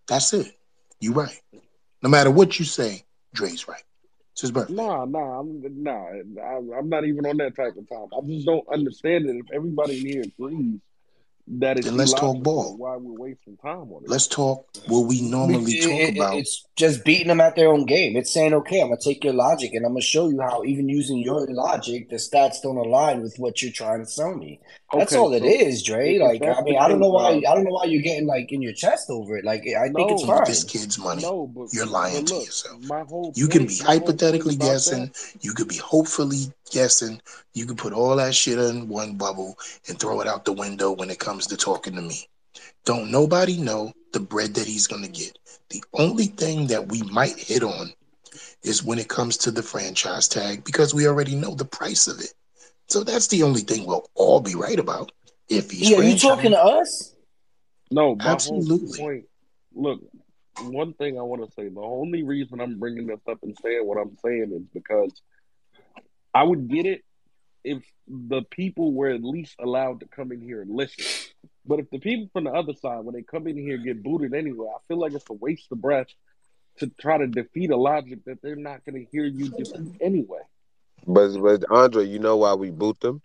That's 0.08 0.32
it. 0.34 0.52
You 1.00 1.12
right. 1.12 1.40
No 2.02 2.08
matter 2.10 2.30
what 2.30 2.58
you 2.58 2.64
say, 2.64 3.04
Dre's 3.32 3.66
right. 3.68 3.82
It's 4.32 4.42
his 4.42 4.50
birthday. 4.50 4.74
Nah, 4.74 5.04
nah, 5.04 5.40
I'm 5.40 5.62
nah. 5.82 6.06
I'm 6.78 6.88
not 6.88 7.04
even 7.04 7.26
on 7.26 7.38
that 7.38 7.56
type 7.56 7.76
of 7.76 7.88
time. 7.88 8.06
I 8.16 8.26
just 8.26 8.46
don't 8.46 8.66
understand 8.72 9.26
it. 9.28 9.36
If 9.36 9.46
everybody 9.54 9.98
in 9.98 10.06
here 10.06 10.22
agrees 10.22 10.80
that 11.58 11.76
it's 11.78 11.86
Then 11.86 11.96
let's 11.96 12.12
talk 12.14 12.42
ball. 12.42 12.76
why 12.76 12.96
we're 12.96 13.18
wasting 13.18 13.56
time 13.56 13.90
on 13.92 14.04
it? 14.04 14.08
Let's 14.08 14.26
talk 14.28 14.66
what 14.86 15.00
we 15.00 15.20
We- 15.20 15.28
normally 15.28 15.72
it- 15.72 15.82
talk 15.82 15.92
it- 16.00 16.16
about. 16.16 16.36
it's 16.38 16.64
just 16.76 17.04
beating 17.04 17.26
them 17.28 17.40
at 17.40 17.56
their 17.56 17.68
own 17.68 17.86
game. 17.86 18.16
It's 18.16 18.30
saying, 18.32 18.54
okay, 18.54 18.80
I'm 18.80 18.88
gonna 18.88 19.00
take 19.02 19.24
your 19.24 19.32
logic 19.32 19.74
and 19.74 19.84
I'm 19.84 19.92
gonna 19.92 20.00
show 20.02 20.28
you 20.28 20.40
how 20.40 20.62
even 20.64 20.88
using 20.88 21.18
your 21.18 21.46
logic, 21.50 22.08
the 22.08 22.16
stats 22.16 22.62
don't 22.62 22.76
align 22.76 23.22
with 23.22 23.34
what 23.38 23.60
you're 23.62 23.72
trying 23.72 24.00
to 24.04 24.06
sell 24.10 24.34
me. 24.34 24.60
That's 24.92 25.12
Okay, 25.12 25.20
all 25.20 25.32
it 25.34 25.42
so 25.42 25.48
is, 25.48 25.82
Dre. 25.82 26.14
if 26.16 26.22
Like, 26.22 26.42
I 26.42 26.62
mean, 26.62 26.76
I 26.76 26.88
don't 26.88 27.00
know 27.00 27.10
why. 27.10 27.30
uh, 27.32 27.50
I 27.50 27.54
don't 27.54 27.64
know 27.64 27.70
why 27.72 27.84
you're 27.84 28.02
getting 28.02 28.26
like 28.26 28.50
in 28.52 28.62
your 28.62 28.72
chest 28.72 29.10
over 29.10 29.36
it. 29.36 29.44
Like, 29.44 29.62
I 29.68 29.88
think 29.88 30.10
it's 30.12 30.24
no, 30.24 30.36
Take 30.38 30.46
this 30.46 30.64
kid's 30.64 30.98
money. 30.98 31.22
no, 31.22 31.46
but 31.46 31.72
You're 31.72 31.86
but 31.86 31.92
lying 31.92 32.24
to 32.26 32.34
yourself. 32.36 32.80
my 32.84 33.02
whole 33.02 33.32
You 33.36 33.46
can 33.48 33.66
be 33.66 33.74
my 33.78 33.84
whole 33.84 33.86
point 34.00 34.00
hypothetically 34.06 34.54
about 34.54 34.64
that, 34.66 34.72
guessing. 34.72 35.10
You 35.42 35.52
could 35.52 35.68
be 35.68 35.76
hopefully 35.76 36.52
guessing. 36.70 37.20
You 37.54 37.66
can 37.66 37.76
put 37.76 37.92
all 37.92 38.16
that 38.16 38.34
shit 38.34 38.58
in 38.58 38.88
one 38.88 39.16
bubble 39.16 39.56
and 39.88 39.98
throw 39.98 40.20
it 40.20 40.26
out 40.26 40.44
the 40.44 40.52
window 40.52 40.92
when 40.92 41.10
it 41.10 41.18
comes 41.18 41.46
to 41.48 41.56
talking 41.56 41.94
to 41.96 42.02
me. 42.02 42.28
Don't 42.84 43.10
nobody 43.10 43.58
know 43.58 43.92
the 44.12 44.20
bread 44.20 44.54
that 44.54 44.66
he's 44.66 44.86
going 44.86 45.02
to 45.02 45.08
get. 45.08 45.38
The 45.70 45.82
only 45.94 46.26
thing 46.26 46.66
that 46.68 46.88
we 46.88 47.02
might 47.02 47.38
hit 47.38 47.62
on 47.62 47.92
is 48.62 48.84
when 48.84 48.98
it 48.98 49.08
comes 49.08 49.36
to 49.38 49.50
the 49.50 49.62
franchise 49.62 50.28
tag 50.28 50.64
because 50.64 50.94
we 50.94 51.06
already 51.06 51.34
know 51.34 51.54
the 51.54 51.64
price 51.64 52.06
of 52.06 52.20
it. 52.20 52.32
So 52.88 53.04
that's 53.04 53.28
the 53.28 53.42
only 53.42 53.60
thing 53.60 53.86
we'll 53.86 54.08
all 54.14 54.40
be 54.40 54.54
right 54.54 54.78
about 54.78 55.12
if 55.48 55.70
he's 55.70 55.90
Yeah, 55.90 55.98
you 55.98 56.18
talking 56.18 56.50
to 56.50 56.60
us? 56.60 57.14
no, 57.90 58.16
Absolutely. 58.20 58.98
point. 58.98 59.24
Look, 59.74 60.00
one 60.62 60.94
thing 60.94 61.18
I 61.18 61.22
want 61.22 61.44
to 61.44 61.52
say. 61.52 61.68
The 61.68 61.80
only 61.80 62.22
reason 62.22 62.60
I'm 62.60 62.78
bringing 62.78 63.06
this 63.06 63.20
up 63.28 63.38
and 63.42 63.56
saying 63.62 63.86
what 63.86 63.98
I'm 63.98 64.16
saying 64.24 64.52
is 64.52 64.62
because 64.74 65.12
I 66.34 66.42
would 66.42 66.68
get 66.68 66.86
it 66.86 67.02
if 67.64 67.82
the 68.08 68.42
people 68.42 68.92
were 68.92 69.08
at 69.08 69.22
least 69.22 69.56
allowed 69.60 70.00
to 70.00 70.06
come 70.06 70.32
in 70.32 70.40
here 70.40 70.62
and 70.62 70.74
listen. 70.74 71.04
But 71.66 71.80
if 71.80 71.90
the 71.90 71.98
people 71.98 72.28
from 72.32 72.44
the 72.44 72.52
other 72.52 72.74
side, 72.74 73.04
when 73.04 73.14
they 73.14 73.22
come 73.22 73.46
in 73.46 73.56
here, 73.56 73.76
get 73.76 74.02
booted 74.02 74.34
anyway, 74.34 74.68
I 74.74 74.78
feel 74.88 74.98
like 74.98 75.12
it's 75.12 75.28
a 75.28 75.34
waste 75.34 75.70
of 75.70 75.80
breath 75.80 76.08
to 76.78 76.90
try 77.00 77.18
to 77.18 77.26
defeat 77.26 77.70
a 77.70 77.76
logic 77.76 78.24
that 78.24 78.40
they're 78.42 78.56
not 78.56 78.84
going 78.84 79.04
to 79.04 79.10
hear 79.10 79.24
you 79.24 79.50
defeat 79.50 79.92
anyway. 80.00 80.40
But 81.06 81.38
but 81.38 81.64
Andre, 81.70 82.04
you 82.06 82.18
know 82.18 82.38
why 82.38 82.54
we 82.54 82.70
boot 82.70 83.00
them? 83.00 83.22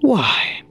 Why? 0.00 0.62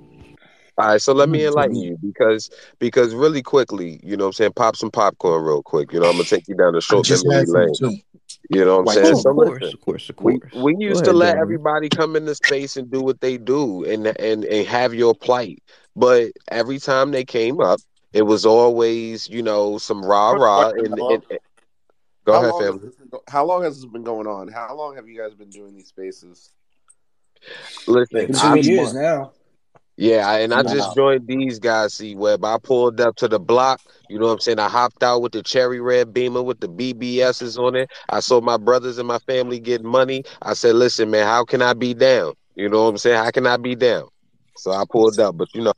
All 0.79 0.89
right, 0.89 1.01
so 1.01 1.11
let 1.11 1.27
me 1.27 1.43
enlighten 1.43 1.75
you 1.75 1.97
because 2.03 2.51
because 2.77 3.15
really 3.15 3.41
quickly, 3.41 3.99
you 4.03 4.15
know 4.15 4.25
what 4.25 4.29
I'm 4.29 4.33
saying, 4.33 4.53
pop 4.55 4.75
some 4.75 4.91
popcorn 4.91 5.43
real 5.43 5.63
quick. 5.63 5.91
You 5.91 5.99
know, 5.99 6.05
I'm 6.05 6.13
gonna 6.13 6.25
take 6.25 6.47
you 6.47 6.55
down 6.55 6.73
the 6.73 6.81
short 6.81 7.03
just 7.03 7.25
memory 7.25 7.39
had 7.39 7.47
some 7.47 7.89
lane. 7.89 8.01
Too. 8.51 8.59
You 8.59 8.66
know 8.66 8.76
what 8.76 8.82
I'm 8.82 8.88
saying? 8.88 9.16
Oh, 9.16 9.17
So 9.17 9.32
of 9.32 9.40
course, 9.40 9.61
listen, 9.61 9.74
of 9.74 9.82
course, 9.82 10.09
of 10.09 10.16
we 10.19 10.40
course. 10.40 10.53
we 10.53 10.76
Go 10.88 10.95
used 10.95 11.03
to 11.06 11.14
let 11.14 11.38
gentlemen. 11.38 11.42
everybody 11.42 11.90
come 11.90 12.16
into 12.16 12.35
space 12.35 12.77
and 12.77 12.92
do 12.92 13.01
what 13.01 13.22
they 13.22 13.38
do 13.38 13.84
and 13.85 14.08
and 14.08 14.45
and 14.45 14.67
have 14.67 14.93
your 14.93 15.16
plight. 15.16 15.61
But 15.95 16.32
every 16.50 16.80
time 16.80 17.11
they 17.11 17.26
came 17.26 17.59
up, 17.61 17.80
it 18.14 18.24
was 18.24 18.45
always, 18.45 19.30
you 19.30 19.42
know, 19.43 19.77
some 19.77 20.03
rah 20.03 20.32
rah. 20.32 20.69
and, 20.69 20.98
and, 20.98 21.24
and 21.30 21.40
go 22.26 22.34
How 22.34 22.42
ahead, 22.42 22.53
long 22.53 22.61
has 22.64 22.82
family. 22.82 22.82
this 22.82 23.22
how 23.27 23.45
long 23.45 23.64
has 23.64 23.76
this 23.76 23.85
been 23.85 24.03
going 24.03 24.27
on? 24.27 24.48
How 24.50 24.76
long 24.76 24.95
have 24.95 25.08
you 25.08 25.17
guys 25.17 25.34
been 25.34 25.50
doing 25.50 25.76
these 25.76 25.88
spaces? 25.88 26.51
Listen, 27.88 28.19
It's 28.30 28.42
two 28.42 28.56
years 28.56 28.93
now. 28.93 29.34
Yeah, 29.98 30.27
I- 30.30 30.40
and 30.42 30.53
I 30.53 30.61
just 30.61 30.95
joined 30.95 31.26
these 31.26 31.58
guys, 31.58 31.95
see 31.95 32.16
Web. 32.16 32.45
I 32.45 32.59
pulled 32.59 33.01
up 33.01 33.16
to 33.17 33.27
the 33.27 33.40
block, 33.40 33.82
you 34.08 34.19
know 34.19 34.27
what 34.27 34.34
I'm 34.34 34.40
saying? 34.40 34.59
I 34.59 34.69
hopped 34.69 35.01
out 35.01 35.24
with 35.24 35.32
the 35.32 35.42
cherry 35.42 35.80
red 35.80 36.14
beamer 36.14 36.43
with 36.43 36.59
the 36.59 36.67
BBSs 36.69 37.58
on 37.58 37.76
it. 37.76 37.90
I 38.09 38.19
saw 38.19 38.40
my 38.40 38.58
brothers 38.58 39.00
and 39.00 39.08
my 39.08 39.17
family 39.19 39.59
get 39.59 39.84
money. 39.84 40.24
I 40.43 40.53
said, 40.53 40.76
listen, 40.76 41.09
man, 41.09 41.26
how 41.26 41.45
can 41.45 41.64
I 41.64 41.74
be 41.74 41.95
down? 41.95 42.34
You 42.56 42.69
know 42.69 42.84
what 42.84 42.90
I'm 42.90 42.98
saying? 43.00 43.17
How 43.17 43.32
can 43.32 43.48
I 43.48 43.58
be 43.58 43.76
down? 43.76 44.08
So 44.56 44.72
I 44.72 44.84
pulled 44.90 45.19
up, 45.19 45.35
but 45.35 45.48
you 45.56 45.64
know, 45.64 45.74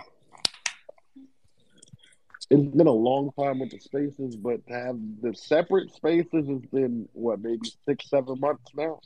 It's 2.50 2.76
been 2.76 2.88
a 2.88 2.92
long 2.92 3.32
time 3.40 3.60
with 3.60 3.72
the 3.72 3.80
spaces, 3.80 4.36
but 4.36 4.66
to 4.68 4.74
have 4.74 4.98
the 5.22 5.34
separate 5.36 5.94
spaces 5.94 6.48
has 6.48 6.62
been 6.74 7.08
what 7.14 7.42
maybe 7.42 7.72
six, 7.86 8.10
seven 8.10 8.40
months 8.40 8.72
now. 8.76 9.00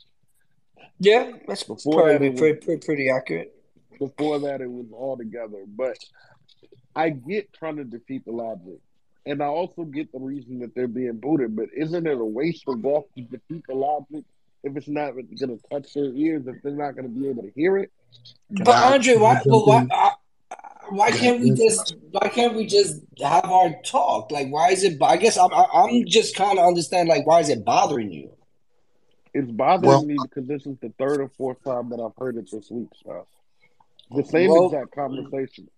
Yeah, 0.98 1.32
that's 1.46 1.62
Before 1.62 2.02
probably 2.02 2.30
pretty, 2.30 2.60
pretty, 2.64 2.84
pretty 2.84 3.10
accurate. 3.10 3.53
Before 3.98 4.38
that, 4.40 4.60
it 4.60 4.70
was 4.70 4.86
all 4.92 5.16
together. 5.16 5.64
But 5.66 5.98
I 6.94 7.10
get 7.10 7.52
trying 7.52 7.76
to 7.76 7.84
defeat 7.84 8.24
the 8.24 8.32
logic. 8.32 8.78
And 9.26 9.42
I 9.42 9.46
also 9.46 9.84
get 9.84 10.12
the 10.12 10.18
reason 10.20 10.58
that 10.60 10.74
they're 10.74 10.86
being 10.86 11.18
booted, 11.18 11.56
but 11.56 11.66
isn't 11.74 12.06
it 12.06 12.18
a 12.18 12.24
waste 12.24 12.64
of 12.68 12.82
golf 12.82 13.06
to 13.16 13.22
defeat 13.22 13.64
the 13.66 13.74
logic 13.74 14.24
if 14.62 14.76
it's 14.76 14.88
not 14.88 15.12
going 15.12 15.28
to 15.38 15.58
touch 15.70 15.94
their 15.94 16.12
ears, 16.12 16.46
if 16.46 16.62
they're 16.62 16.72
not 16.72 16.94
going 16.94 17.04
to 17.04 17.20
be 17.20 17.28
able 17.28 17.42
to 17.42 17.50
hear 17.54 17.78
it? 17.78 17.90
But 18.50 18.92
Andre, 18.92 19.16
why? 19.16 19.40
But 19.44 19.66
why? 19.66 19.86
Why 20.90 21.10
can't 21.10 21.40
we 21.40 21.52
just? 21.52 21.96
Why 22.10 22.28
can't 22.28 22.54
we 22.54 22.66
just 22.66 23.00
have 23.22 23.46
our 23.46 23.74
talk? 23.82 24.30
Like, 24.30 24.48
why 24.48 24.68
is 24.70 24.84
it? 24.84 25.00
I 25.02 25.16
guess 25.16 25.38
I'm. 25.38 25.50
I'm 25.52 26.04
just 26.06 26.36
kind 26.36 26.58
of 26.58 26.66
understand. 26.66 27.08
Like, 27.08 27.26
why 27.26 27.40
is 27.40 27.48
it 27.48 27.64
bothering 27.64 28.12
you? 28.12 28.30
It's 29.32 29.50
bothering 29.50 29.88
Well- 29.88 30.04
me 30.04 30.16
because 30.22 30.46
this 30.46 30.66
is 30.66 30.76
the 30.80 30.92
third 30.98 31.20
or 31.20 31.28
fourth 31.28 31.62
time 31.64 31.88
that 31.90 32.00
I've 32.00 32.16
heard 32.18 32.36
it 32.36 32.50
this 32.50 32.70
week, 32.70 32.88
Seth. 33.04 33.24
The 34.10 34.24
same 34.24 34.50
Well- 34.50 34.66
exact 34.66 34.94
conversation. 34.94 35.68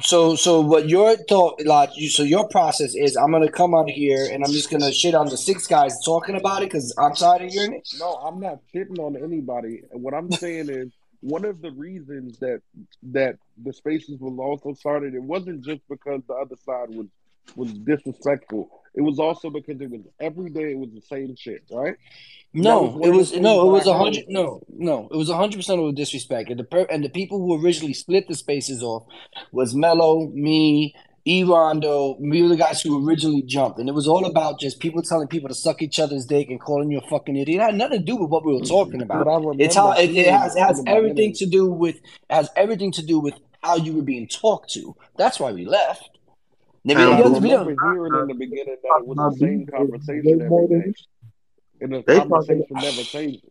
So, 0.00 0.36
so 0.36 0.60
what 0.60 0.88
your 0.88 1.16
thought, 1.16 1.60
like, 1.66 1.90
you, 1.96 2.08
so 2.08 2.22
your 2.22 2.46
process 2.46 2.94
is, 2.94 3.16
I'm 3.16 3.32
gonna 3.32 3.50
come 3.50 3.74
on 3.74 3.88
here 3.88 4.28
and 4.30 4.44
I'm 4.44 4.52
just 4.52 4.70
gonna 4.70 4.92
shit 4.92 5.16
on 5.16 5.28
the 5.28 5.36
six 5.36 5.66
guys 5.66 5.98
talking 6.04 6.36
about 6.36 6.62
it 6.62 6.66
because 6.66 6.94
I'm 6.96 7.12
tired 7.12 7.42
of 7.42 7.50
hearing 7.50 7.74
it. 7.74 7.88
No, 7.98 8.12
I'm 8.14 8.38
not 8.38 8.60
shitting 8.72 9.00
on 9.00 9.16
anybody. 9.16 9.82
What 9.90 10.14
I'm 10.14 10.30
saying 10.30 10.68
is 10.68 10.92
one 11.22 11.44
of 11.44 11.60
the 11.60 11.72
reasons 11.72 12.38
that 12.38 12.62
that 13.02 13.36
the 13.62 13.72
spaces 13.72 14.20
was 14.20 14.38
also 14.38 14.74
started. 14.74 15.14
It 15.14 15.22
wasn't 15.24 15.64
just 15.64 15.80
because 15.88 16.22
the 16.28 16.34
other 16.34 16.56
side 16.64 16.94
was 16.94 17.06
was 17.56 17.72
disrespectful. 17.72 18.79
It 18.94 19.02
was 19.02 19.18
also 19.18 19.50
because 19.50 19.80
it 19.80 19.90
was 19.90 20.00
every 20.18 20.50
day. 20.50 20.72
It 20.72 20.78
was 20.78 20.90
the 20.90 21.00
same 21.00 21.36
shit, 21.36 21.62
right? 21.70 21.96
No, 22.52 22.82
one 22.82 23.08
it 23.08 23.14
was 23.14 23.32
no, 23.36 23.68
it 23.68 23.72
was 23.72 23.86
a 23.86 23.96
hundred. 23.96 24.24
No, 24.28 24.60
no, 24.68 25.08
it 25.10 25.16
was 25.16 25.28
a 25.28 25.36
hundred 25.36 25.58
percent 25.58 25.80
of 25.80 25.94
disrespect. 25.94 26.50
And 26.50 26.58
the 26.58 26.64
per, 26.64 26.86
and 26.90 27.04
the 27.04 27.08
people 27.08 27.38
who 27.38 27.64
originally 27.64 27.94
split 27.94 28.26
the 28.26 28.34
spaces 28.34 28.82
off 28.82 29.04
was 29.52 29.72
Mello, 29.72 30.26
me, 30.34 30.96
E 31.24 31.44
Rondo, 31.44 32.16
me, 32.18 32.46
the 32.48 32.56
guys 32.56 32.82
who 32.82 33.06
originally 33.06 33.42
jumped, 33.42 33.78
and 33.78 33.88
it 33.88 33.92
was 33.92 34.08
all 34.08 34.24
about 34.24 34.58
just 34.58 34.80
people 34.80 35.00
telling 35.02 35.28
people 35.28 35.48
to 35.48 35.54
suck 35.54 35.80
each 35.80 36.00
other's 36.00 36.26
dick 36.26 36.50
and 36.50 36.60
calling 36.60 36.90
you 36.90 36.98
a 36.98 37.08
fucking 37.08 37.36
idiot. 37.36 37.60
It 37.60 37.64
had 37.64 37.74
nothing 37.76 38.00
to 38.00 38.04
do 38.04 38.16
with 38.16 38.30
what 38.30 38.44
we 38.44 38.52
were 38.52 38.58
mm-hmm. 38.58 38.68
talking 38.68 39.02
about. 39.02 39.24
But 39.24 39.30
I 39.30 39.36
remember 39.36 39.62
It's 39.62 39.76
how 39.76 39.92
it, 39.92 40.10
it 40.10 40.26
has 40.26 40.56
it 40.56 40.60
has 40.60 40.82
everything 40.88 41.32
to 41.34 41.46
do 41.46 41.70
with 41.70 42.00
has 42.28 42.50
everything 42.56 42.90
to 42.92 43.02
do 43.02 43.20
with 43.20 43.34
how 43.62 43.76
you 43.76 43.92
were 43.92 44.02
being 44.02 44.26
talked 44.26 44.72
to. 44.72 44.96
That's 45.16 45.38
why 45.38 45.52
we 45.52 45.66
left. 45.66 46.10
Maybe 46.84 47.00
And 47.02 47.10
But 47.10 47.12
I 47.12 47.20
we 47.20 47.34
remember 47.40 47.70
hearing 47.80 48.14
in 48.14 48.26
the 48.26 48.34
beginning 48.34 48.76
that 48.82 48.94
it 49.00 49.06
was 49.06 49.18
the 49.18 49.30
same 49.32 49.66
conversation 49.66 50.24
way 50.24 50.46
every 50.46 50.48
more 50.48 50.68
than 50.68 50.80
day, 50.80 50.94
and 51.80 51.92
the 51.92 52.02
they 52.06 52.20
talking. 52.20 52.64
conversation 52.66 52.80
never 52.80 53.04
changes. 53.04 53.50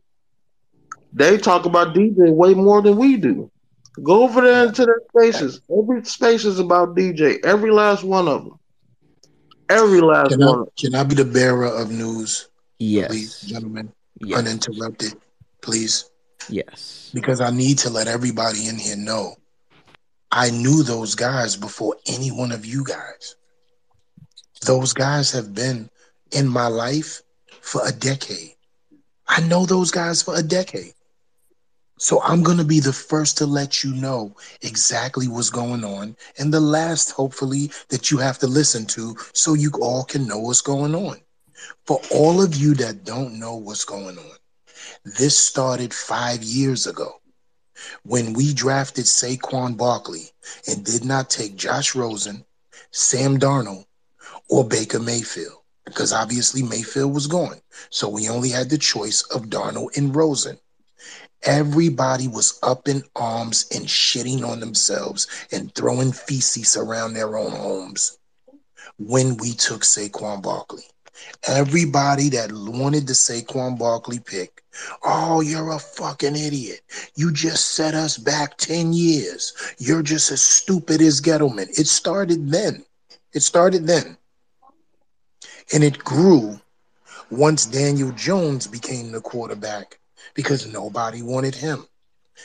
They 1.13 1.37
talk 1.37 1.65
about 1.65 1.93
DJ 1.95 2.31
way 2.31 2.53
more 2.53 2.81
than 2.81 2.97
we 2.97 3.17
do. 3.17 3.51
Go 4.03 4.23
over 4.23 4.41
there 4.41 4.65
into 4.65 4.85
their 4.85 5.01
spaces. 5.09 5.61
Every 5.69 6.03
space 6.05 6.45
is 6.45 6.59
about 6.59 6.95
DJ. 6.95 7.37
Every 7.43 7.71
last 7.71 8.03
one 8.03 8.27
of 8.27 8.43
them. 8.43 8.59
Every 9.69 10.01
last 10.01 10.31
Can 10.31 10.43
I 10.43 10.45
one. 10.47 10.65
can 10.77 10.95
I 10.95 11.03
be 11.03 11.15
the 11.15 11.25
bearer 11.25 11.65
of 11.65 11.91
news, 11.91 12.47
please, 13.05 13.41
Yes. 13.41 13.41
gentlemen? 13.41 13.91
Yes. 14.19 14.39
Uninterrupted, 14.39 15.13
please. 15.61 16.05
Yes. 16.49 17.11
Because 17.13 17.41
I 17.41 17.51
need 17.51 17.79
to 17.79 17.89
let 17.89 18.07
everybody 18.07 18.67
in 18.67 18.77
here 18.77 18.95
know 18.97 19.35
I 20.31 20.51
knew 20.51 20.83
those 20.83 21.15
guys 21.15 21.55
before 21.55 21.95
any 22.05 22.29
one 22.29 22.51
of 22.51 22.65
you 22.65 22.83
guys. 22.83 23.35
Those 24.61 24.93
guys 24.93 25.31
have 25.31 25.55
been 25.55 25.89
in 26.31 26.47
my 26.47 26.67
life 26.67 27.23
for 27.61 27.81
a 27.87 27.91
decade. 27.91 28.53
I 29.27 29.41
know 29.41 29.65
those 29.65 29.89
guys 29.89 30.21
for 30.21 30.35
a 30.35 30.43
decade. 30.43 30.93
So 31.97 32.21
I'm 32.21 32.43
going 32.43 32.59
to 32.59 32.63
be 32.63 32.79
the 32.79 32.93
first 32.93 33.37
to 33.39 33.45
let 33.45 33.83
you 33.83 33.93
know 33.93 34.35
exactly 34.61 35.27
what's 35.27 35.49
going 35.49 35.83
on 35.83 36.15
and 36.37 36.53
the 36.53 36.61
last, 36.61 37.11
hopefully, 37.11 37.71
that 37.89 38.09
you 38.09 38.17
have 38.19 38.37
to 38.39 38.47
listen 38.47 38.85
to 38.87 39.17
so 39.33 39.53
you 39.53 39.71
all 39.81 40.03
can 40.03 40.27
know 40.27 40.39
what's 40.39 40.61
going 40.61 40.95
on. 40.95 41.17
For 41.85 41.99
all 42.11 42.41
of 42.41 42.55
you 42.55 42.73
that 42.75 43.03
don't 43.03 43.37
know 43.37 43.55
what's 43.55 43.83
going 43.83 44.17
on, 44.17 44.37
this 45.03 45.37
started 45.37 45.93
five 45.93 46.41
years 46.41 46.87
ago 46.87 47.19
when 48.03 48.33
we 48.33 48.53
drafted 48.53 49.05
Saquon 49.05 49.77
Barkley 49.77 50.31
and 50.67 50.85
did 50.85 51.05
not 51.05 51.29
take 51.29 51.55
Josh 51.55 51.95
Rosen, 51.95 52.45
Sam 52.91 53.39
Darnold, 53.39 53.85
or 54.49 54.67
Baker 54.67 54.99
Mayfield 54.99 55.59
because 55.89 56.13
obviously 56.13 56.63
Mayfield 56.63 57.13
was 57.13 57.27
gone. 57.27 57.61
So 57.89 58.09
we 58.09 58.29
only 58.29 58.49
had 58.49 58.69
the 58.69 58.77
choice 58.77 59.23
of 59.23 59.49
Darnold 59.49 59.97
and 59.97 60.15
Rosen. 60.15 60.59
Everybody 61.43 62.27
was 62.27 62.59
up 62.63 62.87
in 62.87 63.03
arms 63.15 63.65
and 63.73 63.85
shitting 63.85 64.47
on 64.47 64.59
themselves 64.59 65.27
and 65.51 65.73
throwing 65.73 66.11
feces 66.11 66.75
around 66.75 67.13
their 67.13 67.37
own 67.37 67.51
homes 67.51 68.17
when 68.97 69.37
we 69.37 69.53
took 69.53 69.81
Saquon 69.81 70.41
Barkley. 70.41 70.83
Everybody 71.47 72.29
that 72.29 72.51
wanted 72.51 73.07
the 73.07 73.13
Saquon 73.13 73.79
Barkley 73.79 74.19
pick, 74.19 74.63
oh, 75.03 75.41
you're 75.41 75.71
a 75.71 75.79
fucking 75.79 76.35
idiot. 76.35 76.81
You 77.15 77.31
just 77.31 77.73
set 77.73 77.93
us 77.93 78.17
back 78.17 78.57
10 78.57 78.93
years. 78.93 79.53
You're 79.77 80.03
just 80.03 80.31
as 80.31 80.41
stupid 80.41 81.01
as 81.01 81.21
Gettleman. 81.21 81.69
It 81.79 81.87
started 81.87 82.49
then. 82.49 82.83
It 83.33 83.41
started 83.41 83.87
then. 83.87 84.17
And 85.73 85.83
it 85.83 85.99
grew 85.99 86.59
once 87.31 87.65
Daniel 87.65 88.11
Jones 88.11 88.67
became 88.67 89.11
the 89.11 89.21
quarterback 89.21 89.99
because 90.33 90.71
nobody 90.71 91.21
wanted 91.21 91.55
him. 91.55 91.87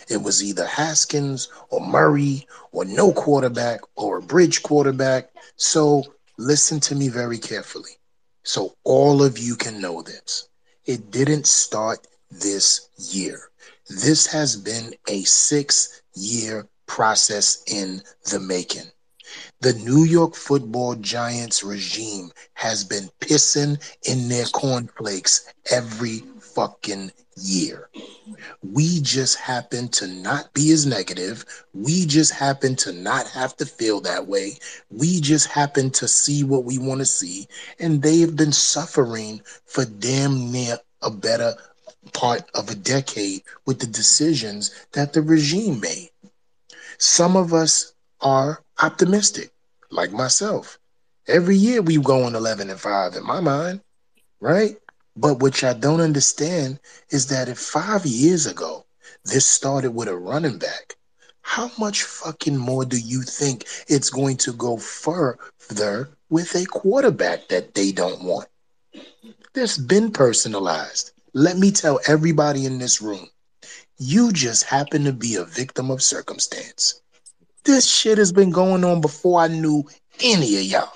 It 0.09 0.19
was 0.19 0.43
either 0.43 0.67
Haskins 0.67 1.49
or 1.71 1.81
Murray 1.81 2.47
or 2.73 2.85
no 2.85 3.13
quarterback 3.13 3.81
or 3.97 4.19
a 4.19 4.23
bridge 4.23 4.63
quarterback. 4.63 5.31
So 5.57 6.05
listen 6.37 6.81
to 6.81 6.95
me 6.95 7.09
very 7.09 7.39
carefully 7.39 7.99
so 8.45 8.77
all 8.85 9.23
of 9.23 9.39
you 9.39 9.57
can 9.57 9.81
know 9.81 10.03
this. 10.03 10.49
It 10.85 11.11
didn't 11.11 11.47
start 11.47 12.07
this 12.31 12.89
year. 12.99 13.51
This 13.89 14.27
has 14.27 14.57
been 14.57 14.95
a 15.09 15.23
six 15.25 16.03
year 16.15 16.69
process 16.87 17.63
in 17.67 18.03
the 18.31 18.39
making. 18.39 18.91
The 19.61 19.73
New 19.73 20.05
York 20.05 20.35
football 20.35 20.95
giants 20.95 21.65
regime 21.65 22.31
has 22.55 22.85
been 22.85 23.09
pissing 23.21 23.83
in 24.07 24.29
their 24.29 24.45
cornflakes 24.47 25.47
every 25.71 26.23
fucking 26.55 27.11
year. 27.37 27.89
We 28.63 29.01
just 29.01 29.39
happen 29.39 29.89
to 29.89 30.07
not 30.07 30.53
be 30.55 30.71
as 30.71 30.87
negative. 30.87 31.45
We 31.73 32.07
just 32.07 32.33
happen 32.33 32.77
to 32.77 32.93
not 32.93 33.29
have 33.29 33.57
to 33.59 33.67
feel 33.67 34.01
that 34.03 34.27
way. 34.27 34.59
We 34.91 35.21
just 35.21 35.49
happen 35.49 35.91
to 35.93 36.09
see 36.09 36.45
what 36.45 36.65
we 36.65 36.79
want 36.79 37.01
to 37.01 37.07
see. 37.07 37.49
And 37.79 38.03
they've 38.03 38.35
been 38.35 38.53
suffering 38.53 39.43
for 39.67 39.85
damn 39.85 40.51
near 40.53 40.79
a 41.03 41.11
better 41.11 41.55
part 42.13 42.51
of 42.55 42.71
a 42.71 42.75
decade 42.75 43.43
with 43.67 43.81
the 43.81 43.87
decisions 43.87 44.87
that 44.93 45.13
the 45.13 45.23
regime 45.23 45.81
made. 45.81 46.11
Some 46.99 47.37
of 47.37 47.53
us 47.53 47.93
are 48.21 48.63
optimistic, 48.83 49.51
like 49.91 50.13
myself. 50.13 50.79
Every 51.27 51.57
year 51.57 51.83
we 51.83 51.99
go 51.99 52.25
on 52.25 52.35
11 52.35 52.71
and 52.71 52.81
5 52.81 53.15
in 53.15 53.27
my 53.27 53.41
mind, 53.41 53.81
right? 54.41 54.77
But 55.17 55.41
what 55.41 55.63
I 55.63 55.75
don't 55.75 56.01
understand 56.01 56.81
is 57.11 57.29
that 57.29 57.49
if 57.49 57.59
five 57.59 58.05
years 58.05 58.47
ago 58.47 58.85
this 59.25 59.47
started 59.47 59.93
with 59.93 60.09
a 60.09 60.17
running 60.17 60.59
back, 60.59 60.97
how 61.43 61.71
much 61.79 62.03
fucking 62.03 62.57
more 62.57 62.85
do 62.85 62.99
you 62.99 63.23
think 63.23 63.67
it's 63.87 64.11
going 64.11 64.39
to 64.39 64.53
go 64.53 64.77
further 64.77 66.09
with 66.31 66.55
a 66.57 66.67
quarterback 66.67 67.49
that 67.49 67.75
they 67.75 67.93
don't 67.93 68.25
want? 68.25 68.49
This 69.53 69.79
been 69.79 70.11
personalized. 70.11 71.13
Let 71.33 71.59
me 71.59 71.71
tell 71.71 72.01
everybody 72.09 72.67
in 72.67 72.79
this 72.79 73.01
room, 73.01 73.29
you 73.99 74.33
just 74.33 74.65
happen 74.65 75.05
to 75.05 75.13
be 75.13 75.37
a 75.37 75.45
victim 75.45 75.91
of 75.91 76.03
circumstance. 76.03 77.01
This 77.65 77.89
shit 77.89 78.19
has 78.19 78.33
been 78.33 78.51
going 78.51 78.85
on 78.85 79.01
before 79.01 79.41
I 79.41 79.49
knew 79.49 79.85
any 80.23 80.57
of 80.57 80.63
y'all. 80.63 80.93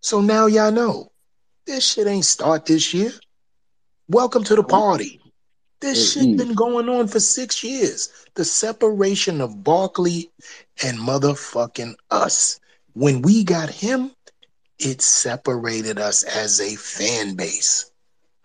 So 0.00 0.20
now 0.20 0.46
y'all 0.46 0.72
know. 0.72 1.09
This 1.70 1.92
shit 1.92 2.08
ain't 2.08 2.24
start 2.24 2.66
this 2.66 2.92
year. 2.92 3.12
Welcome 4.08 4.42
to 4.42 4.56
the 4.56 4.64
party. 4.64 5.20
This 5.80 6.14
shit 6.14 6.36
been 6.36 6.54
going 6.54 6.88
on 6.88 7.06
for 7.06 7.20
six 7.20 7.62
years. 7.62 8.08
The 8.34 8.44
separation 8.44 9.40
of 9.40 9.62
Barkley 9.62 10.32
and 10.82 10.98
motherfucking 10.98 11.94
us. 12.10 12.58
When 12.94 13.22
we 13.22 13.44
got 13.44 13.70
him, 13.70 14.10
it 14.80 15.00
separated 15.00 16.00
us 16.00 16.24
as 16.24 16.60
a 16.60 16.74
fan 16.74 17.36
base. 17.36 17.89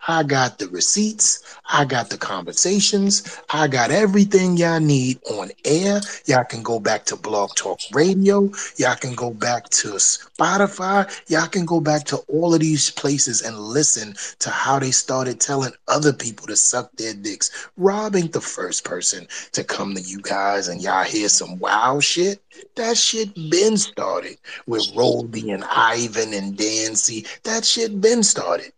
I 0.08 0.22
got 0.22 0.58
the 0.58 0.68
receipts. 0.68 1.42
I 1.68 1.84
got 1.84 2.10
the 2.10 2.18
conversations. 2.18 3.40
I 3.50 3.66
got 3.66 3.90
everything 3.90 4.56
y'all 4.56 4.78
need 4.78 5.18
on 5.32 5.50
air. 5.64 6.00
Y'all 6.26 6.44
can 6.44 6.62
go 6.62 6.78
back 6.78 7.04
to 7.06 7.16
Blog 7.16 7.54
Talk 7.56 7.80
Radio. 7.92 8.50
Y'all 8.76 8.94
can 8.94 9.14
go 9.14 9.32
back 9.32 9.68
to 9.70 9.88
Spotify. 9.94 11.10
Y'all 11.28 11.48
can 11.48 11.64
go 11.64 11.80
back 11.80 12.04
to 12.04 12.18
all 12.28 12.54
of 12.54 12.60
these 12.60 12.90
places 12.90 13.42
and 13.42 13.58
listen 13.58 14.14
to 14.38 14.50
how 14.50 14.78
they 14.78 14.92
started 14.92 15.40
telling 15.40 15.72
other 15.88 16.12
people 16.12 16.46
to 16.46 16.56
suck 16.56 16.92
their 16.92 17.14
dicks. 17.14 17.68
Rob 17.76 18.14
ain't 18.14 18.32
the 18.32 18.40
first 18.40 18.84
person 18.84 19.26
to 19.52 19.64
come 19.64 19.94
to 19.94 20.00
you 20.00 20.20
guys 20.20 20.68
and 20.68 20.80
y'all 20.80 21.04
hear 21.04 21.28
some 21.28 21.58
wow 21.58 21.98
shit. 21.98 22.40
That 22.76 22.96
shit 22.96 23.34
been 23.50 23.76
started 23.76 24.38
with 24.66 24.82
Roldy 24.94 25.52
and 25.52 25.64
Ivan 25.64 26.32
and 26.32 26.56
Dancy. 26.56 27.26
That 27.42 27.64
shit 27.64 28.00
been 28.00 28.22
started. 28.22 28.72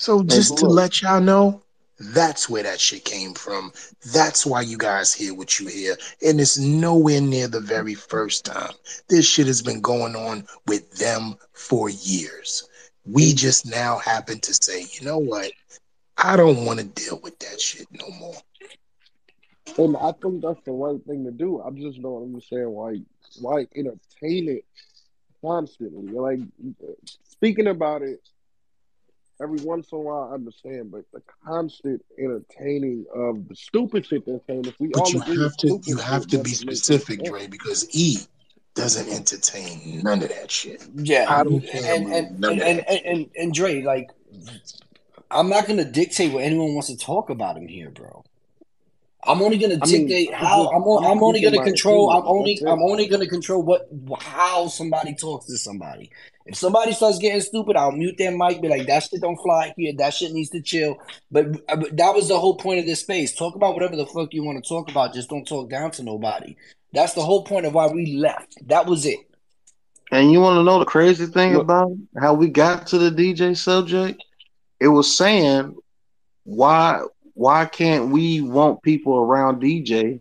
So 0.00 0.20
oh, 0.20 0.22
just 0.22 0.56
to 0.56 0.66
let 0.66 1.02
y'all 1.02 1.20
know, 1.20 1.60
that's 1.98 2.48
where 2.48 2.62
that 2.62 2.80
shit 2.80 3.04
came 3.04 3.34
from. 3.34 3.70
That's 4.14 4.46
why 4.46 4.62
you 4.62 4.78
guys 4.78 5.12
hear 5.12 5.34
what 5.34 5.60
you 5.60 5.66
hear. 5.66 5.94
And 6.26 6.40
it's 6.40 6.56
nowhere 6.56 7.20
near 7.20 7.48
the 7.48 7.60
very 7.60 7.92
first 7.92 8.46
time. 8.46 8.72
This 9.10 9.26
shit 9.28 9.46
has 9.46 9.60
been 9.60 9.82
going 9.82 10.16
on 10.16 10.46
with 10.66 10.90
them 10.92 11.34
for 11.52 11.90
years. 11.90 12.66
We 13.04 13.34
just 13.34 13.70
now 13.70 13.98
happen 13.98 14.40
to 14.40 14.54
say, 14.54 14.86
you 14.90 15.04
know 15.04 15.18
what? 15.18 15.52
I 16.16 16.34
don't 16.34 16.64
want 16.64 16.78
to 16.78 16.86
deal 16.86 17.20
with 17.22 17.38
that 17.40 17.60
shit 17.60 17.86
no 17.92 18.08
more. 18.18 18.36
and 19.76 19.98
I 19.98 20.12
think 20.12 20.40
that's 20.40 20.62
the 20.64 20.72
right 20.72 21.04
thing 21.06 21.26
to 21.26 21.30
do. 21.30 21.60
I 21.60 21.68
just 21.72 22.00
don't 22.00 22.22
understand 22.22 22.72
why 22.72 23.02
why 23.38 23.66
entertain 23.76 24.48
it 24.48 24.64
constantly. 25.42 26.10
Like 26.10 26.40
speaking 27.22 27.66
about 27.66 28.00
it 28.00 28.22
every 29.40 29.60
once 29.60 29.88
in 29.92 29.98
a 29.98 30.00
while, 30.00 30.28
I 30.30 30.34
understand, 30.34 30.90
but 30.90 31.04
the 31.12 31.22
constant 31.46 32.04
entertaining 32.18 33.06
of 33.14 33.48
the 33.48 33.56
stupid 33.56 34.06
shit 34.06 34.26
they're 34.26 34.40
saying. 34.46 34.64
If 34.66 34.78
we 34.78 34.88
But 34.88 35.00
all 35.00 35.10
you 35.10 35.22
agree 35.22 35.42
have 35.42 35.56
to 35.58 35.80
you 35.84 35.96
have 35.96 36.26
to 36.28 36.38
be 36.38 36.50
doesn't 36.50 36.66
make 36.66 36.70
any 36.70 36.76
specific, 36.76 37.18
sense. 37.20 37.28
Dre, 37.28 37.46
because 37.46 37.86
E 37.92 38.18
doesn't 38.74 39.08
entertain 39.08 40.02
none 40.02 40.22
of 40.22 40.28
that 40.28 40.50
shit. 40.50 40.86
Yeah, 40.94 41.26
I 41.28 41.44
don't 41.44 41.60
care 41.60 41.94
and 41.94 42.06
and 42.06 42.44
and 42.44 42.44
and, 42.44 42.62
and, 42.62 42.84
shit. 42.88 43.04
and, 43.04 43.30
and 43.36 43.54
Dre, 43.54 43.82
like, 43.82 44.10
I'm 45.30 45.48
not 45.48 45.66
gonna 45.66 45.84
dictate 45.84 46.32
what 46.32 46.44
anyone 46.44 46.74
wants 46.74 46.88
to 46.88 46.96
talk 46.96 47.30
about 47.30 47.56
in 47.56 47.68
here, 47.68 47.90
bro. 47.90 48.24
I'm 49.22 49.42
only 49.42 49.58
gonna 49.58 49.76
dictate 49.76 50.30
I'm 50.30 50.34
how 50.34 50.68
I'm. 50.70 50.82
On, 50.82 51.04
I'm 51.04 51.10
I'm 51.18 51.22
only 51.22 51.42
gonna 51.42 51.58
my 51.58 51.64
control. 51.64 52.10
I'm 52.10 52.26
only. 52.26 52.60
I'm 52.66 52.82
only 52.82 53.06
gonna 53.06 53.26
control 53.26 53.62
what 53.62 53.88
how 54.20 54.68
somebody 54.68 55.14
talks 55.14 55.46
to 55.46 55.58
somebody. 55.58 56.10
If 56.50 56.56
somebody 56.56 56.92
starts 56.92 57.18
getting 57.18 57.40
stupid, 57.40 57.76
I'll 57.76 57.92
mute 57.92 58.16
their 58.18 58.36
mic. 58.36 58.60
Be 58.60 58.68
like, 58.68 58.86
that 58.88 59.04
shit 59.04 59.20
don't 59.20 59.36
fly 59.36 59.72
here. 59.76 59.92
That 59.96 60.12
shit 60.14 60.32
needs 60.32 60.50
to 60.50 60.60
chill. 60.60 60.96
But, 61.30 61.46
uh, 61.68 61.76
but 61.76 61.96
that 61.96 62.14
was 62.14 62.28
the 62.28 62.38
whole 62.38 62.56
point 62.56 62.80
of 62.80 62.86
this 62.86 63.00
space. 63.00 63.34
Talk 63.36 63.54
about 63.54 63.74
whatever 63.74 63.94
the 63.96 64.06
fuck 64.06 64.34
you 64.34 64.42
want 64.42 64.62
to 64.62 64.68
talk 64.68 64.90
about. 64.90 65.14
Just 65.14 65.30
don't 65.30 65.46
talk 65.46 65.70
down 65.70 65.92
to 65.92 66.02
nobody. 66.02 66.56
That's 66.92 67.14
the 67.14 67.22
whole 67.22 67.44
point 67.44 67.66
of 67.66 67.74
why 67.74 67.86
we 67.86 68.16
left. 68.16 68.56
That 68.66 68.86
was 68.86 69.06
it. 69.06 69.20
and 70.10 70.32
you 70.32 70.40
want 70.40 70.58
to 70.58 70.64
know 70.64 70.80
the 70.80 70.84
crazy 70.86 71.26
thing 71.26 71.52
Look, 71.54 71.62
about 71.62 71.92
it? 71.92 71.98
how 72.20 72.34
we 72.34 72.48
got 72.48 72.88
to 72.88 72.98
the 72.98 73.10
DJ 73.12 73.56
subject? 73.56 74.20
It 74.80 74.88
was 74.88 75.16
saying 75.16 75.76
why 76.44 77.02
why 77.34 77.64
can't 77.66 78.08
we 78.10 78.40
want 78.40 78.82
people 78.82 79.14
around 79.14 79.62
DJ 79.62 80.20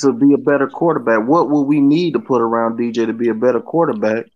to 0.00 0.12
be 0.12 0.32
a 0.32 0.38
better 0.38 0.68
quarterback? 0.68 1.26
What 1.28 1.50
would 1.50 1.62
we 1.64 1.80
need 1.80 2.14
to 2.14 2.18
put 2.20 2.40
around 2.40 2.78
DJ 2.78 3.04
to 3.06 3.12
be 3.12 3.28
a 3.28 3.34
better 3.34 3.60
quarterback? 3.60 4.26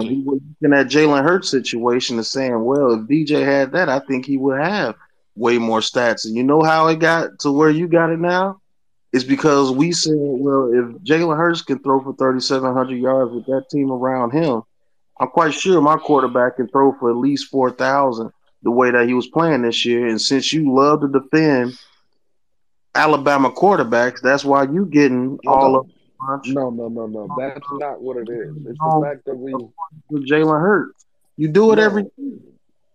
And 0.00 0.08
we 0.08 0.22
were 0.22 0.34
looking 0.34 0.78
at 0.78 0.86
Jalen 0.86 1.22
Hurts 1.22 1.50
situation 1.50 2.16
and 2.16 2.26
saying, 2.26 2.64
well, 2.64 2.92
if 2.92 3.00
DJ 3.00 3.44
had 3.44 3.72
that, 3.72 3.88
I 3.88 3.98
think 4.00 4.24
he 4.24 4.36
would 4.36 4.58
have 4.58 4.96
way 5.36 5.58
more 5.58 5.80
stats. 5.80 6.24
And 6.24 6.34
you 6.34 6.42
know 6.42 6.62
how 6.62 6.88
it 6.88 6.98
got 6.98 7.38
to 7.40 7.52
where 7.52 7.70
you 7.70 7.86
got 7.86 8.10
it 8.10 8.18
now? 8.18 8.60
It's 9.12 9.24
because 9.24 9.72
we 9.72 9.92
said, 9.92 10.14
well, 10.16 10.70
if 10.72 11.02
Jalen 11.02 11.36
Hurts 11.36 11.62
can 11.62 11.78
throw 11.80 12.00
for 12.00 12.14
3,700 12.14 12.94
yards 12.94 13.32
with 13.32 13.46
that 13.46 13.66
team 13.70 13.90
around 13.90 14.30
him, 14.30 14.62
I'm 15.18 15.28
quite 15.28 15.52
sure 15.52 15.80
my 15.80 15.96
quarterback 15.96 16.56
can 16.56 16.68
throw 16.68 16.94
for 16.98 17.10
at 17.10 17.16
least 17.16 17.50
4,000 17.50 18.30
the 18.62 18.70
way 18.70 18.90
that 18.90 19.06
he 19.06 19.14
was 19.14 19.26
playing 19.26 19.62
this 19.62 19.84
year. 19.84 20.06
And 20.06 20.20
since 20.20 20.52
you 20.52 20.74
love 20.74 21.00
to 21.00 21.08
defend 21.08 21.78
Alabama 22.94 23.50
quarterbacks, 23.50 24.20
that's 24.22 24.44
why 24.44 24.64
you 24.64 24.86
getting 24.86 25.38
all 25.46 25.76
of 25.76 25.90
bunch 26.20 26.48
no, 26.48 26.70
no, 26.70 26.88
no, 26.88 27.06
no. 27.06 27.28
That's 27.38 27.66
not 27.72 28.00
what 28.00 28.16
it 28.16 28.28
is. 28.28 28.56
It's 28.66 28.78
the 28.78 29.00
fact 29.02 29.24
that 29.26 29.36
we 29.36 29.52
with 30.08 30.28
Jalen 30.28 30.60
Hurts. 30.60 31.06
You 31.36 31.48
do 31.48 31.72
it 31.72 31.78
every 31.78 32.02
no, 32.02 32.10
year. 32.16 32.38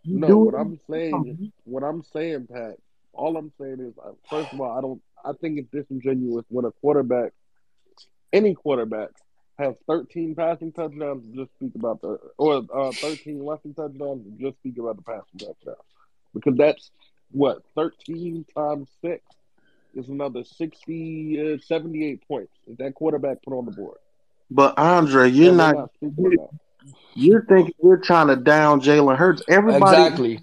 You 0.03 0.19
no. 0.19 0.37
What 0.37 0.55
I'm 0.55 0.79
saying, 0.89 1.51
what 1.65 1.83
I'm 1.83 2.03
saying, 2.03 2.47
Pat. 2.51 2.77
All 3.13 3.37
I'm 3.37 3.51
saying 3.59 3.79
is, 3.79 3.93
uh, 4.03 4.11
first 4.29 4.51
of 4.53 4.59
all, 4.59 4.77
I 4.77 4.81
don't. 4.81 5.01
I 5.23 5.31
think 5.39 5.57
it's 5.57 5.71
disingenuous 5.71 6.45
when 6.49 6.65
a 6.65 6.71
quarterback, 6.71 7.31
any 8.33 8.53
quarterback, 8.53 9.09
has 9.57 9.73
13 9.87 10.35
passing 10.35 10.71
touchdowns 10.71 11.23
to 11.23 11.43
just 11.43 11.55
speak 11.55 11.73
about 11.75 12.01
the, 12.01 12.19
or 12.37 12.63
uh, 12.73 12.91
13 12.91 13.43
rushing 13.43 13.73
touchdowns 13.73 14.25
to 14.25 14.43
just 14.43 14.57
speak 14.59 14.77
about 14.77 14.97
the 14.97 15.01
passing 15.01 15.39
touchdowns, 15.39 15.77
because 16.33 16.55
that's 16.57 16.91
what 17.31 17.63
13 17.75 18.45
times 18.55 18.89
six 19.01 19.23
is 19.95 20.09
another 20.09 20.43
60, 20.43 21.53
uh, 21.55 21.57
78 21.65 22.27
points 22.27 22.51
that 22.67 22.77
that 22.79 22.93
quarterback 22.95 23.41
put 23.43 23.53
on 23.57 23.65
the 23.65 23.71
board, 23.71 23.97
But 24.51 24.77
Andre, 24.77 25.29
you're 25.29 25.51
we're 25.51 25.57
not. 25.57 25.75
not 25.75 25.89
You're, 27.15 27.45
thinking 27.45 27.73
we're 27.79 27.97
trying 28.01 28.27
to 28.27 28.35
down 28.35 28.81
Jalen 28.81 29.17
Hurts. 29.17 29.41
Everybody 29.47 30.01
Exactly. 30.01 30.39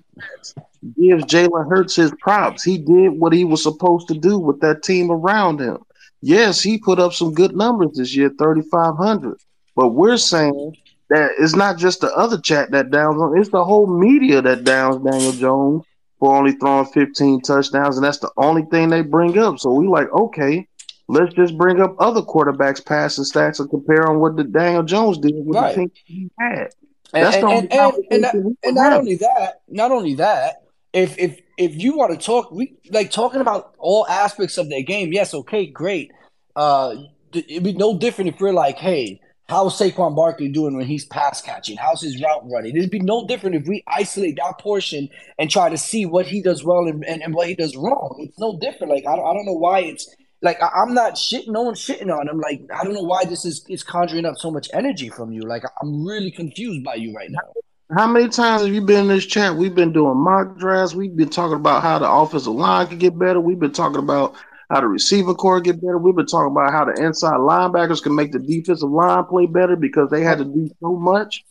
gives 0.98 1.24
Jalen 1.24 1.68
Hurts 1.68 1.94
his 1.96 2.12
props. 2.20 2.62
He 2.62 2.78
did 2.78 3.10
what 3.10 3.32
he 3.32 3.44
was 3.44 3.62
supposed 3.62 4.08
to 4.08 4.14
do 4.14 4.38
with 4.38 4.60
that 4.60 4.82
team 4.82 5.10
around 5.10 5.60
him. 5.60 5.78
Yes, 6.22 6.60
he 6.62 6.78
put 6.78 6.98
up 6.98 7.12
some 7.12 7.34
good 7.34 7.54
numbers 7.54 7.96
this 7.96 8.16
year, 8.16 8.30
3,500. 8.38 9.36
But 9.76 9.88
we're 9.88 10.16
saying 10.16 10.76
that 11.10 11.32
it's 11.38 11.54
not 11.56 11.76
just 11.78 12.00
the 12.00 12.14
other 12.16 12.40
chat 12.40 12.70
that 12.70 12.90
downs 12.90 13.20
him, 13.20 13.36
it's 13.36 13.50
the 13.50 13.64
whole 13.64 13.86
media 13.86 14.40
that 14.40 14.64
downs 14.64 15.04
Daniel 15.04 15.32
Jones 15.32 15.84
for 16.22 16.36
only 16.36 16.52
throwing 16.52 16.86
15 16.86 17.40
touchdowns, 17.40 17.96
and 17.96 18.04
that's 18.04 18.18
the 18.20 18.30
only 18.36 18.62
thing 18.70 18.90
they 18.90 19.02
bring 19.02 19.36
up. 19.38 19.58
So 19.58 19.72
we 19.72 19.88
like, 19.88 20.08
okay, 20.12 20.68
let's 21.08 21.34
just 21.34 21.58
bring 21.58 21.80
up 21.80 21.96
other 21.98 22.22
quarterbacks' 22.22 22.84
passing 22.86 23.24
stats 23.24 23.58
and 23.58 23.68
compare 23.68 24.08
on 24.08 24.20
what 24.20 24.36
the 24.36 24.44
Daniel 24.44 24.84
Jones 24.84 25.18
did 25.18 25.34
with 25.34 25.56
Right. 25.56 25.74
the 25.74 25.80
team 25.80 25.90
he 26.04 26.30
had. 26.38 26.68
And 27.12 27.26
That's 27.26 27.36
the 27.38 27.46
and 27.48 27.48
only 27.48 27.68
and 27.72 27.72
and, 27.72 28.04
and, 28.12 28.22
not, 28.22 28.34
and 28.62 28.74
not 28.76 28.92
only 28.92 29.16
that, 29.16 29.62
not 29.66 29.90
only 29.90 30.14
that, 30.14 30.62
if 30.92 31.18
if 31.18 31.40
if 31.58 31.74
you 31.74 31.96
want 31.96 32.12
to 32.18 32.24
talk, 32.24 32.52
we 32.52 32.76
like 32.92 33.10
talking 33.10 33.40
about 33.40 33.74
all 33.80 34.06
aspects 34.06 34.58
of 34.58 34.70
their 34.70 34.82
game. 34.82 35.12
Yes, 35.12 35.34
okay, 35.34 35.66
great. 35.66 36.12
Uh, 36.54 36.94
it'd 37.32 37.64
be 37.64 37.72
no 37.72 37.98
different 37.98 38.32
if 38.32 38.40
we're 38.40 38.52
like, 38.52 38.78
hey, 38.78 39.20
how's 39.52 39.78
Saquon 39.78 40.16
Barkley 40.16 40.48
doing 40.48 40.76
when 40.76 40.86
he's 40.86 41.04
pass 41.04 41.42
catching? 41.42 41.76
How's 41.76 42.00
his 42.00 42.20
route 42.20 42.48
running? 42.50 42.74
It'd 42.74 42.90
be 42.90 43.00
no 43.00 43.26
different 43.26 43.54
if 43.54 43.66
we 43.66 43.84
isolate 43.86 44.36
that 44.36 44.58
portion 44.58 45.10
and 45.38 45.50
try 45.50 45.68
to 45.68 45.76
see 45.76 46.06
what 46.06 46.26
he 46.26 46.40
does 46.40 46.64
well 46.64 46.88
and, 46.88 47.04
and, 47.04 47.22
and 47.22 47.34
what 47.34 47.48
he 47.48 47.54
does 47.54 47.76
wrong. 47.76 48.16
It's 48.18 48.38
no 48.38 48.58
different. 48.58 48.92
Like 48.92 49.06
I 49.06 49.14
don't, 49.14 49.26
I 49.26 49.34
don't 49.34 49.44
know 49.44 49.52
why 49.52 49.80
it's 49.80 50.08
like 50.40 50.60
I, 50.62 50.68
I'm 50.68 50.94
not 50.94 51.14
shitting. 51.14 51.48
No 51.48 51.62
one's 51.62 51.86
shitting 51.86 52.10
on 52.10 52.28
him. 52.28 52.40
Like 52.40 52.62
I 52.74 52.82
don't 52.82 52.94
know 52.94 53.02
why 53.02 53.24
this 53.26 53.44
is 53.44 53.64
is 53.68 53.82
conjuring 53.82 54.24
up 54.24 54.38
so 54.38 54.50
much 54.50 54.70
energy 54.72 55.10
from 55.10 55.32
you. 55.32 55.42
Like 55.42 55.64
I'm 55.82 56.04
really 56.04 56.30
confused 56.30 56.82
by 56.82 56.94
you 56.94 57.14
right 57.14 57.30
now. 57.30 57.52
How 57.94 58.06
many 58.06 58.30
times 58.30 58.62
have 58.62 58.72
you 58.72 58.80
been 58.80 59.02
in 59.02 59.08
this 59.08 59.26
chat? 59.26 59.54
We've 59.54 59.74
been 59.74 59.92
doing 59.92 60.16
mock 60.16 60.56
drafts. 60.58 60.94
We've 60.94 61.14
been 61.14 61.28
talking 61.28 61.56
about 61.56 61.82
how 61.82 61.98
the 61.98 62.10
offensive 62.10 62.54
line 62.54 62.86
could 62.86 63.00
get 63.00 63.18
better. 63.18 63.38
We've 63.38 63.60
been 63.60 63.72
talking 63.72 63.98
about 63.98 64.34
how 64.72 64.80
the 64.80 64.88
receiver 64.88 65.34
corps 65.34 65.60
get 65.60 65.82
better. 65.82 65.98
We've 65.98 66.16
been 66.16 66.24
talking 66.24 66.50
about 66.50 66.72
how 66.72 66.86
the 66.86 67.04
inside 67.04 67.34
linebackers 67.34 68.02
can 68.02 68.14
make 68.14 68.32
the 68.32 68.38
defensive 68.38 68.88
line 68.88 69.24
play 69.26 69.44
better 69.44 69.76
because 69.76 70.08
they 70.10 70.22
had 70.22 70.38
to 70.38 70.44
do 70.44 70.70
so 70.80 70.96
much. 70.96 71.44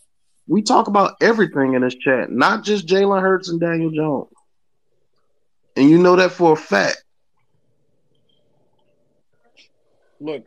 We 0.48 0.62
talk 0.62 0.88
about 0.88 1.14
everything 1.20 1.74
in 1.74 1.82
this 1.82 1.94
chat, 1.94 2.32
not 2.32 2.64
just 2.64 2.88
Jalen 2.88 3.22
Hurts 3.22 3.48
and 3.48 3.60
Daniel 3.60 3.92
Jones. 3.92 4.32
And 5.76 5.88
you 5.88 5.98
know 5.98 6.16
that 6.16 6.32
for 6.32 6.54
a 6.54 6.56
fact. 6.56 7.04
Look, 10.18 10.46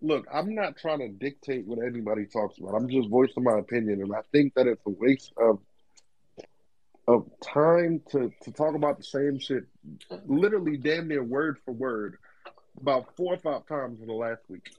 look, 0.00 0.26
I'm 0.32 0.54
not 0.54 0.76
trying 0.76 1.00
to 1.00 1.08
dictate 1.08 1.66
what 1.66 1.80
anybody 1.84 2.24
talks 2.26 2.58
about. 2.58 2.74
I'm 2.74 2.88
just 2.88 3.08
voicing 3.08 3.42
my 3.42 3.58
opinion, 3.58 4.00
and 4.00 4.14
I 4.14 4.20
think 4.30 4.54
that 4.54 4.68
it's 4.68 4.80
a 4.86 4.90
waste 4.90 5.32
of 5.38 5.58
of 7.08 7.30
time 7.40 8.02
to 8.10 8.32
to 8.42 8.52
talk 8.52 8.74
about 8.74 8.98
the 8.98 9.04
same 9.04 9.38
shit, 9.38 9.64
literally 10.26 10.76
damn 10.76 11.08
near 11.08 11.22
word 11.22 11.58
for 11.64 11.72
word, 11.72 12.16
about 12.80 13.16
four 13.16 13.34
or 13.34 13.38
five 13.38 13.66
times 13.66 14.00
in 14.00 14.06
the 14.06 14.12
last 14.12 14.42
week. 14.48 14.70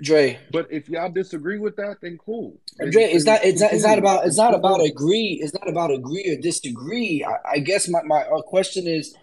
Dre, 0.00 0.38
But 0.50 0.66
if 0.70 0.88
y'all 0.88 1.10
disagree 1.10 1.58
with 1.58 1.76
that, 1.76 1.98
then 2.02 2.18
cool. 2.24 2.58
Then, 2.76 2.90
Dre, 2.90 3.04
it's 3.04 3.24
not 3.24 3.44
it's 3.44 3.60
not 3.60 3.72
it's 3.72 3.84
not 3.84 3.98
about 3.98 4.26
it's 4.26 4.36
not 4.36 4.54
about 4.54 4.84
agree. 4.84 5.38
It's 5.40 5.54
not 5.54 5.68
about 5.68 5.92
agree 5.92 6.26
or 6.28 6.40
disagree. 6.40 7.24
I, 7.24 7.52
I 7.52 7.58
guess 7.58 7.88
my 7.88 8.02
my 8.02 8.24
question 8.44 8.88
is, 8.88 9.14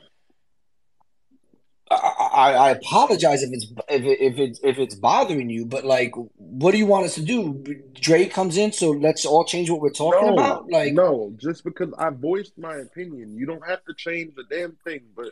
I, 1.91 2.53
I, 2.53 2.69
apologize 2.71 3.41
if 3.41 3.51
it's 3.51 3.65
if 3.89 4.03
it, 4.03 4.21
if 4.21 4.37
it's 4.37 4.59
if 4.63 4.77
it's 4.77 4.93
bothering 4.93 5.49
you, 5.49 5.65
but 5.65 5.85
like, 5.85 6.13
what 6.35 6.71
do 6.71 6.77
you 6.77 6.85
want 6.85 7.05
us 7.05 7.15
to 7.15 7.21
do? 7.21 7.63
Dre 7.95 8.27
comes 8.27 8.57
in, 8.57 8.71
so 8.71 8.91
let's 8.91 9.25
all 9.25 9.43
change 9.43 9.71
what 9.71 9.81
we're 9.81 9.89
talking 9.89 10.27
No, 10.27 10.33
about. 10.33 10.69
Like, 10.69 10.93
no, 10.93 11.33
just 11.37 11.63
because 11.63 11.91
I 11.97 12.11
voiced 12.11 12.57
my 12.57 12.75
opinion, 12.75 13.35
you 13.35 13.47
don't 13.47 13.67
have 13.67 13.83
to 13.85 13.93
change 13.95 14.35
the 14.35 14.43
damn 14.43 14.73
thing. 14.83 15.01
But 15.15 15.31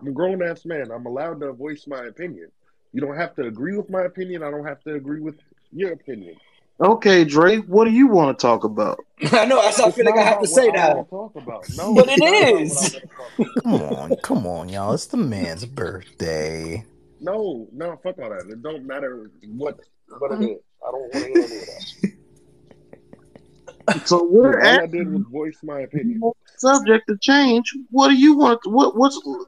I'm 0.00 0.08
a 0.08 0.10
grown 0.10 0.42
ass 0.42 0.64
man. 0.64 0.90
I'm 0.90 1.06
allowed 1.06 1.40
to 1.40 1.52
voice 1.52 1.86
my 1.86 2.04
opinion. 2.06 2.50
You 2.92 3.00
don't 3.00 3.16
have 3.16 3.34
to 3.36 3.42
agree 3.42 3.76
with 3.76 3.88
my 3.88 4.02
opinion. 4.02 4.42
I 4.42 4.50
don't 4.50 4.66
have 4.66 4.82
to 4.84 4.94
agree 4.94 5.20
with 5.20 5.38
your 5.72 5.92
opinion. 5.92 6.36
Okay, 6.80 7.24
Dre, 7.24 7.58
what 7.58 7.84
do 7.84 7.92
you 7.92 8.08
want 8.08 8.36
to 8.36 8.42
talk 8.42 8.64
about? 8.64 8.98
I 9.32 9.44
know. 9.44 9.62
That's 9.62 9.78
I 9.78 9.90
feel 9.92 10.04
like 10.04 10.16
I 10.16 10.22
have 10.22 10.40
to 10.40 10.46
say 10.46 10.66
what 10.68 10.78
I 10.78 10.92
now, 10.92 11.06
talk 11.08 11.36
about. 11.36 11.66
No, 11.76 11.94
but 11.94 12.08
it's 12.08 12.16
it 12.16 12.20
not 12.20 12.28
about 12.28 12.42
what 12.42 12.44
I 12.44 12.60
is. 12.62 12.70
want 12.72 12.92
to 12.92 13.00
talk 13.00 13.30
about. 13.38 13.62
Come 13.62 13.74
on, 13.74 14.16
come 14.16 14.46
on, 14.46 14.68
y'all. 14.68 14.92
It's 14.92 15.06
the 15.06 15.16
man's 15.16 15.64
birthday. 15.64 16.84
No, 17.20 17.68
no, 17.72 17.96
fuck 18.02 18.18
all 18.18 18.30
that. 18.30 18.46
It 18.50 18.62
don't 18.62 18.84
matter 18.84 19.30
what 19.56 19.78
what 20.18 20.32
it 20.32 20.34
mm-hmm. 20.34 20.44
is. 20.44 20.58
I 20.86 20.90
don't 20.90 21.00
want 21.00 21.12
to 21.12 21.18
hear 21.18 21.28
any 21.28 21.44
of 21.44 21.50
that. 21.50 22.12
So 24.06 24.26
Because 24.26 24.30
we're 24.30 24.60
all 24.62 24.80
I 24.80 24.86
did 24.86 25.12
was 25.12 25.22
voice 25.30 25.58
my 25.62 25.80
opinion. 25.80 26.22
subject 26.56 27.06
to 27.08 27.18
change. 27.18 27.70
What 27.90 28.08
do 28.08 28.14
you 28.14 28.34
want? 28.34 28.60
What 28.64 28.96
what's 28.96 29.16
So 29.22 29.46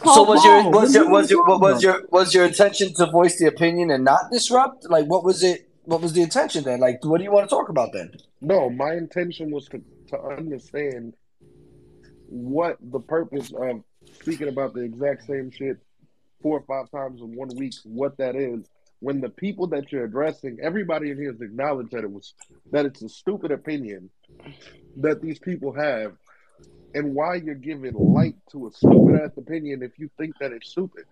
call 0.00 0.26
was 0.26 0.42
your 0.42 0.70
was 0.70 0.94
your 0.94 1.10
was 1.10 1.30
your 1.30 1.58
was 1.58 1.82
your 1.82 2.02
was 2.10 2.34
your 2.34 2.46
intention 2.46 2.94
to 2.94 3.06
voice 3.10 3.38
the 3.38 3.46
opinion 3.46 3.90
and 3.90 4.04
not 4.04 4.30
disrupt? 4.32 4.88
Like, 4.88 5.04
what 5.04 5.22
was 5.22 5.42
it? 5.42 5.68
What 5.84 6.00
was 6.00 6.12
the 6.12 6.22
intention 6.22 6.64
then? 6.64 6.80
Like, 6.80 7.04
what 7.04 7.18
do 7.18 7.24
you 7.24 7.32
want 7.32 7.48
to 7.48 7.54
talk 7.54 7.68
about 7.68 7.92
then? 7.92 8.12
No, 8.40 8.70
my 8.70 8.92
intention 8.94 9.50
was 9.50 9.66
to, 9.68 9.82
to 10.08 10.20
understand 10.20 11.14
what 12.28 12.78
the 12.80 13.00
purpose 13.00 13.52
of 13.52 13.82
speaking 14.20 14.48
about 14.48 14.74
the 14.74 14.80
exact 14.80 15.26
same 15.26 15.50
shit 15.50 15.78
four 16.40 16.58
or 16.58 16.62
five 16.62 16.90
times 16.90 17.20
in 17.20 17.34
one 17.36 17.48
week, 17.56 17.74
what 17.84 18.16
that 18.18 18.36
is. 18.36 18.64
When 19.00 19.20
the 19.20 19.28
people 19.28 19.66
that 19.68 19.90
you're 19.90 20.04
addressing, 20.04 20.58
everybody 20.62 21.10
in 21.10 21.16
here 21.18 21.32
has 21.32 21.40
acknowledged 21.40 21.90
that 21.90 22.04
it 22.04 22.10
was 22.10 22.34
that 22.70 22.86
it's 22.86 23.02
a 23.02 23.08
stupid 23.08 23.50
opinion 23.50 24.10
that 24.98 25.20
these 25.20 25.40
people 25.40 25.72
have, 25.72 26.12
and 26.94 27.12
why 27.12 27.34
you're 27.34 27.56
giving 27.56 27.94
light 27.94 28.36
to 28.52 28.68
a 28.68 28.70
stupid 28.70 29.20
ass 29.20 29.36
opinion 29.36 29.82
if 29.82 29.98
you 29.98 30.08
think 30.16 30.38
that 30.38 30.52
it's 30.52 30.70
stupid. 30.70 31.04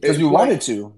Because 0.00 0.18
you 0.18 0.28
It's 0.28 0.32
wanted 0.32 0.60
to. 0.62 0.94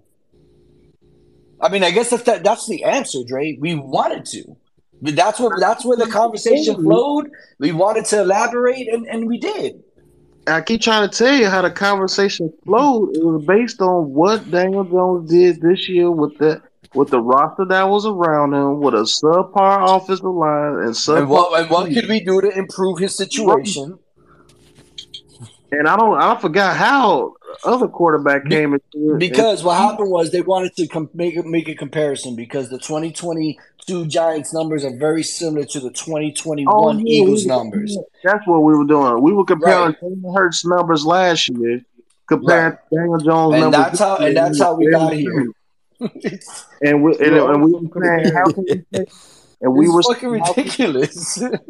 I 1.62 1.68
mean, 1.68 1.84
I 1.84 1.92
guess 1.92 2.10
that's 2.10 2.24
that, 2.24 2.42
that's 2.42 2.66
the 2.66 2.82
answer, 2.84 3.20
Dre. 3.26 3.56
We 3.58 3.76
wanted 3.76 4.26
to. 4.26 4.56
But 5.00 5.16
that's 5.16 5.40
what 5.40 5.58
that's 5.58 5.84
where 5.84 5.96
the 5.96 6.06
conversation 6.06 6.76
flowed. 6.76 7.30
We 7.58 7.72
wanted 7.72 8.04
to 8.06 8.20
elaborate, 8.20 8.88
and, 8.88 9.06
and 9.08 9.26
we 9.26 9.38
did. 9.38 9.82
I 10.46 10.60
keep 10.60 10.80
trying 10.80 11.08
to 11.08 11.16
tell 11.16 11.34
you 11.34 11.48
how 11.48 11.62
the 11.62 11.70
conversation 11.70 12.52
flowed. 12.64 13.16
It 13.16 13.24
was 13.24 13.44
based 13.44 13.80
on 13.80 14.12
what 14.12 14.50
Daniel 14.50 14.84
Jones 14.84 15.30
did 15.30 15.60
this 15.60 15.88
year 15.88 16.10
with 16.10 16.36
the 16.38 16.62
with 16.94 17.10
the 17.10 17.20
roster 17.20 17.64
that 17.64 17.88
was 17.88 18.06
around 18.06 18.54
him, 18.54 18.80
with 18.80 18.94
a 18.94 18.98
subpar 18.98 19.96
offensive 19.96 20.24
line 20.24 20.84
and 20.84 20.96
And 21.08 21.28
what 21.28 21.60
and 21.60 21.70
what 21.70 21.92
could 21.92 22.08
we 22.08 22.20
do 22.20 22.40
to 22.40 22.50
improve 22.56 22.98
his 22.98 23.16
situation? 23.16 23.98
And 25.72 25.88
I 25.88 25.96
don't, 25.96 26.20
I 26.20 26.38
forgot 26.38 26.76
how 26.76 27.34
other 27.64 27.88
quarterback 27.88 28.46
came 28.46 28.74
into 28.74 28.82
it. 28.94 29.10
And 29.10 29.18
Because 29.18 29.64
what 29.64 29.78
happened 29.78 30.10
was 30.10 30.30
they 30.30 30.42
wanted 30.42 30.76
to 30.76 30.86
com- 30.86 31.08
make 31.14 31.34
a, 31.36 31.42
make 31.44 31.66
a 31.66 31.74
comparison 31.74 32.36
because 32.36 32.68
the 32.68 32.78
2022 32.78 34.06
Giants 34.06 34.52
numbers 34.52 34.84
are 34.84 34.94
very 34.94 35.22
similar 35.22 35.64
to 35.64 35.80
the 35.80 35.86
oh 35.86 35.90
2021 35.90 36.98
yeah, 36.98 37.04
Eagles 37.06 37.46
numbers. 37.46 37.96
that's 38.22 38.46
what 38.46 38.60
we 38.60 38.76
were 38.76 38.84
doing. 38.84 39.22
We 39.22 39.32
were 39.32 39.46
comparing 39.46 39.96
Right, 40.02 40.34
Hurts 40.34 40.62
numbers 40.66 41.06
last 41.06 41.48
year, 41.48 41.80
comparing 42.28 42.72
right. 42.72 42.78
Daniel 42.94 43.18
Jones 43.18 43.54
And 43.54 43.62
numbers 43.72 43.98
that's 43.98 43.98
how 43.98 44.16
and 44.18 44.36
that's 44.36 44.58
we 44.58 44.64
how 44.64 44.74
we 44.74 44.90
got 44.90 45.12
here. 45.14 45.52
And 46.82 47.02
we 47.02 47.12
and, 47.18 47.36
and 47.36 47.64
we 47.64 47.72
were 47.72 48.02
saying 48.04 48.34
how 48.34 48.44
can 48.52 48.66
say 48.94 49.06
and 49.62 49.74
we 49.74 49.88
were 49.88 50.02
fucking 50.02 50.30
saying 50.30 50.40
how 50.44 50.52
can 50.52 50.62
ridiculous. 50.64 51.36
and 51.40 51.60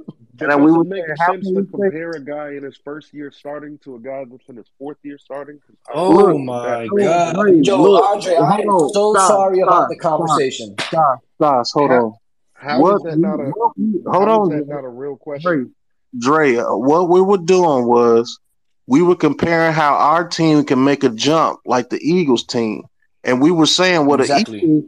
then 0.50 0.62
we 0.64 0.66
Does 0.72 0.76
were 0.76 0.82
it 0.82 0.88
make 0.88 1.04
saying 1.04 1.42
sense 1.42 1.46
to 1.54 1.64
compare 1.70 2.10
a 2.12 2.20
guy 2.24 2.48
in 2.54 2.62
his 2.64 2.76
first 2.84 3.12
year 3.14 3.30
starting 3.30 3.78
to 3.84 3.94
a 3.96 4.00
guy 4.00 4.24
that's 4.28 4.48
in 4.48 4.56
his 4.56 4.66
fourth 4.78 4.96
year 5.02 5.18
starting? 5.18 5.58
'Cause 5.66 5.76
Oh 5.94 6.10
look 6.10 6.38
my 6.38 6.88
god, 6.98 7.36
Dre, 7.36 7.60
Joe 7.60 7.82
look 7.82 8.04
Andre, 8.04 8.34
I 8.34 8.56
am 8.58 8.68
on 8.68 8.92
so 8.92 9.14
stop 9.14 9.28
sorry 9.28 9.60
about 9.60 9.88
the 9.88 9.96
conversation. 9.96 10.74
stop 10.80 11.20
stop 11.36 11.66
hold 11.72 11.90
how 11.90 11.96
on 12.06 12.12
how 12.54 12.76
is 12.78 12.82
what 12.82 13.04
that 13.04 13.18
not 13.18 13.40
a 13.40 13.44
what 13.50 13.72
hold 14.14 14.28
on 14.28 14.48
that 14.50 14.66
not 14.68 14.84
a 14.84 14.88
real 14.88 15.16
question? 15.16 15.74
Dre 16.18 16.56
uh, 16.56 16.74
what 16.74 17.08
we 17.08 17.20
were 17.20 17.38
doing 17.38 17.86
was 17.86 18.38
we 18.86 19.02
were 19.02 19.16
comparing 19.16 19.72
how 19.72 19.94
our 19.94 20.26
team 20.26 20.64
can 20.64 20.82
make 20.82 21.04
a 21.04 21.08
jump 21.10 21.60
like 21.66 21.90
the 21.90 21.98
Eagles 22.02 22.44
team 22.44 22.84
and 23.24 23.40
we 23.40 23.50
were 23.50 23.66
saying 23.66 24.06
well 24.06 24.16
the 24.18 24.24
Exactly. 24.24 24.58
Eagles 24.60 24.84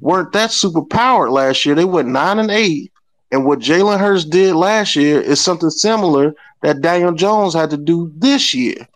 weren't 0.00 0.32
that 0.32 0.50
super 0.50 0.82
powered 0.82 1.30
last 1.30 1.64
year 1.64 1.74
they 1.74 1.84
went 1.84 2.08
nine 2.08 2.38
and 2.38 2.50
eight 2.50 2.92
and 3.32 3.44
what 3.44 3.58
Jalen 3.58 3.98
Hurts 3.98 4.24
did 4.24 4.54
last 4.54 4.94
year 4.96 5.20
is 5.20 5.40
something 5.40 5.70
similar 5.70 6.34
that 6.62 6.80
Daniel 6.80 7.12
Jones 7.12 7.54
had 7.54 7.70
to 7.70 7.76
do 7.76 8.12
this 8.16 8.54
year 8.54 8.86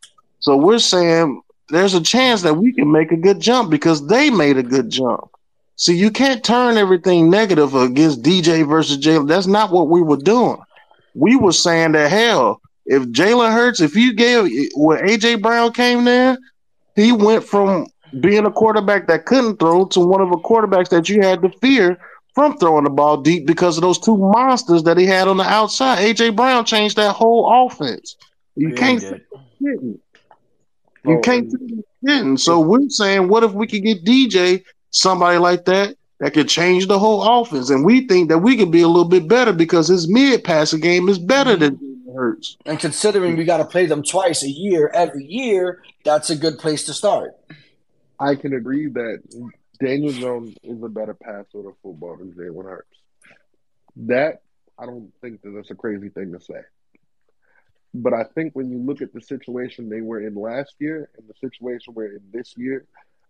so 0.40 0.56
we're 0.56 0.78
saying 0.78 1.40
there's 1.70 1.94
a 1.94 2.00
chance 2.00 2.42
that 2.42 2.54
we 2.54 2.72
can 2.72 2.90
make 2.90 3.12
a 3.12 3.16
good 3.16 3.40
jump 3.40 3.70
because 3.70 4.06
they 4.06 4.30
made 4.30 4.56
a 4.56 4.62
good 4.62 4.90
jump 4.90 5.30
See, 5.78 5.96
you 5.96 6.10
can't 6.10 6.42
turn 6.42 6.76
everything 6.76 7.30
negative 7.30 7.72
against 7.76 8.22
DJ 8.22 8.68
versus 8.68 8.98
Jalen. 8.98 9.28
That's 9.28 9.46
not 9.46 9.70
what 9.70 9.88
we 9.88 10.02
were 10.02 10.16
doing. 10.16 10.58
We 11.14 11.36
were 11.36 11.52
saying 11.52 11.92
that 11.92 12.10
hell, 12.10 12.60
if 12.84 13.04
Jalen 13.04 13.52
Hurts, 13.52 13.80
if 13.80 13.94
you 13.94 14.12
gave 14.12 14.70
when 14.74 14.98
AJ 15.06 15.40
Brown 15.40 15.72
came 15.72 16.04
there, 16.04 16.36
he 16.96 17.12
went 17.12 17.44
from 17.44 17.86
being 18.20 18.46
a 18.46 18.50
quarterback 18.50 19.06
that 19.08 19.26
couldn't 19.26 19.58
throw 19.58 19.86
to 19.86 20.00
one 20.00 20.20
of 20.20 20.30
the 20.30 20.38
quarterbacks 20.38 20.88
that 20.90 21.08
you 21.08 21.20
had 21.22 21.42
to 21.42 21.50
fear 21.60 21.98
from 22.34 22.56
throwing 22.58 22.84
the 22.84 22.90
ball 22.90 23.16
deep 23.16 23.46
because 23.46 23.76
of 23.76 23.82
those 23.82 23.98
two 23.98 24.16
monsters 24.16 24.84
that 24.84 24.96
he 24.96 25.06
had 25.06 25.28
on 25.28 25.36
the 25.38 25.44
outside. 25.44 25.98
AJ 25.98 26.36
Brown 26.36 26.64
changed 26.64 26.96
that 26.96 27.14
whole 27.14 27.66
offense. 27.66 28.16
You 28.54 28.70
Yeah, 28.70 28.76
can't 28.76 29.00
say 29.00 29.10
did. 29.10 29.22
he 29.58 29.64
didn't. 29.66 30.00
You 31.04 31.16
Oh, 31.16 31.20
can't 31.20 31.50
say 31.50 31.82
didn't. 32.04 32.38
So 32.38 32.60
we're 32.60 32.88
saying, 32.88 33.28
what 33.28 33.44
if 33.44 33.52
we 33.52 33.66
could 33.66 33.82
get 33.82 34.04
DJ, 34.04 34.62
somebody 34.90 35.38
like 35.38 35.64
that, 35.64 35.96
that 36.20 36.34
could 36.34 36.48
change 36.48 36.86
the 36.86 36.98
whole 36.98 37.22
offense? 37.40 37.70
And 37.70 37.84
we 37.84 38.06
think 38.06 38.28
that 38.28 38.38
we 38.38 38.56
could 38.56 38.70
be 38.70 38.82
a 38.82 38.88
little 38.88 39.08
bit 39.08 39.26
better 39.28 39.52
because 39.52 39.88
his 39.88 40.08
mid 40.08 40.44
passing 40.44 40.80
game 40.80 41.08
is 41.08 41.18
better 41.18 41.56
than 41.56 41.76
mm-hmm. 41.76 42.10
Jalen 42.10 42.14
Hurts. 42.16 42.56
And 42.66 42.78
considering 42.78 43.36
we 43.36 43.44
got 43.44 43.58
to 43.58 43.64
play 43.64 43.86
them 43.86 44.02
twice 44.02 44.42
a 44.42 44.48
year 44.48 44.90
every 44.94 45.24
year, 45.24 45.82
that's 46.04 46.30
a 46.30 46.36
good 46.36 46.58
place 46.58 46.84
to 46.84 46.92
start. 46.92 47.34
I 48.20 48.34
can 48.34 48.54
agree 48.54 48.88
that 48.88 49.50
Daniel 49.80 50.12
Jones 50.12 50.56
is 50.62 50.82
a 50.82 50.88
better 50.88 51.14
passer 51.14 51.68
of 51.68 51.76
football 51.82 52.16
than 52.16 52.32
Jalen 52.32 52.64
Hurts. 52.64 52.98
That 53.96 54.42
I 54.78 54.86
don't 54.86 55.12
think 55.20 55.42
that 55.42 55.50
that's 55.50 55.70
a 55.70 55.74
crazy 55.74 56.08
thing 56.08 56.32
to 56.32 56.40
say. 56.40 56.60
But 57.94 58.12
I 58.12 58.24
think 58.24 58.54
when 58.54 58.70
you 58.70 58.78
look 58.78 59.02
at 59.02 59.12
the 59.12 59.20
situation 59.20 59.88
they 59.88 60.02
were 60.02 60.20
in 60.20 60.34
last 60.34 60.74
year 60.78 61.08
and 61.16 61.28
the 61.28 61.34
situation 61.34 61.94
we're 61.94 62.16
in 62.16 62.22
this 62.32 62.54
year, 62.56 62.86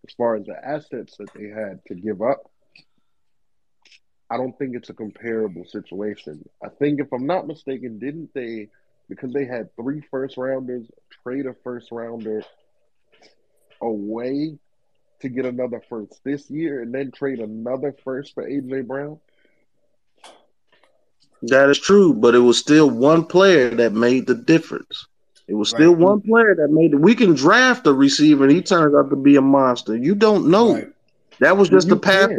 as 0.07 0.15
far 0.15 0.37
as 0.37 0.47
the 0.47 0.57
assets 0.63 1.17
that 1.19 1.33
they 1.35 1.49
had 1.49 1.81
to 1.87 1.95
give 1.95 2.23
up, 2.23 2.51
I 4.31 4.37
don't 4.37 4.57
think 4.59 4.75
it's 4.75 4.91
a 4.91 4.95
comparable 4.95 5.65
situation. 5.65 6.47
I 6.63 6.69
think, 6.69 7.01
if 7.01 7.13
I'm 7.13 7.27
not 7.27 7.47
mistaken, 7.47 7.99
didn't 7.99 8.35
they, 8.35 8.69
because 9.09 9.33
they 9.33 9.47
had 9.47 9.75
three 9.77 10.03
first 10.11 10.37
rounders, 10.37 10.87
trade 11.23 11.47
a 11.47 11.55
first 11.65 11.91
rounder 11.91 12.43
away 13.81 14.59
to 15.21 15.29
get 15.29 15.47
another 15.47 15.83
first 15.89 16.21
this 16.25 16.51
year 16.51 16.83
and 16.83 16.95
then 16.95 17.11
trade 17.11 17.41
another 17.41 17.95
first 18.05 18.35
for 18.35 18.49
AJ 18.49 18.87
Brown? 18.87 19.19
That 21.43 21.71
is 21.71 21.79
true, 21.79 22.15
but 22.15 22.35
it 22.35 22.41
was 22.41 22.59
still 22.59 22.91
one 22.91 23.25
player 23.25 23.71
that 23.71 23.93
made 23.93 24.27
the 24.27 24.35
difference. 24.35 25.07
It 25.47 25.55
was 25.55 25.71
still 25.71 25.95
one 25.95 26.21
player 26.21 26.55
that 26.57 26.69
made 26.69 26.93
it. 26.93 27.01
We 27.01 27.15
can 27.15 27.35
draft 27.35 27.87
a 27.87 27.93
receiver 27.93 28.45
and 28.45 28.53
he 28.53 28.61
turns 28.61 28.95
out 28.95 29.09
to 29.11 29.17
be 29.17 29.37
a 29.37 29.41
monster. 29.41 29.97
You 29.97 30.15
don't 30.15 30.51
know. 30.51 30.75
Right. 30.75 30.89
That 31.41 31.57
was 31.57 31.69
just 31.69 31.89
the 31.89 31.95
You 31.95 32.01
path. 32.01 32.31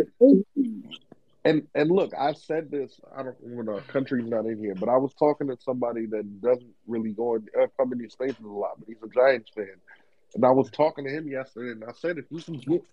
And 1.46 1.66
and 1.74 1.90
look, 1.90 2.12
I've 2.14 2.38
said 2.38 2.70
this. 2.70 3.00
I 3.16 3.24
don't 3.24 3.36
when 3.42 3.66
the 3.66 3.82
country's 3.88 4.28
not 4.28 4.46
in 4.46 4.60
here, 4.60 4.76
but 4.76 4.90
I 4.90 4.98
was 4.98 5.14
talking 5.14 5.48
to 5.48 5.58
somebody 5.62 6.06
that 6.08 6.42
doesn't 6.42 6.74
really 6.86 7.12
go 7.12 7.36
in, 7.36 7.48
uh, 7.60 7.68
come 7.78 7.94
in 7.94 7.98
these 7.98 8.12
spaces 8.12 8.44
a 8.44 8.48
lot, 8.48 8.74
but 8.78 8.88
he's 8.88 9.02
a 9.02 9.08
Giants 9.08 9.50
fan, 9.56 9.72
and 10.36 10.46
I 10.46 10.52
was 10.52 10.70
talking 10.72 11.06
to 11.06 11.12
him 11.12 11.28
yesterday, 11.28 11.72
and 11.72 11.84
I 11.84 11.94
said 11.94 12.18
if 12.18 12.26
you 12.30 12.42
can 12.42 12.58
get 12.58 12.84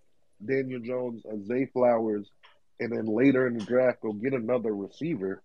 Daniel 0.45 0.81
Jones, 0.81 1.23
a 1.25 1.39
Zay 1.47 1.67
Flowers, 1.67 2.29
and 2.81 2.93
then 2.93 3.07
later 3.07 3.47
in 3.47 3.59
the 3.59 3.65
draft 3.65 4.03
go 4.03 4.13
get 4.13 4.33
another 4.33 4.75
receiver, 4.75 5.43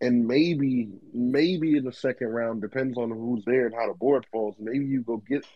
and 0.00 0.26
maybe 0.26 0.88
maybe 1.12 1.76
in 1.76 1.84
the 1.84 1.92
second 1.92 2.28
round 2.28 2.60
depends 2.60 2.98
on 2.98 3.10
who's 3.10 3.44
there 3.44 3.66
and 3.66 3.74
how 3.74 3.86
the 3.86 3.94
board 3.94 4.26
falls. 4.32 4.56
Maybe 4.58 4.84
you 4.84 5.02
go 5.02 5.16
get 5.16 5.46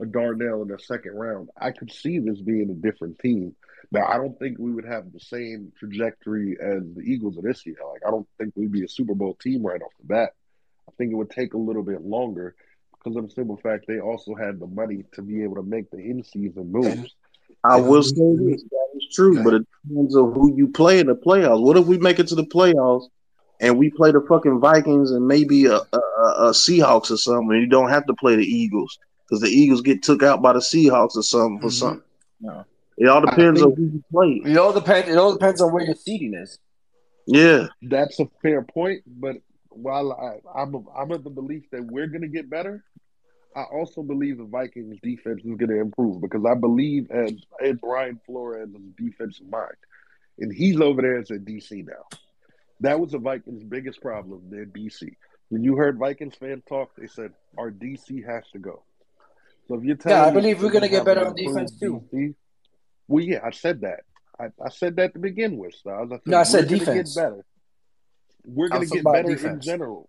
a 0.00 0.06
Darnell 0.06 0.62
in 0.62 0.68
the 0.68 0.78
second 0.78 1.12
round. 1.12 1.50
I 1.60 1.72
could 1.72 1.92
see 1.92 2.18
this 2.18 2.40
being 2.40 2.70
a 2.70 2.74
different 2.74 3.18
team. 3.18 3.54
Now, 3.92 4.06
I 4.06 4.16
don't 4.16 4.38
think 4.38 4.58
we 4.58 4.72
would 4.72 4.86
have 4.86 5.12
the 5.12 5.20
same 5.20 5.72
trajectory 5.78 6.56
as 6.60 6.82
the 6.94 7.02
Eagles 7.02 7.36
of 7.36 7.44
this 7.44 7.66
year. 7.66 7.76
Like, 7.92 8.02
I 8.06 8.10
don't 8.10 8.26
think 8.38 8.54
we'd 8.56 8.72
be 8.72 8.84
a 8.84 8.88
Super 8.88 9.14
Bowl 9.14 9.34
team 9.34 9.62
right 9.62 9.82
off 9.82 9.92
the 10.00 10.06
bat. 10.06 10.30
I 10.88 10.92
think 10.96 11.12
it 11.12 11.16
would 11.16 11.30
take 11.30 11.54
a 11.54 11.58
little 11.58 11.82
bit 11.82 12.02
longer 12.02 12.54
because 13.02 13.16
of 13.16 13.28
the 13.28 13.34
simple 13.34 13.56
fact 13.56 13.86
they 13.88 13.98
also 14.00 14.34
had 14.34 14.60
the 14.60 14.66
money 14.66 15.04
to 15.12 15.22
be 15.22 15.42
able 15.42 15.56
to 15.56 15.62
make 15.62 15.90
the 15.90 15.98
in 15.98 16.22
season 16.22 16.70
moves. 16.70 17.14
I 17.64 17.76
And 17.76 17.88
will 17.88 18.02
say 18.02 18.14
this: 18.36 18.62
that 18.62 18.86
is 18.96 19.08
true, 19.14 19.42
but 19.42 19.54
it 19.54 19.66
depends 19.86 20.16
on 20.16 20.32
who 20.32 20.54
you 20.54 20.68
play 20.68 21.00
in 21.00 21.06
the 21.06 21.14
playoffs. 21.14 21.62
What 21.62 21.76
if 21.76 21.86
we 21.86 21.98
make 21.98 22.18
it 22.18 22.28
to 22.28 22.34
the 22.34 22.44
playoffs 22.44 23.06
and 23.60 23.78
we 23.78 23.90
play 23.90 24.12
the 24.12 24.24
fucking 24.28 24.60
Vikings 24.60 25.10
and 25.10 25.26
maybe 25.26 25.66
a, 25.66 25.76
a, 25.76 25.98
a 25.98 26.34
a 26.48 26.50
Seahawks 26.50 27.10
or 27.10 27.16
something? 27.16 27.50
And 27.52 27.60
you 27.60 27.68
don't 27.68 27.90
have 27.90 28.06
to 28.06 28.14
play 28.14 28.36
the 28.36 28.44
Eagles 28.44 28.98
because 29.26 29.40
the 29.40 29.48
Eagles 29.48 29.80
get 29.82 30.02
took 30.02 30.22
out 30.22 30.42
by 30.42 30.52
the 30.52 30.60
Seahawks 30.60 31.16
or 31.16 31.22
something 31.22 31.60
for 31.60 31.68
Mhm. 31.68 31.72
something. 31.72 32.02
No. 32.40 32.64
It 32.98 33.06
all 33.06 33.26
I 33.26 33.30
depends 33.30 33.62
on 33.62 33.74
who 33.74 33.84
you 33.84 34.04
play. 34.12 34.42
It 34.52 34.56
all 34.58 34.72
depends. 34.72 35.08
It 35.08 35.16
all 35.16 35.32
depends 35.32 35.60
on 35.60 35.72
where 35.72 35.84
your 35.84 35.94
seating 35.94 36.34
is. 36.34 36.58
Yeah, 37.26 37.68
that's 37.82 38.18
a 38.20 38.26
fair 38.42 38.62
point, 38.62 39.02
but 39.06 39.36
while 39.68 40.12
I, 40.12 40.60
I'm 40.60 40.74
a, 40.74 40.82
I'm 40.90 41.10
of 41.12 41.22
the 41.22 41.30
belief 41.30 41.62
that 41.70 41.84
we're 41.84 42.08
going 42.08 42.22
to 42.22 42.28
get 42.28 42.50
better, 42.50 42.82
I 43.56 43.62
also 43.62 44.02
believe 44.02 44.38
the 44.38 44.44
Vikings 44.44 44.98
defense 45.02 45.40
is 45.44 45.56
going 45.56 45.70
to 45.70 45.80
improve 45.80 46.20
because 46.20 46.44
I 46.48 46.54
believe 46.54 47.10
in, 47.10 47.40
in 47.62 47.76
Brian 47.76 48.20
Flores' 48.26 48.68
defensive 48.96 49.48
mind, 49.48 49.74
and 50.38 50.52
he's 50.52 50.80
over 50.80 51.02
there 51.02 51.18
as 51.18 51.30
a 51.30 51.34
DC 51.38 51.86
now. 51.86 52.18
That 52.80 53.00
was 53.00 53.10
the 53.12 53.18
Vikings' 53.18 53.64
biggest 53.64 54.00
problem. 54.00 54.42
Their 54.50 54.66
DC. 54.66 55.14
When 55.48 55.64
you 55.64 55.76
heard 55.76 55.98
Vikings 55.98 56.36
fans 56.36 56.62
talk, 56.68 56.90
they 56.96 57.08
said 57.08 57.32
our 57.58 57.70
DC 57.70 58.24
has 58.24 58.44
to 58.52 58.58
go. 58.58 58.84
So 59.68 59.74
if 59.74 59.84
you're 59.84 59.96
telling 59.96 60.18
Yeah, 60.18 60.26
I 60.26 60.30
believe 60.32 60.58
we're 60.62 60.68
gonna 60.70 60.88
gonna 60.88 60.90
get 60.90 61.04
better 61.04 61.26
on 61.26 61.34
defense 61.34 61.72
too. 61.78 62.02
DC, 62.12 62.34
well, 63.08 63.24
yeah, 63.24 63.40
I 63.44 63.50
said 63.50 63.80
that. 63.82 64.00
I, 64.38 64.46
I 64.64 64.70
said 64.70 64.96
that 64.96 65.12
to 65.14 65.18
begin 65.18 65.56
with, 65.58 65.74
Styles. 65.74 66.10
I 66.12 66.16
said 66.16 66.22
No, 66.26 66.36
I 66.36 66.40
we're 66.40 66.44
said 66.44 66.68
going 66.68 66.78
to 66.80 66.84
get 66.86 66.86
defense. 66.86 67.14
better. 67.14 67.44
We're 68.46 68.68
going 68.68 68.88
to 68.88 68.94
get 68.94 69.04
better 69.04 69.30
in 69.48 69.60
general. 69.60 70.08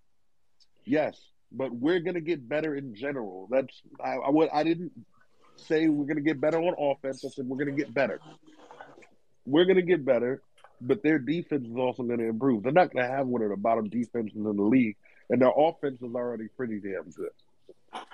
Yes, 0.85 1.19
but 1.51 1.73
we're 1.73 1.99
going 1.99 2.15
to 2.15 2.21
get 2.21 2.47
better 2.47 2.75
in 2.75 2.95
general. 2.95 3.47
That's 3.51 3.81
I, 4.03 4.15
I 4.15 4.29
would 4.29 4.49
I 4.53 4.63
didn't 4.63 4.91
say 5.55 5.87
we're 5.87 6.05
going 6.05 6.15
to 6.15 6.21
get 6.21 6.39
better 6.39 6.59
on 6.59 6.75
offense. 6.77 7.23
I 7.25 7.29
said 7.29 7.45
we're 7.45 7.57
going 7.57 7.75
to 7.75 7.83
get 7.83 7.93
better. 7.93 8.19
We're 9.45 9.65
going 9.65 9.77
to 9.77 9.81
get 9.81 10.05
better, 10.05 10.41
but 10.79 11.03
their 11.03 11.19
defense 11.19 11.67
is 11.67 11.75
also 11.75 12.03
going 12.03 12.19
to 12.19 12.27
improve. 12.27 12.63
They're 12.63 12.71
not 12.71 12.93
going 12.93 13.05
to 13.05 13.11
have 13.11 13.27
one 13.27 13.41
of 13.41 13.49
the 13.49 13.57
bottom 13.57 13.89
defenses 13.89 14.35
in 14.35 14.43
the 14.43 14.51
league, 14.51 14.95
and 15.29 15.41
their 15.41 15.51
offense 15.55 16.01
is 16.01 16.13
already 16.13 16.47
pretty 16.55 16.79
damn 16.79 17.09
good. 17.11 17.31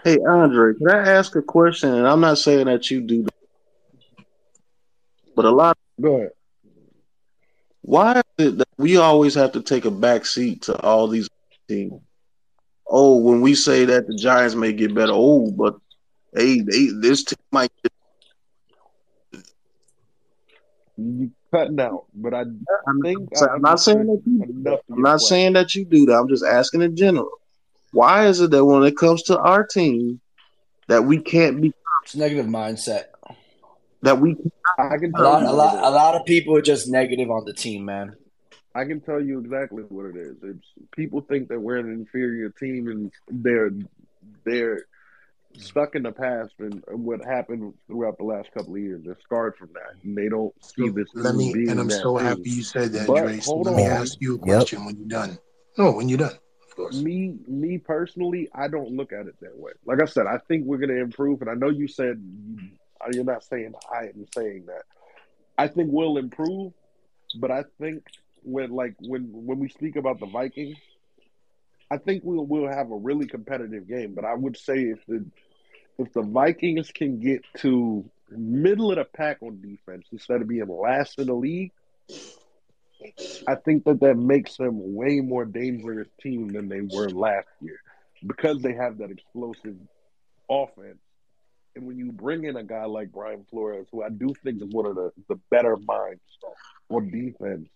Hey 0.04 0.18
Andre, 0.28 0.74
can 0.74 0.90
I 0.90 1.10
ask 1.12 1.36
a 1.36 1.42
question? 1.42 1.94
And 1.94 2.08
I'm 2.08 2.22
not 2.22 2.40
saying 2.40 2.66
that 2.66 2.90
you 2.90 3.02
do, 3.02 3.28
but 5.36 5.46
a 5.46 5.52
lot. 5.52 5.78
Go 6.02 6.16
ahead. 6.16 6.32
Why 7.82 8.18
is 8.18 8.48
it 8.48 8.58
that 8.58 8.68
we 8.78 8.98
always 8.98 9.36
have 9.36 9.54
to 9.54 9.62
take 9.62 9.86
a 9.86 9.92
back 9.92 10.26
seat 10.26 10.64
to 10.64 10.76
all 10.82 11.08
these 11.08 11.30
teams? 11.70 12.02
Oh, 12.90 13.18
when 13.18 13.42
we 13.42 13.54
say 13.56 13.86
that 13.86 14.08
the 14.08 14.16
Giants 14.16 14.56
may 14.56 14.72
get 14.74 14.96
better, 14.96 15.12
oh, 15.14 15.52
but 15.52 15.76
hey, 16.36 16.62
they 16.62 16.88
this 17.02 17.24
team 17.24 17.38
might. 17.52 17.72
Get, 17.84 17.92
You 20.98 21.32
cutting 21.54 21.80
out, 21.80 22.06
but 22.14 22.34
I 22.34 22.42
I'm, 22.42 23.02
think 23.04 23.30
I 23.38 23.48
I'm 23.54 23.62
not 23.62 23.80
saying 23.80 24.08
that 24.08 24.22
you. 24.26 24.46
Do 24.46 24.64
that. 24.64 24.82
I'm 24.90 25.02
not 25.02 25.20
question. 25.20 25.28
saying 25.28 25.54
that 25.54 25.76
you 25.76 25.86
do 25.86 26.06
that. 26.08 26.14
I'm 26.18 26.28
just 26.28 26.44
asking 26.44 26.82
in 26.82 26.96
general. 26.96 27.30
Why 27.92 28.28
is 28.28 28.42
it 28.42 28.52
that 28.52 28.66
when 28.66 28.84
it 28.84 28.98
comes 28.98 29.24
to 29.24 29.38
our 29.40 29.66
team, 29.66 30.20
that 30.88 31.04
we 31.04 31.20
can't 31.20 31.62
be 31.62 31.74
It's 32.04 32.16
negative 32.16 32.46
mindset. 32.48 33.06
that 34.02 34.20
we 34.20 34.36
I 34.80 34.98
can 34.98 35.14
A 35.16 35.22
lot, 35.22 35.44
a 35.44 35.52
lot, 35.52 35.76
a 35.76 35.90
lot 35.90 36.16
of 36.16 36.26
people 36.26 36.56
are 36.56 36.62
just 36.62 36.88
negative 36.88 37.30
on 37.32 37.46
the 37.46 37.54
team, 37.54 37.86
man. 37.86 38.16
I 38.78 38.86
can 38.86 39.02
tell 39.02 39.20
you 39.20 39.40
exactly 39.40 39.84
what 39.90 40.06
it 40.06 40.18
is. 40.18 40.36
It's 40.44 40.68
people 40.96 41.22
think 41.22 41.48
that 41.50 41.60
we're 41.60 41.78
an 41.78 41.92
inferior 41.92 42.50
team 42.50 42.88
and 42.88 43.12
they're 43.28 43.72
they're 44.46 44.86
stuck 45.58 45.96
in 45.96 46.04
the 46.04 46.12
past 46.12 46.54
and 46.60 46.84
what 46.92 47.26
happened 47.26 47.74
throughout 47.88 48.20
the 48.20 48.24
last 48.24 48.52
couple 48.54 48.76
of 48.76 48.80
years. 48.80 49.02
They're 49.04 49.18
scarred 49.24 49.56
from 49.58 49.70
that, 49.74 49.96
and 50.04 50.16
they 50.16 50.30
don't 50.30 50.54
see 50.62 50.90
this 50.90 51.08
let 51.16 51.34
me, 51.34 51.54
being 51.54 51.72
and 51.72 51.80
I'm 51.80 51.90
that 51.90 52.02
so 52.02 52.18
team. 52.18 52.28
happy 52.28 52.50
you 52.52 52.64
said 52.64 52.92
that, 52.94 53.08
But 53.08 53.24
Dre. 53.24 53.40
So 53.40 53.54
hold 53.54 53.66
let 53.66 53.76
me 53.76 53.84
ask 53.88 54.22
you 54.22 54.36
a 54.36 54.38
Yep. 54.38 54.56
question 54.56 54.86
when 54.86 54.98
you're 55.00 55.10
done. 55.10 55.40
No, 55.78 55.92
when 55.94 56.08
you're 56.08 56.20
done, 56.20 56.38
of 56.70 56.76
course. 56.76 57.02
me 57.02 57.36
me 57.48 57.80
personally, 57.80 58.48
I 58.54 58.68
don't 58.68 58.92
look 58.92 59.12
at 59.12 59.26
it 59.26 59.40
that 59.42 59.58
way. 59.58 59.72
Like 59.86 60.04
I 60.04 60.06
said, 60.06 60.28
I 60.28 60.38
think 60.48 60.66
we're 60.66 60.78
going 60.78 60.96
to 60.96 61.02
improve, 61.02 61.42
and 61.42 61.50
I 61.50 61.56
know 61.56 61.70
you 61.70 61.88
said 61.88 62.22
you're 63.12 63.24
not 63.24 63.44
saying 63.44 63.74
I 63.92 64.04
am 64.06 64.26
saying 64.36 64.66
that. 64.68 64.84
I 65.58 65.68
think 65.68 65.90
we'll 65.92 66.18
improve, 66.18 66.74
but 67.40 67.50
I 67.50 67.64
think 67.80 68.04
when 68.48 68.72
like 68.72 68.96
when 69.00 69.30
when 69.32 69.60
we 69.60 69.70
speak 69.70 69.96
about 69.98 70.20
the 70.20 70.26
Vikings, 70.26 70.78
I 71.92 71.98
think 71.98 72.24
we'll 72.24 72.46
we'll 72.46 72.70
have 72.70 72.92
a 72.92 72.96
really 72.96 73.28
competitive 73.28 73.88
game. 73.88 74.14
But 74.16 74.26
I 74.26 74.34
would 74.34 74.58
say 74.58 74.76
if 74.76 75.00
the 75.08 75.26
if 75.98 76.14
the 76.14 76.22
Vikings 76.22 76.92
can 76.92 77.20
get 77.20 77.44
to 77.58 78.10
middle 78.30 78.92
of 78.92 78.98
the 78.98 79.06
pack 79.06 79.38
on 79.42 79.62
defense 79.62 80.08
instead 80.12 80.42
of 80.42 80.48
being 80.48 80.68
last 80.68 81.20
in 81.20 81.28
the 81.28 81.34
league, 81.34 81.72
I 83.48 83.56
think 83.56 83.84
that 83.86 84.00
that 84.02 84.16
makes 84.16 84.58
them 84.58 84.96
way 84.96 85.20
more 85.20 85.46
dangerous 85.46 86.08
team 86.22 86.50
than 86.50 86.70
they 86.70 86.82
were 86.82 87.10
last 87.10 87.48
year 87.62 87.80
because 88.26 88.62
they 88.62 88.74
have 88.74 88.98
that 89.00 89.12
explosive 89.12 89.76
offense. 90.50 91.00
And 91.76 91.86
when 91.86 91.98
you 91.98 92.12
bring 92.12 92.46
in 92.46 92.56
a 92.56 92.64
guy 92.64 92.86
like 92.86 93.12
Brian 93.12 93.46
Flores, 93.52 93.88
who 93.92 94.02
I 94.02 94.10
do 94.10 94.34
think 94.44 94.64
is 94.64 94.70
one 94.70 94.88
of 94.88 94.96
the, 94.96 95.12
the 95.30 95.40
better 95.52 95.78
minds 95.78 96.22
on 96.90 97.12
defense, 97.12 97.70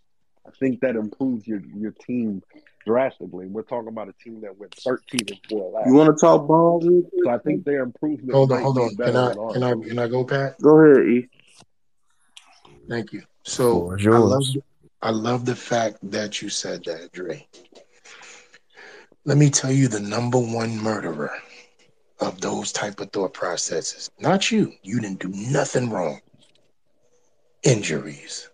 I 0.45 0.52
think 0.60 0.80
that 0.82 0.95
improves 0.95 1.48
your 1.48 1.61
your 1.76 1.92
team 1.92 2.42
drastically. 2.86 3.48
We're 3.48 3.61
talking 3.61 3.90
about 3.90 4.10
a 4.10 4.14
team 4.14 4.42
that 4.42 4.58
went 4.58 4.74
13 4.76 5.20
and 5.30 5.40
4 5.50 5.72
last 5.72 5.88
You 5.88 5.94
want 5.94 6.16
to 6.16 6.20
talk 6.20 6.48
balls 6.48 6.86
real? 6.86 7.03
So 7.24 7.30
I 7.30 7.38
think 7.38 7.64
their 7.64 7.84
improvement 7.84 8.32
Hold 8.32 8.52
on, 8.52 8.61
hold 8.61 8.78
on. 8.80 8.95
Can 8.95 9.16
I, 9.16 9.34
can 9.53 9.64
I, 9.64 9.74
can 9.74 10.00
I 10.00 10.08
go, 10.08 10.24
Pat? 10.24 10.60
Go 10.61 10.80
ahead, 10.80 11.06
E. 11.08 11.28
Thank 12.90 13.14
you. 13.14 13.24
So 13.44 13.92
I 13.92 14.18
love, 14.18 14.42
yours. 14.44 14.58
I 15.02 15.11
love 15.11 15.45
the 15.45 15.56
fact 15.56 15.98
that 16.03 16.42
you 16.42 16.50
said 16.50 16.84
that, 16.86 17.11
Dre. 17.11 17.48
Let 19.26 19.38
me 19.38 19.50
tell 19.50 19.72
you 19.72 19.88
the 19.88 20.00
number 20.00 20.40
one 20.40 20.78
murderer 20.78 21.32
of 22.20 22.42
those 22.42 22.72
type 22.72 23.00
of 23.00 23.11
thought 23.11 23.34
processes. 23.34 24.10
Not 24.20 24.52
you. 24.52 24.74
You 24.84 25.00
didn't 25.00 25.20
do 25.20 25.30
nothing 25.30 25.90
wrong. 25.90 26.22
Injuries. 27.64 28.50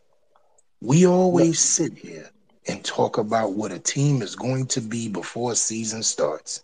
We 0.82 1.08
always 1.08 1.60
sit 1.60 1.98
here 1.98 2.30
and 2.68 2.84
talk 2.84 3.18
about 3.18 3.54
what 3.54 3.72
a 3.72 3.80
team 3.80 4.22
is 4.22 4.36
going 4.36 4.68
to 4.68 4.82
be 4.82 5.08
before 5.08 5.54
a 5.54 5.56
season 5.56 6.04
starts. 6.04 6.64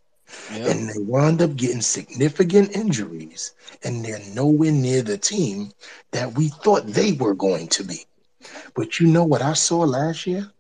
Yep. 0.52 0.68
And 0.68 0.90
they 0.90 1.00
wind 1.00 1.42
up 1.42 1.56
getting 1.56 1.82
significant 1.82 2.76
injuries, 2.76 3.54
and 3.84 4.04
they're 4.04 4.22
nowhere 4.34 4.72
near 4.72 5.02
the 5.02 5.18
team 5.18 5.72
that 6.12 6.36
we 6.36 6.50
thought 6.50 6.86
they 6.86 7.14
were 7.14 7.34
going 7.34 7.68
to 7.70 7.84
be. 7.84 8.06
But 8.76 9.00
you 9.00 9.08
know 9.08 9.24
what 9.24 9.42
I 9.42 9.54
saw 9.54 9.80
last 9.80 10.28
year? 10.28 10.52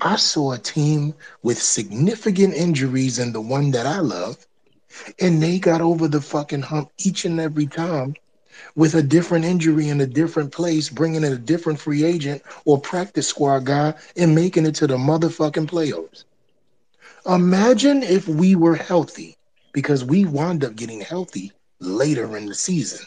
I 0.00 0.16
saw 0.16 0.52
a 0.52 0.58
team 0.58 1.14
with 1.42 1.60
significant 1.60 2.54
injuries 2.54 3.18
and 3.18 3.34
the 3.34 3.40
one 3.40 3.70
that 3.72 3.86
I 3.86 3.98
love, 3.98 4.46
and 5.20 5.42
they 5.42 5.58
got 5.58 5.80
over 5.80 6.08
the 6.08 6.20
fucking 6.20 6.62
hump 6.62 6.90
each 6.98 7.24
and 7.24 7.40
every 7.40 7.66
time 7.66 8.14
with 8.74 8.94
a 8.94 9.02
different 9.02 9.44
injury 9.44 9.88
in 9.88 10.00
a 10.00 10.06
different 10.06 10.52
place, 10.52 10.88
bringing 10.88 11.24
in 11.24 11.32
a 11.32 11.38
different 11.38 11.78
free 11.80 12.04
agent 12.04 12.42
or 12.64 12.80
practice 12.80 13.28
squad 13.28 13.64
guy 13.64 13.94
and 14.16 14.34
making 14.34 14.66
it 14.66 14.74
to 14.76 14.86
the 14.86 14.96
motherfucking 14.96 15.68
playoffs. 15.68 16.24
Imagine 17.26 18.02
if 18.02 18.28
we 18.28 18.54
were 18.56 18.76
healthy 18.76 19.36
because 19.72 20.04
we 20.04 20.24
wound 20.24 20.64
up 20.64 20.76
getting 20.76 21.00
healthy 21.00 21.52
later 21.80 22.36
in 22.36 22.46
the 22.46 22.54
season. 22.54 23.06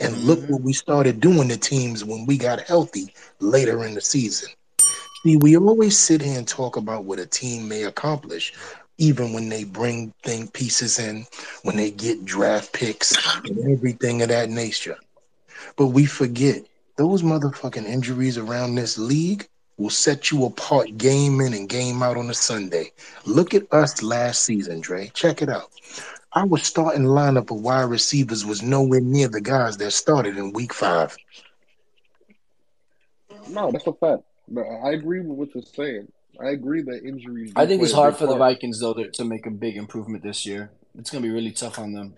And 0.00 0.16
look 0.18 0.40
Mm-hmm. 0.40 0.52
what 0.52 0.62
we 0.62 0.72
started 0.72 1.20
doing 1.20 1.48
to 1.48 1.56
teams 1.56 2.04
when 2.04 2.26
we 2.26 2.36
got 2.38 2.60
healthy 2.60 3.14
later 3.40 3.84
in 3.84 3.94
the 3.94 4.00
season. 4.00 4.50
See, 5.24 5.36
we 5.36 5.56
always 5.56 5.98
sit 5.98 6.22
here 6.22 6.38
and 6.38 6.48
talk 6.48 6.76
about 6.76 7.04
what 7.04 7.18
a 7.18 7.26
team 7.26 7.68
may 7.68 7.84
accomplish, 7.84 8.54
even 9.00 9.32
when 9.32 9.48
they 9.48 9.64
bring 9.64 10.12
thing 10.22 10.46
pieces 10.48 10.98
in, 10.98 11.26
when 11.62 11.76
they 11.76 11.90
get 11.90 12.24
draft 12.24 12.72
picks 12.72 13.16
and 13.44 13.72
everything 13.72 14.22
of 14.22 14.28
that 14.28 14.50
nature. 14.50 14.96
But 15.76 15.88
we 15.88 16.04
forget 16.04 16.62
those 16.96 17.22
motherfucking 17.22 17.86
injuries 17.86 18.36
around 18.36 18.74
this 18.74 18.98
league 18.98 19.48
will 19.78 19.90
set 19.90 20.30
you 20.30 20.44
apart 20.44 20.98
game 20.98 21.40
in 21.40 21.54
and 21.54 21.68
game 21.68 22.02
out 22.02 22.18
on 22.18 22.28
a 22.28 22.34
Sunday. 22.34 22.92
Look 23.24 23.54
at 23.54 23.72
us 23.72 24.02
last 24.02 24.44
season, 24.44 24.82
Dre. 24.82 25.10
Check 25.14 25.40
it 25.40 25.48
out. 25.48 25.70
Our 26.36 26.58
starting 26.58 27.04
lineup 27.04 27.50
of 27.50 27.62
wide 27.62 27.88
receivers 27.88 28.44
was 28.44 28.62
nowhere 28.62 29.00
near 29.00 29.28
the 29.28 29.40
guys 29.40 29.78
that 29.78 29.92
started 29.92 30.36
in 30.36 30.52
week 30.52 30.74
five. 30.74 31.16
no, 33.48 33.70
that's 33.70 33.86
a 33.86 33.94
fact. 33.94 34.22
I 34.84 34.90
agree 34.90 35.20
with 35.20 35.38
what 35.38 35.54
you're 35.54 35.64
saying. 35.64 36.12
I 36.42 36.50
agree 36.50 36.82
that 36.82 37.04
injuries 37.04 37.52
I 37.54 37.66
think 37.66 37.82
it's 37.82 37.92
hard 37.92 38.14
big 38.14 38.18
for 38.20 38.26
the. 38.26 38.36
Vikings 38.36 38.80
though 38.80 38.94
to, 38.94 39.10
to 39.10 39.24
make 39.24 39.46
a 39.46 39.50
big 39.50 39.76
improvement 39.76 40.22
this 40.22 40.46
year. 40.46 40.70
It's 40.98 41.10
gonna 41.10 41.22
be 41.22 41.30
really 41.30 41.52
tough 41.52 41.78
on 41.78 41.92
them. 41.92 42.14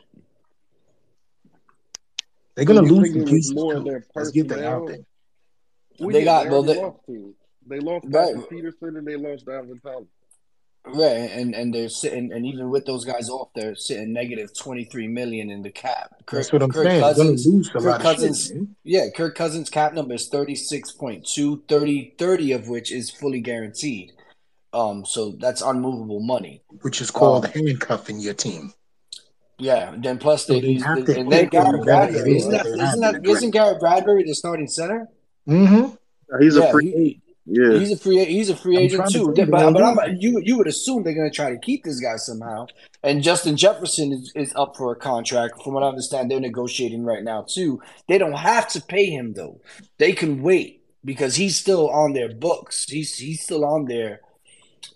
They're 2.54 2.64
gonna 2.64 2.84
you 2.84 2.94
lose 2.94 3.12
some 3.12 3.24
pieces 3.24 3.54
more 3.54 3.74
of 3.74 3.84
their 3.84 4.04
Let's 4.14 4.30
get 4.30 4.48
that 4.48 4.64
out 4.64 4.86
there. 4.86 4.98
Well, 5.98 6.10
They 6.10 6.20
yeah, 6.20 6.24
got 6.24 6.44
they 6.44 6.50
well, 6.50 6.58
already 6.60 6.74
they, 6.74 6.80
lost. 6.80 7.36
They 7.66 7.78
lost 7.80 8.06
right. 8.08 8.34
Patrick 8.34 8.50
Peterson 8.50 8.96
and 8.96 9.06
they 9.06 9.16
lost 9.16 9.46
Dalvin 9.46 9.82
Tomlin. 9.82 10.08
Right, 10.84 11.30
and 11.30 11.54
and 11.54 11.72
they're 11.72 11.88
sitting, 11.88 12.32
and 12.32 12.44
even 12.44 12.68
with 12.68 12.86
those 12.86 13.04
guys 13.04 13.28
off, 13.30 13.50
they're 13.54 13.76
sitting 13.76 14.12
negative 14.12 14.50
twenty 14.56 14.84
three 14.84 15.06
million 15.06 15.48
in 15.48 15.62
the 15.62 15.70
cap. 15.70 16.10
That's 16.30 16.50
Kirk 16.50 16.52
what 16.54 16.62
I'm 16.62 16.70
Kirk 16.72 16.86
saying. 16.86 17.00
Cousins, 17.00 17.46
lose 17.46 17.68
Kirk 17.68 18.00
Cousins, 18.02 18.46
shit, 18.48 18.56
yeah, 18.82 19.06
Kirk 19.14 19.36
Cousins 19.36 19.70
cap 19.70 19.92
number 19.94 20.14
is 20.14 20.28
36.2, 20.28 21.68
30, 21.68 22.14
30 22.18 22.52
of 22.52 22.68
which 22.68 22.90
is 22.90 23.10
fully 23.10 23.40
guaranteed. 23.40 24.12
Um, 24.72 25.04
so 25.06 25.32
that's 25.38 25.62
unmovable 25.62 26.20
money. 26.20 26.62
Which 26.80 27.00
is 27.00 27.10
called 27.12 27.44
Um, 27.46 27.52
handcuffing 27.52 28.18
your 28.18 28.34
team. 28.34 28.72
yeah. 29.58 29.94
Then 29.96 30.18
plus 30.18 30.46
So 30.46 30.54
they 30.54 30.60
they 30.60 30.66
these, 30.66 30.82
have 30.82 31.04
to 31.04 31.16
and 31.20 31.30
then 31.30 31.48
Garrett 31.48 31.84
better 31.84 31.84
Bradbury 31.84 32.36
isn't 32.38 32.50
that 32.50 32.64
that 32.64 32.64
they 32.64 32.78
have 32.78 32.88
isn't 32.88 33.00
to 33.02 33.12
that 33.12 33.14
address. 33.16 33.36
isn't 33.36 33.50
Garrett 33.52 33.80
Bradbury 33.80 34.24
the 34.24 34.34
starting 34.34 34.66
center? 34.68 35.08
Mm-hmm. 35.48 35.94
He's 36.40 36.56
a 36.56 36.70
free 36.70 36.90
he, 36.90 36.94
agent. 36.96 37.21
Yeah. 37.44 37.78
He's 37.78 37.90
a 37.90 37.96
free 37.96 38.24
he's 38.24 38.50
a 38.50 38.56
free 38.56 38.76
I'm 38.76 38.82
agent 38.84 39.10
trying 39.10 39.12
to 39.12 39.34
too. 39.34 39.46
But 39.46 39.72
but. 39.72 39.82
I'm 39.82 40.16
you 40.20 40.40
you 40.44 40.56
would 40.58 40.68
assume 40.68 41.02
they're 41.02 41.14
going 41.14 41.30
to 41.30 41.34
try 41.34 41.50
to 41.50 41.58
keep 41.58 41.84
this 41.84 41.98
guy 41.98 42.16
somehow. 42.16 42.66
And 43.02 43.22
Justin 43.22 43.56
Jefferson 43.56 44.12
is, 44.12 44.32
is 44.36 44.52
up 44.54 44.76
for 44.76 44.92
a 44.92 44.96
contract. 44.96 45.60
From 45.62 45.74
what 45.74 45.82
I 45.82 45.88
understand, 45.88 46.30
they're 46.30 46.40
negotiating 46.40 47.04
right 47.04 47.24
now 47.24 47.42
too. 47.48 47.82
They 48.08 48.18
don't 48.18 48.34
have 48.34 48.68
to 48.68 48.80
pay 48.80 49.06
him 49.06 49.32
though. 49.34 49.60
They 49.98 50.12
can 50.12 50.42
wait 50.42 50.84
because 51.04 51.34
he's 51.34 51.56
still 51.58 51.90
on 51.90 52.12
their 52.12 52.32
books. 52.32 52.84
He's 52.88 53.16
he's 53.16 53.42
still 53.42 53.64
on 53.64 53.86
their 53.86 54.20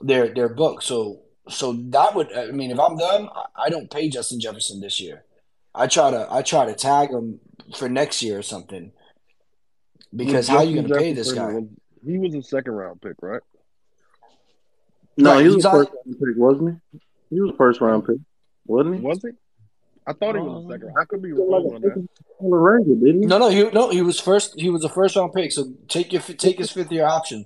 their 0.00 0.32
their 0.32 0.48
book. 0.48 0.82
So 0.82 1.22
so 1.48 1.72
that 1.90 2.14
would 2.14 2.32
I 2.32 2.52
mean 2.52 2.70
if 2.70 2.78
I'm 2.78 2.96
them, 2.96 3.28
I 3.34 3.64
I 3.66 3.68
don't 3.70 3.90
pay 3.90 4.08
Justin 4.08 4.38
Jefferson 4.38 4.80
this 4.80 5.00
year. 5.00 5.24
I 5.74 5.88
try 5.88 6.12
to 6.12 6.28
I 6.30 6.42
try 6.42 6.64
to 6.66 6.74
tag 6.74 7.10
him 7.10 7.40
for 7.76 7.88
next 7.88 8.22
year 8.22 8.38
or 8.38 8.42
something. 8.42 8.92
Was 10.12 10.26
Because 10.26 10.48
how 10.48 10.58
are 10.58 10.64
you 10.64 10.76
going 10.76 10.88
to 10.88 10.94
pay 10.94 11.12
this 11.12 11.32
guy? 11.32 11.52
was 11.52 11.64
he 12.06 12.18
was 12.18 12.34
a 12.34 12.42
second 12.42 12.72
round 12.72 13.00
pick, 13.02 13.14
right? 13.20 13.42
No, 15.16 15.34
Right, 15.34 15.40
he 15.42 15.46
was 15.48 15.54
he's 15.56 15.64
a 15.64 15.68
on. 15.68 15.74
first 15.74 15.90
round 16.04 16.18
pick, 16.18 16.36
wasn't 16.36 16.80
he? 16.92 16.98
He 17.34 17.40
was 17.40 17.50
a 17.50 17.56
first 17.56 17.80
round 17.80 18.06
pick, 18.06 18.16
wasn't 18.66 18.96
he? 18.96 19.00
Was 19.00 19.22
he? 19.22 19.30
I 20.06 20.12
thought 20.12 20.36
he 20.36 20.40
was 20.40 20.64
a 20.64 20.68
Uh, 20.68 20.72
second. 20.72 20.94
I 20.98 21.04
could 21.06 21.22
be 21.22 21.28
he 21.30 21.32
was 21.32 21.48
like 21.48 21.64
wrong 21.64 21.74
on 21.74 21.80
that. 21.82 21.88
second 21.88 22.08
on 22.38 22.50
the 22.50 22.56
Ranger, 22.56 22.94
didn't 22.94 23.22
he? 23.22 23.26
No, 23.26 23.38
no, 23.38 23.48
he 23.48 23.64
no, 23.70 23.90
he 23.90 24.02
was 24.02 24.20
first. 24.20 24.54
He 24.56 24.70
was 24.70 24.84
a 24.84 24.88
first 24.88 25.16
round 25.16 25.32
pick. 25.32 25.50
So 25.52 25.72
take 25.88 26.12
your 26.12 26.22
take 26.22 26.58
his 26.58 26.70
fifth 26.70 26.92
year 26.92 27.06
option 27.06 27.44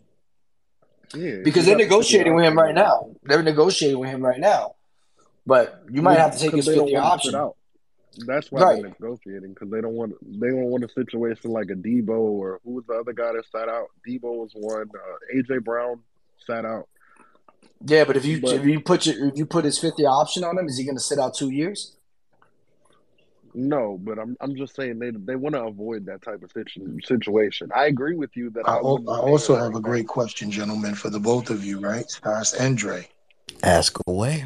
Yeah, 1.14 1.36
because 1.42 1.64
they're 1.64 1.76
got 1.76 1.78
the 1.78 1.88
fifth 1.88 2.10
year 2.12 2.24
negotiating 2.24 2.34
with 2.34 2.44
him 2.44 2.58
right 2.58 2.74
now. 2.74 3.10
They're 3.22 3.42
negotiating 3.42 3.98
with 3.98 4.10
him 4.10 4.20
right 4.22 4.40
now, 4.40 4.74
but 5.46 5.82
you 5.90 6.02
might 6.02 6.18
have 6.18 6.32
to 6.32 6.38
take 6.38 6.52
his 6.52 6.66
fifth 6.66 6.76
don't 6.76 6.88
year 6.88 7.00
want 7.00 7.22
to 7.22 7.26
sit 7.28 7.34
option. 7.34 7.40
out. 7.40 7.56
That's 8.26 8.50
why 8.50 8.60
Right. 8.62 8.82
they're 8.82 8.90
negotiating 9.00 9.50
because 9.54 9.70
they 9.70 9.80
don't 9.80 9.94
want 9.94 10.14
they 10.22 10.48
don't 10.48 10.64
want 10.64 10.84
a 10.84 10.88
situation 10.88 11.52
like 11.52 11.70
a 11.70 11.74
Deebo 11.74 12.10
or 12.10 12.60
who 12.64 12.72
was 12.72 12.84
the 12.86 12.94
other 12.94 13.12
guy 13.12 13.32
that 13.32 13.44
sat 13.52 13.68
out. 13.68 13.86
Deebo 14.06 14.22
was 14.36 14.50
one. 14.54 14.90
Uh, 14.94 15.36
AJ 15.36 15.64
Brown 15.64 16.00
sat 16.46 16.64
out. 16.64 16.88
Yeah, 17.86 18.04
but 18.04 18.16
if 18.16 18.24
you 18.26 18.40
But 18.40 18.52
if 18.54 18.64
you 18.66 18.80
put 18.80 19.06
your 19.06 19.28
if 19.28 19.38
you 19.38 19.46
put 19.46 19.64
his 19.64 19.78
fifth 19.78 19.98
year 19.98 20.08
option 20.08 20.44
on 20.44 20.58
him, 20.58 20.66
is 20.66 20.76
he 20.76 20.84
going 20.84 20.96
to 20.96 21.02
sit 21.02 21.18
out 21.18 21.34
two 21.34 21.50
years? 21.50 21.96
no, 23.54 23.98
but 24.00 24.18
I'm 24.18 24.36
I'm 24.40 24.54
just 24.56 24.76
saying 24.76 24.98
they 24.98 25.10
they 25.10 25.36
want 25.36 25.54
to 25.54 25.62
avoid 25.64 26.06
that 26.06 26.22
type 26.22 26.42
of 26.42 26.50
situ- 26.52 27.00
situation. 27.04 27.70
I 27.74 27.86
agree 27.86 28.14
with 28.14 28.36
you 28.36 28.50
that 28.50 28.68
I, 28.68 28.74
I 28.74 28.78
I 28.78 29.18
also 29.20 29.56
have 29.56 29.74
a 29.74 29.80
great 29.80 30.06
question, 30.06 30.50
gentlemen, 30.50 30.94
for 30.94 31.10
the 31.10 31.18
both 31.20 31.50
of 31.50 31.64
you, 31.64 31.80
right? 31.80 32.08
Stas 32.08 32.54
and 32.54 32.76
Dre. 32.76 33.08
Ask 33.62 33.98
away. 34.06 34.44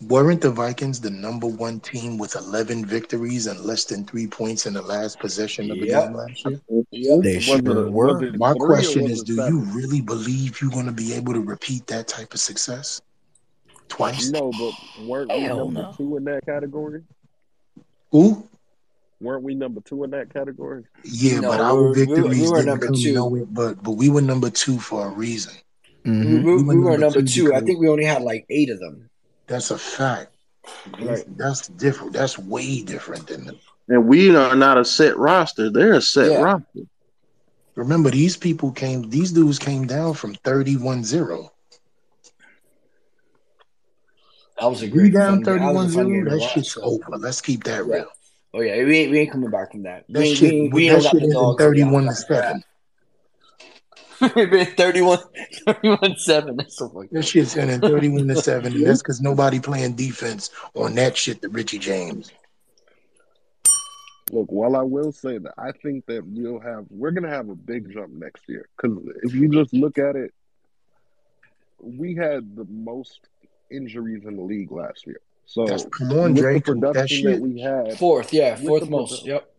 Weren't 0.00 0.40
the 0.40 0.50
Vikings 0.50 1.00
the 1.00 1.10
number 1.10 1.48
one 1.48 1.80
team 1.80 2.18
with 2.18 2.36
11 2.36 2.86
victories 2.86 3.48
and 3.48 3.58
less 3.60 3.84
than 3.84 4.04
three 4.04 4.28
points 4.28 4.66
in 4.66 4.74
the 4.74 4.82
last 4.82 5.18
possession 5.18 5.72
of 5.72 5.80
the 5.80 5.86
Yep, 5.86 6.04
game 6.04 6.12
last 6.14 6.44
year? 6.44 6.60
yep. 6.92 7.20
They 7.22 7.40
sure 7.40 7.58
it 7.58 7.92
were. 7.92 8.22
it 8.24 8.38
My 8.38 8.54
question 8.54 9.06
is 9.08 9.22
it 9.22 9.26
do 9.26 9.34
you 9.34 9.58
really 9.72 10.00
believe 10.00 10.60
you're 10.60 10.70
going 10.70 10.86
to 10.86 10.92
be 10.92 11.14
able 11.14 11.32
to 11.32 11.40
repeat 11.40 11.88
that 11.88 12.06
type 12.06 12.32
of 12.32 12.38
success 12.38 13.02
twice? 13.88 14.30
No, 14.30 14.52
but 14.52 15.04
weren't 15.08 15.30
we 15.32 15.40
Hell 15.40 15.66
number 15.66 15.82
no. 15.82 15.94
two 15.96 16.16
in 16.16 16.24
that 16.24 16.46
category? 16.46 17.02
Who? 18.12 18.48
Weren't 19.20 19.42
we 19.42 19.56
number 19.56 19.80
two 19.80 20.04
in 20.04 20.10
that 20.10 20.32
category? 20.32 20.84
Yeah, 21.02 21.40
but 21.40 21.60
our 21.60 21.74
we 21.74 21.82
were, 21.82 21.90
we, 21.90 22.06
were- 22.06 22.14
we 22.14 22.14
victories 22.14 22.50
were 22.50 22.56
didn't 22.58 22.66
number 22.66 22.86
come 22.86 22.94
two. 22.94 23.14
nowhere, 23.14 23.46
but 23.46 23.82
but 23.82 23.92
we 23.92 24.10
were 24.10 24.20
number 24.22 24.48
two 24.50 24.78
for 24.78 25.06
a 25.08 25.10
reason. 25.10 25.54
We, 26.04 26.12
hmm 26.12 26.36
we, 26.36 26.40
We 26.42 26.62
were 26.62 26.62
we 26.62 26.76
were 26.78 26.90
number 26.92 26.98
number 27.00 27.22
two 27.22 27.46
two. 27.48 27.54
I 27.54 27.60
think 27.62 27.80
we 27.80 27.88
only 27.88 28.04
had 28.04 28.22
like 28.22 28.46
eight 28.48 28.70
of 28.70 28.78
them. 28.78 29.10
That's 29.48 29.70
a 29.70 29.78
fact. 29.78 30.32
That's, 30.98 31.24
Right. 31.26 31.38
that's 31.38 31.68
different. 31.68 32.12
That's 32.12 32.38
way 32.38 32.82
different 32.82 33.26
than 33.26 33.46
the, 33.46 33.58
And 33.88 34.06
we 34.06 34.34
are 34.36 34.54
not 34.54 34.78
a 34.78 34.84
set 34.84 35.16
roster. 35.16 35.70
They're 35.70 35.94
a 35.94 36.02
set 36.02 36.30
Yeah. 36.32 36.42
roster. 36.42 36.80
remember 37.74 38.10
these 38.10 38.36
people 38.36 38.72
came 38.72 39.08
these 39.08 39.32
dudes 39.32 39.58
came 39.58 39.86
down 39.86 40.12
from 40.14 40.34
31-0. 40.36 41.48
That 44.60 44.66
was 44.66 44.82
a 44.82 44.86
We 44.86 44.90
great 44.90 45.12
down 45.14 45.44
fun 45.44 45.44
game. 45.44 45.58
That 45.58 45.72
was 45.74 45.94
a 45.94 45.98
fun 45.98 46.06
31-0, 46.06 46.12
game 46.12 46.24
to 46.24 46.30
that 46.32 46.42
shit's 46.42 46.72
So 46.72 46.82
over. 46.82 47.16
Let's 47.18 47.40
keep 47.40 47.64
that 47.64 47.86
yeah. 47.86 47.94
real. 47.94 48.06
Oh 48.54 48.60
yeah, 48.60 48.82
we 48.84 48.98
ain't 48.98 49.10
we 49.12 49.18
ain't 49.20 49.30
coming 49.30 49.50
back 49.50 49.70
from 49.70 49.82
that. 49.84 50.04
We 50.08 50.14
That 50.14 50.20
ain't 50.22 50.30
we 50.30 50.36
shit 50.36 50.54
ain't, 50.54 50.72
we 50.74 50.88
that 50.88 51.02
shit 51.02 51.22
ended 51.22 51.32
dogs 51.32 51.62
to 51.64 51.70
be 51.70 51.82
31 51.82 52.02
to 52.04 52.08
outside 52.08 52.26
the 52.28 52.34
trap. 52.34 52.44
7. 52.44 52.62
We've 54.20 54.50
been 54.50 54.66
31, 54.74 55.18
31 55.66 56.16
7 56.18 56.56
That's 56.56 56.76
so 56.76 56.88
fucking 56.88 57.02
That 57.02 57.08
funny. 57.12 57.22
shit's 57.26 57.56
ending 57.56 57.80
31 57.80 58.28
to 58.28 58.36
7, 58.36 58.72
and 58.74 58.86
that's 58.86 59.02
because 59.02 59.20
nobody 59.20 59.60
playing 59.60 59.94
defense 59.94 60.50
on 60.74 60.94
that 60.96 61.16
shit 61.16 61.40
to 61.42 61.48
Richie 61.48 61.78
James. 61.78 62.30
Look, 64.30 64.50
while 64.52 64.76
I 64.76 64.82
will 64.82 65.12
say 65.12 65.38
that 65.38 65.54
I 65.56 65.72
think 65.72 66.04
that 66.06 66.22
we'll 66.26 66.60
have 66.60 66.84
we're 66.90 67.12
gonna 67.12 67.30
have 67.30 67.48
a 67.48 67.54
big 67.54 67.90
jump 67.92 68.12
next 68.12 68.42
year 68.46 68.68
because 68.76 68.98
if 69.22 69.32
you 69.34 69.48
just 69.48 69.72
look 69.72 69.96
at 69.96 70.16
it, 70.16 70.34
we 71.80 72.14
had 72.14 72.54
the 72.54 72.66
most 72.68 73.20
injuries 73.70 74.24
in 74.26 74.36
the 74.36 74.42
league 74.42 74.70
last 74.70 75.06
year. 75.06 75.20
That's 75.56 75.84
So 75.84 75.88
come 75.88 76.10
on, 76.10 76.16
with 76.24 76.34
the 76.34 76.40
Drake. 76.42 76.64
That 76.66 76.72
production 76.80 77.24
that 77.24 77.32
shit. 77.36 77.40
we 77.40 77.58
had, 77.60 77.98
Fourth, 77.98 78.34
yeah, 78.34 78.50
with 78.52 78.60
the 78.60 78.66
fourth 78.66 78.82
produ- 78.82 78.90
most. 78.90 79.24
Yep. 79.24 79.50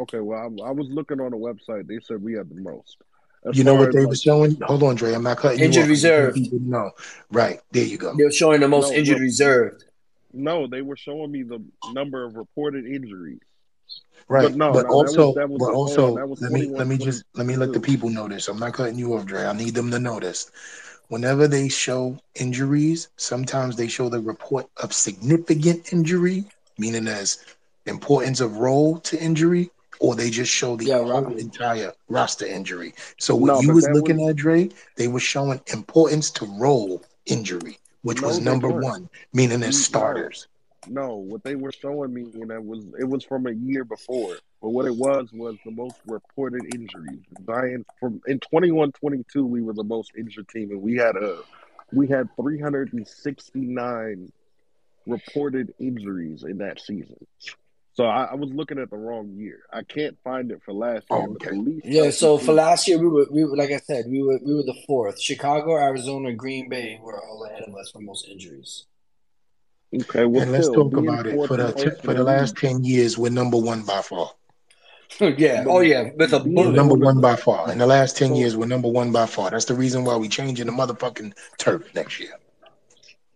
okay, 0.00 0.20
well 0.20 0.38
I, 0.38 0.68
I 0.68 0.70
was 0.72 0.88
looking 0.90 1.20
on 1.20 1.30
the 1.30 1.38
website. 1.38 1.86
They 1.86 2.00
said 2.00 2.22
we 2.22 2.34
had 2.34 2.50
the 2.50 2.56
most. 2.60 2.98
As 3.46 3.56
You 3.58 3.64
know 3.64 3.74
what 3.74 3.92
they 3.92 4.00
like 4.00 4.08
were 4.08 4.16
showing? 4.16 4.56
Hold 4.62 4.82
on, 4.82 4.94
Dre. 4.94 5.12
I'm 5.12 5.22
not 5.22 5.36
cutting 5.38 5.58
you 5.58 5.66
Injured 5.66 5.84
off. 5.84 5.88
I'm 5.88 5.94
just 5.94 6.04
letting 6.04 6.24
reserved. 6.24 6.36
people 6.36 6.58
know. 6.60 6.90
Right. 7.30 7.60
There 7.72 7.84
you 7.84 7.98
go. 7.98 8.14
They're 8.16 8.30
showing 8.32 8.60
the 8.60 8.68
most 8.68 8.90
no, 8.90 8.96
injured 8.96 9.14
look, 9.16 9.22
reserved. 9.22 9.84
no, 10.32 10.66
they 10.66 10.82
were 10.82 10.96
showing 10.96 11.30
me 11.30 11.42
the 11.42 11.62
number 11.92 12.24
of 12.24 12.36
reported 12.36 12.86
injuries. 12.86 13.40
But 14.28 14.34
Right. 14.34 14.54
no, 14.54 14.72
But 14.72 14.84
no, 14.86 14.88
that 14.88 14.88
was 14.88 15.16
also, 15.18 15.34
that 15.34 15.50
was 15.50 15.58
but 15.58 15.66
the 15.66 15.72
hold 15.72 15.90
on, 15.90 15.98
also, 15.98 16.16
that 16.16 16.40
let 16.42 16.52
me 16.52 16.66
let 16.68 16.86
me 16.86 16.96
just 16.96 17.24
let 17.34 17.46
me 17.46 17.56
let 17.56 17.72
the 17.74 17.80
people 17.80 18.08
know 18.08 18.26
this. 18.28 18.48
I'm 18.48 18.58
not 18.58 18.72
cutting 18.72 18.98
you 18.98 19.14
off, 19.14 19.26
Dre. 19.26 19.44
I 19.44 19.52
need 19.52 19.74
them 19.74 19.90
to 19.90 19.98
know 19.98 20.18
this. 20.18 20.50
Whenever 21.08 21.46
they 21.46 21.68
show 21.68 22.18
injuries, 22.34 23.08
sometimes 23.16 23.76
they 23.76 23.88
show 23.88 24.08
the 24.08 24.20
report 24.20 24.66
of 24.78 24.94
significant 24.94 25.92
injury, 25.92 26.44
meaning 26.78 27.06
as 27.06 27.44
importance 27.84 28.40
of 28.40 28.56
role 28.56 28.98
to 29.00 29.22
injury, 29.22 29.70
or 30.00 30.14
they 30.14 30.30
just 30.30 30.50
show 30.50 30.76
the 30.76 30.84
Yeah, 30.86 30.96
right. 30.96 31.38
entire 31.38 31.92
roster 32.08 32.46
injury. 32.46 32.94
So 33.18 33.34
what 33.34 33.46
No, 33.48 33.60
you 33.60 33.74
was 33.74 33.88
looking 33.88 34.18
was 34.20 34.30
at, 34.30 34.36
Dre, 34.36 34.70
they 34.96 35.08
were 35.08 35.20
showing 35.20 35.60
importance 35.72 36.30
to 36.32 36.46
role 36.46 37.02
injury, 37.26 37.78
which 38.02 38.20
was 38.22 38.38
no, 38.38 38.44
they 38.44 38.50
number 38.50 38.68
one, 38.68 39.08
meaning 39.32 39.62
as 39.62 39.74
mm, 39.74 39.78
N- 39.78 39.82
starters. 39.82 40.48
no. 40.88 41.16
What 41.16 41.42
they 41.44 41.56
were 41.56 41.72
showing 41.72 42.12
me, 42.12 42.22
and 42.34 42.50
it 42.50 42.64
was 42.64 42.84
it 42.98 43.04
was 43.04 43.24
from 43.24 43.46
a 43.46 43.52
year 43.52 43.84
before. 43.84 44.36
But 44.60 44.70
what 44.70 44.86
it 44.86 44.96
was 44.96 45.30
was 45.32 45.56
the 45.64 45.70
most 45.70 45.96
reported 46.06 46.64
injuries. 46.74 47.20
The 47.32 47.52
Giants 47.52 47.88
from 48.00 48.20
in 48.26 48.40
21-22, 48.40 49.46
we 49.46 49.60
were 49.62 49.74
the 49.74 49.84
most 49.84 50.12
injured 50.16 50.48
team, 50.48 50.70
and 50.70 50.80
we 50.82 50.96
had 50.96 51.16
a 51.16 51.38
we 51.92 52.08
had 52.08 52.28
369 52.36 54.32
reported 55.06 55.74
injuries 55.78 56.44
in 56.44 56.58
that 56.58 56.80
season. 56.80 57.26
So 57.94 58.04
I, 58.06 58.24
I 58.24 58.34
was 58.34 58.50
looking 58.50 58.78
at 58.80 58.90
the 58.90 58.96
wrong 58.96 59.30
year. 59.36 59.60
I 59.72 59.82
can't 59.84 60.16
find 60.24 60.50
it 60.50 60.60
for 60.64 60.74
last 60.74 61.04
year, 61.10 61.20
Oh, 61.28 61.36
okay. 61.40 61.80
Yeah, 61.84 62.10
so 62.10 62.38
for 62.38 62.52
last 62.52 62.88
year 62.88 62.98
we 62.98 63.06
were 63.06 63.26
we 63.30 63.44
were 63.44 63.56
like 63.56 63.70
I 63.70 63.78
said, 63.78 64.06
we 64.08 64.20
were 64.20 64.38
we 64.44 64.52
were 64.52 64.64
the 64.64 64.74
fourth. 64.86 65.20
Chicago, 65.20 65.76
Arizona, 65.76 66.32
Green 66.32 66.68
Bay 66.68 66.98
were 67.00 67.22
all 67.24 67.44
ahead 67.44 67.62
of 67.68 67.74
us 67.76 67.90
for 67.92 68.00
most 68.00 68.26
injuries. 68.28 68.86
Okay, 69.94 70.24
well, 70.24 70.42
And 70.42 70.50
let's 70.50 70.66
still 70.66 70.90
talk 70.90 70.96
about 70.98 71.26
it. 71.26 71.36
For 71.46 71.56
the 71.56 71.64
most 71.68 71.78
te- 71.78 71.84
in 71.90 71.96
for 72.00 72.06
the 72.08 72.14
the 72.14 72.24
last 72.24 72.56
ten 72.56 72.82
years, 72.82 73.16
we're 73.16 73.30
number 73.30 73.58
one 73.58 73.82
by 73.82 74.02
far. 74.02 74.32
yeah. 75.20 75.64
Oh 75.68 75.78
yeah, 75.78 76.10
with 76.16 76.32
a 76.32 76.40
bullet. 76.40 76.74
number 76.74 76.96
one 76.96 77.20
by 77.20 77.36
far. 77.36 77.70
In 77.70 77.78
the 77.78 77.86
last 77.86 78.16
ten 78.16 78.34
years, 78.34 78.56
we're 78.56 78.66
number 78.66 78.88
one 78.88 79.12
by 79.12 79.26
far. 79.26 79.50
That's 79.50 79.66
the 79.66 79.74
reason 79.74 80.04
why 80.04 80.16
we 80.16 80.28
changing 80.28 80.66
the 80.66 80.72
motherfucking 80.72 81.32
turf 81.58 81.94
next 81.94 82.18
year. 82.18 82.32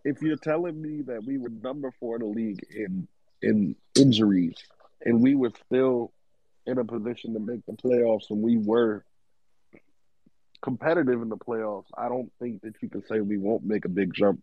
if 0.04 0.20
you're 0.20 0.36
telling 0.36 0.82
me 0.82 1.02
that 1.02 1.22
we 1.24 1.38
were 1.38 1.50
number 1.50 1.92
four 2.00 2.16
in 2.16 2.22
the 2.22 2.26
league 2.26 2.66
in 2.74 3.06
in 3.42 3.76
injuries 3.94 4.56
and 5.02 5.22
we 5.22 5.34
were 5.34 5.52
still 5.66 6.12
in 6.66 6.78
a 6.78 6.84
position 6.84 7.34
to 7.34 7.40
make 7.40 7.64
the 7.66 7.72
playoffs 7.72 8.30
and 8.30 8.42
we 8.42 8.58
were 8.58 9.04
competitive 10.60 11.22
in 11.22 11.28
the 11.28 11.36
playoffs, 11.36 11.86
I 11.96 12.08
don't 12.08 12.30
think 12.40 12.62
that 12.62 12.74
you 12.80 12.88
can 12.88 13.06
say 13.06 13.20
we 13.20 13.38
won't 13.38 13.64
make 13.64 13.84
a 13.84 13.88
big 13.88 14.12
jump, 14.12 14.42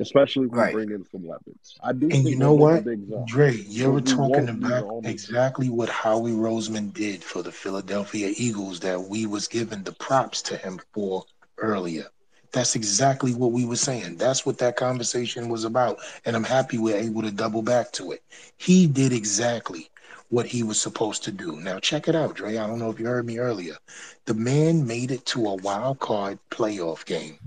especially 0.00 0.46
if 0.46 0.52
we 0.52 0.72
bring 0.72 0.90
in 0.90 1.04
some 1.10 1.26
weapons. 1.26 1.74
I 1.82 1.92
do 1.92 2.08
And 2.10 2.24
you 2.24 2.36
know 2.36 2.54
we'll 2.54 2.82
make 2.82 2.86
a 2.86 2.96
what, 3.02 3.26
Dre, 3.26 3.56
you 3.56 3.90
were 3.90 4.00
talking 4.00 4.46
won't 4.46 4.60
be 4.60 4.68
the 4.68 4.84
about 4.84 5.06
exactly 5.06 5.70
what 5.70 5.88
Howie 5.88 6.32
Roseman 6.32 6.92
did 6.92 7.24
for 7.24 7.42
the 7.42 7.52
Philadelphia 7.52 8.32
Eagles 8.36 8.80
that 8.80 9.00
we 9.00 9.26
was 9.26 9.48
giving 9.48 9.82
the 9.82 9.92
props 9.92 10.42
to 10.42 10.56
him 10.56 10.80
for 10.92 11.24
earlier. 11.58 12.06
That's 12.52 12.76
exactly 12.76 13.34
what 13.34 13.52
we 13.52 13.64
were 13.64 13.76
saying. 13.76 14.16
That's 14.16 14.46
what 14.46 14.58
that 14.58 14.76
conversation 14.76 15.48
was 15.48 15.64
about. 15.64 15.98
And 16.24 16.36
I'm 16.36 16.44
happy 16.44 16.78
we're 16.78 16.96
able 16.96 17.22
to 17.22 17.30
double 17.30 17.62
back 17.62 17.92
to 17.92 18.12
it. 18.12 18.22
He 18.56 18.86
did 18.86 19.12
exactly 19.12 19.90
what 20.28 20.46
he 20.46 20.62
was 20.62 20.80
supposed 20.80 21.22
to 21.24 21.32
do. 21.32 21.60
Now, 21.60 21.78
check 21.78 22.08
it 22.08 22.16
out, 22.16 22.34
Dre. 22.34 22.56
I 22.56 22.66
don't 22.66 22.78
know 22.78 22.90
if 22.90 22.98
you 22.98 23.06
heard 23.06 23.26
me 23.26 23.38
earlier. 23.38 23.76
The 24.24 24.34
man 24.34 24.86
made 24.86 25.10
it 25.10 25.24
to 25.26 25.46
a 25.46 25.54
wild 25.56 26.00
card 26.00 26.38
playoff 26.50 27.04
game 27.04 27.38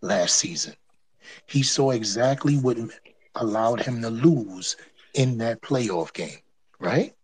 last 0.00 0.36
season. 0.36 0.74
He 1.46 1.62
saw 1.62 1.90
exactly 1.90 2.56
what 2.56 2.78
allowed 3.34 3.80
him 3.80 4.02
to 4.02 4.10
lose 4.10 4.76
in 5.14 5.38
that 5.38 5.62
playoff 5.62 6.12
game, 6.12 6.38
right? 6.78 7.14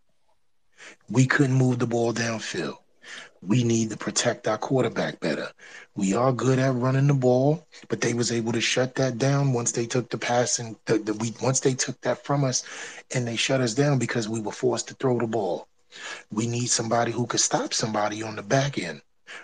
We 1.09 1.27
couldn't 1.27 1.57
move 1.57 1.79
the 1.79 1.87
ball 1.87 2.13
downfield. 2.13 2.79
We 3.45 3.65
need 3.65 3.91
to 3.91 3.97
protect 3.97 4.47
our 4.47 4.57
quarterback 4.57 5.19
better. 5.19 5.49
We 5.97 6.15
are 6.15 6.33
good 6.33 6.61
at 6.61 6.75
running 6.75 7.09
the 7.09 7.15
ball, 7.15 7.67
but 7.89 8.01
they 8.01 8.15
was 8.15 8.31
able 8.31 8.53
to 8.53 8.61
shut 8.61 8.95
that 8.95 9.19
down 9.19 9.53
once 9.53 9.73
they 9.73 9.85
took 9.87 10.11
the 10.11 10.19
pass 10.19 10.61
and 10.61 10.77
the, 10.87 10.99
the 10.99 11.15
we 11.15 11.35
once 11.43 11.59
they 11.59 11.75
took 11.75 12.01
that 12.03 12.25
from 12.25 12.45
us, 12.45 12.63
and 13.13 13.27
they 13.27 13.35
shut 13.35 13.61
us 13.61 13.75
down 13.75 13.99
because 13.99 14.29
we 14.29 14.41
were 14.41 14.53
forced 14.53 14.89
to 14.89 14.95
throw 14.95 15.19
the 15.19 15.27
ball. 15.27 15.67
We 16.31 16.47
need 16.47 16.69
somebody 16.69 17.11
who 17.11 17.27
could 17.27 17.41
stop 17.41 17.75
somebody 17.75 18.23
on 18.23 18.37
the 18.37 18.43
back 18.43 18.79
end. 18.79 19.03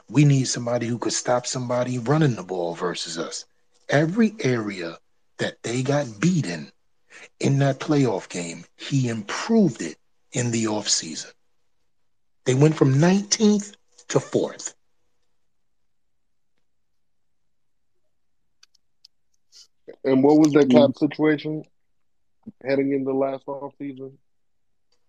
We 0.09 0.25
need 0.25 0.45
somebody 0.45 0.87
who 0.87 0.99
could 0.99 1.13
stop 1.13 1.47
somebody 1.47 1.99
running 1.99 2.37
the 2.37 2.45
ball 2.45 2.75
versus 2.75 3.19
us. 3.19 3.47
Every 3.89 4.35
area 4.41 4.99
that 5.39 5.63
they 5.63 5.83
got 5.83 6.21
beaten 6.21 6.71
in 7.41 7.59
that 7.59 7.81
playoff 7.81 8.29
game, 8.29 8.65
he 8.77 9.09
improved 9.09 9.83
it 9.83 9.97
in 10.33 10.53
the 10.53 10.65
offseason. 10.65 11.33
They 12.45 12.55
went 12.55 12.77
from 12.77 12.95
19th 12.95 13.75
to 14.09 14.19
4th. 14.19 14.75
And 20.05 20.23
what 20.23 20.39
was 20.39 20.53
that 20.53 20.71
hmm. 20.71 20.79
cap 20.79 20.91
situation 20.97 21.65
heading 22.65 22.93
into 22.93 23.13
last 23.13 23.45
off 23.47 23.75
season? 23.79 24.17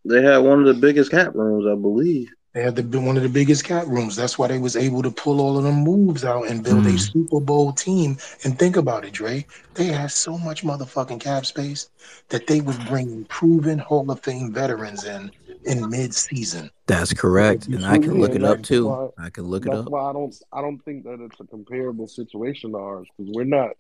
They 0.06 0.24
had 0.24 0.38
one 0.38 0.60
of 0.60 0.66
the 0.66 0.80
biggest 0.80 1.12
cap 1.12 1.36
rooms, 1.36 1.66
I 1.68 1.76
believe. 1.76 2.30
They 2.54 2.64
had 2.64 2.76
the, 2.76 3.00
one 3.00 3.16
of 3.16 3.22
the 3.22 3.30
biggest 3.30 3.64
cap 3.64 3.86
rooms. 3.86 4.16
That's 4.16 4.40
why 4.40 4.48
they 4.48 4.58
was 4.58 4.76
able 4.76 5.04
to 5.04 5.12
pull 5.12 5.40
all 5.40 5.58
of 5.58 5.64
them 5.64 5.84
moves 5.84 6.26
out 6.26 6.48
and 6.48 6.64
build 6.64 6.88
a 6.88 6.92
hmm. 6.92 6.98
Super 6.98 7.40
Bowl 7.40 7.72
team. 7.72 8.18
And 8.44 8.58
think 8.58 8.76
about 8.76 9.06
it, 9.06 9.14
Dre. 9.14 9.46
They 9.76 9.86
had 9.86 10.12
so 10.12 10.38
much 10.38 10.64
motherfucking 10.64 11.22
cap 11.22 11.46
space 11.46 11.90
that 12.30 12.48
they 12.48 12.62
was 12.62 12.78
bringing 12.80 13.26
proven 13.26 13.78
Hall 13.78 14.10
of 14.10 14.22
Fame 14.22 14.52
veterans 14.52 15.06
in 15.06 15.32
in 15.66 15.90
mid-season. 15.90 16.70
That's 16.88 17.14
correct, 17.14 17.68
and 17.68 17.86
I 17.86 17.98
can 18.00 18.20
look 18.20 18.36
it 18.36 18.44
up 18.44 18.64
too. 18.64 18.88
why- 18.88 19.10
I 19.18 19.30
can 19.30 19.46
look 19.46 19.66
it 19.66 19.74
up. 19.74 19.90
why 19.90 20.10
I 20.10 20.14
don't 20.14 20.36
I 20.52 20.62
don't 20.62 20.80
think 20.86 21.04
that 21.04 21.20
it's 21.22 21.40
a 21.40 21.46
comparable 21.46 22.08
situation 22.08 22.72
to 22.72 22.78
ours 22.78 23.08
because 23.18 23.32
we're 23.36 23.44
not 23.44 23.72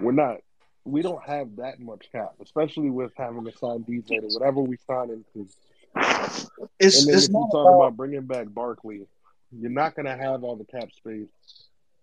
we're 0.00 0.12
not 0.12 0.38
we 0.84 1.02
don't 1.02 1.22
have 1.24 1.56
that 1.56 1.78
much 1.80 2.10
cap, 2.10 2.32
especially 2.42 2.90
with 2.90 3.12
having 3.16 3.44
to 3.44 3.52
sign 3.56 3.84
DJ 3.84 4.18
or 4.18 4.28
whatever 4.38 4.60
we 4.60 4.76
sign 4.86 5.10
into. 5.10 5.48
It's 6.80 6.98
and 7.00 7.08
then 7.08 7.14
it's 7.16 7.24
if 7.26 7.30
you're 7.30 7.40
talking 7.42 7.60
about 7.60 7.74
about 7.76 7.96
bringing 7.96 8.22
back 8.22 8.52
Barkley, 8.52 9.06
you're 9.52 9.70
not 9.70 9.94
going 9.94 10.06
to 10.06 10.16
have 10.16 10.42
all 10.42 10.56
the 10.56 10.64
cap 10.64 10.90
space 10.92 11.28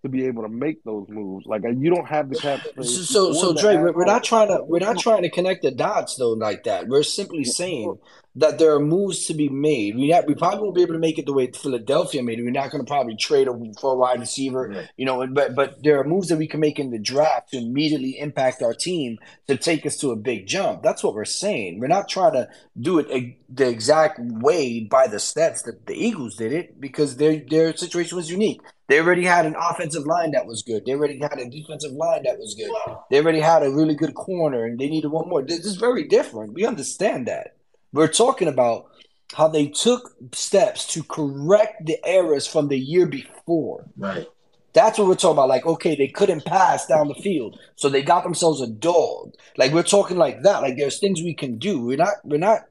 to 0.03 0.09
be 0.09 0.25
able 0.25 0.43
to 0.43 0.49
make 0.49 0.83
those 0.83 1.07
moves. 1.09 1.45
Like 1.45 1.65
uh, 1.65 1.69
you 1.69 1.89
don't 1.89 2.07
have 2.07 2.29
the 2.29 2.35
cap 2.35 2.61
space. 2.61 3.09
So, 3.09 3.33
so 3.33 3.53
Dre, 3.53 3.75
we're, 3.75 3.91
we're 3.91 4.05
not 4.05 4.23
trying 4.23 4.47
to 4.47 4.63
we're 4.63 4.79
not 4.79 4.97
trying 4.99 5.23
to 5.23 5.29
connect 5.29 5.63
the 5.63 5.71
dots 5.71 6.15
though 6.15 6.31
like 6.31 6.63
that. 6.63 6.87
We're 6.87 7.03
simply 7.03 7.43
saying 7.43 7.97
that 8.35 8.59
there 8.59 8.73
are 8.73 8.79
moves 8.79 9.25
to 9.25 9.33
be 9.33 9.49
made. 9.49 9.95
We 9.95 10.09
have, 10.09 10.25
we 10.25 10.35
probably 10.35 10.61
won't 10.61 10.75
be 10.75 10.81
able 10.81 10.93
to 10.93 10.99
make 10.99 11.17
it 11.17 11.25
the 11.25 11.33
way 11.33 11.51
Philadelphia 11.51 12.23
made 12.23 12.39
it. 12.39 12.43
We're 12.43 12.51
not 12.51 12.71
going 12.71 12.83
to 12.83 12.89
probably 12.89 13.15
trade 13.15 13.47
a 13.47 13.73
for 13.79 13.93
a 13.93 13.95
wide 13.95 14.19
receiver, 14.19 14.87
you 14.95 15.05
know. 15.05 15.25
But 15.27 15.55
but 15.55 15.83
there 15.83 15.99
are 15.99 16.03
moves 16.03 16.29
that 16.29 16.37
we 16.37 16.47
can 16.47 16.59
make 16.59 16.79
in 16.79 16.91
the 16.91 16.99
draft 16.99 17.51
to 17.51 17.57
immediately 17.57 18.17
impact 18.19 18.61
our 18.61 18.73
team 18.73 19.17
to 19.47 19.57
take 19.57 19.85
us 19.85 19.97
to 19.97 20.11
a 20.11 20.15
big 20.15 20.47
jump. 20.47 20.83
That's 20.83 21.03
what 21.03 21.13
we're 21.13 21.25
saying. 21.25 21.79
We're 21.79 21.87
not 21.87 22.07
trying 22.07 22.33
to 22.33 22.47
do 22.79 22.99
it 22.99 23.35
the 23.51 23.67
exact 23.67 24.19
way 24.19 24.81
by 24.81 25.07
the 25.07 25.17
stats 25.17 25.63
that 25.63 25.87
the 25.87 25.95
Eagles 25.95 26.35
did 26.35 26.53
it 26.53 26.79
because 26.79 27.17
their 27.17 27.41
their 27.49 27.75
situation 27.75 28.15
was 28.15 28.29
unique. 28.29 28.61
They 28.87 28.99
already 28.99 29.25
had 29.25 29.45
an 29.45 29.55
offensive 29.59 30.05
line 30.05 30.31
that 30.31 30.45
was 30.45 30.63
good. 30.63 30.85
They 30.85 30.93
already 30.93 31.19
had 31.19 31.39
a 31.39 31.49
defensive 31.49 31.91
line 31.91 32.23
that 32.23 32.39
was 32.39 32.55
good. 32.55 32.71
They 33.09 33.19
already 33.19 33.39
had 33.39 33.63
a 33.63 33.71
really 33.71 33.95
good 33.95 34.15
corner, 34.15 34.65
and 34.65 34.79
they 34.79 34.89
needed 34.89 35.09
one 35.09 35.29
more. 35.29 35.43
This 35.43 35.65
is 35.65 35.75
very 35.75 36.07
different. 36.07 36.53
We 36.53 36.65
understand 36.65 37.27
that. 37.27 37.55
We're 37.91 38.07
talking 38.07 38.47
about 38.47 38.87
how 39.33 39.47
they 39.47 39.67
took 39.67 40.15
steps 40.33 40.87
to 40.93 41.03
correct 41.03 41.85
the 41.85 41.97
errors 42.03 42.47
from 42.47 42.67
the 42.67 42.79
year 42.79 43.05
before. 43.05 43.85
Right. 43.97 44.27
That's 44.73 44.99
what 44.99 45.07
we're 45.07 45.15
talking 45.15 45.37
about. 45.37 45.49
Like, 45.49 45.65
okay, 45.65 45.95
they 45.95 46.07
couldn't 46.07 46.45
pass 46.45 46.85
down 46.85 47.07
the 47.07 47.15
field, 47.15 47.59
so 47.75 47.89
they 47.89 48.03
got 48.03 48.23
themselves 48.23 48.61
a 48.61 48.67
dog. 48.67 49.33
Like 49.57 49.71
we're 49.71 49.83
talking 49.83 50.17
like 50.17 50.43
that. 50.43 50.61
Like 50.61 50.77
there's 50.77 50.99
things 50.99 51.21
we 51.21 51.33
can 51.33 51.57
do. 51.57 51.81
We're 51.81 51.97
not. 51.97 52.13
We're 52.23 52.37
not 52.37 52.61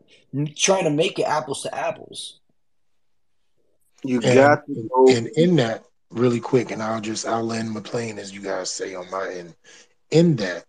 trying 0.56 0.84
to 0.84 0.90
make 0.90 1.18
it 1.18 1.24
apples 1.24 1.62
to 1.62 1.74
apples. 1.74 2.40
you 4.04 4.20
And, 4.22 4.34
got 4.34 4.66
to 4.66 4.88
go. 4.94 5.08
and 5.08 5.26
in 5.28 5.56
that, 5.56 5.84
really 6.10 6.40
quick, 6.40 6.70
and 6.70 6.82
I'll 6.82 7.00
just 7.00 7.26
I'll 7.26 7.44
land 7.44 7.70
my 7.70 7.80
plane 7.80 8.18
as 8.18 8.32
you 8.32 8.40
guys 8.40 8.70
say 8.70 8.94
on 8.94 9.10
my 9.10 9.28
end. 9.30 9.54
In 10.10 10.36
that, 10.36 10.64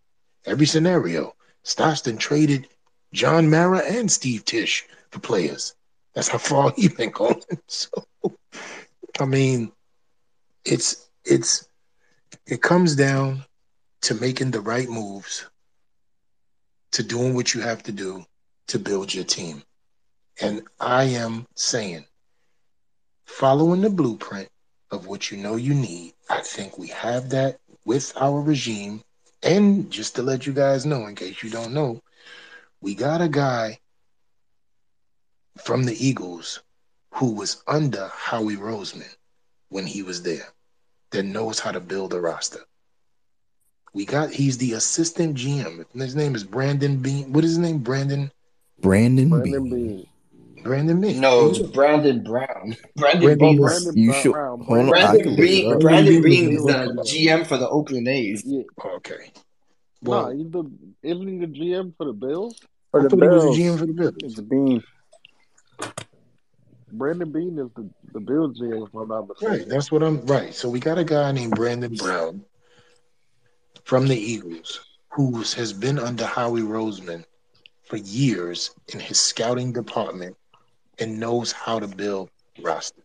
Every 0.47 0.66
scenario. 0.66 1.34
Stockton 1.62 2.16
traded 2.18 2.68
John 3.15 3.49
Mara 3.49 3.78
and 3.78 4.10
Steve 4.10 4.44
Tisch 4.44 4.84
the 5.12 5.20
players. 5.20 5.75
That's 6.15 6.28
how 6.28 6.39
far 6.39 6.73
he 6.76 6.89
been 6.89 7.10
going. 7.10 7.41
So, 7.68 7.89
I 9.20 9.25
mean, 9.25 9.70
it's 10.65 11.09
it's 11.25 11.68
it 12.47 12.60
comes 12.60 12.97
down 12.97 13.44
to 14.02 14.15
making 14.15 14.51
the 14.51 14.60
right 14.60 14.89
moves, 14.89 15.47
to 16.93 17.02
doing 17.02 17.34
what 17.34 17.55
you 17.55 17.60
have 17.60 17.84
to 17.84 17.93
do 17.93 18.25
to 18.67 18.78
build 18.78 19.15
your 19.15 19.25
team. 19.25 19.62
And 20.41 20.62
I 20.81 21.05
am 21.05 21.47
saying, 21.55 22.05
following 23.26 23.83
the 23.83 23.91
blueprint 23.91 24.49
of 24.91 25.07
what 25.07 25.31
you 25.31 25.39
know 25.39 25.55
you 25.55 25.75
need, 25.75 26.15
I 26.28 26.41
think 26.41 26.76
we 26.76 26.89
have 26.89 27.31
that 27.31 27.60
with 27.84 28.12
our 28.17 28.41
regime. 28.41 29.02
And 29.44 29.91
just 29.91 30.17
to 30.17 30.23
let 30.23 30.47
you 30.47 30.52
guys 30.52 30.84
know, 30.84 31.07
in 31.07 31.15
case 31.15 31.43
you 31.43 31.51
don't 31.51 31.73
know, 31.73 32.01
we 32.85 32.95
got 32.95 33.23
a 33.23 33.29
guy 33.31 33.79
from 35.65 35.85
the 35.85 36.07
Eagles 36.07 36.61
who 37.15 37.33
was 37.33 37.63
under 37.67 38.09
Howie 38.09 38.57
Roseman 38.57 39.09
when 39.71 39.87
he 39.87 40.03
was 40.03 40.23
there 40.23 40.49
that 41.11 41.23
knows 41.25 41.59
how 41.59 41.73
to 41.73 41.81
build 41.81 42.13
a 42.13 42.21
roster. 42.21 42.61
We 43.95 44.05
got 44.05 44.31
he's 44.31 44.59
the 44.59 44.75
assistant 44.75 45.35
GM. 45.39 45.83
His 45.95 46.15
name 46.15 46.35
is 46.35 46.45
Brandon 46.45 46.99
Beane. 46.99 47.33
What 47.33 47.43
is 47.45 47.53
his 47.53 47.59
name? 47.59 47.79
Brandon 47.79 48.31
Brandon 48.81 49.31
Brandon 49.31 49.65
Beane. 49.65 49.71
Beane. 49.73 50.63
Brandon 50.63 51.01
Beane. 51.01 51.21
No, 51.21 51.49
it's 51.49 51.61
Brandon 51.61 52.23
Brown. 52.23 52.77
Brandon 52.97 53.23
Brandon 53.23 53.39
Beane 53.39 53.55
is 53.55 53.61
Brandon 53.61 53.97
You 53.97 54.11
Brown. 54.11 54.23
should 54.23 54.33
Brown. 54.33 54.61
hold 54.61 54.89
Brandon 54.91 55.23
can 55.23 55.31
look 55.31 55.39
it 55.39 55.43
Beane. 55.43 55.65
Brandon 55.65 55.81
Brandon 55.81 56.23
Beane 56.23 56.23
Beane 56.23 56.53
is 56.57 56.63
was 56.63 56.75
the 56.75 56.93
the- 56.93 57.03
GM 57.03 57.47
for 57.47 57.57
the 57.57 57.69
Oakland 57.71 58.09
A's. 58.09 58.43
Yeah. 58.45 58.63
Okay. 58.97 59.33
Nah, 60.03 60.29
he's 60.33 60.51
the 60.51 60.71
isn't 61.03 61.29
he 61.29 61.39
the 61.39 61.47
GM 61.47 61.97
for 61.97 62.05
the 62.05 62.13
Bills? 62.13 62.61
For 62.95 63.01
I 63.01 63.03
the 63.03 63.09
thought 63.09 63.23
he 63.23 63.29
was 63.29 63.43
Bills, 63.43 63.57
the 63.57 63.63
GM 63.65 63.79
for 63.81 63.87
the 63.87 63.93
Bills. 63.93 64.15
it's 64.23 64.41
Beane. 64.41 64.85
Brandon 66.93 67.33
Beane 67.33 67.59
is 67.59 67.69
the 67.75 67.91
the 68.13 68.21
Bills 68.21 68.61
GM, 68.61 68.87
if 68.87 68.95
I'm 68.95 69.09
not 69.09 69.29
mistaken. 69.29 69.53
Right. 69.53 69.69
That's 69.69 69.91
what 69.91 70.05
I'm 70.05 70.25
right. 70.27 70.55
So 70.55 70.71
we 70.71 70.79
got 70.79 70.97
a 70.97 71.03
guy 71.03 71.33
named 71.33 71.57
Brandon 71.57 71.93
Brown 71.97 72.45
from 73.83 74.07
the 74.07 74.17
Eagles 74.17 74.79
who 75.09 75.39
has 75.39 75.73
been 75.73 75.99
under 75.99 76.25
Howie 76.25 76.61
Roseman 76.61 77.25
for 77.83 77.97
years 77.97 78.71
in 78.93 79.01
his 79.01 79.19
scouting 79.21 79.73
department 79.73 80.37
and 81.01 81.19
knows 81.19 81.51
how 81.51 81.81
to 81.81 81.89
build 81.89 82.31
roster. 82.63 83.03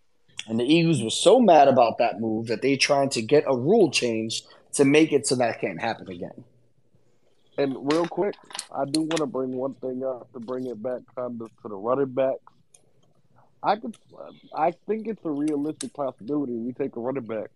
And 0.48 0.59
the 0.59 0.66
Eagles 0.66 1.01
were 1.01 1.09
so 1.09 1.40
mad 1.40 1.68
about 1.68 1.98
that 1.98 2.19
move 2.19 2.45
that 2.45 2.61
they 2.61 2.77
trying 2.77 3.09
to 3.09 3.24
get 3.24 3.43
a 3.48 3.58
rule 3.58 3.90
change 3.90 4.43
to 4.74 4.85
make 4.85 5.11
it 5.11 5.26
so 5.26 5.34
that 5.38 5.59
can't 5.59 5.82
happen 5.82 6.11
again. 6.11 6.43
And 7.59 7.75
real 7.91 8.07
quick, 8.07 8.35
I 8.73 8.85
do 8.85 9.01
want 9.01 9.17
to 9.17 9.25
bring 9.25 9.51
one 9.51 9.73
thing 9.75 10.01
up 10.01 10.31
to 10.31 10.39
bring 10.39 10.65
it 10.67 10.81
back 10.81 11.01
kind 11.13 11.41
of 11.41 11.49
to 11.61 11.67
the 11.67 11.75
running 11.75 12.13
backs. 12.13 12.39
I 13.61 13.75
could, 13.75 13.97
I 14.55 14.71
think 14.88 15.07
it's 15.07 15.25
a 15.25 15.29
realistic 15.29 15.93
possibility 15.93 16.53
we 16.53 16.71
take 16.71 16.95
a 16.95 17.01
running 17.01 17.25
back 17.25 17.49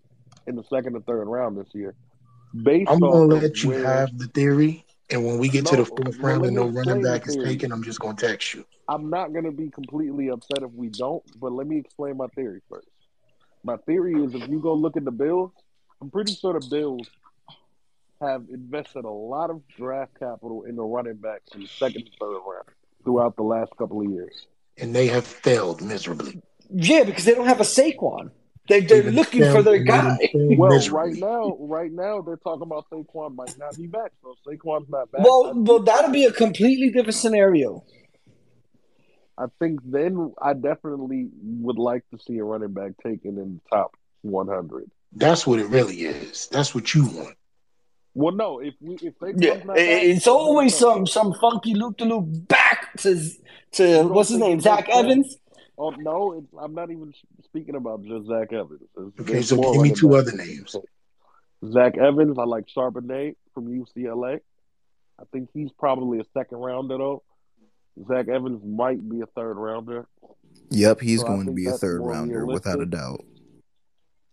in 0.46 0.58
the 0.58 0.64
second 0.66 0.98
or 0.98 1.00
third 1.00 1.26
round 1.30 1.58
this 1.58 1.74
year, 1.74 1.96
based 2.64 2.92
I'm 2.92 3.00
gonna 3.00 3.34
let 3.34 3.64
you 3.64 3.70
where. 3.70 3.86
have 3.86 4.18
the 4.18 4.28
theory, 4.28 4.86
and 5.10 5.26
when 5.26 5.38
we 5.40 5.48
get 5.48 5.66
to 5.68 5.78
the 5.78 5.86
fourth 5.86 6.18
round 6.18 6.44
and 6.44 6.56
no 6.58 6.66
running 6.66 7.02
back 7.02 7.26
is 7.26 7.38
taken, 7.38 7.72
I'm 7.72 7.82
just 7.82 8.02
gonna 8.02 8.18
text 8.18 8.54
you. 8.54 8.66
I'm 8.90 9.10
not 9.10 9.32
going 9.32 9.46
to 9.46 9.52
be 9.52 9.70
completely 9.70 10.30
upset 10.30 10.62
if 10.62 10.72
we 10.74 10.90
don't, 10.90 11.24
but 11.40 11.54
let 11.54 11.68
me 11.68 11.78
explain 11.78 12.18
my 12.18 12.28
theory 12.36 12.62
first. 12.70 12.90
My 13.64 13.78
theory 13.78 14.22
is 14.22 14.36
if 14.36 14.50
you 14.50 14.60
go 14.60 14.74
look 14.74 14.98
at 14.98 15.06
the 15.06 15.12
Bills, 15.12 15.52
I'm 16.02 16.10
pretty 16.10 16.34
sure 16.34 16.60
the 16.60 16.68
Bills 16.68 17.08
have 18.22 18.46
invested 18.52 19.06
a 19.06 19.10
lot 19.10 19.50
of 19.50 19.62
draft 19.78 20.12
capital 20.20 20.64
in 20.64 20.76
the 20.76 20.84
running 20.84 21.16
backs 21.16 21.52
in 21.56 21.62
the 21.62 21.68
second 21.68 22.02
and 22.04 22.10
third 22.20 22.40
round 22.48 22.68
throughout 23.04 23.36
the 23.36 23.44
last 23.44 23.72
couple 23.78 24.02
of 24.02 24.10
years. 24.10 24.48
and 24.78 24.96
they 24.96 25.08
have 25.08 25.26
failed 25.26 25.82
miserably. 25.82 26.42
Yeah, 26.70 27.04
because 27.04 27.26
they 27.26 27.34
don't 27.36 27.46
have 27.48 27.60
a 27.60 27.64
Saquon. 27.66 28.32
They, 28.70 28.80
they're 28.80 29.00
Even 29.00 29.16
looking 29.16 29.44
for 29.52 29.62
their 29.62 29.80
guy. 29.84 30.18
Well, 30.34 30.72
miserably. 30.72 31.12
right 31.12 31.20
now, 31.20 31.58
right 31.60 31.92
now 31.92 32.22
they're 32.22 32.38
talking 32.38 32.62
about 32.64 32.90
Saquon 32.90 33.36
might 33.36 33.58
not 33.60 33.76
be 33.78 33.88
back. 33.88 34.12
So 34.22 34.36
Saquon's 34.48 34.90
not 34.90 35.12
back. 35.12 35.22
Well, 35.24 35.52
well, 35.54 35.80
that'll 35.80 36.12
be 36.12 36.24
a 36.26 36.32
completely 36.32 36.90
different 36.92 37.16
scenario. 37.16 37.84
I 39.38 39.46
think 39.60 39.80
then 39.84 40.34
I 40.42 40.54
definitely 40.54 41.30
would 41.42 41.78
like 41.78 42.04
to 42.12 42.20
see 42.20 42.38
a 42.38 42.44
running 42.44 42.74
back 42.74 42.92
taken 43.04 43.38
in 43.38 43.60
the 43.64 43.76
top 43.76 43.96
100. 44.22 44.90
That's 45.16 45.46
what 45.46 45.60
it 45.60 45.68
really 45.68 45.98
is. 46.04 46.48
That's 46.52 46.74
what 46.74 46.94
you 46.94 47.06
want. 47.06 47.36
Well, 48.16 48.34
no, 48.36 48.60
if 48.60 48.76
we 48.80 48.96
if 48.96 49.18
Saquon's 49.20 49.42
Yeah, 49.42 49.54
not 49.56 49.68
back, 49.68 49.78
it's 49.78 50.28
always 50.28 50.80
no. 50.82 50.94
some 50.94 51.08
some 51.08 51.34
funky 51.42 51.74
loop 51.74 51.98
to 51.98 52.06
loop 52.06 52.48
back 52.48 52.96
to 52.98 53.20
to 53.74 54.04
what's 54.04 54.30
his 54.30 54.38
name, 54.40 54.60
Zach 54.60 54.88
makes? 54.88 54.98
Evans. 54.98 55.38
Oh 55.78 55.90
no, 55.92 56.34
it's, 56.34 56.48
I'm 56.62 56.76
not 56.76 56.92
even 56.92 57.12
speaking 57.46 57.76
about 57.76 58.04
just 58.04 58.28
Zach 58.28 58.54
Evans. 58.54 58.82
It's- 58.82 59.12
Okay, 59.22 59.34
there's 59.34 59.50
so 59.50 59.74
give 59.74 59.82
me 59.82 59.92
two 59.92 60.16
other 60.16 60.32
names. 60.32 60.76
Zach 61.72 61.98
Evans, 61.98 62.38
I 62.38 62.44
like 62.44 62.66
Charbonnet 62.68 63.36
from 63.54 63.68
UCLA. 63.68 64.40
I 65.20 65.24
think 65.32 65.50
he's 65.54 65.72
probably 65.72 66.20
a 66.20 66.26
second 66.38 66.58
rounder 66.60 66.98
though. 66.98 67.24
Zach 68.08 68.28
Evans 68.28 68.62
might 68.64 69.08
be 69.08 69.22
a 69.22 69.26
third 69.28 69.56
rounder. 69.56 70.08
Yep, 70.70 71.02
he's 71.02 71.22
So 71.22 71.28
going 71.28 71.46
to 71.48 71.52
be 71.52 71.66
a 71.68 71.72
third 71.72 72.00
more 72.02 72.12
rounder 72.12 72.46
without 72.46 72.80
a 72.82 72.86
doubt. 72.86 73.22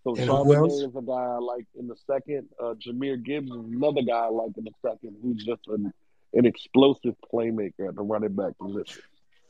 So 0.05 0.17
And 0.17 0.29
Charbonnet 0.29 0.89
is 0.89 0.97
a 0.97 1.03
guy 1.03 1.13
I 1.13 1.39
like 1.39 1.67
in 1.79 1.87
the 1.87 1.97
second. 2.07 2.49
Uh, 2.59 2.75
Jahmyr 2.75 3.23
Gibbs 3.23 3.51
is 3.51 3.57
another 3.57 4.03
guy 4.03 4.19
I 4.19 4.29
like 4.29 4.57
in 4.57 4.65
the 4.65 4.73
second, 4.83 5.17
who's 5.23 5.45
just 5.45 5.61
an, 5.69 5.93
an 6.33 6.47
explosive 6.47 7.15
playmaker 7.33 7.89
at 7.89 7.97
the 7.97 8.03
running 8.03 8.35
back 8.35 8.57
position. 8.59 9.03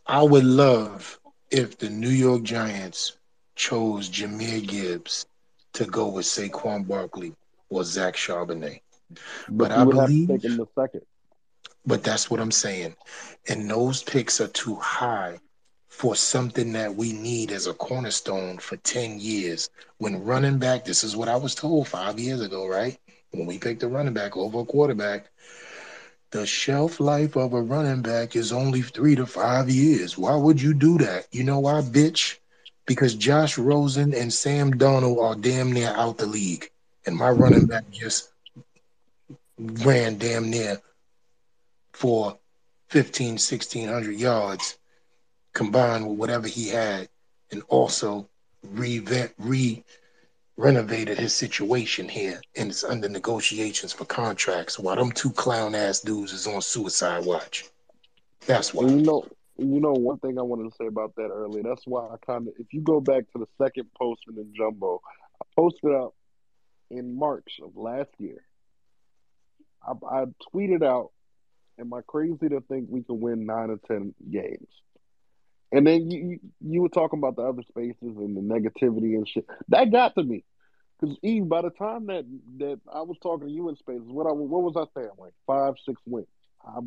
I 0.06 0.22
would 0.22 0.44
love 0.44 1.20
if 1.50 1.78
the 1.78 1.88
New 1.88 2.08
York 2.08 2.42
Giants 2.42 3.16
chose 3.54 4.08
Jahmyr 4.08 4.66
Gibbs 4.66 5.26
to 5.74 5.84
go 5.84 6.08
with 6.08 6.26
Saquon 6.26 6.86
Barkley 6.86 7.34
or 7.68 7.84
Zach 7.84 8.16
Charbonnet. 8.16 8.80
But, 9.48 9.70
I 9.70 9.84
would 9.84 9.96
have 9.96 10.06
to 10.06 10.12
believe, 10.12 10.28
take 10.28 10.44
him 10.44 10.56
the 10.56 10.66
second. 10.74 11.02
but 11.86 12.02
that's 12.02 12.30
what 12.30 12.40
I'm 12.40 12.50
saying. 12.50 12.96
And 13.48 13.70
those 13.70 14.02
picks 14.02 14.40
are 14.40 14.48
too 14.48 14.76
high 14.76 15.38
for 15.90 16.14
something 16.14 16.72
that 16.72 16.94
we 16.94 17.12
need 17.12 17.50
as 17.50 17.66
a 17.66 17.74
cornerstone 17.74 18.56
for 18.58 18.76
10 18.76 19.18
years. 19.20 19.68
When 19.98 20.24
running 20.24 20.58
back, 20.58 20.84
this 20.84 21.04
is 21.04 21.16
what 21.16 21.28
I 21.28 21.36
was 21.36 21.54
told 21.54 21.88
five 21.88 22.18
years 22.18 22.40
ago, 22.40 22.66
right? 22.66 22.96
When 23.32 23.44
we 23.44 23.58
picked 23.58 23.82
a 23.82 23.88
running 23.88 24.14
back 24.14 24.36
over 24.36 24.60
a 24.60 24.64
quarterback, 24.64 25.28
the 26.30 26.46
shelf 26.46 27.00
life 27.00 27.36
of 27.36 27.52
a 27.52 27.60
running 27.60 28.02
back 28.02 28.36
is 28.36 28.52
only 28.52 28.82
three 28.82 29.16
to 29.16 29.26
five 29.26 29.68
years. 29.68 30.16
Why 30.16 30.36
would 30.36 30.62
you 30.62 30.74
do 30.74 30.96
that? 30.98 31.26
You 31.32 31.42
know 31.42 31.58
why, 31.58 31.82
bitch? 31.82 32.36
Because 32.86 33.14
Josh 33.16 33.58
Rosen 33.58 34.14
and 34.14 34.32
Sam 34.32 34.72
Darnold 34.72 35.20
are 35.20 35.34
damn 35.34 35.72
near 35.72 35.90
out 35.90 36.18
the 36.18 36.26
league. 36.26 36.70
And 37.04 37.16
my 37.16 37.30
running 37.30 37.66
back 37.66 37.90
just 37.90 38.30
ran 39.58 40.18
damn 40.18 40.50
near 40.50 40.80
for 41.92 42.38
15, 42.90 43.32
1600 43.32 44.12
yards 44.12 44.78
combined 45.52 46.08
with 46.08 46.18
whatever 46.18 46.48
he 46.48 46.68
had 46.68 47.08
and 47.50 47.62
also 47.68 48.28
revamp, 48.62 49.32
re 49.38 49.84
renovated 50.56 51.18
his 51.18 51.34
situation 51.34 52.06
here 52.06 52.38
and 52.54 52.68
it's 52.68 52.84
under 52.84 53.08
negotiations 53.08 53.94
for 53.94 54.04
contracts 54.04 54.78
while 54.78 54.94
them 54.94 55.10
two 55.10 55.30
clown 55.30 55.74
ass 55.74 56.00
dudes 56.00 56.34
is 56.34 56.46
on 56.46 56.60
suicide 56.60 57.24
watch. 57.24 57.64
That's 58.46 58.74
why. 58.74 58.86
You 58.86 58.96
know, 58.96 59.26
you 59.56 59.80
know, 59.80 59.92
one 59.92 60.18
thing 60.18 60.38
I 60.38 60.42
wanted 60.42 60.70
to 60.70 60.76
say 60.76 60.86
about 60.86 61.14
that 61.16 61.28
earlier. 61.28 61.62
That's 61.62 61.86
why 61.86 62.06
I 62.06 62.16
kind 62.24 62.48
of, 62.48 62.54
if 62.58 62.72
you 62.72 62.80
go 62.80 63.00
back 63.00 63.24
to 63.32 63.38
the 63.38 63.46
second 63.62 63.88
posting 63.98 64.36
in 64.36 64.52
the 64.52 64.52
Jumbo, 64.56 65.00
I 65.40 65.44
posted 65.56 65.92
up 65.92 66.14
in 66.90 67.18
March 67.18 67.60
of 67.62 67.76
last 67.76 68.10
year. 68.18 68.42
I, 69.82 69.92
I 70.10 70.24
tweeted 70.52 70.82
out, 70.82 71.10
"Am 71.78 71.92
I 71.92 72.00
crazy 72.06 72.48
to 72.48 72.60
think 72.62 72.88
we 72.90 73.02
can 73.02 73.20
win 73.20 73.46
nine 73.46 73.70
or 73.70 73.78
ten 73.86 74.14
games?" 74.30 74.68
And 75.72 75.86
then 75.86 76.10
you 76.10 76.40
you, 76.60 76.82
were 76.82 76.88
talking 76.88 77.18
about 77.18 77.36
the 77.36 77.42
other 77.42 77.62
spaces 77.68 77.96
and 78.00 78.36
the 78.36 78.40
negativity 78.40 79.14
and 79.14 79.28
shit. 79.28 79.46
That 79.68 79.92
got 79.92 80.14
to 80.16 80.24
me. 80.24 80.44
Because 81.00 81.16
Eve, 81.22 81.48
by 81.48 81.62
the 81.62 81.70
time 81.70 82.06
that 82.06 82.24
that 82.58 82.80
I 82.92 83.02
was 83.02 83.16
talking 83.22 83.46
to 83.46 83.52
you 83.52 83.68
in 83.68 83.76
spaces, 83.76 84.06
what 84.06 84.26
I 84.26 84.32
what 84.32 84.62
was 84.62 84.76
I 84.76 84.86
saying? 84.98 85.12
Like 85.18 85.32
five, 85.46 85.74
six 85.86 86.00
wins. 86.06 86.26
I, 86.66 86.80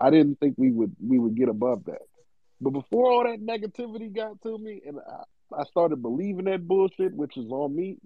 I 0.00 0.10
didn't 0.10 0.38
think 0.38 0.54
we 0.56 0.70
would 0.70 0.94
we 1.04 1.18
would 1.18 1.34
get 1.34 1.48
above 1.48 1.84
that. 1.86 2.02
But 2.60 2.70
before 2.70 3.10
all 3.10 3.24
that 3.24 3.40
negativity 3.44 4.14
got 4.14 4.40
to 4.42 4.58
me, 4.58 4.82
and 4.86 4.98
I, 4.98 5.60
I 5.60 5.64
started 5.64 6.02
believing 6.02 6.44
that 6.44 6.68
bullshit, 6.68 7.14
which 7.14 7.36
is 7.36 7.50
on 7.50 7.74
me, 7.74 7.96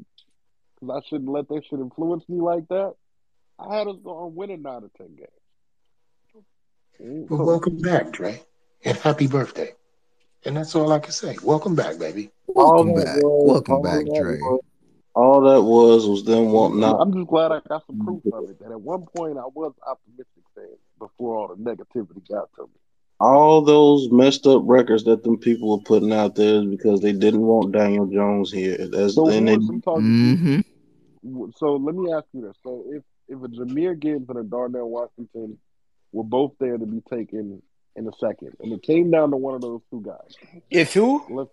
because 0.75 1.03
I 1.03 1.09
shouldn't 1.09 1.31
let 1.31 1.49
that 1.49 1.63
shit 1.69 1.81
influence 1.81 2.25
me 2.29 2.41
like 2.41 2.69
that. 2.69 2.95
I 3.59 3.77
had 3.77 3.89
us 3.89 3.97
going 4.03 4.35
winning 4.35 4.63
nine 4.63 4.85
or 4.85 4.91
ten 4.97 5.17
games. 5.17 5.29
So 7.29 7.37
welcome 7.37 7.79
back, 7.79 8.13
Dre. 8.13 8.41
And 8.85 8.97
happy 8.97 9.27
birthday. 9.27 9.73
And 10.47 10.57
that's 10.57 10.75
all 10.75 10.93
I 10.93 10.99
can 10.99 11.13
say. 11.13 11.37
Welcome 11.43 11.75
back, 11.75 11.99
baby. 11.99 12.31
Welcome 12.49 12.95
that 12.95 13.05
back. 13.05 13.23
was, 13.23 13.45
Welcome 13.45 13.75
all 13.75 13.83
back, 13.83 14.05
that 14.05 14.21
Dre. 14.23 14.39
was, 14.41 14.61
all 15.15 15.41
that 15.43 15.63
was 15.63 16.07
was 16.07 16.25
them 16.25 16.51
wanting 16.53 16.85
I'm 16.85 16.91
out. 16.91 17.01
I'm 17.01 17.13
just 17.15 17.29
glad 17.29 17.53
I 17.53 17.61
got 17.69 17.87
some 17.87 18.05
proof 18.05 18.23
of 18.33 18.51
it. 18.51 18.59
That 18.61 18.73
at 18.73 18.81
one 18.81 19.07
point 19.17 19.39
I 19.39 19.47
was 19.55 19.73
optimistic 19.87 20.43
saying 20.57 20.77
before 20.99 21.37
all 21.37 21.49
the 21.49 21.55
negativity 21.55 22.29
got 22.29 22.49
to 22.57 22.63
me. 22.63 22.69
All 23.21 23.63
those 23.63 24.11
messed 24.11 24.47
up 24.47 24.63
records 24.67 25.05
that 25.05 25.23
them 25.23 25.39
people 25.39 25.71
were 25.71 25.83
putting 25.83 26.13
out 26.13 26.35
there 26.35 26.57
is 26.57 26.67
because 26.67 27.01
they 27.01 27.13
didn't 27.13 27.43
want 27.43 27.73
Daniel 27.73 28.07
Jones 28.07 28.53
here. 28.53 28.77
That's 28.89 29.15
So 29.15 29.29
and 29.29 29.49
they, 29.49 29.55
is 29.55 29.69
he 29.71 29.81
talking 29.81 30.15
to? 30.21 30.37
hmm 30.37 31.51
So 31.57 31.77
let 31.77 31.95
me 31.95 32.13
ask 32.13 32.27
you 32.33 32.43
this: 32.43 32.57
So 32.63 32.85
if 32.91 33.03
if 33.29 33.43
a 33.43 33.49
Jahmyr 33.49 33.99
Gibbs 33.99 34.29
and 34.29 34.39
a 34.39 34.43
Darnell 34.43 34.91
Washington 34.91 35.59
were 36.13 36.25
both 36.25 36.53
there 36.61 36.77
to 36.77 36.87
be 36.87 37.01
taken 37.11 37.63
in 37.97 38.07
a 38.09 38.11
second, 38.21 38.53
and 38.61 38.73
it 38.73 38.83
came 38.83 39.11
down 39.11 39.31
to 39.31 39.37
one 39.37 39.55
of 39.55 39.61
those 39.61 39.81
two 39.91 40.01
guys, 40.03 40.35
If 40.71 40.95
who? 40.95 41.25
let's 41.31 41.51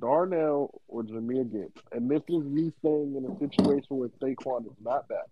Darnell 0.00 0.80
or 0.88 1.02
Jahmyr 1.02 1.50
Gibbs, 1.52 1.80
and 1.92 2.10
this 2.10 2.22
is 2.28 2.42
me 2.44 2.72
saying 2.82 3.14
in 3.16 3.24
a 3.30 3.38
situation 3.38 3.86
where 3.98 4.08
Saquon 4.20 4.66
is 4.66 4.72
not 4.82 5.06
back, 5.08 5.28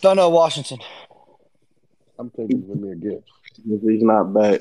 Darnell 0.00 0.32
Washington. 0.32 0.78
I'm 2.18 2.30
taking 2.30 2.62
Jahmyr 2.62 3.00
Gibbs. 3.00 3.30
if 3.68 3.82
he's 3.82 4.02
not 4.02 4.32
back. 4.32 4.60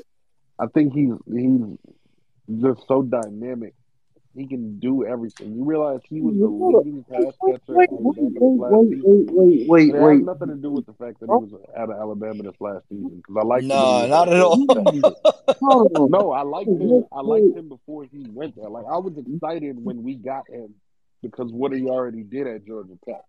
I 0.59 0.67
think 0.67 0.93
he's 0.93 1.13
he's 1.31 2.61
just 2.61 2.87
so 2.87 3.01
dynamic. 3.01 3.73
He 4.35 4.47
can 4.47 4.79
do 4.79 5.05
everything. 5.05 5.53
You 5.53 5.63
realize 5.63 5.99
he 6.09 6.19
was 6.19 6.35
the 6.35 6.47
leading 6.47 7.03
pass 7.03 7.33
catcher 7.45 7.75
Wait, 7.75 7.89
at 7.91 8.01
wait, 8.01 8.17
Alabama 8.17 8.39
wait, 8.39 8.59
last 8.59 8.73
wait, 8.73 9.29
wait, 9.31 9.67
wait, 9.67 9.89
it 9.89 9.93
has 9.93 10.03
wait, 10.03 10.23
nothing 10.23 10.47
to 10.47 10.55
do 10.55 10.71
with 10.71 10.87
the 10.87 10.93
fact 10.93 11.19
that 11.19 11.27
he 11.27 11.35
was 11.35 11.53
out 11.77 11.91
of 11.91 11.95
Alabama 11.95 12.41
this 12.41 12.59
last 12.59 12.89
season 12.89 13.17
because 13.17 13.35
I 13.37 13.45
liked 13.45 13.63
him 13.63 13.67
No, 13.67 13.75
was 13.75 14.09
not 14.09 14.27
at 14.27 14.33
at 14.33 14.41
all. 14.41 14.57
Georgia 14.57 15.01
Tech. 15.01 15.57
Hold 15.61 15.91
on. 15.95 16.11
No, 16.11 16.31
I 16.31 16.41
liked 16.41 16.69
him. 16.69 17.05
I 17.11 17.21
liked 17.21 17.55
him 17.55 17.69
before 17.69 18.05
he 18.05 18.25
went 18.27 18.55
there. 18.55 18.69
Like 18.69 18.85
I 18.89 18.97
was 18.97 19.13
excited 19.17 19.77
when 19.83 20.01
we 20.01 20.15
got 20.15 20.49
him 20.49 20.73
because 21.21 21.51
what 21.51 21.71
he 21.71 21.87
already 21.87 22.23
did 22.23 22.47
at 22.47 22.65
Georgia 22.65 22.97
Tech. 23.07 23.21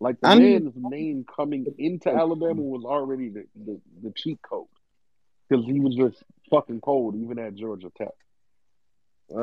Like 0.00 0.20
the 0.20 0.28
I 0.28 0.34
need 0.34 0.64
man's 0.64 0.74
name 0.76 1.24
coming 1.34 1.64
into 1.78 2.10
Alabama 2.10 2.60
was 2.60 2.84
already 2.84 3.30
the, 3.30 3.44
the, 3.54 3.80
the 4.02 4.12
cheat 4.16 4.40
code 4.42 4.66
because 5.48 5.64
he 5.64 5.80
was 5.80 5.94
just 5.94 6.22
fucking 6.50 6.80
cold 6.80 7.14
even 7.16 7.38
at 7.38 7.54
Georgia 7.54 7.90
Tech. 7.96 8.12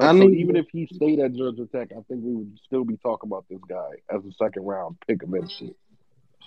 I 0.02 0.14
so 0.18 0.28
need 0.28 0.34
even 0.34 0.56
if 0.56 0.68
he 0.72 0.88
stayed 0.88 1.20
at 1.20 1.34
Georgia 1.34 1.66
Tech, 1.66 1.90
I 1.92 2.02
think 2.08 2.24
we 2.24 2.36
would 2.36 2.60
still 2.66 2.84
be 2.86 2.98
talking 2.98 3.30
about 3.30 3.46
this 3.50 3.62
guy 3.68 3.90
as 4.14 4.24
a 4.26 4.32
second 4.34 4.64
round 4.64 4.98
pick 5.08 5.24
eventually. 5.24 5.76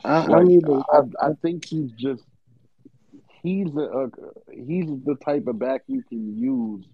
I, 0.04 0.26
I 0.32 0.40
Like 0.40 0.44
need 0.44 0.66
to 0.66 0.82
I, 0.92 1.00
I 1.20 1.30
think 1.42 1.64
he's 1.64 1.90
just 1.92 2.22
he's 3.42 3.74
a, 3.74 3.80
a 3.80 4.10
he's 4.52 4.86
the 5.04 5.16
type 5.24 5.46
of 5.46 5.58
back 5.58 5.82
you 5.86 6.02
can 6.08 6.38
use 6.38 6.86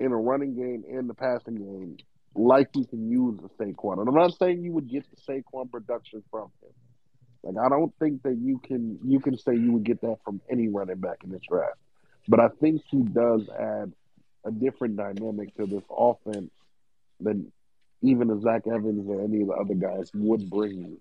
in 0.00 0.12
a 0.12 0.16
running 0.16 0.54
game 0.54 0.84
and 0.90 1.08
the 1.08 1.14
passing 1.14 1.56
game, 1.56 1.96
like 2.34 2.68
you 2.74 2.84
can 2.86 3.10
use 3.10 3.38
a 3.44 3.62
Saquon. 3.62 4.00
And 4.00 4.08
I'm 4.08 4.14
not 4.14 4.36
saying 4.38 4.62
you 4.62 4.72
would 4.72 4.88
get 4.88 5.04
the 5.10 5.16
Saquon 5.32 5.70
production 5.70 6.22
from 6.30 6.50
him. 6.62 6.72
Like 7.42 7.64
I 7.64 7.68
don't 7.68 7.92
think 7.98 8.22
that 8.22 8.36
you 8.40 8.58
can 8.58 8.98
you 9.04 9.20
can 9.20 9.38
say 9.38 9.54
you 9.54 9.72
would 9.72 9.84
get 9.84 10.00
that 10.02 10.18
from 10.24 10.40
any 10.50 10.68
running 10.68 10.98
back 10.98 11.18
in 11.24 11.30
this 11.30 11.42
draft. 11.48 11.78
But 12.28 12.40
I 12.40 12.48
think 12.60 12.82
he 12.90 13.02
does 13.02 13.48
add 13.58 13.92
a 14.44 14.50
different 14.50 14.96
dynamic 14.96 15.54
to 15.56 15.66
this 15.66 15.84
offense 15.90 16.50
than 17.20 17.52
even 18.02 18.30
a 18.30 18.40
Zach 18.40 18.66
Evans 18.66 19.08
or 19.08 19.22
any 19.22 19.42
of 19.42 19.48
the 19.48 19.54
other 19.54 19.74
guys 19.74 20.10
would 20.14 20.48
bring 20.48 20.78
you. 20.78 21.00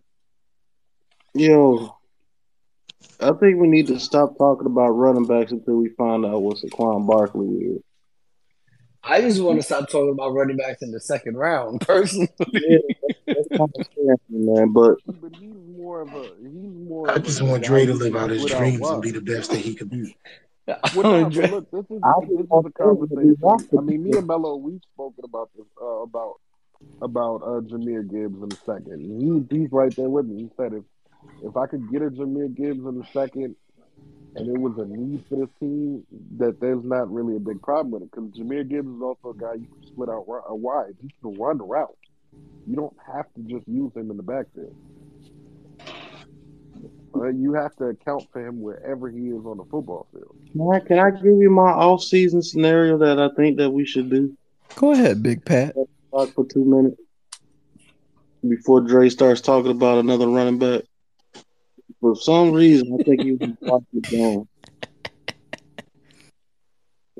Yo, 1.33 1.95
I 3.19 3.31
think 3.33 3.59
we 3.59 3.67
need 3.67 3.87
to 3.87 3.99
stop 3.99 4.37
talking 4.37 4.65
about 4.65 4.89
running 4.89 5.25
backs 5.25 5.51
until 5.51 5.75
we 5.75 5.89
find 5.89 6.25
out 6.25 6.41
what 6.41 6.57
Saquon 6.57 7.07
Barkley 7.07 7.47
is. 7.47 7.81
I 9.01 9.21
just 9.21 9.41
want 9.41 9.57
to 9.57 9.63
stop 9.63 9.89
talking 9.89 10.11
about 10.11 10.33
running 10.33 10.57
backs 10.57 10.81
in 10.81 10.91
the 10.91 10.99
second 10.99 11.37
round, 11.37 11.81
personally. 11.87 12.29
Yeah, 12.51 12.77
That's 13.27 13.47
kind 13.49 13.71
of 13.73 13.85
scary, 13.85 14.17
man. 14.29 14.73
But 14.73 14.97
but 15.05 15.35
he's 15.35 15.55
more 15.77 16.01
of 16.01 16.13
a 16.13 16.23
he's 16.41 16.73
more 16.73 17.09
I 17.09 17.17
just 17.19 17.39
a 17.39 17.45
want 17.45 17.63
guy 17.63 17.69
Dre 17.69 17.85
to 17.85 17.93
live 17.93 18.15
out 18.15 18.29
his 18.29 18.41
split 18.41 18.55
out 18.55 18.59
dreams 18.59 18.89
and 18.89 19.01
be 19.01 19.11
the 19.11 19.21
best 19.21 19.51
that 19.51 19.59
he 19.59 19.73
could 19.73 19.89
be. 19.89 20.17
Well, 20.93 21.29
look, 21.47 21.71
this 21.71 21.85
is 21.89 22.03
I 22.03 22.13
this 22.37 22.47
is 22.47 22.65
a 22.65 22.71
gonna 22.79 22.97
say 23.09 23.15
that 23.15 23.19
he 23.21 23.35
conversation. 23.35 23.69
I 23.77 23.81
mean, 23.81 24.03
me 24.03 24.17
and 24.17 24.27
Melo, 24.27 24.55
we've 24.57 24.81
spoken 24.93 25.23
about 25.25 25.49
this 25.55 25.65
uh, 25.81 26.03
about 26.03 26.35
about 27.01 27.41
uh, 27.43 27.61
Jahmyr 27.61 28.09
Gibbs 28.09 28.41
in 28.41 28.51
a 28.51 28.57
second. 28.65 29.47
He, 29.49 29.57
he's 29.57 29.71
right 29.71 29.95
there 29.95 30.09
with 30.09 30.27
me. 30.27 30.43
He 30.43 30.49
said 30.57 30.73
if 30.73 30.83
if 31.43 31.57
I 31.57 31.67
could 31.67 31.91
get 31.91 32.01
a 32.01 32.09
Jahmyr 32.09 32.55
Gibbs 32.55 32.85
in 32.85 33.01
a 33.03 33.11
second, 33.13 33.55
and 34.35 34.47
it 34.47 34.59
was 34.59 34.77
a 34.77 34.85
need 34.85 35.25
for 35.29 35.37
this 35.37 35.49
team, 35.59 36.05
that 36.37 36.59
there's 36.59 36.83
not 36.83 37.11
really 37.11 37.35
a 37.35 37.39
big 37.39 37.61
problem 37.61 37.91
with 37.91 38.03
it 38.03 38.11
because 38.11 38.29
Jahmyr 38.31 38.67
Gibbs 38.69 38.87
is 38.87 39.01
also 39.01 39.31
a 39.31 39.35
guy 39.35 39.55
you 39.55 39.67
can 39.67 39.87
split 39.87 40.09
out 40.09 40.25
uh, 40.29 40.55
wide. 40.55 40.95
He 41.01 41.09
can 41.21 41.35
run 41.39 41.57
the 41.57 41.65
route. 41.65 41.97
You 42.67 42.75
don't 42.75 42.95
have 43.13 43.25
to 43.35 43.41
just 43.43 43.67
use 43.67 43.91
him 43.95 44.11
in 44.11 44.17
the 44.17 44.23
backfield. 44.23 44.75
Uh, 47.15 47.27
you 47.29 47.53
have 47.53 47.75
to 47.77 47.85
account 47.85 48.23
for 48.31 48.45
him 48.45 48.61
wherever 48.61 49.09
he 49.09 49.27
is 49.29 49.45
on 49.45 49.57
the 49.57 49.65
football 49.65 50.07
field. 50.11 50.35
Can 50.51 50.71
I, 50.71 50.79
can 50.79 50.99
I 50.99 51.11
give 51.11 51.25
you 51.39 51.49
my 51.49 51.71
off-season 51.71 52.41
scenario 52.41 52.97
that 52.99 53.19
I 53.19 53.29
think 53.35 53.57
that 53.57 53.71
we 53.71 53.85
should 53.85 54.09
do? 54.09 54.35
Go 54.75 54.91
ahead, 54.91 55.23
Big 55.23 55.43
Pat. 55.43 55.75
Talk 56.11 56.33
for 56.33 56.45
two 56.45 56.65
minutes 56.65 57.01
before 58.47 58.81
Dre 58.81 59.09
starts 59.09 59.41
talking 59.41 59.71
about 59.71 59.97
another 59.99 60.27
running 60.27 60.59
back. 60.59 60.83
For 61.99 62.15
some 62.15 62.51
reason, 62.51 62.97
I 62.99 63.03
think 63.03 63.21
he 63.21 63.31
was 63.33 63.49
watching 63.61 64.01
down. 64.01 64.47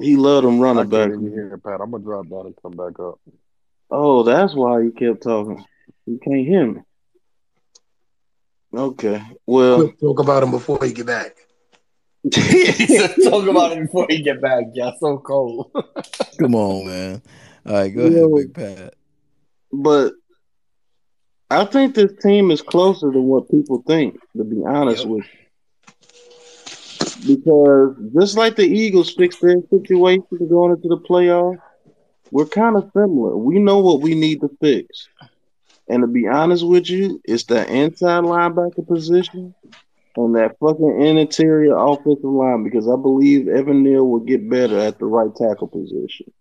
He 0.02 0.16
loved 0.16 0.48
him 0.48 0.60
I 0.60 0.64
running 0.64 0.90
can't 0.90 1.12
backs. 1.12 1.14
even 1.20 1.32
hear 1.34 1.54
it, 1.54 1.64
Pat. 1.64 1.82
I'm 1.82 1.92
gonna 1.92 2.04
drop 2.04 2.30
down 2.30 2.46
and 2.46 2.56
come 2.62 2.72
back 2.72 2.98
up. 3.00 3.20
Oh, 3.92 4.24
that's 4.24 4.54
why 4.54 4.84
he 4.84 4.92
kept 4.92 5.24
talking. 5.24 5.66
You 6.06 6.20
can't 6.24 6.48
hear 6.48 6.66
me. 6.72 6.82
Okay. 8.74 9.22
Well, 9.46 9.82
Quick 9.82 10.00
talk 10.00 10.20
about 10.20 10.44
him 10.44 10.52
before 10.52 10.80
he 10.84 10.94
get 10.94 11.08
back. 11.08 11.36
talk 12.32 13.48
about 13.48 13.72
it 13.72 13.82
before 13.82 14.06
he 14.10 14.22
get 14.22 14.42
back. 14.42 14.66
Yeah, 14.74 14.92
so 15.00 15.18
cold. 15.20 15.72
Come 16.40 16.56
on, 16.56 16.86
man. 16.86 17.22
All 17.66 17.74
right, 17.74 17.90
go 17.90 18.02
ahead, 18.02 18.14
Yo. 18.14 18.36
Big 18.36 18.54
Pat. 18.54 18.94
but 19.72 20.14
I 21.50 21.66
think 21.66 21.96
this 21.96 22.12
team 22.22 22.52
is 22.52 22.62
closer 22.62 23.12
to 23.12 23.20
what 23.20 23.50
people 23.50 23.84
think, 23.88 24.20
to 24.38 24.44
be 24.44 24.62
honest 24.66 25.08
with 25.08 25.26
you. 25.26 25.30
Because 27.36 27.96
just 28.18 28.38
like 28.38 28.56
the 28.56 28.66
Eagles 28.68 29.14
fixed 29.14 29.42
their 29.42 29.58
situation 29.70 30.24
going 30.48 30.72
into 30.72 30.88
the 30.88 31.00
playoffs, 31.00 31.58
we're 32.32 32.46
kind 32.46 32.78
of 32.78 32.90
similar. 32.94 33.36
We 33.36 33.60
know 33.60 33.80
what 33.80 34.02
we 34.02 34.16
need 34.16 34.40
to 34.42 34.50
fix. 34.62 35.08
And 35.90 36.04
to 36.04 36.08
be 36.08 36.28
honest 36.28 36.66
with 36.66 36.90
you, 36.90 37.20
it's 37.26 37.46
the 37.46 37.68
inside 37.68 38.24
linebacker 38.24 38.88
position 38.88 39.56
and 40.16 40.36
that 40.36 40.58
fucking 40.60 41.02
interior 41.02 41.76
offensive 41.76 42.24
line 42.24 42.64
because 42.64 42.88
I 42.88 42.96
believe 42.96 43.48
Evan 43.48 43.84
Neal 43.84 44.08
will 44.08 44.20
get 44.20 44.50
better 44.50 44.78
at 44.78 45.00
the 45.00 45.06
right 45.06 45.34
tackle 45.36 45.68
position. 45.68 46.32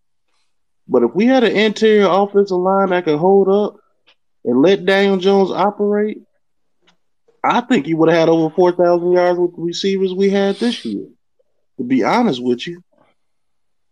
But 0.86 1.02
if 1.02 1.15
we 1.15 1.27
had 1.27 1.44
an 1.44 1.57
interior 1.57 2.09
offensive 2.09 2.59
line 2.59 2.91
that 2.91 3.05
could 3.05 3.18
hold 3.18 3.49
up 3.49 3.77
and 4.44 4.62
let 4.62 4.85
Daniel 4.85 5.18
Jones 5.18 5.51
operate, 5.51 6.18
I 7.44 7.60
think 7.60 7.86
he 7.86 7.94
would 7.94 8.09
have 8.09 8.18
had 8.18 8.28
over 8.28 8.55
4,000 8.55 9.12
yards 9.12 9.39
with 9.39 9.55
the 9.55 9.62
receivers 9.62 10.12
we 10.12 10.28
had 10.31 10.57
this 10.57 10.85
year. 10.85 11.07
To 11.78 11.85
be 11.85 12.02
honest 12.02 12.43
with 12.43 12.67
you. 12.67 12.83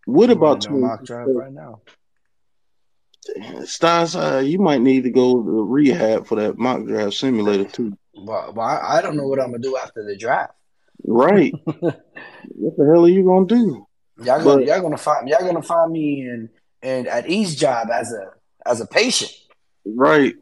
What 0.07 0.31
about 0.31 0.65
running 0.67 0.83
a 0.83 0.87
mock 0.87 1.05
20? 1.05 1.07
draft 1.07 1.31
right 1.33 1.53
now. 1.53 1.81
Stas, 3.65 4.17
uh, 4.17 4.43
you 4.45 4.59
might 4.59 4.81
need 4.81 5.05
to 5.05 5.11
go 5.11 5.43
to 5.43 5.65
rehab 5.65 6.27
for 6.27 6.37
that 6.37 6.59
mock 6.59 6.85
draft 6.85 7.15
simulator 7.15 7.65
too. 7.65 7.97
Well, 8.15 8.53
well 8.55 8.67
I, 8.67 8.99
I 8.99 9.03
don't 9.03 9.17
know 9.17 9.27
what 9.27 9.41
I'm 9.41 9.51
gonna 9.51 9.59
do 9.59 9.77
after 9.77 10.05
the 10.05 10.17
draft. 10.17 10.53
Right. 11.05 11.53
what 11.65 12.77
the 12.77 12.87
hell 12.87 13.05
are 13.05 13.09
you 13.09 13.25
gonna 13.25 13.47
do? 13.47 13.87
Y'all 14.23 14.43
gonna 14.43 14.57
But 14.57 14.67
y'all 14.67 14.81
gonna 14.81 14.97
find 14.97 15.29
y'all 15.29 15.45
gonna 15.45 15.63
find 15.63 15.93
me 15.93 16.23
in 16.23 16.49
and 16.83 17.07
at 17.07 17.29
each 17.29 17.57
job 17.57 17.89
as 17.93 18.13
a 18.13 18.31
as 18.69 18.81
a 18.81 18.87
patient. 18.87 19.33
right. 19.85 20.35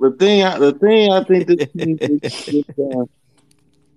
The 0.00 0.12
thing 0.12 0.42
I 0.42 0.58
the 0.58 0.72
thing 0.72 1.10
I 1.10 1.24
think 1.24 1.46
this 1.46 1.68
team 1.72 1.98
needs 2.00 2.44
to 2.44 2.52
get 2.52 2.76
done 2.76 3.08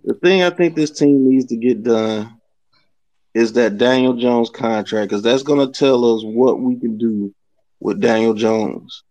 the 0.03 0.14
thing 0.16 0.43
I 0.43 0.50
think 0.50 0.75
this 0.75 0.91
team 0.91 1.30
needs 1.30 1.45
to 1.45 1.58
get 1.58 1.83
done 1.83 2.40
is 3.33 3.53
that 3.53 3.77
Daniel 3.77 4.14
Jones 4.14 4.50
contract, 4.50 5.09
because 5.09 5.24
that's 5.24 5.43
gonna 5.43 5.72
tell 5.72 6.16
us 6.16 6.24
what 6.24 6.59
we 6.59 6.80
can 6.80 6.98
do 6.98 7.33
with 7.81 7.99
Daniel 7.99 8.33
Jones 8.33 9.03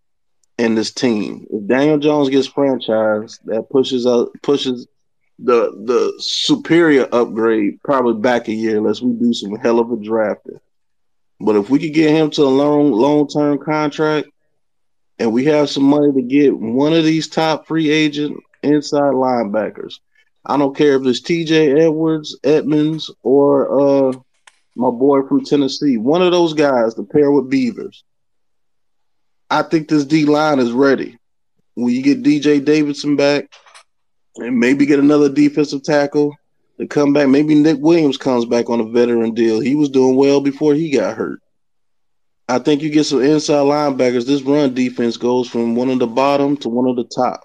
and 0.59 0.79
this 0.79 0.93
team. 0.93 1.47
If 1.51 1.67
Daniel 1.67 1.99
Jones 1.99 2.31
gets 2.31 2.49
franchised, 2.49 3.41
that 3.45 3.69
pushes 3.69 4.07
up 4.07 4.29
pushes 4.43 4.87
the 5.39 5.71
the 5.85 6.15
superior 6.19 7.09
upgrade 7.13 7.83
probably 7.83 8.21
back 8.21 8.49
a 8.49 8.53
year 8.53 8.79
unless 8.79 9.03
we 9.03 9.13
do 9.13 9.35
some 9.35 9.57
hell 9.57 9.81
of 9.81 9.91
a 9.91 9.97
drafting. 9.97 10.61
But 11.41 11.57
if 11.57 11.71
we 11.71 11.79
could 11.79 11.95
get 11.95 12.15
him 12.15 12.31
to 12.31 12.43
a 12.43 12.45
long 12.45 12.93
long 12.93 13.27
term 13.29 13.59
contract 13.59 14.29
and 15.19 15.33
we 15.33 15.45
have 15.47 15.69
some 15.69 15.85
money 15.85 16.13
to 16.13 16.23
get 16.23 16.57
one 16.57 16.93
of 16.93 17.05
these 17.05 17.29
top 17.29 17.67
free 17.67 17.91
agent 17.91 18.39
inside 18.63 19.13
linebackers. 19.15 19.95
I 20.47 20.57
don't 20.57 20.77
care 20.77 20.97
if 20.97 21.07
it's 21.07 21.21
TJ 21.21 21.83
Edwards, 21.83 22.39
Edmunds, 22.45 23.11
or 23.23 24.11
uh 24.11 24.13
my 24.77 24.91
boy 24.91 25.23
from 25.27 25.45
Tennessee. 25.45 25.97
One 25.97 26.23
of 26.23 26.33
those 26.33 26.55
guys 26.55 26.95
to 26.95 27.03
pair 27.03 27.31
with 27.31 27.51
Beavers. 27.51 28.05
I 29.51 29.63
think 29.63 29.89
this 29.89 30.05
D 30.05 30.25
line 30.27 30.61
is 30.61 30.71
ready. 30.71 31.19
When 31.75 31.93
you 31.93 32.03
get 32.03 32.23
DJ 32.23 32.65
Davidson 32.65 33.17
back 33.17 33.53
and 34.37 34.59
maybe 34.59 34.87
get 34.87 35.01
another 35.01 35.29
defensive 35.29 35.83
tackle 35.83 36.37
to 36.79 36.87
come 36.87 37.13
back, 37.13 37.29
maybe 37.29 37.55
Nick 37.57 37.79
Williams 37.81 38.17
comes 38.17 38.45
back 38.45 38.71
on 38.71 38.81
a 38.81 38.85
veteran 38.85 39.35
deal. 39.35 39.61
He 39.61 39.75
was 39.75 39.89
doing 39.89 40.15
well 40.15 40.41
before 40.41 40.75
he 40.75 40.91
got 40.91 41.17
hurt. 41.17 41.41
I 42.49 42.59
think 42.59 42.83
you 42.83 42.91
get 42.91 43.05
some 43.05 43.23
inside 43.23 43.55
linebackers. 43.59 44.27
This 44.27 44.43
run 44.43 44.75
defense 44.75 45.17
goes 45.17 45.49
from 45.49 45.75
one 45.75 45.89
of 45.89 45.99
the 45.99 46.07
bottom 46.07 46.57
to 46.59 46.69
one 46.69 46.89
of 46.89 46.97
the 46.97 47.05
top. 47.05 47.45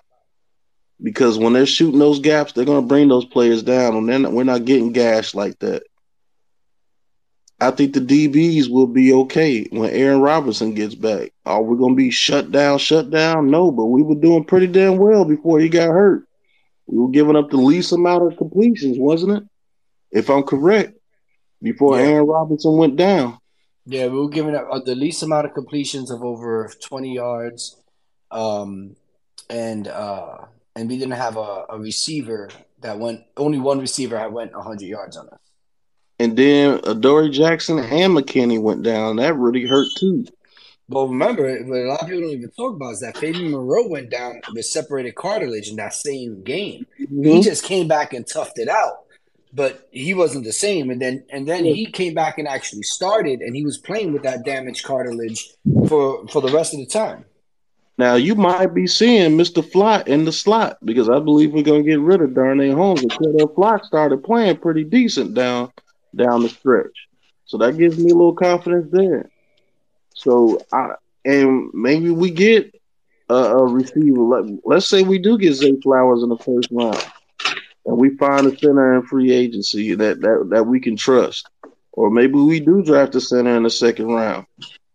Because 1.02 1.38
when 1.38 1.54
they're 1.54 1.66
shooting 1.66 2.00
those 2.00 2.20
gaps, 2.20 2.54
they're 2.54 2.66
going 2.66 2.82
to 2.82 2.88
bring 2.88 3.08
those 3.08 3.26
players 3.26 3.62
down, 3.62 3.96
and 3.96 4.10
then 4.10 4.34
we're 4.34 4.44
not 4.44 4.66
getting 4.66 4.94
gashed 4.94 5.36
like 5.36 5.60
that. 5.60 5.84
I 7.60 7.72
think 7.72 7.94
the 7.94 8.02
DBs 8.02 8.70
will 8.70 8.88
be 8.88 9.14
okay 9.14 9.66
when 9.72 9.90
Aaron 9.92 10.20
Robinson 10.20 10.74
gets 10.74 10.94
back. 10.94 11.32
Are 11.46 11.62
we 11.62 11.78
going 11.78 11.94
to 11.94 11.98
be 11.98 12.12
shut 12.12 12.52
down, 12.52 12.78
shut 12.80 13.10
down? 13.10 13.50
No, 13.50 13.72
but 13.72 13.86
we 13.86 14.04
were 14.04 14.16
doing 14.16 14.44
pretty 14.44 14.68
damn 14.68 14.98
well 14.98 15.24
before 15.24 15.60
he 15.60 15.70
got 15.70 15.88
hurt. 15.88 16.28
We 16.88 16.98
were 17.00 17.10
giving 17.10 17.36
up 17.36 17.50
the 17.50 17.58
least 17.58 17.94
amount 17.94 18.30
of 18.32 18.38
completions, 18.38 18.98
wasn't 19.00 19.38
it? 19.38 19.44
If 20.12 20.30
I'm 20.30 20.44
correct, 20.44 20.98
before 21.62 21.98
Yeah. 21.98 22.06
Aaron 22.08 22.28
Robinson 22.28 22.78
went 22.78 22.98
down. 22.98 23.40
Yeah, 23.86 24.08
we 24.08 24.20
were 24.20 24.30
giving 24.30 24.56
up 24.56 24.68
uh, 24.70 24.80
the 24.80 24.96
least 24.96 25.24
amount 25.24 25.46
of 25.46 25.54
completions 25.54 26.12
of 26.12 26.24
over 26.24 26.72
20 26.82 27.14
yards. 27.14 27.78
Um, 28.32 28.96
and 29.50 29.88
uh, 29.88 30.38
and 30.76 30.90
we 30.90 30.98
didn't 30.98 31.14
have 31.14 31.38
a, 31.38 31.66
a 31.70 31.80
receiver 31.80 32.50
that 32.82 33.00
went, 33.00 33.22
only 33.38 33.60
one 33.60 33.80
receiver 33.80 34.18
had 34.18 34.34
went 34.34 34.54
100 34.54 34.82
yards 34.82 35.16
on 35.18 35.30
us. 35.30 35.40
And 36.20 36.38
then 36.38 36.80
Adoree 36.86 37.30
Jackson 37.30 37.80
and 37.80 38.14
McKinney 38.16 38.60
went 38.60 38.84
down. 38.84 39.18
That 39.18 39.36
really 39.36 39.66
hurt 39.66 39.88
too. 39.98 40.26
But 40.88 41.08
remember, 41.08 41.64
what 41.64 41.78
a 41.78 41.88
lot 41.88 42.02
of 42.02 42.08
people 42.08 42.22
don't 42.22 42.32
even 42.32 42.52
talk 42.52 42.76
about 42.76 42.94
is 42.94 43.00
that 43.02 43.18
Fabian 43.18 43.52
Moreau 43.52 43.88
went 43.88 44.12
down 44.12 44.40
with 44.54 44.66
separated 44.66 45.16
cartilage 45.16 45.68
in 45.68 45.76
that 45.78 45.94
same 45.94 46.44
game. 46.44 46.86
He 46.98 47.06
Mhm. 47.06 47.44
just 47.44 47.64
came 47.64 47.88
back 47.88 48.14
and 48.14 48.24
toughed 48.26 48.58
it 48.60 48.70
out, 48.70 49.00
but 49.54 49.88
he 49.92 50.14
wasn't 50.14 50.46
the 50.46 50.54
same. 50.54 50.92
And 50.92 51.02
then 51.02 51.24
and 51.32 51.48
then 51.48 51.66
he 51.66 51.88
came 51.88 52.14
back 52.14 52.38
and 52.38 52.48
actually 52.48 52.84
started, 52.84 53.42
and 53.42 53.56
he 53.56 53.66
was 53.66 53.78
playing 53.80 54.14
with 54.14 54.24
that 54.24 54.46
damaged 54.46 54.86
cartilage 54.86 55.50
for 55.88 56.26
for 56.28 56.42
the 56.42 56.50
rest 56.54 56.74
of 56.74 56.80
the 56.80 56.86
time. 56.86 57.26
Now 57.98 58.16
you 58.16 58.36
might 58.36 58.74
be 58.74 58.88
seeing 58.88 59.38
Mr. 59.38 59.64
Flott 59.64 60.08
in 60.08 60.26
the 60.26 60.32
slot 60.32 60.78
because 60.86 61.10
I 61.10 61.20
believe 61.20 61.52
we're 61.54 61.64
gonna 61.64 61.82
get 61.82 62.00
rid 62.00 62.22
of 62.22 62.36
Darnay 62.36 62.70
Holmes 62.70 63.02
until 63.02 63.34
that 63.38 63.56
Flott 63.56 63.86
started 63.86 64.24
playing 64.24 64.58
pretty 64.58 64.84
decent 64.84 65.34
down 65.34 65.72
down 66.16 66.42
the 66.42 66.50
stretch. 66.50 67.08
So 67.46 67.58
that 67.60 67.78
gives 67.78 67.98
me 67.98 68.12
a 68.12 68.16
little 68.16 68.36
confidence 68.36 68.88
there. 68.92 69.30
So 70.14 70.60
I 70.72 70.96
and 71.26 71.72
maybe 71.74 72.10
we 72.10 72.32
get 72.32 72.74
a, 73.30 73.34
a 73.34 73.66
receiver. 73.66 74.22
Let, 74.22 74.46
let's 74.64 74.88
say 74.88 75.04
we 75.04 75.20
do 75.20 75.38
get 75.38 75.54
Zay 75.54 75.76
Flowers 75.82 76.24
in 76.24 76.30
the 76.30 76.38
first 76.38 76.70
round, 76.72 77.04
and 77.86 77.98
we 77.98 78.16
find 78.18 78.48
a 78.48 78.58
center 78.58 78.96
in 78.96 79.04
free 79.04 79.32
agency 79.32 79.96
that 79.96 80.22
that 80.22 80.48
that 80.52 80.64
we 80.64 80.80
can 80.80 80.96
trust, 80.96 81.48
or 81.92 82.10
maybe 82.10 82.34
we 82.34 82.60
do 82.60 82.84
draft 82.84 83.16
a 83.16 83.22
center 83.22 83.56
in 83.56 83.64
the 83.64 83.70
second 83.70 84.08
round. 84.08 84.46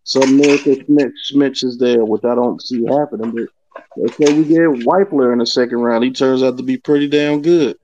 So 0.05 0.21
America 0.23 0.75
Smith 0.87 1.13
Schmitz 1.25 1.63
is 1.63 1.79
there, 1.79 2.05
which 2.05 2.25
I 2.25 2.35
don't 2.35 2.61
see 2.61 2.85
happening. 2.85 3.31
But 3.33 3.49
let's 3.97 4.17
say 4.17 4.33
we 4.33 4.45
get 4.45 4.87
Wypler 4.87 5.33
in 5.33 5.39
the 5.39 5.47
second 5.47 5.79
round. 5.79 6.03
He 6.05 6.11
turns 6.11 6.43
out 6.43 6.57
to 6.57 6.63
be 6.63 6.79
pretty 6.79 7.09
damn 7.09 7.43
good. 7.43 7.77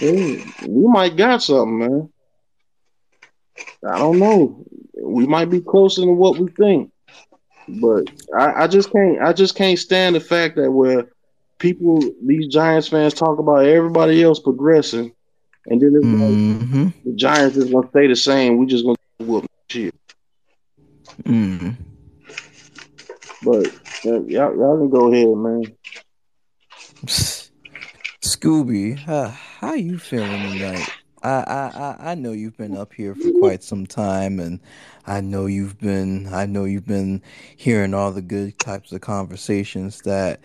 We 0.00 0.86
might 0.86 1.16
got 1.16 1.42
something, 1.42 1.78
man. 1.78 2.12
I 3.88 3.98
don't 3.98 4.18
know. 4.18 4.64
We 5.00 5.26
might 5.26 5.50
be 5.50 5.60
closer 5.60 6.00
than 6.02 6.16
what 6.16 6.38
we 6.38 6.48
think. 6.50 6.90
But 7.68 8.10
I, 8.36 8.64
I 8.64 8.66
just 8.66 8.90
can't 8.90 9.20
I 9.20 9.32
just 9.32 9.54
can't 9.54 9.78
stand 9.78 10.16
the 10.16 10.20
fact 10.20 10.56
that 10.56 10.70
where 10.70 11.06
people 11.58 12.00
these 12.24 12.46
Giants 12.48 12.88
fans 12.88 13.14
talk 13.14 13.38
about 13.38 13.66
everybody 13.66 14.22
else 14.22 14.40
progressing 14.40 15.12
and 15.66 15.80
then 15.80 15.94
it's 15.94 16.04
Mm-hmm. 16.04 16.84
like 16.84 17.04
the 17.04 17.12
Giants 17.14 17.56
is 17.56 17.70
gonna 17.70 17.88
stay 17.90 18.06
the 18.06 18.16
same. 18.16 18.56
We 18.56 18.66
just 18.66 18.84
gonna 18.84 18.96
whoop 19.18 19.44
shit. 19.68 19.94
Mm. 21.24 21.76
But 23.42 23.66
uh, 24.06 24.22
y'all, 24.24 24.56
y'all 24.56 24.78
can 24.78 24.90
go 24.90 25.12
ahead, 25.12 25.36
man. 25.36 25.76
Scooby, 28.22 29.06
uh, 29.08 29.28
how 29.28 29.74
you 29.74 29.98
feeling 29.98 30.58
tonight? 30.58 30.88
I, 31.22 31.96
I 31.98 32.10
I 32.10 32.14
know 32.14 32.32
you've 32.32 32.56
been 32.56 32.76
up 32.76 32.92
here 32.92 33.14
for 33.14 33.30
quite 33.38 33.62
some 33.62 33.86
time, 33.86 34.38
and 34.38 34.60
I 35.06 35.20
know 35.20 35.46
you've 35.46 35.78
been 35.78 36.32
I 36.32 36.46
know 36.46 36.64
you've 36.64 36.86
been 36.86 37.22
hearing 37.56 37.94
all 37.94 38.12
the 38.12 38.22
good 38.22 38.58
types 38.58 38.92
of 38.92 39.00
conversations 39.00 40.02
that 40.02 40.40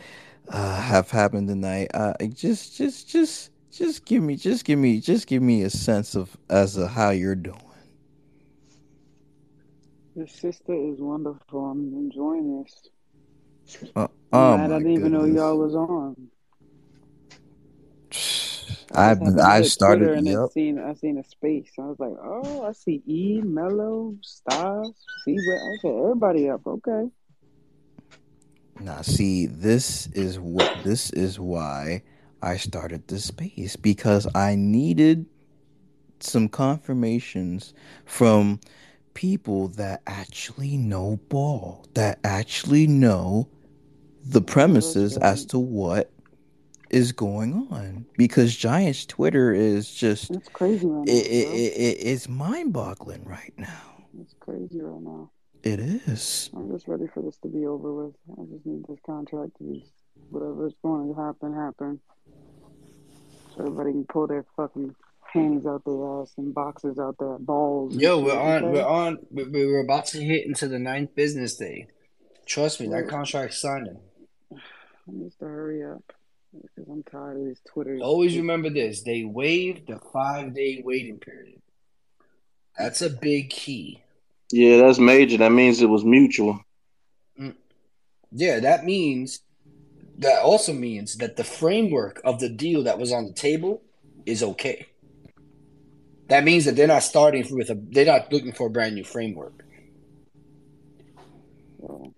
uh, 0.50 0.82
have 0.82 1.11
happened 1.11 1.48
tonight. 1.48 1.90
Uh, 1.93 2.14
just 2.34 2.77
just 2.77 3.10
just 3.10 3.52
just 3.72 4.06
give 4.06 4.24
me 4.24 4.35
just 4.35 4.66
give 4.66 4.80
me 4.80 5.00
just 5.00 5.27
give 5.27 5.43
me 5.43 5.64
a 5.64 5.69
sense 5.69 6.16
of 6.16 6.35
as 6.50 6.76
to 6.76 6.88
how 6.88 7.11
you're 7.11 7.35
doing. 7.35 7.60
Your 10.16 10.27
sister 10.27 10.74
is 10.74 11.00
wonderful. 11.00 11.66
I'm 11.66 11.93
enjoying 11.93 12.64
this. 12.64 12.90
Uh, 13.95 14.08
oh 14.32 14.53
I 14.53 14.68
didn't 14.68 14.92
even 14.92 15.11
know 15.11 15.26
y'all 15.26 15.58
was 15.58 15.76
on. 15.76 16.30
I've 18.95 19.22
I 19.22 19.31
just 19.31 19.35
happened 19.35 19.38
been 19.38 19.39
I 19.39 19.61
Twitter 19.83 20.13
started. 20.13 20.13
and 20.13 20.27
Yep. 20.27 20.51
seen 20.53 20.80
I 20.80 20.93
seen 20.95 21.17
a 21.19 21.23
space. 21.23 21.72
I 21.80 21.83
was 21.83 21.99
like, 21.99 22.13
oh, 22.23 22.63
I 22.63 22.73
see 22.73 23.03
E, 23.07 23.41
Mello, 23.43 24.15
Styles, 24.22 24.97
C. 25.23 25.38
I 25.38 25.77
said 25.81 25.95
everybody 25.95 26.49
up. 26.49 26.61
Okay. 26.67 27.09
Now, 28.80 29.01
see, 29.01 29.47
this 29.47 30.07
is 30.09 30.39
what 30.39 30.72
this 30.83 31.11
is 31.11 31.39
why 31.39 32.03
I 32.41 32.57
started 32.57 33.07
this 33.07 33.25
space 33.25 33.75
because 33.77 34.27
I 34.35 34.55
needed 34.55 35.27
some 36.22 36.49
confirmations 36.49 37.73
from 38.05 38.59
people 39.15 39.69
that 39.69 40.03
actually 40.07 40.77
know 40.77 41.19
ball, 41.30 41.85
that 41.95 42.19
actually 42.23 42.88
know 42.88 43.49
the 44.25 44.41
I 44.57 44.67
know 44.67 44.93
that's 44.95 45.05
premises 45.05 45.17
as 45.17 45.45
to 45.47 45.59
what 45.59 46.12
is 46.93 47.11
going 47.11 47.67
on. 47.72 48.05
Because 48.17 48.55
Giants 48.55 49.05
Twitter 49.05 49.53
is 49.53 49.91
just 49.93 50.31
It's 50.31 50.49
crazy 50.49 50.85
right 50.88 51.07
it, 51.07 51.11
now, 51.11 51.17
it, 51.19 51.55
it, 51.55 51.73
it- 51.77 52.07
it's 52.07 52.30
mind-boggling 52.30 53.23
right 53.25 53.53
now. 53.57 53.81
It's 54.22 54.35
crazy 54.39 54.80
right 54.81 55.01
now. 55.01 55.31
It 55.63 55.80
is. 55.80 56.49
I'm 56.55 56.69
just 56.72 56.88
ready 56.88 57.07
for 57.13 57.23
this 57.23 57.38
to 57.38 57.47
be 57.47 57.65
over 57.65 57.93
with. 57.93 58.15
I 58.38 58.43
just 58.53 58.65
need 58.65 58.85
this 58.88 58.99
contract 59.05 59.57
to 59.57 59.63
be 59.63 59.85
whatever's 60.30 60.73
going 60.83 61.13
to 61.13 61.19
happen, 61.22 61.53
happen. 61.53 61.99
So 63.55 63.61
everybody 63.61 63.91
can 63.91 64.05
pull 64.05 64.27
their 64.27 64.45
fucking 64.55 64.93
panties 65.31 65.65
out 65.65 65.83
their 65.85 66.22
ass 66.22 66.33
and 66.38 66.53
boxes 66.53 66.99
out 66.99 67.15
their 67.17 67.39
balls 67.39 67.93
and 67.93 68.01
Yo, 68.01 68.19
we're 68.19 68.38
on. 68.39 68.72
We're 68.72 68.85
on. 68.85 69.17
we- 69.31 69.45
We're 69.45 69.80
about 69.83 70.05
to 70.07 70.22
hit 70.23 70.45
into 70.45 70.67
the 70.67 70.80
ninth 70.80 71.15
business 71.15 71.55
day. 71.55 71.88
Trust 72.45 72.81
me, 72.81 72.88
that 72.88 72.93
Right. 73.03 73.07
contract's 73.07 73.57
signing. 73.59 73.97
I 74.51 74.57
need 75.07 75.31
to 75.39 75.45
hurry 75.45 75.83
up 75.83 76.03
because 76.61 76.90
I'm 76.90 77.03
tired 77.03 77.38
of 77.38 77.45
these 77.45 77.61
Twitter. 77.67 77.99
Always 78.01 78.38
remember 78.38 78.69
this: 78.69 79.01
they 79.01 79.23
waived 79.23 79.88
the 79.88 79.99
five-day 80.11 80.82
waiting 80.85 81.19
period. 81.19 81.61
That's 82.77 83.01
a 83.01 83.09
big 83.09 83.49
key. 83.49 84.01
Yeah, 84.51 84.77
that's 84.77 84.99
major. 84.99 85.38
That 85.38 85.51
means 85.51 85.82
it 85.82 85.90
was 85.90 86.03
mutual. 86.03 86.59
Mm. 87.40 87.56
Yeah, 88.32 88.59
that 88.59 88.83
means 88.83 89.40
that 90.19 90.41
also 90.41 90.73
means 90.73 91.17
that 91.17 91.35
the 91.35 91.43
framework 91.43 92.22
of 92.23 92.40
the 92.40 92.49
deal 92.49 92.83
that 92.83 92.99
was 92.99 93.11
on 93.11 93.25
the 93.25 93.33
table 93.33 93.82
is 94.25 94.43
okay. 94.43 94.88
That 96.30 96.43
means 96.43 96.65
that 96.65 96.75
they're 96.75 96.88
not 96.88 97.03
starting 97.03 97.45
with 97.56 97.69
a 97.69 97.80
they're 97.90 98.06
not 98.06 98.32
looking 98.32 98.53
for 98.53 98.67
a 98.67 98.69
brand 98.69 98.95
new 98.95 99.03
framework. 99.03 99.64
so 101.83 102.14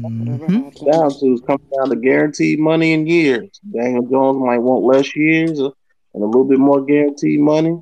whatever 0.00 0.46
hmm 0.46 0.68
down 0.86 1.10
to 1.18 1.32
is 1.32 1.40
coming 1.46 1.66
down 1.76 1.90
to 1.90 1.96
guaranteed 1.96 2.58
money 2.58 2.92
in 2.92 3.06
years. 3.06 3.48
Daniel 3.72 4.06
Jones 4.08 4.38
might 4.44 4.58
want 4.58 4.84
less 4.84 5.14
years 5.16 5.60
uh, 5.60 5.70
and 6.14 6.22
a 6.22 6.26
little 6.26 6.44
bit 6.44 6.58
more 6.58 6.84
guaranteed 6.84 7.40
money. 7.40 7.78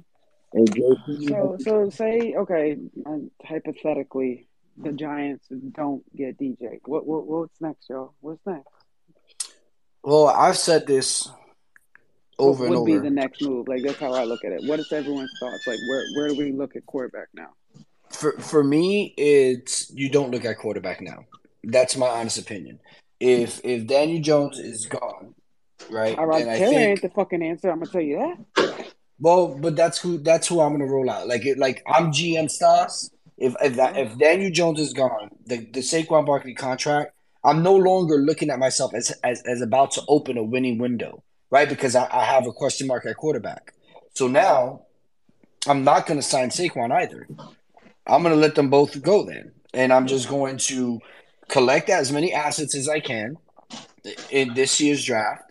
And 0.52 0.68
JP, 0.68 1.28
So 1.28 1.56
so 1.60 1.90
say 1.90 2.34
okay, 2.36 2.76
and 3.06 3.30
hypothetically, 3.44 4.48
the 4.76 4.92
Giants 4.92 5.46
don't 5.72 6.02
get 6.16 6.38
DJ. 6.38 6.80
What 6.86 7.06
what 7.06 7.26
what's 7.26 7.60
next, 7.60 7.88
y'all? 7.88 8.14
What's 8.20 8.44
next? 8.46 8.66
Well, 10.02 10.26
I've 10.28 10.56
said 10.56 10.86
this 10.86 11.28
What 12.38 12.46
over 12.46 12.66
and 12.66 12.76
would 12.76 12.86
be 12.86 12.98
the 12.98 13.10
next 13.10 13.42
move? 13.42 13.68
Like 13.68 13.82
that's 13.84 14.00
how 14.00 14.12
I 14.14 14.24
look 14.24 14.44
at 14.44 14.52
it. 14.52 14.64
What 14.64 14.80
is 14.80 14.92
everyone's 14.92 15.30
thoughts? 15.40 15.66
Like 15.66 15.78
where 15.88 16.04
where 16.16 16.28
do 16.28 16.36
we 16.36 16.52
look 16.52 16.76
at 16.76 16.86
quarterback 16.86 17.28
now? 17.34 17.50
For 18.10 18.32
for 18.38 18.64
me, 18.64 19.14
it's 19.16 19.90
you 19.94 20.10
don't 20.10 20.30
look 20.30 20.44
at 20.44 20.58
quarterback 20.58 21.00
now. 21.00 21.24
That's 21.64 21.96
my 21.96 22.08
honest 22.08 22.38
opinion. 22.38 22.80
If 23.18 23.60
if 23.64 23.86
Daniel 23.86 24.22
Jones 24.22 24.58
is 24.58 24.86
gone, 24.86 25.34
right, 25.90 26.16
then 26.16 26.48
I 26.48 26.58
Taylor 26.58 26.78
ain't 26.78 27.00
think 27.00 27.02
the 27.02 27.10
fucking 27.10 27.42
answer. 27.42 27.70
I'm 27.70 27.80
gonna 27.80 27.90
tell 27.90 28.00
you 28.00 28.36
that. 28.56 28.86
well, 29.18 29.58
but 29.60 29.76
that's 29.76 29.98
who 29.98 30.18
that's 30.18 30.48
who 30.48 30.60
I'm 30.60 30.72
gonna 30.72 30.86
roll 30.86 31.10
out. 31.10 31.28
Like 31.28 31.44
it, 31.44 31.58
like 31.58 31.82
I'm 31.86 32.12
GM 32.12 32.50
Stas. 32.50 33.10
If 33.36 33.54
if 33.62 33.76
that, 33.76 33.96
if 33.96 34.16
Daniel 34.18 34.50
Jones 34.50 34.80
is 34.80 34.92
gone, 34.92 35.30
the 35.46 35.58
the 35.58 35.80
Saquon 35.80 36.26
Barkley 36.26 36.54
contract, 36.54 37.12
I'm 37.44 37.62
no 37.62 37.76
longer 37.76 38.16
looking 38.16 38.50
at 38.50 38.58
myself 38.58 38.94
as 38.94 39.10
as, 39.22 39.42
as 39.42 39.60
about 39.60 39.90
to 39.92 40.02
open 40.08 40.38
a 40.38 40.42
winning 40.42 40.78
window, 40.78 41.22
right? 41.50 41.68
Because 41.68 41.94
I, 41.94 42.08
I 42.10 42.24
have 42.24 42.46
a 42.46 42.52
question 42.52 42.86
mark 42.86 43.04
at 43.06 43.16
quarterback. 43.16 43.74
So 44.14 44.28
now 44.28 44.82
I'm 45.66 45.84
not 45.84 46.06
gonna 46.06 46.22
sign 46.22 46.48
Saquon 46.48 46.90
either. 46.90 47.26
I'm 48.06 48.22
going 48.22 48.34
to 48.34 48.40
let 48.40 48.54
them 48.54 48.70
both 48.70 49.00
go 49.02 49.24
then. 49.24 49.52
And 49.72 49.92
I'm 49.92 50.06
just 50.06 50.28
going 50.28 50.56
to 50.58 51.00
collect 51.50 51.90
as 51.90 52.12
many 52.12 52.32
assets 52.32 52.74
as 52.74 52.88
I 52.88 53.00
can 53.00 53.36
in 54.30 54.54
this 54.54 54.80
year's 54.80 55.04
draft. 55.04 55.42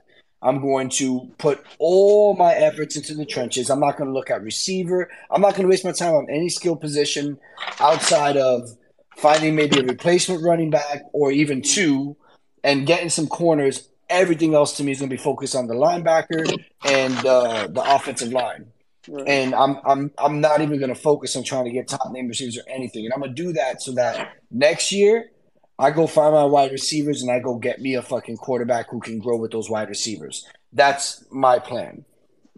I'm 0.41 0.61
going 0.61 0.89
to 0.91 1.29
put 1.37 1.61
all 1.79 2.35
my 2.35 2.53
efforts 2.53 2.95
into 2.95 3.13
the 3.13 3.25
trenches. 3.25 3.69
I'm 3.69 3.81
not 3.81 3.97
going 3.97 4.09
to 4.09 4.13
look 4.13 4.31
at 4.31 4.41
receiver. 4.41 5.11
I'm 5.29 5.41
not 5.41 5.51
going 5.51 5.63
to 5.63 5.67
waste 5.67 5.83
my 5.83 5.91
time 5.91 6.13
on 6.13 6.27
any 6.29 6.47
skill 6.47 6.77
position 6.77 7.37
outside 7.79 8.37
of 8.37 8.69
finding 9.17 9.53
maybe 9.55 9.79
a 9.79 9.83
replacement 9.83 10.41
running 10.43 10.69
back 10.69 11.03
or 11.11 11.31
even 11.31 11.61
two 11.61 12.15
and 12.63 12.87
getting 12.87 13.09
some 13.09 13.27
corners. 13.27 13.89
Everything 14.09 14.55
else 14.55 14.77
to 14.77 14.83
me 14.83 14.93
is 14.93 14.99
going 14.99 15.09
to 15.09 15.15
be 15.15 15.21
focused 15.21 15.55
on 15.55 15.67
the 15.67 15.75
linebacker 15.75 16.47
and 16.85 17.25
uh, 17.25 17.67
the 17.67 17.95
offensive 17.95 18.31
line 18.31 18.71
Right. 19.07 19.27
and 19.27 19.55
I'm 19.55 19.77
I'm 19.85 20.11
I'm 20.19 20.41
not 20.41 20.61
even 20.61 20.77
going 20.77 20.93
to 20.93 20.99
focus 20.99 21.35
on 21.35 21.43
trying 21.43 21.65
to 21.65 21.71
get 21.71 21.87
top 21.87 22.11
name 22.11 22.27
receivers 22.27 22.57
or 22.57 22.63
anything. 22.69 23.05
And 23.05 23.13
I'm 23.13 23.21
going 23.21 23.33
to 23.33 23.43
do 23.43 23.53
that 23.53 23.81
so 23.81 23.93
that 23.93 24.33
next 24.51 24.91
year 24.91 25.31
I 25.79 25.91
go 25.91 26.07
find 26.07 26.33
my 26.33 26.43
wide 26.43 26.73
receivers 26.73 27.21
and 27.21 27.31
I 27.31 27.39
go 27.39 27.55
get 27.55 27.79
me 27.79 27.95
a 27.95 28.01
fucking 28.01 28.37
quarterback 28.37 28.89
who 28.89 28.99
can 28.99 29.19
grow 29.19 29.37
with 29.37 29.51
those 29.51 29.69
wide 29.69 29.87
receivers. 29.87 30.45
That's 30.73 31.23
my 31.31 31.57
plan. 31.57 32.03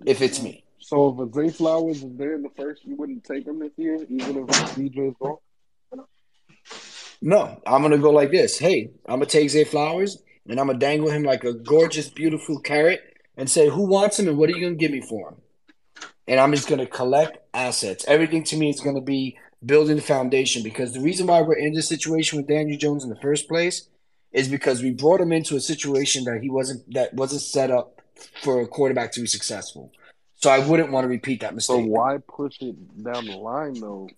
If 0.06 0.24
it's 0.24 0.42
me, 0.42 0.64
So 0.80 1.16
if 1.22 1.34
Zay 1.36 1.56
Flowers 1.56 2.02
is 2.02 2.18
there 2.18 2.34
in 2.34 2.42
the 2.42 2.50
first, 2.58 2.84
you 2.84 2.96
wouldn't 2.96 3.24
take 3.24 3.46
him 3.46 3.60
this 3.60 3.72
year, 3.78 4.04
even 4.10 4.38
if 4.38 4.48
DJ 4.48 5.10
is 5.10 5.16
gone. 5.22 5.38
no, 7.22 7.62
I'm 7.68 7.82
going 7.82 7.92
to 7.92 8.00
go 8.00 8.10
like 8.10 8.32
this. 8.32 8.58
Hey, 8.58 8.90
I'm 9.06 9.20
going 9.20 9.28
to 9.30 9.38
take 9.38 9.52
Zay 9.52 9.66
Flowers 9.66 10.24
and 10.50 10.60
I'm 10.60 10.66
going 10.66 10.80
to 10.80 10.86
dangle 10.86 11.12
him 11.12 11.22
like 11.22 11.44
a 11.44 11.54
gorgeous, 11.54 12.10
beautiful 12.10 12.60
carrot 12.60 13.02
and 13.38 13.48
say, 13.48 13.70
who 13.70 13.86
wants 13.86 14.20
him 14.20 14.28
and 14.28 14.38
what 14.38 14.50
are 14.50 14.54
you 14.54 14.62
going 14.62 14.74
to 14.74 14.80
give 14.80 14.92
me 14.92 15.02
for 15.02 15.30
him? 15.30 15.36
and 16.28 16.40
I'm 16.40 16.54
just 16.54 16.68
going 16.68 16.80
to 16.80 16.86
collect 16.86 17.40
assets. 17.54 18.06
Everything 18.08 18.44
to 18.46 18.58
me 18.58 18.70
is 18.70 18.80
going 18.80 18.96
to 18.96 19.02
be 19.02 19.38
building 19.66 19.96
the 19.96 20.02
foundation 20.02 20.64
because 20.64 20.94
the 20.94 21.00
reason 21.02 21.28
why 21.28 21.42
we're 21.42 21.54
in 21.58 21.74
this 21.74 21.88
situation 21.88 22.38
with 22.38 22.48
Daniel 22.48 22.78
Jones 22.78 23.04
in 23.04 23.10
the 23.10 23.16
first 23.18 23.48
place 23.48 23.88
is 24.32 24.48
because 24.48 24.82
we 24.82 24.92
brought 24.92 25.22
him 25.22 25.32
into 25.32 25.56
a 25.56 25.60
situation 25.60 26.24
that 26.24 26.40
he 26.42 26.50
wasn't 26.50 26.92
that 26.94 27.14
wasn't 27.14 27.42
set 27.42 27.70
up 27.72 28.02
for 28.42 28.62
a 28.62 28.68
quarterback 28.68 29.12
to 29.14 29.20
be 29.22 29.28
successful. 29.28 29.92
So 30.36 30.50
I 30.50 30.60
wouldn't 30.60 30.92
want 30.92 31.04
to 31.06 31.08
repeat 31.10 31.42
that 31.42 31.54
mistake. 31.54 31.84
So 31.84 31.86
why 31.86 32.18
push 32.28 32.58
it 32.62 33.04
down 33.04 33.26
the 33.26 33.38
line 33.38 33.74
though? 33.80 34.10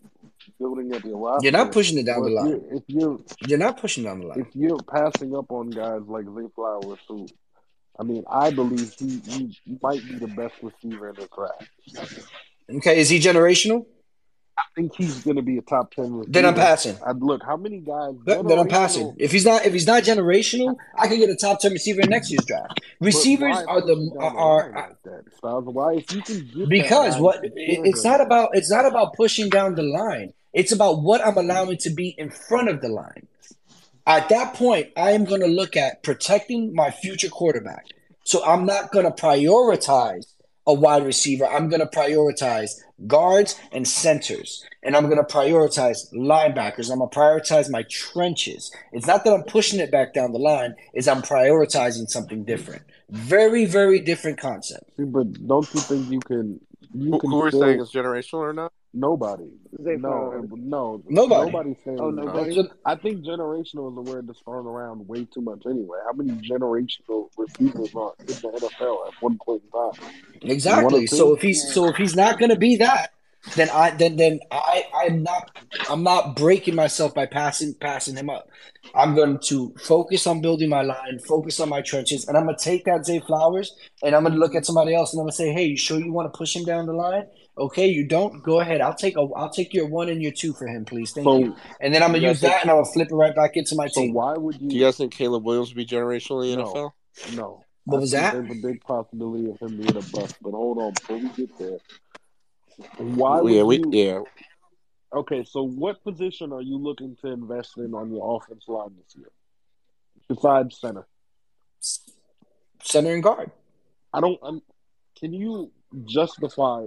Building 0.60 0.94
up 0.94 1.04
your 1.04 1.18
roster. 1.18 1.46
You're 1.46 1.52
not 1.54 1.72
pushing 1.72 1.98
it 1.98 2.06
down 2.06 2.22
Well, 2.22 2.30
the 2.30 2.36
line. 2.36 2.48
you're 2.50 2.74
if 2.78 2.84
you're 2.88 3.20
You're 3.48 3.58
not 3.60 3.80
pushing 3.80 4.04
down 4.04 4.20
the 4.20 4.28
line. 4.28 4.40
if 4.42 4.48
you're 4.54 4.78
passing 4.84 5.36
up 5.36 5.52
on 5.52 5.70
guys 5.70 6.02
like 6.08 6.26
Zay 6.26 6.48
Flowers, 6.56 7.00
who 7.08 7.28
I 8.00 8.04
mean, 8.04 8.24
I 8.30 8.50
believe 8.52 8.94
he, 8.98 9.20
he 9.20 9.78
might 9.82 10.02
be 10.08 10.16
the 10.16 10.28
best 10.28 10.56
receiver 10.62 11.10
in 11.10 11.16
the 11.16 11.30
draft. 11.36 12.28
Okay, 12.78 13.00
is 13.00 13.10
he 13.10 13.20
generational? 13.20 13.86
I 14.58 14.64
think 14.76 14.96
he's 14.96 15.24
going 15.24 15.38
to 15.38 15.42
be 15.42 15.58
a 15.58 15.62
top 15.62 15.94
ten 15.94 16.14
receiver. 16.14 16.32
Then 16.32 16.46
I'm 16.46 16.54
passing. 16.56 16.96
I'd 17.06 17.22
look 17.22 17.44
how 17.44 17.58
many 17.58 17.80
guys. 17.80 18.14
Then 18.26 18.46
then 18.46 18.60
I'm 18.60 18.68
passing. 18.68 19.16
If 19.18 19.32
he's 19.32 19.46
not 19.46 19.66
if 19.66 19.74
he's 19.74 19.88
not 19.88 20.04
generational, 20.04 20.76
I 20.98 21.08
can 21.08 21.18
get 21.20 21.30
a 21.30 21.36
top 21.36 21.60
ten 21.60 21.72
receiver 21.72 22.02
in 22.02 22.10
next 22.10 22.30
year's 22.32 22.46
draft. 22.46 22.80
Receivers 23.00 23.58
are 23.68 23.82
the 23.82 24.16
are, 24.20 24.72
like 24.72 25.04
that, 25.04 25.24
Styles? 25.38 25.66
Why 25.66 25.96
if 25.96 26.12
you 26.14 26.22
can 26.22 26.68
because 26.70 27.18
what 27.20 27.38
and 27.44 27.46
it- 27.46 27.70
secure 27.70 27.86
it's 27.88 28.04
not 28.04 28.22
about 28.22 28.50
it's 28.54 28.70
not 28.70 28.86
about 28.86 29.14
pushing 29.16 29.50
down 29.50 29.76
the 29.76 29.84
line. 29.84 30.34
It's 30.54 30.72
about 30.72 31.02
what 31.02 31.26
I'm 31.26 31.38
allowing 31.38 31.78
to 31.78 31.90
be 31.90 32.10
in 32.10 32.30
front 32.30 32.70
of 32.70 32.82
the 32.82 32.90
line. 32.90 33.28
At 34.06 34.30
that 34.30 34.54
point, 34.54 34.90
I 34.98 35.12
am 35.12 35.24
going 35.24 35.42
to 35.42 35.48
look 35.48 35.76
at 35.76 36.04
protecting 36.04 36.76
my 36.76 36.92
future 36.92 37.30
quarterback. 37.30 37.88
So 38.24 38.46
I'm 38.46 38.66
not 38.66 38.92
going 38.92 39.06
to 39.06 39.12
prioritize 39.12 40.26
a 40.66 40.74
wide 40.74 41.06
receiver. 41.06 41.46
I'm 41.46 41.70
going 41.70 41.82
to 41.82 41.86
prioritize 41.88 42.80
guards 43.08 43.60
and 43.72 43.88
centers. 43.88 44.66
And 44.82 44.96
I'm 44.96 45.06
going 45.10 45.18
to 45.18 45.24
prioritize 45.24 46.14
linebackers. 46.14 46.92
I'm 46.92 47.00
going 47.00 47.10
to 47.10 47.18
prioritize 47.18 47.70
my 47.70 47.84
trenches. 47.84 48.72
It's 48.92 49.08
not 49.08 49.24
that 49.24 49.34
I'm 49.34 49.44
pushing 49.44 49.80
it 49.80 49.92
back 49.92 50.14
down 50.14 50.32
the 50.32 50.40
line, 50.40 50.76
is 50.94 51.08
I'm 51.08 51.22
prioritizing 51.22 52.10
something 52.10 52.44
different. 52.44 52.82
Very, 53.10 53.66
very 53.66 54.00
different 54.00 54.40
concept. 54.40 54.90
But 54.98 55.48
don't 55.48 55.72
you 55.74 55.80
think 55.80 56.10
you 56.10 56.20
can? 56.20 56.60
You 56.94 57.12
Who, 57.12 57.20
can 57.20 57.32
who 57.32 57.42
are 57.42 57.50
still, 57.50 57.62
saying 57.62 57.80
is 57.80 57.92
generational 57.92 58.40
or 58.40 58.54
not? 58.54 58.72
Nobody. 58.94 59.50
Zay 59.84 59.96
No, 59.96 60.46
no, 60.54 61.04
Nobody. 61.08 61.52
Nobody's 61.52 61.78
saying. 61.84 61.98
Oh, 62.00 62.12
that. 62.12 62.26
nobody? 62.26 62.56
That's 62.56 62.74
I 62.86 62.96
think 62.96 63.26
generational 63.26 63.92
is 63.92 63.98
a 63.98 64.12
word 64.12 64.28
that's 64.28 64.40
thrown 64.40 64.66
around 64.66 65.08
way 65.08 65.26
too 65.26 65.42
much 65.42 65.64
anyway. 65.66 65.98
How 66.06 66.14
many 66.14 66.32
generational 66.48 67.30
receivers 67.38 67.94
are 67.96 68.14
in 68.20 68.28
the 68.28 68.70
NFL 68.80 69.08
at 69.08 69.22
one 69.22 69.38
point 69.44 69.64
in 69.64 69.72
time? 69.72 70.12
Exactly. 70.42 71.08
So 71.08 71.34
if 71.36 71.42
he's 71.42 71.74
so 71.74 71.88
if 71.88 71.96
he's 71.96 72.16
not 72.16 72.40
going 72.40 72.52
to 72.52 72.58
be 72.58 72.78
that, 72.78 73.14
then 73.56 73.70
I 73.72 73.92
then 73.92 74.16
then 74.16 74.40
I 74.52 74.84
I'm 74.94 75.24
not 75.24 75.58
I'm 75.90 76.04
not 76.04 76.36
breaking 76.36 76.76
myself 76.76 77.14
by 77.14 77.26
passing 77.26 77.74
passing 77.80 78.16
him 78.16 78.30
up. 78.30 78.50
I'm 78.96 79.16
going 79.16 79.40
to 79.46 79.74
focus 79.80 80.28
on 80.28 80.42
building 80.42 80.70
my 80.70 80.82
line, 80.82 81.20
focus 81.20 81.60
on 81.60 81.70
my 81.70 81.82
trenches, 81.82 82.28
and 82.28 82.38
I'm 82.38 82.46
going 82.46 82.58
to 82.58 82.64
take 82.64 82.86
that 82.86 83.06
Zay 83.06 83.20
Flowers 83.20 83.76
and 84.04 84.16
I'm 84.16 84.24
going 84.24 84.34
to 84.34 84.40
look 84.40 84.56
at 84.56 84.66
somebody 84.66 84.94
else 84.94 85.14
and 85.14 85.20
I'm 85.20 85.26
going 85.26 85.32
to 85.32 85.38
say, 85.38 85.52
"Hey, 85.52 85.66
you 85.66 85.78
sure 85.78 86.00
you 86.00 86.14
want 86.14 86.32
to 86.32 86.38
push 86.38 86.56
him 86.56 86.64
down 86.64 86.86
the 86.86 86.94
line? 86.94 87.26
Okay, 87.56 87.88
you 87.88 88.08
don't. 88.08 88.42
Go 88.42 88.62
ahead. 88.62 88.82
I'll 88.82 88.96
take 88.96 89.16
a 89.16 89.22
I'll 89.36 89.50
take 89.52 89.74
your 89.76 89.86
one 89.88 90.10
and 90.10 90.22
your 90.24 90.32
two 90.32 90.54
for 90.54 90.68
him, 90.68 90.86
please. 90.86 91.12
Thank 91.12 91.26
So, 91.26 91.38
you." 91.38 91.56
And 91.80 91.94
then 91.94 92.02
I'm 92.02 92.10
going 92.10 92.22
to 92.24 92.28
use 92.30 92.42
that 92.42 92.62
and 92.62 92.72
I'm 92.72 92.78
going 92.78 92.86
to 92.86 92.92
flip 92.92 93.10
it 93.12 93.16
right 93.16 93.36
back 93.36 93.56
into 93.56 93.76
my 93.76 93.88
so 93.88 94.02
team. 94.02 94.14
why 94.14 94.34
would 94.34 94.60
you? 94.60 94.70
do 94.70 94.76
you 94.76 94.84
guys 94.84 94.98
think 94.98 95.14
Caleb 95.14 95.44
Williams 95.44 95.70
would 95.70 95.78
be 95.78 95.86
generational 95.86 96.44
in 96.44 96.58
the 96.58 96.64
No, 96.64 96.74
NFL? 96.74 96.92
no. 97.36 97.64
What 97.86 97.98
I 97.98 98.00
was 98.00 98.12
that? 98.12 98.34
there's 98.34 98.50
a 98.58 98.62
big 98.62 98.82
possibility 98.82 99.50
of 99.52 99.60
him 99.60 99.78
being 99.78 99.90
a 99.92 99.94
bust. 99.94 100.36
But 100.42 100.52
hold 100.52 100.80
on, 100.80 100.94
before 100.94 101.18
we 101.18 101.30
get 101.30 101.58
there, 101.60 101.78
why 102.98 103.36
yeah, 103.42 103.62
would 103.62 103.66
we 103.68 103.78
you? 103.78 103.92
yeah. 103.92 104.20
Okay, 105.20 105.44
so 105.44 105.62
what 105.62 106.04
position 106.04 106.52
are 106.54 106.62
you 106.62 106.78
looking 106.80 107.16
to 107.22 107.28
invest 107.28 107.78
in 107.78 107.94
on 107.94 108.12
your 108.12 108.38
offense 108.38 108.64
line 108.68 108.96
this 108.98 109.16
year 109.16 109.30
besides 110.28 110.80
center? 110.80 111.06
Center 112.82 113.14
and 113.14 113.22
guard. 113.22 113.52
I 114.12 114.22
don't. 114.22 114.40
Um, 114.42 114.62
can 115.20 115.34
you 115.34 115.72
justify 116.06 116.86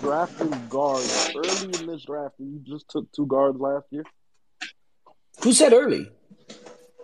drafting 0.00 0.68
guards 0.68 1.30
early 1.36 1.78
in 1.80 1.86
this 1.86 2.04
draft? 2.04 2.34
And 2.38 2.52
you 2.52 2.60
just 2.74 2.88
took 2.88 3.10
two 3.12 3.26
guards 3.26 3.58
last 3.60 3.86
year. 3.90 4.04
Who 5.42 5.52
said 5.52 5.72
early? 5.72 6.10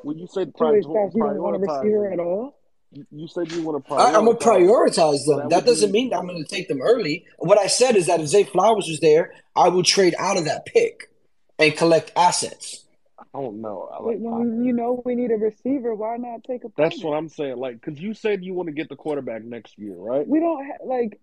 When 0.02 0.18
you 0.18 0.26
said 0.30 0.48
Two 0.48 0.58
pri- 0.58 0.76
you 0.76 0.88
want 0.88 1.12
a 1.56 1.58
prioritize 1.58 1.82
receiver 1.82 2.12
at 2.12 2.20
all? 2.20 2.54
you, 2.92 3.06
you 3.10 3.28
said 3.28 3.50
you 3.52 3.62
want 3.62 3.84
to 3.84 3.94
I, 3.94 4.14
I'm 4.14 4.24
gonna 4.24 4.38
prioritize. 4.38 4.66
prioritize 4.66 5.26
them. 5.26 5.38
that 5.38 5.50
That 5.50 5.66
doesn't 5.66 5.90
mean 5.90 6.10
mean 6.10 6.14
I'm 6.14 6.26
gonna 6.26 6.44
take 6.44 6.68
them 6.68 6.80
early. 6.80 7.26
What 7.38 7.58
I 7.58 7.66
said 7.66 7.96
is 7.96 8.06
that 8.06 8.20
if 8.20 8.28
Zay 8.28 8.44
Flowers 8.44 8.86
was 8.88 9.00
there, 9.00 9.32
I 9.56 9.68
would 9.68 9.84
trade 9.84 10.14
out 10.18 10.36
of 10.38 10.44
that 10.46 10.66
pick 10.66 11.10
and 11.58 11.76
collect 11.76 12.12
assets. 12.16 12.84
I 13.18 13.24
don't 13.42 13.60
know. 13.60 13.88
I 13.92 14.02
like. 14.02 14.16
I, 14.16 14.20
when 14.20 14.64
you 14.64 14.72
know 14.72 15.02
we 15.04 15.14
need 15.16 15.30
a 15.30 15.36
receiver, 15.36 15.94
why 15.94 16.16
not 16.16 16.44
take 16.44 16.64
a 16.64 16.68
that's 16.76 16.94
punter? 16.94 17.08
what 17.08 17.16
I'm 17.16 17.28
saying. 17.28 17.56
Like, 17.58 17.80
because 17.80 18.00
you 18.00 18.14
said 18.14 18.42
you 18.44 18.54
want 18.54 18.68
to 18.68 18.72
get 18.72 18.88
the 18.88 18.96
quarterback 18.96 19.44
next 19.44 19.76
year, 19.78 19.94
right? 19.96 20.26
We 20.26 20.40
don't 20.40 20.64
ha- 20.64 20.84
like. 20.86 21.20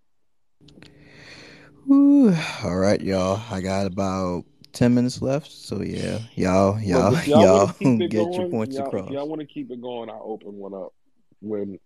Whew. 1.86 2.34
All 2.64 2.76
right, 2.76 3.00
y'all. 3.00 3.40
I 3.50 3.60
got 3.60 3.86
about 3.86 4.44
ten 4.72 4.94
minutes 4.94 5.22
left, 5.22 5.50
so 5.50 5.82
yeah, 5.82 6.18
y'all, 6.34 6.80
y'all, 6.80 7.14
if 7.14 7.28
y'all 7.28 7.42
y'all 7.44 7.58
want 7.66 7.78
to 7.78 7.84
keep 7.84 8.00
it 8.00 8.10
get 8.10 8.36
your 8.36 8.48
points 8.48 8.76
y'all, 8.76 8.88
across. 8.88 9.10
y'all 9.12 9.28
want 9.28 9.40
to 9.40 9.46
keep 9.46 9.70
it 9.70 9.80
going, 9.80 10.10
I'll 10.10 10.22
open 10.24 10.54
one 10.54 10.74
up 10.74 10.92
when 11.40 11.78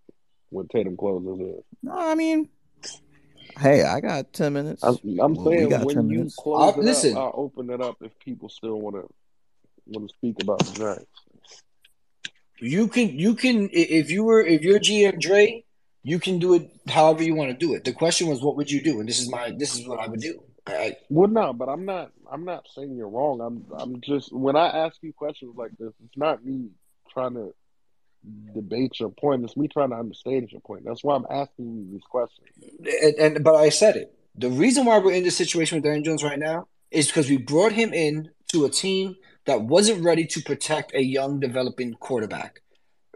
when 0.49 0.67
Tatum 0.69 0.97
closes 0.97 1.39
it. 1.39 1.65
No, 1.83 1.93
I 1.95 2.15
mean, 2.15 2.49
hey, 3.59 3.83
I 3.83 3.99
got 3.99 4.33
ten 4.33 4.53
minutes. 4.53 4.81
I'm, 4.83 4.97
I'm 5.19 5.35
Well, 5.35 5.45
saying 5.45 5.69
got 5.69 5.85
when 5.85 5.95
ten 5.95 6.07
you 6.07 6.17
minutes. 6.17 6.35
close 6.35 6.59
I, 6.61 6.69
it 6.69 6.79
up, 6.79 6.85
listen, 6.85 7.15
I'll 7.17 7.33
open 7.35 7.69
it 7.69 7.79
up 7.81 7.97
if 8.01 8.11
people 8.25 8.49
still 8.49 8.79
want 8.79 8.95
to 8.95 9.07
want 9.85 10.09
to 10.09 10.15
speak 10.15 10.41
about 10.41 10.65
the 10.65 10.71
Giants. 10.71 11.05
you 12.59 12.87
can 12.87 13.09
you 13.19 13.35
can 13.35 13.69
if 13.71 14.09
you 14.09 14.23
were 14.23 14.41
if 14.41 14.61
you're 14.61 14.79
GM 14.79 15.19
Dre, 15.19 15.63
you 16.03 16.19
can 16.19 16.39
do 16.39 16.53
it 16.55 16.71
however 16.87 17.23
you 17.23 17.35
want 17.35 17.51
to 17.51 17.57
do 17.57 17.73
it. 17.73 17.83
The 17.83 17.93
question 17.93 18.27
was, 18.27 18.41
what 18.41 18.55
would 18.55 18.71
you 18.71 18.81
do? 18.81 18.99
And 18.99 19.07
this 19.07 19.19
is 19.19 19.29
my 19.29 19.51
this 19.51 19.77
is 19.77 19.87
what 19.87 19.99
I 19.99 20.07
would 20.07 20.21
do. 20.21 20.43
I, 20.67 20.95
Well, 21.09 21.29
no, 21.29 21.53
but 21.53 21.69
I'm 21.69 21.85
not. 21.85 22.11
I'm 22.31 22.45
not 22.45 22.67
saying 22.73 22.95
you're 22.95 23.09
wrong. 23.09 23.41
I'm. 23.41 23.65
I'm 23.77 24.01
just 24.01 24.31
when 24.33 24.55
I 24.55 24.67
ask 24.85 24.97
you 25.01 25.13
questions 25.13 25.55
like 25.55 25.71
this, 25.77 25.93
it's 26.05 26.17
not 26.17 26.45
me 26.45 26.69
trying 27.11 27.33
to 27.33 27.53
debate 28.53 28.99
your 28.99 29.09
point. 29.09 29.43
It's 29.43 29.57
me 29.57 29.67
trying 29.67 29.89
to 29.89 29.95
understand 29.95 30.51
your 30.51 30.61
point. 30.61 30.85
That's 30.85 31.03
why 31.03 31.15
I'm 31.15 31.25
asking 31.29 31.75
you 31.75 31.87
these 31.91 32.03
questions. 32.09 32.47
and, 33.01 33.35
and 33.35 33.43
but 33.43 33.55
I 33.55 33.69
said 33.69 33.95
it. 33.95 34.13
The 34.35 34.49
reason 34.49 34.85
why 34.85 34.97
we're 34.99 35.13
in 35.13 35.23
this 35.23 35.35
situation 35.35 35.77
with 35.77 35.83
Daniel 35.83 36.03
Jones 36.03 36.23
right 36.23 36.39
now 36.39 36.67
is 36.89 37.07
because 37.07 37.29
we 37.29 37.37
brought 37.37 37.73
him 37.73 37.93
in 37.93 38.29
to 38.49 38.65
a 38.65 38.69
team 38.69 39.15
that 39.45 39.61
wasn't 39.61 40.03
ready 40.03 40.25
to 40.25 40.41
protect 40.41 40.93
a 40.93 41.01
young 41.01 41.39
developing 41.39 41.93
quarterback. 41.95 42.61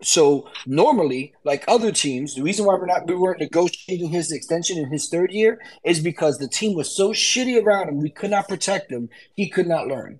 So 0.06 0.48
normally, 0.67 1.34
like 1.43 1.66
other 1.67 1.92
teams, 1.92 2.35
the 2.35 2.43
reason 2.43 2.66
why 2.66 2.75
we're 2.75 2.85
not 2.85 3.08
we 3.08 3.16
weren't 3.16 3.40
negotiating 3.40 4.09
his 4.09 4.32
extension 4.32 4.77
in 4.77 4.92
his 4.92 5.09
third 5.09 5.32
year 5.32 5.59
is 5.84 6.00
because 6.00 6.38
the 6.38 6.48
team 6.48 6.75
was 6.75 6.95
so 6.95 7.09
shitty 7.09 7.61
around 7.61 7.90
him, 7.90 8.00
we 8.00 8.11
could 8.11 8.30
not 8.30 8.48
protect 8.48 8.92
him. 8.92 9.09
He 9.35 9.50
could 9.50 9.67
not 9.67 9.88
learn. 9.88 10.19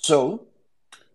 So 0.00 0.46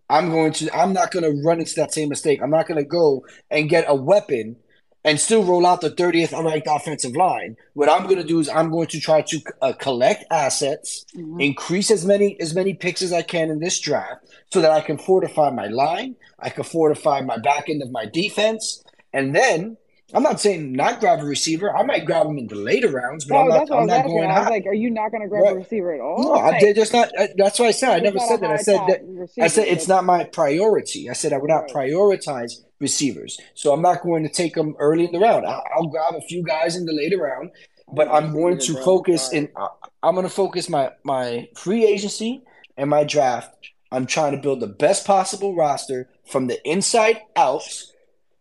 I'm 0.08 0.30
going 0.30 0.52
to 0.52 0.72
I'm 0.76 0.92
not 0.92 1.10
going 1.10 1.24
to 1.24 1.42
run 1.42 1.58
into 1.58 1.74
that 1.74 1.92
same 1.92 2.08
mistake. 2.08 2.40
I'm 2.40 2.50
not 2.50 2.68
going 2.68 2.78
to 2.78 2.88
go 2.88 3.26
and 3.50 3.68
get 3.68 3.84
a 3.88 3.96
weapon 3.96 4.56
and 5.04 5.20
still 5.20 5.44
roll 5.44 5.66
out 5.66 5.80
the 5.80 5.90
30th 5.90 6.32
ranked 6.44 6.66
offensive 6.70 7.14
line. 7.14 7.56
What 7.74 7.88
I'm 7.90 8.04
going 8.04 8.16
to 8.16 8.24
do 8.24 8.38
is 8.40 8.48
I'm 8.48 8.70
going 8.70 8.86
to 8.88 9.00
try 9.00 9.22
to 9.22 9.40
uh, 9.62 9.72
collect 9.74 10.24
assets, 10.30 11.04
increase 11.38 11.90
as 11.90 12.04
many 12.06 12.40
as 12.40 12.54
many 12.54 12.74
picks 12.74 13.02
as 13.02 13.12
I 13.12 13.22
can 13.22 13.50
in 13.50 13.60
this 13.60 13.78
draft, 13.80 14.24
so 14.50 14.60
that 14.60 14.70
I 14.72 14.80
can 14.80 14.98
fortify 14.98 15.50
my 15.50 15.66
line, 15.68 16.16
I 16.38 16.50
can 16.50 16.64
fortify 16.64 17.20
my 17.20 17.36
back 17.38 17.68
end 17.68 17.82
of 17.82 17.90
my 17.90 18.06
defense, 18.06 18.82
and 19.12 19.34
then 19.34 19.76
I'm 20.12 20.22
not 20.22 20.40
saying 20.40 20.72
not 20.72 21.00
grab 21.00 21.20
a 21.20 21.24
receiver. 21.24 21.74
I 21.76 21.82
might 21.82 22.04
grab 22.04 22.26
him 22.26 22.38
in 22.38 22.46
the 22.46 22.54
later 22.54 22.88
rounds, 22.90 23.24
but 23.24 23.36
I'm 23.36 23.46
Oh, 23.46 23.48
not. 23.48 23.58
that's 23.58 23.70
what 23.70 23.78
I 23.78 23.82
I'm 23.82 23.86
not 23.88 24.04
going 24.06 24.30
I 24.30 24.38
was 24.38 24.44
high. 24.44 24.50
like, 24.50 24.66
are 24.66 24.74
you 24.74 24.90
not 24.90 25.10
going 25.10 25.22
to 25.22 25.28
grab 25.28 25.44
a 25.46 25.56
receiver 25.56 25.92
at 25.94 26.00
all? 26.00 26.22
No, 26.22 26.34
I 26.34 26.50
Like, 26.50 26.60
did 26.60 26.76
just 26.76 26.92
not. 26.92 27.10
I, 27.18 27.28
that's 27.36 27.58
why 27.58 27.66
I 27.66 27.70
said 27.72 27.90
I 27.90 27.98
never 28.00 28.18
said 28.20 28.40
that. 28.40 28.50
I 28.50 28.56
said 28.56 28.80
that. 28.86 29.00
I 29.40 29.48
said 29.48 29.66
it's 29.66 29.88
not 29.88 30.04
my 30.04 30.24
priority. 30.24 31.10
I 31.10 31.14
said 31.14 31.32
I 31.32 31.38
would 31.38 31.48
not 31.50 31.62
right. 31.74 31.90
prioritize 31.90 32.52
receivers, 32.88 33.32
so 33.54 33.72
I'm 33.72 33.82
not 33.88 34.02
going 34.02 34.22
to 34.28 34.32
take 34.42 34.54
them 34.54 34.70
early 34.78 35.04
in 35.06 35.12
the 35.12 35.18
round. 35.28 35.44
I'll, 35.46 35.64
I'll 35.74 35.86
grab 35.94 36.14
a 36.14 36.20
few 36.30 36.42
guys 36.42 36.76
in 36.76 36.84
the 36.86 36.92
later 37.02 37.18
round, 37.18 37.50
but 37.98 38.08
want 38.08 38.10
a 38.10 38.14
I'm 38.28 38.32
going 38.32 38.58
to 38.68 38.74
focus 38.90 39.32
in. 39.32 39.48
I- 39.56 39.68
I'm 40.04 40.14
going 40.14 40.26
to 40.32 40.36
focus 40.44 40.68
my 40.68 40.92
my 41.02 41.48
free 41.56 41.84
agency 41.94 42.42
and 42.76 42.90
my 42.90 43.04
draft. 43.04 43.50
I'm 43.90 44.06
trying 44.06 44.32
to 44.36 44.42
build 44.46 44.60
the 44.60 44.66
best 44.86 45.06
possible 45.06 45.54
roster 45.64 46.08
from 46.32 46.46
the 46.46 46.58
inside 46.68 47.16
out, 47.36 47.64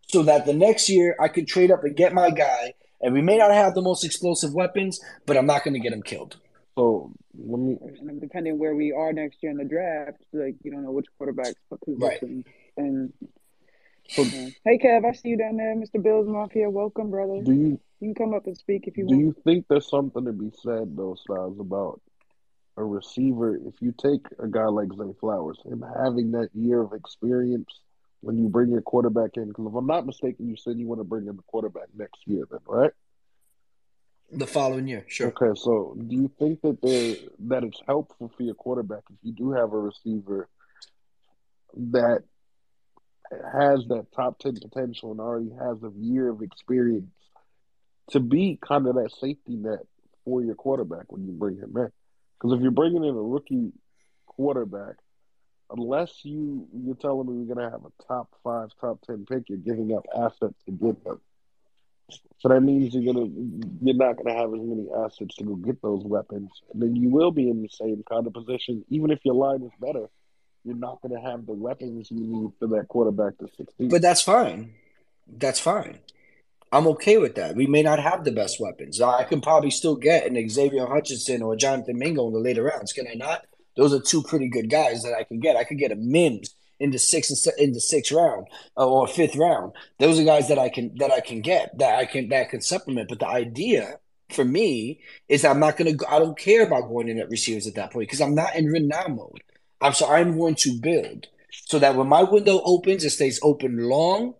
so 0.08 0.24
that 0.24 0.46
the 0.46 0.54
next 0.54 0.90
year 0.90 1.16
I 1.26 1.28
could 1.30 1.48
trade 1.48 1.72
up 1.72 1.84
and 1.84 1.96
get 1.96 2.14
my 2.14 2.30
guy. 2.32 2.74
And 3.02 3.14
we 3.14 3.22
may 3.22 3.38
not 3.38 3.52
have 3.52 3.74
the 3.76 3.82
most 3.82 4.04
explosive 4.06 4.54
weapons, 4.54 5.00
but 5.26 5.36
I'm 5.38 5.46
not 5.46 5.64
going 5.64 5.74
to 5.74 5.80
get 5.80 5.92
him 5.94 6.04
killed. 6.04 6.38
So 6.76 7.12
let 7.38 7.60
me. 7.60 7.78
Depending 8.20 8.58
where 8.60 8.76
we 8.76 8.92
are 8.92 9.14
next 9.14 9.38
year 9.42 9.52
in 9.52 9.58
the 9.58 9.66
draft, 9.76 10.20
like 10.32 10.56
you 10.64 10.72
don't 10.72 10.84
know 10.84 10.92
which 10.92 11.08
quarterback's 11.18 11.56
Right. 11.88 12.22
And 12.78 13.14
So 14.14 14.24
hey, 14.24 14.78
Kev, 14.78 15.06
I 15.06 15.12
see 15.14 15.30
you 15.30 15.38
down 15.38 15.58
there, 15.58 15.76
Mr. 15.76 16.02
Bills 16.02 16.28
Mafia. 16.28 16.70
Welcome, 16.70 17.10
brother. 17.10 17.42
do 17.42 17.52
you 17.52 17.80
You 18.00 18.14
can 18.14 18.14
come 18.14 18.34
up 18.36 18.46
and 18.46 18.56
speak 18.56 18.88
if 18.88 18.96
you 18.96 19.08
do 19.08 19.16
want. 19.16 19.20
Do 19.20 19.26
you 19.26 19.36
think 19.44 19.66
there's 19.68 19.90
something 19.90 20.26
to 20.26 20.32
be 20.32 20.52
said 20.62 20.96
though, 20.96 21.16
Styles, 21.16 21.60
about 21.60 22.00
a 22.78 22.84
receiver? 22.84 23.56
If 23.56 23.82
you 23.82 23.92
take 23.98 24.28
a 24.38 24.48
guy 24.48 24.66
like 24.66 24.90
Zay 24.96 25.14
Flowers 25.20 25.58
and 25.66 25.84
having 25.98 26.32
that 26.32 26.50
year 26.54 26.82
of 26.82 26.94
experience 26.94 27.80
when 28.22 28.38
you 28.38 28.50
bring 28.50 28.70
your 28.70 28.82
quarterback 28.82 29.32
in, 29.36 29.48
because 29.48 29.66
if 29.66 29.74
I'm 29.74 29.88
not 29.88 30.06
mistaken, 30.06 30.48
you 30.48 30.58
said 30.58 30.78
you 30.78 30.88
want 30.88 31.00
to 31.00 31.06
bring 31.06 31.28
in 31.28 31.36
the 31.36 31.44
quarterback 31.44 31.88
next 31.98 32.20
year, 32.26 32.46
then 32.52 32.60
right? 32.68 32.92
The 34.32 34.48
following 34.48 34.88
year, 34.88 35.06
sure. 35.08 35.34
Okay, 35.36 35.60
so 35.60 35.98
do 36.00 36.16
you 36.16 36.32
think 36.38 36.62
that 36.62 36.82
there 36.84 37.16
that 37.48 37.64
it's 37.64 37.82
helpful 37.88 38.32
for 38.38 38.44
your 38.44 38.56
quarterback 38.56 39.04
if 39.10 39.18
you 39.24 39.32
do 39.32 39.52
have 39.52 39.74
a 39.74 39.80
receiver 39.80 40.50
that 41.92 42.24
has 43.52 43.86
that 43.88 44.08
top 44.16 44.40
ten 44.40 44.56
potential 44.56 45.12
and 45.12 45.20
already 45.20 45.52
has 45.52 45.82
a 45.84 45.92
year 46.00 46.30
of 46.30 46.42
experience 46.42 47.12
to 48.12 48.20
be 48.20 48.60
kind 48.66 48.88
of 48.88 48.96
that 48.96 49.12
safety 49.20 49.56
net 49.56 49.80
for 50.26 50.42
your 50.42 50.56
quarterback 50.56 51.12
when 51.12 51.26
you 51.26 51.32
bring 51.32 51.58
him 51.58 51.74
in? 51.76 51.90
Because 52.40 52.56
if 52.56 52.62
you're 52.62 52.72
bringing 52.72 53.04
in 53.04 53.16
a 53.16 53.22
rookie 53.22 53.72
quarterback, 54.26 54.96
unless 55.70 56.24
you 56.24 56.68
you're 56.74 56.96
telling 56.96 57.28
me 57.28 57.46
you're 57.46 57.56
gonna 57.56 57.70
have 57.70 57.86
a 57.86 58.04
top 58.08 58.30
five, 58.44 58.70
top 58.80 59.02
ten 59.02 59.26
pick, 59.26 59.50
you're 59.50 59.58
giving 59.58 59.96
up 59.96 60.06
assets 60.16 60.56
to 60.66 60.72
get 60.72 61.04
them. 61.04 61.22
So 62.40 62.50
that 62.50 62.62
means 62.62 62.94
you're 62.94 63.14
gonna 63.14 63.28
you're 63.82 63.96
not 63.96 64.18
gonna 64.18 64.38
have 64.38 64.54
as 64.54 64.60
many 64.60 64.88
assets 65.06 65.36
to 65.38 65.46
go 65.46 65.56
get 65.56 65.82
those 65.82 66.04
weapons, 66.04 66.52
and 66.72 66.82
then 66.82 66.96
you 66.96 67.10
will 67.10 67.32
be 67.32 67.50
in 67.50 67.62
the 67.62 67.70
same 67.70 68.04
kind 68.10 68.28
of 68.28 68.34
position, 68.34 68.84
even 68.90 69.12
if 69.12 69.20
your 69.24 69.36
line 69.36 69.64
is 69.64 69.72
better 69.80 70.10
you're 70.64 70.76
not 70.76 71.02
going 71.02 71.14
to 71.14 71.30
have 71.30 71.46
the 71.46 71.54
weapons 71.54 72.10
you 72.12 72.20
need 72.20 72.52
for 72.60 72.68
that 72.68 72.88
quarterback 72.88 73.38
to 73.40 73.48
succeed. 73.56 73.90
But 73.90 74.02
that's 74.02 74.22
fine. 74.22 74.74
That's 75.28 75.60
fine. 75.60 76.00
I'm 76.72 76.88
okay 76.88 77.18
with 77.18 77.36
that. 77.36 77.56
We 77.56 77.68
may 77.68 77.84
not 77.84 78.00
have 78.00 78.24
the 78.24 78.32
best 78.32 78.60
weapons. 78.60 79.00
I 79.00 79.26
can 79.26 79.42
probably 79.42 79.70
still 79.70 79.96
get 79.96 80.26
an 80.26 80.50
Xavier 80.50 80.88
Hutchinson 80.88 81.44
or 81.44 81.56
Jonathan 81.56 82.00
Mingo 82.00 82.28
in 82.28 82.34
the 82.34 82.40
later 82.40 82.64
rounds. 82.64 82.94
Can 82.94 83.08
I 83.08 83.14
not? 83.14 83.46
Those 83.78 83.94
are 83.94 84.00
two 84.00 84.24
pretty 84.24 84.48
good 84.48 84.70
guys 84.70 85.04
that 85.04 85.14
I 85.14 85.24
can 85.24 85.40
get. 85.40 85.56
I 85.56 85.66
could 85.66 85.78
get 85.78 85.92
a 85.92 85.96
Mims 85.96 86.56
in 86.80 86.92
the 86.92 87.00
sixth 87.00 87.48
in 87.58 87.74
the 87.74 87.80
sixth 87.80 88.12
round 88.12 88.48
uh, 88.78 88.88
or 88.88 89.08
fifth 89.08 89.36
round. 89.36 89.74
Those 90.00 90.20
are 90.20 90.24
guys 90.24 90.48
that 90.48 90.60
I 90.60 90.70
can 90.70 90.96
that 90.98 91.12
I 91.12 91.20
can 91.20 91.42
get 91.42 91.78
that 91.78 92.00
I 92.00 92.06
can 92.06 92.30
that 92.30 92.50
can 92.50 92.62
supplement. 92.62 93.10
But 93.10 93.20
the 93.20 93.28
idea 93.28 94.00
for 94.30 94.44
me 94.44 95.00
is 95.30 95.46
I'm 95.46 95.60
not 95.60 95.78
gonna. 95.78 95.94
I 96.10 96.20
don't 96.20 96.38
care 96.38 96.64
about 96.64 96.90
going 96.90 97.08
in 97.08 97.20
at 97.20 97.30
receivers 97.30 97.68
at 97.68 97.76
that 97.76 97.92
point 97.92 98.08
because 98.08 98.22
I'm 98.22 98.36
not 98.36 98.56
in 98.56 98.72
now 98.88 99.08
mode. 99.08 99.44
I'm 99.84 99.94
so 99.94 100.08
I'm 100.08 100.38
going 100.38 100.56
to 100.56 100.80
build 100.80 101.28
so 101.52 101.78
that 101.80 101.96
when 101.96 102.08
my 102.08 102.24
window 102.24 102.62
opens, 102.64 103.04
it 103.04 103.12
stays 103.12 103.40
open 103.44 103.78
long 103.78 104.34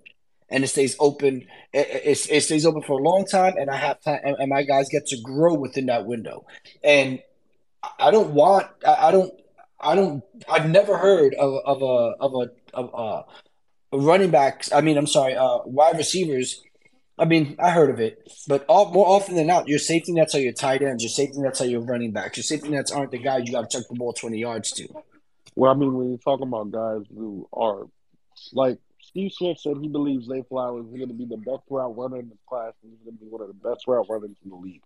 and 0.50 0.64
it 0.64 0.68
stays 0.68 0.96
open. 1.00 1.46
It, 1.74 1.88
it, 2.06 2.28
it 2.32 2.42
stays 2.42 2.66
open 2.66 2.82
for 2.82 3.00
a 3.00 3.04
long 3.04 3.26
time, 3.26 3.56
and 3.58 3.70
I 3.70 3.76
have 3.76 4.02
time, 4.02 4.20
and, 4.24 4.38
and 4.40 4.50
my 4.50 4.64
guys 4.64 4.88
get 4.90 5.08
to 5.08 5.18
grow 5.22 5.54
within 5.56 5.88
that 5.88 6.06
window. 6.06 6.46
And 6.84 7.20
I 8.00 8.12
don't 8.12 8.32
want. 8.34 8.68
I, 8.86 9.08
I 9.08 9.12
don't. 9.12 9.34
I 9.80 9.96
don't. 9.96 10.24
I've 10.50 10.70
never 10.70 10.98
heard 10.98 11.34
of 11.36 11.56
of 11.66 11.82
a 11.82 12.16
of 12.22 12.34
a 12.36 12.50
of 12.74 13.26
a 13.92 13.98
running 13.98 14.32
backs. 14.32 14.72
I 14.72 14.82
mean, 14.82 14.98
I'm 14.98 15.08
sorry, 15.08 15.36
uh, 15.36 15.60
wide 15.66 15.98
receivers. 15.98 16.62
I 17.18 17.26
mean, 17.26 17.56
I 17.60 17.70
heard 17.70 17.92
of 17.92 18.00
it, 18.00 18.28
but 18.48 18.66
all, 18.68 18.92
more 18.92 19.08
often 19.08 19.36
than 19.36 19.46
not, 19.46 19.68
your 19.68 19.78
safety 19.78 20.14
nets 20.14 20.34
are 20.34 20.40
your 20.40 20.54
tight 20.54 20.82
ends. 20.82 21.04
Your 21.04 21.12
safety 21.12 21.40
nets 21.40 21.62
are 21.62 21.68
your 21.68 21.82
running 21.82 22.12
backs. 22.12 22.38
Your 22.38 22.44
safety 22.44 22.70
nets 22.70 22.92
aren't 22.92 23.12
the 23.12 23.20
guys 23.20 23.44
you 23.46 23.52
got 23.52 23.70
to 23.70 23.78
chuck 23.78 23.88
the 23.88 23.96
ball 23.96 24.14
20 24.14 24.38
yards 24.40 24.72
to. 24.72 24.88
Well, 25.56 25.72
I 25.72 25.76
mean, 25.76 25.94
when 25.94 26.10
you're 26.10 26.18
talking 26.18 26.48
about 26.48 26.72
guys 26.72 27.06
who 27.16 27.48
are 27.54 27.88
like 28.54 28.80
Steve 29.02 29.32
Smith 29.34 29.60
said, 29.60 29.78
he 29.82 29.88
believes 29.88 30.28
Zay 30.28 30.44
Flowers 30.48 30.86
is 30.86 30.96
going 30.96 31.10
to 31.10 31.14
be 31.14 31.26
the 31.26 31.38
best 31.38 31.64
route 31.70 31.96
runner 31.98 32.20
in 32.20 32.30
this 32.30 32.40
class, 32.48 32.74
and 32.82 32.92
he's 32.92 33.04
going 33.04 33.18
to 33.18 33.24
be 33.24 33.30
one 33.30 33.42
of 33.42 33.48
the 33.48 33.70
best 33.70 33.88
route 33.88 34.08
runners 34.10 34.36
in 34.44 34.50
the 34.50 34.56
league. 34.56 34.82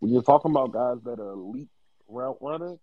When 0.00 0.12
you're 0.12 0.22
talking 0.22 0.50
about 0.50 0.72
guys 0.72 0.98
that 1.04 1.20
are 1.20 1.32
elite 1.32 1.68
route 2.08 2.38
runners, 2.40 2.78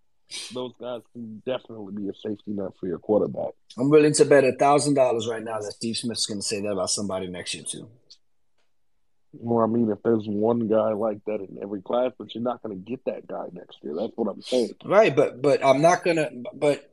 those 0.52 0.72
guys 0.80 1.02
can 1.12 1.42
definitely 1.46 1.94
be 1.94 2.08
a 2.08 2.14
safety 2.14 2.52
net 2.52 2.72
for 2.78 2.86
your 2.86 2.98
quarterback. 2.98 3.52
I'm 3.78 3.90
willing 3.90 4.12
to 4.14 4.24
bet 4.24 4.44
a 4.44 4.52
thousand 4.52 4.94
dollars 4.94 5.26
right 5.26 5.42
now 5.42 5.58
that 5.58 5.72
Steve 5.72 5.96
Smith's 5.96 6.26
going 6.26 6.40
to 6.40 6.46
say 6.46 6.60
that 6.60 6.68
about 6.68 6.90
somebody 6.90 7.28
next 7.28 7.54
year 7.54 7.64
too. 7.64 7.88
Well, 9.32 9.64
I 9.64 9.68
mean, 9.68 9.90
if 9.90 10.02
there's 10.02 10.26
one 10.26 10.68
guy 10.68 10.92
like 10.92 11.24
that 11.26 11.40
in 11.40 11.58
every 11.62 11.82
class, 11.82 12.12
but 12.18 12.34
you're 12.34 12.42
not 12.42 12.62
going 12.62 12.76
to 12.76 12.90
get 12.90 13.04
that 13.04 13.26
guy 13.26 13.46
next 13.52 13.78
year. 13.82 13.94
That's 13.94 14.12
what 14.16 14.30
I'm 14.30 14.42
saying. 14.42 14.74
Right, 14.84 15.14
but 15.14 15.42
but 15.42 15.64
I'm 15.64 15.82
not 15.82 16.02
gonna. 16.02 16.30
But 16.54 16.90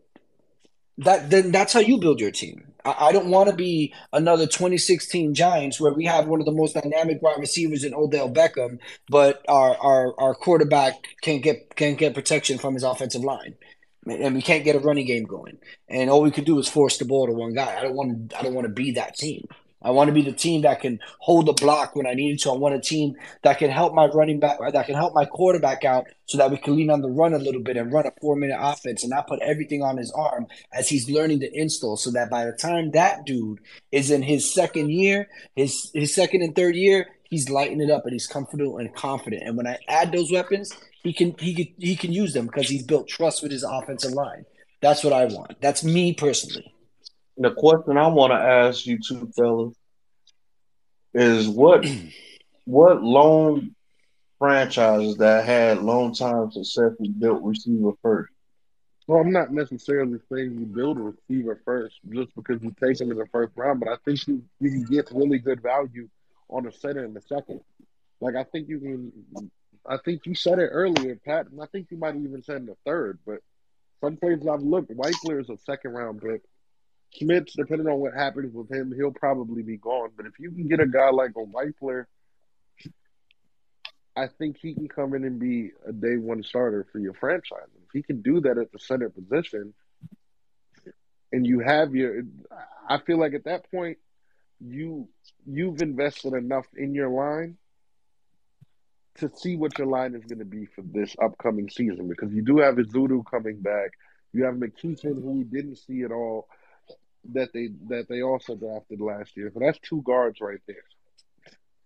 that 0.97 1.29
then 1.29 1.51
that's 1.51 1.73
how 1.73 1.79
you 1.79 1.97
build 1.97 2.19
your 2.19 2.31
team. 2.31 2.73
I, 2.83 3.07
I 3.07 3.11
don't 3.11 3.29
want 3.29 3.49
to 3.49 3.55
be 3.55 3.93
another 4.13 4.45
2016 4.45 5.33
Giants 5.33 5.79
where 5.79 5.93
we 5.93 6.05
have 6.05 6.27
one 6.27 6.39
of 6.39 6.45
the 6.45 6.51
most 6.51 6.75
dynamic 6.75 7.21
wide 7.21 7.39
receivers 7.39 7.83
in 7.83 7.93
Odell 7.93 8.29
Beckham, 8.29 8.79
but 9.09 9.43
our 9.47 9.75
our 9.77 10.19
our 10.19 10.35
quarterback 10.35 10.93
can't 11.21 11.43
get 11.43 11.75
can't 11.75 11.97
get 11.97 12.13
protection 12.13 12.57
from 12.57 12.73
his 12.73 12.83
offensive 12.83 13.23
line. 13.23 13.55
And 14.07 14.35
we 14.35 14.43
can't 14.43 14.63
get 14.63 14.75
a 14.75 14.79
running 14.79 15.07
game 15.07 15.23
going, 15.23 15.57
and 15.89 16.11
all 16.11 16.21
we 16.21 16.29
could 16.29 16.45
do 16.45 16.59
is 16.59 16.69
force 16.69 16.99
the 16.99 17.05
ball 17.05 17.25
to 17.25 17.33
one 17.33 17.55
guy. 17.55 17.75
I 17.75 17.81
don't 17.81 17.95
want. 17.95 18.33
I 18.37 18.43
don't 18.43 18.53
want 18.53 18.67
to 18.67 18.73
be 18.73 18.91
that 18.91 19.17
team. 19.17 19.47
I 19.85 19.91
want 19.91 20.07
to 20.07 20.13
be 20.13 20.23
the 20.23 20.33
team 20.33 20.63
that 20.63 20.81
can 20.81 20.99
hold 21.19 21.45
the 21.45 21.53
block 21.53 21.95
when 21.95 22.07
I 22.07 22.15
need 22.15 22.39
to. 22.39 22.49
I 22.49 22.55
want 22.55 22.73
a 22.73 22.81
team 22.81 23.15
that 23.43 23.59
can 23.59 23.69
help 23.69 23.93
my 23.93 24.07
running 24.07 24.39
back, 24.39 24.57
that 24.59 24.85
can 24.87 24.95
help 24.95 25.13
my 25.13 25.25
quarterback 25.25 25.85
out, 25.85 26.07
so 26.25 26.39
that 26.39 26.49
we 26.49 26.57
can 26.57 26.75
lean 26.75 26.89
on 26.89 27.01
the 27.01 27.09
run 27.09 27.33
a 27.33 27.37
little 27.37 27.61
bit 27.61 27.77
and 27.77 27.93
run 27.93 28.07
a 28.07 28.11
four 28.19 28.35
minute 28.35 28.57
offense 28.59 29.03
and 29.03 29.11
not 29.11 29.27
put 29.27 29.39
everything 29.41 29.83
on 29.83 29.97
his 29.97 30.11
arm 30.11 30.47
as 30.73 30.89
he's 30.89 31.09
learning 31.09 31.39
the 31.39 31.55
install. 31.55 31.97
So 31.97 32.11
that 32.11 32.31
by 32.31 32.45
the 32.45 32.53
time 32.53 32.91
that 32.91 33.25
dude 33.25 33.59
is 33.91 34.09
in 34.09 34.23
his 34.23 34.51
second 34.51 34.91
year, 34.91 35.29
his 35.55 35.91
his 35.93 36.15
second 36.15 36.41
and 36.41 36.55
third 36.55 36.75
year, 36.75 37.07
he's 37.29 37.49
lighting 37.49 37.81
it 37.81 37.91
up 37.91 38.05
and 38.05 38.13
he's 38.13 38.27
comfortable 38.27 38.77
and 38.77 38.93
confident. 38.95 39.43
And 39.45 39.55
when 39.55 39.67
I 39.67 39.77
add 39.87 40.11
those 40.11 40.31
weapons, 40.31 40.73
he 41.03 41.13
can 41.13 41.35
he 41.37 41.53
can 41.53 41.67
he 41.77 41.95
can 41.95 42.11
use 42.11 42.33
them 42.33 42.47
because 42.47 42.67
he's 42.67 42.83
built 42.83 43.07
trust 43.07 43.43
with 43.43 43.51
his 43.51 43.63
offensive 43.63 44.13
line. 44.13 44.45
That's 44.81 45.03
what 45.03 45.13
I 45.13 45.25
want. 45.25 45.61
That's 45.61 45.83
me 45.83 46.13
personally. 46.13 46.74
The 47.37 47.51
question 47.53 47.97
I 47.97 48.07
want 48.07 48.31
to 48.31 48.37
ask 48.37 48.85
you 48.85 48.97
two 48.97 49.31
fellas 49.35 49.75
is 51.13 51.47
what 51.47 51.85
what 52.65 53.03
lone 53.03 53.75
franchises 54.39 55.17
that 55.17 55.45
had 55.45 55.81
long 55.81 56.13
time 56.13 56.51
successfully 56.51 57.09
built 57.09 57.41
receiver 57.43 57.91
first? 58.01 58.31
Well, 59.07 59.19
I'm 59.19 59.31
not 59.31 59.51
necessarily 59.53 60.17
saying 60.31 60.57
you 60.59 60.65
build 60.65 60.97
a 60.97 61.01
receiver 61.01 61.61
first 61.63 61.99
just 62.09 62.33
because 62.35 62.61
you 62.63 62.73
take 62.81 62.99
him 62.99 63.11
in 63.11 63.17
the 63.17 63.27
first 63.27 63.53
round, 63.55 63.79
but 63.79 63.89
I 63.89 63.97
think 64.03 64.27
you, 64.27 64.43
you 64.59 64.71
can 64.71 64.83
get 64.85 65.11
really 65.11 65.37
good 65.37 65.61
value 65.61 66.09
on 66.49 66.65
a 66.65 66.71
center 66.71 67.05
in 67.05 67.13
the 67.13 67.21
second. 67.21 67.61
Like 68.19 68.35
I 68.35 68.43
think 68.43 68.67
you 68.67 68.79
can. 68.79 69.51
I 69.87 69.97
think 70.03 70.25
you 70.25 70.33
said 70.33 70.57
it 70.57 70.69
earlier, 70.71 71.15
Pat, 71.23 71.47
and 71.51 71.61
I 71.61 71.67
think 71.67 71.91
you 71.91 71.97
might 71.97 72.15
have 72.15 72.23
even 72.23 72.41
said 72.41 72.57
in 72.57 72.65
the 72.65 72.77
third. 72.85 73.19
But 73.25 73.39
some 74.01 74.17
places 74.17 74.47
I've 74.47 74.61
looked, 74.63 74.89
Weichler 74.91 75.39
is 75.39 75.49
a 75.49 75.57
second 75.57 75.91
round 75.91 76.21
pick. 76.21 76.41
Schmitz, 77.11 77.53
depending 77.55 77.87
on 77.87 77.99
what 77.99 78.13
happens 78.13 78.53
with 78.53 78.69
him, 78.69 78.93
he'll 78.95 79.11
probably 79.11 79.63
be 79.63 79.77
gone. 79.77 80.09
But 80.15 80.25
if 80.25 80.33
you 80.39 80.51
can 80.51 80.67
get 80.67 80.79
a 80.79 80.87
guy 80.87 81.09
like 81.11 81.31
a 81.31 81.45
Weichler, 81.45 82.05
I 84.15 84.27
think 84.27 84.57
he 84.57 84.73
can 84.73 84.87
come 84.87 85.13
in 85.13 85.23
and 85.25 85.39
be 85.39 85.71
a 85.87 85.91
day 85.91 86.17
one 86.17 86.43
starter 86.43 86.85
for 86.91 86.99
your 86.99 87.13
franchise. 87.13 87.67
If 87.83 87.91
he 87.93 88.01
can 88.01 88.21
do 88.21 88.41
that 88.41 88.57
at 88.57 88.71
the 88.71 88.79
center 88.79 89.09
position, 89.09 89.73
and 91.31 91.45
you 91.45 91.59
have 91.59 91.93
your, 91.95 92.23
I 92.87 92.99
feel 92.99 93.19
like 93.19 93.33
at 93.33 93.45
that 93.45 93.69
point, 93.71 93.97
you 94.61 95.09
you've 95.45 95.81
invested 95.81 96.33
enough 96.33 96.65
in 96.77 96.95
your 96.95 97.09
line 97.09 97.57
to 99.15 99.29
see 99.35 99.55
what 99.55 99.77
your 99.77 99.87
line 99.87 100.15
is 100.15 100.23
going 100.23 100.39
to 100.39 100.45
be 100.45 100.65
for 100.65 100.81
this 100.81 101.15
upcoming 101.21 101.69
season 101.69 102.07
because 102.07 102.33
you 102.33 102.41
do 102.41 102.59
have 102.59 102.75
Ezeudu 102.75 103.23
coming 103.29 103.61
back. 103.61 103.91
You 104.33 104.45
have 104.45 104.55
McKethan, 104.55 105.21
who 105.21 105.31
we 105.31 105.43
didn't 105.43 105.77
see 105.77 106.03
at 106.03 106.11
all, 106.11 106.47
that 107.33 107.53
they 107.53 107.69
that 107.89 108.07
they 108.07 108.21
also 108.21 108.55
drafted 108.55 109.01
last 109.01 109.35
year. 109.35 109.51
So 109.53 109.59
that's 109.59 109.79
two 109.79 110.01
guards 110.03 110.41
right 110.41 110.61
there. 110.67 110.83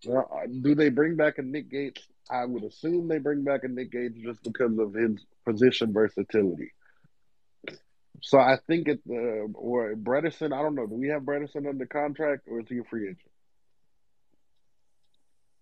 Now, 0.06 0.28
uh, 0.34 0.48
do 0.48 0.76
they 0.76 0.90
bring 0.90 1.16
back 1.16 1.38
a 1.38 1.42
Nick 1.42 1.70
Gates? 1.70 2.02
I 2.30 2.46
would 2.46 2.64
assume 2.64 3.08
they 3.08 3.18
bring 3.18 3.44
back 3.44 3.64
a 3.64 3.68
Nick 3.68 3.92
Gates 3.92 4.18
just 4.22 4.44
because 4.44 4.78
of 4.78 4.94
his 4.94 5.26
position 5.46 5.94
versatility. 5.94 6.72
So 8.22 8.38
I 8.38 8.58
think 8.68 8.88
it 8.88 9.00
uh, 9.10 9.52
or 9.54 9.96
Bredeson. 9.96 10.54
I 10.54 10.62
don't 10.62 10.76
know. 10.76 10.88
Do 10.88 10.96
we 10.96 11.10
have 11.10 11.24
Bredeson 11.24 11.68
under 11.68 11.86
contract 11.86 12.48
or 12.48 12.60
is 12.62 12.68
he 12.70 12.80
a 12.80 12.84
free 12.84 13.06
agent? 13.06 13.20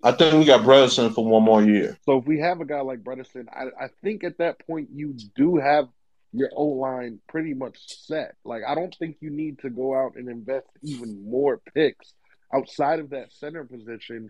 I 0.04 0.12
think 0.12 0.36
we 0.36 0.46
got 0.46 0.62
Bredeson 0.62 1.14
for 1.14 1.26
one 1.26 1.44
more 1.44 1.64
year. 1.64 1.98
So 2.06 2.20
if 2.20 2.26
we 2.26 2.40
have 2.40 2.62
a 2.62 2.66
guy 2.66 2.82
like 2.82 3.00
Bredeson, 3.00 3.48
I, 3.52 3.86
I 3.86 3.90
think 4.04 4.24
at 4.24 4.38
that 4.38 4.66
point 4.66 4.90
you 4.94 5.16
do 5.36 5.58
have 5.58 5.88
your 6.34 6.50
O 6.56 6.66
line 6.66 7.20
pretty 7.28 7.54
much 7.54 7.78
set. 7.88 8.36
Like 8.44 8.64
I 8.68 8.76
don't 8.76 8.96
think 8.98 9.18
you 9.22 9.30
need 9.30 9.60
to 9.60 9.70
go 9.70 9.96
out 9.96 10.16
and 10.16 10.30
invest 10.30 10.68
even 10.84 11.30
more 11.30 11.62
picks 11.74 12.14
outside 12.54 13.00
of 13.00 13.12
that 13.12 13.34
center 13.34 13.64
position 13.64 14.30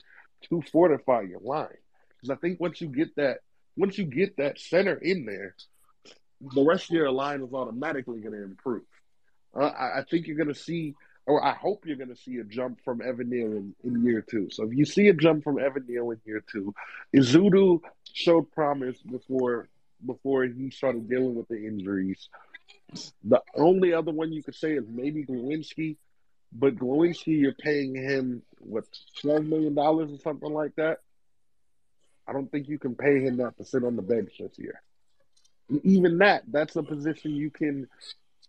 to 0.50 0.61
fortify 0.72 1.22
your 1.22 1.40
line. 1.42 1.67
Because 2.09 2.30
I 2.30 2.40
think 2.40 2.59
once 2.59 2.82
you 2.82 2.88
get 2.88 3.16
that 3.16 3.40
once 3.76 3.98
you 3.98 4.06
get 4.06 4.38
that 4.38 4.59
center 4.59 4.95
in 4.95 5.26
there, 5.26 5.56
the 6.42 6.64
rest 6.64 6.85
of 6.85 6.95
your 6.95 7.11
line 7.11 7.42
is 7.42 7.53
automatically 7.53 8.19
going 8.19 8.34
to 8.34 8.43
improve. 8.43 8.84
Uh, 9.56 9.66
I, 9.66 10.00
I 10.00 10.03
think 10.09 10.27
you're 10.27 10.38
going 10.38 10.53
to 10.53 10.59
see, 10.59 10.95
or 11.26 11.43
I 11.43 11.53
hope 11.53 11.85
you're 11.85 11.98
going 11.98 12.14
to 12.14 12.16
see 12.16 12.38
a 12.38 12.43
jump 12.43 12.80
from 12.84 13.01
Evan 13.01 13.30
Neal 13.30 13.51
in, 13.51 13.76
in 13.84 14.03
year 14.03 14.24
two. 14.27 14.50
So 14.51 14.66
if 14.66 14.74
you 14.74 14.85
see 14.85 15.08
a 15.08 15.14
jump 15.14 15.43
from 15.43 15.59
Evan 15.59 15.85
Neal 15.88 16.11
in 16.11 16.19
year 16.26 16.43
two, 16.51 16.74
Ezeudu 17.16 17.82
showed 18.14 18.51
promise 18.51 18.98
before 19.01 19.69
before 20.06 20.43
he 20.45 20.69
started 20.69 21.09
dealing 21.09 21.35
with 21.35 21.48
the 21.48 21.66
injuries. 21.66 22.30
The 23.24 23.42
only 23.56 23.93
other 23.93 24.11
one 24.11 24.32
you 24.32 24.43
could 24.43 24.56
say 24.56 24.74
is 24.74 24.85
maybe 24.88 25.26
Glowinski, 25.26 25.98
but 26.51 26.76
Glowinski, 26.76 27.40
you're 27.40 27.53
paying 27.53 27.95
him 27.95 28.42
what 28.59 28.85
twelve 29.22 29.43
million 29.43 29.76
dollars 29.76 30.11
or 30.11 30.17
something 30.19 30.51
like 30.51 30.76
that. 30.76 31.00
I 32.27 32.34
don't 32.34 32.51
think 32.51 32.67
you 32.67 32.80
can 32.80 32.95
pay 32.95 33.22
him 33.22 33.38
that 33.38 33.58
to 33.58 33.66
sit 33.66 33.84
on 33.84 33.95
the 33.95 34.01
bench 34.01 34.34
this 34.40 34.58
year. 34.58 34.82
Even 35.84 36.19
that, 36.19 36.43
that's 36.48 36.76
a 36.76 36.84
position 36.84 37.35
you 37.35 37.50
can. 37.50 37.88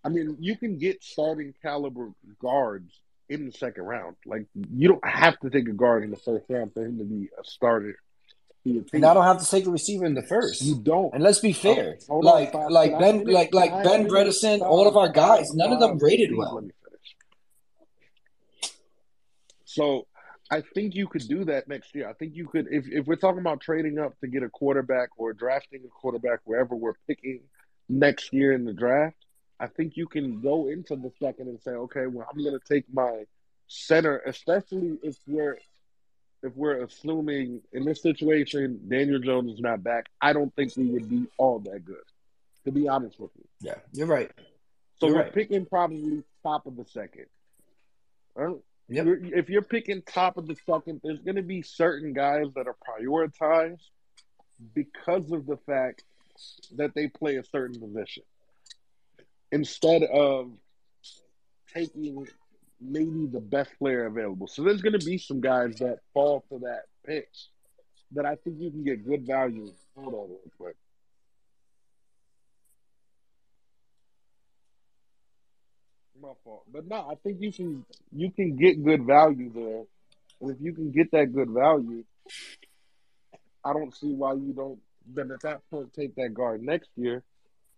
I 0.04 0.08
mean, 0.08 0.36
you 0.40 0.56
can 0.56 0.78
get 0.78 1.02
starting 1.02 1.54
caliber 1.62 2.10
guards 2.40 2.92
in 3.28 3.46
the 3.46 3.52
second 3.52 3.84
round. 3.84 4.16
Like 4.26 4.46
you 4.54 4.88
don't 4.88 5.06
have 5.06 5.38
to 5.40 5.50
take 5.50 5.68
a 5.68 5.72
guard 5.72 6.04
in 6.04 6.10
the 6.10 6.16
first 6.16 6.46
round 6.48 6.72
for 6.74 6.84
him 6.84 6.98
to 6.98 7.04
be 7.04 7.28
a 7.38 7.44
starter. 7.44 7.96
And. 8.92 9.04
I 9.04 9.14
don't 9.14 9.24
have 9.24 9.40
to 9.40 9.50
take 9.50 9.66
a 9.66 9.70
receiver 9.70 10.04
in 10.04 10.14
the 10.14 10.22
first. 10.22 10.62
You 10.62 10.76
don't. 10.76 11.14
And 11.14 11.22
let's 11.22 11.40
be 11.40 11.50
oh, 11.50 11.74
fair, 11.74 11.98
Hold 12.08 12.26
on, 12.26 12.32
like 12.32 12.48
stop. 12.50 12.70
like 12.70 12.98
Ben, 12.98 13.24
like 13.24 13.54
like 13.54 13.70
Ben? 13.82 14.08
Bredeson, 14.08 14.60
all 14.60 14.88
of 14.88 14.96
our 14.96 15.08
guys, 15.08 15.52
none 15.54 15.72
of 15.72 15.80
them 15.80 15.98
rated 15.98 16.34
well. 16.34 16.54
let 16.54 16.64
me 16.64 16.70
finish. 16.84 18.74
So 19.64 20.06
I 20.50 20.62
think 20.74 20.94
you 20.94 21.06
could 21.06 21.28
do 21.28 21.44
that 21.46 21.68
next 21.68 21.94
year. 21.94 22.08
I 22.08 22.12
think 22.14 22.34
you 22.34 22.46
could 22.46 22.68
if 22.70 22.86
if 22.88 23.06
we're 23.06 23.16
talking 23.16 23.40
about 23.40 23.60
trading 23.60 23.98
up 23.98 24.18
to 24.20 24.26
get 24.28 24.42
a 24.42 24.48
quarterback 24.48 25.10
or 25.16 25.32
drafting 25.32 25.82
a 25.84 25.88
quarterback 25.88 26.40
wherever 26.44 26.74
we're 26.74 26.96
picking 27.06 27.40
next 27.88 28.32
year 28.32 28.52
in 28.52 28.64
the 28.64 28.72
draft. 28.72 29.16
I 29.60 29.66
think 29.66 29.96
you 29.96 30.06
can 30.06 30.40
go 30.40 30.68
into 30.68 30.94
the 30.94 31.10
second 31.20 31.48
and 31.48 31.60
say, 31.60 31.72
okay, 31.72 32.06
well, 32.06 32.26
I'm 32.30 32.42
going 32.42 32.56
to 32.56 32.74
take 32.74 32.84
my 32.92 33.24
center, 33.66 34.18
especially 34.18 34.98
if 35.02 35.16
we're 35.26 35.58
if 36.42 36.54
we're 36.54 36.82
assuming 36.84 37.60
in 37.72 37.84
this 37.84 38.02
situation 38.02 38.80
Daniel 38.88 39.18
Jones 39.18 39.52
is 39.54 39.60
not 39.60 39.82
back. 39.82 40.06
I 40.20 40.32
don't 40.32 40.54
think 40.54 40.76
we 40.76 40.86
would 40.86 41.08
be 41.10 41.26
all 41.36 41.58
that 41.60 41.84
good, 41.84 41.96
to 42.64 42.72
be 42.72 42.88
honest 42.88 43.18
with 43.18 43.30
you. 43.36 43.44
Yeah, 43.60 43.74
you're 43.92 44.06
right. 44.06 44.30
So 45.00 45.06
You're 45.06 45.16
we're 45.16 45.22
right. 45.22 45.34
picking 45.34 45.66
probably 45.66 46.22
top 46.42 46.66
of 46.66 46.76
the 46.76 46.84
second. 46.86 47.26
Uh, 48.38 48.54
Yep. 48.90 49.06
If 49.20 49.50
you're 49.50 49.60
picking 49.60 50.00
top 50.00 50.38
of 50.38 50.46
the 50.46 50.56
second, 50.64 51.02
there's 51.04 51.18
going 51.20 51.36
to 51.36 51.42
be 51.42 51.60
certain 51.60 52.14
guys 52.14 52.46
that 52.54 52.66
are 52.66 52.76
prioritized 52.88 53.82
because 54.74 55.30
of 55.30 55.44
the 55.44 55.58
fact 55.66 56.04
that 56.76 56.94
they 56.94 57.06
play 57.08 57.36
a 57.36 57.44
certain 57.44 57.78
position 57.78 58.22
instead 59.52 60.04
of 60.04 60.52
taking 61.74 62.26
maybe 62.80 63.26
the 63.26 63.40
best 63.40 63.70
player 63.78 64.06
available. 64.06 64.46
So 64.46 64.62
there's 64.62 64.82
going 64.82 64.98
to 64.98 65.04
be 65.04 65.18
some 65.18 65.40
guys 65.40 65.76
that 65.76 65.98
fall 66.14 66.44
to 66.50 66.58
that 66.60 66.82
pitch 67.06 67.48
that 68.12 68.24
I 68.24 68.36
think 68.36 68.56
you 68.58 68.70
can 68.70 68.84
get 68.84 69.06
good 69.06 69.26
value. 69.26 69.70
Hold 69.96 70.14
on 70.14 70.28
real 70.28 70.38
quick. 70.56 70.76
My 76.20 76.30
fault. 76.42 76.64
But 76.72 76.88
no, 76.88 77.08
I 77.10 77.14
think 77.22 77.40
you 77.40 77.52
can 77.52 77.84
you 78.12 78.30
can 78.32 78.56
get 78.56 78.84
good 78.84 79.04
value 79.04 79.52
there. 79.54 79.84
And 80.40 80.50
if 80.50 80.56
you 80.60 80.72
can 80.72 80.90
get 80.90 81.12
that 81.12 81.32
good 81.32 81.50
value, 81.50 82.04
I 83.64 83.72
don't 83.72 83.94
see 83.94 84.12
why 84.12 84.32
you 84.34 84.52
don't 84.52 84.80
then 85.14 85.30
at 85.30 85.40
that 85.42 85.60
point 85.70 85.92
take 85.94 86.14
that 86.16 86.34
guard 86.34 86.62
next 86.62 86.90
year. 86.96 87.22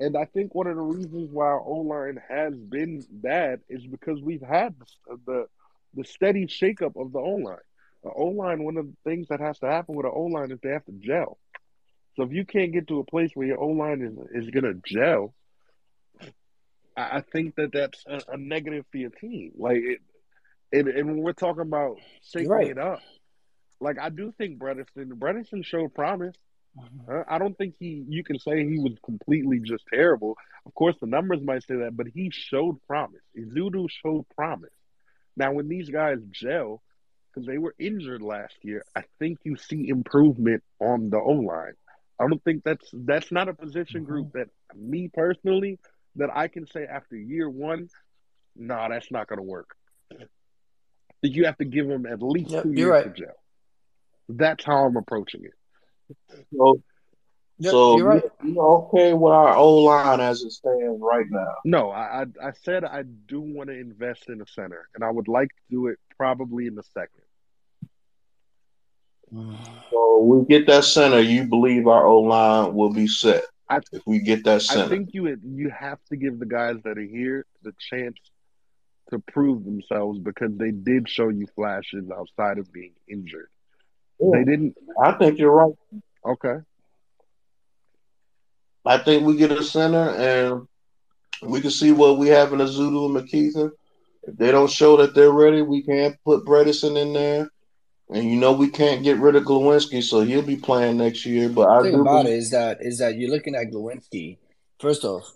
And 0.00 0.16
I 0.16 0.24
think 0.24 0.54
one 0.54 0.66
of 0.66 0.76
the 0.76 0.82
reasons 0.82 1.30
why 1.30 1.44
our 1.44 1.60
O 1.60 1.82
line 1.82 2.18
has 2.26 2.54
been 2.56 3.04
bad 3.10 3.60
is 3.68 3.86
because 3.86 4.20
we've 4.22 4.42
had 4.42 4.74
the 5.26 5.46
the, 5.94 6.04
steady 6.04 6.46
shakeup 6.46 6.98
of 6.98 7.12
the 7.12 7.18
O 7.18 7.34
line. 7.36 7.58
The 8.02 8.10
O 8.10 8.26
line, 8.28 8.64
one 8.64 8.78
of 8.78 8.86
the 8.86 8.96
things 9.04 9.28
that 9.28 9.40
has 9.40 9.58
to 9.58 9.66
happen 9.66 9.94
with 9.94 10.06
an 10.06 10.12
O 10.14 10.22
line 10.22 10.50
is 10.50 10.58
they 10.62 10.70
have 10.70 10.86
to 10.86 10.92
gel. 10.92 11.38
So 12.16 12.22
if 12.22 12.32
you 12.32 12.46
can't 12.46 12.72
get 12.72 12.88
to 12.88 13.00
a 13.00 13.04
place 13.04 13.30
where 13.34 13.46
your 13.46 13.60
O 13.60 13.68
line 13.68 14.00
is 14.00 14.44
is 14.44 14.50
gonna 14.50 14.74
gel, 14.86 15.34
I, 16.96 17.18
I 17.18 17.20
think 17.20 17.56
that 17.56 17.72
that's 17.72 18.02
a, 18.06 18.22
a 18.32 18.36
negative 18.38 18.86
for 18.90 18.96
your 18.96 19.10
team. 19.10 19.52
Like 19.56 19.82
it, 19.82 20.00
and, 20.72 20.88
and 20.88 21.06
when 21.08 21.18
we're 21.18 21.32
talking 21.32 21.62
about 21.62 21.98
shaking 22.22 22.48
right. 22.48 22.68
it 22.68 22.78
up, 22.78 23.00
like 23.80 23.98
I 23.98 24.08
do 24.08 24.32
think 24.38 24.58
Bredeson 24.58 25.08
Bredeson 25.18 25.62
showed 25.62 25.94
promise. 25.94 26.36
I 27.28 27.38
don't 27.38 27.56
think 27.56 27.74
he. 27.78 28.04
You 28.08 28.22
can 28.22 28.38
say 28.38 28.64
he 28.64 28.78
was 28.78 28.92
completely 29.04 29.60
just 29.60 29.84
terrible. 29.92 30.36
Of 30.66 30.74
course, 30.74 30.94
the 31.00 31.06
numbers 31.06 31.40
might 31.42 31.64
say 31.64 31.76
that, 31.76 31.96
but 31.96 32.06
he 32.06 32.30
showed 32.32 32.80
promise. 32.86 33.22
Ezeudu 33.36 33.88
showed 33.90 34.26
promise. 34.36 34.70
Now, 35.36 35.52
when 35.52 35.68
these 35.68 35.88
guys 35.88 36.18
gel, 36.30 36.82
because 37.32 37.46
they 37.46 37.58
were 37.58 37.74
injured 37.78 38.22
last 38.22 38.54
year, 38.62 38.84
I 38.94 39.02
think 39.18 39.38
you 39.44 39.56
see 39.56 39.88
improvement 39.88 40.62
on 40.78 41.10
the 41.10 41.18
O 41.18 41.32
line. 41.32 41.74
I 42.18 42.28
don't 42.28 42.42
think 42.44 42.62
that's 42.64 42.88
that's 42.92 43.32
not 43.32 43.48
a 43.48 43.54
position 43.54 44.04
group 44.04 44.28
mm-hmm. 44.28 44.38
that 44.38 44.48
me 44.76 45.10
personally 45.12 45.78
that 46.16 46.30
I 46.34 46.48
can 46.48 46.66
say 46.66 46.84
after 46.84 47.16
year 47.16 47.48
one, 47.48 47.88
nah, 48.54 48.88
that's 48.88 49.10
not 49.10 49.26
going 49.28 49.38
to 49.38 49.44
work. 49.44 49.74
That 50.10 51.32
you 51.32 51.46
have 51.46 51.58
to 51.58 51.64
give 51.64 51.86
them 51.86 52.06
at 52.06 52.22
least 52.22 52.50
Yep, 52.50 52.62
two 52.64 52.72
years 52.72 52.88
right. 52.88 53.04
to 53.04 53.22
gel. 53.22 53.34
That's 54.28 54.64
how 54.64 54.84
I'm 54.84 54.96
approaching 54.96 55.44
it. 55.44 55.52
So, 56.56 56.82
Yep, 57.58 57.70
so 57.72 57.96
you're 57.98 58.06
right. 58.06 58.24
you- 58.42 58.54
you're 58.54 58.64
okay 58.64 59.12
with 59.12 59.32
our 59.32 59.54
O 59.54 59.76
line 59.76 60.20
as 60.20 60.42
it 60.42 60.50
stands 60.50 61.00
right 61.02 61.26
now. 61.30 61.56
No, 61.64 61.90
I, 61.90 62.22
I 62.22 62.48
I 62.48 62.52
said 62.52 62.84
I 62.84 63.02
do 63.02 63.40
want 63.40 63.68
to 63.68 63.78
invest 63.78 64.30
in 64.30 64.40
a 64.40 64.46
center, 64.46 64.88
and 64.94 65.04
I 65.04 65.10
would 65.10 65.28
like 65.28 65.48
to 65.48 65.62
do 65.70 65.86
it 65.88 65.98
probably 66.16 66.66
in 66.66 66.74
the 66.74 66.82
second. 66.82 67.22
So 69.90 70.18
we 70.24 70.46
get 70.46 70.66
that 70.68 70.84
center. 70.84 71.20
You 71.20 71.44
believe 71.44 71.86
our 71.86 72.06
O 72.06 72.20
line 72.20 72.74
will 72.74 72.92
be 72.92 73.06
set 73.06 73.44
I 73.68 73.80
if 73.92 74.02
we 74.06 74.20
get 74.20 74.44
that 74.44 74.62
center. 74.62 74.86
I 74.86 74.88
think 74.88 75.10
you 75.12 75.38
you 75.44 75.70
have 75.70 76.02
to 76.06 76.16
give 76.16 76.38
the 76.38 76.46
guys 76.46 76.76
that 76.84 76.98
are 76.98 77.02
here 77.02 77.44
the 77.62 77.74
chance 77.78 78.16
to 79.10 79.18
prove 79.18 79.64
themselves 79.64 80.18
because 80.18 80.56
they 80.56 80.70
did 80.70 81.08
show 81.08 81.28
you 81.28 81.46
flashes 81.54 82.10
outside 82.10 82.58
of 82.58 82.72
being 82.72 82.94
injured. 83.08 83.50
Yeah, 84.20 84.30
They 84.32 84.44
didn't. 84.44 84.76
I 85.02 85.12
think 85.12 85.38
you're 85.38 85.52
right. 85.52 85.74
Okay. 86.24 86.56
I 88.84 88.98
think 88.98 89.24
we 89.24 89.36
get 89.36 89.52
a 89.52 89.62
center 89.62 90.10
and 90.10 90.66
we 91.42 91.60
can 91.60 91.70
see 91.70 91.92
what 91.92 92.18
we 92.18 92.28
have 92.28 92.52
in 92.52 92.58
Ezeudu 92.58 93.06
and 93.06 93.16
McKethan. 93.16 93.70
If 94.22 94.36
they 94.36 94.50
don't 94.50 94.70
show 94.70 94.96
that 94.98 95.14
they're 95.14 95.30
ready, 95.30 95.62
we 95.62 95.82
can't 95.82 96.16
put 96.24 96.44
Bredeson 96.44 97.00
in 97.00 97.12
there. 97.12 97.50
And 98.12 98.24
you 98.28 98.36
know 98.36 98.52
we 98.52 98.68
can't 98.68 99.04
get 99.04 99.18
rid 99.18 99.36
of 99.36 99.44
Glowinski, 99.44 100.02
so 100.02 100.22
he'll 100.22 100.42
be 100.42 100.56
playing 100.56 100.96
next 100.96 101.24
year. 101.24 101.48
But 101.48 101.68
I 101.68 101.78
The 101.78 101.90
thing 101.90 102.00
about 102.00 102.24
believe 102.24 102.34
it 102.34 102.38
is 102.38 102.50
that 102.50 102.78
is 102.80 102.98
that 102.98 103.16
you're 103.16 103.30
looking 103.30 103.54
at 103.54 103.70
Glowinski. 103.70 104.38
First 104.80 105.04
off, 105.04 105.32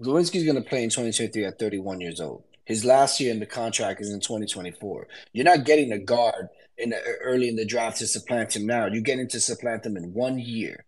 Glowinski's 0.00 0.44
going 0.44 0.56
to 0.56 0.66
play 0.66 0.82
in 0.82 0.88
2023 0.88 1.44
at 1.44 1.58
31 1.58 2.00
years 2.00 2.20
old. 2.20 2.44
His 2.64 2.84
last 2.84 3.20
year 3.20 3.30
in 3.30 3.40
the 3.40 3.46
contract 3.46 4.00
is 4.00 4.10
in 4.10 4.20
2024. 4.20 5.06
You're 5.34 5.44
not 5.44 5.64
getting 5.64 5.92
a 5.92 5.98
guard 5.98 6.48
in 6.78 6.90
the, 6.90 7.00
early 7.22 7.48
in 7.48 7.56
the 7.56 7.64
draft 7.64 7.98
to 7.98 8.06
supplant 8.06 8.56
him 8.56 8.66
now. 8.66 8.86
You're 8.86 9.02
getting 9.02 9.28
to 9.28 9.40
supplant 9.40 9.84
him 9.86 9.96
in 9.96 10.12
one 10.12 10.38
year, 10.38 10.84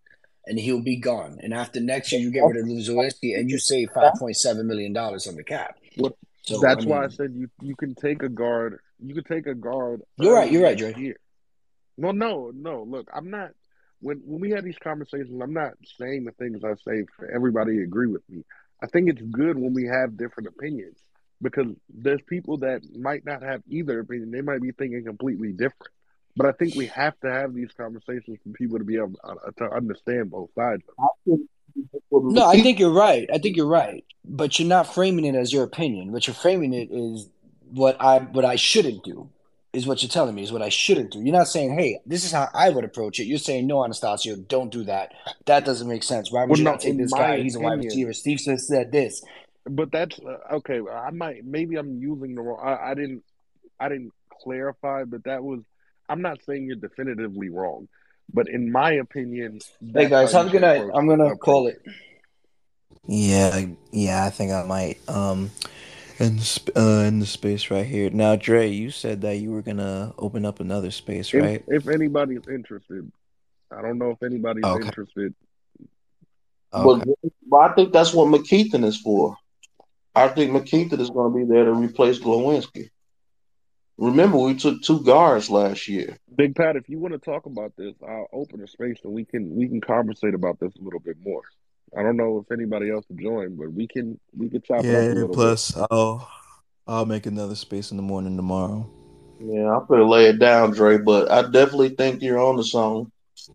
and 0.47 0.58
he'll 0.58 0.82
be 0.82 0.97
gone. 0.97 1.39
And 1.42 1.55
after 1.55 1.81
next 1.81 2.12
year, 2.12 2.20
you 2.20 2.31
get 2.31 2.40
rid 2.44 2.56
of 2.56 2.65
Glowinski, 2.66 3.39
and 3.39 3.50
you 3.50 3.58
save 3.58 3.89
5.7 3.90 4.65
million 4.65 4.92
dollars 4.92 5.26
on 5.26 5.36
the 5.36 5.44
cap. 5.44 5.76
What? 5.97 6.15
So 6.42 6.60
That's 6.60 6.84
I 6.84 6.89
why 6.89 7.05
I 7.05 7.08
said 7.08 7.32
you 7.34 7.48
you 7.60 7.74
can 7.76 7.94
take 7.94 8.23
a 8.23 8.28
guard. 8.28 8.78
You 9.00 9.15
can 9.15 9.24
take 9.24 9.47
a 9.47 9.55
guard. 9.55 10.02
you're 10.18 10.34
right. 10.34 10.50
You're 10.50 10.62
right, 10.62 10.78
next 10.78 10.94
Dre. 10.94 11.02
year. 11.02 11.16
Well, 11.97 12.12
no, 12.12 12.52
no. 12.55 12.84
Look, 12.84 13.08
I'm 13.15 13.31
not. 13.31 13.50
When 14.00 14.18
when 14.24 14.40
we 14.40 14.50
have 14.50 14.65
these 14.65 14.78
conversations, 14.78 15.40
I'm 15.42 15.55
not 15.55 15.73
saying 15.98 16.24
the 16.24 16.32
things 16.32 16.62
I 16.65 16.74
say 16.89 17.05
for 17.16 17.31
everybody 17.34 17.76
to 17.78 17.82
agree 17.82 18.06
with 18.08 18.23
me. 18.28 18.44
I 18.82 18.86
think 18.89 19.08
it's 19.08 19.23
good 19.23 19.58
when 19.58 19.73
we 19.74 19.86
have 19.86 20.16
different 20.16 20.48
opinions 20.48 20.98
because 21.42 21.66
there's 21.89 22.20
people 22.26 22.58
that 22.58 22.82
might 22.97 23.24
not 23.24 23.42
have 23.42 23.62
either 23.68 24.00
opinion. 24.00 24.31
They 24.31 24.40
might 24.40 24.62
be 24.62 24.73
thinking 24.73 25.05
completely 25.05 25.52
different. 25.52 25.92
But 26.36 26.47
I 26.47 26.52
think 26.52 26.74
we 26.74 26.86
have 26.89 27.18
to 27.20 27.32
have 27.32 27.55
these 27.55 27.70
conversations 27.76 28.39
for 28.42 28.50
people 28.50 28.78
to 28.78 28.84
be 28.84 28.97
able 28.97 29.15
uh, 29.24 29.34
to 29.56 29.70
understand 29.74 30.31
both 30.31 30.50
sides. 30.55 30.82
I 30.98 31.06
think 31.24 31.40
with 32.10 32.34
No, 32.34 32.47
I 32.47 32.60
think 32.60 32.78
you're 32.78 32.92
right. 32.92 33.28
I 33.32 33.39
think 33.39 33.56
you're 33.56 33.66
right. 33.66 34.05
But 34.24 34.58
you're 34.58 34.68
not 34.68 34.92
framing 34.92 35.24
it 35.24 35.34
as 35.34 35.52
your 35.52 35.65
opinion. 35.65 36.12
What 36.12 36.26
you're 36.26 36.34
framing 36.34 36.74
it 36.74 36.90
is 36.90 37.28
what 37.70 37.97
I 38.00 38.18
what 38.18 38.44
I 38.44 38.56
shouldn't 38.56 39.02
do. 39.05 39.31
Is 39.73 39.86
what 39.86 40.02
you're 40.02 40.08
telling 40.08 40.34
me 40.34 40.42
is 40.42 40.52
what 40.52 40.62
I 40.62 40.70
shouldn't 40.70 41.10
do. 41.10 41.20
You're 41.20 41.36
not 41.36 41.48
saying, 41.48 41.78
"Hey, 41.78 42.00
this 42.06 42.24
is 42.24 42.32
how 42.32 42.48
I 42.55 42.70
would 42.70 42.84
approach 42.84 43.20
it." 43.20 43.24
You're 43.24 43.39
saying, 43.39 43.66
"No, 43.66 43.84
Anastasio, 43.84 44.36
don't 44.36 44.73
do 44.73 44.84
that. 44.84 45.12
That 45.44 45.66
doesn't 45.66 45.86
make 45.86 46.02
sense. 46.02 46.32
Why 46.32 46.42
would 46.42 46.50
Well, 46.50 46.58
you 46.58 46.65
not 46.65 46.81
take 46.81 46.97
this 46.97 47.10
my 47.10 47.18
guy? 47.18 47.40
He's 47.42 47.56
a 47.56 47.60
wide 47.60 47.74
opinion, 47.78 47.89
receiver. 47.89 48.12
Steve 48.15 48.40
Smith 48.40 48.60
said 48.60 48.90
this." 48.90 49.23
But 49.69 49.91
that's 49.91 50.19
uh, 50.20 50.55
okay. 50.57 50.81
I 50.81 51.11
might 51.11 51.45
maybe 51.45 51.77
I'm 51.77 52.01
using 52.01 52.35
the 52.35 52.43
wrong. 52.43 52.61
I, 52.62 52.91
I 52.91 52.95
didn't 52.95 53.23
I 53.81 53.89
didn't 53.89 54.12
clarify, 54.43 55.05
but 55.05 55.25
that 55.25 55.43
was. 55.43 55.61
I'm 56.09 56.23
not 56.23 56.39
saying 56.47 56.67
you're 56.67 56.77
definitively 56.77 57.49
wrong, 57.49 57.89
but 58.33 58.49
in 58.49 58.70
my 58.70 58.93
opinion, 58.93 59.61
Hey 59.81 60.07
that's 60.07 60.11
guys, 60.11 60.33
how 60.33 60.39
have 60.39 60.47
you 60.47 60.59
a 60.59 60.61
good 60.61 60.62
night. 60.62 60.91
I'm 60.95 61.09
gonna 61.09 61.36
call 61.36 61.67
it. 61.67 61.83
it. 61.85 61.93
Yeah, 63.09 63.67
yeah, 63.91 64.25
I 64.25 64.31
think 64.31 64.53
I 64.53 64.62
might. 64.62 64.99
Um, 65.09 65.51
in 66.19 66.39
uh, 66.77 67.05
in 67.07 67.19
the 67.19 67.27
space 67.27 67.70
right 67.70 67.85
here. 67.86 68.11
Now, 68.11 68.36
Dre, 68.36 68.69
you 68.69 68.91
said 68.91 69.20
that 69.23 69.36
you 69.36 69.51
were 69.51 69.62
gonna 69.62 70.15
open 70.19 70.45
up 70.45 70.61
another 70.61 70.91
space, 70.91 71.35
If 71.35 71.43
right? 71.43 71.65
if 71.69 71.89
anybody's 71.89 72.47
interested, 72.49 73.11
I 73.70 73.83
don't 73.83 73.99
know 73.99 74.11
if 74.11 74.23
anybody's 74.23 74.65
Okay. 74.65 74.89
interested. 74.89 75.35
Okay. 76.73 77.05
but, 77.05 77.31
but 77.49 77.57
I 77.57 77.75
think 77.75 77.93
that's 77.93 78.12
what 78.12 78.28
McKethan 78.28 78.85
is 78.85 78.97
for. 78.99 79.36
I 80.17 80.28
think 80.28 80.51
McKethan 80.51 80.99
is 80.99 81.11
going 81.11 81.31
to 81.31 81.39
be 81.39 81.45
there 81.45 81.67
to 81.67 81.73
replace 81.75 82.19
Glowinski. 82.19 82.89
Remember, 83.99 84.39
we 84.39 84.55
took 84.55 84.81
two 84.81 85.03
guards 85.05 85.51
last 85.51 85.89
year. 85.89 86.17
Big 86.35 86.55
Pat, 86.55 86.77
if 86.77 86.89
you 86.89 86.99
want 86.99 87.12
to 87.12 87.19
talk 87.19 87.45
about 87.45 87.73
this, 87.77 87.95
I'll 88.03 88.27
open 88.33 88.62
a 88.62 88.67
space 88.67 88.99
and 89.05 89.12
we 89.12 89.27
can 89.27 89.55
we 89.55 89.69
can 89.69 89.81
conversate 89.81 90.35
about 90.35 90.59
this 90.59 90.75
a 90.77 90.83
little 90.83 91.01
bit 91.01 91.17
more. 91.23 91.43
I 91.97 92.03
don't 92.03 92.17
know 92.17 92.39
if 92.45 92.51
anybody 92.51 92.91
else 92.91 93.05
will 93.09 93.17
join, 93.17 93.57
but 93.57 93.73
we 93.73 93.86
can 93.86 94.19
we 94.36 94.49
can 94.49 94.62
chop 94.62 94.81
it 94.85 94.89
up 94.89 94.93
a 94.95 94.95
Yeah, 94.95 95.01
little 95.09 95.28
bit. 95.28 95.35
plus 95.35 95.77
I'll 95.91 96.31
I'll 96.86 97.07
make 97.07 97.27
another 97.27 97.55
space 97.55 97.91
in 97.91 97.97
the 97.99 98.03
morning 98.03 98.36
tomorrow. 98.36 98.89
Yeah, 99.39 99.77
I'm 99.77 99.86
gonna 99.86 100.05
lay 100.05 100.27
it 100.27 100.39
down, 100.39 100.73
Dre, 100.73 100.99
but 100.99 101.31
I 101.31 101.43
definitely 101.43 101.91
think 101.91 102.23
you're 102.23 102.39
on 102.39 102.57
the 102.57 102.65
song 102.65 103.12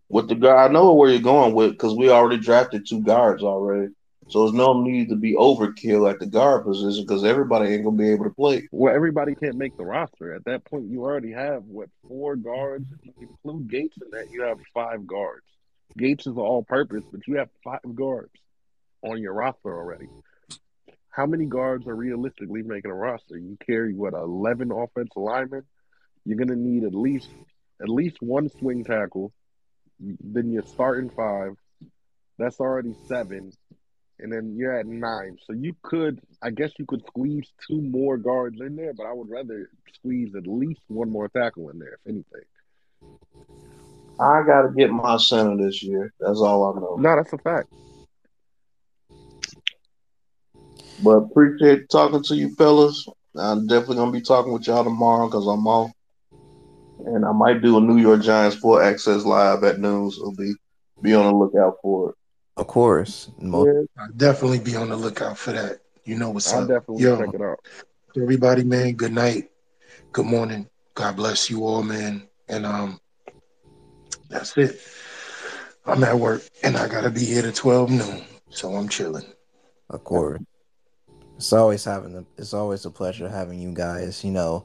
with 0.08 0.28
the 0.28 0.36
guard. 0.36 0.70
I 0.70 0.72
know 0.72 0.92
where 0.94 1.10
you're 1.10 1.20
going 1.20 1.54
with 1.54 1.72
because 1.72 1.94
we 1.94 2.08
already 2.10 2.40
drafted 2.40 2.86
two 2.88 3.02
guards 3.02 3.42
already, 3.42 3.92
so 4.32 4.44
there's 4.44 4.54
no 4.54 4.80
need 4.82 5.10
to 5.10 5.16
be 5.16 5.34
overkill 5.34 6.10
at 6.10 6.18
the 6.18 6.26
guard 6.26 6.64
position 6.64 7.04
because 7.04 7.24
everybody 7.24 7.72
ain't 7.72 7.84
gonna 7.84 7.96
be 7.96 8.10
able 8.10 8.24
to 8.24 8.30
play. 8.30 8.66
Well, 8.72 8.94
everybody 8.94 9.34
can't 9.34 9.56
make 9.56 9.76
the 9.76 9.84
roster. 9.84 10.34
At 10.34 10.44
that 10.46 10.64
point, 10.64 10.86
you 10.90 11.02
already 11.02 11.32
have 11.32 11.64
what 11.64 11.90
four 12.08 12.36
guards. 12.36 12.86
If 13.02 13.14
you 13.20 13.28
include 13.28 13.70
Gates 13.70 13.96
in 14.02 14.10
that, 14.12 14.30
you 14.30 14.42
have 14.42 14.58
five 14.72 15.06
guards. 15.06 15.44
Gates 15.96 16.26
is 16.26 16.36
all-purpose, 16.36 17.04
but 17.12 17.26
you 17.26 17.36
have 17.36 17.50
five 17.62 17.94
guards 17.94 18.32
on 19.02 19.20
your 19.20 19.34
roster 19.34 19.76
already. 19.76 20.08
how 21.10 21.26
many 21.26 21.44
guards 21.44 21.86
are 21.86 21.94
realistically 21.94 22.62
making 22.62 22.90
a 22.90 22.94
roster? 22.94 23.36
You 23.36 23.56
carry 23.66 23.94
what 23.94 24.14
eleven 24.14 24.72
offensive 24.72 25.16
linemen. 25.16 25.62
You're 26.24 26.38
gonna 26.38 26.56
need 26.56 26.84
at 26.84 26.94
least 26.94 27.28
at 27.80 27.88
least 27.88 28.16
one 28.20 28.48
swing 28.48 28.84
tackle. 28.84 29.32
Then 30.00 30.50
you're 30.50 30.62
starting 30.62 31.10
five. 31.10 31.52
That's 32.38 32.58
already 32.60 32.94
seven, 33.06 33.52
and 34.22 34.32
then 34.32 34.54
you're 34.56 34.78
at 34.78 34.86
nine. 34.86 35.36
So 35.46 35.52
you 35.52 35.74
could, 35.82 36.20
I 36.42 36.50
guess, 36.50 36.70
you 36.78 36.86
could 36.86 37.04
squeeze 37.06 37.48
two 37.66 37.82
more 37.82 38.16
guards 38.16 38.60
in 38.60 38.76
there, 38.76 38.94
but 38.94 39.04
I 39.06 39.12
would 39.12 39.28
rather 39.28 39.68
squeeze 39.94 40.34
at 40.36 40.46
least 40.46 40.80
one 40.88 41.10
more 41.10 41.28
tackle 41.28 41.70
in 41.70 41.78
there, 41.78 41.94
if 41.94 42.00
anything. 42.06 42.42
I 44.20 44.42
got 44.46 44.62
to 44.62 44.68
get 44.76 44.90
my 44.90 45.16
center 45.16 45.56
this 45.56 45.82
year. 45.82 46.12
That's 46.20 46.38
all 46.38 46.72
I 46.72 46.80
know. 46.80 46.96
No, 46.98 47.16
that's 47.16 47.32
a 47.32 47.38
fact. 47.38 47.68
But 51.02 51.10
appreciate 51.10 51.88
talking 51.90 52.22
to 52.22 52.36
you 52.36 52.54
fellas. 52.54 53.06
I'm 53.34 53.66
definitely 53.66 53.96
gonna 53.96 54.12
be 54.12 54.20
talking 54.20 54.52
with 54.52 54.66
y'all 54.66 54.84
tomorrow 54.84 55.26
because 55.26 55.46
I'm 55.46 55.66
off, 55.66 55.90
and 57.06 57.24
I 57.24 57.32
might 57.32 57.62
do 57.62 57.78
a 57.78 57.80
New 57.80 57.96
York 57.96 58.22
Giants 58.22 58.56
full 58.56 58.78
access 58.78 59.24
live 59.24 59.64
at 59.64 59.80
noon. 59.80 60.10
So 60.10 60.32
be 60.32 60.54
be 61.00 61.14
on 61.14 61.24
the 61.24 61.34
lookout 61.36 61.78
for 61.82 62.10
it. 62.10 62.16
Of 62.56 62.66
course. 62.66 63.30
Mo- 63.38 63.66
Yeah. 63.66 63.82
I'll 63.98 64.12
definitely 64.16 64.60
be 64.60 64.76
on 64.76 64.88
the 64.90 64.96
lookout 64.96 65.38
for 65.38 65.52
that. 65.52 65.80
You 66.04 66.16
know 66.18 66.30
what's 66.30 66.52
I'll 66.52 66.62
up. 66.62 66.68
definitely 66.68 67.02
Yo, 67.02 67.18
check 67.24 67.34
it 67.34 67.40
out. 67.40 67.60
everybody, 68.16 68.64
man, 68.64 68.92
good 68.94 69.12
night. 69.12 69.50
Good 70.12 70.26
morning. 70.26 70.68
God 70.94 71.16
bless 71.16 71.48
you 71.48 71.64
all, 71.64 71.82
man. 71.82 72.28
And 72.48 72.66
um 72.66 73.00
that's 74.28 74.56
it. 74.58 74.80
I'm 75.86 76.02
at 76.04 76.18
work 76.18 76.42
and 76.62 76.76
I 76.76 76.88
gotta 76.88 77.10
be 77.10 77.24
here 77.24 77.42
to 77.42 77.52
12 77.52 77.90
noon. 77.90 78.24
So 78.50 78.74
I'm 78.74 78.88
chilling. 78.88 79.24
Of 79.88 80.04
course. 80.04 80.40
It's 81.36 81.52
always 81.52 81.84
having 81.84 82.16
a, 82.16 82.24
it's 82.36 82.54
always 82.54 82.84
a 82.84 82.90
pleasure 82.90 83.28
having 83.28 83.58
you 83.58 83.72
guys, 83.72 84.22
you 84.22 84.30
know, 84.30 84.64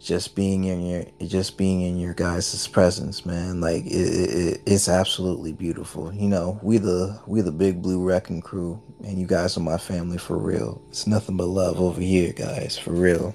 just 0.00 0.34
being 0.36 0.64
in 0.64 0.82
your 0.86 1.04
just 1.28 1.58
being 1.58 1.82
in 1.82 1.98
your 1.98 2.14
guys' 2.14 2.66
presence, 2.68 3.26
man. 3.26 3.60
Like 3.60 3.86
it, 3.86 3.90
it, 3.92 4.30
it- 4.30 4.62
it's 4.66 4.88
absolutely 4.88 5.52
beautiful. 5.52 6.12
You 6.14 6.28
know, 6.28 6.60
we 6.62 6.78
the 6.78 7.20
we 7.26 7.40
the 7.42 7.52
big 7.52 7.82
blue 7.82 8.02
wrecking 8.02 8.42
crew 8.42 8.82
and 9.04 9.18
you 9.20 9.26
guys 9.26 9.56
are 9.56 9.60
my 9.62 9.78
family 9.78 10.18
for 10.18 10.38
real. 10.38 10.82
It's 10.90 11.06
nothing 11.06 11.36
but 11.36 11.46
love 11.46 11.80
over 11.80 12.00
here, 12.00 12.32
guys, 12.32 12.78
for 12.78 12.92
real. 12.92 13.34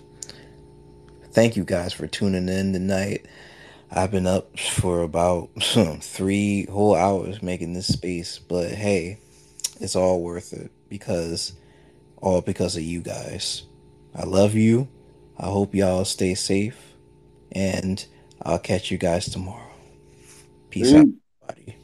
Thank 1.32 1.56
you 1.58 1.64
guys 1.66 1.94
for 1.94 2.08
tuning 2.08 2.50
in 2.50 2.74
tonight. 2.74 3.26
I've 3.92 4.12
been 4.12 4.28
up 4.28 4.60
for 4.60 5.02
about 5.04 5.50
three 6.02 6.66
whole 6.68 6.96
hours 6.96 7.42
making 7.44 7.74
this 7.74 7.88
space, 7.88 8.40
but 8.40 8.72
hey, 8.72 9.20
it's 9.82 9.96
all 9.96 10.22
worth 10.22 10.54
it 10.54 10.72
because 10.90 11.54
all 12.18 12.42
because 12.42 12.76
of 12.78 12.84
you 12.84 13.02
guys. 13.02 13.64
I 14.16 14.24
love 14.26 14.56
you. 14.56 14.88
I 15.38 15.46
hope 15.48 15.76
y'all 15.76 16.06
stay 16.06 16.36
safe, 16.36 16.94
and 17.52 18.06
I'll 18.42 18.60
catch 18.60 18.92
you 18.92 18.98
guys 18.98 19.26
tomorrow. 19.26 19.72
Peace 20.70 20.94
out, 20.94 21.06
Peace. 21.06 21.16
everybody. 21.42 21.78